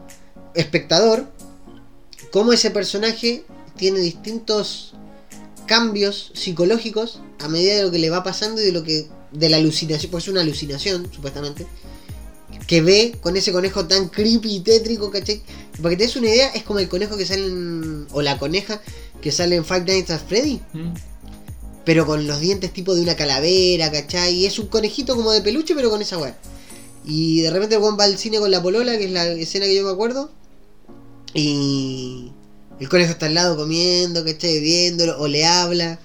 espectador 0.54 1.26
cómo 2.32 2.54
ese 2.54 2.72
personaje 2.72 3.44
tiene 3.78 4.00
distintos 4.00 4.94
cambios 5.66 6.32
psicológicos 6.34 7.20
a 7.40 7.48
medida 7.48 7.76
de 7.76 7.84
lo 7.84 7.92
que 7.92 8.00
le 8.00 8.10
va 8.10 8.24
pasando 8.24 8.62
y 8.62 8.66
de 8.66 8.72
lo 8.72 8.84
que. 8.84 9.08
de 9.32 9.50
la 9.50 9.58
alucinación, 9.58 10.10
porque 10.12 10.24
es 10.24 10.30
una 10.30 10.42
alucinación, 10.42 11.10
supuestamente. 11.14 11.68
Que 12.66 12.82
ve 12.82 13.16
con 13.22 13.38
ese 13.38 13.52
conejo 13.52 13.86
tan 13.88 14.10
creepy 14.10 14.56
y 14.56 14.60
tétrico, 14.62 15.10
¿cachai? 15.12 15.42
Para 15.82 15.90
que 15.92 15.98
te 15.98 16.04
des 16.04 16.16
una 16.16 16.28
idea, 16.30 16.50
es 16.50 16.64
como 16.64 16.80
el 16.80 16.90
conejo 16.90 17.16
que 17.18 17.26
sale 17.26 17.46
en. 17.46 18.08
o 18.12 18.22
la 18.22 18.38
coneja 18.40 18.82
que 19.22 19.32
sale 19.32 19.56
en 19.56 19.66
Five 19.66 19.86
Nights 19.86 20.12
at 20.12 20.22
Freddy 20.28 20.60
Mm. 20.74 20.94
pero 21.86 22.06
con 22.06 22.28
los 22.28 22.40
dientes 22.42 22.72
tipo 22.74 22.94
de 22.96 23.02
una 23.02 23.16
calavera, 23.16 23.90
¿cachai? 23.92 24.34
Y 24.34 24.46
es 24.46 24.60
un 24.60 24.68
conejito 24.68 25.16
como 25.16 25.32
de 25.32 25.42
peluche, 25.42 25.74
pero 25.76 25.90
con 25.90 26.02
esa 26.02 26.18
weá. 26.18 26.38
Y 27.06 27.42
de 27.42 27.50
repente 27.52 27.76
el 27.76 27.82
Juan 27.82 27.98
va 27.98 28.04
al 28.04 28.18
cine 28.18 28.40
con 28.40 28.52
la 28.52 28.62
polola, 28.62 28.98
que 28.98 29.06
es 29.06 29.12
la 29.12 29.26
escena 29.28 29.66
que 29.66 29.76
yo 29.76 29.84
me 29.86 29.92
acuerdo. 29.92 30.30
Y 31.34 32.32
el 32.80 32.90
conejo 32.90 33.12
está 33.12 33.26
al 33.28 33.34
lado 33.34 33.56
comiendo, 33.56 34.24
¿cachai? 34.24 34.60
Viéndolo, 34.60 35.20
o 35.20 35.28
le 35.28 35.46
habla. 35.46 36.00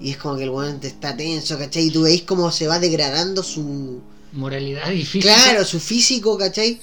Y 0.00 0.10
es 0.10 0.16
como 0.16 0.36
que 0.36 0.44
el 0.44 0.50
weón 0.50 0.80
está 0.82 1.16
tenso, 1.16 1.58
¿cachai? 1.58 1.86
Y 1.86 1.90
tú 1.90 2.02
veis 2.02 2.22
cómo 2.22 2.50
se 2.50 2.66
va 2.66 2.78
degradando 2.78 3.42
su. 3.42 4.00
Moralidad 4.32 4.90
difícil. 4.90 5.22
Claro, 5.22 5.64
su 5.64 5.80
físico, 5.80 6.38
¿cachai? 6.38 6.80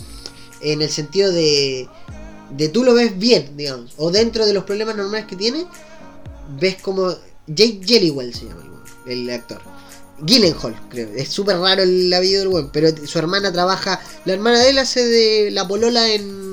En 0.62 0.82
el 0.82 0.90
sentido 0.90 1.32
de. 1.32 1.88
De 2.52 2.70
tú 2.70 2.84
lo 2.84 2.94
ves 2.94 3.18
bien, 3.18 3.58
digamos. 3.58 3.94
O 3.98 4.12
dentro 4.12 4.46
de 4.46 4.54
los 4.54 4.64
problemas 4.64 4.96
normales 4.96 5.26
que 5.26 5.36
tiene, 5.36 5.66
ves 6.60 6.82
como. 6.82 7.16
Jake 7.48 7.80
Jellywell 7.86 8.34
se 8.34 8.46
llama 8.46 8.64
el 8.64 8.78
el 9.08 9.30
actor. 9.30 9.62
Gyllenhaal, 10.20 10.76
creo. 10.90 11.10
Es 11.16 11.30
súper 11.30 11.58
raro 11.58 11.84
el 11.84 12.12
apellido 12.14 12.42
del 12.42 12.48
weón. 12.50 12.70
Pero 12.72 12.90
su 13.06 13.20
hermana 13.20 13.52
trabaja. 13.52 14.00
La 14.26 14.34
hermana 14.34 14.60
de 14.60 14.70
él 14.70 14.78
hace 14.80 15.06
de 15.06 15.52
la 15.52 15.68
polola 15.68 16.12
en. 16.12 16.47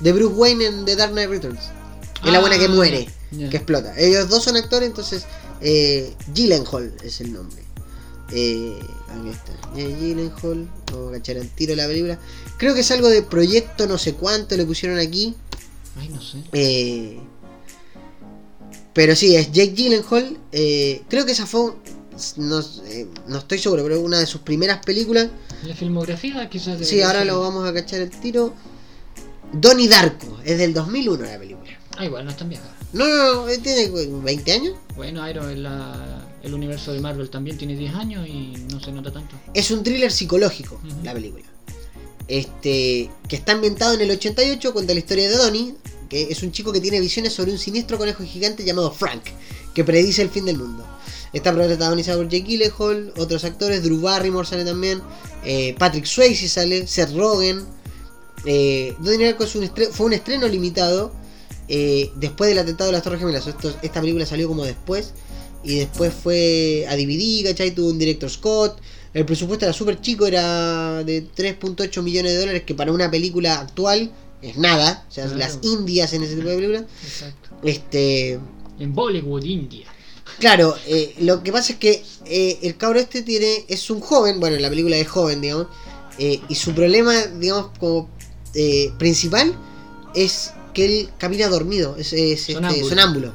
De 0.00 0.12
Bruce 0.12 0.34
Wayne 0.34 0.64
en 0.66 0.84
The 0.84 0.96
Dark 0.96 1.12
Knight 1.12 1.28
Returns. 1.30 1.60
Es 2.24 2.32
la 2.32 2.40
buena 2.40 2.58
que 2.58 2.66
Ah, 2.66 2.68
muere, 2.68 3.08
que 3.30 3.56
explota. 3.56 3.94
Ellos 3.98 4.28
dos 4.28 4.42
son 4.44 4.56
actores, 4.56 4.88
entonces. 4.88 5.24
Eh, 5.62 6.14
Gyllenhaal 6.34 6.94
es 7.02 7.20
el 7.20 7.32
nombre. 7.32 7.62
Eh, 8.32 8.78
aquí 9.08 9.28
está. 9.28 9.52
Eh, 9.76 9.96
Gyllenhaal. 10.00 10.68
Vamos 10.92 11.08
a 11.10 11.12
cachar 11.18 11.36
al 11.36 11.48
tiro 11.48 11.74
la 11.76 11.86
película. 11.86 12.18
Creo 12.58 12.74
que 12.74 12.80
es 12.80 12.90
algo 12.90 13.08
de 13.08 13.22
proyecto 13.22 13.86
no 13.86 13.98
sé 13.98 14.14
cuánto 14.14 14.56
le 14.56 14.64
pusieron 14.64 14.98
aquí. 14.98 15.34
Ay, 15.98 16.08
no 16.08 16.20
sé. 16.22 16.38
Eh, 16.52 17.20
pero 18.92 19.14
sí, 19.16 19.36
es 19.36 19.52
Jake 19.52 19.72
Gyllenhaal. 19.74 20.36
eh, 20.52 21.02
creo 21.08 21.24
que 21.26 21.32
esa 21.32 21.46
fue. 21.46 21.72
No, 22.36 22.60
eh, 22.86 23.06
no 23.28 23.38
estoy 23.38 23.58
seguro, 23.58 23.82
pero 23.82 24.00
una 24.00 24.18
de 24.18 24.26
sus 24.26 24.42
primeras 24.42 24.84
películas. 24.84 25.28
La 25.64 25.74
filmografía 25.74 26.48
quizás. 26.50 26.86
Sí, 26.86 27.00
ahora 27.02 27.24
lo 27.24 27.40
vamos 27.40 27.66
a 27.68 27.72
cachar 27.72 28.00
el 28.00 28.10
tiro. 28.10 28.52
Donnie 29.52 29.88
Darko, 29.88 30.38
es 30.44 30.58
del 30.58 30.72
2001 30.72 31.24
la 31.24 31.38
película. 31.38 31.70
Ah, 31.96 32.04
igual, 32.04 32.24
no 32.24 32.30
es 32.30 32.36
tan 32.36 32.48
vieja. 32.48 32.64
No, 32.92 33.06
no, 33.06 33.34
no, 33.34 33.48
eh, 33.48 33.58
tiene 33.58 33.88
20 33.88 34.52
años. 34.52 34.74
Bueno, 34.96 35.28
Iron 35.28 35.50
en 35.50 35.62
la, 35.62 36.26
el 36.42 36.54
universo 36.54 36.92
de 36.92 37.00
Marvel 37.00 37.30
también 37.30 37.58
tiene 37.58 37.76
10 37.76 37.94
años 37.94 38.26
y 38.26 38.54
no 38.70 38.80
se 38.80 38.92
nota 38.92 39.12
tanto. 39.12 39.36
Es 39.54 39.70
un 39.70 39.82
thriller 39.82 40.10
psicológico, 40.10 40.80
la 41.02 41.12
película. 41.12 41.44
Este, 42.28 43.10
que 43.28 43.36
está 43.36 43.52
ambientado 43.52 43.94
en 43.94 44.02
el 44.02 44.10
88, 44.12 44.72
cuenta 44.72 44.92
la 44.92 45.00
historia 45.00 45.28
de 45.28 45.36
Donnie, 45.36 45.74
que 46.08 46.22
es 46.30 46.42
un 46.42 46.52
chico 46.52 46.72
que 46.72 46.80
tiene 46.80 47.00
visiones 47.00 47.32
sobre 47.32 47.52
un 47.52 47.58
siniestro 47.58 47.98
conejo 47.98 48.24
gigante 48.24 48.64
llamado 48.64 48.92
Frank, 48.92 49.22
que 49.74 49.84
predice 49.84 50.22
el 50.22 50.30
fin 50.30 50.44
del 50.44 50.58
mundo. 50.58 50.86
Está 51.32 51.52
protagonizado 51.52 52.18
por 52.18 52.28
Jake 52.28 52.44
Gyllenhaal, 52.44 53.12
otros 53.16 53.44
actores, 53.44 53.82
Drew 53.82 54.00
Barrymore 54.00 54.46
sale 54.46 54.64
también, 54.64 55.00
eh, 55.44 55.74
Patrick 55.78 56.06
Swayze 56.06 56.48
sale, 56.48 56.86
Seth 56.86 57.14
Rogen. 57.14 57.64
Eh, 58.46 58.94
es 59.00 59.54
un 59.54 59.70
fue 59.92 60.06
un 60.06 60.12
estreno 60.12 60.48
limitado 60.48 61.12
eh, 61.68 62.10
después 62.16 62.48
del 62.48 62.58
atentado 62.58 62.88
de 62.88 62.92
las 62.94 63.02
Torres 63.02 63.20
Gemelas. 63.20 63.46
Esto- 63.46 63.74
esta 63.82 64.00
película 64.00 64.26
salió 64.26 64.48
como 64.48 64.64
después 64.64 65.12
y 65.62 65.76
después 65.76 66.12
fue 66.12 66.86
a 66.88 66.96
DVD, 66.96 67.44
¿cachai? 67.50 67.72
Tuvo 67.74 67.90
un 67.90 67.98
director 67.98 68.30
Scott. 68.30 68.80
El 69.12 69.24
presupuesto 69.26 69.64
era 69.66 69.72
súper 69.72 70.00
chico, 70.00 70.26
era 70.26 71.02
de 71.04 71.26
3.8 71.34 72.02
millones 72.02 72.32
de 72.32 72.38
dólares, 72.38 72.62
que 72.64 72.74
para 72.74 72.92
una 72.92 73.10
película 73.10 73.60
actual 73.60 74.10
es 74.40 74.56
nada. 74.56 75.04
O 75.08 75.12
sea, 75.12 75.24
Claro. 75.24 75.38
las 75.38 75.58
indias 75.62 76.12
en 76.12 76.22
ese 76.22 76.36
tipo 76.36 76.48
de 76.48 76.54
películas. 76.56 76.84
Exacto. 77.04 77.50
Este. 77.62 78.38
En 78.78 78.94
Bollywood, 78.94 79.44
India. 79.44 79.86
Claro, 80.38 80.74
eh, 80.86 81.14
lo 81.20 81.42
que 81.42 81.52
pasa 81.52 81.72
es 81.74 81.78
que 81.78 82.02
eh, 82.24 82.58
el 82.62 82.76
cabro 82.76 82.98
este 82.98 83.22
tiene. 83.22 83.64
es 83.68 83.90
un 83.90 84.00
joven, 84.00 84.40
bueno, 84.40 84.56
en 84.56 84.62
la 84.62 84.70
película 84.70 84.96
es 84.96 85.08
joven, 85.08 85.40
digamos. 85.40 85.66
eh, 86.18 86.40
y 86.48 86.54
su 86.54 86.72
problema, 86.74 87.14
digamos, 87.38 87.70
como 87.78 88.08
eh, 88.54 88.92
principal 88.98 89.54
es 90.14 90.52
que 90.74 90.84
él 90.84 91.10
camina 91.18 91.48
dormido, 91.48 91.96
es, 91.98 92.12
es, 92.12 92.40
este, 92.40 92.52
Sonámbulo. 92.54 92.88
sonámbulo. 92.88 93.32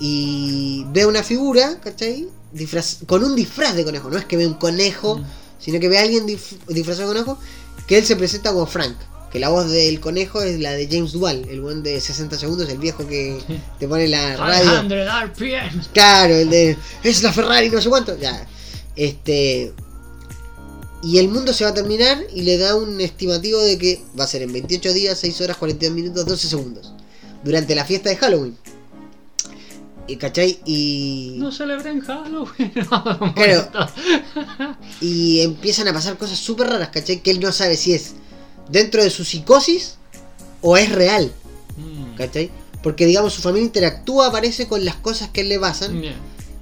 Y 0.00 0.84
ve 0.92 1.06
una 1.06 1.22
figura, 1.22 1.78
¿cachai? 1.80 2.28
Disfraz- 2.54 3.04
con 3.06 3.22
un 3.24 3.34
disfraz 3.36 3.74
de 3.74 3.84
conejo, 3.84 4.10
no 4.10 4.18
es 4.18 4.24
que 4.24 4.36
ve 4.36 4.46
un 4.46 4.54
conejo, 4.54 5.18
Mm. 5.18 5.24
sino 5.58 5.80
que 5.80 5.88
ve 5.88 5.98
a 5.98 6.02
alguien 6.02 6.26
dif- 6.26 6.58
disfrazado 6.68 7.08
de 7.12 7.14
conejo, 7.20 7.38
que 7.86 7.98
él 7.98 8.04
se 8.04 8.16
presenta 8.16 8.52
como 8.52 8.66
Frank. 8.66 8.96
Que 9.30 9.38
la 9.38 9.48
voz 9.48 9.70
del 9.70 9.98
conejo 10.00 10.42
es 10.42 10.60
la 10.60 10.72
de 10.72 10.86
James 10.90 11.12
Duval, 11.12 11.46
el 11.48 11.62
buen 11.62 11.82
de 11.82 11.98
60 12.02 12.38
segundos, 12.38 12.68
el 12.68 12.76
viejo 12.76 13.06
que 13.06 13.40
te 13.78 13.88
pone 13.88 14.06
la 14.08 14.36
radio. 14.36 14.82
500 14.82 15.06
RPM. 15.24 15.82
Claro, 15.94 16.34
el 16.34 16.50
de 16.50 16.76
es 17.02 17.22
la 17.22 17.32
Ferrari, 17.32 17.70
no 17.70 17.80
sé 17.80 17.88
cuánto. 17.88 18.18
Ya. 18.18 18.46
Este. 18.94 19.72
Y 21.02 21.18
el 21.18 21.28
mundo 21.28 21.52
se 21.52 21.64
va 21.64 21.70
a 21.70 21.74
terminar 21.74 22.22
y 22.32 22.42
le 22.42 22.58
da 22.58 22.76
un 22.76 23.00
estimativo 23.00 23.60
de 23.60 23.76
que 23.76 24.02
va 24.18 24.24
a 24.24 24.28
ser 24.28 24.42
en 24.42 24.52
28 24.52 24.92
días, 24.92 25.18
6 25.18 25.40
horas, 25.40 25.56
42 25.56 25.94
minutos, 25.96 26.26
12 26.26 26.48
segundos. 26.48 26.92
Durante 27.42 27.74
la 27.74 27.84
fiesta 27.84 28.08
de 28.08 28.16
Halloween. 28.16 28.56
Y, 30.06 30.16
¿Cachai? 30.16 30.60
Y. 30.64 31.34
No 31.38 31.50
celebren 31.52 32.00
Halloween. 32.00 32.72
Claro. 33.34 33.68
Y 35.00 35.40
empiezan 35.40 35.88
a 35.88 35.92
pasar 35.92 36.16
cosas 36.18 36.38
súper 36.38 36.68
raras, 36.68 36.88
¿cachai? 36.90 37.20
Que 37.22 37.30
él 37.30 37.40
no 37.40 37.52
sabe 37.52 37.76
si 37.76 37.92
es 37.94 38.12
dentro 38.70 39.02
de 39.02 39.10
su 39.10 39.24
psicosis 39.24 39.96
o 40.60 40.76
es 40.76 40.90
real, 40.92 41.32
Mm. 41.76 42.16
¿cachai? 42.16 42.50
Porque 42.82 43.06
digamos 43.06 43.32
su 43.32 43.40
familia 43.42 43.64
interactúa, 43.66 44.26
aparece 44.28 44.68
con 44.68 44.84
las 44.84 44.96
cosas 44.96 45.30
que 45.30 45.42
le 45.42 45.58
pasan. 45.58 46.02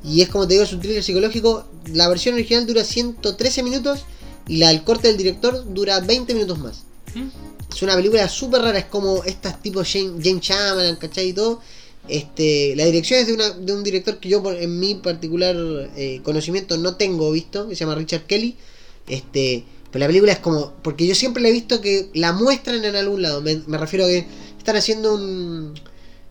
Y 0.05 0.21
es 0.23 0.29
como 0.29 0.47
te 0.47 0.55
digo, 0.55 0.65
es 0.65 0.73
un 0.73 0.81
thriller 0.81 1.03
psicológico. 1.03 1.67
La 1.93 2.09
versión 2.09 2.35
original 2.37 2.67
dura 2.67 2.85
113 2.85 3.63
minutos 3.63 4.05
y 4.47 4.57
la 4.59 4.69
del 4.69 4.83
corte 4.83 5.09
del 5.09 5.17
director 5.17 5.73
dura 5.73 6.01
20 6.01 6.35
minutos 6.35 6.59
más. 6.59 6.83
Mm. 7.15 7.29
Es 7.73 7.83
una 7.83 7.95
película 7.95 8.29
súper 8.29 8.63
rara, 8.63 8.79
es 8.79 8.85
como 8.87 9.23
estas 9.25 9.63
tipo 9.63 9.83
James, 9.85 10.23
James 10.25 10.41
Shyamalan, 10.41 10.97
¿cachai? 10.97 11.29
Y 11.29 11.33
todo. 11.33 11.61
Este, 12.09 12.75
la 12.75 12.85
dirección 12.87 13.21
es 13.21 13.27
de, 13.29 13.35
una, 13.35 13.51
de 13.51 13.73
un 13.73 13.85
director 13.85 14.19
que 14.19 14.29
yo 14.29 14.43
en 14.53 14.81
mi 14.81 14.97
particular 14.97 15.55
eh, 15.97 16.21
conocimiento 16.25 16.77
no 16.77 16.97
tengo 16.97 17.31
visto, 17.31 17.69
que 17.69 17.77
se 17.77 17.81
llama 17.81 17.95
Richard 17.95 18.27
Kelly. 18.27 18.57
Este, 19.07 19.65
pero 19.91 20.01
la 20.01 20.07
película 20.07 20.33
es 20.33 20.39
como, 20.39 20.73
porque 20.83 21.07
yo 21.07 21.15
siempre 21.15 21.43
le 21.43 21.51
he 21.51 21.53
visto 21.53 21.81
que 21.81 22.11
la 22.15 22.33
muestran 22.33 22.85
en 22.85 22.97
algún 22.97 23.23
lado. 23.23 23.41
Me, 23.43 23.63
me 23.67 23.79
refiero 23.79 24.07
a 24.07 24.09
que 24.09 24.27
están 24.59 24.77
haciendo 24.77 25.15
un, 25.15 25.75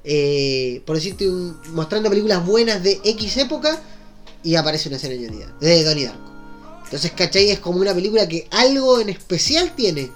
eh, 0.04 0.82
por 0.86 0.96
decirte, 0.96 1.30
un, 1.30 1.58
mostrando 1.72 2.10
películas 2.10 2.46
buenas 2.46 2.82
de 2.84 3.00
X 3.04 3.38
época 3.38 3.82
y 4.44 4.56
aparece 4.56 4.90
una 4.90 4.98
escena 4.98 5.16
de 5.60 5.84
Donnie 5.84 6.06
Darko. 6.06 6.29
Entonces, 6.90 7.12
¿cachai? 7.12 7.52
Es 7.52 7.60
como 7.60 7.80
una 7.80 7.94
película 7.94 8.28
que 8.28 8.48
algo 8.50 9.00
en 9.00 9.10
especial 9.10 9.76
tiene. 9.76 10.12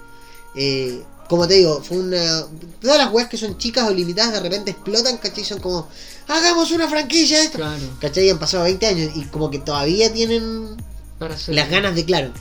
Eh, 0.56 1.02
como 1.28 1.46
te 1.46 1.54
digo, 1.54 1.80
fue 1.82 1.98
una. 1.98 2.46
Todas 2.80 2.98
las 2.98 3.12
weas 3.12 3.28
que 3.28 3.36
son 3.36 3.56
chicas 3.58 3.88
o 3.88 3.92
limitadas 3.94 4.32
de 4.32 4.40
repente 4.40 4.72
explotan, 4.72 5.18
¿cachai? 5.18 5.44
Son 5.44 5.60
como. 5.60 5.86
¡Hagamos 6.26 6.70
una 6.72 6.88
franquicia 6.88 7.38
de 7.38 7.44
esto! 7.44 7.58
Claro. 7.58 7.82
¿cachai? 8.00 8.28
Han 8.30 8.38
pasado 8.38 8.64
20 8.64 8.86
años 8.86 9.12
y 9.14 9.22
como 9.26 9.50
que 9.50 9.58
todavía 9.60 10.12
tienen 10.12 10.76
Para 11.18 11.34
hacer. 11.34 11.54
las 11.54 11.70
ganas 11.70 11.94
de, 11.94 12.04
claro, 12.04 12.32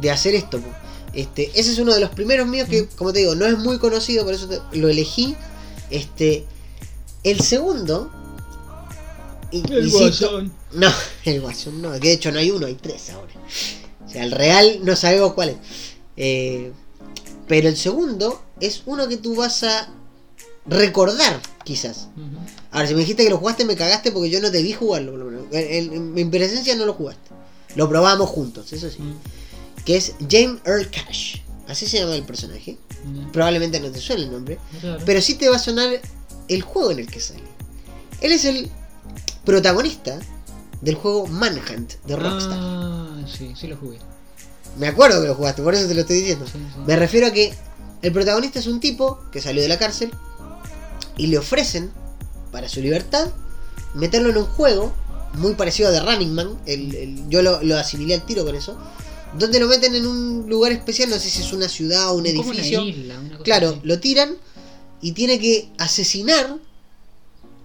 de 0.00 0.10
hacer 0.10 0.34
esto. 0.36 0.60
Este, 1.12 1.50
ese 1.58 1.72
es 1.72 1.78
uno 1.80 1.92
de 1.92 2.00
los 2.00 2.10
primeros 2.10 2.46
míos 2.46 2.68
que, 2.68 2.86
como 2.86 3.12
te 3.12 3.18
digo, 3.20 3.34
no 3.34 3.44
es 3.46 3.58
muy 3.58 3.78
conocido, 3.78 4.24
por 4.24 4.34
eso 4.34 4.46
te- 4.48 4.60
lo 4.78 4.88
elegí. 4.88 5.34
Este, 5.90 6.46
el 7.24 7.40
segundo. 7.40 8.10
Y- 9.52 9.58
El 9.72 9.86
insisto- 9.86 10.28
guasón. 10.30 10.52
no, 10.72 10.92
el 11.24 11.40
Guasón 11.40 11.82
no, 11.82 11.92
que 11.92 12.08
de 12.08 12.12
hecho 12.12 12.32
no 12.32 12.38
hay 12.38 12.50
uno, 12.50 12.66
hay 12.66 12.74
tres 12.74 13.10
ahora. 13.10 13.32
O 14.06 14.08
sea, 14.08 14.24
el 14.24 14.32
real 14.32 14.80
no 14.82 14.96
sabemos 14.96 15.34
cuál 15.34 15.50
es. 15.50 15.56
Eh, 16.16 16.72
pero 17.46 17.68
el 17.68 17.76
segundo 17.76 18.42
es 18.60 18.82
uno 18.86 19.08
que 19.08 19.16
tú 19.16 19.34
vas 19.36 19.62
a 19.62 19.88
recordar, 20.66 21.40
quizás. 21.64 22.08
Ujú. 22.16 22.38
Ahora, 22.72 22.86
si 22.88 22.94
me 22.94 23.00
dijiste 23.00 23.24
que 23.24 23.30
lo 23.30 23.38
jugaste, 23.38 23.64
me 23.64 23.76
cagaste 23.76 24.12
porque 24.12 24.30
yo 24.30 24.40
no 24.40 24.50
te 24.50 24.62
vi 24.62 24.72
jugarlo. 24.72 25.12
por 25.12 25.20
lo 25.20 25.26
menos. 25.26 25.44
En, 25.52 25.92
en- 25.92 26.18
en 26.18 26.30
presencia 26.30 26.74
no 26.76 26.86
lo 26.86 26.94
jugaste. 26.94 27.30
Lo 27.76 27.88
probamos 27.88 28.28
juntos, 28.28 28.72
eso 28.72 28.90
sí. 28.90 28.98
Que 29.84 29.96
es 29.96 30.14
James 30.28 30.60
Earl 30.64 30.90
Cash. 30.90 31.36
Así 31.68 31.86
se 31.86 31.98
llama 32.00 32.14
el 32.16 32.24
personaje. 32.24 32.76
Probablemente 33.32 33.78
no 33.80 33.90
te 33.90 34.00
suene 34.00 34.24
el 34.24 34.32
nombre. 34.32 34.58
Pero 35.06 35.20
sí 35.22 35.34
te 35.34 35.48
va 35.48 35.56
a 35.56 35.60
sonar 35.60 36.00
el 36.48 36.62
juego 36.62 36.90
en 36.90 36.98
el 36.98 37.06
que 37.06 37.20
sale. 37.20 37.42
Él 38.20 38.32
es 38.32 38.44
el 38.44 38.70
protagonista 39.44 40.18
del 40.80 40.94
juego 40.94 41.26
Manhunt 41.26 41.94
de 42.06 42.16
Rockstar. 42.16 42.58
Ah, 42.60 43.08
sí, 43.26 43.52
sí 43.58 43.66
lo 43.66 43.76
jugué. 43.76 43.98
Me 44.78 44.86
acuerdo 44.88 45.20
que 45.20 45.28
lo 45.28 45.34
jugaste, 45.34 45.62
por 45.62 45.74
eso 45.74 45.86
te 45.88 45.94
lo 45.94 46.00
estoy 46.02 46.18
diciendo. 46.18 46.46
Sí, 46.46 46.52
sí. 46.58 46.80
Me 46.86 46.96
refiero 46.96 47.26
a 47.26 47.30
que 47.32 47.52
el 48.02 48.12
protagonista 48.12 48.58
es 48.58 48.66
un 48.66 48.80
tipo 48.80 49.18
que 49.32 49.40
salió 49.40 49.60
de 49.62 49.68
la 49.68 49.78
cárcel 49.78 50.10
y 51.16 51.26
le 51.26 51.38
ofrecen, 51.38 51.90
para 52.52 52.68
su 52.68 52.80
libertad, 52.80 53.28
meterlo 53.94 54.30
en 54.30 54.38
un 54.38 54.44
juego 54.46 54.92
muy 55.34 55.54
parecido 55.54 55.88
a 55.88 55.92
The 55.92 56.00
Running 56.00 56.34
Man. 56.34 56.58
el- 56.66 56.94
el- 56.94 57.28
yo 57.28 57.42
lo, 57.42 57.62
lo 57.62 57.76
asimilé 57.76 58.14
al 58.14 58.24
tiro 58.24 58.44
con 58.44 58.54
eso. 58.54 58.76
Donde 59.38 59.60
lo 59.60 59.68
meten 59.68 59.94
en 59.94 60.06
un 60.06 60.46
lugar 60.48 60.72
especial, 60.72 61.08
no 61.10 61.16
sé 61.16 61.28
si 61.30 61.42
es 61.42 61.52
una 61.52 61.68
ciudad 61.68 62.08
o 62.10 62.14
un 62.14 62.20
una 62.20 62.30
edificio. 62.30 62.82
isla, 62.84 63.18
una 63.20 63.30
cosa 63.32 63.44
Claro, 63.44 63.68
así. 63.70 63.80
lo 63.84 64.00
tiran 64.00 64.36
y 65.00 65.12
tiene 65.12 65.38
que 65.38 65.70
asesinar 65.78 66.56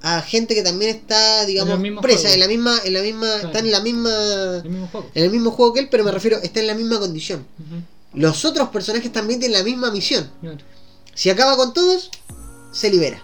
a 0.08 0.22
gente 0.22 0.53
que 0.53 0.61
también 0.61 0.95
está, 0.95 1.45
digamos, 1.45 1.80
presa, 2.01 2.19
juego. 2.30 2.34
en 2.35 2.40
la 2.42 2.48
misma, 2.48 2.80
en 2.85 2.93
la 2.93 3.01
misma, 3.01 3.27
Claro. 3.27 3.48
está 3.48 3.59
en 3.59 3.72
la 3.72 3.80
misma, 3.80 4.58
El 4.64 4.69
mismo 4.69 4.88
juego. 4.88 5.09
en 5.16 5.24
el 5.24 5.32
mismo 5.32 5.51
juego 5.51 5.74
que 5.74 5.80
él, 5.80 5.88
pero 5.90 6.03
me 6.03 6.11
refiero, 6.11 6.38
está 6.43 6.59
en 6.59 6.67
la 6.67 6.75
misma 6.75 7.00
condición. 7.00 7.45
Los 8.14 8.45
otros 8.45 8.69
personajes 8.69 9.11
también 9.11 9.40
tienen 9.40 9.58
la 9.58 9.64
misma 9.64 9.90
misión. 9.92 10.30
Claro. 10.42 10.58
Si 11.16 11.30
acaba 11.32 11.58
con 11.58 11.74
todos, 11.74 12.11
se 12.72 12.92
libera. 12.92 13.24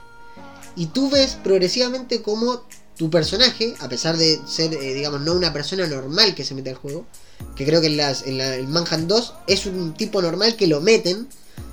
Y 0.75 0.87
tú 0.87 1.09
ves 1.11 1.37
progresivamente 1.43 2.23
cómo 2.23 2.63
tu 2.97 3.09
personaje, 3.11 3.75
a 3.79 3.87
pesar 3.87 4.17
de 4.17 4.39
ser, 4.47 4.73
eh, 4.73 4.93
digamos, 4.95 5.21
no 5.21 5.33
una 5.33 5.53
persona 5.53 5.85
normal 5.87 6.33
que 6.33 6.43
se 6.43 6.55
mete 6.55 6.71
al 6.71 6.77
juego, 6.77 7.05
que 7.55 7.63
creo 7.65 7.79
que 7.81 7.87
en, 7.87 7.97
las, 7.97 8.23
en 8.25 8.37
la, 8.39 8.55
el 8.55 8.67
Manhunt 8.67 9.07
2 9.07 9.33
es 9.47 9.65
un 9.67 9.93
tipo 9.93 10.21
normal 10.21 10.55
que 10.55 10.65
lo 10.67 10.81
meten, 10.81 11.27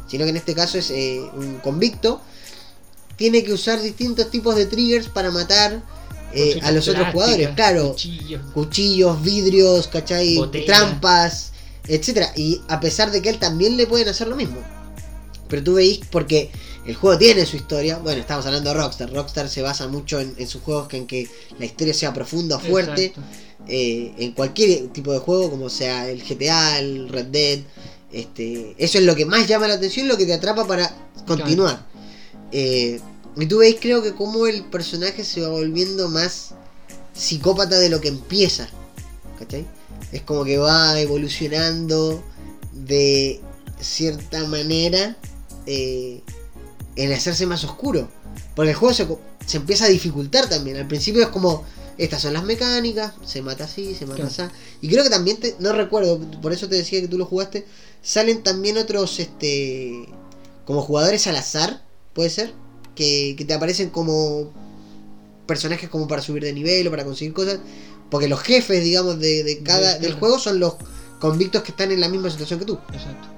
sino 0.06 0.24
que 0.24 0.30
en 0.30 0.36
este 0.36 0.54
caso 0.54 0.76
es 0.78 0.90
eh, 0.90 1.20
un 1.34 1.58
convicto, 1.60 2.20
tiene 3.18 3.42
que 3.42 3.52
usar 3.52 3.82
distintos 3.82 4.30
tipos 4.30 4.54
de 4.54 4.64
triggers 4.64 5.08
para 5.08 5.30
matar 5.30 5.82
eh, 6.32 6.60
a 6.62 6.70
los 6.70 6.86
otros 6.88 7.08
jugadores. 7.12 7.48
Claro, 7.56 7.90
cuchillos. 7.90 8.42
cuchillos, 8.54 9.22
vidrios, 9.22 9.88
¿cachai? 9.88 10.38
Trampas, 10.64 11.52
etcétera. 11.86 12.32
Y 12.36 12.62
a 12.68 12.80
pesar 12.80 13.10
de 13.10 13.20
que 13.20 13.28
él 13.28 13.38
también 13.38 13.76
le 13.76 13.86
pueden 13.86 14.08
hacer 14.08 14.28
lo 14.28 14.36
mismo. 14.36 14.58
Pero 15.48 15.64
tú 15.64 15.74
veis, 15.74 16.00
porque 16.10 16.50
el 16.86 16.94
juego 16.94 17.18
tiene 17.18 17.44
su 17.44 17.56
historia. 17.56 17.98
Bueno, 17.98 18.20
estamos 18.20 18.46
hablando 18.46 18.70
de 18.70 18.76
Rockstar. 18.76 19.12
Rockstar 19.12 19.48
se 19.48 19.62
basa 19.62 19.88
mucho 19.88 20.20
en, 20.20 20.34
en 20.38 20.46
sus 20.46 20.62
juegos 20.62 20.86
que 20.86 20.98
en 20.98 21.06
que 21.08 21.28
la 21.58 21.64
historia 21.64 21.94
sea 21.94 22.14
profunda, 22.14 22.58
fuerte. 22.60 23.06
Exacto. 23.06 23.28
eh, 23.66 24.14
en 24.18 24.32
cualquier 24.32 24.88
tipo 24.88 25.12
de 25.12 25.18
juego, 25.18 25.50
como 25.50 25.68
sea 25.70 26.08
el 26.08 26.22
GTA, 26.22 26.78
el 26.78 27.08
Red 27.08 27.26
Dead. 27.26 27.58
Este, 28.12 28.74
eso 28.78 28.98
es 28.98 29.04
lo 29.04 29.14
que 29.16 29.26
más 29.26 29.46
llama 29.48 29.68
la 29.68 29.74
atención, 29.74 30.06
lo 30.06 30.16
que 30.16 30.24
te 30.24 30.34
atrapa 30.34 30.66
para 30.66 30.94
continuar. 31.26 31.87
Eh, 32.52 33.00
y 33.36 33.46
tú 33.46 33.58
veis, 33.58 33.76
creo 33.80 34.02
que 34.02 34.14
como 34.14 34.46
el 34.46 34.64
personaje 34.64 35.24
se 35.24 35.40
va 35.42 35.48
volviendo 35.48 36.08
más 36.08 36.54
psicópata 37.14 37.78
de 37.78 37.88
lo 37.88 38.00
que 38.00 38.08
empieza. 38.08 38.68
¿Cachai? 39.38 39.66
Es 40.12 40.22
como 40.22 40.44
que 40.44 40.58
va 40.58 40.98
evolucionando 41.00 42.22
de 42.72 43.40
cierta 43.80 44.44
manera 44.46 45.16
eh, 45.66 46.22
en 46.96 47.12
hacerse 47.12 47.46
más 47.46 47.62
oscuro. 47.64 48.08
Porque 48.56 48.70
el 48.70 48.76
juego 48.76 48.94
se, 48.94 49.06
se 49.46 49.56
empieza 49.58 49.84
a 49.84 49.88
dificultar 49.88 50.48
también. 50.48 50.76
Al 50.78 50.88
principio 50.88 51.22
es 51.22 51.28
como, 51.28 51.64
estas 51.96 52.22
son 52.22 52.32
las 52.32 52.42
mecánicas, 52.44 53.12
se 53.24 53.42
mata 53.42 53.64
así, 53.64 53.94
se 53.94 54.06
mata 54.06 54.26
así. 54.26 54.42
Y 54.80 54.88
creo 54.88 55.04
que 55.04 55.10
también, 55.10 55.36
te- 55.38 55.54
no 55.60 55.72
recuerdo, 55.72 56.18
por 56.42 56.52
eso 56.52 56.68
te 56.68 56.74
decía 56.76 57.00
que 57.00 57.08
tú 57.08 57.18
lo 57.18 57.26
jugaste, 57.26 57.66
salen 58.02 58.42
también 58.42 58.78
otros, 58.78 59.20
este, 59.20 60.08
como 60.64 60.82
jugadores 60.82 61.26
al 61.28 61.36
azar, 61.36 61.84
puede 62.18 62.30
ser, 62.30 62.52
que, 62.96 63.36
que 63.38 63.44
te 63.44 63.54
aparecen 63.54 63.90
como 63.90 64.52
personajes 65.46 65.88
como 65.88 66.08
para 66.08 66.20
subir 66.20 66.42
de 66.42 66.52
nivel 66.52 66.88
o 66.88 66.90
para 66.90 67.04
conseguir 67.04 67.32
cosas. 67.32 67.60
Porque 68.10 68.26
los 68.26 68.40
jefes, 68.40 68.82
digamos, 68.82 69.20
de, 69.20 69.44
de 69.44 69.62
cada, 69.62 69.92
Sí, 69.92 70.00
del 70.00 70.10
claro. 70.10 70.18
juego 70.18 70.38
son 70.40 70.58
los 70.58 70.74
convictos 71.20 71.62
que 71.62 71.70
están 71.70 71.92
en 71.92 72.00
la 72.00 72.08
misma 72.08 72.28
situación 72.28 72.58
que 72.58 72.64
tú. 72.64 72.76
Exacto. 72.92 73.28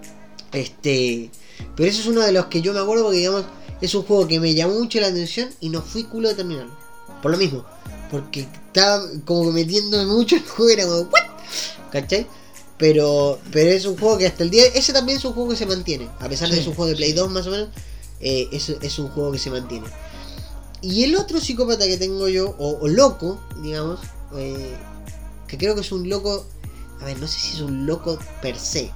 Este, 0.55 1.31
pero 1.77 1.91
eso 1.91 2.01
es 2.01 2.07
uno 2.07 2.23
de 2.23 2.33
los 2.33 2.47
que 2.47 2.63
yo 2.63 2.73
me 2.73 2.79
acuerdo 2.81 3.05
porque 3.05 3.19
digamos 3.19 3.45
es 3.83 3.95
un 3.95 4.03
juego 4.05 4.27
que 4.27 4.41
me 4.41 4.55
llamó 4.55 4.79
mucho 4.79 4.99
la 4.99 5.09
atención 5.09 5.51
y 5.61 5.69
no 5.69 5.83
fui 5.83 6.05
culo 6.05 6.31
de 6.31 6.37
terminarlo. 6.37 6.75
Por 7.21 7.31
lo 7.31 7.37
mismo, 7.37 7.67
porque 8.11 8.41
estaba 8.41 9.05
como 9.27 9.53
metiéndome 9.53 10.07
mucho 10.07 10.37
en 10.37 10.43
el 10.43 10.49
juego 10.49 10.71
era 10.71 10.85
como 10.85 11.01
¿what? 11.03 11.91
¿Cachai? 11.93 12.27
Pero 12.79 13.39
pero 13.53 13.73
es 13.73 13.85
un 13.85 13.99
juego 13.99 14.17
que 14.17 14.27
hasta 14.27 14.43
el 14.43 14.49
día 14.49 14.65
ese 14.75 14.95
también 14.95 15.19
es 15.19 15.25
un 15.27 15.35
juego 15.35 15.51
que 15.51 15.57
se 15.57 15.67
mantiene, 15.67 16.09
a 16.19 16.31
pesar 16.31 16.49
de 16.49 16.55
que 16.55 16.63
es 16.63 16.67
un 16.67 16.75
juego 16.75 16.89
de 16.89 16.97
Play 16.97 17.11
sí. 17.11 17.17
2 17.17 17.31
más 17.31 17.47
o 17.47 17.51
menos, 17.51 17.69
eh, 18.21 18.49
es, 18.53 18.69
es 18.69 18.99
un 18.99 19.09
juego 19.09 19.33
que 19.33 19.39
se 19.39 19.51
mantiene. 19.51 19.87
Y 20.83 21.05
el 21.05 21.17
otro 21.17 21.41
psicópata 21.41 21.87
que 21.87 21.99
tengo 21.99 22.29
yo, 22.29 22.55
o, 22.59 22.79
o 22.81 22.89
loco, 22.89 23.41
digamos, 23.63 24.01
eh, 24.37 24.77
que 25.47 25.59
creo 25.59 25.75
que 25.75 25.83
es 25.83 25.93
un 25.93 26.09
loco, 26.09 26.47
a 27.01 27.05
ver, 27.05 27.19
no 27.19 27.27
sé 27.27 27.39
si 27.39 27.57
es 27.57 27.61
un 27.61 27.87
loco 27.87 28.19
per 28.41 28.59
se, 28.59 28.91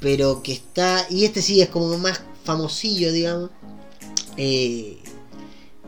pero 0.00 0.42
que 0.42 0.52
está, 0.52 1.06
y 1.08 1.24
este 1.24 1.40
sí 1.40 1.60
es 1.60 1.68
como 1.68 1.96
más 1.98 2.20
famosillo, 2.44 3.12
digamos, 3.12 3.50
eh, 4.36 4.98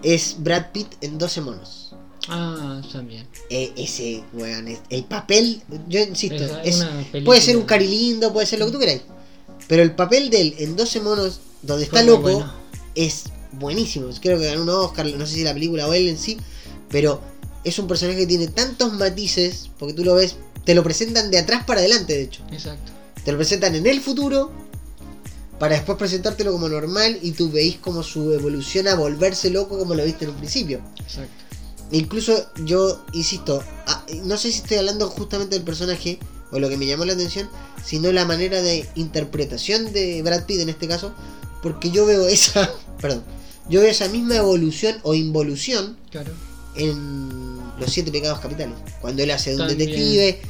es 0.02 0.36
Brad 0.38 0.70
Pitt 0.72 0.88
en 1.00 1.18
12 1.18 1.40
monos. 1.40 1.94
Ah, 2.28 2.82
también. 2.92 3.26
Eh, 3.50 3.72
ese, 3.76 4.22
weón, 4.32 4.66
el 4.90 5.04
papel, 5.04 5.62
yo 5.88 6.00
insisto, 6.00 6.44
Es 6.64 6.84
puede 7.24 7.40
ser 7.40 7.56
un 7.56 7.64
cari 7.64 7.86
lindo, 7.86 8.32
puede 8.32 8.46
ser 8.46 8.58
lo 8.58 8.66
que 8.66 8.72
tú 8.72 8.78
queráis. 8.78 9.02
Pero 9.68 9.82
el 9.82 9.94
papel 9.94 10.30
de 10.30 10.40
él 10.40 10.54
en 10.58 10.76
12 10.76 11.00
monos, 11.00 11.40
donde 11.62 11.84
está 11.84 12.02
loco, 12.02 12.22
bueno. 12.22 12.52
es 12.94 13.24
buenísimo. 13.52 14.08
Creo 14.20 14.38
que 14.38 14.46
ganó 14.46 14.62
un 14.62 14.68
Oscar, 14.68 15.06
no 15.06 15.26
sé 15.26 15.34
si 15.34 15.44
la 15.44 15.54
película 15.54 15.88
o 15.88 15.92
él 15.92 16.08
en 16.08 16.18
sí, 16.18 16.38
pero 16.88 17.20
es 17.64 17.78
un 17.78 17.88
personaje 17.88 18.20
que 18.20 18.26
tiene 18.26 18.48
tantos 18.48 18.92
matices, 18.92 19.70
porque 19.78 19.94
tú 19.94 20.04
lo 20.04 20.14
ves, 20.14 20.36
te 20.64 20.74
lo 20.74 20.82
presentan 20.82 21.30
de 21.30 21.38
atrás 21.38 21.64
para 21.64 21.80
adelante, 21.80 22.14
de 22.14 22.22
hecho. 22.22 22.42
Exacto. 22.52 22.92
Te 23.24 23.32
lo 23.32 23.38
presentan 23.38 23.74
en 23.74 23.86
el 23.86 24.00
futuro, 24.00 24.52
para 25.58 25.74
después 25.74 25.98
presentártelo 25.98 26.52
como 26.52 26.68
normal 26.68 27.18
y 27.22 27.32
tú 27.32 27.50
veis 27.50 27.76
como 27.78 28.02
su 28.02 28.32
evolución 28.32 28.88
a 28.88 28.94
volverse 28.94 29.50
loco 29.50 29.78
como 29.78 29.94
lo 29.94 30.04
viste 30.04 30.24
en 30.24 30.30
un 30.30 30.36
principio. 30.36 30.80
Exacto. 31.00 31.44
Incluso 31.92 32.46
yo, 32.64 33.04
insisto, 33.12 33.62
no 34.24 34.36
sé 34.36 34.50
si 34.50 34.58
estoy 34.58 34.78
hablando 34.78 35.08
justamente 35.08 35.54
del 35.54 35.64
personaje 35.64 36.18
o 36.56 36.60
lo 36.60 36.68
que 36.68 36.76
me 36.76 36.86
llamó 36.86 37.04
la 37.04 37.12
atención, 37.12 37.48
sino 37.84 38.10
la 38.12 38.24
manera 38.24 38.60
de 38.62 38.88
interpretación 38.94 39.92
de 39.92 40.22
Brad 40.22 40.44
Pitt 40.44 40.60
en 40.60 40.68
este 40.68 40.88
caso, 40.88 41.12
porque 41.62 41.90
yo 41.90 42.04
veo 42.06 42.26
esa, 42.28 42.70
perdón, 43.00 43.22
yo 43.68 43.80
veo 43.80 43.90
esa 43.90 44.08
misma 44.08 44.36
evolución 44.36 44.96
o 45.02 45.14
involución 45.14 45.96
Claro. 46.10 46.32
en 46.76 47.58
Los 47.78 47.92
Siete 47.92 48.10
Pecados 48.10 48.40
Capitales, 48.40 48.74
cuando 49.00 49.22
él 49.22 49.30
hace 49.30 49.50
de 49.50 49.56
un 49.56 49.68
También. 49.68 49.78
detective, 49.90 50.40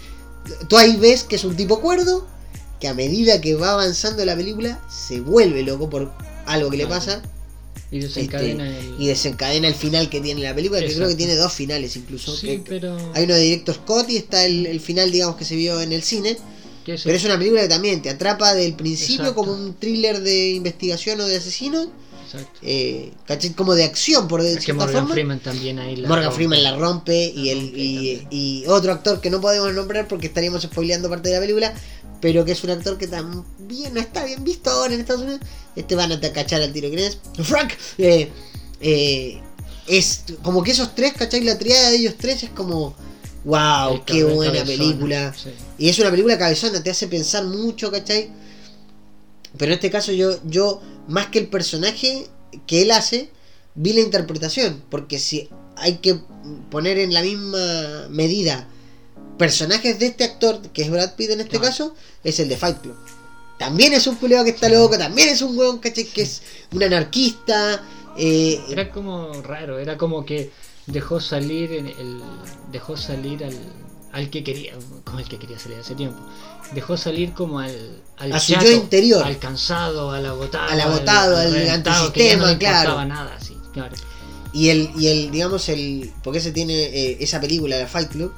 tú 0.68 0.76
ahí 0.76 0.96
ves 0.96 1.24
que 1.24 1.36
es 1.36 1.44
un 1.44 1.56
tipo 1.56 1.80
cuerdo, 1.80 2.26
que 2.80 2.88
a 2.88 2.94
medida 2.94 3.40
que 3.40 3.54
va 3.54 3.72
avanzando 3.72 4.24
la 4.24 4.36
película 4.36 4.80
se 4.88 5.20
vuelve 5.20 5.62
loco 5.62 5.88
por 5.88 6.12
algo 6.46 6.70
que 6.70 6.76
le 6.76 6.86
pasa 6.86 7.22
Y 7.90 8.00
desencadena 8.00 8.66
el. 8.66 8.74
Este, 8.74 9.02
y 9.02 9.06
desencadena 9.06 9.68
el 9.68 9.74
final 9.74 10.08
que 10.10 10.20
tiene 10.20 10.42
la 10.42 10.54
película, 10.54 10.80
que 10.80 10.94
creo 10.94 11.08
que 11.08 11.14
tiene 11.14 11.36
dos 11.36 11.52
finales 11.52 11.96
incluso. 11.96 12.36
Sí, 12.36 12.62
pero. 12.66 12.96
Hay 13.14 13.24
uno 13.24 13.34
de 13.34 13.40
Director 13.40 13.74
Scott 13.74 14.10
y 14.10 14.16
está 14.16 14.44
el, 14.44 14.66
el 14.66 14.80
final, 14.80 15.10
digamos, 15.10 15.36
que 15.36 15.44
se 15.44 15.56
vio 15.56 15.80
en 15.80 15.92
el 15.92 16.02
cine. 16.02 16.36
¿qué 16.84 16.94
es 16.94 17.02
Pero 17.02 17.16
es 17.16 17.24
una 17.24 17.38
película 17.38 17.62
que 17.62 17.68
también 17.68 18.02
te 18.02 18.10
atrapa 18.10 18.54
del 18.54 18.74
principio 18.74 19.26
Exacto. 19.26 19.34
como 19.34 19.52
un 19.52 19.74
thriller 19.74 20.20
de 20.20 20.50
investigación 20.50 21.20
o 21.20 21.26
de 21.26 21.36
asesino. 21.36 21.90
Exacto. 22.26 22.58
Eh, 22.62 23.12
¿cachai? 23.26 23.50
Como 23.54 23.74
de 23.74 23.84
acción, 23.84 24.26
por 24.28 24.42
de 24.42 24.54
Es 24.54 24.64
que 24.64 24.72
Morgan 24.72 24.94
forma. 24.94 25.14
Freeman 25.14 25.40
también 25.40 25.78
ahí 25.78 25.96
la. 25.96 26.08
Morgan 26.08 26.24
rompe. 26.26 26.36
Freeman 26.36 26.62
la 26.62 26.76
rompe 26.76 27.32
y, 27.34 27.50
el, 27.50 27.72
y, 28.30 28.64
otro 28.66 28.92
actor 28.92 29.20
que 29.20 29.30
no 29.30 29.40
podemos 29.40 29.72
nombrar 29.74 30.08
porque 30.08 30.26
estaríamos 30.26 30.62
spoileando 30.62 31.08
parte 31.08 31.28
de 31.28 31.36
la 31.36 31.40
película, 31.40 31.72
pero 32.20 32.44
que 32.44 32.52
es 32.52 32.64
un 32.64 32.70
actor 32.70 32.98
que 32.98 33.06
también 33.06 33.94
no 33.94 34.00
está 34.00 34.24
bien 34.24 34.42
visto 34.44 34.70
ahora 34.70 34.94
en 34.94 35.00
Estados 35.00 35.22
Unidos. 35.22 35.40
Este 35.76 35.94
van 35.94 36.12
a 36.12 36.20
te- 36.20 36.32
cachar 36.32 36.60
al 36.62 36.72
tiro. 36.72 36.88
¿Quién 36.88 37.00
es? 37.00 37.18
Frank. 37.46 37.72
Eh, 37.98 38.30
eh, 38.80 39.40
es 39.86 40.24
como 40.42 40.62
que 40.62 40.72
esos 40.72 40.94
tres, 40.94 41.12
¿cachai? 41.12 41.42
La 41.44 41.58
triada 41.58 41.90
de 41.90 41.96
ellos 41.96 42.14
tres 42.18 42.42
es 42.42 42.50
como, 42.50 42.96
wow, 43.44 44.04
qué 44.04 44.24
buena 44.24 44.58
cabezona, 44.60 44.64
película. 44.64 45.34
sí. 45.34 45.50
Y 45.78 45.88
es 45.88 45.98
una 45.98 46.10
película 46.10 46.36
cabezona, 46.38 46.82
te 46.82 46.90
hace 46.90 47.06
pensar 47.06 47.44
mucho, 47.44 47.90
¿cachai? 47.92 48.30
Pero 49.58 49.72
en 49.72 49.76
este 49.76 49.90
caso 49.90 50.12
yo, 50.12 50.38
yo 50.44 50.80
más 51.08 51.26
que 51.28 51.38
el 51.38 51.48
personaje 51.48 52.26
que 52.66 52.82
él 52.82 52.90
hace, 52.90 53.30
vi 53.74 53.92
la 53.92 54.00
interpretación. 54.00 54.82
Porque 54.90 55.18
si 55.18 55.48
hay 55.76 55.96
que 55.98 56.18
poner 56.70 56.98
en 56.98 57.12
la 57.12 57.22
misma 57.22 58.06
medida 58.10 58.68
personajes 59.38 59.98
de 59.98 60.06
este 60.06 60.24
actor, 60.24 60.60
que 60.72 60.82
es 60.82 60.90
Brad 60.90 61.14
Pitt 61.14 61.30
en 61.30 61.40
este 61.40 61.58
Ah. 61.58 61.60
caso, 61.62 61.94
es 62.24 62.40
el 62.40 62.48
de 62.48 62.56
Fight 62.56 62.78
Club. 62.80 62.96
También 63.58 63.92
es 63.94 64.06
un 64.06 64.16
culeado 64.16 64.44
que 64.44 64.50
está 64.50 64.68
loco, 64.68 64.98
también 64.98 65.28
es 65.30 65.40
un 65.42 65.56
weón, 65.56 65.78
¿cachai? 65.78 66.04
Que 66.04 66.22
es 66.22 66.42
un 66.72 66.82
anarquista. 66.82 67.82
eh, 68.18 68.60
Era 68.70 68.90
como 68.90 69.32
raro, 69.42 69.78
era 69.78 69.96
como 69.98 70.24
que 70.24 70.50
dejó 70.86 71.20
salir 71.20 71.72
en 71.72 71.86
el 71.86 72.22
dejó 72.72 72.96
salir 72.96 73.44
al, 73.44 73.54
al 74.16 74.30
que 74.30 74.42
quería, 74.42 74.72
como 75.04 75.18
el 75.18 75.28
que 75.28 75.38
quería 75.38 75.58
salir 75.58 75.78
hace 75.78 75.94
tiempo. 75.94 76.18
Dejó 76.74 76.96
salir 76.96 77.32
como 77.32 77.58
al, 77.60 78.02
al 78.16 78.32
A 78.32 78.40
su 78.40 78.54
yo 78.54 78.70
interior. 78.72 79.22
al 79.24 79.38
cansado, 79.38 80.10
al 80.10 80.24
agotado, 80.26 80.68
Al 80.70 80.80
agotado, 80.80 81.36
al 81.36 81.52
que 81.52 81.64
ya 81.66 81.76
no 81.78 81.90
antisistema, 81.90 82.58
claro. 82.58 83.04
nada, 83.04 83.38
sí, 83.40 83.56
claro. 83.72 83.94
Y 84.52 84.70
el, 84.70 84.90
y 84.98 85.08
el, 85.08 85.30
digamos, 85.30 85.68
el. 85.68 86.10
Porque 86.24 86.38
ese 86.38 86.50
tiene. 86.52 86.72
eh, 86.74 87.16
esa 87.20 87.40
película, 87.40 87.78
la 87.78 87.86
Fight 87.86 88.08
Club, 88.10 88.32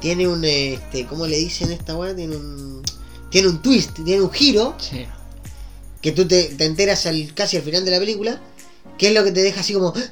tiene 0.00 0.28
un. 0.28 0.44
Este, 0.44 1.06
¿Cómo 1.06 1.26
le 1.26 1.36
dicen 1.38 1.72
esta 1.72 1.96
weá? 1.96 2.14
Tiene 2.14 2.36
un. 2.36 2.82
Tiene 3.30 3.48
un 3.48 3.62
twist, 3.62 3.92
tiene 4.04 4.20
un 4.20 4.30
giro. 4.30 4.76
Sí. 4.78 5.06
Que 6.02 6.12
tú 6.12 6.28
te, 6.28 6.44
te 6.54 6.66
enteras 6.66 7.06
al, 7.06 7.32
casi 7.34 7.56
al 7.56 7.62
final 7.62 7.82
de 7.84 7.90
la 7.92 7.98
película. 7.98 8.40
Que 8.98 9.08
es 9.08 9.14
lo 9.14 9.24
que 9.24 9.32
te 9.32 9.42
deja 9.42 9.60
así 9.62 9.72
como. 9.72 9.94
"Ah, 9.96 10.02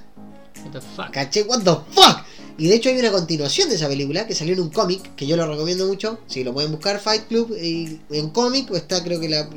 What 0.65 0.70
the 0.73 0.81
fuck. 0.81 1.10
¿Caché? 1.10 1.42
¿What 1.42 1.62
the 1.65 1.76
fuck? 1.92 2.24
Y 2.58 2.68
de 2.68 2.74
hecho 2.74 2.90
hay 2.90 2.98
una 2.98 3.10
continuación 3.10 3.68
de 3.68 3.76
esa 3.76 3.89
película 3.89 4.26
que 4.26 4.34
salió 4.34 4.55
en 4.55 4.60
un 4.60 4.70
cómic, 4.70 5.14
que 5.16 5.26
yo 5.26 5.36
lo 5.36 5.47
recomiendo 5.47 5.86
mucho. 5.86 6.18
Si 6.26 6.44
lo 6.44 6.52
pueden 6.52 6.70
buscar, 6.70 7.00
Fight 7.00 7.26
Club, 7.26 7.56
en 7.58 8.31
cómic, 8.31 8.70
o 8.70 8.76
está 8.76 9.02
creo 9.02 9.18
que 9.20 9.28
la, 9.28 9.48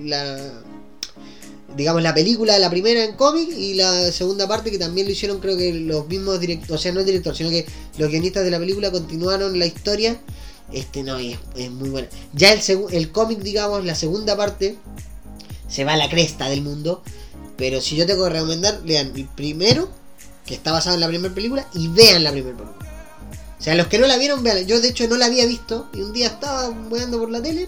digamos 1.75 2.01
la 2.01 2.13
película, 2.13 2.57
la 2.57 2.69
primera 2.69 3.03
en 3.03 3.15
cómic, 3.15 3.49
y 3.51 3.73
la 3.73 4.11
segunda 4.11 4.47
parte 4.47 4.71
que 4.71 4.79
también 4.79 5.07
lo 5.07 5.13
hicieron 5.13 5.39
creo 5.39 5.57
que 5.57 5.73
los 5.73 6.07
mismos 6.07 6.39
directores, 6.39 6.71
o 6.71 6.77
sea, 6.77 6.93
no 6.93 7.01
el 7.01 7.05
director, 7.05 7.35
sino 7.35 7.49
que 7.49 7.65
los 7.97 8.09
guionistas 8.09 8.43
de 8.43 8.51
la 8.51 8.59
película 8.59 8.91
continuaron 8.91 9.59
la 9.59 9.65
historia. 9.65 10.19
Este 10.71 11.03
no, 11.03 11.17
es, 11.19 11.37
es 11.55 11.69
muy 11.69 11.89
buena. 11.89 12.07
Ya 12.33 12.51
el, 12.53 12.61
el 12.91 13.11
cómic, 13.11 13.39
digamos, 13.39 13.85
la 13.85 13.93
segunda 13.93 14.35
parte, 14.35 14.77
se 15.67 15.83
va 15.83 15.93
a 15.93 15.97
la 15.97 16.09
cresta 16.09 16.49
del 16.49 16.61
mundo. 16.61 17.03
Pero 17.57 17.81
si 17.81 17.95
yo 17.95 18.05
tengo 18.05 18.23
que 18.25 18.31
recomendar, 18.31 18.81
lean 18.83 19.11
el 19.15 19.25
primero, 19.25 19.89
que 20.45 20.55
está 20.55 20.71
basado 20.71 20.95
en 20.95 21.01
la 21.01 21.07
primera 21.07 21.33
película, 21.33 21.67
y 21.73 21.87
vean 21.87 22.23
la 22.23 22.31
primera 22.31 22.57
película. 22.57 22.84
O 23.65 23.67
sea, 23.67 23.73
los 23.73 23.87
que 23.87 23.97
no 23.97 24.05
la 24.05 24.17
vieron, 24.17 24.43
vean. 24.43 24.63
Yo 24.67 24.79
de 24.79 24.89
hecho 24.89 25.07
no 25.07 25.17
la 25.17 25.25
había 25.25 25.47
visto, 25.47 25.89
y 25.91 26.01
un 26.01 26.13
día 26.13 26.27
estaba 26.27 26.69
weando 26.69 27.17
por 27.17 27.31
la 27.31 27.41
tele. 27.41 27.67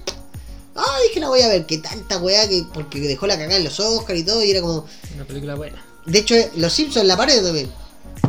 Ah, 0.75 0.85
dije 1.07 1.19
la 1.19 1.27
voy 1.29 1.41
a 1.41 1.47
ver, 1.47 1.65
que 1.65 1.79
tanta 1.79 2.19
weá 2.19 2.47
que. 2.47 2.65
Porque 2.71 2.99
dejó 2.99 3.25
la 3.25 3.35
cagada 3.35 3.57
en 3.57 3.63
los 3.63 3.79
Oscars 3.79 4.19
y 4.19 4.23
todo, 4.23 4.43
y 4.43 4.51
era 4.51 4.61
como. 4.61 4.85
Una 5.15 5.25
película 5.25 5.55
buena. 5.55 5.83
De 6.05 6.19
hecho, 6.19 6.35
los 6.57 6.71
Simpsons 6.71 7.07
la 7.07 7.17
pared 7.17 7.43
también. 7.43 7.71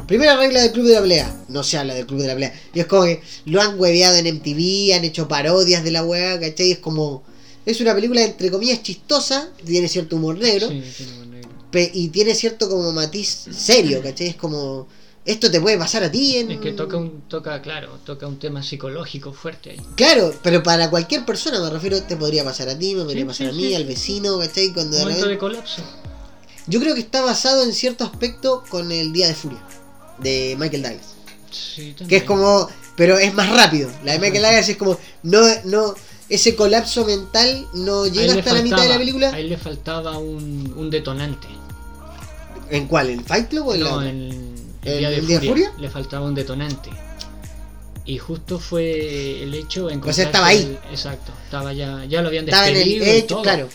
Primera 0.06 0.34
regla 0.38 0.62
del 0.62 0.72
Club 0.72 0.86
de 0.86 0.94
la 0.94 1.02
Pelea. 1.02 1.36
No 1.48 1.62
se 1.62 1.76
habla 1.76 1.92
del 1.92 2.06
Club 2.06 2.22
de 2.22 2.28
la 2.28 2.32
Pelea. 2.32 2.54
Y 2.72 2.80
es 2.80 2.86
como 2.86 3.04
que 3.04 3.20
lo 3.44 3.60
han 3.60 3.78
hueveado 3.78 4.16
en 4.16 4.34
MTV, 4.36 4.94
han 4.94 5.04
hecho 5.04 5.28
parodias 5.28 5.84
de 5.84 5.90
la 5.90 6.02
weá, 6.04 6.40
¿cachai? 6.40 6.72
Es 6.72 6.78
como. 6.78 7.22
Es 7.66 7.82
una 7.82 7.94
película 7.94 8.22
entre 8.22 8.50
comillas 8.50 8.82
chistosa, 8.82 9.50
tiene 9.66 9.88
cierto 9.88 10.16
humor 10.16 10.38
negro, 10.38 10.70
Sí, 10.70 10.82
tiene 10.96 11.12
humor 11.12 11.26
negro. 11.26 11.50
y 11.92 12.08
tiene 12.08 12.34
cierto 12.34 12.70
como 12.70 12.92
matiz 12.92 13.44
serio, 13.54 14.02
¿cachai? 14.02 14.28
Es 14.28 14.36
como. 14.36 14.88
Esto 15.24 15.50
te 15.50 15.60
puede 15.60 15.76
pasar 15.76 16.02
a 16.04 16.10
ti 16.10 16.36
en. 16.38 16.50
Es 16.52 16.60
que 16.60 16.72
toca 16.72 16.96
un, 16.96 17.22
toca, 17.28 17.60
claro, 17.60 17.98
toca 18.04 18.26
un 18.26 18.38
tema 18.38 18.62
psicológico 18.62 19.32
fuerte 19.34 19.70
ahí. 19.72 19.80
Claro, 19.94 20.32
pero 20.42 20.62
para 20.62 20.88
cualquier 20.88 21.24
persona 21.26 21.60
me 21.60 21.68
refiero, 21.68 22.02
te 22.02 22.16
podría 22.16 22.44
pasar 22.44 22.68
a 22.70 22.78
ti, 22.78 22.94
me 22.94 23.02
podría 23.04 23.22
Sí, 23.22 23.26
pasar 23.26 23.46
sí, 23.48 23.52
a 23.52 23.56
mí, 23.56 23.66
sí, 23.68 23.74
al 23.74 23.84
vecino, 23.84 24.38
¿cachai? 24.38 24.72
Cuando 24.72 24.92
Un 24.96 24.98
de 24.98 25.04
momento 25.04 25.26
de 25.26 25.34
repente- 25.34 25.38
colapso. 25.40 25.82
Yo 26.66 26.80
creo 26.80 26.94
que 26.94 27.00
está 27.00 27.22
basado 27.22 27.62
en 27.64 27.72
cierto 27.74 28.04
aspecto 28.04 28.62
con 28.70 28.90
el 28.92 29.12
Día 29.12 29.26
de 29.28 29.34
Furia, 29.34 29.58
de 30.18 30.54
Michael 30.58 30.82
Douglas. 30.82 31.06
Sí, 31.50 31.82
Que 31.82 31.88
es 31.90 31.96
también. 31.96 32.26
como. 32.26 32.68
Pero 32.96 33.18
es 33.18 33.32
más 33.34 33.48
rápido. 33.54 33.90
La 34.04 34.12
de. 34.12 34.18
Michael 34.18 34.42
Douglas 34.42 34.68
es 34.68 34.76
como. 34.76 34.98
No, 35.22 35.40
no. 35.64 35.94
Ese 36.30 36.54
colapso 36.56 37.06
mental 37.06 37.66
no 37.72 38.06
llega 38.06 38.34
le 38.34 38.40
hasta 38.40 38.52
la 38.52 38.60
mitad 38.62 38.82
de 38.82 38.88
la 38.90 38.98
película. 38.98 39.30
Ahí 39.32 39.48
le 39.48 39.56
faltaba 39.56 40.18
un, 40.18 40.74
un 40.76 40.90
detonante. 40.90 41.46
¿En 42.70 42.86
cuál? 42.86 43.08
¿En 43.08 43.24
Fight 43.24 43.48
Club 43.48 43.68
o 43.68 43.74
en 43.74 43.80
No, 43.80 44.02
¿En 44.02 44.47
el 44.92 44.98
día 44.98 45.10
de 45.10 45.16
el 45.16 45.26
Día 45.26 45.40
de 45.40 45.48
furia, 45.48 45.72
le 45.78 45.88
faltaba 45.90 46.26
un 46.26 46.34
detonante. 46.34 46.90
Y 48.04 48.16
justo 48.18 48.58
fue 48.58 49.42
el 49.42 49.52
hecho 49.54 49.86
de 49.88 49.96
O 49.98 50.12
sea, 50.12 50.24
estaba 50.26 50.46
ahí. 50.46 50.78
el- 50.82 50.92
exacto, 50.92 51.32
estaba 51.44 51.72
ya, 51.74 52.04
ya 52.06 52.22
lo 52.22 52.28
habían 52.28 52.44
Estaba 52.46 52.68
en 52.68 52.74
despedido 52.74 53.04
el 53.04 53.10
y 53.10 53.18
hecho, 53.18 53.26
todo. 53.26 53.42
claro. 53.42 53.68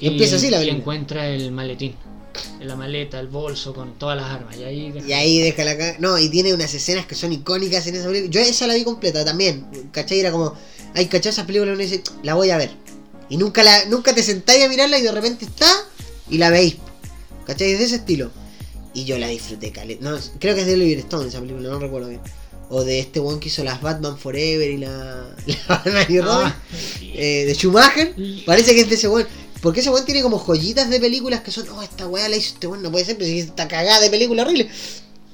Y 0.00 0.06
empieza 0.08 0.36
así 0.36 0.48
la 0.48 0.62
y 0.64 0.70
encuentra 0.70 1.28
el 1.28 1.50
maletín, 1.52 1.94
la 2.60 2.76
maleta, 2.76 3.20
el 3.20 3.26
bolso 3.26 3.74
con 3.74 3.98
todas 3.98 4.16
las 4.16 4.30
armas. 4.30 4.56
Y 4.56 4.64
ahí 4.64 4.94
Y 5.06 5.12
ahí 5.12 5.40
deja 5.40 5.64
la 5.64 5.76
ca- 5.76 5.96
No, 5.98 6.18
y 6.18 6.28
tiene 6.30 6.54
unas 6.54 6.72
escenas 6.72 7.04
que 7.04 7.14
son 7.14 7.32
icónicas 7.32 7.86
en 7.88 7.96
esa 7.96 8.06
película. 8.06 8.30
Yo 8.30 8.40
esa 8.40 8.66
la 8.66 8.74
vi 8.74 8.84
completa 8.84 9.24
también. 9.24 9.66
¿Cachai? 9.92 10.20
Era 10.20 10.30
como. 10.30 10.54
Ay, 10.94 11.06
¿cachai? 11.06 11.30
Esas 11.32 11.44
películas 11.46 11.74
uno 11.74 11.82
dice, 11.82 12.02
la 12.22 12.34
voy 12.34 12.50
a 12.50 12.56
ver. 12.56 12.70
Y 13.28 13.36
nunca 13.36 13.62
la 13.62 13.84
nunca 13.86 14.14
te 14.14 14.22
sentáis 14.22 14.64
a 14.64 14.68
mirarla 14.68 14.98
y 14.98 15.02
de 15.02 15.12
repente 15.12 15.44
está 15.44 15.70
y 16.30 16.38
la 16.38 16.48
veis. 16.48 16.76
¿Cachai? 17.46 17.72
Es 17.72 17.78
de 17.80 17.84
ese 17.84 17.96
estilo. 17.96 18.30
Y 18.98 19.04
yo 19.04 19.16
la 19.18 19.28
disfruté, 19.28 19.70
cale. 19.70 19.98
No, 20.00 20.18
creo 20.40 20.54
que 20.54 20.62
es 20.62 20.66
de 20.66 20.74
Oliver 20.74 20.98
Stone 20.98 21.28
esa 21.28 21.40
película, 21.40 21.68
no 21.68 21.78
recuerdo 21.78 22.08
bien. 22.08 22.20
O 22.70 22.82
de 22.84 22.98
este 22.98 23.20
one 23.20 23.38
que 23.38 23.48
hizo 23.48 23.62
las 23.64 23.80
Batman 23.80 24.18
Forever 24.18 24.68
y 24.70 24.78
la. 24.78 25.34
La 25.46 25.56
Batman 25.68 26.06
y 26.08 26.20
Robin. 26.20 26.48
Ah, 26.48 26.56
eh, 27.02 27.44
de 27.46 27.54
Schumacher. 27.54 28.14
Parece 28.44 28.74
que 28.74 28.80
es 28.82 28.88
de 28.88 28.96
ese 28.96 29.08
weón. 29.08 29.26
Porque 29.62 29.80
ese 29.80 29.90
weón 29.90 30.04
tiene 30.04 30.22
como 30.22 30.38
joyitas 30.38 30.90
de 30.90 31.00
películas 31.00 31.40
que 31.42 31.50
son, 31.50 31.68
oh, 31.70 31.82
esta 31.82 32.06
weá 32.06 32.28
la 32.28 32.36
hizo 32.36 32.54
este 32.54 32.66
weón, 32.66 32.82
no 32.82 32.90
puede 32.90 33.04
ser, 33.04 33.16
pero 33.16 33.28
si 33.28 33.38
está 33.40 33.68
cagada 33.68 34.00
de 34.00 34.10
película 34.10 34.42
horrible. 34.42 34.68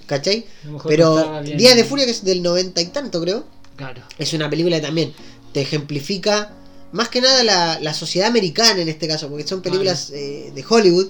¿Cachai? 0.07 0.44
no 0.65 0.78
Pero 0.78 1.41
bien. 1.43 1.57
Día 1.57 1.75
de 1.75 1.84
Furia, 1.84 2.05
que 2.05 2.10
es 2.10 2.23
del 2.25 2.43
90 2.43 2.81
y 2.83 2.86
tanto, 2.86 3.20
creo, 3.23 3.44
Claro. 3.76 4.02
es 4.18 4.33
una 4.34 4.49
película 4.51 4.76
que 4.76 4.83
también 4.86 5.15
te 5.52 5.62
ejemplifica 5.62 6.52
más 6.93 7.09
que 7.09 7.20
nada 7.20 7.43
la, 7.43 7.81
la 7.81 7.94
sociedad 7.94 8.28
americana 8.28 8.81
en 8.83 8.89
este 8.89 9.09
caso, 9.09 9.28
porque 9.28 9.47
son 9.47 9.62
películas 9.62 10.10
eh, 10.10 10.52
de 10.55 10.65
Hollywood, 10.68 11.09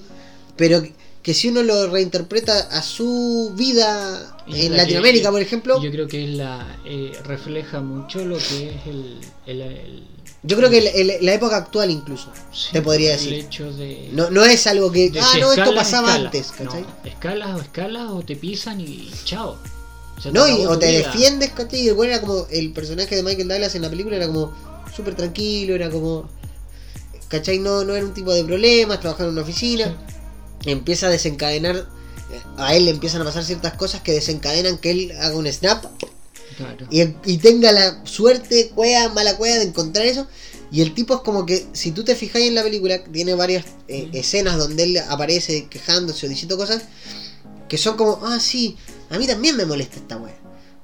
pero 0.55 0.81
que 1.25 1.33
si 1.33 1.47
uno 1.49 1.63
lo 1.63 1.87
reinterpreta 1.87 2.59
a 2.69 2.83
su 2.83 3.51
vida 3.55 4.37
en 4.45 4.71
la 4.73 4.77
Latinoamérica, 4.83 5.29
que- 5.29 5.31
por 5.31 5.41
ejemplo, 5.41 5.81
Yo 5.81 5.89
creo 5.89 6.07
que 6.07 6.23
es 6.23 6.29
la 6.37 6.77
eh, 6.85 7.13
refleja 7.23 7.81
mucho 7.81 8.23
lo 8.23 8.37
que 8.37 8.69
es 8.75 8.85
el, 8.85 9.17
el, 9.47 9.61
el- 9.61 10.03
yo 10.43 10.55
creo 10.55 10.69
que 10.69 10.77
el- 10.77 11.25
la 11.25 11.33
época 11.33 11.57
actual 11.57 11.89
incluso, 11.89 12.31
sí, 12.53 12.67
te 12.73 12.83
podría 12.83 13.13
decir. 13.13 13.33
hecho 13.33 13.73
de 13.73 14.09
No, 14.11 14.29
no 14.29 14.45
es 14.45 14.67
algo 14.67 14.91
que, 14.91 15.11
ah, 15.19 15.33
no, 15.39 15.51
esto 15.51 15.73
pasaba 15.73 16.13
antes, 16.13 16.51
¿cachai? 16.51 16.83
No, 16.83 17.09
escalas 17.09 17.55
o 17.57 17.61
escalas 17.61 18.11
o 18.11 18.21
te 18.21 18.35
pisan 18.35 18.79
y 18.79 19.09
chao. 19.23 19.57
Se 20.21 20.31
No, 20.31 20.47
y, 20.47 20.63
o 20.63 20.77
te 20.77 20.91
vida. 20.91 21.07
defiendes, 21.11 21.49
¿cachai? 21.53 21.87
Y 21.87 21.89
güey 21.89 22.11
era 22.11 22.21
como, 22.21 22.45
el 22.51 22.71
personaje 22.71 23.15
de 23.15 23.23
Michael 23.23 23.47
Douglas 23.47 23.73
en 23.73 23.81
la 23.81 23.89
película 23.89 24.15
era 24.17 24.27
como 24.27 24.53
súper 24.95 25.15
tranquilo, 25.15 25.73
era 25.73 25.89
como, 25.89 26.29
¿cachai? 27.29 27.57
No, 27.57 27.83
no 27.83 27.95
era 27.95 28.05
un 28.05 28.13
tipo 28.13 28.31
de 28.31 28.43
problemas, 28.43 28.99
trabajaba 28.99 29.25
en 29.29 29.33
una 29.33 29.41
oficina. 29.41 29.97
Empieza 30.65 31.07
a 31.07 31.09
desencadenar, 31.09 31.87
a 32.57 32.75
él 32.75 32.85
le 32.85 32.91
empiezan 32.91 33.21
a 33.21 33.25
pasar 33.25 33.43
ciertas 33.43 33.73
cosas 33.73 34.01
que 34.01 34.11
desencadenan 34.13 34.77
que 34.77 34.91
él 34.91 35.11
haga 35.19 35.35
un 35.35 35.51
snap 35.51 35.85
Claro. 36.57 36.87
y, 36.89 37.01
y 37.25 37.37
tenga 37.37 37.71
la 37.73 38.05
suerte, 38.05 38.71
cuea, 38.73 39.09
mala 39.09 39.35
cueva 39.37 39.57
de 39.57 39.63
encontrar 39.65 40.05
eso. 40.05 40.25
Y 40.71 40.81
el 40.81 40.93
tipo 40.93 41.15
es 41.15 41.19
como 41.21 41.45
que, 41.45 41.67
si 41.73 41.91
tú 41.91 42.03
te 42.03 42.15
fijas 42.15 42.41
en 42.41 42.55
la 42.55 42.63
película, 42.63 43.03
tiene 43.03 43.35
varias 43.35 43.65
eh, 43.87 44.09
escenas 44.13 44.57
donde 44.57 44.83
él 44.83 44.97
aparece 45.09 45.67
quejándose 45.69 46.25
o 46.25 46.29
diciendo 46.29 46.57
cosas 46.57 46.83
que 47.69 47.77
son 47.77 47.95
como, 47.97 48.19
ah, 48.25 48.39
sí, 48.39 48.75
a 49.09 49.17
mí 49.19 49.27
también 49.27 49.55
me 49.57 49.65
molesta 49.65 49.97
esta 49.97 50.17
wea. 50.17 50.35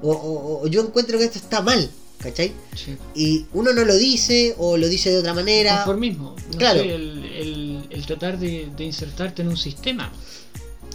O, 0.01 0.11
o- 0.11 0.61
o 0.63 0.67
yo 0.67 0.81
encuentro 0.81 1.17
que 1.17 1.25
esto 1.25 1.39
está 1.39 1.61
mal, 1.61 1.89
¿cachai? 2.19 2.51
Sí. 2.75 2.97
Y 3.15 3.45
uno 3.53 3.73
no 3.73 3.83
lo 3.85 3.95
dice 3.95 4.55
o 4.57 4.77
lo 4.77 4.87
dice 4.87 5.09
de 5.11 5.17
otra 5.19 5.33
manera. 5.33 5.83
No 6.51 6.57
Claro. 6.57 6.81
sé, 6.81 6.95
el, 6.95 7.25
el- 7.25 7.70
el 7.91 8.05
tratar 8.05 8.39
de, 8.39 8.69
de 8.75 8.83
insertarte 8.83 9.41
en 9.41 9.49
un 9.49 9.57
sistema. 9.57 10.11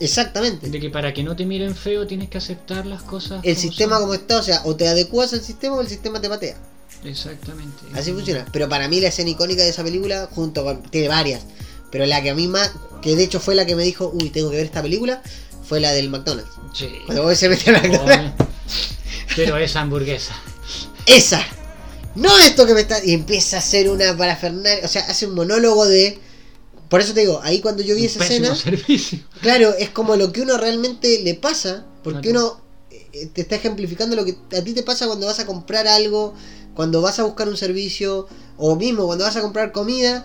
Exactamente. 0.01 0.69
De 0.69 0.81
que 0.81 0.91
para 0.91 1.13
que 1.15 1.23
no 1.23 1.37
te 1.37 1.47
miren 1.47 1.75
feo 1.75 2.07
tienes 2.07 2.29
que 2.29 2.39
aceptar 2.39 2.87
las 2.87 3.03
cosas. 3.03 3.41
El 3.43 3.55
como 3.55 3.69
sistema 3.69 3.97
son. 3.97 4.03
como 4.03 4.15
está, 4.15 4.39
o 4.39 4.43
sea, 4.43 4.63
o 4.65 4.77
te 4.77 4.89
adecuas 4.89 5.33
al 5.33 5.41
sistema 5.41 5.77
o 5.77 5.81
el 5.81 5.89
sistema 5.89 6.21
te 6.21 6.29
patea. 6.29 6.57
Exactamente. 7.05 7.85
Así 7.95 8.13
funciona. 8.13 8.45
Pero 8.53 8.69
para 8.69 8.89
mí 8.89 9.01
la 9.01 9.09
escena 9.09 9.31
icónica 9.31 9.63
de 9.63 9.71
esa 9.71 9.83
película, 9.83 10.29
junto 10.33 10.65
con. 10.65 10.83
Tiene 10.83 11.09
varias. 11.09 11.43
Pero 11.91 12.05
la 12.07 12.23
que 12.23 12.31
a 12.31 12.35
mí 12.35 12.49
más. 12.49 12.73
Que 13.01 13.17
de 13.17 13.25
hecho 13.25 13.41
fue 13.41 13.55
la 13.55 13.67
que 13.67 13.77
me 13.77 13.85
dijo, 13.85 14.11
uy, 14.13 14.31
tengo 14.31 14.51
que 14.51 14.57
ver 14.57 14.67
esta 14.67 14.83
película. 14.83 15.23
Fue 15.67 15.81
la 15.81 15.93
del 15.93 16.11
McDonald's. 16.11 16.51
Sí. 16.75 16.89
Cuando 17.07 17.25
vos 17.25 17.39
se 17.39 17.49
mete 17.49 17.71
al 17.71 17.83
McDonald's. 17.83 18.35
Obvio. 18.41 18.49
Pero 19.37 19.57
esa 19.59 19.81
hamburguesa. 19.81 20.35
¡Esa! 21.05 21.45
No 22.15 22.37
esto 22.39 22.67
que 22.67 22.75
me 22.75 22.81
está. 22.81 23.05
Y 23.05 23.13
empieza 23.13 23.57
a 23.57 23.59
hacer 23.61 23.89
una 23.89 24.17
parafernalia. 24.17 24.85
O 24.85 24.89
sea, 24.89 25.03
hace 25.03 25.27
un 25.27 25.35
monólogo 25.35 25.87
de. 25.87 26.19
Por 26.89 27.01
eso 27.01 27.15
te 27.15 27.21
digo, 27.21 27.41
ahí 27.43 27.61
cuando 27.61 27.83
yo 27.83 27.95
vi 27.95 28.03
Un 28.03 28.07
esa 28.07 28.25
escena. 28.25 28.55
servicio. 28.55 29.19
Claro, 29.41 29.75
es 29.79 29.91
como 29.91 30.17
lo 30.17 30.33
que 30.33 30.43
uno 30.43 30.57
realmente 30.57 31.21
le 31.23 31.35
pasa, 31.35 31.85
porque 32.05 32.31
Claro. 32.31 32.61
uno 32.61 32.61
eh, 33.13 33.29
te 33.33 33.41
está 33.43 33.57
ejemplificando 33.57 34.15
lo 34.17 34.25
que 34.25 34.37
a 34.57 34.63
ti 34.63 34.73
te 34.73 34.83
pasa 34.83 35.07
cuando 35.07 35.27
vas 35.27 35.39
a 35.41 35.47
comprar 35.47 35.87
algo, 35.89 36.35
cuando 36.75 37.01
vas 37.03 37.19
a 37.19 37.25
buscar 37.25 37.49
un 37.49 37.57
servicio, 37.57 38.27
o 38.57 38.77
mismo 38.77 39.07
cuando 39.07 39.25
vas 39.25 39.37
a 39.37 39.41
comprar 39.43 39.73
comida, 39.73 40.25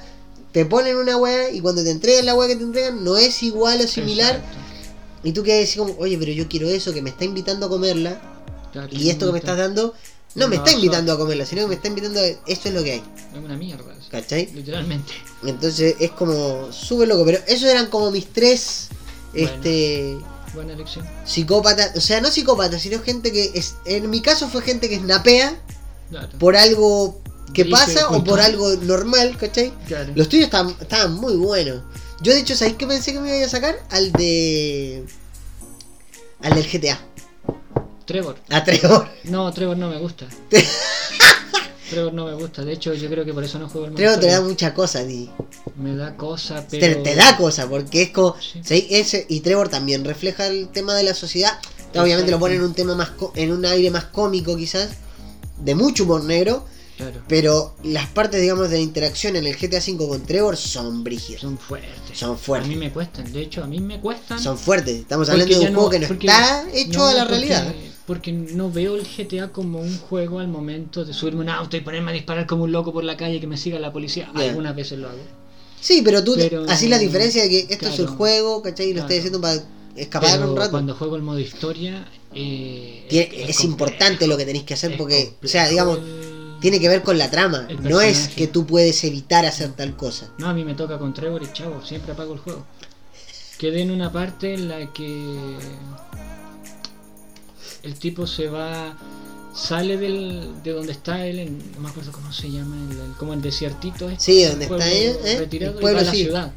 te 0.52 0.66
ponen 0.66 0.98
una 0.98 1.18
weá 1.18 1.50
y 1.52 1.62
cuando 1.62 1.84
te 1.84 1.90
entregan 1.92 2.26
la 2.26 2.36
weá 2.36 2.48
que 2.50 2.56
te 2.58 2.64
entregan 2.64 3.04
no 3.04 3.18
es 3.18 3.42
igual 3.42 3.80
o 3.82 3.88
similar, 3.88 4.36
Exacto. 4.36 4.58
y 5.24 5.32
tú 5.32 5.44
quedas 5.44 5.68
así 5.70 5.80
como, 5.80 5.96
oye, 5.98 6.18
pero 6.18 6.32
yo 6.34 6.48
quiero 6.48 6.68
eso, 6.68 6.94
que 6.94 7.02
me 7.02 7.10
está 7.10 7.24
invitando 7.26 7.66
a 7.66 7.70
comerla, 7.70 8.22
Claro, 8.74 8.88
y 8.92 9.10
esto 9.10 9.26
que 9.28 9.32
me 9.34 9.40
estás 9.40 9.58
dando, 9.58 9.94
no 10.36 10.48
me 10.48 10.56
está 10.58 10.72
invitando 10.72 11.12
a 11.14 11.18
comerla, 11.18 11.46
sino 11.46 11.62
que 11.64 11.68
me 11.68 11.76
está 11.76 11.88
invitando 11.88 12.20
a, 12.20 12.24
esto 12.26 12.70
es 12.70 12.74
lo 12.74 12.84
que 12.84 12.94
hay, 12.94 13.04
Es 13.34 13.38
una 13.44 13.58
mierda. 13.58 13.94
eso. 14.00 14.08
¿cachai? 14.10 14.50
Literalmente. 14.54 15.12
Entonces 15.46 15.96
es 16.00 16.12
como 16.12 16.72
súper 16.72 17.08
loco, 17.08 17.26
pero 17.26 17.40
esos 17.48 17.70
eran 17.70 17.88
como 17.88 18.12
mis 18.12 18.28
tres, 18.28 18.90
Bueno. 19.34 19.50
este... 19.50 20.18
Buena 20.54 20.74
elección. 20.74 21.08
psicópata, 21.26 21.94
o 21.96 22.02
sea, 22.02 22.20
no 22.20 22.30
psicópata, 22.30 22.78
sino 22.78 23.00
gente 23.02 23.32
que 23.32 23.52
es, 23.54 23.76
en 23.86 24.10
mi 24.10 24.22
caso 24.22 24.50
fue 24.50 24.62
gente 24.62 24.90
que 24.90 24.98
snapea 24.98 25.58
Claro. 26.10 26.28
por 26.40 26.58
algo 26.58 27.22
que 27.54 27.64
pasa 27.66 28.10
o 28.10 28.22
por 28.24 28.42
algo 28.42 28.70
normal, 28.78 29.38
¿cachai? 29.38 29.74
Claro. 29.88 30.12
Los 30.16 30.28
tuyos 30.28 30.46
estaban, 30.46 30.76
estaban 30.82 31.14
muy 31.16 31.38
buenos. 31.38 31.82
Yo 32.22 32.34
de 32.34 32.40
hecho, 32.40 32.54
¿sabéis 32.56 32.76
qué 32.78 32.86
pensé 32.86 33.14
que 33.14 33.20
me 33.22 33.38
iba 33.38 33.46
a 33.46 33.50
sacar? 33.50 33.76
Al 33.90 34.12
de... 34.12 35.06
Al 36.42 36.54
del 36.56 36.68
GTA. 36.70 37.00
Trevor. 38.06 38.36
A 38.50 38.64
Trevor. 38.64 39.08
No, 39.26 39.52
Trevor 39.54 39.78
no 39.78 39.90
me 39.90 39.98
gusta. 40.00 40.26
Trevor 41.90 42.14
no 42.14 42.26
me 42.26 42.34
gusta. 42.36 42.64
De 42.64 42.72
hecho, 42.74 42.94
yo 42.94 43.10
creo 43.10 43.26
que 43.26 43.34
por 43.34 43.44
eso 43.44 43.60
no 43.60 43.68
juego 43.70 43.88
el 43.88 43.94
Trevor 43.96 44.20
te 44.20 44.28
da 44.28 44.42
mucha 44.42 44.74
cosa 44.74 45.06
ti. 45.06 45.30
Me 45.76 45.96
da 45.96 46.16
cosa, 46.16 46.66
pero. 46.70 47.04
te 47.04 47.16
da 47.16 47.36
cosa, 47.36 47.68
porque 47.68 48.04
es 48.04 48.10
como... 48.12 48.36
Sí. 48.64 48.88
Ese, 48.90 49.26
y 49.28 49.42
Trevor 49.42 49.68
también 49.70 50.06
refleja 50.06 50.48
el 50.48 50.70
tema 50.70 50.96
de 50.96 51.04
la 51.04 51.14
sociedad. 51.14 51.60
Obviamente 51.94 52.32
lo 52.32 52.38
Exacto. 52.38 52.40
pone 52.40 52.56
en 52.56 52.64
un 52.64 52.74
tema 52.74 52.96
más... 52.96 53.10
co- 53.10 53.34
En 53.36 53.52
un 53.52 53.66
aire 53.66 53.92
más 53.92 54.06
cómico 54.06 54.56
quizás. 54.56 54.90
De 55.58 55.76
mucho 55.76 56.04
humor 56.06 56.24
negro. 56.24 56.66
Claro. 57.02 57.22
Pero 57.28 57.76
las 57.84 58.08
partes, 58.08 58.42
digamos, 58.42 58.70
de 58.70 58.78
la 58.78 58.84
interacción 58.84 59.36
en 59.36 59.46
el 59.48 59.56
GTA 59.56 59.80
V 59.80 59.98
con 60.08 60.22
Trevor 60.26 60.56
son 60.58 61.04
brígidas. 61.04 61.42
Son 61.42 61.58
fuertes. 61.58 61.92
Son 62.18 62.38
fuertes. 62.38 62.68
A 62.70 62.70
mí 62.74 62.76
me 62.78 62.92
cuestan. 62.92 63.32
De 63.32 63.42
hecho, 63.42 63.64
a 63.64 63.68
mí 63.68 63.80
me 63.80 64.00
cuestan. 64.00 64.40
Son 64.40 64.58
fuertes. 64.58 64.96
Estamos 65.00 65.30
hablando 65.30 65.58
de 65.60 65.66
un 65.68 65.74
juego 65.74 65.90
que 65.90 66.00
no 66.00 66.06
está 66.08 66.66
hecho 66.74 67.00
no, 67.00 67.08
a 67.08 67.14
la 67.14 67.20
porque- 67.24 67.36
realidad. 67.36 67.74
Porque 68.06 68.32
no 68.34 68.70
veo 68.72 68.96
el 68.96 69.06
GTA 69.08 69.52
como 69.54 69.80
un 69.80 69.98
juego 69.98 70.40
al 70.40 70.48
momento 70.48 71.06
de 71.06 71.14
subirme 71.14 71.42
un 71.42 71.50
auto 71.50 71.78
y 71.78 71.82
ponerme 71.82 72.12
a 72.12 72.14
disparar 72.14 72.46
como 72.46 72.64
un 72.66 72.72
loco 72.72 72.92
por 72.92 73.04
la 73.04 73.16
calle 73.16 73.36
y 73.36 73.40
que 73.40 73.48
me 73.48 73.58
siga 73.58 73.80
la 73.80 73.94
policía. 73.94 74.30
Algunas 74.34 74.76
veces 74.76 75.00
lo 75.00 75.08
hago. 75.10 75.20
Sí, 75.80 76.02
pero 76.04 76.24
tú, 76.24 76.36
Pero- 76.36 76.66
así 76.70 76.88
la 76.90 76.98
diferencia 76.98 77.44
de 77.44 77.50
que 77.50 77.68
esto 77.74 77.88
es 77.88 78.00
el 78.00 78.08
juego, 78.08 78.62
¿cachai? 78.62 78.88
Y 78.88 78.90
lo 78.90 78.94
Claro. 78.96 79.06
estoy 79.08 79.18
haciendo 79.20 79.42
para 79.42 79.64
escapar 79.96 80.32
Pero 80.40 80.52
un 80.52 80.58
rato. 80.58 80.72
cuando 80.72 80.94
juego 80.96 81.16
el 81.16 81.22
modo 81.22 81.40
historia. 81.40 82.08
eh, 82.34 83.08
es 83.10 83.64
importante 83.66 84.26
lo 84.26 84.38
que 84.38 84.46
tenéis 84.46 84.64
que 84.64 84.74
hacer 84.74 84.96
porque, 84.98 85.34
o 85.44 85.48
sea, 85.50 85.68
digamos, 85.68 85.98
el- 86.00 86.31
tiene 86.62 86.80
que 86.80 86.88
ver 86.88 87.02
con 87.04 87.18
la 87.18 87.30
trama. 87.30 87.68
No 87.82 88.00
es 88.00 88.30
que 88.30 88.48
tú 88.48 88.66
puedes 88.66 89.04
evitar 89.04 89.46
hacer 89.46 89.72
tal 89.74 89.96
cosa. 89.98 90.30
No, 90.38 90.48
a 90.48 90.54
mí 90.54 90.64
me 90.64 90.76
toca 90.76 90.98
con 90.98 91.14
Trevor 91.14 91.44
y 91.44 91.52
chavo, 91.52 91.82
siempre 91.84 92.14
apago 92.14 92.34
el 92.34 92.40
juego. 92.40 92.66
Quedé 93.58 93.82
en 93.82 93.92
una 93.92 94.12
parte 94.12 94.54
en 94.54 94.70
la 94.70 94.92
que 94.94 95.58
el 97.84 97.96
tipo 97.96 98.28
se 98.28 98.48
va, 98.48 98.96
sale 99.56 99.98
del, 99.98 100.62
de 100.64 100.72
donde 100.72 100.92
está 100.92 101.26
él, 101.26 101.40
en- 101.40 101.72
no 101.76 101.82
me 101.82 101.90
acuerdo 101.90 102.12
cómo 102.12 102.32
se 102.32 102.50
llama, 102.52 102.76
el, 102.92 103.14
como 103.18 103.34
el 103.34 103.42
desiertito. 103.42 104.10
este, 104.10 104.24
Sí, 104.24 104.44
donde 104.46 104.66
está 104.66 104.90
él, 104.92 105.18
¿eh? 105.26 105.38
Retirado 105.40 105.74
El 105.74 105.78
y 105.80 105.82
pueblo, 105.82 105.98
va 105.98 106.02
a 106.02 106.06
la 106.06 106.12
sí. 106.12 106.24
ciudad. 106.24 106.52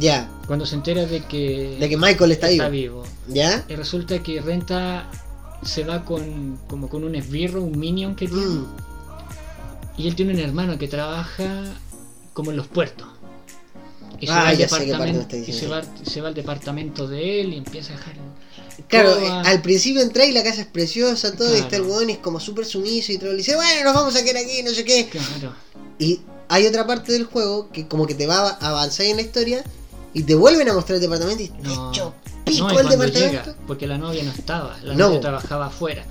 Ya, 0.00 0.28
Cuando 0.46 0.66
se 0.66 0.74
entera 0.74 1.06
de 1.06 1.22
que, 1.24 1.76
de 1.78 1.88
que 1.88 1.96
Michael 1.96 2.32
está, 2.32 2.48
está 2.50 2.68
vivo. 2.68 3.02
vivo. 3.02 3.12
¿Ya? 3.28 3.64
Y 3.68 3.74
resulta 3.76 4.20
que 4.22 4.40
Renta 4.40 5.08
se 5.62 5.84
va 5.84 6.04
con 6.04 6.58
como 6.66 6.88
con 6.88 7.04
un 7.04 7.14
esbirro, 7.14 7.62
un 7.62 7.78
minion 7.78 8.16
que 8.16 8.26
tiene. 8.26 8.42
Mm, 8.44 8.66
Y 9.96 10.08
él 10.08 10.14
tiene 10.16 10.32
un 10.34 10.40
hermano 10.40 10.78
que 10.78 10.88
trabaja 10.88 11.64
como 12.32 12.50
en 12.50 12.56
los 12.56 12.66
puertos. 12.66 13.06
Y 14.20 14.26
se, 14.26 14.32
Ah, 14.32 14.36
va, 14.44 14.48
al 14.48 14.58
ya 14.58 14.68
sé 14.68 14.84
qué 14.86 14.92
parte 14.92 15.12
me 15.12 15.18
departamento, 15.18 15.36
y 15.36 15.52
se, 15.52 15.66
va, 15.66 15.82
se 16.04 16.20
va 16.20 16.28
al 16.28 16.34
departamento 16.34 17.06
de 17.08 17.40
él 17.40 17.52
y 17.54 17.58
empieza 17.58 17.94
a 17.94 17.96
dejar. 17.96 18.14
Claro, 18.88 19.18
eh, 19.20 19.28
al 19.28 19.62
principio 19.62 20.02
entra 20.02 20.24
y 20.24 20.32
la 20.32 20.42
casa 20.42 20.62
es 20.62 20.66
preciosa, 20.66 21.32
todo, 21.36 21.54
y 21.54 21.60
está 21.60 21.76
el 21.76 21.82
weón 21.82 22.10
y 22.10 22.14
es 22.14 22.18
como 22.18 22.40
súper 22.40 22.64
sumiso 22.66 23.12
y 23.12 23.18
todo, 23.18 23.30
le 23.30 23.36
dice, 23.38 23.54
bueno, 23.54 23.84
nos 23.84 23.94
vamos 23.94 24.16
a 24.16 24.24
quedar 24.24 24.42
aquí, 24.44 24.62
no 24.64 24.70
sé 24.70 24.84
qué. 24.84 25.08
Claro, 25.08 25.54
Y 25.98 26.20
hay 26.48 26.66
otra 26.66 26.86
parte 26.86 27.12
del 27.12 27.24
juego 27.24 27.70
que 27.70 27.86
como 27.86 28.06
que 28.06 28.14
te 28.14 28.26
va 28.26 28.50
a 28.50 28.68
avanzar 28.70 29.06
en 29.06 29.16
la 29.16 29.22
historia 29.22 29.62
y 30.12 30.22
te 30.24 30.34
vuelven 30.34 30.68
a 30.68 30.74
mostrar 30.74 30.96
el 30.96 31.02
departamento 31.02 31.42
y 31.42 31.48
te 31.48 31.62
no. 31.68 31.90
hecho 31.92 32.04
no, 32.04 32.44
pico 32.44 32.72
y 32.72 32.76
el 32.76 32.88
departamento. 32.88 33.18
llega, 33.18 33.56
porque 33.66 33.86
la 33.86 33.98
novia 33.98 34.22
no 34.24 34.32
estaba, 34.32 34.76
la 34.82 34.94
No. 34.94 35.06
novia 35.08 35.20
trabajaba 35.20 35.66
afuera. 35.66 36.04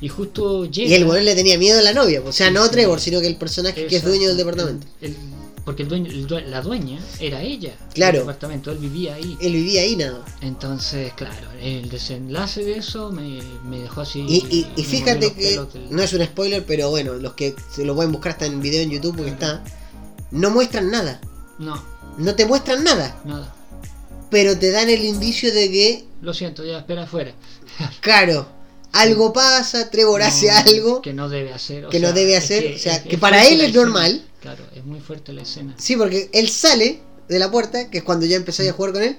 Y 0.00 0.08
justo 0.08 0.66
llega. 0.66 0.88
Y 0.90 0.94
el 0.94 1.06
weón 1.06 1.24
le 1.24 1.34
tenía 1.34 1.56
miedo 1.58 1.78
a 1.78 1.82
la 1.82 1.92
novia, 1.92 2.20
o 2.24 2.32
sea, 2.32 2.50
no. 2.50 2.68
Trevor, 2.70 3.00
sino 3.00 3.20
que 3.20 3.26
el 3.26 3.36
personaje 3.36 3.86
que 3.86 3.96
es 3.96 4.04
dueño 4.04 4.28
del 4.28 4.36
departamento. 4.36 4.86
el- 5.00 5.10
el- 5.10 5.16
porque 5.64 5.82
el 5.84 5.88
dueño, 5.88 6.10
el 6.10 6.50
la 6.50 6.60
dueña 6.60 7.00
era 7.20 7.40
ella. 7.40 7.74
Claro. 7.94 8.18
del 8.18 8.26
departamento, 8.26 8.70
él 8.70 8.76
vivía 8.78 9.14
ahí. 9.14 9.34
Él 9.40 9.52
vivía 9.54 9.80
ahí 9.80 9.96
nada. 9.96 10.22
Entonces, 10.42 11.14
claro, 11.14 11.48
el 11.58 11.88
desenlace 11.88 12.62
de 12.64 12.76
eso 12.78 13.10
me, 13.10 13.40
me 13.64 13.78
dejó 13.80 14.02
así. 14.02 14.20
Y, 14.28 14.66
y- 14.76 14.82
fíjate 14.84 15.32
que 15.32 15.52
del- 15.52 15.66
no 15.88 16.02
es 16.02 16.12
un 16.12 16.22
spoiler, 16.22 16.64
pero 16.66 16.90
bueno, 16.90 17.14
los 17.14 17.32
que 17.32 17.54
se 17.72 17.82
lo 17.86 17.94
pueden 17.94 18.12
buscar 18.12 18.32
hasta 18.32 18.44
en 18.44 18.60
video 18.60 18.82
en 18.82 18.90
YouTube 18.90 19.16
porque 19.16 19.30
está, 19.30 19.64
no 20.32 20.50
muestran 20.50 20.90
nada, 20.90 21.18
No, 21.58 21.82
no 22.18 22.34
te 22.34 22.44
muestran 22.44 22.84
nada, 22.84 23.18
nada. 23.24 23.54
pero 24.30 24.58
te 24.58 24.70
dan 24.70 24.90
el 24.90 25.02
indicio 25.02 25.50
de 25.54 25.70
que, 25.70 26.04
Lo 26.20 26.34
siento, 26.34 26.62
ya 26.62 26.80
espera 26.80 27.04
afuera. 27.04 27.32
claro, 28.02 28.46
algo 28.94 29.32
pasa, 29.32 29.90
Trevor 29.90 30.22
hace 30.22 30.50
algo, 30.50 31.02
que 31.02 31.12
no 31.12 31.28
debe 31.28 31.52
hacer. 31.52 31.86
o 31.86 31.90
que 31.90 32.00
no 32.00 32.12
debe 32.12 32.36
es 32.36 32.44
hacer, 32.44 32.74
o 32.74 32.78
sea, 32.78 33.02
que 33.02 33.14
es 33.16 33.20
para 33.20 33.46
él 33.46 33.60
es 33.60 33.68
escena. 33.68 33.84
normal. 33.84 34.26
Claro, 34.40 34.64
es 34.74 34.84
muy 34.84 35.00
fuerte 35.00 35.32
la 35.32 35.42
escena. 35.42 35.74
Sí, 35.78 35.96
porque 35.96 36.30
él 36.32 36.48
sale 36.48 37.00
de 37.28 37.38
la 37.38 37.50
puerta, 37.50 37.90
que 37.90 37.98
es 37.98 38.04
cuando 38.04 38.26
ya 38.26 38.36
empecé 38.36 38.68
a 38.68 38.72
jugar 38.72 38.92
con 38.92 39.02
él, 39.02 39.18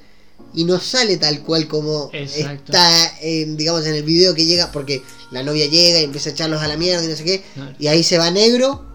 y 0.54 0.64
no 0.66 0.80
sale 0.80 1.18
tal 1.18 1.42
cual 1.44 1.68
como 1.68 2.10
Exacto. 2.14 2.72
está, 2.72 3.18
en, 3.22 3.58
digamos, 3.58 3.86
en 3.86 3.96
el 3.96 4.04
video 4.04 4.34
que 4.36 4.46
llega, 4.46 4.72
porque 4.72 5.02
la 5.32 5.44
novia 5.44 5.66
llega 5.68 6.00
y 6.00 6.04
empieza 6.04 6.30
a 6.30 6.34
echarlos 6.34 6.62
a 6.62 6.68
la 6.68 6.78
mierda 6.78 7.04
y 7.04 7.08
no 7.08 7.16
sé 7.16 7.24
qué, 7.24 7.44
Claro. 7.54 7.76
y 7.80 7.88
ahí 7.88 8.04
se 8.04 8.18
va 8.18 8.30
negro, 8.32 8.86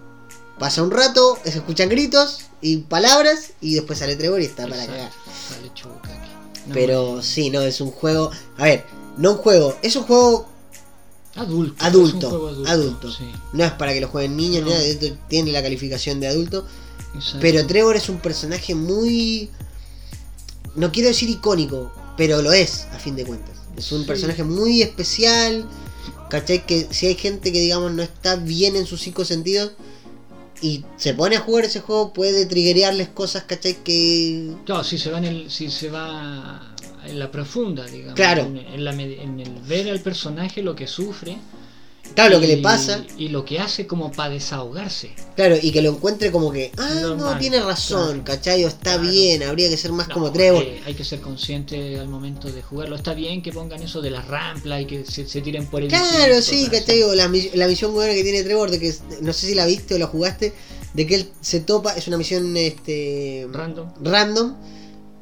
pasa 0.59 0.83
un 0.83 0.91
rato, 0.91 1.39
se 1.43 1.51
escuchan 1.51 1.89
gritos 1.89 2.41
y 2.63 2.79
palabras, 2.79 3.53
y 3.61 3.75
después 3.75 3.99
sale 3.99 4.17
Trevor 4.17 4.41
y 4.41 4.45
está 4.47 4.67
para 4.69 4.87
cagar. 4.87 5.11
No, 6.67 6.75
Pero 6.75 7.23
sí, 7.23 7.51
no, 7.51 7.63
es 7.63 7.81
un 7.81 7.91
juego. 7.91 8.31
A 8.59 8.65
ver, 8.65 8.85
no 9.17 9.33
un 9.33 9.37
juego, 9.39 9.77
es 9.83 9.97
un 9.97 10.05
juego 10.05 10.49
Adulto. 11.37 11.75
es 11.77 11.81
un 11.81 11.87
adulto. 11.87 12.29
juego 12.31 12.67
adulto. 12.67 13.11
sí, 13.13 13.25
No 13.53 13.65
es 13.65 13.73
para 13.73 13.93
que 13.95 14.01
lo 14.01 14.09
jueguen 14.09 14.37
niños, 14.37 14.63
No. 14.65 14.71
ni 14.71 14.95
nada, 14.95 15.17
tiene 15.29 15.53
la 15.53 15.63
calificación 15.63 16.21
de 16.21 16.27
adulto. 16.29 16.67
exacto. 17.15 17.39
Pero 17.41 17.67
Trevor 17.67 17.97
es 17.97 18.09
un 18.09 18.19
personaje 18.19 18.75
muy. 18.75 19.51
No 20.75 20.93
quiero 20.93 21.09
decir 21.09 21.29
icónico, 21.29 21.93
pero 22.17 22.43
lo 22.43 22.53
es, 22.53 22.87
a 22.93 22.99
fin 22.99 23.17
de 23.17 23.25
cuentas. 23.25 23.57
Es 23.77 23.91
un 23.93 24.03
Sí. 24.03 24.07
personaje 24.07 24.45
muy 24.45 24.83
especial. 24.83 25.67
¿Cachai? 26.29 26.65
Que 26.65 26.87
si 26.91 27.07
hay 27.07 27.17
gente 27.17 27.53
que, 27.53 27.59
digamos, 27.61 27.93
no 27.93 28.03
está 28.03 28.37
bien 28.37 28.77
en 28.77 28.87
sus 28.87 29.01
cinco 29.01 29.25
sentidos 29.25 29.73
y 30.63 30.85
se 30.97 31.13
pone 31.15 31.35
a 31.37 31.41
jugar 31.41 31.65
ese 31.65 31.81
juego, 31.81 32.13
puede 32.13 32.47
triggerearles 32.47 33.09
cosas, 33.09 33.45
¿cachai? 33.45 33.83
Que. 33.83 34.53
Claro, 34.65 34.85
si 34.85 34.97
se 34.99 35.11
va 35.11 35.19
en 35.19 35.25
el, 35.25 35.51
si 35.51 35.71
se 35.71 35.91
va 35.91 36.70
en 37.11 37.19
la 37.19 37.31
profunda, 37.31 37.85
digamos. 37.87 38.15
Claro. 38.15 38.43
En, 38.43 38.57
en 38.59 38.85
la 38.85 38.93
med- 38.93 39.21
en 39.21 39.41
el 39.41 39.51
ver 39.69 39.89
al 39.91 40.01
personaje 40.01 40.63
lo 40.63 40.75
que 40.75 40.87
sufre. 40.87 41.37
Claro, 42.15 42.31
lo 42.37 42.41
que 42.41 42.49
le 42.49 42.57
pasa. 42.57 43.05
Y 43.19 43.29
lo 43.29 43.45
que 43.45 43.61
hace 43.61 43.87
como 43.87 44.11
para 44.11 44.31
desahogarse. 44.31 45.13
Claro, 45.37 45.57
y 45.63 45.71
que 45.71 45.81
lo 45.81 45.91
encuentre 45.91 46.33
como 46.33 46.51
que, 46.51 46.73
ah, 46.77 47.15
no, 47.17 47.39
tiene 47.39 47.61
razón, 47.61 48.23
claro. 48.23 48.25
¿cachai? 48.25 48.65
O 48.65 48.69
está 48.69 48.95
Claro. 48.97 49.03
bien, 49.11 49.43
habría 49.45 49.69
que 49.69 49.77
ser 49.77 49.93
más 49.93 50.09
No, 50.09 50.15
como 50.15 50.33
Trevor. 50.33 50.65
hay 50.87 50.95
que 50.95 51.05
ser 51.05 51.21
consciente 51.21 52.01
al 52.01 52.09
momento 52.09 52.51
de 52.51 52.63
jugarlo. 52.63 52.97
Está 52.97 53.15
bien 53.15 53.43
que 53.43 53.53
pongan 53.53 53.81
eso 53.83 54.01
de 54.03 54.11
las 54.11 54.27
ramplas 54.27 54.83
y 54.83 54.87
que 54.87 55.05
se, 55.05 55.29
se 55.29 55.41
tiren 55.41 55.67
por 55.67 55.83
el 55.83 55.89
Claro, 55.89 56.43
sí, 56.43 56.67
¿cachai? 56.69 57.01
O 57.05 57.15
la, 57.15 57.29
mi- 57.29 57.51
la 57.55 57.69
misión 57.69 57.93
buena 57.95 58.13
que 58.13 58.25
tiene 58.25 58.43
Trevor, 58.43 58.71
de 58.73 58.81
que 58.81 58.93
no 59.21 59.33
sé 59.33 59.47
si 59.47 59.55
la 59.55 59.67
viste 59.67 59.95
o 59.95 59.99
la 59.99 60.07
jugaste, 60.09 60.53
de 60.95 61.07
que 61.07 61.15
él 61.15 61.31
se 61.41 61.61
topa, 61.61 61.93
es 61.95 62.09
una 62.09 62.17
misión 62.17 62.57
este 62.57 63.47
Random. 63.53 63.89
random, 64.03 64.57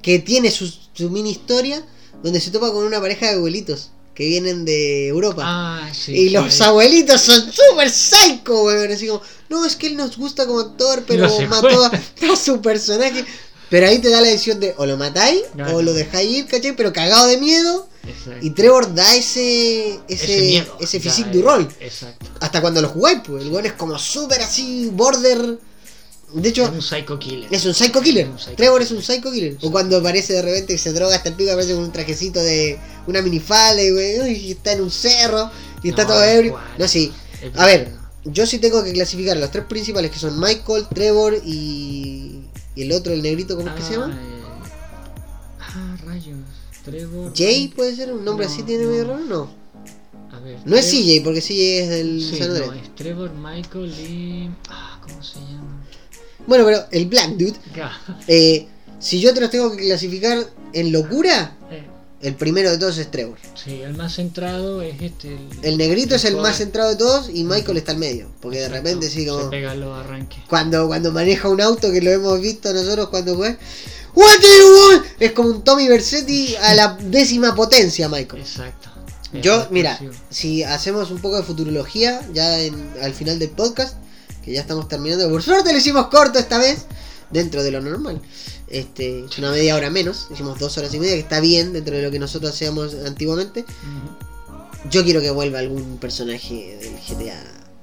que 0.01 0.21
tiene 0.21 0.51
su, 0.51 0.73
su 0.99 1.11
mini 1.11 1.31
historia, 1.31 1.83
donde 2.23 2.41
se 2.41 2.51
topa 2.51 2.73
con 2.73 2.85
una 2.85 3.01
pareja 3.01 3.27
de 3.27 3.37
abuelitos 3.37 3.91
que 4.15 4.27
vienen 4.27 4.65
de 4.65 5.07
Europa. 5.07 5.43
Ah, 5.47 5.93
sí. 5.95 6.13
y 6.13 6.31
los 6.31 6.61
abuelitos 6.61 7.21
son 7.21 7.41
súper 7.53 7.89
psycho, 7.89 8.65
weón. 8.65 8.91
Así 8.91 9.07
como, 9.07 9.23
no, 9.49 9.65
es 9.65 9.77
que 9.77 9.87
él 9.87 9.97
nos 9.97 10.17
gusta 10.17 10.45
como 10.45 10.59
actor, 10.59 11.05
pero 11.07 11.29
No 11.29 11.49
mató 11.49 11.85
a, 11.85 12.37
su 12.37 12.61
personaje. 12.61 13.25
Pero 13.71 13.87
ahí 13.87 14.01
te 14.01 14.09
da 14.09 14.21
la 14.21 14.27
decisión 14.27 14.59
de 14.59 14.75
o 14.79 14.87
lo 14.87 14.97
matáis 14.97 15.43
No, 15.55 15.67
o 15.67 15.73
no. 15.73 15.83
lo 15.83 15.93
dejáis 15.93 16.39
ir, 16.39 16.47
¿cachai? 16.47 16.75
Pero 16.75 16.93
cagado 16.93 17.29
de 17.29 17.37
miedo. 17.37 17.87
Exacto. 18.09 18.45
Y 18.45 18.51
Trevor 18.51 18.93
da 18.93 19.15
ese 19.15 20.01
ese, 20.09 20.25
ese, 20.25 20.41
miedo. 20.41 20.79
physique 20.81 21.29
Ya, 21.29 21.33
du 21.33 21.43
rol. 21.43 21.69
Exacto. 21.79 22.27
Hasta 22.41 22.61
cuando 22.61 22.83
lo 22.83 22.89
jugáis, 22.89 23.21
pues 23.25 23.45
el 23.45 23.51
weón 23.51 23.67
es 23.67 23.75
como 23.75 23.97
súper 24.01 24.41
así, 24.41 24.91
border. 24.93 25.61
De 26.35 26.49
hecho, 26.51 26.65
Es 26.65 26.71
un 26.71 26.83
psycho 26.83 27.19
killer. 27.19 27.49
es 27.51 27.65
un 27.65 27.73
psycho 27.75 28.01
killer. 28.03 28.27
Es 28.27 28.33
un 28.33 28.39
psycho 28.39 28.57
Trevor 28.57 28.83
es 28.83 28.91
un 28.91 29.03
psycho 29.03 29.33
killer. 29.33 29.57
O 29.63 29.71
cuando 29.71 29.97
aparece 29.97 30.35
de 30.35 30.43
repente 30.43 30.75
y 30.75 30.79
se 30.79 30.93
droga 30.93 31.17
hasta 31.17 31.31
el 31.31 31.35
pico, 31.37 31.51
aparece 31.53 31.75
con 31.75 31.85
un 31.85 31.93
trajecito 31.93 32.41
de 32.43 32.79
una 33.07 33.23
minifalda 33.23 33.83
y, 33.83 34.51
está 34.51 34.73
en 34.73 34.83
un 34.83 34.91
cerro 34.91 35.51
y 35.83 35.89
está 35.91 36.03
No, 36.03 36.09
todo 36.11 36.23
es 36.23 36.35
ebrio. 36.35 36.49
igual. 36.51 36.65
No, 36.79 36.87
sí. 36.89 37.13
Es 37.43 37.59
A 37.59 37.65
ver, 37.67 37.93
yo 38.25 38.47
sí 38.47 38.59
tengo 38.59 38.85
que 38.85 38.93
clasificar 38.93 39.37
a 39.37 39.41
los 39.41 39.51
tres 39.51 39.65
principales 39.65 40.11
que 40.11 40.19
son 40.19 40.39
Michael, 40.39 40.87
Trevor 40.95 41.41
y, 41.45 42.43
y 42.75 42.83
el 42.83 42.93
otro, 42.93 43.13
el 43.15 43.23
negrito, 43.23 43.57
¿cómo 43.57 43.69
es 43.69 43.75
que 43.77 43.83
se 43.83 43.93
llama? 43.93 44.15
eh, 44.15 44.39
Ah, 45.61 45.97
rayos. 46.05 46.37
Trevor. 46.85 47.33
Jay 47.37 47.69
puede 47.69 47.95
ser, 47.97 48.13
un 48.13 48.25
nombre 48.25 48.47
No, 48.47 48.53
así 48.53 48.63
tiene 48.63 48.85
no. 48.85 48.91
medio 48.91 49.05
raro, 49.05 49.25
no. 49.25 49.51
A 50.33 50.41
ver. 50.41 50.59
No 50.65 50.77
es 50.77 50.87
Trevor- 50.91 51.05
CJ, 51.05 51.25
porque 51.25 51.41
CJ 51.41 51.81
es 51.83 51.89
del 51.91 52.21
Sí, 52.23 52.39
San 52.39 52.49
no, 52.49 52.55
Andrés. 52.65 52.83
es 52.83 52.95
Trevor, 52.95 53.31
Michael 53.35 53.91
y. 53.99 54.51
Ah, 54.69 54.99
¿cómo 55.03 55.23
se 55.23 55.41
llama? 55.41 55.85
Bueno, 56.49 56.65
pero 56.65 56.85
el 56.91 57.07
Black 57.07 57.31
Dude, 57.37 57.55
eh, 58.27 58.67
si 58.99 59.21
yo 59.21 59.33
te 59.33 59.41
los 59.41 59.51
tengo 59.51 59.71
que 59.77 59.85
clasificar 59.87 60.45
en 60.73 60.91
locura, 60.93 61.55
Eh, 61.71 61.85
el 62.23 62.35
primero 62.35 62.71
de 62.71 62.79
todos 62.79 62.99
es 62.99 63.11
Trevor. 63.13 63.39
sí, 63.55 63.81
el 63.83 63.95
más 63.95 64.15
centrado 64.17 64.83
es 64.83 65.01
este. 65.01 65.39
El 65.63 65.77
negrito 65.79 66.17
es 66.17 66.25
el 66.25 66.33
joven. 66.33 66.43
más 66.43 66.57
centrado 66.57 66.91
de 66.91 66.97
todos 66.97 67.31
y 67.33 67.45
Michael 67.45 67.77
está 67.77 67.93
al 67.93 67.99
medio. 67.99 68.29
Porque 68.41 68.59
de 68.59 68.69
repente 68.69 69.09
sí 69.09 69.23
Se 69.25 69.29
como... 69.31 69.51
pega 69.51 69.75
los 69.77 69.97
arranques. 69.97 70.41
Cuando, 70.49 70.89
cuando 70.89 71.13
maneja 71.13 71.49
un 71.49 71.61
auto, 71.61 71.93
que 71.93 72.01
lo 72.03 72.11
hemos 72.11 72.41
visto 72.41 72.73
nosotros 72.73 73.09
cuando 73.11 73.37
fue... 73.37 73.57
What 74.15 74.37
do 74.41 74.49
you 74.59 74.91
want? 74.97 75.07
Es 75.21 75.31
como 75.33 75.51
un 75.51 75.63
Tommy 75.63 75.87
Versetti 75.87 76.57
a 76.57 76.75
la 76.75 76.99
décima 77.01 77.55
potencia, 77.55 78.09
Michael. 78.09 78.43
Exacto. 78.43 78.89
Yo, 79.43 79.69
mira, 79.71 80.01
si 80.31 80.63
hacemos 80.65 81.11
un 81.11 81.21
poco 81.21 81.37
de 81.37 81.43
futurología 81.43 82.21
ya 82.33 82.59
en- 82.61 82.91
al 83.03 83.13
final 83.13 83.39
del 83.39 83.51
podcast, 83.51 83.95
que 84.49 84.55
ya 84.55 84.63
estamos 84.63 84.89
terminando, 84.89 85.29
por 85.29 85.43
suerte 85.43 85.73
lo 85.73 85.79
hicimos 85.79 86.07
corto 86.09 86.39
esta 86.39 86.59
vez, 86.59 86.87
dentro 87.31 87.63
de 87.63 87.71
lo 87.71 87.81
normal. 87.81 88.21
Este, 88.67 89.25
es 89.25 89.39
una 89.39 89.51
media 89.51 89.77
hora 89.77 89.91
menos, 89.91 90.27
hicimos 90.33 90.59
dos 90.59 90.77
horas 90.79 90.93
y 90.95 90.99
media, 90.99 91.15
que 91.15 91.21
está 91.21 91.41
bien 91.41 91.73
dentro 91.73 91.95
de 91.97 92.03
lo 92.03 92.11
que 92.11 92.19
nosotros 92.19 92.53
hacíamos 92.53 92.95
antiguamente. 93.07 93.65
Yo 94.91 95.05
quiero 95.05 95.21
que 95.21 95.31
vuelva 95.31 95.59
algún 95.59 95.99
personaje 95.99 96.79
del 96.81 96.95
GTA. 96.95 97.43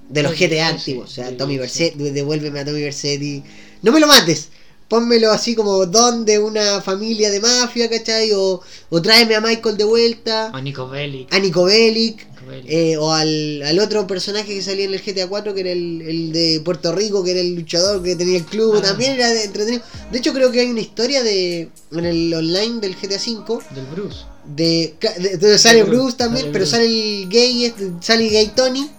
De 0.09 0.23
los 0.23 0.33
GTA 0.33 0.47
sí, 0.47 0.59
antiguos. 0.59 1.11
O 1.11 1.13
sea, 1.13 1.29
sí, 1.29 1.35
Tommy. 1.35 1.57
Versetti. 1.57 2.09
Devuélveme 2.11 2.59
a 2.59 2.65
Tommy 2.65 2.81
Versetti. 2.81 3.43
No 3.81 3.91
me 3.91 3.99
lo 3.99 4.07
mates. 4.07 4.49
Pónmelo 4.87 5.31
así 5.31 5.55
como 5.55 5.85
don 5.87 6.25
de 6.25 6.37
una 6.37 6.79
familia 6.81 7.31
de 7.31 7.41
mafia, 7.41 7.89
¿cachai? 7.89 8.31
O, 8.33 8.61
o 8.89 9.01
tráeme 9.01 9.35
a 9.35 9.41
Michael 9.41 9.77
de 9.77 9.83
vuelta. 9.83 10.51
O 10.53 10.59
Nico 10.59 10.87
Bellic. 10.87 11.33
A 11.33 11.39
Nico 11.39 11.65
Bellic. 11.65 12.25
Eh, 12.67 12.97
o 12.97 13.11
al, 13.11 13.61
al 13.63 13.79
otro 13.79 14.05
personaje 14.07 14.53
que 14.53 14.61
salía 14.61 14.85
en 14.85 14.93
el 14.93 15.01
GTA 15.01 15.27
4, 15.27 15.53
que 15.53 15.59
era 15.61 15.71
el, 15.71 16.01
el 16.01 16.31
de 16.31 16.61
Puerto 16.63 16.91
Rico, 16.93 17.23
que 17.23 17.31
era 17.31 17.39
el 17.39 17.55
luchador 17.55 18.03
que 18.03 18.15
tenía 18.15 18.37
el 18.37 18.45
club. 18.45 18.75
Ah. 18.77 18.81
También 18.81 19.13
era 19.13 19.29
de- 19.29 19.43
entretenido. 19.45 19.83
De 20.11 20.17
hecho, 20.19 20.33
creo 20.33 20.51
que 20.51 20.59
hay 20.61 20.69
una 20.69 20.81
historia 20.81 21.23
de 21.23 21.69
en 21.91 22.05
el 22.05 22.33
online 22.33 22.79
del 22.81 22.95
GTA 22.95 23.19
5 23.19 23.61
Del 23.73 23.85
Bruce. 23.87 24.19
de, 24.45 24.95
de- 25.19 25.37
de- 25.37 25.57
sale 25.57 25.83
Bruce, 25.83 25.97
Bruce 26.01 26.17
también, 26.17 26.41
sale 26.45 26.51
pero 26.53 26.65
Bruce. 26.65 26.71
sale 26.77 26.85
el 27.23 27.29
gay, 27.29 27.65
este, 27.65 27.91
sale 28.01 28.25
el 28.27 28.31
gay 28.31 28.51
Tony, 28.55 28.89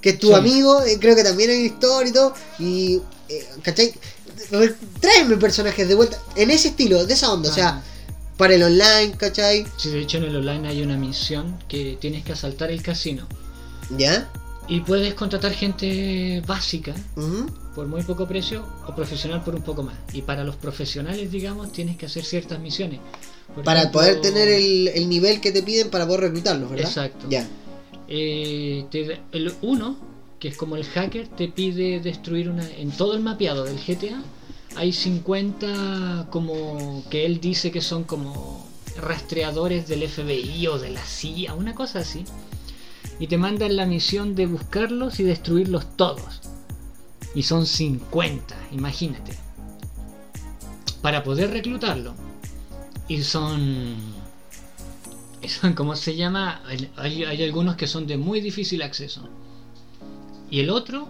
que 0.00 0.10
es 0.10 0.18
tu 0.18 0.28
Sí. 0.28 0.34
amigo, 0.34 0.82
eh, 0.84 0.98
creo 1.00 1.16
que 1.16 1.24
también 1.24 1.50
hay 1.50 1.56
una 1.58 1.66
historia 1.66 2.10
y 2.10 2.12
todo, 2.12 2.34
y, 2.58 3.00
eh, 3.28 3.46
¿cachai? 3.62 3.92
Tráeme 5.00 5.36
personajes 5.38 5.88
de 5.88 5.94
vuelta, 5.94 6.18
en 6.36 6.50
ese 6.50 6.68
estilo, 6.68 7.04
de 7.06 7.14
esa 7.14 7.32
onda, 7.32 7.50
o 7.50 7.54
sea, 7.54 7.68
Ajá. 7.68 7.82
Para 8.36 8.54
el 8.54 8.62
online, 8.62 9.12
¿cachai? 9.16 9.66
Sí, 9.76 9.90
de 9.90 10.00
hecho 10.00 10.18
en 10.18 10.24
el 10.24 10.36
online 10.36 10.68
hay 10.68 10.82
una 10.82 10.96
misión 10.96 11.58
que 11.68 11.96
tienes 12.00 12.24
que 12.24 12.32
asaltar 12.32 12.70
el 12.70 12.82
casino. 12.82 13.26
¿Ya? 13.96 14.30
Y 14.68 14.80
puedes 14.80 15.14
contratar 15.14 15.52
gente 15.52 16.42
básica 16.46 16.92
por 17.74 17.86
muy 17.86 18.02
poco 18.02 18.26
precio 18.26 18.66
o 18.88 18.94
profesional 18.96 19.44
por 19.44 19.54
un 19.54 19.62
poco 19.62 19.82
más. 19.84 19.94
Y 20.12 20.22
para 20.22 20.42
los 20.42 20.56
profesionales, 20.56 21.30
digamos, 21.30 21.70
tienes 21.72 21.96
que 21.96 22.06
hacer 22.06 22.24
ciertas 22.24 22.58
misiones. 22.58 22.98
Por 23.54 23.62
Para 23.62 23.80
ejemplo, 23.80 24.00
poder 24.00 24.20
tener 24.20 24.48
el, 24.48 24.88
el 24.88 25.08
nivel 25.08 25.40
que 25.40 25.52
te 25.52 25.62
piden 25.62 25.88
para 25.88 26.04
poder 26.06 26.22
reclutarlos, 26.22 26.68
¿verdad? 26.68 26.86
Exacto. 26.86 27.26
Ya. 27.30 27.46
eh, 28.08 28.84
te- 28.90 29.20
el 29.32 29.52
uno, 29.62 29.96
que 30.40 30.48
es 30.48 30.56
como 30.56 30.76
el 30.76 30.84
hacker, 30.84 31.28
te 31.28 31.46
pide 31.48 32.00
destruir 32.00 32.50
una. 32.50 32.68
En 32.68 32.90
todo 32.90 33.14
el 33.14 33.20
mapeado 33.20 33.64
del 33.64 33.76
GTA 33.78 34.20
hay 34.76 34.92
50 34.92 36.28
como 36.30 37.02
que 37.10 37.26
él 37.26 37.40
dice 37.40 37.70
que 37.70 37.80
son 37.80 38.04
como 38.04 38.66
rastreadores 38.98 39.88
del 39.88 40.08
FBI 40.08 40.66
o 40.68 40.78
de 40.78 40.90
la 40.90 41.04
CIA, 41.04 41.54
una 41.54 41.74
cosa 41.74 42.00
así. 42.00 42.24
Y 43.18 43.28
te 43.28 43.38
mandan 43.38 43.76
la 43.76 43.86
misión 43.86 44.34
de 44.34 44.46
buscarlos 44.46 45.20
y 45.20 45.24
destruirlos 45.24 45.96
todos. 45.96 46.40
Y 47.34 47.42
son 47.42 47.66
50, 47.66 48.54
imagínate. 48.72 49.32
Para 51.00 51.22
poder 51.22 51.50
reclutarlo. 51.50 52.14
Y 53.08 53.22
son... 53.22 53.96
¿Cómo 55.74 55.96
se 55.96 56.16
llama? 56.16 56.62
Hay 56.96 57.42
algunos 57.42 57.76
que 57.76 57.86
son 57.86 58.06
de 58.06 58.16
muy 58.16 58.40
difícil 58.40 58.82
acceso. 58.82 59.28
Y 60.50 60.60
el 60.60 60.70
otro 60.70 61.08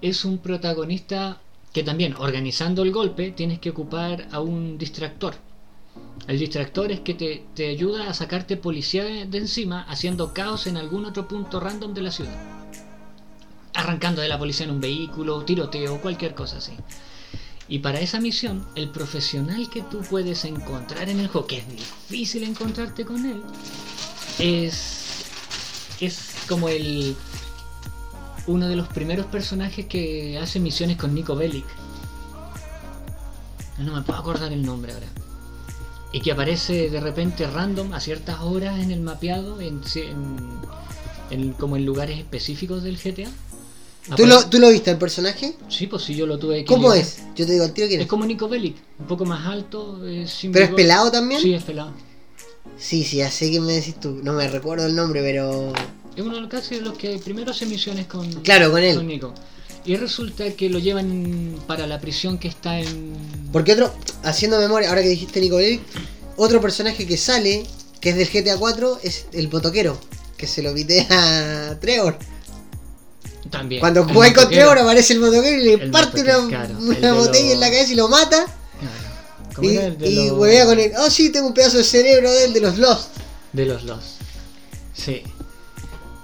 es 0.00 0.24
un 0.24 0.38
protagonista 0.38 1.40
que 1.74 1.82
también, 1.82 2.14
organizando 2.16 2.84
el 2.84 2.92
golpe, 2.92 3.32
tienes 3.32 3.58
que 3.58 3.70
ocupar 3.70 4.28
a 4.30 4.40
un 4.40 4.78
distractor. 4.78 5.34
El 6.28 6.38
distractor 6.38 6.92
es 6.92 7.00
que 7.00 7.14
te, 7.14 7.44
te 7.52 7.68
ayuda 7.68 8.08
a 8.08 8.14
sacarte 8.14 8.56
policía 8.56 9.04
de, 9.04 9.26
de 9.26 9.38
encima 9.38 9.82
haciendo 9.82 10.32
caos 10.32 10.68
en 10.68 10.76
algún 10.76 11.04
otro 11.04 11.26
punto 11.26 11.58
random 11.58 11.92
de 11.92 12.02
la 12.02 12.12
ciudad. 12.12 12.36
Arrancando 13.74 14.22
de 14.22 14.28
la 14.28 14.38
policía 14.38 14.66
en 14.66 14.72
un 14.72 14.80
vehículo, 14.80 15.44
tiroteo, 15.44 16.00
cualquier 16.00 16.36
cosa 16.36 16.58
así. 16.58 16.74
Y 17.68 17.80
para 17.80 18.00
esa 18.00 18.20
misión, 18.20 18.64
el 18.76 18.90
profesional 18.90 19.68
que 19.68 19.82
tú 19.82 20.00
puedes 20.08 20.44
encontrar 20.44 21.08
en 21.08 21.18
el 21.18 21.26
juego, 21.26 21.48
que 21.48 21.58
es 21.58 21.68
difícil 21.68 22.44
encontrarte 22.44 23.04
con 23.04 23.26
él, 23.26 23.42
es, 24.38 25.24
es 26.00 26.36
como 26.48 26.68
el 26.68 27.16
uno 28.46 28.68
de 28.68 28.76
los 28.76 28.88
primeros 28.88 29.26
personajes 29.26 29.86
que 29.86 30.38
hace 30.38 30.60
misiones 30.60 30.96
con 30.96 31.14
Nico 31.14 31.34
Bellic. 31.34 31.64
No 33.78 33.94
me 33.94 34.02
puedo 34.02 34.18
acordar 34.18 34.52
el 34.52 34.64
nombre 34.64 34.92
ahora. 34.92 35.06
Y 36.12 36.20
que 36.20 36.30
aparece 36.30 36.90
de 36.90 37.00
repente 37.00 37.46
random 37.46 37.92
a 37.92 38.00
ciertas 38.00 38.40
horas 38.40 38.78
en 38.78 38.90
el 38.92 39.00
mapeado, 39.00 39.60
en, 39.60 39.80
en- 39.96 40.60
en- 41.30 41.52
como 41.54 41.76
en 41.76 41.84
lugares 41.84 42.18
específicos 42.18 42.82
del 42.84 42.96
GTA. 42.98 43.28
¿Tú 44.16 44.26
lo, 44.26 44.44
¿Tú 44.48 44.58
lo 44.60 44.68
viste 44.68 44.90
el 44.90 44.98
personaje? 44.98 45.54
Sí, 45.68 45.86
pues 45.86 46.02
sí, 46.04 46.14
yo 46.14 46.26
lo 46.26 46.38
tuve 46.38 46.58
que 46.58 46.66
¿Cómo 46.66 46.92
es? 46.92 47.20
Yo 47.34 47.46
te 47.46 47.52
digo 47.52 47.64
al 47.64 47.72
tiro 47.72 47.88
quién 47.88 48.00
Es 48.00 48.04
es. 48.04 48.10
como 48.10 48.26
Nico 48.26 48.48
Bellic, 48.48 48.76
un 49.00 49.06
poco 49.06 49.24
más 49.24 49.46
alto. 49.46 50.06
eh, 50.06 50.28
sin 50.28 50.52
¿Pero 50.52 50.66
es 50.66 50.70
pelado 50.72 51.10
también? 51.10 51.40
Sí, 51.40 51.54
es 51.54 51.62
pelado. 51.64 51.92
Sí, 52.78 53.02
sí, 53.02 53.16
ya 53.18 53.30
sé 53.30 53.50
que 53.50 53.60
me 53.60 53.72
decís 53.72 53.98
tú. 53.98 54.20
No 54.22 54.34
me 54.34 54.46
recuerdo 54.46 54.86
el 54.86 54.94
nombre, 54.94 55.22
pero. 55.22 55.72
Es 56.16 56.22
uno 56.22 56.34
de 56.36 56.40
los 56.42 56.50
casi 56.50 56.76
de 56.76 56.80
los 56.82 56.96
que 56.96 57.18
primero 57.18 57.50
hace 57.50 57.66
misiones 57.66 58.06
con, 58.06 58.30
Claro, 58.42 58.70
con 58.70 58.82
él. 58.82 58.96
con 58.96 59.06
Nico. 59.06 59.34
Y 59.84 59.96
resulta 59.96 60.50
que 60.52 60.70
lo 60.70 60.78
llevan 60.78 61.56
para 61.66 61.86
la 61.86 62.00
prisión 62.00 62.38
que 62.38 62.48
está 62.48 62.78
en. 62.78 63.14
Porque 63.52 63.72
otro, 63.72 63.94
haciendo 64.22 64.58
memoria, 64.58 64.88
ahora 64.88 65.02
que 65.02 65.08
dijiste 65.08 65.40
Nico 65.40 65.56
Bellic, 65.56 65.82
otro 66.36 66.60
personaje 66.60 67.06
que 67.06 67.16
sale, 67.16 67.64
que 68.00 68.10
es 68.10 68.16
del 68.16 68.28
GTA 68.28 68.56
4, 68.56 69.00
es 69.02 69.26
el 69.32 69.50
motoquero, 69.50 69.98
que 70.36 70.46
se 70.46 70.62
lo 70.62 70.72
pitea 70.72 71.06
a 71.70 71.80
Trevor. 71.80 72.18
También. 73.50 73.80
Cuando 73.80 74.04
jugáis 74.04 74.32
con. 74.34 74.48
Trevor 74.48 74.78
aparece 74.78 75.12
el 75.12 75.20
motoquero 75.20 75.60
y 75.60 75.64
le 75.64 75.74
El 75.74 75.90
parte 75.90 76.22
una, 76.22 76.48
claro, 76.48 77.14
botella 77.16 77.52
en 77.52 77.60
la 77.60 77.70
cabeza 77.70 77.92
y 77.92 77.96
lo 77.96 78.08
mata. 78.08 78.46
Claro. 78.80 79.54
¿Cómo 79.54 79.70
Y, 79.70 79.78
y 80.08 80.30
huevea 80.30 80.64
con 80.64 80.80
él. 80.80 80.92
Oh, 80.98 81.10
sí, 81.10 81.30
tengo 81.30 81.48
un 81.48 81.54
pedazo 81.54 81.76
de 81.76 81.84
cerebro 81.84 82.32
de 82.32 82.46
él, 82.46 82.52
de 82.54 82.60
los 82.60 82.78
Lost. 82.78 83.10
De 83.52 83.66
los 83.66 83.84
Lost. 83.84 84.20
Sí. 84.94 85.22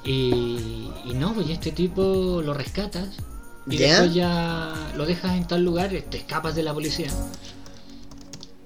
Y, 0.04 0.88
y 1.04 1.12
no, 1.14 1.34
pues 1.34 1.50
este 1.50 1.72
tipo 1.72 2.40
lo 2.42 2.54
rescatas 2.54 3.08
y 3.66 3.76
¿Ya? 3.76 3.88
después 4.00 4.14
ya 4.14 4.92
lo 4.96 5.04
dejas 5.06 5.36
en 5.36 5.46
tal 5.46 5.62
lugar, 5.62 5.90
te 6.10 6.16
escapas 6.18 6.54
de 6.54 6.62
la 6.62 6.72
policía. 6.72 7.08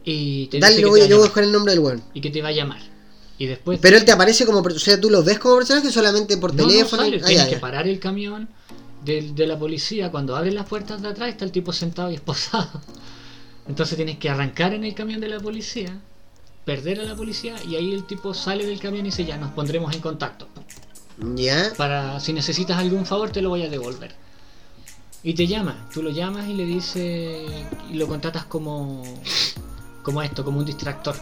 Y 0.05 0.47
te 0.49 0.59
Dale, 0.59 0.77
dice 0.77 0.87
voy, 0.89 1.01
te 1.01 1.09
yo 1.09 1.17
voy 1.17 1.25
a 1.25 1.29
buscar 1.29 1.45
el 1.45 1.53
nombre 1.53 1.73
del 1.73 1.81
weón. 1.81 2.03
y 2.13 2.21
que 2.21 2.31
te 2.31 2.43
va 2.43 2.49
a 2.49 2.53
llamar. 2.53 2.81
Y 3.39 3.47
después 3.47 3.81
Pero 3.81 3.97
él 3.97 4.05
te 4.05 4.13
aparece 4.13 4.47
como. 4.47 4.61
O 4.61 4.71
sea, 4.79 5.01
tú 5.01 5.11
lo 5.11 5.23
ves 5.25 5.39
como 5.39 5.57
personaje 5.57 5.91
solamente 5.91 6.37
por 6.37 6.55
No, 6.55 6.63
no, 6.63 6.69
teléfono. 6.69 7.03
sale, 7.03 7.21
Ah, 7.23 7.27
tienes 7.27 7.45
ya, 7.47 7.51
que 7.51 7.57
parar 7.59 7.89
el 7.89 7.99
camión 7.99 8.49
de, 9.05 9.33
de 9.33 9.47
la 9.47 9.59
policía. 9.59 10.11
Cuando 10.11 10.37
abres 10.37 10.55
las 10.55 10.67
puertas 10.69 11.03
de 11.03 11.09
atrás 11.09 11.31
está 11.31 11.45
el 11.45 11.51
tipo 11.53 11.73
sentado 11.73 12.11
y 12.11 12.15
esposado. 12.15 12.69
Entonces 13.69 13.97
tienes 13.97 14.19
que 14.19 14.29
arrancar 14.29 14.75
en 14.75 14.85
el 14.85 14.95
camión 14.95 15.21
de 15.21 15.29
la 15.29 15.41
policía, 15.41 15.99
perder 16.67 17.01
a 17.01 17.05
la 17.05 17.17
policía 17.17 17.57
y 17.67 17.77
ahí 17.77 17.93
el 17.95 18.05
tipo 18.07 18.35
sale 18.35 18.67
del 18.67 18.79
camión 18.79 19.07
y 19.07 19.09
dice 19.09 19.25
ya 19.25 19.37
nos 19.39 19.53
pondremos 19.53 19.93
en 19.95 20.01
contacto. 20.01 20.47
Ya. 21.35 21.73
Para 21.77 22.19
si 22.21 22.33
necesitas 22.33 22.79
algún 22.79 23.07
favor 23.07 23.31
te 23.31 23.41
lo 23.43 23.51
voy 23.51 23.63
a 23.63 23.69
devolver. 23.71 24.15
Y 25.23 25.35
te 25.35 25.47
llama, 25.47 25.89
tú 25.93 26.03
lo 26.03 26.11
llamas 26.11 26.49
y 26.49 26.55
le 26.55 26.65
dices 26.67 27.51
y 27.91 27.95
lo 27.95 28.07
contratas 28.07 28.45
como 28.45 29.03
como 30.03 30.21
esto, 30.23 30.45
como 30.45 30.59
un 30.59 30.67
distractor 30.67 31.17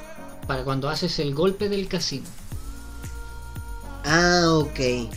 para 0.47 0.65
cuando 0.65 0.89
haces 0.89 1.19
el 1.21 1.35
golpe 1.35 1.69
del 1.69 1.87
casino. 1.87 2.27
Ah, 4.05 4.49
ok. 4.55 5.09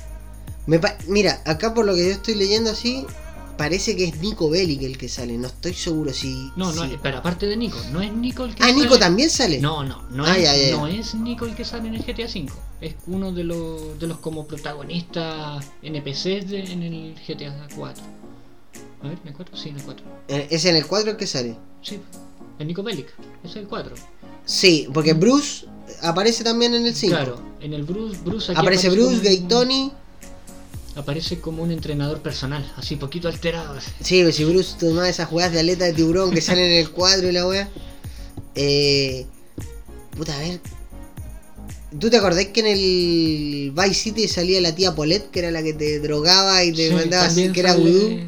Me 0.68 0.78
pa- 0.80 0.98
Mira, 1.08 1.42
acá 1.46 1.74
por 1.74 1.86
lo 1.86 1.96
que 1.96 2.06
yo 2.06 2.12
estoy 2.12 2.36
leyendo 2.36 2.70
así, 2.72 3.08
parece 3.58 3.96
que 3.96 4.06
es 4.06 4.18
Nico 4.20 4.50
Bellic 4.50 4.82
el 4.84 4.98
que 4.98 5.08
sale. 5.10 5.38
No 5.38 5.48
estoy 5.48 5.74
seguro 5.74 6.14
si. 6.14 6.52
No, 6.56 6.72
no, 6.74 6.84
si- 6.88 6.98
pero 7.02 7.18
aparte 7.20 7.46
de 7.48 7.58
Nico, 7.58 7.78
no 7.92 8.02
es 8.02 8.12
Nico 8.14 8.46
el 8.46 8.56
que 8.56 8.64
Ah, 8.64 8.72
Nico 8.72 8.90
sale- 8.90 9.00
también 9.00 9.30
sale. 9.30 9.60
No, 9.60 9.84
no, 9.84 10.04
no, 10.12 10.26
Ah, 10.26 10.38
es, 10.38 10.44
ya, 10.44 10.56
ya, 10.56 10.70
ya. 10.70 10.78
no 10.78 10.88
es 10.88 11.16
Nico 11.16 11.46
el 11.46 11.56
que 11.56 11.66
sale 11.66 11.88
en 11.88 11.96
el 11.96 12.04
GTA 12.04 12.26
V. 12.26 12.52
Es 12.82 12.96
uno 13.08 13.32
de 13.32 13.44
los, 13.44 14.00
de 14.00 14.08
los 14.08 14.18
como 14.20 14.46
protagonistas 14.48 15.66
NPCs 15.82 16.50
de- 16.50 16.72
en 16.72 16.84
el 16.84 17.16
GTA 17.28 17.68
4. 17.76 18.04
A 19.04 19.08
ver, 19.08 19.18
¿en 19.22 19.28
el 19.28 19.34
4? 19.34 19.56
Sí, 19.56 19.70
en 19.70 19.78
el 19.78 19.84
4. 19.84 20.06
Eh, 20.28 20.48
Es 20.50 20.66
en 20.66 20.76
el 20.76 20.86
4 20.88 21.12
el 21.12 21.18
que 21.18 21.28
sale. 21.28 21.56
Sí, 21.82 22.00
el 22.60 22.68
Nico 22.68 22.82
Bellic. 22.84 23.08
Es 23.44 23.56
el 23.56 23.68
4. 23.68 23.96
Sí, 24.46 24.88
porque 24.94 25.14
Bruce 25.14 25.66
aparece 26.02 26.44
también 26.44 26.74
en 26.74 26.86
el 26.86 26.96
5. 26.96 27.16
Claro, 27.16 27.42
en 27.62 27.74
el 27.74 27.84
Bruce, 27.84 28.20
Bruce 28.24 28.52
aquí 28.52 28.60
Aparece 28.60 28.90
Bruce, 28.90 29.16
un- 29.18 29.22
Gay 29.24 29.40
Tony. 29.48 29.92
Aparece 30.96 31.40
como 31.42 31.62
un 31.62 31.72
entrenador 31.72 32.22
personal, 32.22 32.72
así 32.78 32.96
poquito 32.96 33.28
alterado. 33.28 33.78
Sí, 34.02 34.24
pues 34.24 34.36
si 34.36 34.46
Bruce 34.46 34.76
tomaba 34.80 35.10
esas 35.10 35.28
jugadas 35.28 35.52
de 35.52 35.60
aleta 35.60 35.86
de 35.86 35.94
tiburón 35.94 36.32
que 36.32 36.40
salen 36.40 36.72
en 36.72 36.80
el 36.80 36.90
cuadro 36.92 37.28
y 37.28 37.34
la 37.34 37.46
wea. 37.46 37.70
Eh. 38.56 39.26
Puta, 40.16 40.34
a 40.36 40.40
ver. 40.40 40.62
¿Tú 42.00 42.10
te 42.10 42.18
acordás 42.18 42.46
que 42.48 42.60
en 42.62 42.68
el 42.68 43.72
Vice 43.72 43.94
City 43.94 44.28
salía 44.28 44.62
la 44.62 44.74
tía 44.74 44.96
Paulette, 44.96 45.30
que 45.32 45.40
era 45.40 45.52
la 45.52 45.62
que 45.64 45.74
te 45.74 46.00
drogaba 46.00 46.64
y 46.64 46.72
te 46.72 46.90
Sí, 46.90 46.94
mandaba 46.94 47.26
así, 47.26 47.52
que 47.52 47.60
era 47.60 47.76
vudú? 47.76 48.20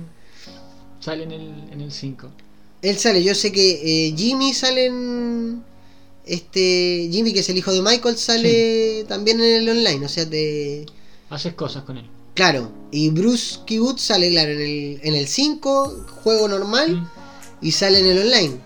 Sale 0.99 1.23
en 1.23 1.31
el, 1.31 1.69
en 1.71 1.81
el 1.81 1.91
5. 1.91 2.29
Él 2.81 2.97
sale, 2.97 3.23
yo 3.23 3.33
sé 3.33 3.51
que 3.51 4.07
eh, 4.07 4.13
Jimmy 4.15 4.53
sale 4.53 4.87
en. 4.87 5.63
Este. 6.25 7.07
Jimmy, 7.11 7.33
que 7.33 7.39
es 7.39 7.49
el 7.49 7.57
hijo 7.57 7.71
de 7.71 7.81
Michael, 7.81 8.17
sale 8.17 9.05
también 9.07 9.39
en 9.39 9.63
el 9.63 9.69
online, 9.69 10.05
o 10.05 10.09
sea, 10.09 10.29
te. 10.29 10.85
Haces 11.29 11.53
cosas 11.53 11.83
con 11.83 11.97
él. 11.97 12.05
Claro, 12.37 12.71
y 12.91 13.09
Bruce 13.09 13.61
Kibbutz 13.65 13.99
sale, 13.99 14.29
claro, 14.29 14.51
en 14.51 14.61
el, 14.61 14.99
en 15.01 15.15
el 15.15 15.27
5, 15.27 16.05
juego 16.23 16.47
normal, 16.47 17.01
Mm. 17.01 17.09
y 17.65 17.71
sale 17.71 17.99
en 17.99 18.05
el 18.05 18.19
online. 18.19 18.61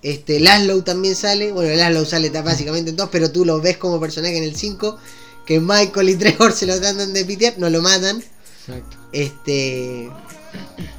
Este, 0.00 0.40
Laszlo 0.40 0.82
también 0.82 1.14
sale, 1.14 1.52
bueno, 1.52 1.74
Laszlo 1.76 2.06
sale 2.06 2.30
básicamente 2.30 2.88
en 2.88 2.96
todos, 2.96 3.10
pero 3.10 3.30
tú 3.30 3.44
lo 3.44 3.60
ves 3.60 3.76
como 3.76 4.00
personaje 4.00 4.38
en 4.38 4.44
el 4.44 4.56
5, 4.56 4.96
que 5.44 5.60
Michael 5.60 6.08
y 6.08 6.14
Trevor 6.22 6.52
se 6.54 6.64
lo 6.64 6.80
tratan 6.80 7.12
de 7.12 7.24
pitear, 7.26 7.58
no 7.58 7.68
lo 7.68 7.82
matan. 7.82 8.24
Exacto. 8.66 8.96
Este. 9.12 10.10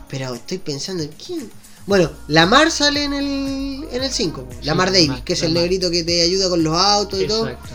Pero 0.09 0.35
estoy 0.35 0.59
pensando 0.59 1.01
en 1.01 1.09
quién. 1.09 1.49
Bueno, 1.87 2.11
Lamar 2.27 2.69
sale 2.69 3.03
en 3.03 3.13
el 3.13 3.87
en 3.91 4.03
el 4.03 4.11
5. 4.11 4.41
Lamar 4.61 4.63
Lamar, 4.63 4.91
Davis, 4.93 5.23
que 5.25 5.33
es 5.33 5.41
el 5.41 5.55
negrito 5.55 5.89
que 5.89 6.03
te 6.03 6.21
ayuda 6.21 6.49
con 6.49 6.63
los 6.63 6.75
autos 6.77 7.19
y 7.19 7.25
todo. 7.25 7.47
Exacto. 7.49 7.73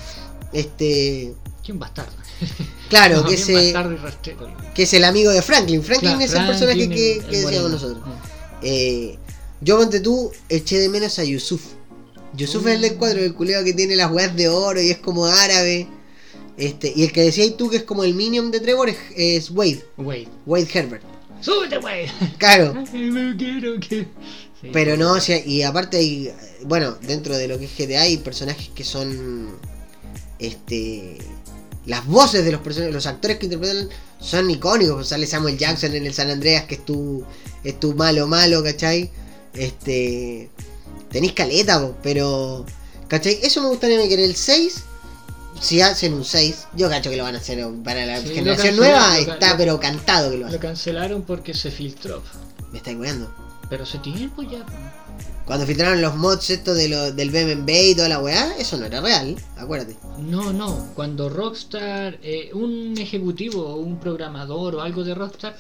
Este. 0.53 1.35
¿Quién 1.65 1.81
bastardo? 1.81 2.13
Claro, 2.89 3.23
que, 3.25 3.37
que 4.75 4.83
es 4.83 4.95
el 4.95 5.05
amigo 5.05 5.31
de 5.31 5.43
Franklin. 5.43 5.83
Franklin 5.83 6.17
Claro, 6.17 6.25
es 6.25 6.33
el 6.33 6.47
personaje 6.47 6.89
que, 6.89 7.21
decíamos 7.31 7.71
nosotros. 7.71 7.99
Mm. 7.99 8.11
Eh, 8.63 9.19
yo, 9.61 9.77
ponte 9.77 10.01
tú, 10.01 10.33
eché 10.49 10.79
de 10.79 10.89
menos 10.89 11.19
a 11.19 11.25
Yusuf. 11.25 11.63
Yusuf 12.35 12.67
es 12.67 12.77
el 12.77 12.81
del 12.81 12.95
cuadro, 12.97 13.21
el 13.21 13.35
culeo 13.35 13.63
que 13.63 13.75
tiene 13.75 13.95
las 13.95 14.11
weas 14.11 14.35
de 14.35 14.49
oro 14.49 14.81
y 14.81 14.91
es 14.91 14.99
como 14.99 15.27
árabe. 15.27 15.87
Este, 16.57 16.93
y 16.95 17.05
el 17.05 17.13
que 17.13 17.23
decías 17.23 17.57
tú 17.57 17.69
que 17.69 17.77
es 17.77 17.83
como 17.85 18.05
el 18.05 18.15
minion 18.15 18.51
de 18.51 18.61
Trevor 18.61 18.89
es, 18.89 18.97
es 19.15 19.51
Wade, 19.51 19.85
Wade. 19.97 20.29
Wade 20.47 20.69
Herbert. 20.73 21.05
¡Súbete, 21.41 21.79
Wade! 21.79 22.11
Claro. 22.39 22.85
Sí. 24.61 24.71
pero 24.73 24.97
no, 24.97 25.13
o 25.13 25.21
sea, 25.21 25.39
y 25.39 25.63
aparte 25.63 25.99
hay, 25.99 26.33
bueno, 26.65 26.99
dentro 27.03 27.37
de 27.37 27.47
lo 27.47 27.61
que 27.61 27.67
es 27.67 27.79
GTA 27.79 28.03
hay 28.03 28.17
personajes 28.17 28.71
que 28.75 28.83
son, 28.83 29.57
este, 30.41 31.17
las 31.89 32.07
voces 32.07 32.45
de 32.45 32.53
los 32.53 32.61
personajes, 32.61 32.95
los 32.95 33.07
actores 33.07 33.39
que 33.39 33.47
interpretan 33.47 33.89
son 34.21 34.49
icónicos. 34.51 34.95
pues 34.97 35.09
Sale 35.09 35.27
Samuel 35.27 35.59
Jackson 35.59 35.95
en 35.95 36.07
el 36.07 36.15
San 36.15 36.31
Andreas, 36.31 36.65
que 36.67 36.77
es 36.77 36.85
tu, 36.85 37.25
es 37.65 37.81
tu 37.81 37.95
malo 37.95 38.27
malo, 38.29 38.63
¿cachai? 38.63 39.11
Este, 39.55 40.51
tenéis 41.11 41.33
caleta, 41.33 41.81
po, 41.81 41.97
pero, 42.03 42.65
¿cachai? 43.09 43.39
Eso 43.43 43.61
me 43.63 43.69
gustaría 43.69 44.07
que 44.07 44.15
en 44.15 44.21
el 44.21 44.37
6, 44.37 44.83
si 45.61 45.81
hacen 45.81 46.15
un 46.15 46.25
6, 46.25 46.67
yo 46.77 46.89
cacho 46.89 47.11
que 47.11 47.17
lo 47.17 47.25
van 47.25 47.35
a 47.35 47.39
hacer 47.39 47.67
para 47.83 48.07
la 48.07 48.21
Sí, 48.21 48.29
lo 48.29 48.35
generación 48.35 48.77
nueva, 48.77 49.15
lo 49.21 49.33
está 49.33 49.51
lo- 49.51 49.57
pero 49.57 49.81
cantado 49.81 50.31
que 50.31 50.37
lo 50.37 50.43
Lo 50.43 50.47
hacen. 50.49 50.61
cancelaron 50.61 51.23
porque 51.23 51.55
se 51.55 51.71
filtró. 51.71 52.23
Me 52.71 52.79
estáis 52.79 52.99
weando. 52.99 53.35
Pero 53.69 53.83
hace 53.85 53.99
tiempo 53.99 54.43
ya. 54.43 54.65
Cuando 55.45 55.67
filtraron 55.67 56.03
los 56.03 56.15
mods 56.17 56.51
estos 56.51 56.77
de 56.77 56.89
lo, 56.89 57.13
del 57.13 57.31
BMB 57.31 57.69
y 57.71 57.95
toda 57.95 58.09
la 58.09 58.19
weá, 58.19 58.55
eso 58.59 58.77
no 58.77 58.85
era 58.85 59.01
real, 59.01 59.37
acuérdate. 59.57 59.97
No, 60.19 60.53
no. 60.53 60.89
Cuando 60.95 61.29
Rockstar, 61.31 62.19
eh, 62.23 62.51
un 62.53 62.95
ejecutivo 62.99 63.65
o 63.67 63.77
un 63.77 63.99
programador 63.99 64.75
o 64.77 64.81
algo 64.83 65.05
de 65.05 65.15
Rockstar, 65.15 65.57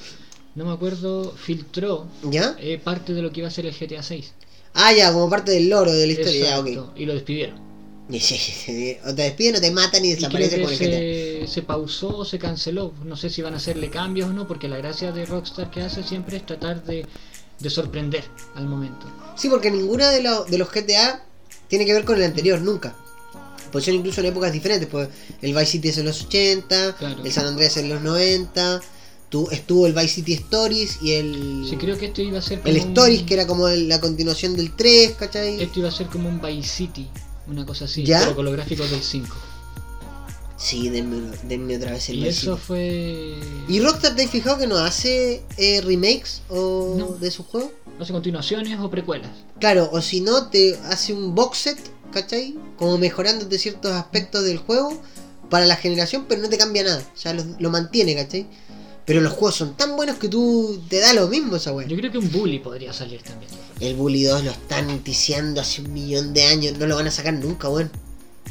no 0.54 0.66
me 0.66 0.72
acuerdo, 0.72 1.32
filtró 1.32 2.06
¿Ya? 2.22 2.54
eh, 2.58 2.78
parte 2.82 3.14
de 3.14 3.22
lo 3.22 3.30
que 3.32 3.40
iba 3.40 3.48
a 3.48 3.50
ser 3.50 3.64
el 3.66 3.74
GTA 3.74 4.02
6. 4.02 4.32
Ah, 4.74 4.92
ya, 4.92 5.12
como 5.12 5.30
parte 5.30 5.52
del 5.52 5.68
loro 5.70 5.92
de 5.92 6.06
la 6.06 6.12
historia, 6.12 6.40
ya. 6.40 6.58
Exacto, 6.58 6.92
Y 6.96 7.06
lo 7.06 7.14
despidieron. 7.14 7.68
O 8.08 9.14
te 9.14 9.22
despiden 9.22 9.56
o 9.56 9.60
te 9.60 9.70
matan 9.70 10.04
y 10.04 10.14
desaparecen 10.14 10.62
con 10.62 10.72
el 10.72 10.78
GTA. 10.78 11.46
se, 11.46 11.46
se 11.46 11.62
pausó 11.62 12.16
o 12.18 12.24
se 12.24 12.38
canceló. 12.38 12.92
No 13.04 13.16
sé 13.16 13.28
si 13.30 13.42
van 13.42 13.54
a 13.54 13.58
hacerle 13.58 13.90
cambios 13.90 14.30
o 14.30 14.32
no, 14.32 14.46
porque 14.46 14.68
la 14.68 14.78
gracia 14.78 15.12
de 15.12 15.26
Rockstar 15.26 15.70
que 15.70 15.82
hace 15.82 16.02
siempre 16.02 16.38
es 16.38 16.46
tratar 16.46 16.82
de, 16.84 17.06
de 17.60 17.70
sorprender 17.70 18.24
al 18.54 18.66
momento. 18.66 19.06
Sí, 19.36 19.48
porque 19.48 19.70
ninguno 19.70 20.06
de, 20.08 20.22
lo- 20.22 20.44
de 20.44 20.58
los 20.58 20.70
GTA 20.70 21.24
tiene 21.68 21.84
que 21.86 21.92
ver 21.92 22.04
con 22.04 22.16
el 22.16 22.24
anterior, 22.24 22.60
nunca. 22.60 22.94
Pues 23.72 23.84
son 23.84 23.94
incluso 23.94 24.20
en 24.20 24.26
épocas 24.28 24.52
diferentes. 24.52 24.88
Pues 24.88 25.08
el 25.42 25.52
Vice 25.52 25.66
City 25.66 25.88
es 25.88 25.98
en 25.98 26.06
los 26.06 26.22
80, 26.24 26.96
Claro. 26.96 27.24
el 27.24 27.32
San 27.32 27.46
Andreas 27.46 27.76
en 27.76 27.88
los 27.90 28.00
90, 28.00 28.80
tu- 29.28 29.48
estuvo 29.50 29.86
el 29.86 29.92
Vice 29.92 30.08
City 30.08 30.32
Stories 30.34 30.98
y 31.02 31.12
el. 31.12 31.66
Sí, 31.68 31.76
creo 31.76 31.98
que 31.98 32.06
esto 32.06 32.22
iba 32.22 32.38
a 32.38 32.42
ser 32.42 32.60
como 32.60 32.74
el 32.74 32.80
un- 32.80 32.88
Stories, 32.88 33.22
que 33.24 33.34
era 33.34 33.46
como 33.46 33.68
el- 33.68 33.88
la 33.88 34.00
continuación 34.00 34.56
del 34.56 34.74
3, 34.74 35.12
¿cachai? 35.18 35.60
Esto 35.62 35.80
iba 35.80 35.88
a 35.88 35.92
ser 35.92 36.06
como 36.06 36.28
un 36.30 36.40
Vice 36.40 36.68
City, 36.68 37.08
una 37.46 37.66
cosa 37.66 37.84
así, 37.84 38.04
¿Ya? 38.04 38.20
pero 38.20 38.36
con 38.36 38.44
los 38.46 38.54
gráficos 38.54 38.90
del 38.90 39.02
5. 39.02 39.36
Sí, 40.58 40.88
denme, 40.88 41.30
denme 41.44 41.76
otra 41.76 41.92
vez 41.92 42.08
el 42.08 42.16
Y 42.18 42.28
eso 42.28 42.56
City. 42.56 42.62
fue. 42.66 43.34
¿Y 43.68 43.80
Rockstar 43.80 44.16
te 44.16 44.24
has 44.24 44.30
fijado 44.30 44.58
que 44.58 44.66
no 44.66 44.76
hace 44.78 45.42
eh, 45.56 45.80
remakes 45.82 46.42
o 46.48 46.96
No. 46.98 47.06
de 47.12 47.30
sus 47.30 47.46
juegos? 47.46 47.70
No 47.98 48.04
sé, 48.04 48.12
continuaciones 48.12 48.78
o 48.80 48.90
precuelas. 48.90 49.30
Claro, 49.60 49.88
o 49.92 50.00
si 50.02 50.20
no, 50.20 50.48
te 50.48 50.76
hace 50.88 51.12
un 51.12 51.34
box 51.34 51.58
set, 51.58 51.78
¿cachai? 52.12 52.56
Como 52.76 52.98
mejorándote 52.98 53.56
ciertos 53.58 53.92
aspectos 53.92 54.44
del 54.44 54.58
juego 54.58 55.00
para 55.48 55.64
la 55.64 55.76
generación, 55.76 56.26
pero 56.28 56.42
no 56.42 56.48
te 56.48 56.58
cambia 56.58 56.82
nada. 56.82 57.02
O 57.14 57.18
sea, 57.18 57.34
lo, 57.34 57.44
lo 57.58 57.70
mantiene, 57.70 58.14
¿cachai? 58.16 58.46
Pero 59.06 59.20
los 59.20 59.32
juegos 59.32 59.54
son 59.54 59.76
tan 59.76 59.96
buenos 59.96 60.16
que 60.18 60.28
tú 60.28 60.82
te 60.88 60.98
da 60.98 61.14
lo 61.14 61.28
mismo 61.28 61.56
esa 61.56 61.72
wea. 61.72 61.86
Yo 61.86 61.96
creo 61.96 62.10
que 62.12 62.18
un 62.18 62.30
Bully 62.32 62.58
podría 62.58 62.92
salir 62.92 63.22
también. 63.22 63.50
El 63.80 63.94
Bully 63.94 64.24
2 64.24 64.44
lo 64.44 64.50
están 64.50 64.98
ticiando 65.04 65.60
hace 65.60 65.80
un 65.82 65.92
millón 65.94 66.34
de 66.34 66.42
años, 66.44 66.76
no 66.78 66.86
lo 66.86 66.96
van 66.96 67.06
a 67.06 67.10
sacar 67.12 67.32
nunca, 67.34 67.68
weón. 67.70 67.90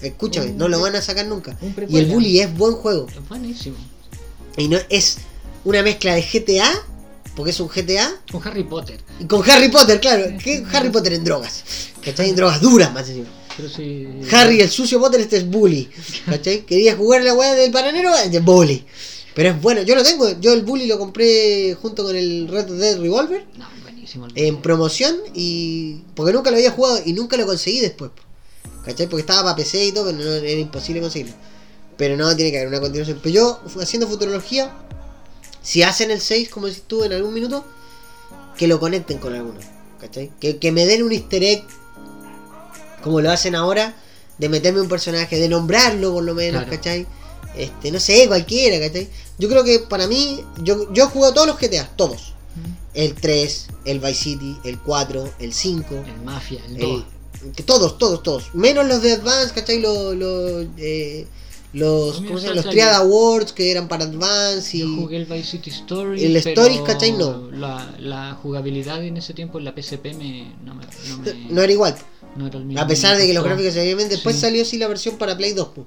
Escúchame, 0.02 0.52
Un 0.52 0.58
no 0.58 0.68
lo 0.68 0.80
van 0.82 0.96
a 0.96 1.02
sacar 1.02 1.26
nunca. 1.26 1.58
un 1.62 1.74
Y 1.90 1.98
el. 1.98 2.06
Bully 2.08 2.40
es 2.40 2.56
buen 2.58 2.74
juego. 2.74 3.08
Es 3.10 3.28
buenísimo. 3.30 3.76
Y 4.58 4.68
no 4.68 4.78
es 4.90 5.18
una 5.64 5.82
mezcla 5.84 6.16
de 6.16 6.22
GTA, 6.22 6.70
porque 7.36 7.52
es 7.52 7.60
un 7.60 7.68
GTA, 7.68 8.12
Con 8.32 8.42
Harry 8.48 8.64
Potter. 8.64 9.00
y 9.20 9.26
con 9.26 9.48
Harry 9.50 9.70
Potter, 9.70 10.00
claro. 10.00 10.26
Que 10.44 10.64
Harry 10.72 10.90
Potter 10.90 11.14
en 11.14 11.24
drogas. 11.24 11.64
¿Cachai? 12.04 12.30
En 12.30 12.36
drogas 12.36 12.62
duras, 12.62 12.94
más 12.94 13.08
encima. 13.10 13.28
Pero 13.56 13.70
sí. 13.70 14.08
Harry, 14.32 14.62
el 14.62 14.70
sucio 14.70 15.00
Potter, 15.00 15.20
este 15.22 15.38
es 15.38 15.48
Bully. 15.50 15.90
¿Cachai? 16.26 16.66
Quería 16.66 16.96
jugar 16.96 17.24
la 17.24 17.34
weá 17.34 17.54
del 17.56 17.72
bananero, 17.72 18.16
es 18.16 18.44
Bully. 18.44 18.86
Pero 19.36 19.50
es 19.50 19.62
bueno, 19.62 19.82
yo 19.84 19.94
lo 19.96 20.04
tengo. 20.04 20.40
Yo 20.40 20.54
el 20.54 20.64
Bully 20.64 20.88
lo 20.88 20.98
compré 20.98 21.76
junto 21.80 22.04
con 22.04 22.16
el 22.16 22.48
Red 22.48 22.66
Dead 22.68 23.00
Revolver 23.00 23.46
No, 23.58 23.68
buenísimo. 23.84 24.28
en 24.34 24.62
promoción 24.62 25.16
y. 25.36 26.02
Porque 26.16 26.34
nunca 26.34 26.50
lo 26.50 26.58
había 26.58 26.72
jugado 26.72 27.00
y 27.06 27.14
nunca 27.14 27.38
lo 27.38 27.46
conseguí 27.46 27.80
después. 27.80 28.10
¿Cachai? 28.88 29.08
Porque 29.08 29.22
estaba 29.22 29.44
para 29.44 29.56
PC 29.56 29.86
y 29.86 29.92
todo, 29.92 30.06
pero 30.06 30.18
no, 30.18 30.24
era 30.34 30.50
imposible 30.60 31.02
conseguirlo. 31.02 31.36
Pero 31.98 32.16
no, 32.18 32.36
tiene 32.36 32.52
que 32.52 32.58
haber 32.58 32.70
una 32.70 32.80
continuación. 32.80 33.20
Pero 33.22 33.36
yo, 33.36 33.60
haciendo 33.82 34.08
futurología, 34.08 34.72
si 35.62 35.84
hacen 35.84 36.10
el 36.12 36.22
6, 36.22 36.50
como 36.50 36.68
decís 36.68 36.84
tú, 36.88 37.04
en 37.04 37.14
algún 37.14 37.34
minuto, 37.34 37.66
que 38.58 38.68
lo 38.68 38.80
conecten 38.80 39.18
con 39.20 39.34
alguno. 39.36 39.60
¿Cachai? 40.00 40.32
Que, 40.40 40.58
que 40.58 40.72
me 40.72 40.86
den 40.86 41.04
un 41.04 41.12
easter 41.12 41.44
egg, 41.44 41.64
como 43.04 43.22
lo 43.22 43.32
hacen 43.32 43.56
ahora, 43.56 43.96
de 44.38 44.50
meterme 44.50 44.82
un 44.82 44.90
personaje, 44.90 45.38
de 45.38 45.50
nombrarlo 45.50 46.14
por 46.14 46.24
lo 46.24 46.34
menos, 46.34 46.64
Claro. 46.64 46.78
¿cachai? 46.78 47.08
Este, 47.56 47.92
no 47.92 48.00
sé, 48.00 48.28
cualquiera, 48.28 48.80
¿cachai? 48.86 49.10
Yo 49.40 49.50
creo 49.50 49.64
que 49.64 49.80
para 49.80 50.08
mí, 50.08 50.44
yo, 50.62 50.92
yo 50.94 51.06
he 51.06 51.08
jugado 51.08 51.34
todos 51.34 51.48
los 51.48 51.58
GTA, 51.60 51.90
todos. 51.96 52.34
El 52.94 53.14
3, 53.16 53.68
el 53.86 54.00
Vice 54.00 54.14
City, 54.16 54.58
el 54.64 54.80
4, 54.80 55.34
el 55.40 55.54
5, 55.54 56.04
El 56.08 56.22
Mafia, 56.24 56.62
el 56.68 56.76
el- 56.76 56.82
2. 56.82 57.04
Que 57.56 57.64
todos, 57.64 57.98
todos, 57.98 58.24
todos. 58.24 58.54
Menos 58.56 58.86
los 58.88 59.02
de 59.02 59.14
Advance, 59.14 59.54
¿cachai? 59.54 59.80
Los, 59.80 60.16
los, 60.16 60.66
eh, 60.78 61.28
los, 61.74 62.18
¿cómo 62.22 62.40
se 62.40 62.48
llama? 62.48 62.56
los 62.62 62.70
Triad 62.70 62.94
Awards 62.96 63.52
que 63.54 63.70
eran 63.72 63.88
para 63.88 64.06
Advance 64.06 64.78
y... 64.78 64.80
Yo 64.82 64.88
jugué 64.96 65.18
el 65.18 65.26
Vice 65.26 65.52
City 65.52 65.70
Story. 65.70 66.24
El 66.24 66.36
Stories, 66.38 66.82
¿cachai? 66.82 67.12
No. 67.14 67.52
La, 67.52 67.96
la 68.00 68.34
jugabilidad 68.42 69.04
en 69.04 69.18
ese 69.18 69.34
tiempo 69.34 69.60
en 69.60 69.66
la 69.66 69.72
PSP 69.76 70.06
me, 70.16 70.54
no, 70.64 70.74
me, 70.76 70.86
no, 71.10 71.18
me- 71.20 71.34
No 71.52 71.62
era 71.62 71.72
igual. 71.72 71.96
no 72.36 72.48
era 72.48 72.58
el 72.58 72.66
mismo. 72.66 72.82
A 72.82 72.88
pesar 72.88 73.18
de 73.18 73.28
que 73.28 73.34
los 73.34 73.44
gráficos 73.44 73.74
se 73.74 73.94
bien, 73.96 74.10
después 74.10 74.36
Sí. 74.36 74.42
salió 74.42 74.66
sí 74.66 74.78
la 74.78 74.88
versión 74.88 75.18
para 75.18 75.36
Play 75.38 75.54
2. 75.54 75.68
po. 75.70 75.86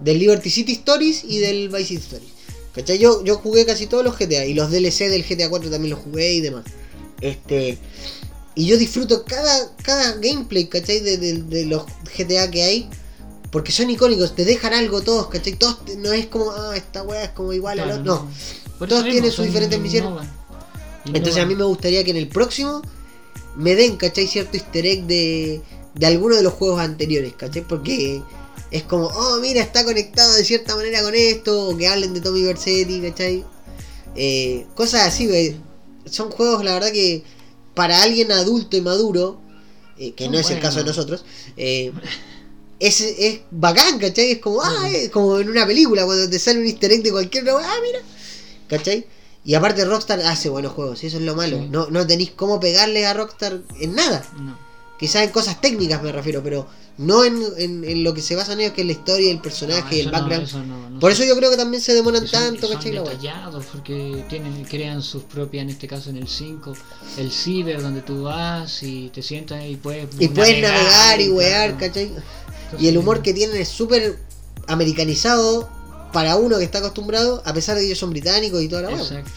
Del 0.00 0.18
Liberty 0.18 0.50
City 0.50 0.72
Stories 0.72 1.24
y 1.24 1.38
del 1.38 1.68
Vice 1.68 1.84
City 1.84 2.02
Stories. 2.02 2.30
¿Cachai? 2.74 2.98
Yo, 2.98 3.24
yo 3.24 3.36
jugué 3.36 3.66
casi 3.66 3.86
todos 3.86 4.04
los 4.04 4.16
GTA 4.18 4.44
y 4.46 4.54
los 4.54 4.70
DLC 4.70 5.08
del 5.08 5.24
GTA 5.24 5.48
4 5.50 5.70
también 5.70 5.90
los 5.90 6.00
jugué 6.00 6.34
y 6.34 6.40
demás. 6.40 6.64
Este. 7.20 7.78
Y 8.60 8.66
yo 8.66 8.76
disfruto 8.76 9.24
cada, 9.24 9.74
cada 9.82 10.12
gameplay, 10.16 10.66
¿cachai? 10.66 11.00
De, 11.00 11.16
de- 11.16 11.42
de 11.44 11.64
los 11.64 11.84
GTA 12.16 12.50
que 12.50 12.62
hay. 12.62 12.90
Porque 13.50 13.72
son 13.72 13.88
icónicos, 13.88 14.34
te 14.36 14.44
dejan 14.44 14.74
algo 14.74 15.00
todos, 15.00 15.28
¿cachai? 15.28 15.54
Todos 15.54 15.82
te- 15.86 15.96
no 15.96 16.12
es 16.12 16.26
como, 16.26 16.50
ah, 16.50 16.76
esta 16.76 17.02
weá 17.02 17.24
es 17.24 17.30
como 17.30 17.54
igual 17.54 17.80
a 17.80 17.86
la 17.86 17.96
No. 17.98 18.28
Por 18.78 18.88
Todos 18.88 19.04
tienen 19.04 19.22
mismo, 19.22 19.36
sus 19.36 19.46
diferentes 19.46 19.80
misiones. 19.80 20.28
Entonces 21.06 21.42
a 21.42 21.46
mí 21.46 21.54
me 21.54 21.64
gustaría 21.64 22.04
que 22.04 22.10
en 22.10 22.18
el 22.18 22.28
próximo 22.28 22.82
me 23.56 23.74
den, 23.76 23.96
¿cachai? 23.96 24.26
Cierto 24.26 24.58
easter 24.58 24.84
egg 24.84 25.06
de, 25.06 25.62
de 25.94 26.06
alguno 26.06 26.36
de 26.36 26.42
los 26.42 26.52
juegos 26.52 26.80
anteriores, 26.80 27.32
¿cachai? 27.38 27.66
Porque 27.66 28.22
es 28.70 28.82
como, 28.82 29.06
oh, 29.06 29.38
mira, 29.40 29.62
está 29.62 29.84
conectado 29.86 30.34
de 30.34 30.44
cierta 30.44 30.76
manera 30.76 31.02
con 31.02 31.14
esto, 31.14 31.70
o 31.70 31.76
que 31.78 31.88
hablen 31.88 32.12
de 32.12 32.20
Tommy 32.20 32.42
Versetti, 32.42 33.00
¿cachai? 33.00 33.42
Eh, 34.16 34.66
cosas 34.74 35.08
así, 35.08 35.26
güey. 35.26 35.56
Son 36.04 36.30
juegos, 36.30 36.62
la 36.62 36.74
verdad, 36.74 36.92
que 36.92 37.24
para 37.74 38.02
alguien 38.02 38.32
adulto 38.32 38.76
y 38.76 38.80
maduro, 38.80 39.40
eh, 39.98 40.12
que 40.12 40.28
no 40.28 40.38
es 40.38 40.50
el 40.50 40.60
caso 40.60 40.78
de 40.78 40.84
nosotros, 40.84 41.24
eh, 41.56 41.92
es, 42.78 43.00
es 43.00 43.40
bacán, 43.50 43.98
¿cachai? 43.98 44.32
Es 44.32 44.38
como, 44.38 44.62
ah, 44.62 44.88
es 44.88 45.10
como 45.10 45.38
en 45.38 45.48
una 45.50 45.66
película, 45.66 46.04
cuando 46.04 46.28
te 46.28 46.38
sale 46.38 46.60
un 46.60 46.66
easter 46.66 46.90
egg 46.92 47.02
de 47.02 47.12
cualquier 47.12 47.44
lugar, 47.44 47.64
ah, 47.66 47.80
mira, 47.82 48.00
¿cachai? 48.68 49.06
Y 49.44 49.54
aparte 49.54 49.84
Rockstar 49.84 50.20
hace 50.20 50.48
buenos 50.48 50.72
juegos, 50.72 51.02
y 51.02 51.06
eso 51.06 51.16
es 51.16 51.22
lo 51.22 51.34
malo. 51.34 51.58
Sí. 51.58 51.68
No, 51.70 51.88
no 51.90 52.06
tenéis 52.06 52.30
cómo 52.32 52.60
pegarle 52.60 53.06
a 53.06 53.14
Rockstar 53.14 53.60
en 53.80 53.94
nada. 53.94 54.26
No. 54.38 54.69
Quizás 55.00 55.22
en 55.24 55.30
cosas 55.30 55.60
técnicas 55.62 56.02
me 56.02 56.12
refiero, 56.12 56.42
pero 56.42 56.68
no 56.98 57.24
en, 57.24 57.42
en- 57.56 57.84
en 57.84 58.04
lo 58.04 58.12
que 58.12 58.20
se 58.20 58.36
basan 58.36 58.60
ellos, 58.60 58.74
que 58.74 58.82
es 58.82 58.86
la 58.86 58.92
historia, 58.92 59.30
el 59.30 59.40
personaje, 59.40 59.82
No, 59.90 59.96
y 59.96 60.00
el 60.00 60.06
no, 60.06 60.12
background. 60.12 60.44
eso 60.46 60.62
no, 60.62 60.90
no 60.90 61.00
Por 61.00 61.10
eso 61.10 61.24
yo 61.24 61.34
creo 61.36 61.50
que 61.50 61.56
también 61.56 61.82
se 61.82 61.94
demoran 61.94 62.28
son- 62.28 62.30
tanto, 62.58 62.68
¿cachai? 62.68 62.92
Detallados 62.92 63.64
porque 63.72 64.22
tienen, 64.28 64.62
crean 64.64 65.02
sus 65.02 65.22
propias, 65.22 65.62
en 65.62 65.70
este 65.70 65.88
caso 65.88 66.10
en 66.10 66.18
el 66.18 66.28
5, 66.28 66.74
el 67.16 67.32
ciber 67.32 67.80
donde 67.80 68.02
tú 68.02 68.24
vas 68.24 68.82
y 68.82 69.08
te 69.08 69.22
sientas 69.22 69.64
y 69.66 69.76
puedes 69.76 70.06
Y 70.18 70.28
puedes 70.28 70.60
navegar 70.60 71.18
y 71.20 71.24
claro. 71.24 71.34
wear, 71.38 71.78
¿cachai? 71.78 72.12
Y 72.78 72.88
el 72.88 72.98
humor 72.98 73.22
que 73.22 73.32
tienen 73.32 73.56
es 73.56 73.68
súper 73.68 74.18
americanizado 74.66 75.68
para 76.12 76.36
uno 76.36 76.58
que 76.58 76.64
está 76.64 76.78
acostumbrado, 76.78 77.42
a 77.46 77.52
pesar 77.54 77.74
de 77.76 77.82
que 77.82 77.86
ellos 77.86 77.98
son 77.98 78.10
británicos 78.10 78.62
y 78.62 78.68
toda 78.68 78.82
la. 78.82 78.90
Exacto. 78.92 79.30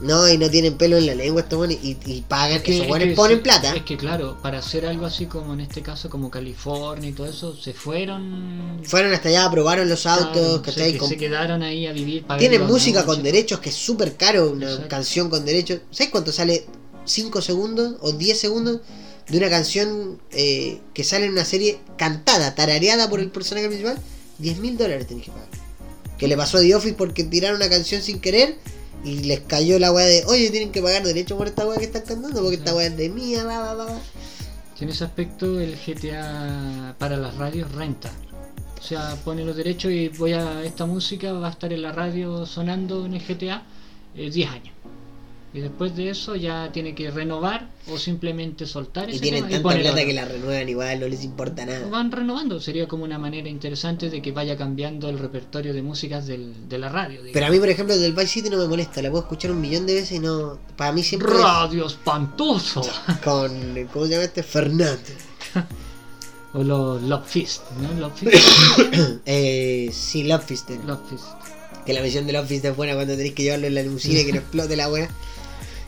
No, 0.00 0.28
y 0.28 0.38
no 0.38 0.48
tienen 0.48 0.76
pelo 0.76 0.96
en 0.96 1.06
la 1.06 1.14
lengua 1.14 1.42
estos 1.42 1.56
buenos 1.58 1.76
y, 1.82 1.96
y 2.06 2.20
pagan, 2.22 2.58
Es 2.58 2.62
que- 2.62 2.70
esos 2.72 2.82
es 2.82 2.88
buenos 2.88 3.08
que 3.08 3.14
ponen 3.14 3.42
plata. 3.42 3.74
Es 3.74 3.82
que 3.82 3.96
claro, 3.96 4.38
para 4.42 4.58
hacer 4.58 4.86
algo 4.86 5.06
así 5.06 5.26
como 5.26 5.54
en 5.54 5.60
este 5.60 5.82
caso, 5.82 6.08
como 6.08 6.30
California 6.30 7.10
y 7.10 7.12
todo 7.12 7.26
eso, 7.26 7.56
se 7.56 7.72
fueron. 7.72 8.80
Fueron 8.84 9.12
hasta 9.12 9.28
allá, 9.28 9.50
probaron 9.50 9.88
los 9.88 10.06
autos, 10.06 10.60
claro, 10.62 10.92
que 10.92 10.98
Con- 10.98 11.08
se 11.08 11.16
quedaron 11.16 11.62
ahí 11.62 11.86
a 11.86 11.92
vivir. 11.92 12.24
Tienen 12.38 12.66
música 12.66 13.04
con 13.04 13.22
derechos 13.22 13.58
que 13.60 13.70
es 13.70 13.74
súper 13.74 14.16
caro, 14.16 14.50
una 14.50 14.66
Exacto. 14.66 14.88
canción 14.88 15.30
con 15.30 15.44
derechos. 15.44 15.80
¿Sabes 15.90 16.10
cuánto 16.12 16.30
sale 16.32 16.64
5 17.04 17.42
segundos 17.42 17.96
o 18.00 18.12
10 18.12 18.38
segundos 18.38 18.80
de 19.28 19.38
una 19.38 19.50
canción 19.50 20.20
eh, 20.30 20.80
que 20.94 21.02
sale 21.04 21.26
en 21.26 21.32
una 21.32 21.44
serie 21.44 21.80
cantada, 21.96 22.54
tarareada 22.54 23.10
por 23.10 23.20
el 23.20 23.30
personaje 23.30 23.66
principal? 23.66 23.98
10 24.38 24.58
mil 24.58 24.76
dólares 24.78 25.06
tenés 25.08 25.24
que 25.24 25.32
pagar. 25.32 25.48
Que 26.16 26.28
le 26.28 26.36
pasó 26.36 26.58
a 26.58 26.60
The 26.60 26.74
Office 26.74 26.94
porque 26.94 27.24
tiraron 27.24 27.56
una 27.56 27.68
canción 27.68 28.00
sin 28.02 28.20
querer 28.20 28.56
y 29.04 29.24
les 29.24 29.40
cayó 29.40 29.78
la 29.78 29.92
weá 29.92 30.06
de, 30.06 30.24
oye, 30.26 30.50
tienen 30.50 30.72
que 30.72 30.82
pagar 30.82 31.02
derecho 31.02 31.36
por 31.36 31.46
esta 31.46 31.66
weá 31.66 31.78
que 31.78 31.84
están 31.84 32.02
cantando 32.02 32.40
porque 32.42 32.56
esta 32.56 32.74
weá 32.74 32.86
es 32.86 32.96
de 32.96 33.08
mía, 33.08 33.44
va, 33.44 33.74
va, 33.74 33.74
va. 33.74 34.00
En 34.80 34.88
ese 34.88 35.04
aspecto, 35.04 35.58
el 35.58 35.76
GTA 35.76 36.94
para 36.98 37.16
las 37.16 37.34
radios 37.36 37.72
renta. 37.72 38.12
O 38.78 38.82
sea, 38.82 39.16
pone 39.24 39.44
los 39.44 39.56
derechos 39.56 39.90
y 39.90 40.08
voy 40.08 40.34
a 40.34 40.62
esta 40.62 40.86
música 40.86 41.32
va 41.32 41.48
a 41.48 41.50
estar 41.50 41.72
en 41.72 41.82
la 41.82 41.90
radio 41.90 42.46
sonando 42.46 43.04
en 43.04 43.14
el 43.14 43.26
GTA 43.26 43.64
eh, 44.14 44.30
10 44.30 44.50
años. 44.50 44.74
Y 45.54 45.60
después 45.60 45.96
de 45.96 46.10
eso 46.10 46.36
ya 46.36 46.70
tiene 46.72 46.94
que 46.94 47.10
renovar 47.10 47.70
o 47.90 47.96
simplemente 47.96 48.66
soltar 48.66 49.08
Y 49.08 49.12
ese 49.12 49.20
tienen 49.22 49.48
tema 49.48 49.70
tanta 49.70 49.80
plata 49.82 49.94
otro. 49.94 50.06
que 50.06 50.12
la 50.12 50.24
renuevan 50.26 50.68
igual, 50.68 51.00
no 51.00 51.08
les 51.08 51.24
importa 51.24 51.64
nada. 51.64 51.88
Van 51.88 52.12
renovando, 52.12 52.60
sería 52.60 52.86
como 52.86 53.04
una 53.04 53.18
manera 53.18 53.48
interesante 53.48 54.10
de 54.10 54.20
que 54.20 54.30
vaya 54.32 54.58
cambiando 54.58 55.08
el 55.08 55.18
repertorio 55.18 55.72
de 55.72 55.80
músicas 55.80 56.26
del, 56.26 56.68
de 56.68 56.78
la 56.78 56.90
radio. 56.90 57.12
digamos. 57.22 57.32
Pero 57.32 57.46
a 57.46 57.50
mí, 57.50 57.58
por 57.58 57.70
ejemplo, 57.70 57.96
del 57.96 58.12
Vice 58.12 58.26
City 58.26 58.50
no 58.50 58.58
me 58.58 58.68
molesta, 58.68 59.00
la 59.00 59.10
puedo 59.10 59.22
escuchar 59.22 59.50
un 59.52 59.60
millón 59.62 59.86
de 59.86 59.94
veces 59.94 60.12
y 60.12 60.18
no. 60.18 60.58
Para 60.76 60.92
mí 60.92 61.02
siempre. 61.02 61.32
es- 61.32 61.40
Radio 61.40 61.86
espantoso. 61.86 62.82
con 63.24 63.88
¿cómo 63.90 64.04
se 64.04 64.10
llama 64.12 64.24
este? 64.24 64.42
Fernando. 64.42 65.00
o 66.52 66.62
los 66.62 67.02
Love 67.02 67.26
Fist, 67.26 67.62
¿no? 67.80 68.00
Love 68.00 68.18
Fist. 68.18 68.32
eh, 69.26 69.90
sí, 69.92 70.24
Love 70.24 70.44
Fist 70.44 70.70
era. 70.70 70.84
Love 70.84 71.08
Fist. 71.08 71.24
Que 71.86 71.92
la 71.94 72.02
misión 72.02 72.26
de 72.26 72.34
Love 72.34 72.48
Fist 72.48 72.64
es 72.66 72.76
buena 72.76 72.94
cuando 72.94 73.14
tenéis 73.14 73.34
que 73.34 73.44
llevarlo 73.44 73.66
en 73.66 73.74
la 73.74 73.82
limusina 73.82 74.20
y 74.20 74.26
que 74.26 74.32
no 74.32 74.38
explote 74.40 74.76
la 74.76 74.88
buena. 74.88 75.08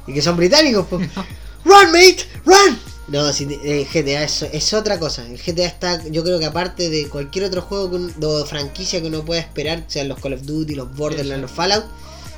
Y 0.06 0.12
que 0.14 0.22
son 0.22 0.36
británicos, 0.36 0.86
pues. 0.88 1.08
¡Run, 1.64 1.86
mate! 1.92 2.18
¡Run! 2.44 2.78
No, 3.08 3.32
si, 3.32 3.44
eh, 3.64 3.86
GTA 3.92 4.22
es, 4.24 4.42
es 4.42 4.72
otra 4.72 4.98
cosa. 4.98 5.26
El 5.26 5.36
GTA 5.38 5.66
está, 5.66 6.06
yo 6.08 6.22
creo 6.22 6.38
que 6.38 6.46
aparte 6.46 6.88
de 6.90 7.08
cualquier 7.08 7.44
otro 7.46 7.60
juego 7.62 7.96
un- 7.96 8.14
o 8.22 8.44
franquicia 8.46 9.00
que 9.00 9.08
uno 9.08 9.24
pueda 9.24 9.40
esperar, 9.40 9.84
sean 9.88 10.08
los 10.08 10.20
Call 10.20 10.34
of 10.34 10.42
Duty, 10.42 10.74
los 10.76 10.94
Borderlands, 10.94 11.42
los 11.42 11.50
Fallout, 11.50 11.84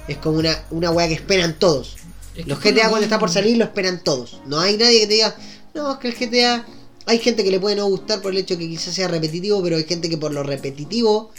es 0.09 0.17
como 0.17 0.39
una, 0.39 0.65
una 0.71 0.91
weá 0.91 1.09
que 1.09 1.15
esperan 1.15 1.59
todos. 1.59 1.97
Es 2.35 2.45
que 2.45 2.49
Los 2.49 2.59
GTA 2.61 2.89
cuando 2.89 3.05
está 3.05 3.19
por 3.19 3.31
salir 3.31 3.59
lo 3.59 3.65
esperan 3.65 4.03
todos. 4.03 4.41
No 4.47 4.59
hay 4.61 4.79
nadie 4.79 5.01
que 5.01 5.07
te 5.07 5.13
diga, 5.15 5.37
no, 5.75 5.93
es 5.93 5.99
que 5.99 6.09
el 6.09 6.15
GTA. 6.15 6.67
Hay 7.05 7.19
gente 7.19 7.43
que 7.45 7.51
le 7.51 7.61
puede 7.61 7.77
no 7.77 7.87
gustar 7.87 8.23
por 8.23 8.33
el 8.33 8.39
hecho 8.39 8.57
que 8.57 8.69
quizás 8.69 8.95
sea 8.95 9.09
repetitivo, 9.09 9.61
pero 9.63 9.77
hay 9.77 9.85
gente 9.85 10.09
que 10.09 10.17
por 10.17 10.33
lo 10.33 10.43
repetitivo 10.45 11.33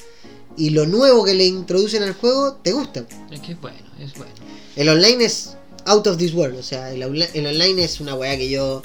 y 0.58 0.69
lo 0.72 0.85
nuevo 0.85 1.24
que 1.24 1.34
le 1.34 1.45
introducen 1.45 2.03
al 2.03 2.14
juego 2.14 2.53
te 2.61 2.72
gusta. 2.74 3.06
Es 3.32 3.40
que 3.40 3.53
es 3.53 3.61
bueno, 3.61 3.77
es 4.00 4.14
bueno. 4.14 4.34
El 4.76 4.90
online 4.90 5.26
es 5.26 5.56
out 5.86 6.08
of 6.08 6.18
this 6.18 6.34
world, 6.34 6.58
o 6.58 6.64
sea, 6.64 6.92
el, 6.92 7.03
online 7.03 7.84
es 7.84 8.00
una 8.00 8.16
weá 8.16 8.38
que 8.38 8.50
yo. 8.50 8.82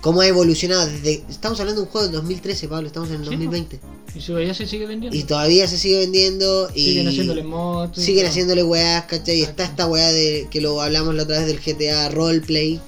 ¿Cómo 0.00 0.20
ha 0.20 0.26
evolucionado? 0.28 0.86
Desde, 0.86 1.24
estamos 1.28 1.58
hablando 1.58 1.80
de 1.80 1.86
un 1.86 1.92
juego 1.92 2.06
del 2.06 2.16
2013, 2.16 2.68
Pablo, 2.68 2.86
estamos 2.86 3.08
en 3.08 3.16
el 3.16 3.24
Sí, 3.24 3.30
2020. 3.30 3.80
Y 4.14 4.46
ya 4.46 4.54
se 4.54 4.66
sigue 4.66 4.86
vendiendo. 4.86 5.16
Y 5.16 5.24
todavía 5.24 5.66
se 5.66 5.76
sigue 5.76 5.98
vendiendo 5.98 6.70
y. 6.74 6.84
Siguen 6.84 7.08
haciéndole 7.08 7.42
mods. 7.42 8.00
Siguen 8.00 8.22
todo. 8.22 8.30
haciéndole 8.30 8.62
weas, 8.62 9.04
¿cachai? 9.04 9.40
Y 9.40 9.42
está 9.42 9.64
esta 9.64 9.86
weá 9.86 10.12
de 10.12 10.48
que 10.50 10.60
lo 10.60 10.80
hablamos 10.80 11.14
la 11.14 11.24
otra 11.24 11.38
vez 11.38 11.46
del 11.46 11.60
GTA 11.60 12.08
Roleplay, 12.10 12.80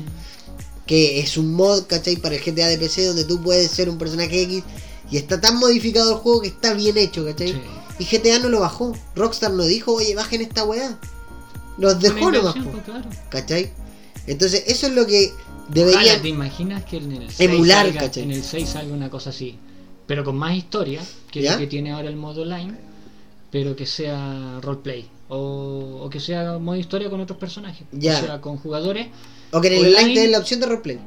que 0.87 1.21
es 1.21 1.37
un 1.37 1.53
mod, 1.53 1.85
¿cachai? 1.87 2.17
Para 2.17 2.37
el 2.37 2.43
GTA 2.43 2.69
de 2.69 2.79
PC 2.79 3.05
donde 3.07 3.25
tú 3.25 3.43
puedes 3.43 3.71
ser 3.71 3.89
un 3.89 3.99
personaje 3.99 4.43
X 4.43 4.63
y 5.11 5.17
está 5.17 5.41
tan 5.41 5.59
modificado 5.59 6.13
el 6.13 6.19
juego 6.19 6.41
que 6.41 6.49
está 6.49 6.75
bien 6.75 6.97
hecho, 6.97 7.25
¿cachai? 7.25 7.53
Sí. 7.53 7.61
Y 7.99 8.05
GTA 8.05 8.39
no 8.39 8.49
lo 8.49 8.61
bajó. 8.61 8.95
Rockstar 9.15 9.53
no 9.53 9.65
dijo, 9.65 9.93
oye, 9.93 10.15
bajen 10.15 10.41
esta 10.41 10.65
weá. 10.65 10.99
Los 11.81 12.01
dejó 12.01 12.31
nomás, 12.31 12.55
claro. 12.85 13.09
¿cachai? 13.31 13.71
Entonces, 14.27 14.65
eso 14.67 14.87
es 14.87 14.93
lo 14.95 15.07
que 15.07 15.33
Ojalá, 15.73 16.21
¿te 16.21 16.29
imaginas 16.29 16.85
que 16.85 16.97
en 16.99 17.13
el 17.13 17.31
6 17.31 17.51
emular, 17.51 17.87
salga, 17.87 18.01
¿cachai? 18.01 18.23
en 18.25 18.33
el 18.33 18.43
6 18.43 18.69
salga 18.69 18.93
una 18.95 19.09
cosa 19.11 19.31
así? 19.31 19.57
pero 20.07 20.25
con 20.25 20.37
más 20.37 20.57
historia 20.57 21.01
que 21.31 21.41
¿Ya? 21.43 21.53
lo 21.53 21.59
que 21.59 21.69
tiene 21.69 21.93
ahora 21.93 22.09
el 22.09 22.17
modo 22.17 22.43
online, 22.43 22.75
pero 23.53 23.77
que 23.77 23.87
sea 23.87 24.59
roleplay. 24.61 25.09
O, 25.29 26.01
o 26.03 26.11
que 26.11 26.19
sea 26.19 26.59
modo 26.59 26.77
historia 26.77 27.09
con 27.09 27.21
otros 27.21 27.39
personajes. 27.39 27.87
Ya. 27.93 28.19
O 28.19 28.21
sea, 28.27 28.41
con 28.41 28.57
jugadores. 28.57 29.07
O 29.53 29.61
que 29.61 29.69
en 29.69 29.75
el 29.75 29.79
Online- 29.81 29.97
online 29.99 30.15
te 30.15 30.21
den 30.23 30.33
la 30.33 30.39
opción 30.39 30.59
de 30.59 30.67
roleplay. 30.67 30.99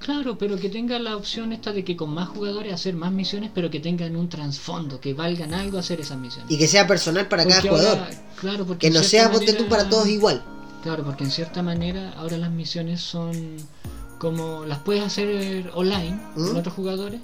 Claro, 0.00 0.38
pero 0.38 0.56
que 0.58 0.68
tenga 0.70 0.98
la 0.98 1.16
opción 1.16 1.52
esta 1.52 1.72
de 1.72 1.84
que 1.84 1.96
con 1.96 2.10
más 2.10 2.28
jugadores 2.30 2.72
hacer 2.72 2.94
más 2.94 3.12
misiones, 3.12 3.50
pero 3.54 3.70
que 3.70 3.80
tengan 3.80 4.16
un 4.16 4.28
trasfondo, 4.28 4.98
que 5.00 5.12
valgan 5.14 5.52
algo 5.54 5.78
hacer 5.78 6.00
esas 6.00 6.18
misiones. 6.18 6.50
Y 6.50 6.58
que 6.58 6.66
sea 6.66 6.86
personal 6.86 7.28
para 7.28 7.44
cada 7.46 7.60
jugador. 7.60 7.98
ahora- 7.98 8.10
claro, 8.40 8.66
porque 8.66 8.88
Que 8.88 8.94
no 8.94 9.02
sea 9.02 9.30
ponte 9.30 9.52
tú 9.52 9.68
para 9.68 9.88
todos 9.88 10.08
igual. 10.08 10.42
Claro, 10.82 11.04
porque 11.04 11.24
en 11.24 11.30
cierta 11.30 11.62
manera 11.62 12.12
ahora 12.16 12.38
las 12.38 12.50
misiones 12.50 13.02
son 13.02 13.56
como 14.18 14.64
las 14.64 14.78
puedes 14.78 15.02
hacer 15.02 15.70
online 15.74 16.18
¿Mm? 16.34 16.46
con 16.48 16.56
otros 16.56 16.74
jugadores, 16.74 17.20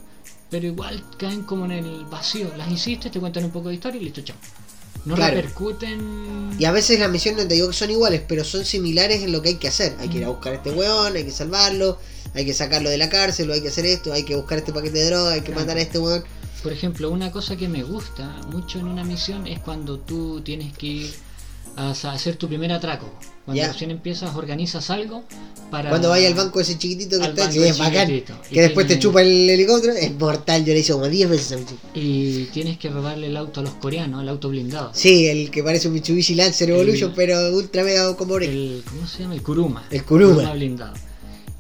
pero 0.51 0.67
igual 0.67 1.03
caen 1.19 1.43
como 1.43 1.65
en 1.65 1.73
el 1.73 2.05
vacío. 2.05 2.51
Las 2.57 2.71
hiciste, 2.71 3.09
te 3.11 3.19
cuentan 3.19 3.45
un 3.45 3.51
poco 3.51 3.69
de 3.69 3.75
historia 3.75 4.01
y 4.01 4.05
listo, 4.05 4.21
chao. 4.21 4.37
No 5.07 5.15
Claro. 5.15 5.37
repercuten. 5.37 6.51
Y 6.59 6.65
a 6.65 6.73
veces 6.73 6.99
las 6.99 7.11
misiones 7.11 7.47
te 7.49 7.55
digo 7.55 7.69
que 7.69 7.75
son 7.75 7.91
iguales, 7.91 8.23
pero 8.29 8.45
son 8.45 8.65
similares 8.65 9.23
en 9.23 9.33
lo 9.33 9.41
que 9.41 9.51
hay 9.51 9.55
que 9.55 9.69
hacer. 9.69 9.95
Hay 10.01 10.09
que 10.09 10.19
ir 10.19 10.25
a 10.25 10.29
buscar 10.29 10.53
a 10.53 10.57
este 10.57 10.71
weón, 10.73 11.15
hay 11.17 11.25
que 11.25 11.31
salvarlo, 11.31 11.99
hay 12.35 12.45
que 12.45 12.53
sacarlo 12.55 12.91
de 12.91 12.99
la 12.99 13.09
cárcel, 13.09 13.51
o 13.51 13.55
hay 13.55 13.61
que 13.63 13.69
hacer 13.69 13.87
esto, 13.87 14.13
hay 14.13 14.25
que 14.25 14.37
buscar 14.37 14.59
este 14.59 14.73
paquete 14.73 14.99
de 14.99 15.07
droga, 15.07 15.33
hay 15.33 15.41
que 15.41 15.47
Claro. 15.47 15.61
matar 15.63 15.77
a 15.79 15.81
este 15.83 15.99
weón. 15.99 16.25
Por 16.63 16.73
ejemplo, 16.73 17.11
una 17.11 17.31
cosa 17.31 17.57
que 17.57 17.69
me 17.69 17.83
gusta 17.83 18.41
mucho 18.51 18.79
en 18.81 18.87
una 18.89 19.05
misión 19.05 19.47
es 19.47 19.61
cuando 19.61 19.99
tú 19.99 20.41
tienes 20.41 20.77
que 20.77 20.87
ir 20.87 21.15
a 21.77 21.91
hacer 21.91 22.37
tu 22.37 22.49
primer 22.49 22.73
atraco. 22.73 23.09
Cuando 23.45 23.63
Ya. 23.63 23.71
recién 23.71 23.91
empiezas, 23.91 24.35
organizas 24.35 24.89
algo 24.91 25.23
para. 25.71 25.91
Cuando 25.91 26.09
vaya 26.09 26.27
al 26.27 26.35
banco 26.35 26.59
ese 26.59 26.77
chiquitito 26.79 27.21
que 27.21 27.27
está, 27.27 27.49
es 27.51 27.79
bacán. 27.79 28.11
Y 28.11 28.23
que 28.51 28.63
después 28.63 28.87
te 28.89 28.99
chupa 28.99 29.21
el 29.23 29.49
helicóptero, 29.51 29.93
es 29.93 30.13
mortal. 30.19 30.65
Yo 30.65 30.73
le 30.73 30.81
hice 30.81 30.93
como 30.95 31.07
10 31.07 31.29
veces 31.29 31.53
a 31.53 31.57
misión. 31.59 31.79
Y 31.95 32.45
tienes 32.47 32.79
que 32.79 32.89
robarle 32.89 33.27
el 33.29 33.37
auto 33.37 33.61
a 33.61 33.63
los 33.63 33.75
coreanos, 33.75 34.23
el 34.23 34.29
auto 34.31 34.49
blindado. 34.49 34.91
Sí, 34.95 35.27
el 35.27 35.51
que 35.51 35.63
parece 35.63 35.87
un 35.89 35.95
Mitsubishi 35.95 36.35
Lancer 36.35 36.71
Evolution, 36.71 37.11
El- 37.11 37.17
pero 37.17 37.53
ultra 37.55 37.85
mega 37.85 38.17
como. 38.17 38.39
El, 38.39 38.83
¿Cómo 38.89 39.07
se 39.07 39.23
llama? 39.23 39.35
El 39.35 39.43
Kuruma. 39.43 39.87
El 39.91 40.03
Kuruma. 40.03 40.53
blindado. 40.55 40.95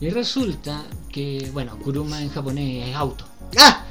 Y 0.00 0.10
resulta 0.10 0.84
que, 1.10 1.50
bueno, 1.52 1.78
Kuruma 1.78 2.23
en 2.23 2.28
japonés 2.28 2.89
es 2.89 2.94
auto. 2.94 3.25
¡Ah! 3.57 3.84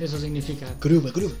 Eso 0.00 0.18
significa. 0.18 0.66
Kuruma, 0.80 1.12
Kuruma. 1.12 1.34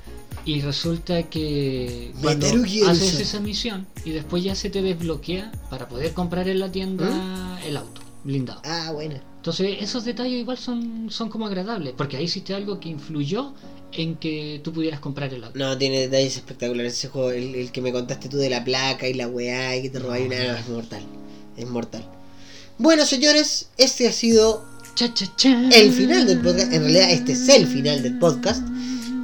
Y 0.44 0.60
resulta 0.60 1.22
que 1.24 2.12
cuando 2.20 2.46
haces 2.46 3.20
esa 3.20 3.40
misión 3.40 3.86
y 4.04 4.10
después 4.10 4.44
ya 4.44 4.54
se 4.54 4.68
te 4.68 4.82
desbloquea 4.82 5.50
para 5.70 5.88
poder 5.88 6.12
comprar 6.12 6.48
en 6.48 6.60
la 6.60 6.70
tienda 6.70 7.58
el 7.64 7.76
auto 7.76 8.02
blindado. 8.24 8.60
Ah, 8.64 8.90
bueno. 8.92 9.20
Entonces 9.36 9.76
esos 9.80 10.04
detalles 10.04 10.40
igual 10.40 10.58
son, 10.58 11.10
son 11.10 11.28
como 11.28 11.46
agradables, 11.46 11.94
porque 11.96 12.16
ahí 12.16 12.24
hiciste 12.24 12.54
algo 12.54 12.80
que 12.80 12.88
influyó 12.88 13.52
en 13.92 14.16
que 14.16 14.60
tú 14.64 14.72
pudieras 14.72 15.00
comprar 15.00 15.32
el 15.32 15.44
auto. 15.44 15.58
No, 15.58 15.76
tiene 15.78 16.00
detalles 16.00 16.36
espectaculares 16.36 16.94
ese 16.94 17.08
juego. 17.08 17.30
El, 17.30 17.54
el 17.54 17.70
que 17.70 17.80
me 17.80 17.92
contaste 17.92 18.28
tú 18.28 18.38
de 18.38 18.50
la 18.50 18.64
placa 18.64 19.06
y 19.06 19.14
la 19.14 19.28
weá 19.28 19.76
y 19.76 19.82
que 19.82 19.90
te 19.90 19.98
robáis 19.98 20.26
una. 20.26 20.44
no, 20.44 20.54
es 20.58 20.68
mortal. 20.68 21.02
Es 21.56 21.68
mortal. 21.68 22.04
Bueno, 22.78 23.06
señores, 23.06 23.68
este 23.76 24.08
ha 24.08 24.12
sido 24.12 24.64
Cha, 24.94 25.12
cha, 25.12 25.26
cha. 25.36 25.68
el 25.70 25.92
final 25.92 26.26
del 26.26 26.40
podcast. 26.40 26.72
En 26.72 26.82
realidad, 26.82 27.10
este 27.10 27.32
es 27.32 27.48
el 27.48 27.66
final 27.66 28.02
del 28.02 28.18
podcast. 28.18 28.62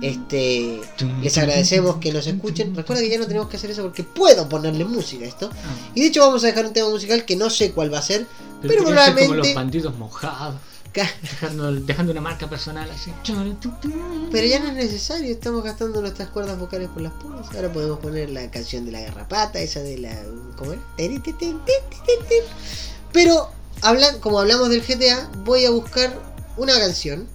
Este. 0.03 0.81
Les 1.23 1.37
agradecemos 1.39 1.97
que 1.97 2.13
nos 2.13 2.27
escuchen. 2.27 2.75
Recuerda 2.75 3.03
que 3.03 3.11
ya 3.11 3.19
no 3.19 3.27
tenemos 3.27 3.49
que 3.49 3.57
hacer 3.57 3.71
eso 3.71 3.83
porque 3.83 4.03
puedo 4.03 4.49
ponerle 4.49 4.85
música 4.85 5.25
a 5.25 5.29
esto. 5.29 5.51
Ah, 5.53 5.91
Y 5.95 6.01
de 6.01 6.07
hecho, 6.07 6.21
vamos 6.21 6.43
a 6.45 6.47
dejar 6.49 6.67
un 6.67 6.73
tema 6.73 6.89
musical 6.89 7.25
que 7.25 7.37
no 7.37 7.51
sé 7.51 7.73
cuál 7.73 7.93
va 7.93 7.99
a 7.99 8.03
ser. 8.03 8.27
Pero, 8.63 8.85
pero 8.85 8.85
ser 8.85 8.85
como 8.85 8.95
los 8.95 9.05
probablemente. 9.15 9.55
bandidos 9.55 9.97
mojados, 9.99 10.57
dejando 11.87 12.13
una 12.13 12.21
marca 12.21 12.49
personal 12.49 12.91
así. 12.91 13.13
Pero 14.31 14.47
ya 14.47 14.59
no 14.61 14.69
es 14.69 14.75
necesario, 14.75 15.31
estamos 15.31 15.63
gastando 15.65 16.01
nuestras 16.01 16.29
cuerdas 16.31 16.59
vocales 16.59 16.89
por 16.89 17.03
las 17.03 17.13
puras. 17.13 17.47
Ahora 17.55 17.73
podemos 17.73 17.99
poner 18.01 18.31
la 18.31 18.51
canción 18.51 18.85
de 18.87 18.93
la 18.93 19.01
garrapata, 19.01 19.61
esa 19.61 19.81
de 19.81 19.99
la. 19.99 20.17
¿Cómo 20.57 20.73
era? 20.73 20.83
Pero, 23.13 23.51
hablan, 23.83 24.21
como 24.21 24.41
hablamos 24.41 24.69
del 24.71 24.83
GTA, 24.83 25.31
voy 25.45 25.65
a 25.65 25.71
buscar 25.71 26.17
una 26.57 26.79
canción 26.79 27.27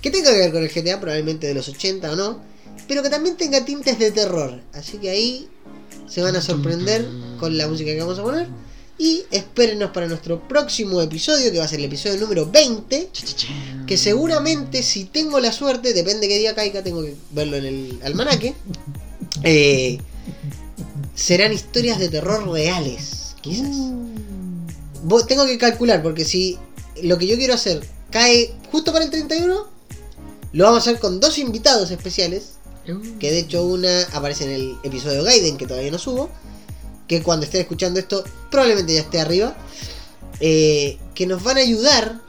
que 0.00 0.10
tenga 0.10 0.30
que 0.30 0.38
ver 0.38 0.52
con 0.52 0.62
el 0.62 0.70
GTA, 0.70 1.00
probablemente 1.00 1.46
de 1.46 1.54
los 1.54 1.68
80 1.68 2.12
o 2.12 2.16
no, 2.16 2.40
pero 2.88 3.02
que 3.02 3.10
también 3.10 3.36
tenga 3.36 3.64
tintes 3.64 3.98
de 3.98 4.10
terror. 4.10 4.60
Así 4.72 4.98
que 4.98 5.10
ahí 5.10 5.48
se 6.08 6.22
van 6.22 6.36
a 6.36 6.42
sorprender 6.42 7.06
con 7.38 7.56
la 7.56 7.68
música 7.68 7.92
que 7.92 8.00
vamos 8.00 8.18
a 8.18 8.22
poner. 8.22 8.48
Y 8.98 9.22
espérenos 9.30 9.92
para 9.92 10.06
nuestro 10.06 10.46
próximo 10.46 11.00
episodio, 11.00 11.50
que 11.50 11.58
va 11.58 11.64
a 11.64 11.68
ser 11.68 11.78
el 11.78 11.86
episodio 11.86 12.20
número 12.20 12.50
20 12.50 13.08
Cha, 13.10 13.26
cha, 13.26 13.34
cha. 13.34 13.48
que 13.86 13.96
seguramente 13.96 14.82
si 14.82 15.06
tengo 15.06 15.40
la 15.40 15.52
suerte, 15.52 15.94
depende 15.94 16.28
qué 16.28 16.36
día 16.36 16.54
caiga, 16.54 16.82
tengo 16.82 17.02
que 17.02 17.16
verlo 17.30 17.56
en 17.56 17.64
el 17.64 18.00
almanaque, 18.04 18.54
eh, 19.42 19.98
serán 21.14 21.52
historias 21.52 21.98
de 21.98 22.10
terror 22.10 22.46
reales, 22.50 23.36
quizás. 23.40 23.74
Tengo 25.26 25.46
que 25.46 25.58
calcular, 25.58 26.02
porque 26.02 26.24
si 26.24 26.58
lo 27.02 27.18
que 27.18 27.26
yo 27.26 27.36
quiero 27.36 27.54
hacer 27.54 27.86
cae 28.10 28.54
justo 28.70 28.92
para 28.92 29.04
el 29.04 29.10
31, 29.10 29.66
lo 30.52 30.64
vamos 30.64 30.78
a 30.78 30.90
hacer 30.90 31.00
con 31.00 31.20
dos 31.20 31.38
invitados 31.38 31.90
especiales, 31.90 32.54
Uh, 32.88 33.18
que 33.18 33.30
de 33.30 33.40
hecho 33.40 33.64
una 33.64 34.02
aparece 34.12 34.44
en 34.44 34.50
el 34.50 34.76
episodio 34.82 35.22
Gaiden, 35.22 35.58
que 35.58 35.66
todavía 35.66 35.90
no 35.90 35.98
subo, 35.98 36.30
que 37.06 37.22
cuando 37.22 37.44
estén 37.44 37.60
escuchando 37.60 38.00
esto 38.00 38.24
probablemente 38.50 38.94
ya 38.94 39.00
esté 39.00 39.20
arriba, 39.20 39.54
eh, 40.40 40.98
que 41.14 41.26
nos 41.26 41.42
van 41.42 41.58
a 41.58 41.60
ayudar 41.60 42.20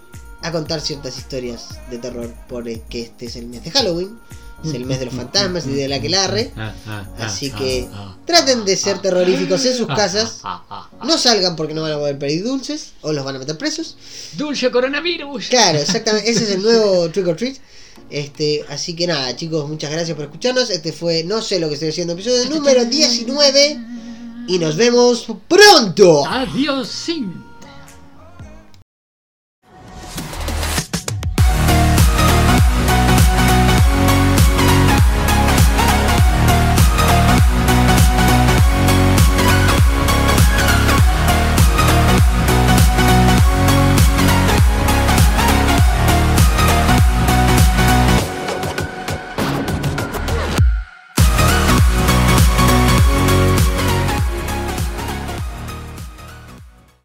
a 0.42 0.52
contar 0.52 0.82
ciertas 0.82 1.18
historias 1.18 1.70
de 1.90 2.00
terror, 2.00 2.34
porque 2.50 2.84
este 2.94 3.28
es 3.28 3.36
el 3.36 3.48
mes 3.48 3.64
de 3.64 3.72
Halloween, 3.72 4.20
es 4.64 4.74
el 4.74 4.86
mes 4.86 5.00
de 5.00 5.06
los 5.06 5.14
fantasmas 5.14 5.66
y 5.66 5.72
de 5.72 5.88
la 5.88 5.98
Ah, 5.98 6.52
ah, 6.58 6.74
ah, 6.88 7.26
así 7.26 7.52
ah, 7.54 7.58
que 7.58 7.88
ah. 7.92 8.18
traten 8.26 8.66
de 8.66 8.76
ser 8.76 9.00
terroríficos 9.00 9.66
en 9.66 9.76
sus 9.76 9.88
casas, 9.88 10.42
no 11.04 11.18
salgan 11.18 11.56
porque 11.56 11.74
no 11.74 11.82
van 11.82 11.94
a 11.94 11.98
poder 11.98 12.18
pedir 12.18 12.44
dulces 12.44 12.94
o 13.02 13.14
los 13.14 13.26
van 13.26 13.36
a 13.36 13.40
meter 13.40 13.58
presos. 13.58 13.98
Dulce 14.34 14.72
coronavirus. 14.72 15.48
Claro, 15.48 15.80
exactamente. 15.82 16.30
Ese 16.30 16.44
es 16.44 16.52
el 16.52 16.62
nuevo 16.62 17.10
Trick 17.10 17.28
or 17.28 17.36
Treat. 17.36 17.58
Este, 18.10 18.66
así 18.70 18.94
que 18.94 19.08
nada, 19.08 19.36
chicos, 19.36 19.68
muchas 19.70 19.92
gracias 19.92 20.16
por 20.16 20.26
escucharnos. 20.26 20.70
Este 20.70 20.92
fue 20.92 21.24
No 21.24 21.42
sé 21.42 21.60
lo 21.60 21.68
que 21.68 21.76
estoy 21.76 21.90
haciendo, 21.90 22.14
episodio 22.14 22.50
número 22.50 22.86
19. 22.86 23.80
Y 24.48 24.60
nos 24.60 24.76
vemos 24.76 25.28
pronto. 25.48 26.26
Adiós, 26.28 26.88
sin. 26.88 27.51